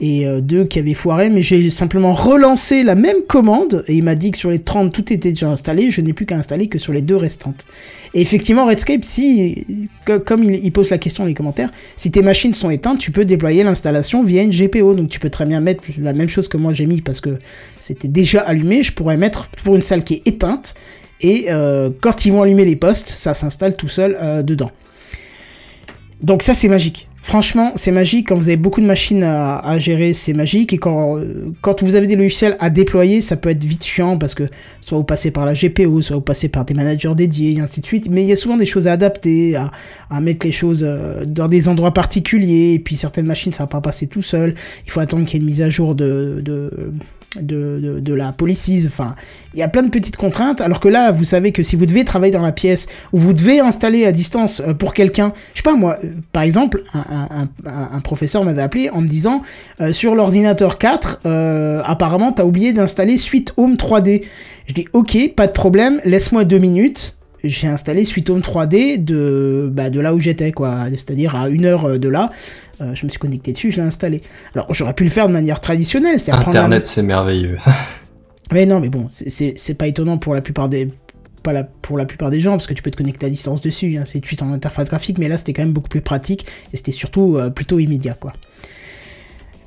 et 0.01 0.25
euh, 0.25 0.41
deux 0.41 0.65
qui 0.65 0.79
avaient 0.79 0.93
foiré, 0.93 1.29
mais 1.29 1.43
j'ai 1.43 1.69
simplement 1.69 2.13
relancé 2.13 2.83
la 2.83 2.95
même 2.95 3.21
commande 3.27 3.83
et 3.87 3.95
il 3.95 4.03
m'a 4.03 4.15
dit 4.15 4.31
que 4.31 4.37
sur 4.37 4.49
les 4.49 4.59
30 4.59 4.93
tout 4.93 5.13
était 5.13 5.29
déjà 5.29 5.49
installé, 5.49 5.91
je 5.91 6.01
n'ai 6.01 6.13
plus 6.13 6.25
qu'à 6.25 6.37
installer 6.37 6.67
que 6.67 6.79
sur 6.79 6.93
les 6.93 7.01
deux 7.01 7.15
restantes. 7.15 7.65
Et 8.13 8.21
effectivement, 8.21 8.65
Redscape, 8.65 9.03
si, 9.03 9.65
comme 10.25 10.43
il, 10.43 10.63
il 10.63 10.71
pose 10.71 10.89
la 10.89 10.97
question 10.97 11.23
dans 11.23 11.27
les 11.27 11.33
commentaires, 11.33 11.71
si 11.95 12.11
tes 12.11 12.21
machines 12.21 12.53
sont 12.53 12.69
éteintes, 12.69 12.99
tu 12.99 13.11
peux 13.11 13.25
déployer 13.25 13.63
l'installation 13.63 14.23
via 14.23 14.41
une 14.41 14.51
GPO, 14.51 14.95
donc 14.95 15.09
tu 15.09 15.19
peux 15.19 15.29
très 15.29 15.45
bien 15.45 15.59
mettre 15.59 15.83
la 15.99 16.13
même 16.13 16.29
chose 16.29 16.47
que 16.47 16.57
moi 16.57 16.73
j'ai 16.73 16.85
mis 16.85 17.01
parce 17.01 17.21
que 17.21 17.37
c'était 17.79 18.07
déjà 18.07 18.41
allumé, 18.41 18.83
je 18.83 18.93
pourrais 18.93 19.17
mettre 19.17 19.49
pour 19.63 19.75
une 19.75 19.81
salle 19.81 20.03
qui 20.03 20.15
est 20.15 20.27
éteinte 20.27 20.75
et 21.21 21.45
euh, 21.49 21.89
quand 22.01 22.25
ils 22.25 22.31
vont 22.31 22.43
allumer 22.43 22.65
les 22.65 22.75
postes, 22.75 23.09
ça 23.09 23.33
s'installe 23.33 23.75
tout 23.75 23.89
seul 23.89 24.17
euh, 24.21 24.41
dedans. 24.41 24.71
Donc 26.21 26.43
ça 26.43 26.53
c'est 26.53 26.67
magique. 26.67 27.08
Franchement, 27.21 27.73
c'est 27.75 27.91
magique. 27.91 28.29
Quand 28.29 28.35
vous 28.35 28.47
avez 28.47 28.57
beaucoup 28.57 28.81
de 28.81 28.85
machines 28.85 29.23
à, 29.23 29.77
gérer, 29.77 30.13
c'est 30.13 30.33
magique. 30.33 30.73
Et 30.73 30.77
quand, 30.77 31.17
quand 31.61 31.83
vous 31.83 31.95
avez 31.95 32.07
des 32.07 32.15
logiciels 32.15 32.55
à 32.59 32.69
déployer, 32.69 33.21
ça 33.21 33.35
peut 33.35 33.49
être 33.49 33.63
vite 33.63 33.83
chiant 33.83 34.17
parce 34.17 34.33
que 34.33 34.43
soit 34.81 34.97
vous 34.97 35.03
passez 35.03 35.29
par 35.29 35.45
la 35.45 35.53
GPO, 35.53 36.01
soit 36.01 36.15
vous 36.15 36.21
passez 36.21 36.47
par 36.49 36.65
des 36.65 36.73
managers 36.73 37.13
dédiés, 37.15 37.57
et 37.57 37.59
ainsi 37.59 37.81
de 37.81 37.85
suite. 37.85 38.09
Mais 38.09 38.23
il 38.23 38.27
y 38.29 38.31
a 38.31 38.35
souvent 38.35 38.57
des 38.57 38.65
choses 38.65 38.87
à 38.87 38.93
adapter, 38.93 39.55
à, 39.55 39.69
à 40.09 40.21
mettre 40.21 40.45
les 40.45 40.51
choses 40.51 40.85
euh, 40.87 41.25
dans 41.25 41.47
des 41.47 41.67
endroits 41.67 41.93
particuliers. 41.93 42.73
Et 42.73 42.79
puis 42.79 42.95
certaines 42.95 43.27
machines, 43.27 43.51
ça 43.51 43.63
va 43.63 43.67
pas 43.67 43.81
passer 43.81 44.07
tout 44.07 44.21
seul. 44.21 44.55
Il 44.85 44.91
faut 44.91 45.01
attendre 45.01 45.25
qu'il 45.25 45.35
y 45.35 45.37
ait 45.37 45.43
une 45.43 45.49
mise 45.49 45.61
à 45.61 45.69
jour 45.69 45.95
de, 45.95 46.41
de, 46.43 46.71
de, 47.39 48.13
la 48.13 48.31
policies. 48.31 48.85
Enfin, 48.87 49.15
il 49.53 49.59
y 49.59 49.63
a 49.63 49.67
plein 49.67 49.83
de 49.83 49.89
petites 49.89 50.17
contraintes. 50.17 50.61
Alors 50.61 50.79
que 50.79 50.87
là, 50.87 51.11
vous 51.11 51.23
savez 51.23 51.51
que 51.51 51.63
si 51.63 51.75
vous 51.75 51.85
devez 51.85 52.03
travailler 52.03 52.33
dans 52.33 52.41
la 52.41 52.51
pièce 52.51 52.87
ou 53.13 53.17
vous 53.17 53.33
devez 53.33 53.59
installer 53.59 54.05
à 54.05 54.11
distance 54.11 54.61
euh, 54.65 54.73
pour 54.73 54.93
quelqu'un, 54.93 55.33
je 55.53 55.59
sais 55.59 55.63
pas 55.63 55.75
moi, 55.75 55.97
euh, 56.03 56.09
par 56.31 56.43
exemple, 56.43 56.81
un, 56.93 57.99
professeur 58.01 58.43
m'avait 58.43 58.61
appelé 58.61 58.89
en 58.89 59.01
me 59.01 59.07
disant 59.07 59.43
euh, 59.81 59.91
sur 59.91 60.15
l'ordinateur 60.15 60.77
4, 60.77 61.19
euh, 61.25 61.81
apparemment, 61.85 62.31
t'as 62.31 62.45
oublié 62.45 62.73
d'installer 62.73 63.17
Suite 63.17 63.53
Home 63.57 63.75
3D. 63.75 64.23
Je 64.67 64.73
dis 64.73 64.85
ok, 64.93 65.33
pas 65.35 65.47
de 65.47 65.51
problème, 65.51 65.99
laisse-moi 66.05 66.43
deux 66.45 66.59
minutes. 66.59 67.18
J'ai 67.43 67.67
installé 67.67 68.05
Suite 68.05 68.29
Home 68.29 68.41
3D 68.41 69.03
de, 69.03 69.69
bah, 69.71 69.89
de 69.89 69.99
là 69.99 70.13
où 70.13 70.19
j'étais, 70.19 70.51
quoi. 70.51 70.85
C'est-à-dire 70.91 71.35
à 71.35 71.49
une 71.49 71.65
heure 71.65 71.97
de 71.99 72.09
là. 72.09 72.31
Euh, 72.81 72.95
je 72.95 73.05
me 73.05 73.09
suis 73.09 73.19
connecté 73.19 73.51
dessus, 73.51 73.71
je 73.71 73.77
l'ai 73.77 73.87
installé. 73.87 74.21
Alors 74.55 74.73
j'aurais 74.73 74.93
pu 74.93 75.03
le 75.03 75.09
faire 75.09 75.27
de 75.27 75.33
manière 75.33 75.59
traditionnelle, 75.59 76.19
Internet, 76.49 76.85
c'est 76.85 77.03
merveilleux. 77.03 77.57
mais 78.51 78.65
non, 78.65 78.79
mais 78.79 78.89
bon, 78.89 79.07
c'est- 79.09 79.73
pas 79.77 79.87
étonnant 79.87 80.17
pour 80.17 80.33
la 80.33 80.41
plupart 80.41 80.69
des 80.69 80.87
pas 81.43 81.53
la, 81.53 81.63
pour 81.63 81.97
la 81.97 82.05
plupart 82.05 82.29
des 82.29 82.41
gens 82.41 82.51
parce 82.51 82.67
que 82.67 82.73
tu 82.73 82.83
peux 82.83 82.91
te 82.91 82.97
connecter 82.97 83.25
à 83.25 83.29
distance 83.29 83.61
dessus, 83.61 83.97
hein, 83.97 84.03
c'est 84.05 84.19
tout 84.19 84.43
en 84.43 84.51
interface 84.51 84.89
graphique, 84.89 85.17
mais 85.17 85.29
là 85.29 85.37
c'était 85.37 85.53
quand 85.53 85.61
même 85.61 85.71
beaucoup 85.71 85.87
plus 85.87 86.01
pratique 86.01 86.45
et 86.73 86.77
c'était 86.77 86.91
surtout 86.91 87.37
euh, 87.37 87.49
plutôt 87.49 87.79
immédiat 87.79 88.13
quoi. 88.13 88.33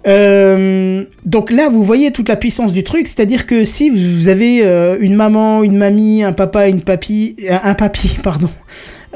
Euh, 0.07 1.05
donc 1.25 1.51
là, 1.51 1.69
vous 1.69 1.83
voyez 1.83 2.11
toute 2.13 2.29
la 2.29 2.37
puissance 2.37 2.73
du 2.73 2.83
truc, 2.85 3.07
c'est-à-dire 3.07 3.47
que 3.47 3.65
si 3.65 3.91
vous 3.91 4.29
avez 4.29 4.65
euh, 4.65 4.97
une 5.01 5.15
maman, 5.15 5.63
une 5.63 5.77
mamie, 5.77 6.23
un 6.23 6.33
papa, 6.33 6.69
une 6.69 6.83
papy, 6.83 7.37
euh, 7.49 7.57
un 7.63 7.75
papy, 7.75 8.17
pardon, 8.23 8.51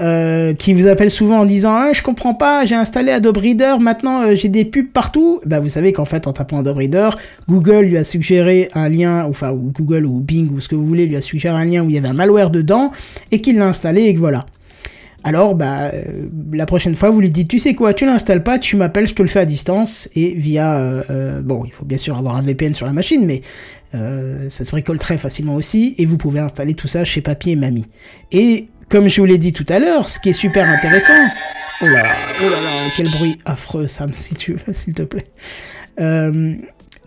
euh, 0.00 0.54
qui 0.54 0.74
vous 0.74 0.86
appelle 0.86 1.10
souvent 1.10 1.40
en 1.40 1.44
disant 1.44 1.74
ah, 1.74 1.92
je 1.92 2.02
comprends 2.02 2.34
pas, 2.34 2.64
j'ai 2.64 2.74
installé 2.74 3.10
Adobe 3.12 3.38
Reader, 3.38 3.76
maintenant 3.80 4.34
j'ai 4.34 4.48
des 4.48 4.64
pubs 4.64 4.86
partout. 4.92 5.40
Bah 5.44 5.58
vous 5.58 5.68
savez 5.68 5.92
qu'en 5.92 6.04
fait 6.04 6.26
en 6.26 6.32
tapant 6.32 6.58
Adobe 6.58 6.76
Reader, 6.76 7.10
Google 7.48 7.86
lui 7.86 7.96
a 7.96 8.04
suggéré 8.04 8.68
un 8.74 8.88
lien, 8.88 9.24
enfin 9.28 9.52
Google 9.52 10.06
ou 10.06 10.20
Bing 10.20 10.50
ou 10.52 10.60
ce 10.60 10.68
que 10.68 10.74
vous 10.74 10.86
voulez 10.86 11.06
lui 11.06 11.16
a 11.16 11.20
suggéré 11.20 11.56
un 11.56 11.64
lien 11.64 11.82
où 11.82 11.88
il 11.88 11.94
y 11.94 11.98
avait 11.98 12.08
un 12.08 12.14
malware 12.14 12.50
dedans 12.50 12.92
et 13.32 13.40
qu'il 13.40 13.58
l'a 13.58 13.66
installé 13.66 14.02
et 14.02 14.14
que 14.14 14.18
voilà. 14.18 14.46
Alors, 15.26 15.56
bah, 15.56 15.90
euh, 15.92 16.28
la 16.52 16.66
prochaine 16.66 16.94
fois, 16.94 17.10
vous 17.10 17.20
lui 17.20 17.30
dites, 17.30 17.48
tu 17.48 17.58
sais 17.58 17.74
quoi, 17.74 17.92
tu 17.92 18.06
l'installes 18.06 18.44
pas, 18.44 18.60
tu 18.60 18.76
m'appelles, 18.76 19.08
je 19.08 19.14
te 19.16 19.22
le 19.22 19.28
fais 19.28 19.40
à 19.40 19.44
distance, 19.44 20.08
et 20.14 20.32
via, 20.34 20.76
euh, 20.76 21.02
euh, 21.10 21.40
bon, 21.42 21.64
il 21.64 21.72
faut 21.72 21.84
bien 21.84 21.96
sûr 21.98 22.16
avoir 22.16 22.36
un 22.36 22.42
VPN 22.42 22.74
sur 22.74 22.86
la 22.86 22.92
machine, 22.92 23.26
mais 23.26 23.42
euh, 23.96 24.48
ça 24.48 24.64
se 24.64 24.70
bricole 24.70 25.00
très 25.00 25.18
facilement 25.18 25.56
aussi, 25.56 25.96
et 25.98 26.06
vous 26.06 26.16
pouvez 26.16 26.38
installer 26.38 26.74
tout 26.74 26.86
ça 26.86 27.04
chez 27.04 27.22
papy 27.22 27.50
et 27.50 27.56
mamie. 27.56 27.86
Et 28.30 28.68
comme 28.88 29.08
je 29.08 29.20
vous 29.20 29.26
l'ai 29.26 29.38
dit 29.38 29.52
tout 29.52 29.66
à 29.68 29.80
l'heure, 29.80 30.06
ce 30.06 30.20
qui 30.20 30.28
est 30.28 30.32
super 30.32 30.70
intéressant, 30.70 31.26
oh 31.82 31.86
là, 31.86 32.04
oh 32.44 32.48
là 32.48 32.60
là, 32.60 32.70
quel 32.94 33.10
bruit 33.10 33.40
affreux, 33.44 33.88
Sam, 33.88 34.10
si 34.14 34.36
tu 34.36 34.56
s'il 34.70 34.94
te 34.94 35.02
plaît. 35.02 35.26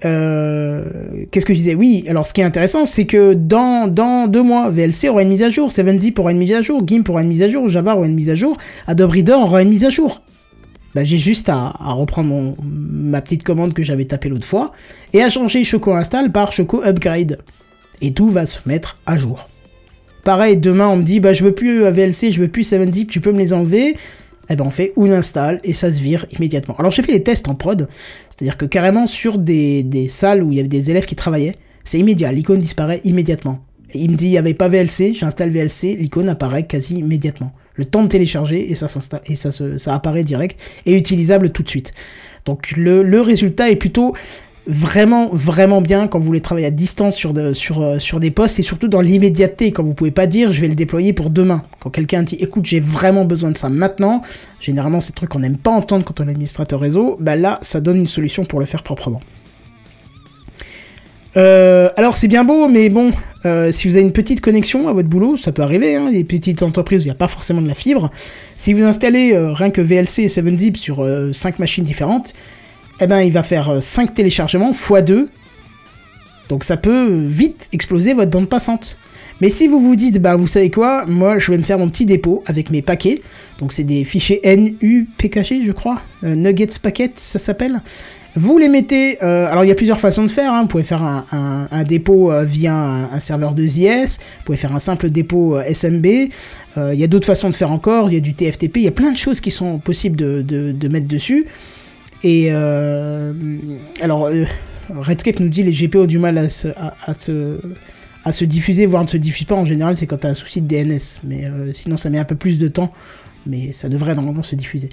Euh, 0.06 0.84
euh, 0.86 1.26
qu'est-ce 1.32 1.46
que 1.46 1.54
je 1.54 1.60
disais? 1.60 1.76
Oui, 1.76 2.06
alors 2.08 2.26
ce 2.26 2.34
qui 2.34 2.42
est 2.42 2.46
intéressant, 2.46 2.86
c'est 2.86 3.06
que 3.06 3.34
dans, 3.34 3.88
deux 4.28 4.44
mois, 4.44 4.70
VLC 4.70 5.10
aura 5.10 5.24
une 5.24 5.30
mise 5.30 5.44
à 5.44 5.50
jour, 5.50 5.70
7zip 5.70 6.20
aura 6.20 6.32
une 6.32 6.38
mise 6.38 6.54
à 6.54 6.62
jour, 6.62 6.86
GIMP 6.86 7.10
aura 7.10 7.22
une 7.22 7.28
mise 7.28 7.44
à 7.44 7.50
jour, 7.50 7.68
Java 7.70 7.96
aura 7.96 8.06
une 8.06 8.16
mise 8.16 8.30
à 8.30 8.36
jour, 8.36 8.58
Adobe 8.88 9.12
Reader 9.12 9.34
aura 9.34 9.62
une 9.62 9.70
mise 9.70 9.86
à 9.86 9.90
jour. 9.90 10.22
Bah, 10.96 11.04
j'ai 11.04 11.18
juste 11.18 11.50
à, 11.50 11.74
reprendre 11.80 12.56
ma 12.64 13.22
petite 13.22 13.44
commande 13.44 13.74
que 13.74 13.84
j'avais 13.84 14.06
tapée 14.06 14.30
l'autre 14.30 14.48
fois 14.48 14.72
et 15.14 15.22
à 15.22 15.30
changer 15.30 15.64
Choco 15.64 15.94
Install 15.94 16.32
par 16.32 16.52
Choco 16.52 16.84
Upgrade. 16.84 17.40
Et 18.02 18.14
tout 18.14 18.30
va 18.30 18.46
se 18.46 18.60
mettre 18.66 18.98
à 19.06 19.18
jour. 19.18 19.48
Pareil, 20.24 20.58
demain 20.58 20.88
on 20.88 20.98
me 20.98 21.04
dit 21.04 21.20
bah 21.20 21.34
je 21.34 21.44
veux 21.44 21.54
plus 21.54 21.84
VLC, 21.90 22.32
je 22.32 22.42
veux 22.42 22.48
plus 22.48 22.70
7zip, 22.72 23.08
tu 23.08 23.22
peux 23.22 23.32
me 23.32 23.38
les 23.38 23.54
enlever 23.54 23.96
eh 24.50 24.56
ben 24.56 24.66
on 24.66 24.70
fait 24.70 24.94
une 24.98 25.12
install 25.12 25.60
et 25.64 25.74
ça 25.74 25.92
se 25.92 26.00
vire 26.00 26.26
immédiatement. 26.38 26.76
Alors 26.78 26.92
j'ai 26.92 27.04
fait 27.04 27.12
les 27.12 27.24
tests 27.24 27.48
en 27.48 27.56
prod, 27.56 27.88
c'est-à-dire 28.30 28.58
que 28.58 28.66
carrément 28.66 29.08
sur 29.08 29.38
des, 29.38 30.08
salles 30.08 30.44
où 30.44 30.52
il 30.52 30.58
y 30.58 30.60
avait 30.60 30.70
des 30.70 30.92
élèves 30.92 31.06
qui 31.06 31.16
travaillaient, 31.16 31.56
c'est 31.84 32.00
immédiat, 32.00 32.32
l'icône 32.32 32.60
disparaît 32.60 33.02
immédiatement. 33.04 33.64
Il 33.94 34.12
me 34.12 34.16
dit 34.16 34.26
il 34.26 34.32
n'y 34.32 34.38
avait 34.38 34.54
pas 34.54 34.68
VLC, 34.68 35.14
j'installe 35.14 35.50
VLC, 35.50 35.96
l'icône 35.98 36.30
apparaît 36.30 36.64
quasi 36.64 36.98
immédiatement. 36.98 37.54
Le 37.74 37.86
temps 37.86 38.04
de 38.04 38.08
télécharger 38.08 38.70
et 38.72 38.76
ça 38.76 38.88
et 39.28 39.36
ça, 39.36 39.52
se, 39.52 39.78
ça 39.78 39.96
apparaît 39.96 40.24
direct 40.24 40.60
et 40.86 40.96
utilisable 40.96 41.52
tout 41.52 41.64
de 41.64 41.70
suite. 41.70 41.94
Donc 42.46 42.72
le, 42.76 43.04
le 43.04 43.22
résultat 43.22 43.70
est 43.70 43.76
plutôt 43.76 44.14
vraiment 44.68 45.30
vraiment 45.32 45.82
bien 45.82 46.08
quand 46.08 46.20
vous 46.20 46.26
voulez 46.26 46.42
travailler 46.42 46.68
à 46.68 46.72
distance 46.72 47.26
euh, 47.26 47.54
sur 48.00 48.20
des 48.20 48.32
postes 48.32 48.60
et 48.60 48.64
surtout 48.64 48.88
dans 48.88 49.02
l'immédiateté. 49.02 49.72
Quand 49.72 49.84
vous 49.84 49.94
pouvez 49.94 50.12
pas 50.12 50.28
dire 50.28 50.52
je 50.52 50.62
vais 50.62 50.68
le 50.68 50.76
déployer 50.76 51.14
pour 51.14 51.30
demain. 51.30 51.64
Quand 51.80 51.90
quelqu'un 51.90 52.24
dit 52.24 52.36
écoute 52.36 52.66
j'ai 52.66 52.80
vraiment 52.80 53.26
besoin 53.26 53.52
de 53.52 53.58
ça 53.58 53.70
maintenant 53.70 54.22
généralement 54.60 55.02
c'est 55.02 55.12
le 55.12 55.16
truc 55.16 55.30
qu'on 55.30 55.40
n'aime 55.40 55.58
pas 55.58 55.72
entendre 55.72 56.06
quand 56.06 56.20
on 56.22 56.28
est 56.28 56.32
administrateur 56.32 56.80
réseau 56.80 57.18
bah 57.20 57.36
là 57.36 57.60
ça 57.62 57.82
donne 57.82 57.98
une 57.98 58.08
solution 58.08 58.46
pour 58.46 58.60
le 58.60 58.66
faire 58.66 58.84
proprement. 58.84 59.22
Euh, 61.38 61.90
alors 61.96 62.18
c'est 62.18 62.28
bien 62.28 62.44
beau, 62.44 62.68
mais 62.68 62.90
bon, 62.90 63.12
euh, 63.46 63.72
si 63.72 63.88
vous 63.88 63.96
avez 63.96 64.04
une 64.04 64.12
petite 64.12 64.42
connexion 64.42 64.88
à 64.88 64.94
votre 64.94 65.08
boulot, 65.08 65.38
ça 65.38 65.52
peut 65.52 65.62
arriver, 65.62 65.96
hein, 65.96 66.12
des 66.12 66.24
petites 66.24 66.64
entreprises 66.64 67.02
où 67.02 67.02
il 67.04 67.06
n'y 67.06 67.12
a 67.12 67.16
pas 67.16 67.28
forcément 67.28 67.62
de 67.62 67.68
la 67.68 67.76
fibre. 67.76 68.10
Si 68.58 68.74
vous 68.74 68.84
installez 68.84 69.38
rien 69.38 69.70
que 69.70 69.80
VLC 69.80 70.24
et 70.24 70.28
7zip 70.28 70.76
sur 70.76 71.08
5 71.32 71.60
machines 71.60 71.84
différentes, 71.84 72.34
eh 73.00 73.08
ben 73.08 73.22
il 73.22 73.32
va 73.32 73.44
faire 73.44 73.82
5 73.82 74.14
téléchargements 74.14 74.72
x 74.72 75.04
2. 75.04 75.30
Donc 76.50 76.64
ça 76.64 76.78
peut 76.78 77.26
vite 77.28 77.70
exploser 77.74 78.14
votre 78.14 78.32
bande 78.32 78.50
passante. 78.50 78.98
Mais 79.42 79.50
si 79.50 79.68
vous 79.68 79.80
vous 79.80 79.96
dites, 79.96 80.22
bah 80.22 80.36
vous 80.36 80.48
savez 80.48 80.70
quoi, 80.70 81.06
moi 81.06 81.40
je 81.40 81.52
vais 81.52 81.58
me 81.58 81.64
faire 81.64 81.80
mon 81.80 81.90
petit 81.90 82.06
dépôt 82.06 82.44
avec 82.46 82.72
mes 82.72 82.82
paquets. 82.82 83.22
Donc 83.60 83.72
c'est 83.72 83.84
des 83.84 84.04
fichiers 84.04 84.42
NUPKG 84.44 85.66
je 85.66 85.72
crois, 85.72 86.02
euh, 86.24 86.36
Nuggets 86.36 86.80
Packet 86.82 87.18
ça 87.18 87.40
s'appelle. 87.40 87.82
Vous 88.36 88.60
les 88.60 88.70
mettez, 88.70 89.18
euh, 89.24 89.52
alors 89.52 89.64
il 89.64 89.68
y 89.68 89.72
a 89.72 89.76
plusieurs 89.76 90.00
façons 90.00 90.24
de 90.24 90.30
faire, 90.30 90.54
hein. 90.54 90.62
vous 90.62 90.68
pouvez 90.68 90.84
faire 90.84 91.02
un, 91.02 91.84
dépôt 91.84 92.32
euh, 92.32 92.44
via 92.44 92.76
un, 93.12 93.20
serveur 93.20 93.56
de 93.56 93.66
ZS, 93.66 94.20
vous 94.20 94.44
pouvez 94.46 94.58
faire 94.58 94.76
un 94.76 94.80
simple 94.80 95.10
dépôt 95.10 95.58
euh, 95.58 95.64
SMB, 95.74 96.06
il 96.06 96.30
y 96.94 97.04
a 97.04 97.08
d'autres 97.08 97.26
façons 97.26 97.50
de 97.50 97.56
faire 97.56 97.72
encore, 97.72 98.10
il 98.10 98.14
y 98.14 98.18
a 98.18 98.22
du 98.22 98.36
TFTP, 98.36 98.78
il 98.78 98.84
y 98.84 98.88
a 98.88 98.92
plein 98.92 99.12
de 99.12 99.18
choses 99.18 99.42
qui 99.42 99.52
sont 99.52 99.80
possibles 99.80 100.16
de 100.16 100.88
mettre 100.88 101.08
dessus. 101.08 101.48
Et 102.24 102.48
euh, 102.52 103.34
alors, 104.02 104.30
Redscape 104.90 105.40
nous 105.40 105.50
dit 105.50 105.64
les 105.64 105.72
GPO 105.72 106.04
ont 106.04 106.06
du 106.06 106.20
mal 106.20 106.38
à 106.38 106.50
se, 106.50 106.68
à, 106.68 107.14
se, 107.14 107.60
à 108.26 108.32
se 108.32 108.46
diffuser, 108.46 108.86
voire 108.86 109.04
ne 109.04 109.08
se 109.08 109.18
diffuse 109.18 109.46
pas. 109.46 109.56
En 109.56 109.66
général, 109.66 109.96
c'est 109.96 110.06
quand 110.06 110.18
tu 110.18 110.28
as 110.28 110.32
un 110.32 110.36
souci 110.36 110.62
de 110.62 110.68
DNS. 110.68 111.00
Mais 111.24 111.46
euh, 111.46 111.72
sinon, 111.74 111.98
ça 111.98 112.10
met 112.10 112.20
un 112.20 112.26
peu 112.26 112.36
plus 112.36 112.60
de 112.60 112.68
temps. 112.68 112.92
Mais 113.48 113.72
ça 113.72 113.88
devrait 113.88 114.16
normalement 114.16 114.44
se 114.44 114.56
diffuser. 114.56 114.90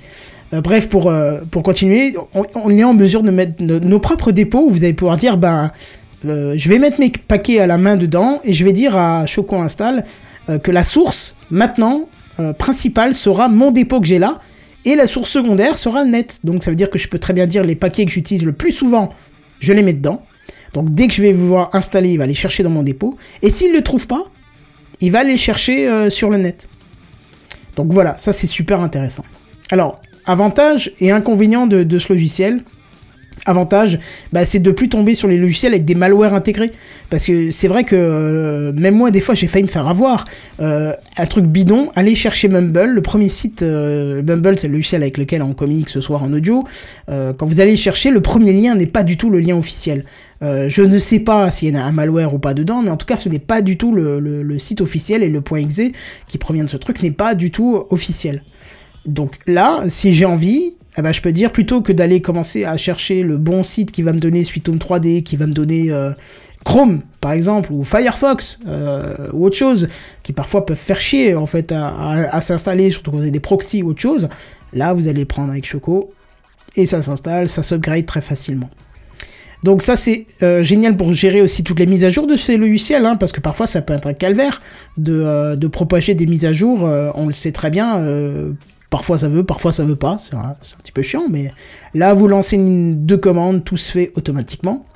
Euh, 0.52 0.60
bref, 0.60 0.88
pour, 0.88 1.08
euh, 1.08 1.40
pour 1.50 1.62
continuer, 1.64 2.14
on, 2.32 2.70
est 2.70 2.84
en 2.84 2.94
mesure 2.94 3.22
de 3.22 3.30
mettre 3.30 3.60
nos, 3.60 3.98
propres 3.98 4.30
dépôts 4.30 4.66
où 4.66 4.70
vous 4.70 4.84
allez 4.84 4.94
pouvoir 4.94 5.16
dire 5.16 5.36
ben, 5.36 5.72
euh, 6.24 6.54
je 6.56 6.68
vais 6.68 6.78
mettre 6.78 6.98
mes 7.00 7.10
paquets 7.10 7.60
à 7.60 7.66
la 7.66 7.78
main 7.78 7.96
dedans 7.96 8.40
et 8.44 8.52
je 8.52 8.64
vais 8.64 8.72
dire 8.72 8.96
à 8.96 9.26
Choco 9.26 9.56
Install 9.56 10.04
euh, 10.48 10.58
que 10.58 10.70
la 10.70 10.82
source, 10.82 11.34
maintenant, 11.50 12.08
euh, 12.40 12.52
principale 12.52 13.14
sera 13.14 13.48
mon 13.48 13.70
dépôt 13.70 14.00
que 14.00 14.06
j'ai 14.06 14.18
là 14.18 14.40
et 14.86 14.96
la 14.96 15.06
source 15.06 15.30
secondaire 15.30 15.76
sera 15.76 16.04
le 16.04 16.10
net. 16.10 16.40
Donc 16.44 16.62
ça 16.62 16.70
veut 16.70 16.76
dire 16.76 16.88
que 16.88 16.98
je 16.98 17.08
peux 17.08 17.18
très 17.18 17.34
bien 17.34 17.46
dire 17.46 17.62
les 17.62 17.74
paquets 17.74 18.06
que 18.06 18.10
j'utilise 18.10 18.44
le 18.44 18.52
plus 18.52 18.72
souvent, 18.72 19.12
je 19.60 19.74
les 19.74 19.82
mets 19.82 19.92
dedans. 19.92 20.24
Donc 20.72 20.94
dès 20.94 21.08
que 21.08 21.12
je 21.12 21.20
vais 21.20 21.32
voir 21.32 21.74
installer, 21.74 22.10
il 22.10 22.18
va 22.18 22.26
les 22.26 22.34
chercher 22.34 22.62
dans 22.62 22.70
mon 22.70 22.82
dépôt. 22.82 23.18
Et 23.42 23.50
s'il 23.50 23.72
ne 23.72 23.76
le 23.76 23.82
trouve 23.82 24.06
pas, 24.06 24.24
il 25.00 25.10
va 25.10 25.24
les 25.24 25.36
chercher 25.36 25.88
euh, 25.88 26.08
sur 26.08 26.30
le 26.30 26.38
net. 26.38 26.68
Donc 27.74 27.92
voilà, 27.92 28.16
ça 28.16 28.32
c'est 28.32 28.46
super 28.46 28.80
intéressant. 28.80 29.24
Alors, 29.70 30.00
avantage 30.24 30.92
et 31.00 31.10
inconvénient 31.10 31.66
de, 31.66 31.82
de 31.82 31.98
ce 31.98 32.12
logiciel. 32.12 32.62
Avantage, 33.46 34.00
bah, 34.32 34.44
c'est 34.44 34.58
de 34.58 34.70
plus 34.72 34.88
tomber 34.88 35.14
sur 35.14 35.28
les 35.28 35.38
logiciels 35.38 35.72
avec 35.72 35.84
des 35.84 35.94
malwares 35.94 36.34
intégrés. 36.34 36.72
Parce 37.10 37.24
que 37.24 37.50
c'est 37.52 37.68
vrai 37.68 37.84
que 37.84 37.94
euh, 37.94 38.72
même 38.72 38.96
moi, 38.96 39.10
des 39.10 39.20
fois, 39.20 39.34
j'ai 39.34 39.46
failli 39.46 39.64
me 39.64 39.68
faire 39.68 39.86
avoir. 39.86 40.24
Euh, 40.60 40.92
un 41.16 41.26
truc 41.26 41.46
bidon, 41.46 41.90
aller 41.94 42.14
chercher 42.14 42.48
Mumble, 42.48 42.90
le 42.90 43.02
premier 43.02 43.28
site, 43.28 43.62
euh, 43.62 44.20
Mumble, 44.22 44.58
c'est 44.58 44.66
le 44.66 44.74
logiciel 44.74 45.02
avec 45.02 45.16
lequel 45.16 45.42
on 45.42 45.54
communique 45.54 45.88
ce 45.88 46.00
soir 46.00 46.22
en 46.22 46.32
audio. 46.32 46.64
Quand 47.06 47.46
vous 47.46 47.60
allez 47.60 47.72
le 47.72 47.76
chercher, 47.76 48.10
le 48.10 48.20
premier 48.20 48.52
lien 48.52 48.74
n'est 48.74 48.86
pas 48.86 49.04
du 49.04 49.16
tout 49.16 49.30
le 49.30 49.38
lien 49.38 49.56
officiel. 49.56 50.04
Je 50.40 50.82
ne 50.82 50.98
sais 50.98 51.20
pas 51.20 51.50
s'il 51.50 51.74
y 51.74 51.78
a 51.78 51.84
un 51.84 51.92
malware 51.92 52.34
ou 52.34 52.38
pas 52.38 52.54
dedans, 52.54 52.82
mais 52.82 52.90
en 52.90 52.96
tout 52.96 53.06
cas, 53.06 53.16
ce 53.16 53.28
n'est 53.28 53.38
pas 53.38 53.62
du 53.62 53.76
tout 53.76 53.92
le 53.92 54.58
site 54.58 54.80
officiel 54.80 55.22
et 55.22 55.28
le 55.28 55.42
.exe 55.56 55.92
qui 56.26 56.38
provient 56.38 56.64
de 56.64 56.70
ce 56.70 56.76
truc 56.76 57.02
n'est 57.02 57.10
pas 57.10 57.34
du 57.34 57.50
tout 57.50 57.84
officiel. 57.90 58.42
Donc 59.06 59.36
là, 59.46 59.82
si 59.88 60.12
j'ai 60.14 60.24
envie, 60.24 60.76
eh 60.98 61.02
ben, 61.02 61.12
je 61.12 61.20
peux 61.20 61.32
dire 61.32 61.52
plutôt 61.52 61.82
que 61.82 61.92
d'aller 61.92 62.22
commencer 62.22 62.64
à 62.64 62.76
chercher 62.76 63.22
le 63.22 63.36
bon 63.36 63.62
site 63.62 63.92
qui 63.92 64.02
va 64.02 64.12
me 64.12 64.18
donner 64.18 64.44
Suite 64.44 64.68
Home 64.68 64.78
3D, 64.78 65.22
qui 65.22 65.36
va 65.36 65.46
me 65.46 65.52
donner 65.52 65.90
euh, 65.90 66.12
Chrome 66.64 67.02
par 67.20 67.32
exemple, 67.32 67.70
ou 67.72 67.84
Firefox, 67.84 68.60
euh, 68.66 69.28
ou 69.32 69.44
autre 69.44 69.56
chose, 69.56 69.88
qui 70.22 70.32
parfois 70.32 70.64
peuvent 70.64 70.78
faire 70.78 71.00
chier 71.00 71.34
en 71.34 71.46
fait 71.46 71.72
à, 71.72 72.40
s'installer, 72.40 72.90
surtout 72.90 73.10
quand 73.10 73.18
vous 73.18 73.24
avez 73.24 73.32
des 73.32 73.40
proxys 73.40 73.82
ou 73.82 73.90
autre 73.90 74.00
chose. 74.00 74.28
Là, 74.72 74.92
vous 74.94 75.08
allez 75.08 75.20
le 75.20 75.26
prendre 75.26 75.50
avec 75.50 75.66
Choco 75.66 76.12
et 76.76 76.86
ça 76.86 77.02
s'installe, 77.02 77.48
ça 77.48 77.62
s'upgrade 77.62 78.06
très 78.06 78.20
facilement. 78.22 78.70
Donc 79.64 79.82
ça 79.82 79.96
c'est 79.96 80.26
euh, 80.42 80.62
génial 80.62 80.96
pour 80.96 81.12
gérer 81.12 81.40
aussi 81.40 81.64
toutes 81.64 81.80
les 81.80 81.86
mises 81.86 82.04
à 82.04 82.10
jour 82.10 82.26
de 82.26 82.36
ces 82.36 82.56
logiciels, 82.56 83.04
hein, 83.04 83.16
parce 83.16 83.32
que 83.32 83.40
parfois 83.40 83.66
ça 83.66 83.82
peut 83.82 83.94
être 83.94 84.06
un 84.06 84.14
calvaire 84.14 84.60
de, 84.96 85.66
propager 85.66 86.14
des 86.14 86.26
mises 86.26 86.44
à 86.44 86.52
jour, 86.52 86.84
on 87.14 87.26
le 87.26 87.32
sait 87.32 87.52
très 87.52 87.70
bien, 87.70 88.00
parfois 88.96 89.18
ça 89.18 89.28
veut, 89.28 89.44
parfois 89.44 89.72
ça 89.72 89.84
veut 89.84 89.94
pas, 89.94 90.16
c'est 90.16 90.34
un, 90.34 90.56
petit 90.82 90.90
peu 90.90 91.02
chiant, 91.02 91.24
mais 91.28 91.52
là 91.92 92.14
vous 92.14 92.28
lancez 92.28 92.56
deux 92.58 93.18
commandes, 93.18 93.62
tout 93.62 93.76
se 93.76 93.92
fait 93.92 94.10
automatiquement. 94.16 94.86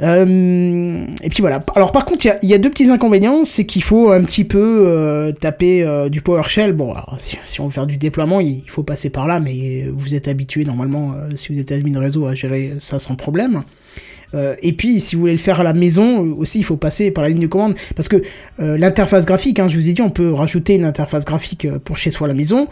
Euh, 0.00 1.06
et 1.22 1.28
puis 1.28 1.40
voilà. 1.40 1.58
Alors 1.74 1.90
par 1.90 2.04
contre, 2.04 2.24
il 2.24 2.48
y 2.48 2.54
a- 2.54 2.58
deux 2.58 2.70
petits 2.70 2.88
inconvénients, 2.88 3.44
c'est 3.44 3.66
qu'il 3.66 3.82
faut 3.82 4.12
un 4.12 4.22
petit 4.22 4.44
peu 4.44 4.84
euh, 4.86 5.32
taper 5.32 5.82
euh, 5.82 6.08
du 6.08 6.22
PowerShell. 6.22 6.72
Bon, 6.72 6.92
alors, 6.92 7.16
si, 7.18 7.60
on 7.60 7.66
veut 7.66 7.72
faire 7.72 7.86
du 7.86 7.96
déploiement, 7.96 8.38
il, 8.38 8.62
faut 8.68 8.84
passer 8.84 9.10
par 9.10 9.26
là, 9.26 9.40
mais 9.40 9.88
vous 9.92 10.14
êtes 10.14 10.28
habitué 10.28 10.64
normalement, 10.64 11.14
si 11.34 11.52
vous 11.52 11.58
êtes 11.58 11.72
admin 11.72 11.98
réseau, 11.98 12.26
à 12.26 12.36
gérer 12.36 12.74
ça 12.78 13.00
sans 13.00 13.16
problème. 13.16 13.64
Euh, 14.34 14.56
et 14.62 14.72
puis, 14.72 15.00
si 15.00 15.14
vous 15.14 15.22
voulez 15.22 15.32
le 15.32 15.38
faire 15.38 15.60
à 15.60 15.64
la 15.64 15.72
maison, 15.72 16.24
euh, 16.24 16.34
aussi, 16.34 16.58
il 16.58 16.64
faut 16.64 16.76
passer 16.76 17.10
par 17.10 17.22
la 17.22 17.30
ligne 17.30 17.40
de 17.40 17.46
commande. 17.46 17.74
Parce 17.96 18.08
que 18.08 18.16
euh, 18.60 18.78
l'interface 18.78 19.26
graphique, 19.26 19.58
hein, 19.58 19.68
je 19.68 19.76
vous 19.76 19.88
ai 19.88 19.92
dit, 19.92 20.02
on 20.02 20.10
peut 20.10 20.32
rajouter 20.32 20.74
une 20.74 20.84
interface 20.84 21.24
graphique 21.24 21.66
pour 21.84 21.96
chez 21.96 22.10
soi 22.10 22.26
à 22.26 22.28
la 22.28 22.34
maison. 22.34 22.68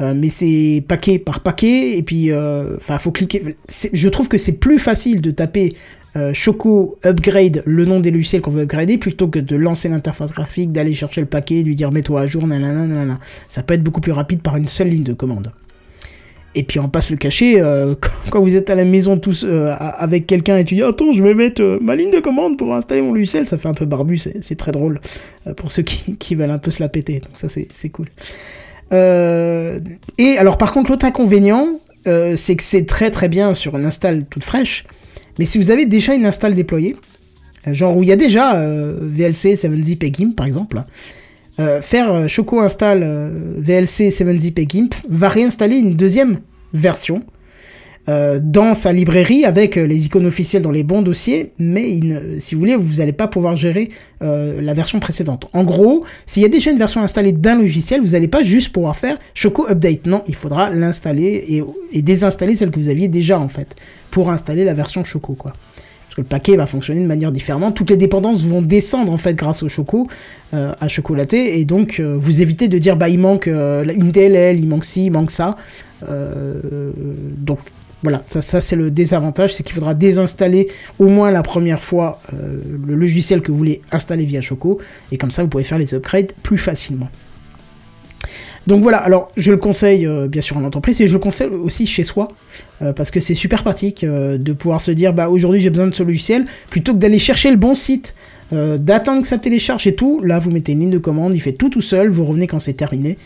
Mais 0.00 0.28
c'est 0.28 0.84
paquet 0.86 1.18
par 1.18 1.40
paquet, 1.40 1.98
et 1.98 2.04
puis, 2.04 2.32
enfin, 2.32 2.98
faut 2.98 3.10
cliquer. 3.10 3.56
Je 3.92 4.08
trouve 4.08 4.28
que 4.28 4.38
c'est 4.38 4.60
plus 4.60 4.78
facile 4.78 5.20
de 5.20 5.32
taper 5.32 5.74
Choco 6.34 7.00
upgrade 7.04 7.64
le 7.66 7.84
nom 7.84 7.98
des 7.98 8.12
logiciels 8.12 8.40
qu'on 8.40 8.52
veut 8.52 8.62
upgrader 8.62 8.96
plutôt 8.96 9.26
que 9.26 9.40
de 9.40 9.56
lancer 9.56 9.88
l'interface 9.88 10.32
graphique, 10.32 10.70
d'aller 10.70 10.94
chercher 10.94 11.20
le 11.20 11.26
paquet, 11.26 11.62
lui 11.62 11.74
dire 11.74 11.90
mets-toi 11.90 12.20
à 12.20 12.26
jour, 12.28 12.46
nanana, 12.46 12.86
nanana. 12.86 13.18
Ça 13.48 13.64
peut 13.64 13.74
être 13.74 13.82
beaucoup 13.82 14.00
plus 14.00 14.12
rapide 14.12 14.40
par 14.40 14.56
une 14.56 14.68
seule 14.68 14.88
ligne 14.88 15.02
de 15.02 15.14
commande. 15.14 15.50
Et 16.58 16.64
puis 16.64 16.80
on 16.80 16.88
passe 16.88 17.10
le 17.10 17.16
cacher, 17.16 17.60
euh, 17.60 17.94
quand, 18.30 18.42
vous 18.42 18.56
êtes 18.56 18.68
à 18.68 18.74
la 18.74 18.84
maison 18.84 19.16
tous 19.16 19.44
euh, 19.44 19.72
avec 19.78 20.26
quelqu'un 20.26 20.56
et 20.58 20.64
tu 20.64 20.74
dis 20.74 20.82
attends 20.82 21.12
je 21.12 21.22
vais 21.22 21.32
mettre 21.32 21.62
euh, 21.62 21.78
ma 21.80 21.94
ligne 21.94 22.10
de 22.10 22.18
commande 22.18 22.58
pour 22.58 22.74
installer 22.74 23.00
mon 23.00 23.12
logiciel, 23.12 23.46
ça 23.46 23.58
fait 23.58 23.68
un 23.68 23.74
peu 23.74 23.84
barbu, 23.84 24.18
c'est 24.18 24.56
très 24.56 24.72
drôle 24.72 25.00
pour 25.56 25.70
ceux 25.70 25.84
qui, 25.84 26.34
veulent 26.34 26.50
un 26.50 26.58
peu 26.58 26.72
se 26.72 26.82
la 26.82 26.88
péter, 26.88 27.20
donc 27.20 27.30
ça 27.34 27.46
c'est 27.46 27.88
cool. 27.90 28.08
Et 28.90 30.36
alors 30.36 30.58
par 30.58 30.72
contre 30.72 30.90
l'autre 30.90 31.04
inconvénient, 31.04 31.78
c'est 32.04 32.56
que 32.56 32.62
c'est 32.64 32.86
très 32.86 33.12
très 33.12 33.28
bien 33.28 33.54
sur 33.54 33.76
une 33.76 33.86
install 33.86 34.24
toute 34.24 34.42
fraîche, 34.42 34.84
mais 35.38 35.44
si 35.44 35.58
vous 35.58 35.70
avez 35.70 35.86
déjà 35.86 36.12
une 36.16 36.26
install 36.26 36.56
déployée, 36.56 36.96
genre 37.68 37.96
où 37.96 38.02
il 38.02 38.08
y 38.08 38.12
a 38.12 38.16
déjà 38.16 38.60
VLC 39.00 39.54
7zip 39.54 40.04
et 40.04 40.34
par 40.34 40.46
exemple, 40.46 40.82
euh, 41.60 41.80
faire 41.80 42.12
euh, 42.12 42.28
Choco 42.28 42.60
install 42.60 43.02
euh, 43.02 43.54
VLC 43.58 44.08
7zip 44.08 44.60
et 44.60 44.66
GIMP 44.68 44.94
va 45.08 45.28
réinstaller 45.28 45.76
une 45.76 45.94
deuxième 45.94 46.38
version 46.72 47.24
euh, 48.08 48.40
dans 48.42 48.72
sa 48.72 48.90
librairie 48.90 49.44
avec 49.44 49.76
euh, 49.76 49.86
les 49.86 50.06
icônes 50.06 50.24
officielles 50.24 50.62
dans 50.62 50.70
les 50.70 50.82
bons 50.82 51.02
dossiers, 51.02 51.52
mais 51.58 52.00
si 52.38 52.54
vous 52.54 52.60
voulez, 52.60 52.74
vous 52.74 52.96
n'allez 52.96 53.12
pas 53.12 53.28
pouvoir 53.28 53.54
gérer 53.54 53.90
euh, 54.22 54.62
la 54.62 54.72
version 54.72 54.98
précédente. 54.98 55.46
En 55.52 55.62
gros, 55.62 56.06
s'il 56.24 56.42
y 56.42 56.46
a 56.46 56.48
déjà 56.48 56.70
une 56.70 56.78
version 56.78 57.02
installée 57.02 57.32
d'un 57.32 57.56
logiciel, 57.56 58.00
vous 58.00 58.12
n'allez 58.12 58.28
pas 58.28 58.42
juste 58.42 58.72
pouvoir 58.72 58.96
faire 58.96 59.18
Choco 59.34 59.68
Update. 59.68 60.06
Non, 60.06 60.22
il 60.26 60.34
faudra 60.34 60.70
l'installer 60.70 61.44
et, 61.48 61.62
et 61.92 62.00
désinstaller 62.00 62.56
celle 62.56 62.70
que 62.70 62.80
vous 62.80 62.88
aviez 62.88 63.08
déjà 63.08 63.38
en 63.38 63.48
fait 63.48 63.76
pour 64.10 64.30
installer 64.30 64.64
la 64.64 64.72
version 64.72 65.04
Choco 65.04 65.34
quoi. 65.34 65.52
Parce 66.08 66.14
que 66.14 66.20
le 66.22 66.26
paquet 66.26 66.56
va 66.56 66.66
fonctionner 66.66 67.02
de 67.02 67.06
manière 67.06 67.32
différente. 67.32 67.76
Toutes 67.76 67.90
les 67.90 67.98
dépendances 67.98 68.42
vont 68.42 68.62
descendre 68.62 69.12
en 69.12 69.18
fait 69.18 69.34
grâce 69.34 69.62
au 69.62 69.68
Choco, 69.68 70.06
euh, 70.54 70.72
à 70.80 70.88
chocolaté, 70.88 71.60
et 71.60 71.66
donc 71.66 72.00
euh, 72.00 72.16
vous 72.18 72.40
évitez 72.40 72.66
de 72.66 72.78
dire 72.78 72.96
bah 72.96 73.10
il 73.10 73.18
manque 73.18 73.46
euh, 73.46 73.84
une 73.84 74.10
DLL, 74.10 74.58
il 74.58 74.68
manque 74.68 74.86
ci, 74.86 75.06
il 75.06 75.10
manque 75.12 75.30
ça. 75.30 75.56
Donc 76.00 77.58
voilà, 78.02 78.22
ça, 78.28 78.60
c'est 78.60 78.76
le 78.76 78.90
désavantage, 78.90 79.54
c'est 79.54 79.64
qu'il 79.64 79.74
faudra 79.74 79.92
désinstaller 79.92 80.68
au 80.98 81.08
moins 81.08 81.30
la 81.30 81.42
première 81.42 81.82
fois 81.82 82.22
le 82.32 82.94
logiciel 82.94 83.42
que 83.42 83.50
vous 83.52 83.58
voulez 83.58 83.82
installer 83.92 84.24
via 84.24 84.40
Choco, 84.40 84.80
et 85.12 85.18
comme 85.18 85.30
ça 85.30 85.42
vous 85.42 85.48
pouvez 85.48 85.64
faire 85.64 85.78
les 85.78 85.94
upgrades 85.94 86.32
plus 86.42 86.58
facilement. 86.58 87.10
Donc 88.68 88.82
voilà, 88.82 88.98
alors 88.98 89.32
je 89.34 89.50
le 89.50 89.56
conseille 89.56 90.06
euh, 90.06 90.28
bien 90.28 90.42
sûr 90.42 90.58
en 90.58 90.62
entreprise 90.62 91.00
et 91.00 91.08
je 91.08 91.14
le 91.14 91.18
conseille 91.18 91.46
aussi 91.46 91.86
chez 91.86 92.04
soi 92.04 92.28
euh, 92.82 92.92
parce 92.92 93.10
que 93.10 93.18
c'est 93.18 93.32
super 93.32 93.62
pratique 93.62 94.04
euh, 94.04 94.36
de 94.36 94.52
pouvoir 94.52 94.82
se 94.82 94.90
dire 94.90 95.14
bah 95.14 95.30
aujourd'hui 95.30 95.62
j'ai 95.62 95.70
besoin 95.70 95.86
de 95.86 95.94
ce 95.94 96.02
logiciel 96.02 96.44
plutôt 96.68 96.92
que 96.92 96.98
d'aller 96.98 97.18
chercher 97.18 97.50
le 97.50 97.56
bon 97.56 97.74
site, 97.74 98.14
d'attendre 98.52 99.22
que 99.22 99.26
ça 99.26 99.38
télécharge 99.38 99.86
et 99.86 99.94
tout. 99.94 100.20
Là 100.22 100.38
vous 100.38 100.50
mettez 100.50 100.72
une 100.72 100.80
ligne 100.80 100.90
de 100.90 100.98
commande, 100.98 101.34
il 101.34 101.40
fait 101.40 101.52
tout 101.52 101.70
tout 101.70 101.80
seul, 101.80 102.10
vous 102.10 102.26
revenez 102.26 102.46
quand 102.46 102.58
c'est 102.58 102.74
terminé 102.74 103.16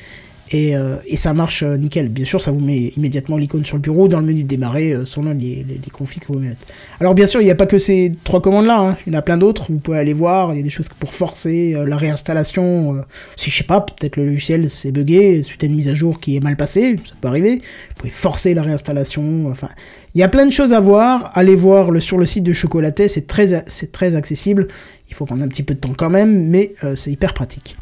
et, 0.51 0.77
euh, 0.77 0.97
et 1.07 1.17
ça 1.17 1.33
marche 1.33 1.63
euh, 1.63 1.77
nickel. 1.77 2.09
Bien 2.09 2.25
sûr, 2.25 2.43
ça 2.43 2.51
vous 2.51 2.61
met 2.61 2.93
immédiatement 2.97 3.39
l'icône 3.39 3.65
sur 3.65 3.77
le 3.77 3.83
bureau, 3.83 4.09
dans 4.09 4.21
le 4.21 4.27
menu 4.27 4.43
de 4.43 4.49
démarrer, 4.49 4.93
euh, 4.93 5.05
selon 5.05 5.31
les, 5.31 5.65
les, 5.67 5.79
que 5.79 6.27
vous 6.29 6.39
mettez. 6.39 6.57
Alors 7.01 7.15
bien 7.15 7.27
sûr, 7.27 7.41
il 7.41 7.45
n'y 7.45 7.51
a 7.51 7.55
pas 7.55 7.67
que 7.67 7.79
ces 7.79 8.13
trois 8.25 8.43
commandes-là, 8.43 8.79
hein. 8.79 8.97
il 9.07 9.13
y 9.13 9.17
en 9.17 9.19
a 9.19 9.23
plein 9.23 9.39
d'autres, 9.39 9.67
vous 9.71 9.79
pouvez 9.79 9.99
aller 9.99 10.13
voir, 10.13 10.53
il 10.53 10.59
y 10.59 10.61
a 10.61 10.63
des 10.63 10.71
choses 10.71 10.89
pour 10.99 11.13
forcer 11.13 11.75
la 11.87 11.97
réinstallation, 11.97 13.03
si 13.37 13.51
je 13.51 13.59
sais 13.59 13.65
pas, 13.65 13.81
peut-être 13.81 14.17
le 14.17 14.27
logiciel 14.27 14.69
s'est 14.69 14.93
bugué 14.93 15.43
suite 15.43 15.63
à 15.65 15.67
une 15.67 15.75
mise 15.75 15.89
à 15.89 15.95
jour 15.95 16.21
qui 16.21 16.37
est 16.37 16.41
mal 16.41 16.57
passée, 16.57 16.97
ça 17.05 17.15
peut 17.21 17.29
arriver, 17.29 17.57
vous 17.57 17.95
pouvez 17.97 18.11
forcer 18.11 18.55
la 18.55 18.63
réinstallation, 18.63 19.49
enfin, 19.49 19.69
il 20.15 20.21
y 20.21 20.25
a 20.25 20.29
plein 20.29 20.47
de 20.47 20.53
choses 20.53 20.73
à 20.73 20.81
voir, 20.81 21.31
allez 21.35 21.57
voir 21.57 21.91
sur 22.01 22.19
le 22.19 22.27
site 22.27 22.45
de 22.45 22.53
Chocolaté, 22.53 23.09
c'est 23.09 23.27
très, 23.27 23.65
très 23.93 24.15
accessible, 24.15 24.69
il 25.09 25.15
faut 25.15 25.25
prendre 25.25 25.43
un 25.43 25.49
petit 25.49 25.63
peu 25.63 25.75
de 25.75 25.81
temps 25.81 25.95
quand 25.97 26.11
même, 26.11 26.49
mais 26.49 26.75
c'est 26.95 27.11
hyper 27.11 27.35
pratique. 27.35 27.77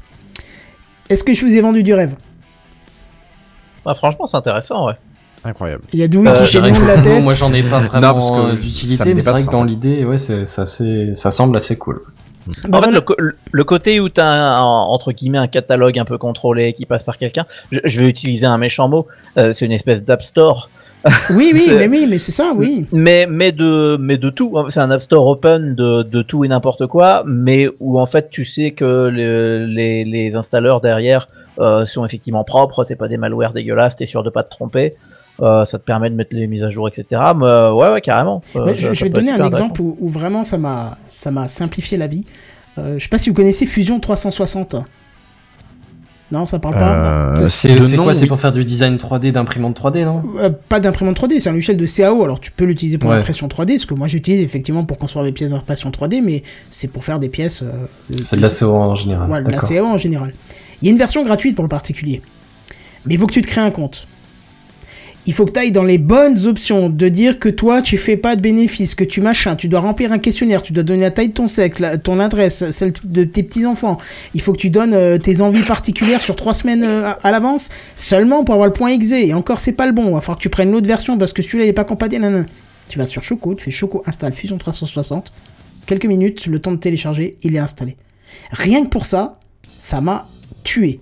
Est-ce 1.08 1.24
que 1.24 1.34
je 1.34 1.44
vous 1.44 1.56
ai 1.56 1.60
vendu 1.60 1.82
du 1.82 1.92
rêve? 1.92 2.14
Bah, 3.84 3.94
franchement, 3.94 4.26
c'est 4.26 4.36
intéressant, 4.36 4.86
ouais. 4.86 4.94
Incroyable. 5.44 5.84
Il 5.94 6.00
y 6.00 6.02
a 6.02 6.08
Dewey 6.08 6.28
Euh, 6.28 6.34
qui 6.34 6.46
chez 6.46 6.60
nous 6.60 6.86
la 6.86 6.98
tête. 7.02 7.22
Moi, 7.22 7.32
j'en 7.32 7.52
ai 7.54 7.62
pas 7.62 7.80
vraiment 7.80 8.08
Non, 8.08 8.12
parce 8.14 8.30
que 8.30 8.36
euh, 8.36 8.50
ça 8.50 8.56
d'utilité, 8.60 9.14
mais 9.14 9.22
c'est 9.22 9.30
vrai 9.30 9.44
que 9.44 9.50
dans 9.50 9.60
en 9.60 9.62
fait. 9.62 9.68
l'idée, 9.70 10.04
ouais, 10.04 10.18
c'est 10.18 10.46
c'est 10.46 10.60
assez, 10.62 11.14
ça 11.14 11.30
semble 11.30 11.56
assez 11.56 11.78
cool. 11.78 12.00
Bah 12.68 12.78
en 12.78 12.82
fait, 12.82 12.90
le, 12.90 13.34
le 13.52 13.64
côté 13.64 14.00
où 14.00 14.08
tu 14.08 14.20
as 14.20 14.26
un, 14.26 14.60
entre 14.62 15.12
guillemets 15.12 15.38
un 15.38 15.46
catalogue 15.46 15.98
un 15.98 16.04
peu 16.04 16.18
contrôlé 16.18 16.72
qui 16.72 16.84
passe 16.84 17.02
par 17.04 17.16
quelqu'un, 17.16 17.46
je, 17.70 17.78
je 17.84 18.00
vais 18.00 18.08
utiliser 18.08 18.46
un 18.46 18.58
méchant 18.58 18.88
mot, 18.88 19.06
euh, 19.38 19.52
c'est 19.52 19.66
une 19.66 19.72
espèce 19.72 20.02
d'app 20.02 20.22
store, 20.22 20.68
Oui, 21.30 21.52
oui, 21.54 21.70
mais 21.78 21.86
oui, 21.86 22.06
mais 22.08 22.18
c'est 22.18 22.32
ça, 22.32 22.52
oui. 22.56 22.86
mais 22.92 23.26
mais 23.30 23.52
de 23.52 23.96
mais 24.00 24.16
de 24.18 24.30
tout. 24.30 24.54
C'est 24.68 24.80
un 24.80 24.90
app 24.90 25.00
store 25.02 25.26
open 25.26 25.74
de, 25.74 26.02
de 26.02 26.22
tout 26.22 26.44
et 26.44 26.48
n'importe 26.48 26.86
quoi, 26.86 27.22
mais 27.26 27.68
où 27.78 27.98
en 28.00 28.06
fait 28.06 28.28
tu 28.30 28.44
sais 28.44 28.72
que 28.72 28.84
le- 29.08 29.66
les, 29.66 30.04
les 30.04 30.34
installeurs 30.34 30.80
derrière 30.80 31.28
euh, 31.28 31.39
sont 31.86 32.04
effectivement 32.04 32.44
propres, 32.44 32.84
c'est 32.84 32.96
pas 32.96 33.08
des 33.08 33.16
malwares 33.16 33.52
dégueulasses, 33.52 33.96
t'es 33.96 34.06
sûr 34.06 34.22
de 34.22 34.30
pas 34.30 34.42
te 34.42 34.50
tromper. 34.50 34.94
Euh, 35.42 35.64
ça 35.64 35.78
te 35.78 35.84
permet 35.84 36.10
de 36.10 36.14
mettre 36.14 36.34
les 36.34 36.46
mises 36.46 36.62
à 36.62 36.68
jour, 36.68 36.86
etc. 36.86 37.04
Mais, 37.34 37.46
euh, 37.46 37.72
ouais, 37.72 37.90
ouais, 37.92 38.00
carrément. 38.02 38.42
Euh, 38.56 38.66
Ouais, 38.66 38.74
je, 38.74 38.88
vais 38.88 38.94
te 38.94 39.14
donner 39.14 39.30
un 39.32 39.46
exemple 39.46 39.80
où, 39.80 39.96
où 39.98 40.08
vraiment 40.08 40.44
ça 40.44 40.58
m'a 40.58 40.98
ça 41.06 41.30
m'a 41.30 41.48
simplifié 41.48 41.96
la 41.96 42.08
vie. 42.08 42.26
Euh, 42.78 42.98
je 42.98 43.02
sais 43.04 43.08
pas 43.08 43.16
si 43.16 43.30
vous 43.30 43.36
connaissez 43.36 43.64
Fusion 43.64 44.00
360. 44.00 44.76
Non, 46.32 46.46
ça 46.46 46.60
parle 46.60 46.74
pas. 46.74 46.94
Euh, 47.38 47.44
C'est 47.46 47.74
de 47.74 47.80
c'est 47.80 47.96
nom, 47.96 48.04
quoi 48.04 48.14
C'est 48.14 48.22
oui. 48.22 48.28
pour 48.28 48.38
faire 48.38 48.52
du 48.52 48.64
design 48.64 48.96
3D 48.96 49.32
d'imprimante 49.32 49.80
3D, 49.80 50.04
non? 50.04 50.22
Euh, 50.38 50.50
pas 50.68 50.78
d'imprimante 50.78 51.16
3D, 51.20 51.40
c'est 51.40 51.48
un 51.48 51.52
logiciel 51.52 51.76
de 51.76 51.86
CAO, 51.86 52.22
alors 52.22 52.38
tu 52.38 52.52
peux 52.52 52.64
l'utiliser 52.66 52.98
pour 52.98 53.10
Ouais. 53.10 53.16
l'impression 53.16 53.48
3D, 53.48 53.78
ce 53.78 53.86
que 53.86 53.94
moi 53.94 54.06
j'utilise 54.06 54.40
effectivement 54.42 54.84
pour 54.84 54.96
construire 54.98 55.24
des 55.24 55.32
pièces 55.32 55.50
d'impression 55.50 55.90
3D, 55.90 56.22
mais 56.24 56.44
c'est 56.70 56.86
pour 56.86 57.02
faire 57.04 57.18
des 57.18 57.28
pièces... 57.30 57.62
euh, 57.62 57.86
C'est 58.22 58.36
de 58.36 58.42
la 58.42 58.48
CO 58.48 58.74
en 58.76 58.94
général. 58.94 59.26
Voilà, 59.26 59.44
de 59.44 59.50
la. 59.50 59.58
CAO 59.58 59.86
en 59.86 59.98
général. 59.98 60.32
Il 60.80 60.86
y 60.86 60.88
a 60.88 60.92
une 60.92 60.98
version 60.98 61.24
gratuite 61.24 61.54
pour 61.54 61.64
le 61.64 61.68
particulier. 61.68 62.22
Mais 63.06 63.14
il 63.14 63.20
faut 63.20 63.26
que 63.26 63.32
tu 63.32 63.42
te 63.42 63.46
crées 63.46 63.60
un 63.60 63.70
compte. 63.70 64.06
Il 65.26 65.34
faut 65.34 65.44
que 65.44 65.52
tu 65.52 65.60
ailles 65.60 65.72
dans 65.72 65.84
les 65.84 65.98
bonnes 65.98 66.46
options 66.46 66.88
de 66.88 67.08
dire 67.08 67.38
que 67.38 67.50
toi, 67.50 67.82
tu 67.82 67.98
fais 67.98 68.16
pas 68.16 68.36
de 68.36 68.40
bénéfices, 68.40 68.94
que 68.94 69.04
tu 69.04 69.20
machin, 69.20 69.54
tu 69.54 69.68
dois 69.68 69.80
remplir 69.80 70.12
un 70.12 70.18
questionnaire, 70.18 70.62
tu 70.62 70.72
dois 70.72 70.82
donner 70.82 71.02
la 71.02 71.10
taille 71.10 71.28
de 71.28 71.34
ton 71.34 71.46
sexe, 71.46 71.82
ton 72.02 72.18
adresse, 72.18 72.70
celle 72.70 72.92
de 73.04 73.24
tes 73.24 73.42
petits-enfants. 73.42 73.98
Il 74.34 74.40
faut 74.40 74.52
que 74.52 74.58
tu 74.58 74.70
donnes 74.70 74.94
euh, 74.94 75.18
tes 75.18 75.42
envies 75.42 75.64
particulières 75.64 76.22
sur 76.22 76.36
trois 76.36 76.54
semaines 76.54 76.84
euh, 76.84 77.12
à, 77.22 77.30
l'avance, 77.30 77.68
seulement 77.96 78.44
pour 78.44 78.54
avoir 78.54 78.66
le 78.66 78.72
point 78.72 78.88
exe. 78.88 79.12
Et 79.12 79.34
encore, 79.34 79.60
c'est 79.60 79.72
pas 79.72 79.86
le 79.86 79.92
bon. 79.92 80.08
Il 80.08 80.14
va 80.14 80.20
falloir 80.20 80.38
que 80.38 80.42
tu 80.42 80.48
prennes 80.48 80.72
l'autre 80.72 80.88
version 80.88 81.18
parce 81.18 81.34
que 81.34 81.42
celui-là, 81.42 81.66
il 81.66 81.74
pas 81.74 81.84
compatible. 81.84 82.46
Tu 82.88 82.98
vas 82.98 83.06
sur 83.06 83.22
Choco, 83.22 83.54
tu 83.54 83.64
fais 83.64 83.70
Choco 83.70 84.02
installe 84.06 84.32
Fusion 84.32 84.56
360. 84.56 85.32
Quelques 85.86 86.06
minutes, 86.06 86.46
le 86.46 86.58
temps 86.60 86.72
de 86.72 86.78
télécharger, 86.78 87.36
il 87.42 87.54
est 87.54 87.60
installé. 87.60 87.96
Rien 88.52 88.84
que 88.84 88.88
pour 88.88 89.06
ça, 89.06 89.38
ça 89.78 90.00
m'a 90.00 90.28
tué. 90.62 91.00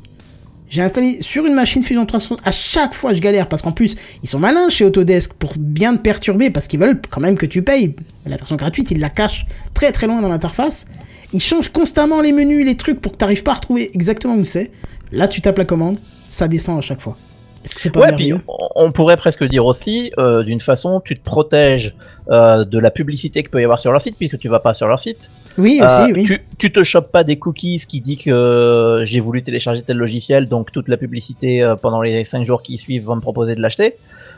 J'ai 0.70 0.82
installé 0.82 1.22
sur 1.22 1.46
une 1.46 1.54
machine 1.54 1.82
Fusion 1.82 2.04
360. 2.04 2.46
À 2.46 2.50
chaque 2.50 2.92
fois, 2.92 3.14
je 3.14 3.20
galère 3.20 3.48
parce 3.48 3.62
qu'en 3.62 3.72
plus, 3.72 3.96
ils 4.22 4.28
sont 4.28 4.38
malins 4.38 4.68
chez 4.68 4.84
Autodesk 4.84 5.32
pour 5.34 5.54
bien 5.56 5.96
te 5.96 6.02
perturber 6.02 6.50
parce 6.50 6.68
qu'ils 6.68 6.78
veulent 6.78 7.00
quand 7.08 7.22
même 7.22 7.36
que 7.36 7.46
tu 7.46 7.62
payes. 7.62 7.94
La 8.26 8.36
version 8.36 8.56
gratuite, 8.56 8.90
ils 8.90 9.00
la 9.00 9.08
cachent 9.08 9.46
très 9.72 9.92
très 9.92 10.06
loin 10.06 10.20
dans 10.20 10.28
l'interface. 10.28 10.86
Ils 11.32 11.42
changent 11.42 11.70
constamment 11.70 12.20
les 12.20 12.32
menus, 12.32 12.66
les 12.66 12.76
trucs 12.76 13.00
pour 13.00 13.12
que 13.12 13.16
tu 13.16 13.24
n'arrives 13.24 13.42
pas 13.42 13.52
à 13.52 13.54
retrouver 13.54 13.90
exactement 13.94 14.34
où 14.34 14.44
c'est. 14.44 14.70
Là, 15.10 15.26
tu 15.26 15.40
tapes 15.40 15.58
la 15.58 15.64
commande, 15.64 15.98
ça 16.28 16.48
descend 16.48 16.78
à 16.78 16.82
chaque 16.82 17.00
fois. 17.00 17.16
Est-ce 17.64 17.74
que 17.74 17.80
c'est 17.80 17.90
pas 17.90 18.00
Ouais, 18.00 18.12
puis 18.16 18.32
on 18.76 18.92
pourrait 18.92 19.16
presque 19.16 19.44
dire 19.44 19.66
aussi, 19.66 20.12
euh, 20.18 20.42
d'une 20.42 20.60
façon, 20.60 21.00
tu 21.04 21.18
te 21.18 21.24
protèges 21.24 21.94
euh, 22.30 22.64
de 22.64 22.78
la 22.78 22.90
publicité 22.90 23.42
qu'il 23.42 23.50
peut 23.50 23.60
y 23.60 23.64
avoir 23.64 23.80
sur 23.80 23.90
leur 23.92 24.00
site, 24.00 24.16
puisque 24.16 24.38
tu 24.38 24.48
vas 24.48 24.60
pas 24.60 24.74
sur 24.74 24.86
leur 24.86 25.00
site. 25.00 25.28
Oui, 25.58 25.80
Euh, 25.82 25.86
aussi, 25.86 26.12
oui. 26.12 26.22
tu, 26.24 26.40
tu 26.56 26.70
te 26.72 26.82
chopes 26.84 27.10
pas 27.10 27.24
des 27.24 27.36
cookies 27.36 27.82
qui 27.88 28.00
dit 28.00 28.16
que 28.16 29.02
j'ai 29.04 29.20
voulu 29.20 29.42
télécharger 29.42 29.82
tel 29.82 29.96
logiciel, 29.96 30.48
donc 30.48 30.70
toute 30.72 30.88
la 30.88 30.96
publicité 30.96 31.74
pendant 31.82 32.00
les 32.00 32.24
5 32.24 32.44
jours 32.46 32.62
qui 32.62 32.78
suivent 32.78 33.04
va 33.06 33.14
me 33.16 33.20
proposer 33.20 33.54
de 33.56 33.60
l'acheter. 33.60 33.96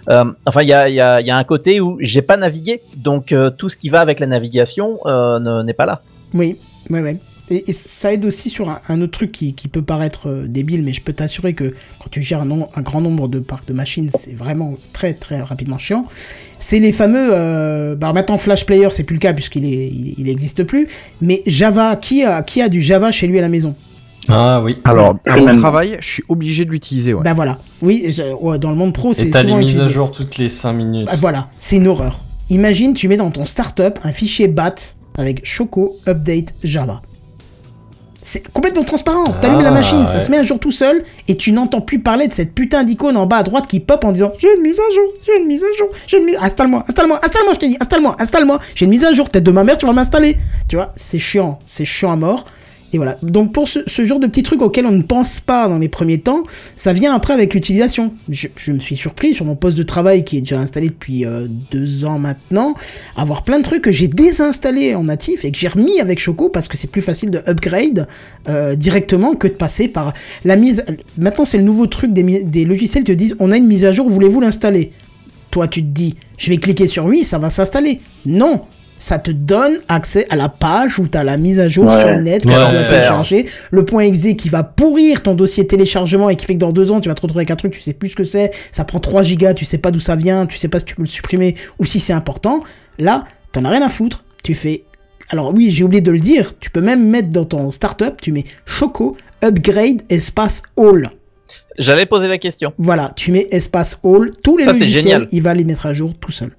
Enfin, 0.09 0.63
il 0.63 0.69
y 0.69 0.73
a, 0.73 0.89
y, 0.89 0.99
a, 1.01 1.21
il 1.21 1.27
y 1.27 1.31
a 1.31 1.37
un 1.37 1.45
côté 1.45 1.79
où 1.81 1.99
j'ai 2.01 2.23
pas 2.23 2.39
navigué, 2.39 2.81
donc 2.97 3.35
tout 3.59 3.69
ce 3.69 3.77
qui 3.77 3.91
va 3.91 4.01
avec 4.01 4.19
la 4.19 4.27
navigation 4.27 4.99
ne- 5.05 5.63
n'est 5.63 5.75
pas 5.75 5.87
là. 5.87 6.01
Oui, 6.33 6.57
ouais, 6.89 7.01
ouais. 7.03 7.19
Et, 7.51 7.69
et 7.69 7.73
ça 7.73 8.13
aide 8.13 8.25
aussi 8.25 8.49
sur 8.49 8.71
un, 8.71 8.81
un 8.89 9.01
autre 9.03 9.13
truc 9.13 9.33
qui, 9.33 9.55
qui 9.55 9.67
peut 9.69 9.83
paraître 9.83 10.29
euh, 10.29 10.47
débile, 10.47 10.83
mais 10.85 10.93
je 10.93 11.03
peux 11.03 11.13
t'assurer 11.13 11.53
que 11.55 11.75
quand 11.99 12.09
tu 12.11 12.23
gères 12.23 12.43
un, 12.43 12.45
nom- 12.45 12.69
un 12.77 12.83
grand 12.83 13.01
nombre 13.01 13.27
de 13.29 13.41
parcs 13.41 13.67
de 13.67 13.73
machines, 13.73 14.09
c'est 14.09 14.35
vraiment 14.37 14.75
très 14.93 15.15
très 15.15 15.41
rapidement 15.43 15.77
chiant. 15.79 16.07
C'est 16.59 16.79
les 16.79 16.93
fameux. 16.93 17.31
Euh, 17.33 17.97
bah 17.97 18.13
maintenant 18.13 18.39
Flash 18.39 18.67
Player, 18.67 18.89
c'est 18.91 19.03
plus 19.03 19.15
le 19.17 19.21
cas 19.21 19.33
puisqu'il 19.33 19.65
il, 19.65 20.15
il 20.19 20.29
existe 20.29 20.63
plus. 20.65 20.87
Mais 21.21 21.43
Java, 21.47 21.97
qui 21.97 22.23
a, 22.23 22.43
qui 22.43 22.63
a 22.63 22.69
du 22.69 22.81
Java 22.83 23.11
chez 23.11 23.27
lui 23.27 23.39
à 23.39 23.43
la 23.43 23.49
maison? 23.49 23.75
Ah 24.29 24.63
oui. 24.63 24.77
Alors, 24.85 25.17
mon 25.37 25.45
même- 25.47 25.57
travail, 25.59 25.97
je 26.01 26.07
suis 26.09 26.23
obligé 26.29 26.65
de 26.65 26.71
l'utiliser, 26.71 27.15
ouais. 27.15 27.25
Bah 27.25 27.33
voilà. 27.35 27.59
Oui, 27.83 28.05
je- 28.11 28.33
ouais, 28.35 28.59
dans 28.61 28.71
le 28.71 28.77
monde 28.77 28.93
pro, 28.93 29.13
c'est 29.13 29.27
Et 29.27 29.31
t'as 29.31 29.43
les 29.43 29.49
souvent 29.49 29.61
mises 29.61 29.81
à 29.81 29.89
jour 29.89 30.13
toutes 30.13 30.37
les 30.39 30.49
5 30.49 30.73
minutes. 30.75 31.09
Ah, 31.11 31.17
voilà, 31.17 31.49
c'est 31.57 31.77
une 31.77 31.89
horreur. 31.89 32.25
Imagine, 32.49 32.95
tu 32.95 33.09
mets 33.09 33.17
dans 33.17 33.31
ton 33.31 33.45
startup 33.47 33.99
un 34.05 34.13
fichier 34.13 34.47
BAT 34.47 34.75
avec 35.17 35.45
Choco 35.45 35.97
Update 36.07 36.55
Java. 36.63 37.03
C'est 38.23 38.47
complètement 38.53 38.85
transparent. 38.85 39.25
T'allumes 39.41 39.61
Ah, 39.61 39.65
la 39.65 39.71
machine, 39.71 40.07
ça 40.07 40.21
se 40.21 40.31
met 40.31 40.37
à 40.37 40.45
jour 40.45 40.59
tout 40.59 40.71
seul, 40.71 41.03
et 41.27 41.37
tu 41.37 41.53
n'entends 41.53 41.81
plus 41.81 42.01
parler 42.01 42.29
de 42.29 42.33
cette 42.33 42.55
putain 42.55 42.85
d'icône 42.85 43.17
en 43.17 43.27
bas 43.27 43.39
à 43.39 43.43
droite 43.43 43.67
qui 43.67 43.81
pop 43.81 44.05
en 44.05 44.13
disant 44.13 44.33
J'ai 44.39 44.49
une 44.57 44.63
mise 44.63 44.79
à 44.79 44.95
jour, 44.95 45.13
j'ai 45.27 45.41
une 45.41 45.47
mise 45.47 45.65
à 45.65 45.77
jour, 45.79 45.89
j'ai 46.07 46.19
une 46.19 46.25
mise. 46.25 46.37
Installe-moi, 46.41 46.85
installe-moi, 46.87 47.21
installe-moi, 47.25 47.53
je 47.55 47.59
t'ai 47.59 47.69
dit, 47.69 47.77
installe-moi, 47.81 48.17
installe-moi, 48.19 48.61
j'ai 48.75 48.85
une 48.85 48.91
mise 48.91 49.05
à 49.05 49.13
jour, 49.13 49.31
tête 49.31 49.43
de 49.45 49.51
ma 49.51 49.65
mère, 49.65 49.79
tu 49.79 49.87
vas 49.87 49.93
m'installer. 49.93 50.37
Tu 50.69 50.77
vois, 50.77 50.93
c'est 50.97 51.19
chiant, 51.19 51.59
c'est 51.65 51.85
chiant 51.87 52.13
à 52.13 52.17
mort. 52.17 52.45
Et 52.93 52.97
voilà. 52.97 53.17
Donc 53.23 53.53
pour 53.53 53.69
ce, 53.69 54.05
genre 54.05 54.19
de 54.19 54.27
petits 54.27 54.43
trucs 54.43 54.63
auxquels 54.63 54.87
on 54.87 54.93
ne 54.93 55.03
pense 55.03 55.41
pas 55.41 55.69
dans 55.69 55.79
les 55.79 55.89
premiers 55.89 56.21
temps, 56.21 56.43
ça 56.75 56.93
vient 56.93 57.15
après 57.15 57.35
avec 57.35 57.55
l'utilisation. 57.55 58.15
Je, 58.29 58.49
me 58.69 58.81
suis 58.81 58.97
surpris 58.97 59.35
sur 59.35 59.45
mon 59.45 59.55
poste 59.55 59.77
de 59.77 59.83
travail 59.83 60.25
qui 60.25 60.39
est 60.39 60.41
déjà 60.41 60.59
installé 60.59 60.89
depuis 60.89 61.25
euh, 61.25 61.47
deux 61.71 62.05
ans 62.05 62.19
maintenant, 62.19 62.75
avoir 63.17 63.43
plein 63.43 63.59
de 63.59 63.65
trucs 63.65 63.83
que 63.83 63.93
j'ai 63.93 64.09
désinstallés 64.09 64.95
en 64.95 65.05
natif 65.05 65.45
et 65.45 65.53
que 65.53 65.59
j'ai 65.59 65.69
remis 65.69 66.01
avec 66.01 66.19
Choco 66.19 66.49
parce 66.49 66.69
que 66.69 66.77
c'est 66.77 66.91
plus 66.91 67.03
facile 67.03 67.31
de 67.31 67.43
upgrade 67.47 68.09
euh, 68.49 68.75
directement 68.75 69.35
que 69.35 69.47
de 69.47 69.55
passer 69.55 69.87
par 69.87 70.13
la 70.45 70.57
mise. 70.57 70.85
Maintenant 71.17 71.45
c'est 71.45 71.59
le 71.59 71.65
nouveau 71.65 71.87
truc 71.87 72.13
des, 72.13 72.43
des 72.43 72.65
logiciels 72.65 73.05
qui 73.05 73.13
te 73.13 73.17
disent 73.17 73.37
on 73.39 73.53
a 73.53 73.57
une 73.57 73.67
mise 73.67 73.85
à 73.85 73.93
jour, 73.93 74.09
voulez-vous 74.09 74.41
l'installer? 74.41 74.93
Toi 75.51 75.69
tu 75.69 75.83
te 75.83 75.89
dis 75.89 76.17
je 76.39 76.51
vais 76.51 76.57
cliquer 76.57 76.87
sur 76.87 77.05
oui, 77.05 77.23
ça 77.23 77.39
va 77.39 77.51
s'installer. 77.51 78.01
Non 78.27 78.63
ça 79.01 79.19
te 79.19 79.33
donne 79.33 79.79
accès 79.89 80.27
à 80.31 80.37
la 80.37 80.49
page 80.49 81.01
où 81.01 81.09
tu 81.09 81.19
as 81.19 81.25
la 81.25 81.37
mise 81.37 81.59
à 81.59 81.69
jour 81.69 81.87
Ouais. 81.87 81.99
sur 81.99 82.11
le 82.11 82.19
net 82.21 82.45
que 82.45 82.49
Ouais, 82.49 82.55
tu 82.67 82.71
dois 82.71 82.85
télécharger, 82.85 83.47
le 83.73 83.85
point 83.85 84.05
exe 84.05 84.29
qui 84.39 84.49
va 84.49 84.63
pourrir 84.63 85.23
ton 85.23 85.35
dossier 85.35 85.67
téléchargement 85.67 86.31
et 86.31 86.37
qui 86.37 86.47
fait 86.47 86.55
que 86.55 86.59
dans 86.61 86.71
deux 86.73 86.93
ans 86.93 87.01
tu 87.01 87.09
vas 87.09 87.15
te 87.17 87.23
retrouver 87.23 87.41
avec 87.41 87.51
un 87.51 87.57
truc, 87.57 87.73
tu 87.73 87.81
sais 87.81 87.95
plus 87.95 88.11
ce 88.11 88.17
que 88.17 88.23
c'est, 88.25 88.53
ça 88.71 88.85
prend 88.85 89.01
3 89.01 89.25
gigas, 89.25 89.55
tu 89.55 89.65
sais 89.65 89.79
pas 89.79 89.91
d'où 89.91 89.99
ça 90.01 90.15
vient, 90.15 90.47
tu 90.47 90.57
sais 90.59 90.69
pas 90.69 90.79
si 90.79 90.85
tu 90.85 90.95
peux 90.95 91.03
le 91.03 91.09
supprimer 91.09 91.55
ou 91.81 91.85
si 91.85 91.99
c'est 91.99 92.13
important. 92.13 92.63
Là, 92.99 93.25
t'en 93.53 93.65
as 93.65 93.71
rien 93.71 93.83
à 93.83 93.89
foutre, 93.89 94.23
tu 94.45 94.55
fais. 94.55 94.85
Alors 95.31 95.53
oui, 95.55 95.71
j'ai 95.71 95.83
oublié 95.85 96.01
de 96.03 96.11
le 96.11 96.19
dire, 96.21 96.53
tu 96.61 96.71
peux 96.71 96.81
même 96.83 97.09
mettre 97.09 97.31
dans 97.31 97.45
ton 97.47 97.71
startup, 97.71 98.21
tu 98.21 98.33
mets 98.33 98.45
Choco 98.67 99.17
Upgrade 99.43 100.03
Espace 100.11 100.63
All. 100.77 101.09
J'allais 101.79 102.05
poser 102.07 102.29
la 102.29 102.37
question. 102.39 102.73
Voilà, 102.79 103.13
tu 103.17 103.33
mets 103.33 103.47
Espace 103.51 103.99
All, 104.05 104.33
tous 104.43 104.57
les 104.59 104.65
Ça, 104.65 104.73
logiciels, 104.73 105.03
génial. 105.03 105.27
il 105.33 105.43
va 105.43 105.55
les 105.55 105.65
mettre 105.65 105.87
à 105.87 105.95
jour 105.95 106.13
tout 106.21 106.31
seul. 106.33 106.51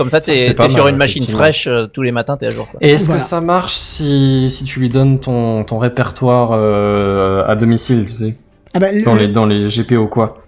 Comme 0.00 0.10
ça, 0.10 0.18
t'es 0.20 0.54
pas 0.54 0.68
sur 0.70 0.84
mal, 0.84 0.92
une 0.94 0.98
machine 0.98 1.24
fraîche 1.26 1.66
euh, 1.66 1.86
tous 1.86 2.00
les 2.00 2.10
matins, 2.10 2.38
t'es 2.38 2.46
à 2.46 2.50
jour. 2.50 2.66
quoi. 2.70 2.78
Et 2.82 2.92
est-ce 2.92 3.04
Voilà. 3.06 3.20
que 3.20 3.26
ça 3.26 3.40
marche 3.42 3.74
si, 3.74 4.48
si 4.48 4.64
tu 4.64 4.80
lui 4.80 4.88
donnes 4.88 5.20
ton, 5.20 5.62
ton 5.64 5.78
répertoire 5.78 6.52
euh, 6.52 7.44
à 7.46 7.54
domicile, 7.54 8.06
tu 8.06 8.12
sais, 8.14 8.34
Ah 8.72 8.78
bah, 8.78 8.92
le- 8.92 9.02
dans 9.02 9.14
les, 9.14 9.28
dans 9.28 9.44
les 9.44 9.68
GPO 9.68 10.06
quoi? 10.06 10.42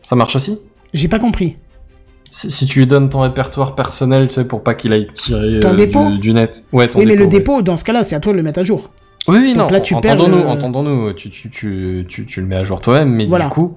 Ça 0.00 0.16
marche 0.16 0.36
aussi? 0.36 0.58
J'ai 0.94 1.08
pas 1.08 1.18
compris. 1.18 1.56
si, 2.30 2.50
si 2.50 2.64
tu 2.66 2.78
lui 2.78 2.86
donnes 2.86 3.10
ton 3.10 3.20
répertoire 3.20 3.74
personnel, 3.74 4.28
tu 4.28 4.34
sais, 4.34 4.44
pour 4.46 4.62
pas 4.62 4.72
qu'il 4.74 4.92
aille 4.94 5.08
tirer 5.12 5.60
Ton 5.60 5.72
euh, 5.72 5.76
dépôt? 5.76 6.08
du, 6.12 6.16
du 6.16 6.32
net. 6.32 6.64
Ouais, 6.72 6.88
ton 6.88 6.98
Oui, 7.00 7.04
mais 7.04 7.14
le 7.14 7.24
ouais. 7.24 7.28
dépôt, 7.28 7.60
dans 7.60 7.76
ce 7.76 7.84
cas-là, 7.84 8.04
c'est 8.04 8.16
à 8.16 8.20
toi 8.20 8.32
de 8.32 8.38
le 8.38 8.42
mettre 8.42 8.60
à 8.60 8.64
jour. 8.64 8.88
Oui, 9.28 9.36
oui, 9.42 9.48
Donc 9.52 9.68
non. 9.68 9.74
là, 9.74 9.80
tu 9.82 9.94
perds 10.00 10.14
entendons-nous, 10.14 10.38
le- 10.44 10.48
entendons-nous. 10.48 11.12
Tu, 11.12 11.28
tu, 11.28 11.50
tu, 11.50 12.06
tu, 12.08 12.24
tu 12.24 12.40
le 12.40 12.46
mets 12.46 12.56
à 12.56 12.64
jour 12.64 12.80
toi-même, 12.80 13.10
mais 13.10 13.26
Voilà. 13.26 13.44
du 13.44 13.50
coup, 13.50 13.76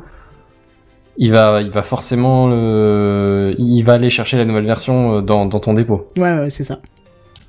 il 1.18 1.32
va, 1.32 1.62
il 1.62 1.70
va 1.72 1.82
forcément 1.82 2.48
le, 2.48 3.56
il 3.58 3.84
va 3.84 3.94
aller 3.94 4.10
chercher 4.10 4.38
la 4.38 4.46
nouvelle 4.46 4.66
version 4.66 5.18
euh, 5.18 5.22
dans, 5.22 5.46
dans 5.46 5.60
ton 5.60 5.74
dépôt. 5.74 6.08
Ouais, 6.18 6.34
ouais, 6.40 6.50
c'est 6.50 6.64
ça. 6.64 6.80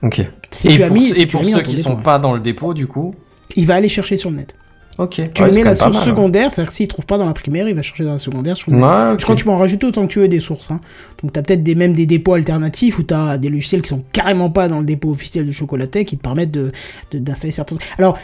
Ok. 0.03 0.21
Si 0.51 0.69
et 0.69 0.73
tu 0.73 0.83
as 0.83 0.87
pour, 0.89 0.97
mis, 0.97 1.03
ceux- 1.03 1.15
si 1.15 1.23
et 1.23 1.27
tu 1.27 1.33
pour 1.33 1.41
as 1.43 1.45
mis 1.45 1.53
ceux 1.53 1.61
qui 1.63 1.77
dépôt, 1.77 1.83
sont 1.91 1.97
ouais. 1.97 2.03
pas 2.03 2.19
dans 2.19 2.33
le 2.35 2.41
dépôt, 2.41 2.75
du 2.75 2.87
coup, 2.87 3.15
Il 3.57 3.67
va 3.67 3.77
aller 3.77 3.89
chercher 3.89 4.17
sur 4.17 4.31
le 4.31 4.37
net. 4.37 4.57
ok. 4.99 5.21
Tu 5.33 5.43
Ouais, 5.43 5.53
mets 5.53 5.63
la 5.63 5.75
source 5.77 5.93
mal, 5.95 6.03
hein. 6.03 6.05
secondaire, 6.05 6.51
c'est-à-dire 6.51 6.69
que 6.71 6.75
s'il 6.77 6.89
trouve 6.89 7.07
pas 7.07 7.19
dans 7.19 7.27
la 7.27 7.33
primaire, 7.35 7.69
il 7.69 7.75
va 7.77 7.83
chercher 7.83 8.05
dans 8.05 8.11
la 8.13 8.19
secondaire 8.19 8.57
sur 8.57 8.73
le 8.73 8.79
net. 8.79 8.87
Je 9.19 9.23
crois 9.23 9.35
que 9.37 9.41
tu 9.41 9.45
peux 9.45 9.51
en 9.53 9.59
rajouter 9.59 9.87
autant 9.87 10.03
que 10.07 10.13
tu 10.13 10.19
veux 10.19 10.29
des 10.29 10.41
sources. 10.41 10.71
Hein. 10.73 10.81
Donc 11.23 11.33
tu 11.33 11.39
as 11.39 11.43
peut-être 11.43 11.63
des, 11.63 11.75
même 11.77 11.95
des 11.95 12.07
dépôts 12.07 12.35
alternatifs 12.35 12.99
où 12.99 13.05
tu 13.05 13.15
as 13.15 13.39
des 13.39 13.49
logiciels 13.49 13.83
qui 13.83 13.91
sont 13.91 14.03
carrément 14.13 14.51
pas 14.51 14.67
dans 14.69 14.81
le 14.81 14.85
dépôt 14.85 15.11
officiel 15.13 15.47
de 15.47 15.53
Chocolaté 15.53 16.05
qui 16.05 16.17
te 16.19 16.23
permettent 16.23 16.51
de- 16.51 16.73
de- 17.13 17.19
d'installer 17.19 17.53
certains 17.53 17.77
trucs. 17.77 17.89
Alors 17.99 18.19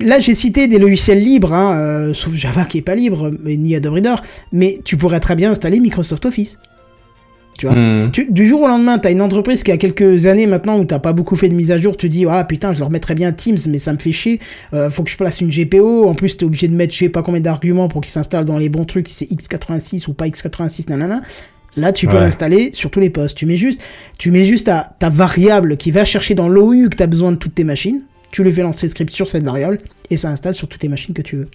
là 0.00 0.18
j'ai 0.20 0.34
cité 0.34 0.68
des 0.68 0.78
logiciels 0.78 1.20
libres, 1.22 1.54
hein, 1.54 1.74
euh, 1.76 2.14
sauf 2.14 2.34
Java 2.34 2.64
qui 2.64 2.78
est 2.78 2.82
pas 2.82 2.94
libre, 2.94 3.30
mais 3.42 3.56
ni 3.56 3.74
Adobe 3.74 3.94
Reader, 3.94 4.16
mais 4.52 4.80
tu 4.84 4.96
pourrais 4.96 5.20
très 5.20 5.36
bien 5.36 5.50
installer 5.50 5.80
Microsoft 5.80 6.24
Office. 6.26 6.58
Tu 7.58 7.66
vois 7.66 7.74
Hmm. 7.74 8.10
tu- 8.12 8.26
du 8.30 8.46
jour 8.46 8.62
au 8.62 8.68
lendemain, 8.68 8.98
t'as 8.98 9.10
une 9.10 9.20
entreprise 9.20 9.64
qui 9.64 9.72
a 9.72 9.76
quelques 9.76 10.26
années 10.26 10.46
maintenant 10.46 10.78
où 10.78 10.84
t'as 10.84 11.00
pas 11.00 11.12
beaucoup 11.12 11.34
fait 11.34 11.48
de 11.48 11.54
mise 11.54 11.72
à 11.72 11.78
jour, 11.78 11.96
tu 11.96 12.08
dis 12.08 12.24
ah 12.30 12.44
putain 12.44 12.72
je 12.72 12.78
leur 12.78 12.88
mettrais 12.90 13.16
bien 13.16 13.32
Teams 13.32 13.58
mais 13.68 13.78
ça 13.78 13.92
me 13.92 13.98
fait 13.98 14.12
chier, 14.12 14.38
euh, 14.74 14.88
faut 14.90 15.02
que 15.02 15.10
je 15.10 15.16
place 15.16 15.40
une 15.40 15.48
GPO, 15.50 16.08
en 16.08 16.14
plus 16.14 16.36
t'es 16.36 16.44
obligé 16.44 16.68
de 16.68 16.74
mettre 16.76 16.92
je 16.94 16.98
sais 17.00 17.08
pas 17.08 17.22
combien 17.22 17.40
d'arguments 17.40 17.88
pour 17.88 18.00
qu'ils 18.00 18.12
s'installent 18.12 18.44
dans 18.44 18.58
les 18.58 18.68
bons 18.68 18.84
trucs, 18.84 19.08
si 19.08 19.14
c'est 19.14 19.32
x86 19.32 20.06
ou 20.08 20.12
pas 20.14 20.28
x86 20.28 20.88
nanana. 20.88 21.20
Là 21.76 21.92
tu 21.92 22.06
peux 22.06 22.14
Ouais. 22.14 22.20
l'installer 22.20 22.70
sur 22.74 22.90
tous 22.92 23.00
les 23.00 23.10
postes. 23.10 23.36
Tu 23.36 23.44
mets 23.44 23.56
juste, 23.56 23.80
tu 24.18 24.30
mets 24.30 24.44
juste 24.44 24.66
ta, 24.66 24.94
ta 25.00 25.10
variable 25.10 25.76
qui 25.76 25.90
va 25.90 26.04
chercher 26.04 26.36
dans 26.36 26.48
l'OU 26.48 26.88
que 26.88 26.96
t'as 26.96 27.06
besoin 27.08 27.32
de 27.32 27.36
toutes 27.36 27.56
tes 27.56 27.64
machines, 27.64 28.02
tu 28.30 28.42
lui 28.42 28.52
fais 28.52 28.62
lancer 28.62 28.86
le 28.86 28.90
script 28.90 29.10
sur 29.10 29.28
cette 29.28 29.44
variable 29.44 29.78
et 30.10 30.16
ça 30.16 30.30
installe 30.30 30.54
sur 30.54 30.68
toutes 30.68 30.82
les 30.82 30.88
machines 30.88 31.14
que 31.14 31.22
tu 31.22 31.36
veux. 31.36 31.48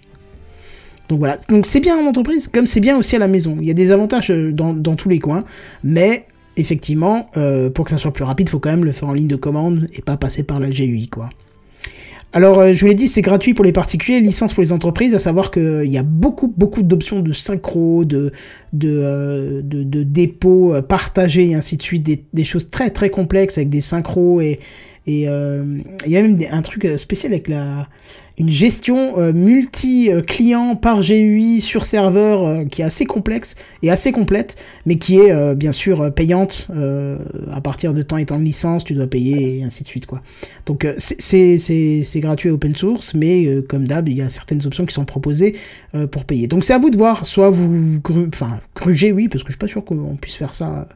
Donc 1.08 1.18
voilà, 1.18 1.36
donc 1.48 1.66
c'est 1.66 1.80
bien 1.80 1.96
en 1.98 2.06
entreprise, 2.06 2.48
comme 2.48 2.66
c'est 2.66 2.80
bien 2.80 2.96
aussi 2.96 3.16
à 3.16 3.18
la 3.18 3.28
maison. 3.28 3.58
Il 3.60 3.66
y 3.66 3.70
a 3.70 3.74
des 3.74 3.90
avantages 3.90 4.30
euh, 4.30 4.52
dans, 4.52 4.72
dans 4.72 4.96
tous 4.96 5.10
les 5.10 5.18
coins, 5.18 5.44
mais 5.82 6.26
effectivement, 6.56 7.28
euh, 7.36 7.68
pour 7.68 7.84
que 7.84 7.90
ça 7.90 7.98
soit 7.98 8.12
plus 8.12 8.24
rapide, 8.24 8.48
faut 8.48 8.58
quand 8.58 8.70
même 8.70 8.84
le 8.84 8.92
faire 8.92 9.08
en 9.08 9.12
ligne 9.12 9.28
de 9.28 9.36
commande 9.36 9.88
et 9.92 10.00
pas 10.00 10.16
passer 10.16 10.44
par 10.44 10.60
la 10.60 10.70
GUI, 10.70 11.08
quoi. 11.08 11.28
Alors, 12.32 12.58
euh, 12.58 12.72
je 12.72 12.80
vous 12.80 12.88
l'ai 12.88 12.94
dit, 12.94 13.06
c'est 13.06 13.22
gratuit 13.22 13.54
pour 13.54 13.64
les 13.64 13.70
particuliers, 13.70 14.18
licence 14.18 14.54
pour 14.54 14.62
les 14.62 14.72
entreprises, 14.72 15.14
à 15.14 15.20
savoir 15.20 15.52
qu'il 15.52 15.86
y 15.86 15.98
a 15.98 16.02
beaucoup, 16.02 16.52
beaucoup 16.56 16.82
d'options 16.82 17.20
de 17.20 17.32
synchro, 17.32 18.04
de, 18.04 18.32
de, 18.72 19.60
de, 19.62 19.84
de 19.84 20.02
dépôt 20.02 20.74
euh, 20.74 20.82
partagé 20.82 21.50
et 21.50 21.54
ainsi 21.54 21.76
de 21.76 21.82
suite, 21.82 22.02
des, 22.02 22.24
des 22.32 22.42
choses 22.42 22.70
très, 22.70 22.90
très 22.90 23.08
complexes 23.08 23.56
avec 23.56 23.68
des 23.68 23.80
synchros 23.80 24.40
et, 24.40 24.58
et 25.06 25.28
euh, 25.28 25.78
il 26.06 26.12
y 26.12 26.16
a 26.16 26.22
même 26.22 26.38
un 26.50 26.62
truc 26.62 26.84
euh, 26.86 26.96
spécial 26.96 27.32
avec 27.32 27.48
la, 27.48 27.88
une 28.38 28.48
gestion 28.50 29.18
euh, 29.18 29.32
multi-client 29.34 30.76
par 30.76 31.00
GUI 31.02 31.60
sur 31.60 31.84
serveur 31.84 32.66
qui 32.70 32.82
est 32.82 32.84
assez 32.84 33.04
complexe 33.04 33.54
et 33.82 33.90
assez 33.90 34.12
complète, 34.12 34.56
mais 34.86 34.96
qui 34.96 35.18
est 35.18 35.54
bien 35.54 35.72
sûr 35.72 36.12
payante 36.14 36.68
à 37.52 37.60
partir 37.60 37.92
de 37.94 38.02
temps 38.02 38.16
et 38.16 38.26
temps 38.26 38.38
de 38.38 38.44
licence, 38.44 38.84
tu 38.84 38.94
dois 38.94 39.06
payer 39.06 39.58
et 39.58 39.62
ainsi 39.64 39.82
de 39.82 39.88
suite 39.88 40.06
quoi. 40.06 40.22
Donc 40.66 40.86
c'est- 40.98 42.20
gratuit 42.20 42.50
open 42.50 42.74
source, 42.74 43.14
mais 43.14 43.46
comme 43.68 43.86
d'hab, 43.86 44.08
il 44.08 44.16
y 44.16 44.22
a 44.22 44.28
certaines 44.28 44.66
options 44.66 44.86
qui 44.86 44.94
sont 44.94 45.04
proposées 45.04 45.54
pour 46.10 46.24
payer. 46.24 46.46
Donc 46.46 46.64
c'est 46.64 46.72
à 46.72 46.78
vous 46.78 46.90
de 46.90 46.96
voir, 46.96 47.26
soit 47.26 47.50
vous 47.50 47.98
gru- 48.02 48.28
enfin 48.28 48.60
grugez 48.74 49.12
oui, 49.12 49.28
parce 49.28 49.42
que 49.44 49.48
je 49.50 49.52
suis 49.54 49.58
pas 49.58 49.68
sûr 49.68 49.84
qu'on 49.84 50.16
puisse 50.16 50.36
faire 50.36 50.54
ça 50.54 50.88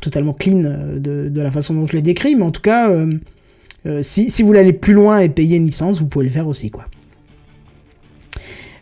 totalement 0.00 0.32
clean 0.32 0.64
euh, 0.64 0.98
de, 0.98 1.28
de 1.28 1.40
la 1.42 1.50
façon 1.50 1.74
dont 1.74 1.86
je 1.86 1.92
l'ai 1.92 2.02
décrit, 2.02 2.34
mais 2.36 2.44
en 2.44 2.50
tout 2.50 2.62
cas, 2.62 2.90
euh, 2.90 3.14
euh, 3.86 4.02
si, 4.02 4.30
si 4.30 4.42
vous 4.42 4.48
voulez 4.48 4.60
aller 4.60 4.72
plus 4.72 4.94
loin 4.94 5.18
et 5.18 5.28
payer 5.28 5.56
une 5.56 5.66
licence, 5.66 6.00
vous 6.00 6.06
pouvez 6.06 6.24
le 6.24 6.30
faire 6.30 6.48
aussi 6.48 6.70
quoi. 6.70 6.84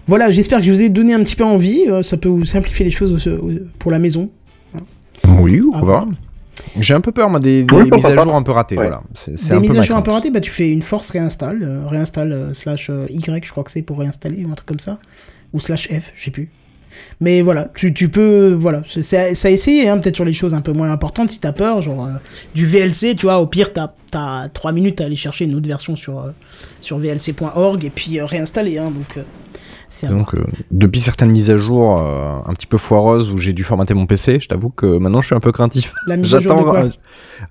Voilà, 0.07 0.31
j'espère 0.31 0.61
que 0.61 0.65
je 0.65 0.73
vous 0.73 0.83
ai 0.83 0.89
donné 0.89 1.13
un 1.13 1.23
petit 1.23 1.37
peu 1.37 1.45
envie, 1.45 1.83
ça 2.03 2.17
peut 2.17 2.29
vous 2.31 2.47
simplifier 2.47 2.85
les 2.85 2.91
choses 2.91 3.29
pour 3.79 3.91
la 3.91 3.99
maison. 3.99 4.31
Oui, 5.41 5.61
on 5.73 5.77
Ah, 5.77 5.85
va. 5.85 6.07
J'ai 6.81 6.95
un 6.95 7.01
peu 7.01 7.13
peur, 7.13 7.31
moi, 7.31 7.41
des, 7.41 7.65
des 7.65 7.75
Oui, 7.75 7.91
mises 7.91 8.07
à 8.07 8.15
jour 8.15 8.35
un 8.35 8.43
peu 8.43 8.53
ratées. 8.53 8.77
Ouais. 8.79 8.87
Voilà. 8.87 9.03
Des 9.27 9.53
un 9.53 9.61
mises 9.61 9.73
peu 9.73 9.79
à 9.79 9.83
jour 9.83 9.97
un 9.97 10.03
peu 10.03 10.11
ratées, 10.11 10.31
bah 10.31 10.41
tu 10.41 10.51
fais 10.51 10.71
une 10.71 10.83
force 10.83 11.11
réinstalle, 11.11 11.63
euh, 11.63 11.87
réinstalle 11.87 12.33
euh, 12.33 12.55
slash 12.55 12.91
euh, 12.91 13.07
Y, 13.11 13.45
je 13.45 13.51
crois 13.51 13.65
que 13.65 13.71
c'est 13.71 13.83
pour 13.83 13.99
réinstaller 13.99 14.45
ou 14.45 14.51
un 14.51 14.55
truc 14.55 14.67
comme 14.67 14.79
ça, 14.79 14.99
ou 15.53 15.61
slash 15.61 15.89
F, 15.89 16.13
je 16.15 16.25
sais 16.25 16.31
plus. 16.31 16.51
Mais 17.21 17.41
voilà, 17.43 17.69
tu, 17.75 17.93
tu 17.95 18.09
peux, 18.09 18.53
voilà, 18.59 18.83
c'est- 18.87 19.15
à 19.47 19.51
essayer, 19.51 19.89
hein, 19.89 19.99
peut-être 19.99 20.17
sur 20.17 20.25
les 20.25 20.33
choses 20.33 20.55
un 20.55 20.61
peu 20.61 20.73
moins 20.73 20.91
importantes 20.91 21.31
si 21.31 21.41
t'as 21.41 21.53
peur, 21.53 21.83
genre 21.83 22.05
euh, 22.07 22.11
du 22.55 22.67
VLC, 22.67 23.15
tu 23.17 23.27
vois, 23.27 23.39
au 23.39 23.47
pire 23.47 23.73
t'as 23.73 23.91
as 24.15 24.49
3 24.53 24.73
minutes 24.73 25.01
à 25.01 25.05
aller 25.05 25.17
chercher 25.17 25.45
une 25.45 25.55
autre 25.55 25.69
version 25.69 25.95
sur, 25.97 26.19
euh, 26.19 26.31
sur 26.81 26.99
vlc.org 26.99 27.85
et 27.85 27.91
puis 27.91 28.19
euh, 28.21 28.25
réinstaller, 28.25 28.79
hein, 28.79 28.91
donc 28.91 29.19
euh, 29.19 29.23
depuis 30.71 31.01
certaines 31.01 31.31
mises 31.31 31.51
à 31.51 31.57
jour 31.57 31.99
euh, 31.99 32.37
un 32.47 32.53
petit 32.53 32.67
peu 32.67 32.77
foireuses 32.77 33.31
où 33.33 33.39
j'ai 33.39 33.55
dû 33.55 33.65
formater 33.65 33.95
mon 33.95 34.05
PC, 34.07 34.39
je 34.39 34.47
t'avoue 34.47 34.69
que 34.69 34.85
maintenant 34.99 35.23
je 35.23 35.29
suis 35.29 35.35
un 35.35 35.41
peu 35.41 35.51
craintif. 35.51 35.95
La 36.07 36.17
mise 36.19 36.35
à 36.35 36.41
jour 36.41 36.53
de 36.59 36.63
quoi 36.71 36.81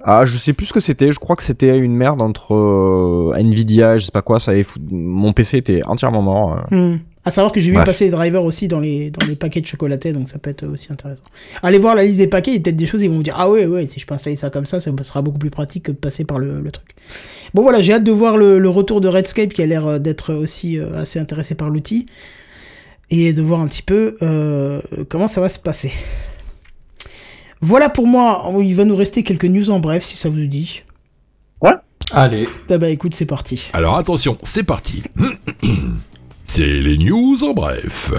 Ah, 0.03 0.23
je 0.25 0.37
sais 0.37 0.53
plus 0.53 0.67
ce 0.67 0.73
que 0.73 0.79
c'était. 0.79 1.11
Je 1.11 1.17
crois 1.19 1.35
que 1.35 1.41
c'était 1.43 1.75
une 1.79 1.95
merde 1.95 2.21
entre 2.21 2.53
euh, 2.53 3.33
Nvidia 3.37 3.97
je 3.97 4.05
sais 4.05 4.11
pas 4.11 4.21
quoi. 4.21 4.39
Ça 4.39 4.51
avait 4.51 4.63
fou- 4.63 4.77
Mon 4.91 5.33
PC 5.33 5.57
était 5.57 5.81
entièrement 5.87 6.21
mort. 6.21 6.59
euh. 6.71 6.97
À 7.27 7.29
savoir 7.29 7.51
que 7.51 7.59
j'ai 7.59 7.71
vu 7.71 7.77
passer 7.83 8.05
les 8.05 8.11
drivers 8.11 8.45
aussi 8.45 8.69
dans 8.69 8.79
les, 8.79 9.11
dans 9.11 9.27
les 9.27 9.35
paquets 9.35 9.59
de 9.59 9.65
chocolaté, 9.65 10.13
donc 10.13 10.29
ça 10.29 10.39
peut 10.39 10.49
être 10.49 10.65
aussi 10.65 10.93
intéressant. 10.93 11.23
Allez 11.61 11.77
voir 11.77 11.93
la 11.93 12.05
liste 12.05 12.19
des 12.19 12.27
paquets, 12.27 12.51
il 12.51 12.53
y 12.53 12.57
a 12.57 12.61
peut-être 12.61 12.77
des 12.77 12.85
choses, 12.85 13.01
ils 13.01 13.09
vont 13.09 13.17
vous 13.17 13.23
dire 13.23 13.35
Ah 13.37 13.49
ouais, 13.49 13.65
ouais, 13.65 13.85
si 13.85 13.99
je 13.99 14.05
peux 14.05 14.13
installer 14.13 14.37
ça 14.37 14.49
comme 14.49 14.65
ça, 14.65 14.79
ça 14.79 14.91
sera 15.03 15.21
beaucoup 15.21 15.37
plus 15.37 15.49
pratique 15.49 15.83
que 15.83 15.91
de 15.91 15.97
passer 15.97 16.23
par 16.23 16.39
le, 16.39 16.61
le 16.61 16.71
truc. 16.71 16.87
Bon 17.53 17.63
voilà, 17.63 17.81
j'ai 17.81 17.91
hâte 17.91 18.05
de 18.05 18.13
voir 18.13 18.37
le, 18.37 18.59
le 18.59 18.69
retour 18.69 19.01
de 19.01 19.09
Redscape 19.09 19.51
qui 19.51 19.61
a 19.61 19.65
l'air 19.65 19.87
euh, 19.87 19.99
d'être 19.99 20.33
aussi 20.33 20.79
euh, 20.79 21.01
assez 21.01 21.19
intéressé 21.19 21.53
par 21.53 21.69
l'outil 21.69 22.05
et 23.09 23.33
de 23.33 23.41
voir 23.41 23.59
un 23.59 23.67
petit 23.67 23.83
peu 23.83 24.15
euh, 24.21 24.79
comment 25.09 25.27
ça 25.27 25.41
va 25.41 25.49
se 25.49 25.59
passer. 25.59 25.91
Voilà 27.59 27.89
pour 27.89 28.07
moi, 28.07 28.49
il 28.63 28.73
va 28.73 28.85
nous 28.85 28.95
rester 28.95 29.23
quelques 29.23 29.43
news 29.43 29.69
en 29.69 29.81
bref 29.81 30.05
si 30.05 30.15
ça 30.15 30.29
vous 30.29 30.45
dit. 30.45 30.83
Allez, 32.13 32.47
Ah 32.69 32.77
bah 32.77 32.89
écoute, 32.89 33.15
c'est 33.15 33.25
parti. 33.25 33.69
Alors 33.73 33.97
attention, 33.97 34.37
c'est 34.43 34.63
parti. 34.63 35.03
C'est 36.49 36.81
les 36.81 36.97
news 36.97 37.43
en 37.43 37.53
bref. 37.53 38.11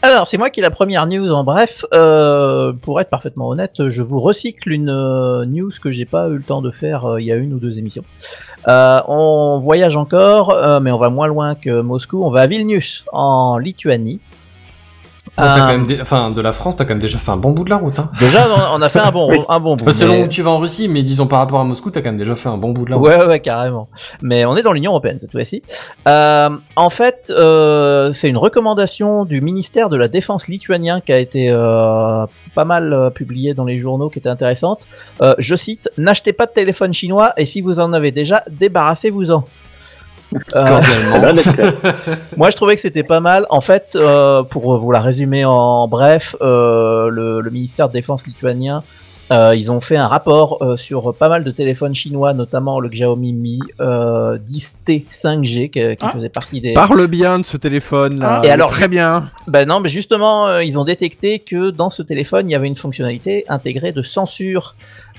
Alors, 0.00 0.26
c'est 0.26 0.38
moi 0.38 0.48
qui 0.50 0.60
ai 0.60 0.62
la 0.62 0.70
première 0.70 1.06
news 1.06 1.30
en 1.30 1.44
bref. 1.44 1.84
Euh, 1.92 2.72
pour 2.72 3.00
être 3.00 3.10
parfaitement 3.10 3.48
honnête, 3.48 3.88
je 3.88 4.02
vous 4.02 4.18
recycle 4.18 4.72
une 4.72 4.88
euh, 4.88 5.44
news 5.44 5.70
que 5.80 5.90
j'ai 5.90 6.06
pas 6.06 6.28
eu 6.28 6.36
le 6.36 6.42
temps 6.42 6.62
de 6.62 6.70
faire 6.70 7.04
euh, 7.04 7.20
il 7.20 7.26
y 7.26 7.32
a 7.32 7.36
une 7.36 7.52
ou 7.52 7.58
deux 7.58 7.78
émissions. 7.78 8.02
On 8.66 9.58
voyage 9.62 9.96
encore, 9.96 10.80
mais 10.80 10.90
on 10.90 10.98
va 10.98 11.10
moins 11.10 11.28
loin 11.28 11.54
que 11.54 11.82
Moscou. 11.82 12.24
On 12.24 12.30
va 12.30 12.40
à 12.40 12.46
Vilnius, 12.46 13.04
en 13.12 13.58
Lituanie. 13.58 14.18
Oh, 15.38 15.42
Euh, 15.42 15.54
quand 15.54 15.66
même 15.66 15.84
dé- 15.86 15.98
enfin, 16.00 16.30
de 16.30 16.40
la 16.40 16.52
France, 16.52 16.76
t'as 16.76 16.84
quand 16.84 16.90
même 16.90 16.98
déjà 17.00 17.18
fait 17.18 17.30
un 17.30 17.36
bon 17.36 17.50
bout 17.50 17.64
de 17.64 17.70
la 17.70 17.76
route. 17.76 17.98
Hein. 17.98 18.10
Déjà, 18.20 18.46
on- 18.74 18.80
a 18.80 18.88
fait 18.88 19.00
un 19.00 19.10
bon, 19.10 19.44
un 19.48 19.60
bon 19.60 19.76
bout. 19.76 19.82
Enfin, 19.84 19.90
selon 19.92 20.14
mais- 20.14 20.24
où 20.24 20.28
tu 20.28 20.42
vas 20.42 20.50
en 20.50 20.58
Russie, 20.58 20.88
mais 20.88 21.02
disons 21.02 21.26
par 21.26 21.40
rapport 21.40 21.60
à 21.60 21.64
Moscou, 21.64 21.90
t'as 21.90 22.00
quand 22.00 22.10
même 22.10 22.18
déjà 22.18 22.34
fait 22.36 22.48
un 22.48 22.56
bon 22.56 22.70
bout 22.70 22.84
de 22.84 22.90
la 22.90 22.96
route. 22.96 23.06
Ouais, 23.08 23.26
ouais, 23.26 23.40
carrément. 23.40 23.88
Mais 24.22 24.44
on 24.44 24.56
est 24.56 24.62
dans 24.62 24.72
l'Union 24.72 24.92
européenne 24.92 25.18
cette 25.20 25.32
fois-ci. 25.32 25.62
Euh, 26.08 26.50
en 26.76 26.90
fait, 26.90 27.30
euh, 27.36 28.12
c'est 28.12 28.28
une 28.28 28.36
recommandation 28.38 29.24
du 29.24 29.40
ministère 29.40 29.88
de 29.90 29.96
la 29.96 30.08
Défense 30.08 30.48
lituanien 30.48 31.00
qui 31.00 31.12
a 31.12 31.18
été 31.18 31.48
euh, 31.50 32.24
pas 32.54 32.64
mal 32.64 33.10
publiée 33.14 33.52
dans 33.54 33.64
les 33.64 33.78
journaux, 33.78 34.08
qui 34.08 34.18
était 34.20 34.28
intéressante. 34.28 34.86
Euh, 35.22 35.34
je 35.38 35.56
cite 35.56 35.90
N'achetez 35.98 36.32
pas 36.32 36.46
de 36.46 36.52
téléphone 36.52 36.92
chinois 36.94 37.32
et 37.36 37.46
si 37.46 37.60
vous 37.60 37.78
en 37.80 37.92
avez 37.92 38.10
déjà, 38.12 38.42
débarrassez-vous-en. 38.50 39.44
Euh, 40.54 40.64
Cordialement. 40.64 41.40
moi, 42.36 42.50
je 42.50 42.56
trouvais 42.56 42.74
que 42.74 42.80
c'était 42.80 43.02
pas 43.04 43.20
mal. 43.20 43.46
En 43.50 43.60
fait, 43.60 43.92
euh, 43.96 44.42
pour 44.42 44.76
vous 44.78 44.90
la 44.90 45.00
résumer 45.00 45.44
en 45.44 45.88
bref, 45.88 46.34
euh, 46.40 47.08
le, 47.08 47.40
le 47.40 47.50
ministère 47.50 47.88
de 47.88 47.92
Défense 47.92 48.26
lituanien, 48.26 48.82
euh, 49.32 49.54
ils 49.56 49.72
ont 49.72 49.80
fait 49.80 49.96
un 49.96 50.06
rapport 50.06 50.58
euh, 50.62 50.76
sur 50.76 51.12
pas 51.14 51.28
mal 51.28 51.42
de 51.42 51.50
téléphones 51.50 51.94
chinois, 51.96 52.32
notamment 52.32 52.78
le 52.78 52.88
Xiaomi 52.88 53.32
Mi 53.32 53.58
euh, 53.80 54.38
10T 54.38 55.04
5G, 55.10 55.70
qui, 55.70 55.70
qui 55.70 55.96
Ah. 56.00 56.10
faisait 56.10 56.28
partie 56.28 56.60
des. 56.60 56.74
Parle 56.74 57.06
bien 57.08 57.40
de 57.40 57.44
ce 57.44 57.56
téléphone 57.56 58.20
là. 58.20 58.40
Ah. 58.42 58.46
Et 58.46 58.50
alors, 58.50 58.70
très 58.70 58.86
bien. 58.88 59.28
Ben 59.48 59.66
non, 59.66 59.80
mais 59.80 59.88
justement, 59.88 60.46
euh, 60.46 60.62
ils 60.62 60.78
ont 60.78 60.84
détecté 60.84 61.40
que 61.40 61.70
dans 61.70 61.90
ce 61.90 62.02
téléphone, 62.02 62.48
il 62.48 62.52
y 62.52 62.54
avait 62.54 62.68
une 62.68 62.76
fonctionnalité 62.76 63.44
intégrée 63.48 63.90
de 63.90 64.02
censure, 64.02 64.76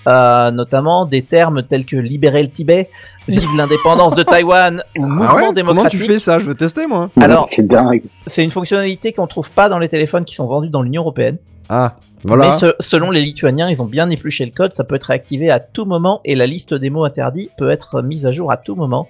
euh, 0.07 0.51
notamment 0.51 1.05
des 1.05 1.21
termes 1.21 1.63
tels 1.63 1.85
que 1.85 1.95
libérer 1.95 2.43
le 2.43 2.49
Tibet, 2.49 2.89
vive 3.27 3.49
l'indépendance 3.57 4.15
de 4.15 4.23
Taïwan 4.23 4.83
ou 4.97 5.05
mouvement 5.05 5.25
Ah 5.27 5.35
ouais 5.35 5.41
Comment 5.41 5.53
démocratique. 5.53 5.99
tu 5.99 6.05
fais 6.05 6.19
ça? 6.19 6.39
Je 6.39 6.45
veux 6.45 6.55
tester 6.55 6.87
moi. 6.87 7.09
Alors- 7.19 7.45
c'est 7.45 7.65
dingue. 7.67 8.03
C'est 8.27 8.43
une 8.43 8.51
fonctionnalité 8.51 9.13
qu'on 9.13 9.27
trouve 9.27 9.49
pas 9.49 9.69
dans 9.69 9.79
les 9.79 9.89
téléphones 9.89 10.25
qui 10.25 10.35
sont 10.35 10.47
vendus 10.47 10.69
dans 10.69 10.81
l'Union 10.81 11.01
européenne. 11.01 11.37
Ah, 11.69 11.95
voilà. 12.25 12.45
Mais 12.47 12.51
ce- 12.57 12.75
selon 12.79 13.11
les 13.11 13.21
Lituaniens, 13.21 13.69
ils 13.69 13.81
ont 13.81 13.85
bien 13.85 14.09
épluché 14.09 14.45
le 14.45 14.51
code, 14.51 14.73
ça 14.73 14.83
peut 14.83 14.95
être 14.95 15.03
réactivé 15.05 15.49
à 15.51 15.59
tout 15.59 15.85
moment 15.85 16.21
et 16.25 16.35
la 16.35 16.45
liste 16.47 16.73
des 16.73 16.89
mots 16.89 17.03
interdits 17.05 17.49
peut 17.57 17.69
être 17.69 18.01
mise 18.01 18.25
à 18.25 18.31
jour 18.31 18.51
à 18.51 18.57
tout 18.57 18.75
moment. 18.75 19.07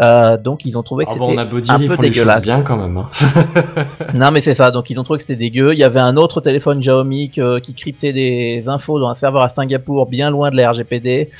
Euh, 0.00 0.36
donc 0.36 0.64
ils 0.64 0.76
ont 0.76 0.82
trouvé 0.82 1.04
que 1.04 1.10
Ah 1.10 1.14
c'était 1.14 1.26
bon, 1.26 1.38
un 1.38 1.78
ils 1.80 1.88
peu 1.88 1.96
dégueulasse. 1.96 2.44
bien 2.44 2.62
quand 2.62 2.76
même. 2.76 2.96
hein. 2.96 3.08
Non 4.14 4.30
mais 4.30 4.40
c'est 4.40 4.54
ça, 4.54 4.70
donc 4.70 4.90
ils 4.90 4.98
ont 5.00 5.04
trouvé 5.04 5.18
que 5.18 5.22
c'était 5.22 5.36
dégueu. 5.36 5.72
Il 5.72 5.78
y 5.78 5.84
avait 5.84 6.00
un 6.00 6.16
autre 6.16 6.40
téléphone 6.40 6.80
Xiaomi 6.80 7.30
que- 7.30 7.58
qui 7.58 7.74
cryptait 7.74 8.12
des 8.12 8.64
infos 8.68 8.98
dans 9.00 9.08
un 9.08 9.14
serveur 9.14 9.42
à 9.42 9.48
Singapour, 9.48 10.06
bien 10.06 10.30
loin 10.30 10.50
de 10.50 10.56
la 10.56 10.70
RGPD. 10.70 11.30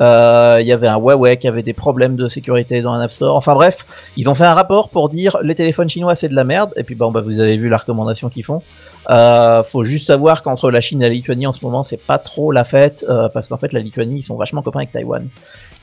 Euh, 0.00 0.58
il 0.60 0.66
y 0.66 0.72
avait 0.72 0.86
un 0.86 0.96
Huawei 0.96 1.36
qui 1.36 1.48
avait 1.48 1.62
des 1.62 1.72
problèmes 1.72 2.16
de 2.16 2.28
sécurité 2.28 2.80
dans 2.82 2.92
un 2.92 3.00
App 3.00 3.10
Store. 3.10 3.36
Enfin 3.36 3.54
bref, 3.54 3.84
ils 4.16 4.28
ont 4.30 4.34
fait 4.34 4.44
un 4.44 4.54
rapport 4.54 4.88
pour 4.88 5.08
dire 5.08 5.36
les 5.42 5.54
téléphones 5.54 5.88
chinois 5.88 6.14
c'est 6.16 6.28
de 6.28 6.34
la 6.34 6.44
merde. 6.44 6.72
Et 6.76 6.84
puis 6.84 6.94
bon 6.94 7.10
bah 7.10 7.20
vous 7.20 7.38
avez 7.40 7.56
vu 7.56 7.68
la 7.68 7.76
recommandation 7.76 8.28
qu'ils 8.28 8.44
font. 8.44 8.62
Euh, 9.08 9.62
faut 9.62 9.84
juste 9.84 10.06
savoir 10.06 10.42
qu'entre 10.42 10.70
la 10.70 10.80
Chine 10.80 11.02
et 11.02 11.08
la 11.08 11.14
Lituanie 11.14 11.46
en 11.46 11.52
ce 11.52 11.64
moment 11.64 11.82
c'est 11.82 12.04
pas 12.04 12.18
trop 12.18 12.52
la 12.52 12.64
fête 12.64 13.04
euh, 13.08 13.28
parce 13.28 13.48
qu'en 13.48 13.56
fait 13.56 13.72
la 13.72 13.80
Lituanie 13.80 14.20
ils 14.20 14.22
sont 14.22 14.36
vachement 14.36 14.62
copains 14.62 14.80
avec 14.80 14.92
Taïwan. 14.92 15.26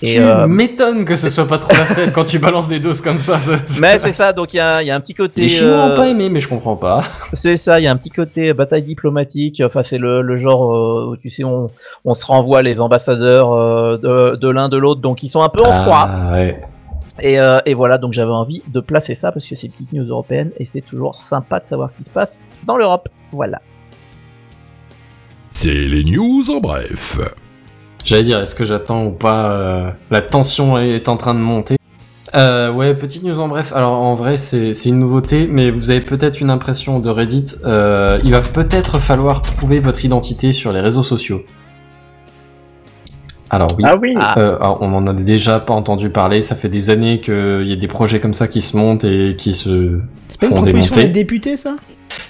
Et, 0.03 0.15
tu 0.15 0.19
euh, 0.19 0.48
m'étonnes 0.48 1.06
que 1.06 1.15
ce 1.15 1.28
soit 1.28 1.48
pas 1.48 1.57
trop 1.57 1.74
la 1.74 1.86
fête 1.86 2.14
quand 2.14 2.24
tu 2.24 2.38
balances 2.38 2.68
des 2.68 2.80
doses 2.80 3.02
comme 3.02 3.19
ça. 3.19 3.40
mais 3.82 3.98
c'est 3.98 4.14
ça, 4.14 4.32
donc 4.32 4.53
il 4.53 4.57
y 4.57 4.60
a, 4.60 4.84
il 4.84 4.86
y 4.86 4.91
a 4.91 4.95
un 4.95 4.99
petit 4.99 5.15
côté. 5.15 5.41
Les 5.41 5.48
Chinois 5.48 5.76
euh, 5.76 5.91
ont 5.91 5.95
pas 5.95 6.07
aimé, 6.07 6.30
mais 6.30 6.40
je 6.40 6.48
comprends 6.48 6.76
pas. 6.76 7.02
C'est 7.34 7.57
ça, 7.57 7.80
il 7.80 7.84
y 7.84 7.88
a 7.88 7.91
un 7.91 7.98
petit 7.98 8.11
côté 8.11 8.53
bataille 8.53 8.84
diplomatique. 8.84 9.61
Enfin, 9.65 9.82
c'est 9.82 9.98
le, 9.98 10.22
le 10.22 10.38
genre 10.38 10.72
euh, 10.72 11.11
où 11.11 11.18
tu 11.18 11.32
sais, 11.32 11.44
on, 11.44 11.68
on 12.06 12.14
se 12.14 12.26
renvoie 12.28 12.61
les 12.61 12.80
ambassadeurs 12.80 13.53
euh, 13.53 14.36
de, 14.36 14.49
l'un 14.49 14.69
de 14.69 14.78
l'autre, 14.78 15.02
donc 15.02 15.24
ils 15.24 15.30
sont 15.30 15.41
un 15.41 15.49
peu 15.49 15.64
en 15.64 15.74
froid. 15.74 16.07
Ah, 16.07 16.32
ouais. 16.32 16.61
Et, 17.19 17.40
euh, 17.40 17.60
et 17.65 17.74
voilà, 17.74 17.98
donc 17.98 18.14
j'avais 18.14 18.32
envie 18.32 18.61
de 18.68 18.80
placer 18.80 19.15
ça 19.15 19.32
parce 19.32 19.48
que 19.48 19.56
c'est 19.56 19.68
une 19.68 19.74
petite 19.74 19.94
news 19.94 20.06
européenne 20.06 20.52
et 20.57 20.65
c'est 20.65 20.82
toujours 20.82 21.24
sympa 21.24 21.60
de 21.60 21.68
savoir 21.68 21.90
ce 21.90 21.98
qui 21.98 22.03
se 22.03 22.11
passe 22.11 22.40
dans 22.65 22.78
l'Europe. 22.78 23.10
Voilà. 23.32 23.61
C'est 25.49 25.88
les 25.88 26.03
news 26.03 26.44
en 26.52 26.60
bref. 26.60 27.19
J'allais 28.06 28.24
dire, 28.24 28.40
est-ce 28.40 28.56
que 28.56 28.64
j'attends 28.65 29.06
ou 29.06 29.11
pas 29.11 29.52
euh, 29.52 29.90
La 30.11 30.22
tension 30.22 30.78
est 30.80 31.10
en 31.10 31.18
train 31.18 31.34
de 31.34 31.40
monter. 31.40 31.76
Euh, 32.36 32.72
ouais, 32.72 32.94
petite 32.94 33.24
news 33.24 33.40
en 33.40 33.48
bref. 33.48 33.72
Alors 33.74 33.94
en 33.94 34.14
vrai, 34.14 34.38
c'est 34.38 34.74
c'est 34.74 34.90
une 34.90 34.99
nouveauté, 34.99 35.48
mais 35.49 35.72
vous 35.72 35.91
avez 35.91 36.02
peut-être 36.02 36.41
une 36.41 36.49
impression 36.49 36.99
de 36.99 37.10
Reddit. 37.10 37.45
Euh, 37.65 38.19
il 38.24 38.32
va 38.32 38.41
peut-être 38.41 38.99
falloir 38.99 39.41
prouver 39.41 39.80
votre 39.80 40.03
identité 40.03 40.52
sur 40.52 40.74
les 40.74 40.82
réseaux 40.82 41.03
sociaux. 41.03 41.44
Alors 43.49 43.69
oui. 43.78 43.84
Ah 43.88 43.95
oui. 43.95 44.14
Euh, 44.38 44.57
alors, 44.57 44.80
on 44.82 44.94
en 44.94 45.07
a 45.07 45.14
déjà 45.14 45.60
pas 45.61 45.74
entendu 45.74 46.10
parler. 46.10 46.41
Ça 46.41 46.56
fait 46.56 46.68
des 46.69 46.90
années 46.90 47.22
qu'il 47.22 47.64
y 47.65 47.72
a 47.72 47.78
des 47.78 47.88
projets 47.88 48.19
comme 48.19 48.34
ça 48.34 48.48
qui 48.49 48.60
se 48.61 48.76
montent 48.76 49.06
et 49.06 49.36
qui 49.38 49.53
se 49.53 49.99
C'est 50.28 50.40
pas 50.40 50.48
une 50.48 50.56
font 50.56 50.61
proposition 50.61 50.95
démonter. 50.95 51.07
des 51.07 51.19
députés, 51.24 51.56
ça? 51.56 51.76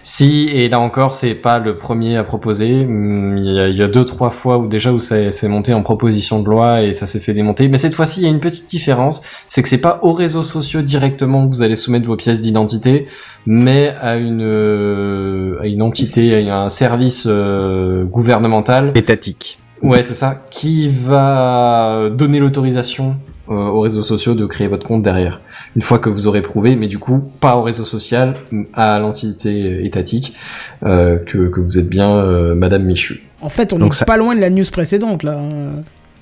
Si, 0.10 0.48
et 0.54 0.70
là 0.70 0.80
encore, 0.80 1.14
c'est 1.14 1.36
pas 1.36 1.60
le 1.60 1.76
premier 1.76 2.16
à 2.16 2.24
proposer. 2.24 2.86
Hum, 2.86 3.38
Il 3.38 3.54
y 3.54 3.60
a, 3.60 3.68
il 3.68 3.76
y 3.76 3.84
a 3.84 3.90
deux, 3.90 4.06
trois 4.06 4.30
fois 4.30 4.58
où 4.58 4.66
déjà 4.66 4.94
où 4.94 5.00
c'est 5.00 5.34
c'est 5.34 5.50
monté 5.50 5.74
en 5.74 5.84
proposition 5.84 6.42
de 6.42 6.50
loi 6.50 6.82
et 6.82 6.94
ça 6.94 7.08
s'est 7.08 7.20
fait 7.20 7.34
démonter. 7.34 7.68
Mais 7.68 7.78
cette 7.78 7.94
fois-ci, 7.94 8.22
il 8.22 8.24
y 8.24 8.28
a 8.28 8.30
une 8.30 8.40
petite 8.40 8.70
différence, 8.70 9.22
c'est 9.50 9.62
que 9.62 9.68
c'est 9.68 9.82
pas 9.82 10.00
aux 10.04 10.14
réseaux 10.14 10.44
sociaux 10.44 10.82
directement 10.82 11.44
que 11.44 11.50
vous 11.50 11.62
allez 11.62 11.76
soumettre 11.76 12.08
vos 12.08 12.16
pièces 12.16 12.40
d'identité, 12.40 13.08
mais 13.46 13.94
à 14.00 14.16
une 14.16 14.44
euh, 14.44 15.60
à 15.62 15.68
une 15.68 15.82
entité, 15.82 16.50
à 16.50 16.62
un 16.62 16.70
service 16.70 17.26
euh, 17.30 18.06
gouvernemental. 18.06 18.94
Étatique. 18.96 19.60
Ouais, 19.84 20.04
c'est 20.04 20.14
ça, 20.16 20.42
qui 20.52 20.88
va 20.88 22.10
donner 22.12 22.40
l'autorisation 22.40 23.18
euh, 23.50 23.54
aux 23.54 23.82
réseaux 23.82 24.04
sociaux 24.04 24.34
de 24.36 24.46
créer 24.46 24.68
votre 24.68 24.86
compte 24.86 25.02
derrière. 25.02 25.42
Une 25.76 25.82
fois 25.82 26.00
que 26.00 26.10
vous 26.10 26.28
aurez 26.28 26.42
prouvé, 26.42 26.76
mais 26.76 26.88
du 26.88 27.00
coup, 27.00 27.20
pas 27.40 27.56
au 27.58 27.62
réseau 27.64 27.86
social, 27.86 28.36
à 28.74 29.00
l'entité 29.00 29.86
étatique, 29.86 30.36
euh, 30.84 31.18
que, 31.18 31.48
que 31.50 31.60
vous 31.60 31.80
êtes 31.80 31.90
bien 31.90 32.12
euh, 32.12 32.56
Madame 32.56 32.84
Michu. 32.84 33.24
En 33.42 33.50
fait, 33.50 33.74
on 33.74 33.80
Donc 33.80 33.94
est 33.94 33.98
ça- 33.98 34.06
pas 34.06 34.18
loin 34.18 34.36
de 34.36 34.42
la 34.42 34.50
news 34.50 34.64
précédente 34.72 35.24
là. 35.24 35.38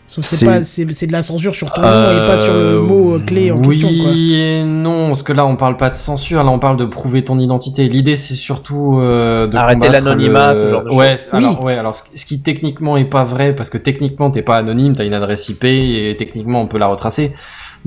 C'est- 0.07 0.21
C'est 0.21 0.45
pas- 0.45 0.61
c'est 0.61 0.89
c'est 0.93 1.07
de 1.07 1.11
la 1.11 1.23
censure 1.23 1.53
sur 1.55 1.73
ton 1.73 1.81
nom 1.81 1.87
et 1.87 2.25
pas 2.25 2.37
sur 2.37 2.53
le 2.53 2.59
Euh, 2.59 2.81
mot 2.81 3.15
euh, 3.15 3.19
clé 3.25 3.51
en 3.51 3.57
oui 3.57 3.81
question. 3.81 4.03
Quoi. 4.03 4.11
et 4.15 4.63
non, 4.63 5.07
parce 5.07 5.23
que 5.23 5.33
là 5.33 5.45
on 5.45 5.55
parle 5.57 5.75
pas 5.77 5.89
de 5.89 5.95
censure, 5.95 6.41
là 6.43 6.51
on 6.51 6.59
parle 6.59 6.77
de 6.77 6.85
prouver 6.85 7.23
ton 7.23 7.37
identité. 7.39 7.89
L'idée 7.89 8.15
c'est 8.15 8.35
surtout 8.35 8.99
euh, 8.99 9.47
de 9.47 9.57
Arrêter 9.57 9.89
l'anonymat, 9.89 10.53
le- 10.53 10.59
ce 10.61 10.69
genre 10.69 10.83
de 10.83 10.93
Ouais, 10.93 11.17
choses. 11.17 11.29
alors 11.33 11.61
ouais, 11.63 11.73
alors 11.75 11.95
ce 11.95 12.03
ce 12.15 12.25
qui 12.25 12.39
techniquement 12.39 12.95
est 12.97 13.05
pas 13.05 13.23
vrai 13.25 13.53
parce 13.55 13.69
que 13.69 13.77
techniquement 13.79 14.29
t'es 14.31 14.43
pas 14.43 14.57
anonyme, 14.57 14.93
t'as 14.95 15.05
une 15.05 15.13
adresse 15.15 15.49
IP 15.49 15.65
et 15.65 16.15
techniquement 16.17 16.61
on 16.61 16.67
peut 16.67 16.77
la 16.77 16.87
retracer. 16.87 17.33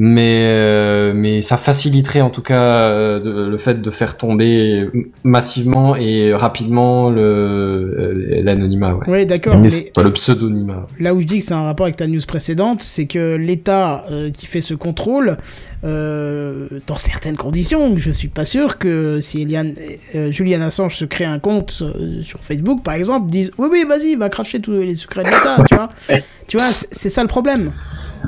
Mais 0.00 0.42
euh, 0.44 1.12
mais 1.12 1.42
ça 1.42 1.56
faciliterait 1.56 2.20
en 2.20 2.30
tout 2.30 2.40
cas 2.42 2.62
euh, 2.62 3.18
de- 3.18 3.48
le 3.50 3.58
fait 3.58 3.82
de 3.82 3.90
faire 3.90 4.16
tomber 4.16 4.88
massivement 5.24 5.96
et 5.96 6.32
rapidement 6.32 7.10
le 7.10 7.20
euh, 7.20 8.42
l'anonymat. 8.42 8.94
Ouais. 8.94 9.08
Ouais, 9.08 9.26
d'accord. 9.26 9.58
Mais 9.58 9.68
Mais 9.96 10.02
le 10.04 10.12
pseudonymat. 10.12 10.86
là 11.00 11.14
où 11.14 11.20
je 11.20 11.26
dis 11.26 11.40
que 11.40 11.44
c'est 11.44 11.54
un 11.54 11.64
rapport 11.64 11.86
avec 11.86 11.96
ta 11.96 12.06
news 12.06 12.20
précédente, 12.26 12.80
c'est 12.80 13.06
que 13.06 13.34
l'État 13.34 14.04
euh, 14.10 14.30
qui 14.30 14.46
fait 14.46 14.60
ce 14.60 14.74
contrôle, 14.74 15.36
euh, 15.84 16.68
dans 16.86 16.94
certaines 16.94 17.36
conditions, 17.36 17.96
je 17.98 18.10
suis 18.10 18.28
pas 18.28 18.44
sûr 18.44 18.78
que 18.78 19.20
si 19.20 19.42
Eliane, 19.42 19.74
euh, 20.14 20.30
Julian 20.30 20.60
Assange 20.60 20.96
se 20.96 21.04
crée 21.04 21.24
un 21.24 21.38
compte 21.38 21.82
euh, 21.82 22.22
sur 22.22 22.40
Facebook, 22.40 22.82
par 22.84 22.94
exemple, 22.94 23.30
disent 23.30 23.50
oui 23.58 23.68
oui 23.70 23.84
vas-y 23.88 24.14
va 24.14 24.28
cracher 24.28 24.60
tous 24.60 24.72
les 24.72 24.94
secrets 24.94 25.22
de 25.24 25.28
l'État, 25.28 25.56
tu 25.68 25.74
vois. 25.74 25.88
Tu 26.46 26.56
vois, 26.56 26.66
c'est 26.66 27.10
ça 27.10 27.22
le 27.22 27.28
problème. 27.28 27.72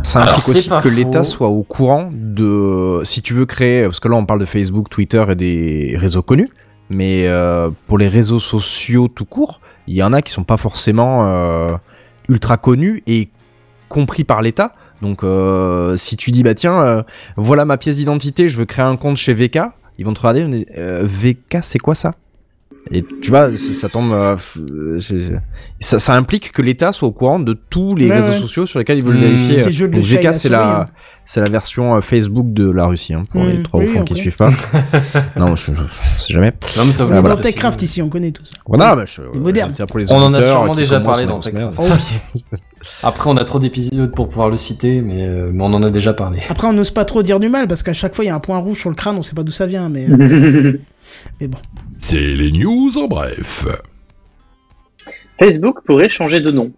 Ça 0.03 0.23
implique 0.23 0.49
aussi 0.49 0.69
que 0.69 0.89
l'État 0.89 1.25
soit 1.25 1.49
au 1.49 1.63
courant 1.63 2.11
de. 2.13 3.01
Si 3.05 3.23
tu 3.23 3.35
veux 3.35 3.47
créer. 3.47 3.85
Parce 3.85 4.01
que 4.01 4.09
là, 4.09 4.17
on 4.17 4.27
parle 4.27 4.41
de 4.41 4.45
Facebook, 4.45 4.89
Twitter 4.89 5.25
et 5.29 5.35
des 5.35 5.95
réseaux 5.99 6.23
connus. 6.23 6.51
Mais 6.91 7.29
euh, 7.29 7.71
pour 7.87 7.99
les 7.99 8.09
réseaux 8.09 8.41
sociaux 8.41 9.09
tout 9.09 9.25
court, 9.25 9.61
il 9.87 9.95
y 9.95 10.03
en 10.03 10.13
a 10.13 10.23
qui 10.23 10.33
sont 10.33 10.43
pas 10.43 10.57
forcément 10.57 11.27
euh, 11.27 11.77
ultra 12.29 12.57
connus 12.57 13.03
et 13.07 13.29
compris 13.89 14.25
par 14.25 14.43
l'État. 14.43 14.75
Donc, 15.01 15.23
euh, 15.23 15.97
si 15.97 16.17
tu 16.17 16.33
dis, 16.33 16.43
bah 16.43 16.55
tiens, 16.55 17.05
voilà 17.37 17.65
ma 17.65 17.79
pièce 17.79 17.97
d'identité, 17.97 18.49
je 18.49 18.57
veux 18.57 18.67
créer 18.67 18.85
un 18.85 18.97
compte 18.97 19.17
chez 19.17 19.33
VK, 19.33 19.61
ils 19.99 20.05
vont 20.05 20.13
te 20.13 20.21
regarder, 20.21 20.67
VK, 20.77 21.59
c'est 21.63 21.79
quoi 21.79 21.95
ça? 21.95 22.15
Et 22.91 23.05
tu 23.23 23.31
vois, 23.31 23.57
ça, 23.57 23.73
ça 23.75 23.89
tombe. 23.89 24.13
euh, 24.13 24.37
euh, 24.59 24.99
ça, 25.81 25.99
ça 25.99 26.15
implique 26.15 26.51
que 26.51 26.63
l'État 26.63 26.93
soit 26.93 27.07
au 27.09 27.13
courant 27.13 27.39
de 27.39 27.53
tous 27.53 27.95
les 27.95 28.09
Ouais, 28.09 28.17
réseaux 28.17 28.33
ouais. 28.33 28.39
sociaux 28.41 28.67
sur 28.67 28.79
lesquels 28.79 28.99
ils 28.99 29.05
veulent 29.05 29.17
Mmh, 29.19 29.21
vérifier. 29.21 29.57
de 29.57 29.87
Donc, 29.99 30.23
la 30.25 30.33
c'est 30.33 30.49
la, 30.49 30.81
hein. 30.83 30.87
c'est 31.25 31.41
la 31.41 31.49
version 31.49 31.95
euh, 31.95 32.01
Facebook 32.01 32.53
de 32.53 32.69
la 32.71 32.87
Russie, 32.87 33.15
hein, 33.15 33.23
pour 33.31 33.45
Mmh, 33.45 33.49
les 33.49 33.63
trois 33.63 33.81
oui, 33.81 33.87
au 33.87 33.89
fond 33.89 34.01
on 34.01 34.05
qui 34.05 34.15
connaît. 34.15 34.23
suivent 34.23 34.37
pas. 34.37 34.49
non, 35.37 35.55
je, 35.57 35.73
je, 35.75 35.83
je 35.83 36.21
sais 36.21 36.33
jamais. 36.35 36.53
Non 36.79 36.85
mais 36.87 36.93
ça 36.93 37.05
le 37.07 37.23
dans 37.23 37.37
Techcraft 37.37 37.83
ici, 37.83 38.03
on 38.03 38.09
connaît 38.09 38.33
tous. 38.33 38.51
Voilà, 38.67 38.97
bah, 38.97 39.05
je, 39.07 39.23
pour 39.87 39.99
les 39.99 40.11
On 40.11 40.17
en 40.17 40.35
a 40.35 40.43
sûrement 40.43 40.75
déjà 40.75 41.01
parlé 41.01 41.27
dans 41.27 41.39
Techcraft. 41.39 41.81
Après, 43.03 43.29
on 43.29 43.37
a 43.37 43.45
trop 43.45 43.59
d'épisodes 43.59 44.11
pour 44.15 44.29
pouvoir 44.29 44.49
le 44.49 44.57
citer, 44.57 45.03
mais, 45.03 45.27
euh, 45.27 45.51
mais 45.53 45.63
on 45.63 45.67
en 45.75 45.83
a 45.83 45.91
déjà 45.91 46.15
parlé. 46.15 46.41
Après, 46.49 46.67
on 46.67 46.73
n'ose 46.73 46.91
pas 46.91 47.05
trop 47.05 47.23
dire 47.23 47.39
du 47.39 47.51
mal 47.51 47.69
parce 47.69 47.83
qu'à 47.83 47.93
chaque 47.93 48.15
fois 48.15 48.25
il 48.25 48.29
y 48.29 48.31
a 48.31 48.35
un 48.35 48.41
point 48.41 48.57
rouge 48.59 48.79
sur 48.79 48.89
le 48.89 48.97
crâne, 48.97 49.17
on 49.19 49.23
sait 49.23 49.35
pas 49.35 49.43
d'où 49.43 49.53
ça 49.53 49.67
vient, 49.67 49.91
mais, 49.91 50.07
euh, 50.11 50.81
mais 51.41 51.47
bon. 51.47 51.59
C'est 52.01 52.17
les 52.35 52.51
news 52.51 52.97
en 52.99 53.07
bref. 53.07 53.67
Facebook 55.39 55.83
pourrait 55.85 56.09
changer 56.09 56.41
de 56.41 56.51
nom. 56.51 56.71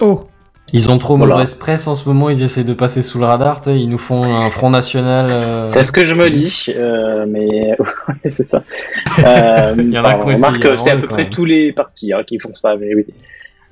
Oh, 0.00 0.24
Ils 0.72 0.90
ont 0.90 0.98
trop 0.98 1.16
Voilà. 1.16 1.34
mauvaise 1.34 1.54
presse 1.54 1.86
en 1.86 1.94
ce 1.94 2.08
moment, 2.08 2.28
ils 2.30 2.42
essaient 2.42 2.64
de 2.64 2.74
passer 2.74 3.02
sous 3.02 3.18
le 3.18 3.24
radar, 3.24 3.60
ils 3.66 3.88
nous 3.88 3.98
font 3.98 4.22
un 4.24 4.50
Front 4.50 4.70
National. 4.70 5.26
euh, 5.30 5.70
C'est 5.70 5.82
ce 5.82 5.92
que 5.92 6.04
je 6.04 6.14
me 6.14 6.28
dis, 6.30 6.66
euh, 6.76 7.24
mais 7.28 7.76
c'est 8.30 8.42
ça. 8.42 8.62
Euh, 9.24 9.74
Il 9.78 9.90
y 9.90 9.98
en 9.98 10.04
a 10.04 10.14
enfin, 10.16 10.24
remarque, 10.24 10.78
c'est 10.78 10.90
à 10.90 10.96
peu 10.96 11.06
près 11.06 11.24
même. 11.24 11.32
tous 11.32 11.44
les 11.44 11.72
partis 11.72 12.12
hein, 12.12 12.22
qui 12.26 12.38
font 12.38 12.54
ça, 12.54 12.76
mais 12.76 12.94
oui. 12.94 13.04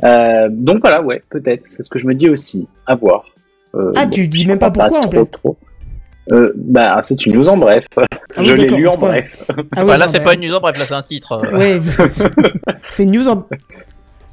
Euh, 0.05 0.49
donc 0.51 0.81
voilà, 0.81 1.03
ouais, 1.03 1.23
peut-être. 1.31 1.63
C'est 1.65 1.83
ce 1.83 1.89
que 1.91 1.99
je 1.99 2.07
me 2.07 2.15
dis 2.15 2.29
aussi. 2.29 2.67
À 2.87 2.95
voir. 2.95 3.25
Euh, 3.75 3.93
Ah, 3.95 4.05
bon, 4.07 4.11
tu 4.11 4.27
dis 4.29 4.47
même 4.47 4.59
pas 4.59 4.71
comprends 4.71 4.89
pourquoi, 4.89 5.01
en 5.23 5.27
trop, 5.27 5.53
fait. 5.53 5.76
Euh, 6.33 6.53
bah, 6.57 6.99
c'est 7.03 7.25
une 7.27 7.35
news 7.37 7.49
en 7.49 7.57
bref. 7.57 7.87
Ah 7.97 8.05
oui, 8.39 8.47
je 8.49 8.53
l'ai 8.55 8.67
lu 8.69 8.89
en 8.89 8.97
bref. 8.97 9.51
ah 9.77 9.85
Bah, 9.85 9.97
là, 9.97 10.09
c'est 10.09 10.21
pas 10.21 10.35
une 10.35 10.41
news, 10.41 10.55
en 10.55 10.61
bref, 10.61 10.79
là, 10.79 10.85
c'est 10.89 10.95
un 10.95 11.03
titre. 11.03 11.41
Ouais, 11.57 11.81
c'est 12.91 13.05
une 13.05 13.13
news 13.13 13.29
en... 13.29 13.47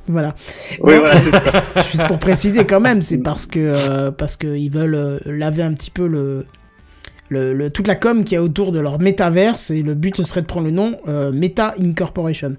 Voilà. 0.08 0.36
Oui, 0.82 0.96
Non, 0.96 1.00
voilà, 1.02 1.18
c'est 1.20 1.32
ça. 1.32 1.42
Juste 1.92 2.08
pour 2.08 2.20
préciser 2.20 2.66
quand 2.66 2.82
même, 2.82 3.02
c'est 3.02 3.20
parce 3.20 3.46
que 3.46 3.60
euh, 3.60 4.12
parce 4.12 4.36
qu'ils 4.36 4.70
veulent 4.72 4.96
euh, 4.96 5.20
laver 5.26 5.64
un 5.64 5.74
petit 5.74 5.92
peu 5.92 6.08
le, 6.08 6.46
le, 7.30 7.54
le- 7.54 7.70
toute 7.72 7.88
la 7.88 7.96
com 7.96 8.26
qu'il 8.26 8.34
y 8.36 8.38
a 8.38 8.44
autour 8.44 8.74
de 8.74 8.80
leur 8.82 9.00
métaverse 9.00 9.72
et 9.72 9.82
le 9.82 9.94
but 9.94 10.18
ce 10.18 10.24
serait 10.26 10.42
de 10.42 10.46
prendre 10.48 10.66
le 10.66 10.74
nom 10.74 10.98
euh, 11.08 11.32
Meta 11.32 11.74
Incorporation. 11.80 12.58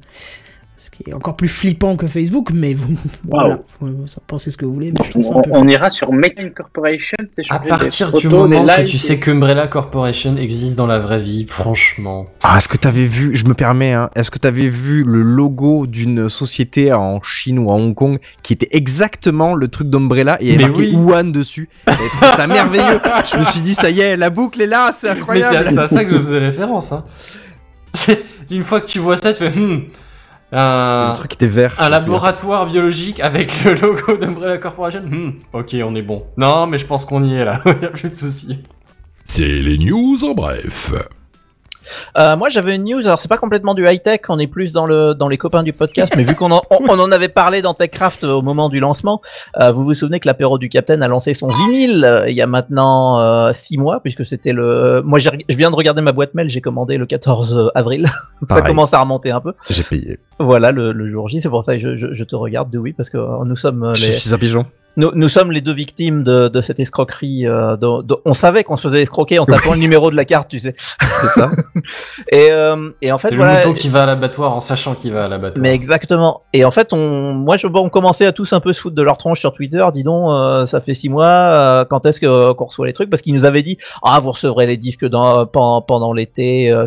Ce 0.77 0.91
qui 0.91 1.09
est 1.09 1.13
encore 1.13 1.37
plus 1.37 1.47
flippant 1.49 1.95
que 1.95 2.09
Facebook, 2.09 2.51
mais 2.53 2.75
vous, 2.75 2.97
voilà, 3.31 3.61
vous 3.79 3.89
en 3.89 4.23
pensez 4.27 4.51
ce 4.51 4.57
que 4.57 4.67
vous 4.67 4.75
voulez, 4.75 4.91
mais 4.91 5.05
je 5.05 5.11
trouve 5.11 5.23
ça 5.23 5.35
un 5.35 5.39
On, 5.39 5.43
peu 5.43 5.51
on 5.53 5.69
ira 5.69 5.89
sur 5.89 6.13
Meta 6.13 6.43
Incorporation, 6.43 7.17
c'est 7.31 7.43
À 7.49 7.61
partir 7.61 8.11
du 8.11 8.23
photos, 8.23 8.33
moment 8.51 8.67
que 8.67 8.83
tu 8.83 8.97
et- 8.97 8.99
sais 8.99 9.21
qu'Umbrella 9.21 9.69
Corporation 9.69 10.37
existe 10.37 10.77
dans 10.77 10.89
la 10.89 10.99
vraie 10.99 11.21
vie, 11.23 11.45
franchement. 11.47 12.27
Ah, 12.43 12.59
est-ce 12.59 12.67
que 12.67 12.77
t'avais 12.77 13.07
vu, 13.07 13.37
je 13.37 13.45
me 13.47 13.55
permets, 13.55 13.93
hein, 13.93 14.11
est-ce 14.17 14.33
que 14.33 14.39
t'avais 14.41 14.69
vu 14.69 15.05
le 15.05 15.23
logo 15.23 15.87
d'une 15.87 16.29
société 16.29 16.93
en 16.93 17.23
Chine 17.23 17.61
ou 17.61 17.71
à 17.71 17.75
Hong 17.75 17.95
Kong 17.95 18.19
qui 18.43 18.53
était 18.53 18.69
exactement 18.73 19.55
le 19.55 19.69
truc 19.69 19.89
d'Umbrella 19.89 20.39
et 20.41 20.47
il 20.47 20.51
y 20.51 20.55
avait 20.55 20.65
Mais 20.65 20.69
marqué 20.71 20.89
oui. 20.89 20.97
Wuhan 20.97 21.25
dessus? 21.31 21.69
J'avais 21.87 22.09
trouvé 22.09 22.27
ça 22.35 22.47
merveilleux. 22.49 23.01
Je 23.33 23.39
me 23.39 23.45
suis 23.45 23.61
dit, 23.61 23.75
ça 23.75 23.91
y 23.91 24.01
est, 24.01 24.17
la 24.17 24.31
boucle 24.31 24.61
est 24.61 24.67
là, 24.67 24.91
c'est 24.93 25.07
Mais 25.07 25.15
c'est 25.15 25.21
incroyable. 25.21 25.57
à, 25.57 25.71
c'est 25.71 25.79
à 25.79 25.87
ça 25.87 26.05
que 26.05 26.11
je 26.11 26.19
faisais 26.19 26.39
référence. 26.41 26.91
Hein. 26.91 26.99
C'est- 27.95 28.25
Une 28.51 28.65
fois 28.65 28.81
que 28.81 28.87
tu 28.87 28.99
vois 28.99 29.17
ça, 29.17 29.33
tu 29.33 29.39
fais 29.49 29.51
hmm, 29.57 29.83
un, 30.55 31.11
Le 31.11 31.17
truc 31.17 31.35
était 31.35 31.47
vert. 31.47 31.77
un 31.79 31.89
laboratoire 31.89 32.67
biologique 32.67 33.21
avec 33.21 33.65
le 33.65 33.75
logo 33.75 34.17
d'Umbrella 34.17 34.59
Corporation. 34.59 35.03
Hmm, 35.03 35.33
ok, 35.53 35.77
on 35.85 35.95
est 35.95 36.03
bon. 36.03 36.25
Non, 36.37 36.67
mais 36.67 36.79
je 36.79 36.87
pense 36.87 37.05
qu'on 37.05 37.23
y 37.25 37.35
est 37.35 37.45
là. 37.45 37.61
Il 37.67 37.73
y 37.83 37.85
a 37.87 37.89
plus 37.89 38.11
de 38.11 38.15
soucis. 38.15 38.61
C'est 39.25 39.43
les 39.63 39.79
news 39.79 40.19
en 40.25 40.35
bref. 40.35 40.93
Euh, 42.17 42.37
moi, 42.37 42.49
j'avais 42.49 42.77
une 42.77 42.85
news. 42.85 43.07
Alors, 43.07 43.21
c'est 43.21 43.29
pas 43.29 43.39
complètement 43.39 43.75
du 43.75 43.89
high 43.89 44.03
tech. 44.03 44.21
On 44.29 44.39
est 44.39 44.47
plus 44.47 44.73
dans 44.73 44.87
le 44.87 45.15
dans 45.15 45.29
les 45.29 45.39
copains 45.39 45.63
du 45.63 45.73
podcast. 45.73 46.15
Mais 46.17 46.25
vu 46.25 46.35
qu'on 46.35 46.51
en, 46.51 46.63
on, 46.71 46.79
on 46.89 46.99
en 46.99 47.13
avait 47.13 47.29
parlé 47.29 47.63
dans 47.63 47.75
Techcraft 47.75 48.25
au 48.25 48.43
moment 48.43 48.69
du 48.69 48.81
lancement, 48.81 49.21
euh, 49.61 49.73
vous 49.73 49.85
vous 49.85 49.95
souvenez 49.95 50.21
que 50.21 50.27
l'apéro 50.27 50.59
du 50.59 50.69
Capitaine 50.69 51.03
a 51.03 51.09
lancé 51.09 51.35
son 51.35 51.49
vinyle 51.49 52.05
euh, 52.05 52.29
il 52.29 52.37
y 52.37 52.43
a 52.43 52.47
maintenant 52.47 53.21
euh, 53.21 53.53
six 53.53 53.79
mois, 53.79 54.01
puisque 54.01 54.25
c'était 54.27 54.53
le. 54.53 55.03
Moi, 55.05 55.19
je 55.19 55.31
viens 55.49 55.71
de 55.71 55.77
regarder 55.77 56.03
ma 56.03 56.13
boîte 56.13 56.35
mail. 56.35 56.49
J'ai 56.49 56.61
commandé 56.61 56.97
le 56.97 57.07
14 57.07 57.73
avril. 57.75 58.07
ça 58.49 58.63
commence 58.63 58.95
à 58.95 59.01
remonter 59.01 59.31
un 59.31 59.41
peu. 59.41 59.53
J'ai 59.71 59.83
payé. 59.83 60.19
Voilà 60.39 60.73
le, 60.73 60.93
le 60.93 61.11
jour 61.11 61.29
J. 61.29 61.41
C'est 61.41 61.49
pour 61.49 61.65
ça 61.65 61.77
que 61.77 61.81
je, 61.81 61.97
je, 61.97 62.13
je 62.13 62.25
te 62.25 62.35
regarde, 62.35 62.71
de 62.71 62.79
oui, 62.79 62.93
parce 62.93 63.11
que 63.11 63.45
nous 63.45 63.57
sommes 63.57 63.85
euh, 63.85 63.93
Je 63.95 64.07
les, 64.07 64.13
suis 64.13 64.35
un 64.35 64.39
pigeon. 64.39 64.67
Nous, 64.97 65.11
nous 65.15 65.29
sommes 65.29 65.51
les 65.53 65.61
deux 65.61 65.73
victimes 65.73 66.23
de, 66.23 66.49
de 66.49 66.61
cette 66.61 66.79
escroquerie. 66.81 67.47
euh, 67.47 67.77
de- 67.77 68.03
de- 68.03 68.17
on 68.25 68.35
savait 68.35 68.63
qu'on 68.65 68.77
se 68.77 68.89
faisait 68.89 69.03
escroquer 69.03 69.39
en 69.39 69.47
tapant 69.47 69.73
le 69.73 69.79
numéro 69.79 70.11
de 70.11 70.17
la 70.17 70.25
carte, 70.25 70.49
tu 70.49 70.59
sais. 70.61 70.75
C'est 70.79 71.27
ça. 71.41 71.51
Et, 72.33 72.49
euh, 72.51 72.91
et 73.03 73.13
en 73.13 73.19
fait, 73.19 73.29
C'est 73.31 73.37
voilà. 73.37 73.53
le 73.61 73.67
mouton 73.69 73.73
qui 73.75 73.89
va 73.89 74.05
à 74.05 74.07
l'abattoir 74.07 74.55
en 74.55 74.61
sachant 74.61 74.95
qu'il 74.95 75.13
va 75.13 75.25
à 75.25 75.29
l'abattoir. 75.29 75.63
Mais 75.63 75.75
exactement. 75.75 76.43
Et 76.53 76.65
en 76.65 76.71
fait, 76.71 76.93
on, 76.93 77.33
moi, 77.35 77.57
je, 77.57 77.67
bon, 77.67 77.87
on 77.87 77.89
commençait 77.89 78.27
à 78.27 78.33
tous 78.33 78.53
un 78.53 78.61
peu 78.61 78.73
se 78.73 78.81
foutre 78.81 78.97
de 78.97 79.03
leur 79.03 79.19
tronche 79.19 79.41
sur 79.41 79.53
Twitter. 79.53 79.85
Dis 79.95 80.03
donc, 80.05 80.31
euh, 80.31 80.67
ça 80.67 80.81
fait 80.81 80.95
six 80.95 81.09
mois. 81.09 81.27
euh, 81.27 81.85
quand 81.85 82.07
est-ce 82.07 82.21
que 82.21 82.53
qu'on 82.53 82.65
reçoit 82.67 82.87
les 82.87 82.93
trucs? 82.93 83.11
Parce 83.11 83.23
qu'ils 83.23 83.35
nous 83.35 83.45
avaient 83.45 83.63
dit, 83.63 83.79
ah, 84.03 84.21
vous 84.21 84.33
recevrez 84.33 84.67
les 84.67 84.77
disques 84.77 85.05
dans, 85.07 85.47
pendant, 85.47 85.83
pendant 85.83 86.13
l'été. 86.13 86.71
euh, 86.71 86.87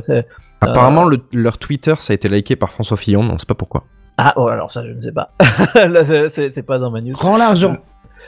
Apparemment, 0.62 1.06
le- 1.06 1.20
leur 1.34 1.58
Twitter, 1.60 1.94
ça 2.00 2.14
a 2.14 2.16
été 2.16 2.28
liké 2.30 2.56
par 2.56 2.72
François 2.72 2.98
Fillon, 2.98 3.22
on 3.22 3.38
sait 3.38 3.46
pas 3.46 3.54
pourquoi. 3.54 3.84
ah, 4.18 4.34
oh, 4.38 4.48
alors 4.48 4.72
ça, 4.72 4.84
je 4.84 4.92
ne 4.92 5.02
sais 5.02 5.12
pas. 5.12 5.30
C'est- 6.32 6.66
pas 6.66 6.80
dans 6.80 6.90
ma 6.90 7.02
news. 7.02 7.14
rends 7.16 7.38
l'argent. 7.38 7.78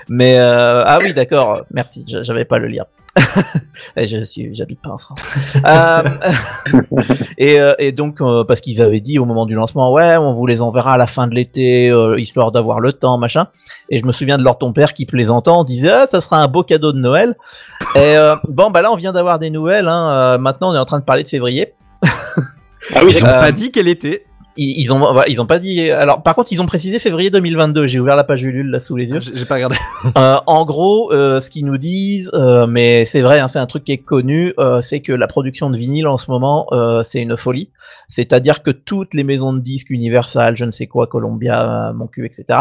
Mais 0.07 0.37
euh, 0.39 0.83
ah 0.85 0.99
oui, 1.01 1.13
d'accord. 1.13 1.61
Merci. 1.71 2.03
j'a- 2.07 2.23
J'avais 2.23 2.45
pas 2.45 2.57
le 2.57 2.67
lien. 2.67 2.85
Et 3.97 4.07
je 4.07 4.23
suis, 4.23 4.55
j'habite 4.55 4.81
pas 4.81 4.91
en 4.91 4.97
France. 4.97 5.19
Euh, 5.65 6.03
et, 7.37 7.59
euh, 7.59 7.73
et 7.79 7.91
donc 7.91 8.21
euh, 8.21 8.43
parce 8.43 8.61
qu'ils 8.61 8.81
avaient 8.81 8.99
dit 9.01 9.17
au 9.19 9.25
moment 9.25 9.45
du 9.45 9.55
lancement, 9.55 9.91
ouais, 9.91 10.15
on 10.17 10.33
vous 10.33 10.45
les 10.45 10.61
enverra 10.61 10.93
à 10.93 10.97
la 10.97 11.07
fin 11.07 11.27
de 11.27 11.33
l'été, 11.33 11.89
euh, 11.89 12.19
histoire 12.19 12.51
d'avoir 12.51 12.79
le 12.79 12.93
temps, 12.93 13.17
machin. 13.17 13.47
Et 13.89 13.99
je 13.99 14.05
me 14.05 14.11
souviens 14.11 14.37
de 14.37 14.43
leur 14.43 14.57
ton 14.57 14.73
père 14.73 14.93
qui 14.93 15.05
plaisantant 15.05 15.63
disait, 15.63 15.89
ah, 15.89 16.07
ça 16.09 16.21
sera 16.21 16.37
un 16.41 16.47
beau 16.47 16.63
cadeau 16.63 16.91
de 16.93 16.99
Noël. 16.99 17.35
Et 17.95 18.15
euh, 18.15 18.35
bon, 18.47 18.69
bah 18.69 18.81
là, 18.81 18.91
on 18.91 18.95
vient 18.95 19.11
d'avoir 19.11 19.39
des 19.39 19.49
nouvelles. 19.49 19.87
Hein. 19.87 20.11
Euh, 20.11 20.37
maintenant, 20.37 20.71
on 20.71 20.75
est 20.75 20.79
en 20.79 20.85
train 20.85 20.99
de 20.99 21.03
parler 21.05 21.23
de 21.23 21.29
février. 21.29 21.73
Ah 22.95 23.01
oui, 23.03 23.09
Ils 23.11 23.25
ont 23.25 23.27
Euh, 23.27 23.39
pas 23.41 23.51
dit 23.51 23.71
quel 23.71 23.87
était. 23.87 24.25
Ils, 24.59 24.81
ils 24.81 24.93
ont, 24.93 24.99
voilà, 24.99 25.27
ils 25.29 25.39
ont 25.39 25.45
pas 25.45 25.59
dit. 25.59 25.89
Alors, 25.89 26.21
par 26.21 26.35
contre, 26.35 26.51
ils 26.51 26.61
ont 26.61 26.65
précisé 26.65 26.99
février 26.99 27.29
2022. 27.29 27.87
J'ai 27.87 27.99
ouvert 27.99 28.17
la 28.17 28.25
page 28.25 28.43
Ulule 28.43 28.69
là 28.69 28.79
sous 28.79 28.97
les 28.97 29.09
yeux. 29.09 29.19
J'ai 29.21 29.45
pas 29.45 29.55
regardé. 29.55 29.75
Euh, 30.17 30.37
en 30.47 30.65
gros, 30.65 31.11
euh, 31.11 31.39
ce 31.39 31.49
qu'ils 31.49 31.65
nous 31.65 31.77
disent, 31.77 32.31
euh, 32.33 32.67
mais 32.67 33.05
c'est 33.05 33.21
vrai, 33.21 33.39
hein, 33.39 33.47
c'est 33.47 33.59
un 33.59 33.65
truc 33.67 33.83
qui 33.83 33.91
est 33.91 33.97
connu, 33.97 34.53
c'est 34.81 35.01
que 35.01 35.13
la 35.13 35.27
production 35.27 35.69
de 35.69 35.77
vinyle 35.77 36.07
en 36.07 36.17
ce 36.17 36.31
moment, 36.31 36.67
c'est 37.03 37.21
une 37.21 37.37
folie. 37.37 37.69
C'est-à-dire 38.07 38.63
que 38.63 38.71
toutes 38.71 39.13
les 39.13 39.23
maisons 39.23 39.53
de 39.53 39.59
disques, 39.59 39.89
Universal, 39.89 40.55
je 40.55 40.65
ne 40.65 40.71
sais 40.71 40.87
quoi, 40.87 41.07
Columbia, 41.07 41.93
Mon 41.93 42.07
Cul, 42.07 42.25
etc., 42.25 42.59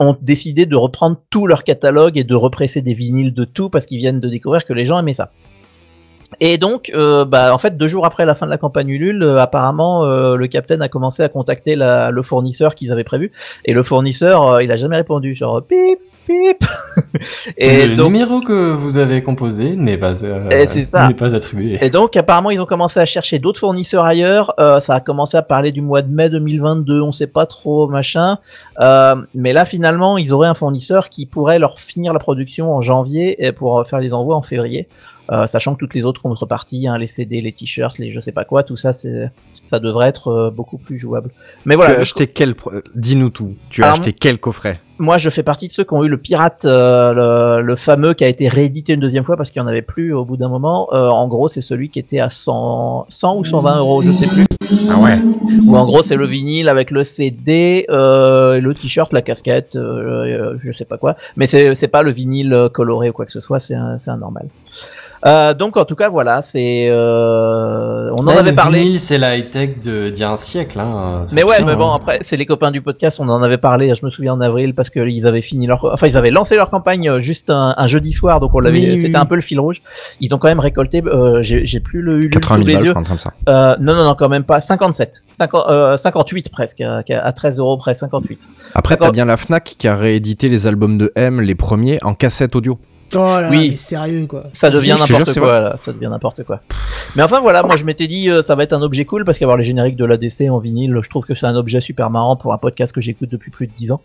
ont 0.00 0.16
décidé 0.20 0.66
de 0.66 0.76
reprendre 0.76 1.20
tout 1.30 1.46
leur 1.46 1.64
catalogue 1.64 2.16
et 2.16 2.24
de 2.24 2.34
represser 2.34 2.80
des 2.80 2.94
vinyles 2.94 3.34
de 3.34 3.44
tout 3.44 3.68
parce 3.68 3.86
qu'ils 3.86 3.98
viennent 3.98 4.20
de 4.20 4.28
découvrir 4.28 4.64
que 4.64 4.72
les 4.72 4.86
gens 4.86 4.98
aimaient 4.98 5.12
ça. 5.12 5.30
Et 6.40 6.58
donc, 6.58 6.90
euh, 6.94 7.24
bah, 7.24 7.54
en 7.54 7.58
fait, 7.58 7.76
deux 7.76 7.86
jours 7.88 8.04
après 8.06 8.24
la 8.26 8.34
fin 8.34 8.46
de 8.46 8.50
la 8.50 8.58
campagne 8.58 8.88
Ulule, 8.90 9.22
euh, 9.22 9.40
apparemment, 9.40 10.04
euh, 10.04 10.36
le 10.36 10.46
capitaine 10.46 10.82
a 10.82 10.88
commencé 10.88 11.22
à 11.22 11.28
contacter 11.28 11.74
la- 11.74 12.10
le 12.10 12.22
fournisseur 12.22 12.74
qu'ils 12.74 12.92
avaient 12.92 13.04
prévu. 13.04 13.32
Et 13.64 13.72
le 13.72 13.82
fournisseur, 13.82 14.46
euh, 14.46 14.62
il 14.62 14.70
a 14.70 14.76
jamais 14.76 14.96
répondu. 14.96 15.34
Genre, 15.34 15.62
pip, 15.62 15.98
pip. 16.26 16.64
et 17.56 17.86
le 17.86 17.96
donc, 17.96 18.12
numéro 18.12 18.40
que 18.40 18.72
vous 18.72 18.98
avez 18.98 19.22
composé 19.22 19.74
n'est 19.74 19.96
pas, 19.96 20.24
euh, 20.24 20.48
n'est 21.08 21.14
pas 21.14 21.34
attribué. 21.34 21.78
et 21.80 21.90
donc, 21.90 22.16
apparemment, 22.16 22.50
ils 22.50 22.60
ont 22.60 22.66
commencé 22.66 23.00
à 23.00 23.06
chercher 23.06 23.38
d'autres 23.38 23.60
fournisseurs 23.60 24.04
ailleurs. 24.04 24.54
Euh, 24.60 24.80
ça 24.80 24.96
a 24.96 25.00
commencé 25.00 25.36
à 25.36 25.42
parler 25.42 25.72
du 25.72 25.80
mois 25.80 26.02
de 26.02 26.12
mai 26.14 26.28
2022. 26.28 27.00
On 27.00 27.12
sait 27.12 27.26
pas 27.26 27.46
trop, 27.46 27.88
machin. 27.88 28.38
Euh, 28.80 29.16
mais 29.34 29.52
là, 29.52 29.64
finalement, 29.64 30.18
ils 30.18 30.32
auraient 30.32 30.48
un 30.48 30.54
fournisseur 30.54 31.08
qui 31.08 31.26
pourrait 31.26 31.58
leur 31.58 31.78
finir 31.80 32.12
la 32.12 32.18
production 32.18 32.74
en 32.74 32.82
janvier 32.82 33.44
et 33.44 33.52
pour 33.52 33.78
euh, 33.80 33.84
faire 33.84 33.98
les 33.98 34.12
envois 34.12 34.36
en 34.36 34.42
février. 34.42 34.88
Euh, 35.30 35.46
sachant 35.46 35.74
que 35.74 35.80
toutes 35.80 35.94
les 35.94 36.04
autres 36.04 36.22
contreparties, 36.22 36.86
hein, 36.86 36.98
les 36.98 37.06
CD, 37.06 37.40
les 37.40 37.52
t-shirts, 37.52 37.98
les 37.98 38.10
je 38.12 38.20
sais 38.20 38.32
pas 38.32 38.44
quoi, 38.44 38.62
tout 38.62 38.76
ça, 38.76 38.92
c'est, 38.92 39.30
ça 39.66 39.78
devrait 39.78 40.08
être 40.08 40.28
euh, 40.28 40.50
beaucoup 40.50 40.78
plus 40.78 40.98
jouable. 40.98 41.30
Mais 41.64 41.74
voilà. 41.76 41.94
tu 41.94 41.98
as 41.98 42.02
acheté 42.02 42.26
quel. 42.26 42.54
Dis-nous 42.94 43.30
tout. 43.30 43.54
Tu 43.70 43.82
as 43.82 43.86
Alors, 43.86 43.98
acheté 43.98 44.12
quel 44.12 44.38
coffret? 44.38 44.80
moi, 44.98 45.18
je 45.18 45.30
fais 45.30 45.42
partie 45.42 45.68
de 45.68 45.72
ceux 45.72 45.84
qui 45.84 45.94
ont 45.94 46.04
eu 46.04 46.08
le 46.08 46.16
pirate, 46.18 46.64
euh, 46.64 47.58
le, 47.58 47.62
le 47.62 47.76
fameux 47.76 48.14
qui 48.14 48.24
a 48.24 48.28
été 48.28 48.48
réédité 48.48 48.94
une 48.94 49.00
deuxième 49.00 49.24
fois 49.24 49.36
parce 49.36 49.50
qu'il 49.50 49.62
n'y 49.62 49.66
en 49.66 49.70
avait 49.70 49.82
plus 49.82 50.12
au 50.12 50.24
bout 50.24 50.36
d'un 50.36 50.48
moment. 50.48 50.88
Euh, 50.92 51.08
en 51.08 51.28
gros, 51.28 51.48
c'est 51.48 51.60
celui 51.60 51.88
qui 51.88 51.98
était 51.98 52.18
à 52.20 52.30
100, 52.30 53.06
100 53.08 53.36
ou 53.36 53.44
120 53.44 53.78
euros, 53.78 54.02
je 54.02 54.12
sais 54.12 54.26
plus. 54.26 54.46
Ah 54.90 55.00
ouais. 55.00 55.18
Ou 55.66 55.76
en 55.76 55.86
gros, 55.86 56.02
c'est 56.02 56.16
le 56.16 56.26
vinyle 56.26 56.68
avec 56.68 56.90
le 56.90 57.04
CD, 57.04 57.86
euh, 57.88 58.60
le 58.60 58.74
t-shirt, 58.74 59.12
la 59.12 59.22
casquette, 59.22 59.76
euh, 59.76 60.58
je 60.62 60.72
sais 60.72 60.84
pas 60.84 60.98
quoi. 60.98 61.16
Mais 61.36 61.46
c'est 61.46 61.74
c'est 61.74 61.88
pas 61.88 62.02
le 62.02 62.10
vinyle 62.10 62.68
coloré 62.72 63.10
ou 63.10 63.12
quoi 63.12 63.24
que 63.24 63.32
ce 63.32 63.40
soit, 63.40 63.60
c'est 63.60 63.74
un, 63.74 63.98
c'est 63.98 64.10
un 64.10 64.18
normal. 64.18 64.48
Euh, 65.26 65.52
donc 65.54 65.76
en 65.76 65.84
tout 65.84 65.96
cas 65.96 66.08
voilà, 66.08 66.42
c'est 66.42 66.88
euh, 66.90 68.10
on 68.12 68.22
en 68.24 68.26
Ouais, 68.28 68.38
avait 68.38 68.52
parlé. 68.52 68.98
c'est 68.98 69.18
la 69.18 69.36
high-tech 69.36 69.80
de- 69.82 70.10
d'il 70.10 70.20
y 70.20 70.24
a 70.24 70.30
un 70.30 70.36
siècle. 70.36 70.78
Hein, 70.78 71.24
Mais 71.34 71.44
ouais, 71.44 71.56
mais 71.64 71.74
bon, 71.76 71.90
hein. 71.90 71.96
après, 71.96 72.18
c'est 72.22 72.36
les 72.36 72.46
copains 72.46 72.70
du 72.70 72.80
podcast, 72.82 73.18
on 73.20 73.28
en 73.28 73.42
avait 73.42 73.58
parlé, 73.58 73.92
je 73.94 74.04
me 74.04 74.10
souviens 74.10 74.34
en 74.34 74.40
avril, 74.40 74.74
parce 74.74 74.90
que 74.90 75.00
ils 75.08 75.26
avaient 75.26 75.42
fini 75.42 75.66
leur, 75.66 75.84
enfin, 75.84 76.06
ils 76.06 76.16
avaient 76.16 76.30
lancé 76.30 76.54
leur 76.56 76.70
campagne 76.70 77.08
euh, 77.08 77.20
juste 77.20 77.50
un, 77.50 77.74
un 77.76 77.86
jeudi 77.86 78.12
soir, 78.12 78.38
donc 78.40 78.54
on 78.54 78.60
l'avait, 78.60 78.78
Oui, 78.78 79.00
c'était 79.00 79.08
oui. 79.08 79.16
un 79.16 79.26
peu 79.26 79.34
le 79.34 79.40
fil 79.40 79.58
rouge. 79.60 79.82
Ils 80.20 80.34
ont 80.34 80.38
quand 80.38 80.48
même 80.48 80.60
récolté, 80.60 81.02
euh, 81.04 81.40
j'ai 81.42 81.80
plus 81.80 82.00
le 82.00 82.18
Ulule 82.18 82.30
80 82.30 82.56
sous 82.56 82.64
000 82.64 82.68
les 82.68 82.74
balles, 82.74 82.86
je 82.86 82.90
crois, 82.92 83.02
comme 83.04 83.18
ça. 83.18 83.32
Euh, 83.48 83.76
non, 83.80 83.94
non, 83.94 84.04
non, 84.04 84.14
quand 84.14 84.28
même 84.28 84.44
pas. 84.44 84.60
57. 84.60 85.22
50, 85.32 85.64
euh, 85.68 85.96
58 85.96 86.50
presque, 86.50 86.80
à, 86.80 87.02
à 87.22 87.32
13 87.32 87.58
euros 87.58 87.76
près, 87.76 87.94
58. 87.94 88.38
Après, 88.74 88.96
t'as 88.96 89.10
bien 89.10 89.24
la 89.24 89.36
Fnac 89.36 89.64
qui 89.78 89.88
a 89.88 89.96
réédité 89.96 90.48
les 90.48 90.66
albums 90.66 90.96
de 90.98 91.12
M, 91.16 91.40
les 91.40 91.54
premiers, 91.54 91.98
en 92.04 92.14
cassette 92.14 92.54
audio. 92.56 92.78
Oh 93.14 93.18
là, 93.40 93.48
Oui. 93.50 93.70
mais 93.70 93.76
sérieux 93.76 94.26
quoi. 94.26 94.44
Ça 94.52 94.70
devient 94.70 94.96
Si, 95.02 95.12
n'importe 95.12 95.38
quoi, 95.38 95.60
là. 95.60 95.76
Ça 95.78 95.92
devient 95.92 96.08
n'importe 96.10 96.44
quoi. 96.44 96.60
Mais 97.16 97.22
enfin, 97.22 97.40
voilà, 97.40 97.62
moi 97.62 97.76
je 97.76 97.84
m'étais 97.84 98.06
dit, 98.06 98.28
euh, 98.30 98.42
ça 98.42 98.54
va 98.54 98.62
être 98.64 98.72
un 98.74 98.82
objet 98.82 99.04
cool 99.06 99.24
parce 99.24 99.38
qu'avoir 99.38 99.56
les 99.56 99.64
génériques 99.64 99.96
de 99.96 100.04
l'ADC 100.04 100.42
en 100.50 100.58
vinyle, 100.58 100.98
je 101.02 101.08
trouve 101.08 101.24
que 101.24 101.34
c'est 101.34 101.46
un 101.46 101.54
objet 101.56 101.80
super 101.80 102.10
marrant 102.10 102.36
pour 102.36 102.52
un 102.52 102.58
podcast 102.58 102.92
que 102.92 103.00
j'écoute 103.00 103.30
depuis 103.30 103.50
plus 103.50 103.66
de 103.66 103.72
10 103.78 103.92
ans. 103.92 104.00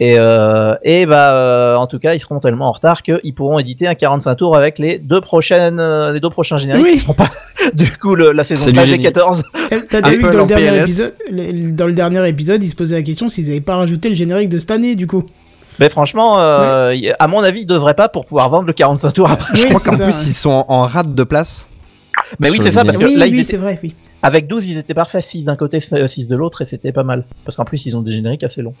Et, 0.00 0.16
euh, 0.18 0.74
et 0.82 1.06
bah, 1.06 1.34
euh, 1.36 1.76
en 1.76 1.86
tout 1.86 1.98
cas, 1.98 2.14
ils 2.14 2.20
seront 2.20 2.40
tellement 2.40 2.68
en 2.68 2.72
retard 2.72 3.02
qu'ils 3.02 3.34
pourront 3.34 3.58
éditer 3.58 3.86
un 3.86 3.94
45 3.94 4.34
tours 4.36 4.56
avec 4.56 4.78
les 4.78 4.98
deux 4.98 5.20
prochaines, 5.20 5.78
euh, 5.80 6.12
les 6.12 6.20
deux 6.20 6.30
prochains 6.30 6.58
génériques 6.58 6.84
Oui. 6.84 6.92
qui 6.94 6.98
seront 7.00 7.14
pas, 7.14 7.30
du 7.74 7.90
coup, 7.96 8.14
le- 8.16 8.32
la 8.32 8.44
saison 8.44 8.64
C'est 8.64 8.70
du 8.72 8.76
13 8.78 8.88
et 8.88 8.92
génie. 8.92 9.04
14. 9.04 9.44
T'as- 9.88 10.00
vu 10.10 10.20
dans 10.22 10.30
le, 10.30 10.46
dernier 10.46 10.80
épisode, 10.80 11.12
dans 11.76 11.86
le 11.86 11.92
dernier 11.92 12.28
épisode, 12.28 12.62
ils 12.64 12.68
se 12.70 12.76
posaient 12.76 12.96
la 12.96 13.02
question 13.02 13.28
s'ils 13.28 13.50
avaient 13.50 13.60
pas 13.60 13.76
rajouté 13.76 14.08
le 14.08 14.14
générique 14.14 14.48
de 14.48 14.58
cette 14.58 14.70
année 14.72 14.96
du 14.96 15.06
coup. 15.06 15.24
Mais 15.78 15.88
franchement, 15.88 16.38
euh, 16.38 16.94
à 17.18 17.28
mon 17.28 17.40
avis, 17.42 17.62
ils 17.62 17.66
devraient 17.66 17.94
pas 17.94 18.08
pour 18.08 18.26
pouvoir 18.26 18.48
vendre 18.50 18.66
le 18.66 18.72
45 18.72 19.10
tours 19.12 19.30
après. 19.30 19.56
Je 19.56 19.62
Oui, 19.64 19.68
crois 19.70 19.80
qu'en 19.80 19.96
plus, 19.96 20.04
ouais. 20.04 20.08
ils 20.26 20.32
sont 20.34 20.50
en, 20.50 20.66
en 20.68 20.86
rate 20.86 21.14
de 21.14 21.24
place. 21.24 21.66
Mais 22.38 22.50
oui, 22.50 22.58
c'est 22.62 22.72
ça, 22.72 22.84
parce 22.84 22.98
que 22.98 23.04
Oui, 23.04 23.16
là, 23.16 23.26
ils 23.26 23.32
oui, 23.32 23.38
étaient- 23.40 23.50
c'est 23.52 23.56
vrai, 23.56 23.78
oui. 23.82 23.94
avec 24.22 24.46
12, 24.46 24.66
ils 24.68 24.78
étaient 24.78 24.94
parfaits, 24.94 25.22
6 25.24 25.44
d'un 25.44 25.56
côté, 25.56 25.80
6 25.80 26.28
de 26.28 26.36
l'autre, 26.36 26.62
et 26.62 26.66
c'était 26.66 26.92
pas 26.92 27.02
mal. 27.04 27.24
Parce 27.44 27.56
qu'en 27.56 27.64
plus, 27.64 27.86
ils 27.86 27.96
ont 27.96 28.02
des 28.02 28.12
génériques 28.12 28.44
assez 28.44 28.60
longs. 28.62 28.74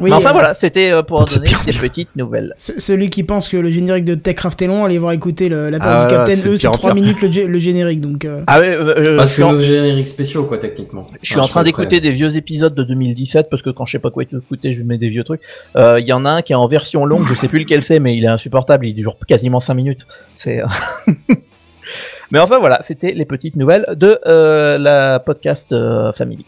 Oui, 0.00 0.10
Mais 0.10 0.16
enfin 0.16 0.30
euh, 0.30 0.32
voilà, 0.32 0.54
c'était 0.54 0.90
euh, 0.90 1.02
pour 1.04 1.28
C'est 1.28 1.38
donner 1.38 1.50
des 1.66 1.72
petites 1.78 2.16
nouvelles. 2.16 2.52
ce- 2.58 2.80
Celui 2.80 3.10
qui 3.10 3.22
pense 3.22 3.48
que 3.48 3.56
le 3.56 3.70
générique 3.70 4.04
de 4.04 4.16
Techcraft 4.16 4.60
est 4.62 4.66
long, 4.66 4.84
allez 4.84 4.98
voir 4.98 5.12
écouter 5.12 5.48
le, 5.48 5.70
la 5.70 5.78
Ah, 5.80 5.84
part 5.84 6.06
du 6.08 6.14
voilà, 6.14 6.24
Captain. 6.32 6.50
de 6.50 6.56
c'est 6.56 6.62
pire 6.62 6.70
en 6.70 6.74
3 6.74 6.92
pire. 6.94 7.02
minutes 7.02 7.22
le, 7.22 7.28
gé- 7.28 7.46
le 7.46 7.58
générique 7.60 8.00
donc. 8.00 8.24
euh, 8.24 8.42
Ah 8.48 8.58
ouais, 8.58 8.70
euh, 8.76 9.16
Bah, 9.16 9.26
c'est 9.26 9.42
nos 9.42 9.60
génériques 9.60 10.08
spéciaux, 10.08 10.44
quoi, 10.46 10.58
techniquement. 10.58 11.06
je 11.22 11.26
suis 11.28 11.36
Enfin, 11.36 11.44
en 11.44 11.48
train 11.48 11.62
d'écouter 11.62 12.00
des 12.00 12.10
vieux 12.10 12.34
épisodes 12.36 12.74
de 12.74 12.82
2017 12.82 13.48
parce 13.48 13.62
que 13.62 13.70
quand 13.70 13.84
je 13.86 13.92
sais 13.92 13.98
pas 14.00 14.10
quoi 14.10 14.24
écouter, 14.24 14.72
je 14.72 14.82
mets 14.82 14.98
des 14.98 15.08
vieux 15.10 15.22
trucs. 15.22 15.42
Euh, 15.76 16.00
Il 16.00 16.06
y 16.06 16.12
en 16.12 16.24
a 16.24 16.30
un 16.30 16.42
qui 16.42 16.52
est 16.52 16.56
en 16.56 16.66
version 16.66 17.04
longue, 17.06 17.26
je 17.28 17.34
sais 17.36 17.46
plus 17.46 17.60
lequel 17.60 17.84
c'est, 17.84 18.00
mais 18.00 18.16
il 18.16 18.24
est 18.24 18.28
insupportable, 18.28 18.86
il 18.86 18.94
dure 18.94 19.16
quasiment 19.28 19.60
5 19.60 19.74
minutes. 19.74 20.06
C'est. 20.34 20.60
mais 22.32 22.40
enfin 22.40 22.58
voilà, 22.58 22.80
c'était 22.82 23.12
les 23.12 23.24
petites 23.26 23.54
nouvelles 23.56 23.86
de 23.94 24.18
euh, 24.26 24.76
la 24.78 25.20
podcast 25.20 25.70
euh, 25.72 26.12
Family. 26.12 26.44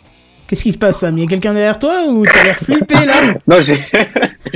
Qu'est-ce 0.48 0.62
qui 0.62 0.72
se 0.72 0.78
passe, 0.78 1.00
Sam? 1.00 1.18
Il 1.18 1.22
y 1.22 1.24
a 1.24 1.28
quelqu'un 1.28 1.52
derrière 1.54 1.78
toi 1.78 2.04
ou 2.08 2.24
t'as 2.24 2.44
l'air 2.44 2.56
flippé 2.56 2.94
là? 3.04 3.14
Non, 3.48 3.60
j'ai 3.60 3.74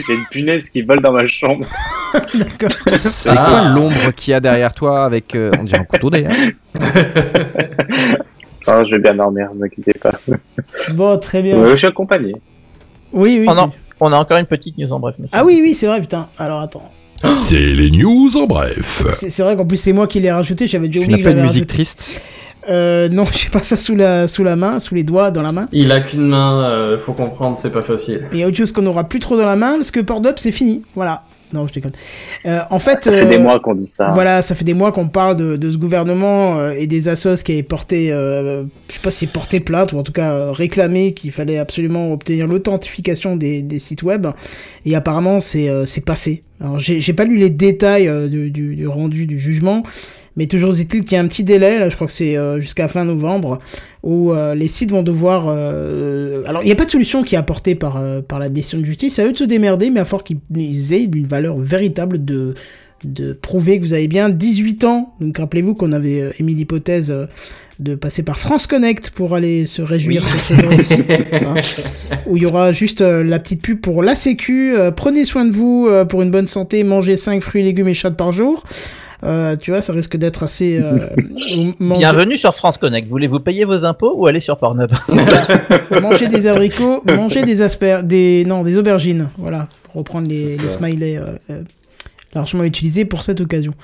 une 0.08 0.24
punaise 0.30 0.70
qui 0.70 0.82
vole 0.82 1.00
dans 1.00 1.10
ma 1.12 1.26
chambre. 1.26 1.66
D'accord. 2.34 2.70
C'est 2.86 3.30
Ah. 3.36 3.46
quoi 3.48 3.68
l'ombre 3.74 4.12
qu'il 4.14 4.30
y 4.30 4.34
a 4.34 4.40
derrière 4.40 4.72
toi 4.72 5.04
avec. 5.04 5.34
euh, 5.34 5.50
on 5.58 5.64
dirait 5.64 5.80
un 5.80 5.84
couteau 5.84 6.08
d'ailleurs? 6.10 6.30
Oh, 8.66 8.82
je 8.84 8.90
vais 8.94 8.98
bien 9.00 9.14
dormir, 9.14 9.48
ne 9.54 9.64
inquiétez 9.64 9.98
pas. 10.00 10.12
Bon, 10.94 11.18
très 11.18 11.42
bien. 11.42 11.56
Euh, 11.56 11.66
je 11.72 11.76
suis 11.76 11.86
accompagné. 11.86 12.34
Oui, 13.12 13.38
oui. 13.40 13.46
Oh 13.50 13.54
non. 13.54 13.72
On 14.00 14.12
a 14.12 14.16
encore 14.16 14.38
une 14.38 14.46
petite 14.46 14.78
news 14.78 14.92
en 14.92 15.00
bref. 15.00 15.16
monsieur. 15.18 15.30
Ah 15.32 15.44
oui, 15.44 15.60
oui, 15.62 15.74
c'est 15.74 15.86
vrai, 15.86 16.00
putain. 16.00 16.28
Alors 16.38 16.60
attends. 16.60 16.90
C'est 17.40 17.58
les 17.74 17.90
news 17.90 18.30
en 18.36 18.46
bref. 18.46 19.02
C'est 19.12 19.42
vrai 19.42 19.56
qu'en 19.56 19.66
plus 19.66 19.76
c'est 19.76 19.92
moi 19.92 20.06
qui 20.06 20.20
l'ai 20.20 20.30
rajouté, 20.30 20.66
j'avais 20.66 20.86
déjà 20.88 21.00
Tu 21.00 21.06
oublié 21.06 21.18
n'as 21.18 21.22
que 21.22 21.24
pas 21.24 21.30
une 21.32 21.36
j'avais 21.38 21.48
musique 21.48 21.70
rajouté. 21.70 21.74
triste? 21.74 22.22
Euh, 22.69 23.09
non, 23.09 23.24
j'ai 23.32 23.49
pas 23.49 23.62
ça 23.62 23.77
sous 23.77 23.97
la, 23.97 24.28
sous 24.28 24.45
la 24.45 24.57
main, 24.57 24.78
sous 24.78 24.95
les 24.95 25.05
doigts, 25.05 25.31
dans 25.31 25.43
la 25.43 25.53
main. 25.53 25.69
Il 25.73 25.91
a 25.93 26.01
qu'une 26.01 26.27
main, 26.28 26.62
euh, 26.65 26.99
faut 26.99 27.12
comprendre, 27.12 27.57
c'est 27.57 27.73
pas 27.73 27.82
facile. 27.82 28.27
Et 28.32 28.37
il 28.37 28.41
y 28.41 28.43
a 28.43 28.47
autre 28.49 28.57
chose 28.57 28.73
qu'on 28.73 28.87
aura 28.87 29.05
plus 29.09 29.19
trop 29.20 29.37
dans 29.37 29.47
la 29.47 29.57
main, 29.57 29.74
parce 29.77 29.91
que 29.91 30.01
Port 30.01 30.23
Up 30.27 30.35
c'est 30.39 30.53
fini. 30.53 30.82
Voilà. 30.95 31.24
Non, 31.53 31.66
je 31.66 31.73
déconne. 31.73 31.91
Euh, 32.47 32.61
en 32.70 32.78
fait, 32.78 33.01
Ça 33.03 33.11
fait 33.11 33.24
euh, 33.24 33.28
des 33.28 33.37
mois 33.39 33.59
qu'on 33.59 33.74
dit 33.74 33.85
ça. 33.85 34.11
Voilà, 34.15 34.41
ça 34.41 34.55
fait 34.55 34.62
des 34.65 34.73
mois 34.73 34.93
qu'on 34.93 35.09
parle 35.09 35.35
de, 35.35 35.57
de 35.57 35.69
ce 35.70 35.78
gouvernement 35.78 36.61
euh, 36.61 36.74
et 36.78 36.87
des 36.87 37.09
assos 37.09 37.43
qui 37.45 37.51
avaient 37.51 37.65
porté, 37.65 38.12
euh, 38.12 38.62
je 38.89 38.95
sais 38.95 39.01
pas 39.03 39.11
si 39.11 39.27
porté 39.27 39.59
plainte 39.59 39.93
ou 39.93 39.99
en 39.99 40.05
tout 40.05 40.12
cas 40.12 40.31
euh, 40.32 40.53
réclamé 40.53 41.12
qu'il 41.12 41.32
fallait 41.32 41.59
absolument 41.59 42.12
obtenir 42.12 42.47
l'authentification 42.47 43.35
des, 43.35 43.62
des 43.62 43.81
sites 43.81 44.05
web. 44.05 44.28
Et 44.87 44.95
apparemment, 44.95 45.41
c'est 45.41 45.69
euh, 45.69 45.87
c'est 45.87 46.05
passé. 46.05 46.45
Alors, 46.61 46.78
j'ai 46.78 47.01
j'ai 47.01 47.15
pas 47.15 47.24
lu 47.24 47.37
les 47.37 47.51
détails 47.51 48.07
euh, 48.07 48.28
du, 48.28 48.53
du- 48.53 48.77
du 48.77 48.87
rendu 48.87 49.27
du 49.27 49.41
jugement, 49.41 49.82
mais 50.36 50.47
toujours 50.47 50.78
est-il 50.78 51.05
qu'il 51.05 51.12
y 51.12 51.16
a 51.16 51.20
un 51.20 51.27
petit 51.28 51.44
délai, 51.44 51.78
là, 51.78 51.89
je 51.89 51.97
crois 51.97 52.07
que 52.07 52.12
c'est 52.12 52.36
euh, 52.36 52.61
jusqu'à 52.61 52.89
fin 52.89 53.05
novembre, 53.05 53.59
où 54.02 54.32
euh, 54.32 54.55
les 54.55 54.69
sites 54.69 54.90
vont 54.90 55.02
devoir... 55.02 55.47
euh, 55.48 56.43
Alors, 56.47 56.62
il 56.62 56.66
n'y 56.66 56.73
a 56.73 56.77
pas 56.77 56.85
de 56.85 56.90
solution 56.90 57.23
qui 57.23 57.35
est 57.35 57.39
apportée 57.39 57.74
par, 57.74 58.01
par 58.23 58.39
la 58.39 58.48
décision 58.48 58.78
de 58.78 58.86
justice, 58.86 59.19
à 59.19 59.27
eux 59.27 59.32
de 59.32 59.36
se 59.36 59.44
démerder, 59.44 59.90
mais 59.90 60.01
à 60.01 60.05
fort 60.05 60.24
qu'ils 60.24 60.94
aient 60.94 61.02
une 61.02 61.27
valeur 61.27 61.59
véritable 61.59 62.24
de, 62.24 62.55
de 63.05 63.32
prouver 63.32 63.78
que 63.78 63.85
vous 63.85 63.93
avez 63.94 64.09
bien 64.09 64.28
18 64.28 64.85
ans. 64.85 65.12
Donc, 65.20 65.39
rappelez-vous 65.39 65.74
qu'on 65.74 65.93
avait 65.93 66.31
émis 66.39 66.55
l'hypothèse 66.55 67.12
de 67.81 67.94
passer 67.94 68.23
par 68.23 68.39
France 68.39 68.66
Connect 68.66 69.11
pour 69.11 69.35
aller 69.35 69.65
se 69.65 69.82
réjouir 69.82 70.28
sur 70.28 70.39
ce 70.40 70.55
genre 70.55 70.77
de 70.77 70.82
site, 70.82 71.11
hein, 71.32 71.55
où 72.27 72.36
il 72.36 72.43
y 72.43 72.47
aura 72.47 72.73
juste 72.73 73.01
la 73.01 73.39
petite 73.39 73.62
pub 73.62 73.81
pour 73.81 74.02
la 74.02 74.15
sécu, 74.15 74.74
prenez 74.97 75.24
soin 75.24 75.44
de 75.47 75.52
vous 75.52 75.89
pour 76.09 76.23
une 76.23 76.31
bonne 76.31 76.47
santé, 76.47 76.85
mangez 76.85 77.16
5 77.16 77.43
fruits, 77.43 77.62
légumes 77.65 77.89
et 77.89 77.94
chats 77.94 78.11
par 78.11 78.32
jour. 78.32 78.65
Euh, 79.22 79.56
tu 79.56 79.70
vois, 79.70 79.80
ça 79.82 79.92
risque 79.92 80.16
d'être 80.16 80.42
assez... 80.42 80.78
euh, 80.82 80.98
Bienvenue 81.80 82.36
sur 82.38 82.55
France 82.55 82.78
Connect. 82.78 83.09
Voulez-vous 83.09 83.40
payer 83.40 83.64
vos 83.64 83.84
impôts 83.84 84.14
ou 84.16 84.26
aller 84.26 84.40
sur 84.40 84.56
Pornhub 84.56 84.90
manger 86.01 86.28
des 86.28 86.47
abricots, 86.47 87.02
manger 87.06 87.42
des 87.42 87.62
asper, 87.62 88.01
des 88.02 88.44
non, 88.47 88.62
des 88.62 88.78
aubergines, 88.78 89.28
voilà, 89.36 89.68
pour 89.84 89.97
reprendre 89.97 90.28
les, 90.28 90.56
smileys 90.68 91.18
euh, 91.18 91.24
euh, 91.51 91.62
largement 92.34 92.64
utilisés 92.64 93.05
pour 93.05 93.22
cette 93.22 93.40
occasion. 93.40 93.74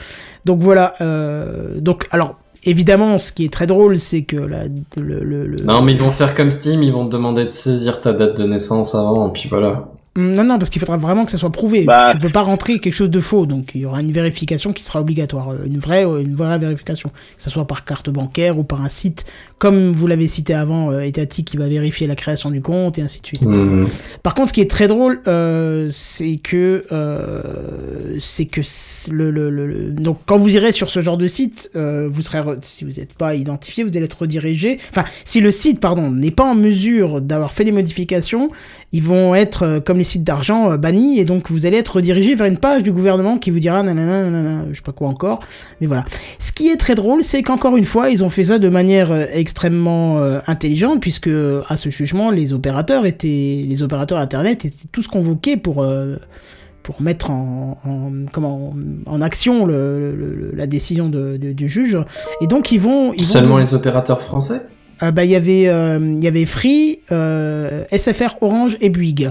Donc 0.45 0.61
voilà, 0.61 0.95
euh, 1.01 1.81
donc 1.81 2.07
alors 2.13 2.37
évidemment, 2.65 3.19
ce 3.19 3.33
qui 3.33 3.45
est 3.45 3.53
très 3.53 3.67
drôle, 3.67 3.99
c'est 3.99 4.23
que 4.23 4.37
la, 4.37 4.65
le, 4.97 5.23
le, 5.23 5.47
le- 5.47 5.63
Non, 5.65 5.83
mais 5.83 5.93
ils 5.93 6.01
vont 6.01 6.11
faire 6.11 6.35
comme 6.35 6.51
Steam, 6.51 6.83
ils 6.83 6.93
vont 6.93 7.07
te 7.07 7.13
demander 7.13 7.45
de 7.45 7.49
saisir 7.51 8.01
ta 8.01 8.13
date 8.13 8.39
de 8.41 8.45
naissance 8.47 8.95
avant, 8.95 9.29
et 9.29 9.33
puis 9.33 9.49
voilà. 9.51 9.89
Non, 10.17 10.45
non, 10.45 10.59
parce 10.59 10.71
qu'il 10.71 10.81
faudra 10.81 10.97
vraiment 10.97 11.25
que 11.25 11.31
ça 11.31 11.39
soit 11.39 11.51
prouvé. 11.53 11.85
Bah. 11.85 12.09
Tu 12.13 12.19
peux 12.19 12.31
pas 12.31 12.43
rentrer 12.43 12.79
quelque 12.79 12.93
chose 12.95 13.11
de 13.11 13.21
faux, 13.21 13.47
donc 13.47 13.73
il 13.75 13.83
y 13.83 13.87
aura 13.87 14.01
une 14.01 14.13
vérification 14.13 14.73
qui 14.73 14.83
sera 14.85 15.01
obligatoire, 15.01 15.51
euh, 15.51 15.59
une 15.67 15.79
vraie, 15.79 16.07
euh, 16.07 16.21
une 16.23 16.35
vraie 16.35 16.59
vérification, 16.59 17.11
que 17.11 17.43
ce 17.43 17.51
soit 17.51 17.67
par 17.67 17.85
carte 17.85 18.11
bancaire 18.11 18.59
ou 18.59 18.65
par 18.65 18.83
un 18.83 18.89
site, 18.89 19.27
comme 19.59 19.93
vous 19.93 20.07
l'avez 20.07 20.27
cité 20.27 20.55
avant, 20.55 20.91
euh, 20.91 21.01
étatique 21.01 21.49
qui 21.49 21.57
va 21.57 21.69
vérifier 21.69 22.07
la 22.07 22.15
création 22.17 22.51
du 22.51 22.61
compte 22.61 22.99
et 22.99 23.03
ainsi 23.03 23.21
de 23.21 23.27
suite. 23.27 23.43
Mhm. 23.47 23.87
Par 24.23 24.35
contre, 24.35 24.49
ce 24.49 24.55
qui 24.55 24.61
est 24.61 24.71
très 24.71 24.87
drôle, 24.89 25.21
euh, 25.27 25.89
c'est 25.93 26.37
que 26.37 26.85
euh, 26.93 28.17
c'est 28.19 28.47
que 28.47 28.61
le, 29.13 29.31
le, 29.31 29.51
le- 29.51 29.91
donc 29.91 30.19
quand 30.27 30.39
vous 30.39 30.55
irez 30.55 30.73
sur 30.73 30.91
ce 30.91 31.01
genre 31.03 31.17
de 31.17 31.27
site, 31.27 31.71
euh, 31.77 32.09
vous 32.13 32.23
serez 32.23 32.39
re- 32.41 32.59
si 32.63 32.85
vous 32.85 32.93
n'êtes 32.93 33.15
pas 33.15 33.35
identifié, 33.35 33.85
vous 33.85 33.91
allez 33.97 34.05
être 34.07 34.19
redirigé. 34.21 34.79
Enfin, 34.91 35.05
si 35.25 35.41
le 35.41 35.51
site, 35.51 35.81
pardon, 35.81 36.11
n'est 36.11 36.31
pas 36.31 36.45
en 36.45 36.55
mesure 36.55 37.21
d'avoir 37.21 37.53
fait 37.53 37.65
des 37.65 37.73
modifications, 37.73 38.51
ils 38.93 39.03
vont 39.03 39.35
être 39.35 39.81
comme 39.85 39.99
les 39.99 40.05
sites 40.07 40.25
d'argent 40.25 40.71
euh, 40.71 40.77
bannis 40.79 41.19
et 41.19 41.27
donc 41.27 41.51
vous 41.51 41.67
allez 41.67 41.77
être 41.77 41.97
redirigé 41.97 42.35
vers 42.35 42.47
une 42.47 42.57
page 42.57 42.83
du 42.83 42.93
gouvernement 42.93 43.37
qui 43.37 43.51
vous 43.51 43.61
dira 43.61 43.83
nanana, 43.83 44.31
nanana, 44.31 44.65
je 44.71 44.77
sais 44.77 44.83
pas 44.83 44.93
quoi 44.93 45.09
encore. 45.09 45.41
Mais 45.83 45.87
voilà. 45.87 46.05
Ce 46.39 46.53
qui 46.53 46.69
est 46.69 46.77
très 46.77 46.95
drôle, 46.95 47.23
c'est 47.23 47.43
qu'encore 47.43 47.77
une 47.77 47.85
fois, 47.85 48.09
ils 48.09 48.25
ont 48.25 48.31
fait 48.31 48.45
ça 48.45 48.59
de 48.59 48.69
manière 48.71 49.13
euh, 49.13 49.27
extrêmement 49.33 50.21
euh, 50.21 50.39
intelligente, 50.47 51.01
puisque 51.03 51.29
euh, 51.29 51.63
à 51.69 51.77
ce 51.77 51.91
jugement, 51.91 52.31
les 52.31 52.55
opérateurs 52.55 53.05
étaient, 53.05 53.65
les 53.69 53.83
opérateurs 53.83 54.19
internet 54.19 54.65
étaient 54.65 54.89
tous 54.93 55.07
convoqués 55.09 55.57
pour 55.59 55.85
pour 56.83 57.03
mettre 57.03 57.31
en, 57.31 57.79
en- 57.85 58.13
comment 58.33 58.73
en 59.07 59.21
action 59.21 59.67
le, 59.67 60.53
la 60.55 60.69
décision 60.69 61.09
de- 61.09 61.37
de- 61.37 61.53
du 61.53 61.69
juge. 61.69 61.99
Et 62.41 62.47
donc 62.47 62.71
ils 62.71 62.79
vont 62.81 63.13
ils 63.15 63.25
Seulement 63.25 63.55
vont, 63.55 63.61
les 63.61 63.75
opérateurs 63.75 64.21
français? 64.21 64.63
Euh, 65.03 65.11
bah 65.11 65.25
il 65.25 65.31
y 65.33 65.35
avait 65.35 65.67
euh, 65.67 65.99
il 66.01 66.23
y 66.23 66.29
avait 66.29 66.47
Free, 66.47 67.01
euh, 67.11 67.85
SFR, 67.91 68.37
Orange 68.41 68.77
et 68.81 68.89
Bouygues. 68.89 69.31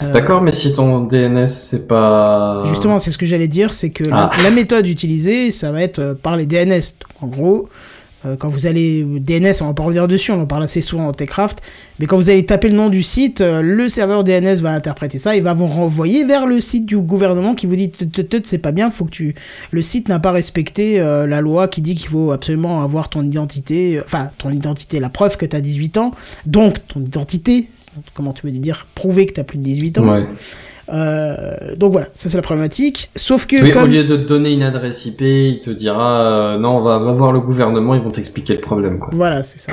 Euh, 0.00 0.12
D'accord, 0.12 0.42
mais 0.42 0.52
si 0.52 0.72
ton 0.72 1.00
DNS 1.00 1.46
c'est 1.48 1.88
pas. 1.88 2.62
Justement, 2.66 2.98
c'est 2.98 3.10
ce 3.10 3.18
que 3.18 3.26
j'allais 3.26 3.48
dire, 3.48 3.72
c'est 3.72 3.90
que 3.90 4.04
la, 4.04 4.30
Ah. 4.32 4.42
la 4.44 4.50
méthode 4.50 4.86
utilisée, 4.86 5.50
ça 5.50 5.72
va 5.72 5.82
être 5.82 5.98
euh, 5.98 6.14
par 6.14 6.36
les 6.36 6.46
DNS. 6.46 6.80
En 7.20 7.26
gros, 7.26 7.68
quand 8.38 8.48
vous 8.48 8.66
allez 8.66 9.04
DNS, 9.04 9.52
on 9.60 9.66
va 9.66 9.74
pas 9.74 9.84
revenir 9.84 10.08
dessus, 10.08 10.32
on 10.32 10.40
en 10.40 10.46
parle 10.46 10.64
assez 10.64 10.80
souvent 10.80 11.04
dans 11.04 11.12
Techcraft, 11.12 11.62
mais 11.98 12.06
quand 12.06 12.16
vous 12.16 12.30
allez 12.30 12.44
taper 12.44 12.68
le 12.68 12.76
nom 12.76 12.88
du 12.88 13.02
site, 13.02 13.40
euh, 13.40 13.62
le 13.62 13.88
serveur 13.88 14.24
DNS 14.24 14.56
va 14.56 14.70
interpréter 14.70 15.18
ça, 15.18 15.36
il 15.36 15.42
va 15.42 15.54
vous 15.54 15.66
renvoyer 15.66 16.24
vers 16.24 16.46
le 16.46 16.60
site 16.60 16.86
du 16.86 16.96
gouvernement 16.98 17.54
qui 17.54 17.66
vous 17.66 17.76
dit 17.76 17.90
c'est 18.44 18.58
pas 18.58 18.72
bien, 18.72 18.90
faut 18.90 19.04
que 19.04 19.10
tu 19.10 19.34
le 19.70 19.82
site 19.82 20.08
n'a 20.08 20.18
pas 20.18 20.32
respecté 20.32 21.00
euh, 21.00 21.26
la 21.26 21.40
loi 21.40 21.68
qui 21.68 21.80
dit 21.80 21.94
qu'il 21.94 22.08
faut 22.08 22.32
absolument 22.32 22.82
avoir 22.82 23.08
ton 23.08 23.22
identité, 23.22 23.98
euh, 23.98 24.02
enfin 24.04 24.30
ton 24.38 24.50
identité, 24.50 25.00
la 25.00 25.08
preuve 25.08 25.36
que 25.36 25.46
tu 25.46 25.56
as 25.56 25.60
18 25.60 25.98
ans, 25.98 26.12
donc 26.46 26.86
ton 26.86 27.00
identité, 27.00 27.68
comment 28.14 28.32
tu 28.32 28.46
veux 28.46 28.52
dire 28.52 28.86
prouver 28.94 29.26
que 29.26 29.32
tu 29.32 29.40
as 29.40 29.44
plus 29.44 29.58
de 29.58 29.64
18 29.64 29.98
ans. 29.98 30.24
Euh, 30.90 31.74
donc 31.76 31.92
voilà, 31.92 32.08
ça 32.14 32.28
c'est 32.28 32.36
la 32.36 32.42
problématique. 32.42 33.10
Sauf 33.14 33.46
que 33.46 33.62
Oui, 33.62 33.70
comme... 33.70 33.84
au 33.84 33.86
lieu 33.86 34.04
de 34.04 34.16
te 34.16 34.22
donner 34.26 34.52
une 34.52 34.62
adresse 34.62 35.04
IP, 35.06 35.20
il 35.20 35.58
te 35.58 35.70
dira 35.70 36.54
euh, 36.54 36.58
non, 36.58 36.78
on 36.78 36.82
va, 36.82 36.98
va 36.98 37.12
voir 37.12 37.32
le 37.32 37.40
gouvernement, 37.40 37.94
ils 37.94 38.00
vont 38.00 38.10
t'expliquer 38.10 38.54
le 38.54 38.60
problème. 38.60 38.98
Quoi. 38.98 39.10
Voilà, 39.12 39.42
c'est 39.42 39.60
ça. 39.60 39.72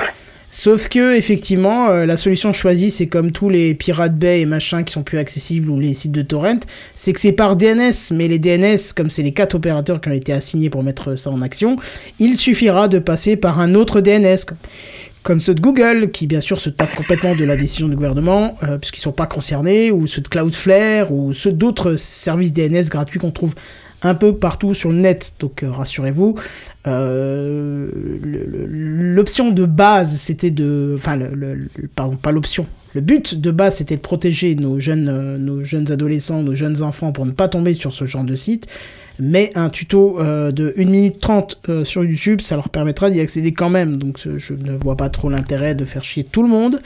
Sauf 0.50 0.88
que 0.88 1.16
effectivement, 1.16 1.90
euh, 1.90 2.06
la 2.06 2.16
solution 2.16 2.52
choisie, 2.54 2.90
c'est 2.90 3.08
comme 3.08 3.30
tous 3.30 3.50
les 3.50 3.74
Pirate 3.74 4.16
Bay 4.16 4.40
et 4.40 4.46
machin 4.46 4.84
qui 4.84 4.92
sont 4.94 5.02
plus 5.02 5.18
accessibles 5.18 5.68
ou 5.68 5.78
les 5.78 5.92
sites 5.92 6.12
de 6.12 6.22
torrent, 6.22 6.60
c'est 6.94 7.12
que 7.12 7.20
c'est 7.20 7.32
par 7.32 7.56
DNS. 7.56 7.92
Mais 8.12 8.26
les 8.26 8.38
DNS, 8.38 8.78
comme 8.96 9.10
c'est 9.10 9.22
les 9.22 9.32
quatre 9.32 9.56
opérateurs 9.56 10.00
qui 10.00 10.08
ont 10.08 10.12
été 10.12 10.32
assignés 10.32 10.70
pour 10.70 10.82
mettre 10.82 11.16
ça 11.16 11.30
en 11.30 11.42
action, 11.42 11.76
il 12.18 12.38
suffira 12.38 12.88
de 12.88 12.98
passer 12.98 13.36
par 13.36 13.60
un 13.60 13.74
autre 13.74 14.00
DNS. 14.00 14.46
Comme- 15.26 15.40
ceux 15.40 15.54
de 15.54 15.60
Google, 15.60 16.10
qui 16.12 16.26
bien 16.28 16.40
sûr 16.40 16.60
se 16.60 16.70
tapent 16.70 16.94
complètement 16.94 17.34
de 17.34 17.44
la 17.44 17.56
décision 17.56 17.88
du 17.88 17.96
gouvernement, 17.96 18.56
euh, 18.62 18.78
puisqu'ils 18.78 19.00
sont 19.00 19.10
pas 19.12 19.26
concernés, 19.26 19.90
ou 19.90 20.06
ceux 20.06 20.22
de 20.22 20.28
Cloudflare, 20.28 21.12
ou 21.12 21.32
ceux 21.34 21.50
d'autres 21.52 21.96
services 21.96 22.52
DNS 22.52 22.88
gratuits 22.88 23.18
qu'on 23.18 23.32
trouve 23.32 23.54
un 24.02 24.14
peu 24.14 24.36
partout 24.36 24.72
sur 24.72 24.90
le 24.90 24.96
net, 24.98 25.34
donc 25.40 25.62
euh, 25.64 25.70
rassurez-vous. 25.70 26.36
Euh, 26.86 27.88
l'option 28.68 29.50
de 29.50 29.64
base, 29.64 30.16
c'était 30.16 30.50
de... 30.50 30.94
Enfin, 30.96 31.16
le- 31.16 31.68
pardon, 31.96 32.16
pas 32.16 32.30
l'option. 32.30 32.66
Le 32.96 33.02
but 33.02 33.38
de 33.38 33.50
base, 33.50 33.76
c'était 33.76 33.96
de 33.96 34.00
protéger 34.00 34.54
nos 34.54 34.80
jeunes, 34.80 35.08
euh, 35.08 35.36
nos 35.36 35.62
jeunes 35.62 35.92
adolescents, 35.92 36.42
nos 36.42 36.54
jeunes 36.54 36.80
enfants 36.80 37.12
pour 37.12 37.26
ne 37.26 37.30
pas 37.30 37.46
tomber 37.46 37.74
sur 37.74 37.92
ce 37.92 38.06
genre 38.06 38.24
de 38.24 38.34
site. 38.34 38.68
Mais 39.20 39.52
un 39.54 39.68
tuto 39.68 40.18
euh, 40.18 40.50
de 40.50 40.72
1 40.78 40.86
minute 40.86 41.18
30 41.20 41.60
euh, 41.68 41.84
sur 41.84 42.02
YouTube, 42.02 42.40
ça 42.40 42.54
leur 42.54 42.70
permettra 42.70 43.10
d'y 43.10 43.20
accéder 43.20 43.52
quand 43.52 43.68
même. 43.68 43.98
Donc 43.98 44.26
je 44.38 44.54
ne 44.54 44.72
vois 44.78 44.96
pas 44.96 45.10
trop 45.10 45.28
l'intérêt 45.28 45.74
de 45.74 45.84
faire 45.84 46.02
chier 46.02 46.24
tout 46.24 46.42
le 46.42 46.48
monde, 46.48 46.80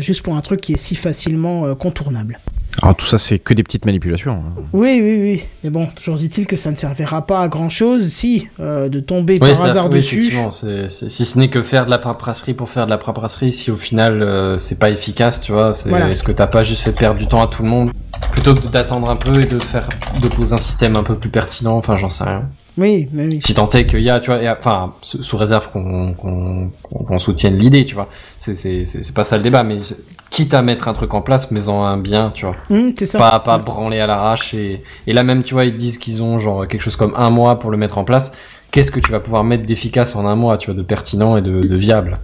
juste 0.00 0.22
pour 0.22 0.36
un 0.36 0.40
truc 0.40 0.60
qui 0.60 0.72
est 0.74 0.76
si 0.76 0.94
facilement 0.94 1.66
euh, 1.66 1.74
contournable. 1.74 2.38
Alors 2.82 2.96
tout 2.96 3.06
ça, 3.06 3.18
c'est 3.18 3.38
que 3.38 3.54
des 3.54 3.62
petites 3.62 3.86
manipulations. 3.86 4.32
hein. 4.34 4.62
Oui, 4.72 4.98
oui, 5.00 5.16
oui. 5.20 5.44
Mais 5.62 5.70
bon, 5.70 5.86
toujours 5.94 6.16
est-il 6.20 6.46
que 6.46 6.56
ça 6.56 6.72
ne 6.72 6.76
servira 6.76 7.24
pas 7.24 7.40
à 7.42 7.48
grand 7.48 7.70
chose 7.70 8.08
si 8.08 8.48
euh, 8.58 8.88
de 8.88 8.98
tomber 8.98 9.34
Oui, 9.34 9.38
par 9.52 9.64
hasard 9.64 9.88
oui, 9.88 9.96
dessus. 9.98 10.16
effectivement, 10.16 10.50
c'est- 10.50 10.88
c'est- 10.90 11.08
si 11.08 11.24
ce 11.24 11.38
n'est 11.38 11.48
que 11.48 11.62
faire 11.62 11.86
de 11.86 11.90
la 11.90 11.98
paperasserie 11.98 12.54
pour 12.54 12.68
faire 12.68 12.86
de 12.86 12.90
la 12.90 12.98
paperasserie, 12.98 13.52
si 13.52 13.70
au 13.70 13.76
final 13.76 14.22
euh, 14.22 14.58
c'est 14.58 14.80
pas 14.80 14.90
efficace, 14.90 15.40
tu 15.40 15.52
vois, 15.52 15.72
c'est 15.72 15.88
Voilà. 15.88 16.10
est-ce 16.10 16.24
que 16.24 16.32
t'as 16.32 16.48
pas 16.48 16.64
juste 16.64 16.82
fait 16.82 16.92
perdre 16.92 17.18
du 17.18 17.28
temps 17.28 17.42
à 17.42 17.46
tout 17.46 17.62
le 17.62 17.68
monde? 17.68 17.92
Plutôt 18.32 18.56
que 18.56 18.66
d'attendre 18.66 19.08
un 19.08 19.16
peu 19.16 19.40
et 19.40 19.46
de 19.46 19.60
faire 19.60 19.88
de 20.20 20.26
poser 20.28 20.54
un 20.54 20.58
système 20.58 20.96
un 20.96 21.04
peu 21.04 21.14
plus 21.16 21.30
pertinent, 21.30 21.76
enfin 21.76 21.94
j'en 21.96 22.10
sais 22.10 22.24
rien. 22.24 22.48
Oui, 22.76 23.08
mais 23.12 23.26
oui. 23.26 23.38
Si 23.40 23.54
tant 23.54 23.68
est 23.68 23.86
qu'il 23.86 24.02
y 24.02 24.10
a, 24.10 24.18
tu 24.18 24.32
vois, 24.32 24.40
enfin 24.58 24.94
sous 25.02 25.36
réserve 25.36 25.70
qu'on 25.70 26.14
qu'on 26.14 26.70
qu'on 26.82 27.04
qu'on 27.04 27.18
soutienne 27.18 27.56
l'idée, 27.56 27.84
tu 27.84 27.94
vois, 27.94 28.08
c'est 28.38 28.54
c'est 28.54 29.14
pas 29.14 29.24
ça 29.24 29.36
le 29.36 29.42
débat, 29.44 29.62
mais 29.62 29.78
quitte 30.30 30.54
à 30.54 30.62
mettre 30.62 30.88
un 30.88 30.92
truc 30.92 31.14
en 31.14 31.22
place, 31.22 31.52
mais-en 31.52 31.84
un 31.84 31.96
bien, 31.96 32.32
tu 32.34 32.46
vois. 32.46 32.56
C'est 32.98 33.06
ça. 33.06 33.18
Pas, 33.18 33.38
pas 33.38 33.58
branler 33.58 34.00
à 34.00 34.08
l'arrache 34.08 34.54
et, 34.54 34.82
et 35.06 35.12
là 35.12 35.22
même 35.22 35.44
tu 35.44 35.54
vois 35.54 35.64
ils 35.64 35.76
disent 35.76 35.98
qu'ils 35.98 36.22
ont 36.24 36.40
genre 36.40 36.66
quelque 36.66 36.80
chose 36.80 36.96
comme 36.96 37.14
un 37.16 37.30
mois 37.30 37.60
pour 37.60 37.70
le 37.70 37.76
mettre 37.76 37.98
en 37.98 38.04
place. 38.04 38.32
Qu'est-ce 38.72 38.90
que 38.90 38.98
tu 38.98 39.12
vas 39.12 39.20
pouvoir 39.20 39.44
mettre 39.44 39.64
d'efficace 39.64 40.16
en 40.16 40.26
un 40.26 40.34
mois, 40.34 40.58
tu 40.58 40.66
vois, 40.66 40.74
de 40.74 40.82
pertinent 40.82 41.36
et 41.36 41.42
de, 41.42 41.60
de 41.60 41.76
viable? 41.76 42.18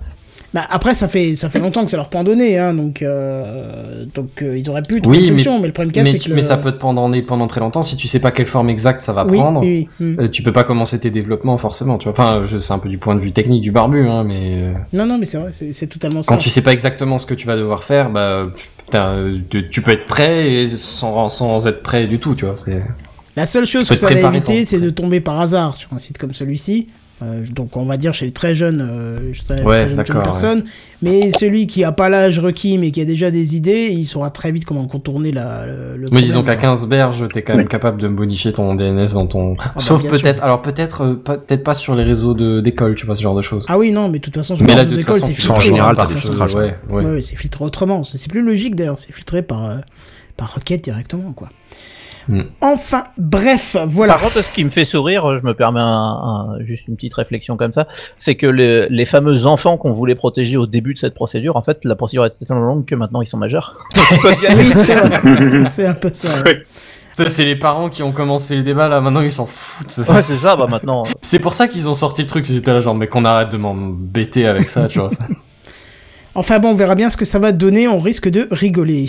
Bah, 0.52 0.66
après, 0.68 0.94
ça 0.94 1.06
fait, 1.06 1.36
ça 1.36 1.48
fait 1.48 1.60
longtemps 1.60 1.84
que 1.84 1.90
ça 1.92 1.96
leur 1.96 2.08
pendonnait, 2.08 2.58
hein, 2.58 2.74
donc, 2.74 3.02
euh, 3.02 4.04
donc 4.14 4.42
euh, 4.42 4.58
ils 4.58 4.68
auraient 4.68 4.82
pu 4.82 5.00
trouver 5.00 5.18
Oui, 5.18 5.24
une 5.28 5.34
mais- 5.34 5.42
solution, 5.42 5.60
mais, 5.60 5.68
le 5.68 5.72
problème 5.72 5.92
mais, 6.04 6.10
c'est 6.10 6.18
que. 6.18 6.28
mais 6.30 6.34
le- 6.36 6.42
ça 6.42 6.56
peut 6.56 6.72
te 6.72 6.78
pendant 6.78 7.08
pendant 7.22 7.46
très 7.46 7.60
longtemps 7.60 7.82
si 7.82 7.94
tu 7.94 8.08
sais 8.08 8.18
pas 8.18 8.32
quelle 8.32 8.48
forme 8.48 8.68
exacte 8.68 9.00
ça 9.02 9.12
va 9.12 9.24
Oui, 9.24 9.38
prendre. 9.38 9.60
oui, 9.60 9.86
euh, 10.02 10.26
tu 10.28 10.42
peux 10.42 10.52
pas 10.52 10.64
commencer 10.64 10.98
tes 10.98 11.10
développements 11.10 11.56
forcément, 11.56 11.98
tu 11.98 12.04
vois. 12.08 12.12
Enfin, 12.12 12.44
c'est 12.60 12.72
un 12.72 12.80
peu 12.80 12.88
du 12.88 12.98
point 12.98 13.14
de 13.14 13.20
vue 13.20 13.30
technique 13.30 13.62
du 13.62 13.70
barbu, 13.70 14.08
hein, 14.08 14.24
mais 14.24 14.54
euh, 14.56 14.72
Non, 14.92 15.06
non, 15.06 15.18
mais 15.18 15.26
c'est 15.26 15.38
vrai, 15.38 15.50
c'est 15.52 15.86
totalement 15.86 16.24
ça. 16.24 16.32
quand 16.32 16.38
tu 16.38 16.50
sais 16.50 16.62
pas 16.62 16.72
exactement 16.72 17.18
ce 17.18 17.26
que 17.26 17.34
tu 17.34 17.46
vas 17.46 17.56
devoir 17.56 17.84
faire, 17.84 18.10
bah 18.10 18.48
tu, 19.50 19.68
tu 19.70 19.82
peux 19.82 19.92
être 19.92 20.06
prêt 20.06 20.50
et 20.52 20.66
sans, 20.68 21.28
sans 21.28 21.66
être 21.68 21.82
prêt 21.84 22.08
du 22.08 22.18
tout, 22.18 22.34
tu 22.34 22.44
vois. 22.44 22.56
C'est 22.56 22.82
La 23.36 23.46
seule 23.46 23.66
chose 23.66 23.88
que 23.88 23.94
ça 23.94 24.08
va 24.08 24.14
éviter, 24.34 24.66
c'est 24.66 24.80
de 24.80 24.90
tomber 24.90 25.20
par 25.20 25.40
hasard 25.40 25.76
sur 25.76 25.92
un 25.92 25.98
site 25.98 26.18
comme 26.18 26.32
celui-ci. 26.32 26.88
Euh, 27.22 27.44
donc 27.54 27.76
on 27.76 27.84
va 27.84 27.98
dire 27.98 28.14
chez 28.14 28.24
les 28.24 28.32
très 28.32 28.54
jeunes, 28.54 28.80
euh, 28.90 29.32
très, 29.46 29.62
Ouais, 29.62 29.84
très 29.94 30.06
jeunes 30.06 30.22
personnes. 30.22 30.64
Mais 31.02 31.30
celui 31.32 31.66
qui 31.66 31.84
a 31.84 31.92
pas 31.92 32.08
l'âge 32.08 32.38
requis 32.38 32.78
mais 32.78 32.90
qui 32.92 33.00
a 33.02 33.04
déjà 33.04 33.30
des 33.30 33.56
idées, 33.56 33.88
il 33.92 34.06
saura 34.06 34.30
très 34.30 34.50
vite 34.52 34.64
comment 34.64 34.86
contourner 34.86 35.30
la, 35.30 35.66
le, 35.66 35.96
Mais 35.98 36.04
problème. 36.06 36.24
disons 36.24 36.42
qu'à 36.42 36.56
15 36.56 36.86
berges, 36.88 37.28
t'es 37.32 37.42
quand 37.42 37.56
même 37.56 37.68
capable 37.68 38.00
de 38.00 38.08
modifier 38.08 38.52
ton 38.54 38.74
DNS 38.74 39.12
dans 39.14 39.26
ton. 39.26 39.52
bah, 39.54 39.74
Sauf 39.76 40.06
peut-être, 40.06 40.42
alors 40.42 40.62
peut-être, 40.62 41.02
euh, 41.02 41.14
pas- 41.16 41.36
peut-être 41.36 41.62
pas 41.62 41.74
sur 41.74 41.94
les 41.94 42.04
réseaux 42.04 42.32
de 42.32 42.60
d'école, 42.60 42.94
tu 42.94 43.04
vois 43.04 43.16
ce 43.16 43.22
genre 43.22 43.34
de 43.36 43.42
choses. 43.42 43.66
Ah 43.68 43.76
oui, 43.78 43.92
non, 43.92 44.08
mais 44.08 44.18
de 44.18 44.24
toute 44.24 44.34
façon, 44.36 44.56
sur 44.56 44.64
mais 44.64 44.72
le 44.72 44.76
là, 44.78 44.82
réseau 44.84 44.90
de 44.96 44.96
toute 44.96 45.06
d'école, 45.06 45.20
façon, 45.20 45.26
c'est 45.26 45.34
filtré. 45.34 45.52
en 45.58 45.60
général, 45.60 45.90
hein, 45.92 45.94
t'as 45.98 46.06
de 46.06 46.14
des 46.14 46.20
filtrages, 46.20 46.54
Ouais, 46.54 46.74
ouais. 46.90 47.04
Ouais, 47.04 47.10
ouais, 47.12 47.20
c'est 47.20 47.36
filtré 47.36 47.64
autrement. 47.64 48.02
C'est 48.02 48.30
plus 48.30 48.40
logique 48.42 48.76
d'ailleurs, 48.76 48.98
c'est 48.98 49.12
filtré 49.12 49.42
par, 49.42 49.64
euh, 49.66 49.76
par 50.38 50.54
requête 50.54 50.82
directement, 50.84 51.32
quoi. 51.34 51.48
Mm. 52.28 52.42
Enfin, 52.60 53.04
bref, 53.18 53.76
voilà. 53.86 54.14
Par 54.14 54.22
contre, 54.22 54.44
ce 54.44 54.52
qui 54.52 54.64
me 54.64 54.70
fait 54.70 54.84
sourire, 54.84 55.36
je 55.38 55.42
me 55.44 55.54
permets 55.54 55.80
un- 55.80 55.84
un- 55.84 56.64
juste 56.64 56.86
une 56.88 56.96
petite 56.96 57.14
réflexion 57.14 57.56
comme 57.56 57.72
ça, 57.72 57.86
c'est 58.18 58.34
que 58.36 58.46
les, 58.46 58.88
les 58.88 59.04
fameux 59.06 59.46
enfants 59.46 59.76
qu'on 59.76 59.90
voulait 59.92 60.14
protéger 60.14 60.56
au 60.56 60.66
début 60.66 60.94
de 60.94 60.98
cette 60.98 61.14
procédure, 61.14 61.56
en 61.56 61.62
fait, 61.62 61.84
la 61.84 61.96
procédure 61.96 62.24
est 62.26 62.32
tellement 62.46 62.62
longue 62.66 62.84
que 62.84 62.94
maintenant 62.94 63.22
ils 63.22 63.26
sont 63.26 63.38
majeurs. 63.38 63.78
oui, 64.56 64.72
c'est 64.76 64.94
vrai. 64.94 65.20
c'est 65.68 65.86
un 65.86 65.94
peu 65.94 66.10
ça. 66.12 66.28
ouais. 66.44 66.62
Ça, 67.12 67.28
c'est 67.28 67.44
les 67.44 67.56
parents 67.56 67.88
qui 67.88 68.02
ont 68.04 68.12
commencé 68.12 68.56
le 68.56 68.62
débat 68.62 68.88
là. 68.88 69.00
Maintenant, 69.00 69.20
ils 69.22 69.32
s'en 69.32 69.44
foutent. 69.46 69.90
ça, 69.90 70.00
Ouais, 70.02 70.22
c'est- 70.22 70.34
c'est 70.34 70.38
ça, 70.38 70.56
bah 70.56 70.66
maintenant. 70.70 71.02
C'est 71.22 71.40
pour 71.40 71.54
ça 71.54 71.66
qu'ils 71.68 71.88
ont 71.88 71.94
sorti 71.94 72.22
le 72.22 72.28
truc. 72.28 72.48
Ils 72.48 72.56
étaient 72.58 72.72
là 72.72 72.80
genre, 72.80 72.94
mais 72.94 73.08
qu'on 73.08 73.24
arrête 73.24 73.50
de 73.50 73.56
m'embêter 73.56 74.46
avec 74.46 74.68
ça, 74.68 74.86
tu 74.86 75.00
vois. 75.00 75.10
ça. 75.10 75.24
Enfin 76.36 76.60
bon, 76.60 76.70
on 76.70 76.74
verra 76.76 76.94
bien 76.94 77.10
ce 77.10 77.16
que 77.16 77.24
ça 77.24 77.38
va 77.40 77.50
donner, 77.52 77.88
on 77.88 77.98
risque 77.98 78.28
de 78.28 78.46
rigoler. 78.52 79.06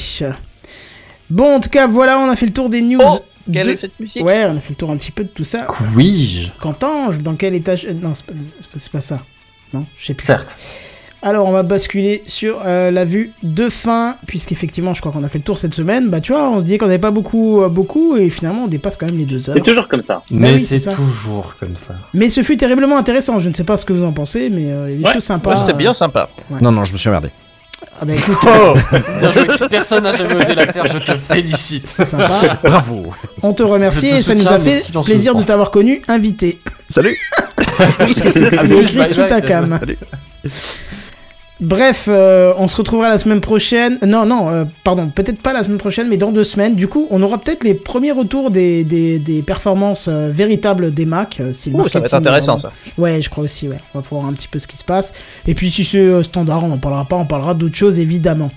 Bon, 1.31 1.55
en 1.55 1.59
tout 1.59 1.69
cas, 1.69 1.87
voilà, 1.87 2.19
on 2.19 2.29
a 2.29 2.35
fait 2.35 2.45
le 2.45 2.53
tour 2.53 2.69
des 2.69 2.81
news. 2.81 2.99
Oh, 3.03 3.19
quelle 3.51 3.67
de- 3.67 3.71
est 3.71 3.77
cette 3.77 3.99
musique 3.99 4.23
Ouais, 4.23 4.45
on 4.49 4.57
a 4.57 4.59
fait 4.59 4.71
le 4.71 4.75
tour 4.75 4.91
un 4.91 4.97
petit 4.97 5.11
peu 5.11 5.23
de 5.23 5.29
tout 5.29 5.45
ça. 5.45 5.65
Quij. 5.95 6.51
Quentin, 6.59 7.09
dans 7.21 7.35
quel 7.35 7.55
étage 7.55 7.87
Non, 8.01 8.13
c'est 8.13 8.91
pas, 8.91 9.01
ça. 9.01 9.19
Non, 9.73 9.85
je 9.97 10.05
sais 10.05 10.13
plus. 10.13 10.25
Certes. 10.25 10.57
Alors, 11.23 11.47
on 11.47 11.51
va 11.51 11.61
basculer 11.63 12.23
sur 12.25 12.61
euh, 12.65 12.89
la 12.89 13.05
vue 13.05 13.31
de 13.43 13.69
fin, 13.69 14.17
puisqu'effectivement, 14.25 14.93
je 14.95 15.01
crois 15.01 15.11
qu'on 15.11 15.23
a 15.23 15.29
fait 15.29 15.37
le 15.37 15.43
tour 15.43 15.59
cette 15.59 15.75
semaine. 15.75 16.09
Bah, 16.09 16.19
tu 16.19 16.31
vois, 16.33 16.49
on 16.49 16.57
se 16.59 16.63
disait 16.63 16.79
qu'on 16.79 16.87
n'avait 16.87 16.97
pas 16.97 17.11
beaucoup, 17.11 17.61
euh, 17.61 17.69
beaucoup, 17.69 18.17
et 18.17 18.29
finalement, 18.31 18.63
on 18.63 18.67
dépasse 18.67 18.97
quand 18.97 19.05
même 19.05 19.19
les 19.19 19.25
deux 19.25 19.47
heures. 19.49 19.55
C'est 19.55 19.61
toujours 19.63 19.87
comme 19.87 20.01
ça. 20.01 20.23
Mais 20.31 20.53
oui, 20.53 20.59
c'est 20.59 20.89
toujours 20.89 21.55
comme 21.59 21.77
ça. 21.77 21.93
Mais 22.15 22.27
ce 22.27 22.41
fut 22.41 22.57
terriblement 22.57 22.97
intéressant. 22.97 23.37
Je 23.39 23.49
ne 23.49 23.53
sais 23.53 23.63
pas 23.63 23.77
ce 23.77 23.85
que 23.85 23.93
vous 23.93 24.03
en 24.03 24.11
pensez, 24.11 24.49
mais 24.49 24.65
euh, 24.71 24.97
Ouais, 24.97 25.13
choses 25.13 25.23
sympas. 25.23 25.53
Ouais, 25.53 25.61
C'était 25.61 25.77
bien 25.77 25.93
sympa. 25.93 26.27
Non, 26.59 26.71
non, 26.71 26.85
je 26.85 26.93
me 26.93 26.97
suis 26.97 27.07
emmerdé. 27.07 27.29
Ah 27.99 28.05
bah 28.05 28.13
écoute, 28.15 28.37
Oh 28.43 28.73
joué. 29.33 29.67
Personne 29.69 30.03
n'a 30.03 30.11
jamais 30.13 30.33
osé 30.35 30.55
la 30.55 30.67
faire, 30.71 30.87
je 30.87 30.97
te 30.97 31.17
félicite. 31.17 31.87
c'est 31.87 32.05
sympa. 32.05 32.39
Bravo. 32.63 33.13
On 33.43 33.53
te 33.53 33.63
remercie 33.63 34.09
te 34.09 34.15
et 34.15 34.21
ça 34.21 34.33
nous 34.35 34.47
a 34.47 34.59
fait 34.59 34.91
plaisir 35.03 35.35
de 35.35 35.43
t'avoir 35.43 35.71
connu 35.71 36.01
invité. 36.07 36.59
Salut. 36.89 37.15
Parce 37.97 38.21
que 38.21 38.31
c'est 38.31 38.49
écrit 38.81 38.97
bye 38.97 39.07
sous 39.13 39.23
ta 39.27 39.41
cam. 39.41 39.77
Salut. 39.79 39.97
Bref, 41.61 42.07
euh, 42.07 42.53
on 42.57 42.67
se 42.67 42.75
retrouvera 42.75 43.09
la 43.09 43.19
semaine 43.19 43.39
prochaine. 43.39 43.99
Non, 44.05 44.25
non, 44.25 44.49
euh, 44.49 44.65
pardon, 44.83 45.09
peut-être 45.09 45.39
pas 45.39 45.53
la 45.53 45.61
semaine 45.61 45.77
prochaine, 45.77 46.07
mais 46.09 46.17
dans 46.17 46.31
deux 46.31 46.43
semaines. 46.43 46.73
Du 46.73 46.87
coup, 46.87 47.07
on 47.11 47.21
aura 47.21 47.37
peut-être 47.37 47.63
les 47.63 47.75
premiers 47.75 48.11
retours 48.11 48.49
des, 48.49 48.83
des, 48.83 49.19
des 49.19 49.43
performances 49.43 50.07
euh, 50.09 50.31
véritables 50.31 50.91
des 50.91 51.05
Mac. 51.05 51.39
si 51.51 51.69
le 51.69 51.75
Ouh, 51.75 51.87
ça 51.87 51.99
va 51.99 52.05
être 52.05 52.13
intéressant 52.15 52.57
ça. 52.57 52.71
Ouais, 52.97 53.21
je 53.21 53.29
crois 53.29 53.43
aussi, 53.43 53.67
ouais. 53.67 53.79
On 53.93 53.99
va 53.99 54.03
pouvoir 54.03 54.23
voir 54.23 54.33
un 54.33 54.35
petit 54.35 54.47
peu 54.47 54.57
ce 54.57 54.67
qui 54.67 54.77
se 54.77 54.83
passe. 54.83 55.13
Et 55.47 55.53
puis 55.53 55.69
si 55.69 55.85
c'est 55.85 56.23
standard, 56.23 56.63
on 56.63 56.67
n'en 56.67 56.79
parlera 56.79 57.05
pas, 57.05 57.15
on 57.15 57.25
parlera 57.25 57.53
d'autres 57.53 57.75
choses 57.75 57.99
évidemment. 57.99 58.49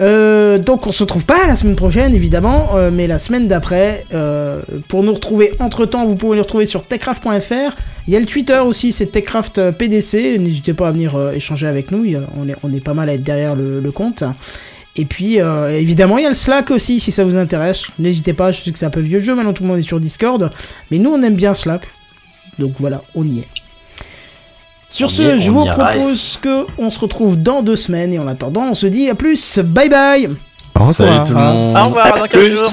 Euh, 0.00 0.58
donc 0.58 0.88
on 0.88 0.92
se 0.92 1.04
retrouve 1.04 1.24
pas 1.24 1.46
la 1.46 1.54
semaine 1.54 1.76
prochaine 1.76 2.14
évidemment, 2.14 2.70
euh, 2.74 2.90
mais 2.92 3.06
la 3.06 3.18
semaine 3.18 3.46
d'après. 3.46 4.04
euh, 4.12 4.60
pour 4.88 5.02
nous 5.02 5.14
retrouver 5.14 5.52
entre 5.60 5.86
temps, 5.86 6.04
vous 6.04 6.16
pouvez 6.16 6.36
nous 6.36 6.42
retrouver 6.42 6.66
sur 6.66 6.84
techcraft.fr. 6.84 7.76
Il 8.06 8.12
y 8.12 8.16
a 8.16 8.20
le 8.20 8.26
Twitter 8.26 8.58
aussi, 8.58 8.92
c'est 8.92 9.06
techcraft 9.06 9.70
PDC. 9.72 10.38
N'hésitez 10.38 10.74
pas 10.74 10.88
à 10.88 10.92
venir 10.92 11.16
échanger 11.32 11.66
avec 11.66 11.90
nous, 11.90 12.04
on 12.36 12.48
est, 12.48 12.56
on 12.62 12.72
est 12.72 12.80
pas 12.80 12.94
mal 12.94 13.08
à 13.08 13.14
être 13.14 13.22
derrière 13.22 13.54
le, 13.54 13.80
le 13.80 13.92
compte. 13.92 14.24
Et 14.96 15.04
puis 15.04 15.38
évidemment, 15.38 16.18
il 16.18 16.22
y 16.22 16.26
a 16.26 16.28
le 16.28 16.34
Slack 16.34 16.70
aussi 16.70 17.00
si 17.00 17.10
ça 17.12 17.24
vous 17.24 17.36
intéresse. 17.36 17.86
N'hésitez 17.98 18.32
pas, 18.32 18.52
je 18.52 18.62
sais 18.62 18.70
que 18.70 18.78
c'est 18.78 18.86
un 18.86 18.90
peu 18.90 19.00
vieux 19.00 19.20
jeu, 19.20 19.34
maintenant 19.34 19.52
tout 19.52 19.62
le 19.62 19.68
monde 19.68 19.78
est 19.78 19.82
sur 19.82 20.00
Discord, 20.00 20.50
mais 20.90 20.98
nous 20.98 21.10
on 21.10 21.22
aime 21.22 21.34
bien 21.34 21.54
Slack. 21.54 21.82
Donc 22.58 22.74
voilà, 22.78 23.02
on 23.14 23.26
y 23.26 23.40
est. 23.40 23.63
Sur 24.94 25.10
ce, 25.10 25.36
je 25.36 25.50
vous 25.50 25.64
propose 25.64 26.06
reste. 26.06 26.40
que 26.44 26.66
on 26.78 26.88
se 26.88 27.00
retrouve 27.00 27.36
dans 27.36 27.62
deux 27.62 27.74
semaines 27.74 28.12
et 28.12 28.20
en 28.20 28.28
attendant, 28.28 28.62
on 28.70 28.74
se 28.74 28.86
dit 28.86 29.10
à 29.10 29.16
plus. 29.16 29.58
Bye 29.58 29.88
bye. 29.88 30.26
Au 30.26 30.78
revoir. 30.78 30.92
Salut 30.94 31.24
tout 31.26 31.32
le 31.34 31.40
monde. 31.40 31.76
Au 31.76 31.82
revoir, 31.82 32.16
dans 32.16 32.26
15 32.28 32.28
plus. 32.40 32.50
jours. 32.56 32.72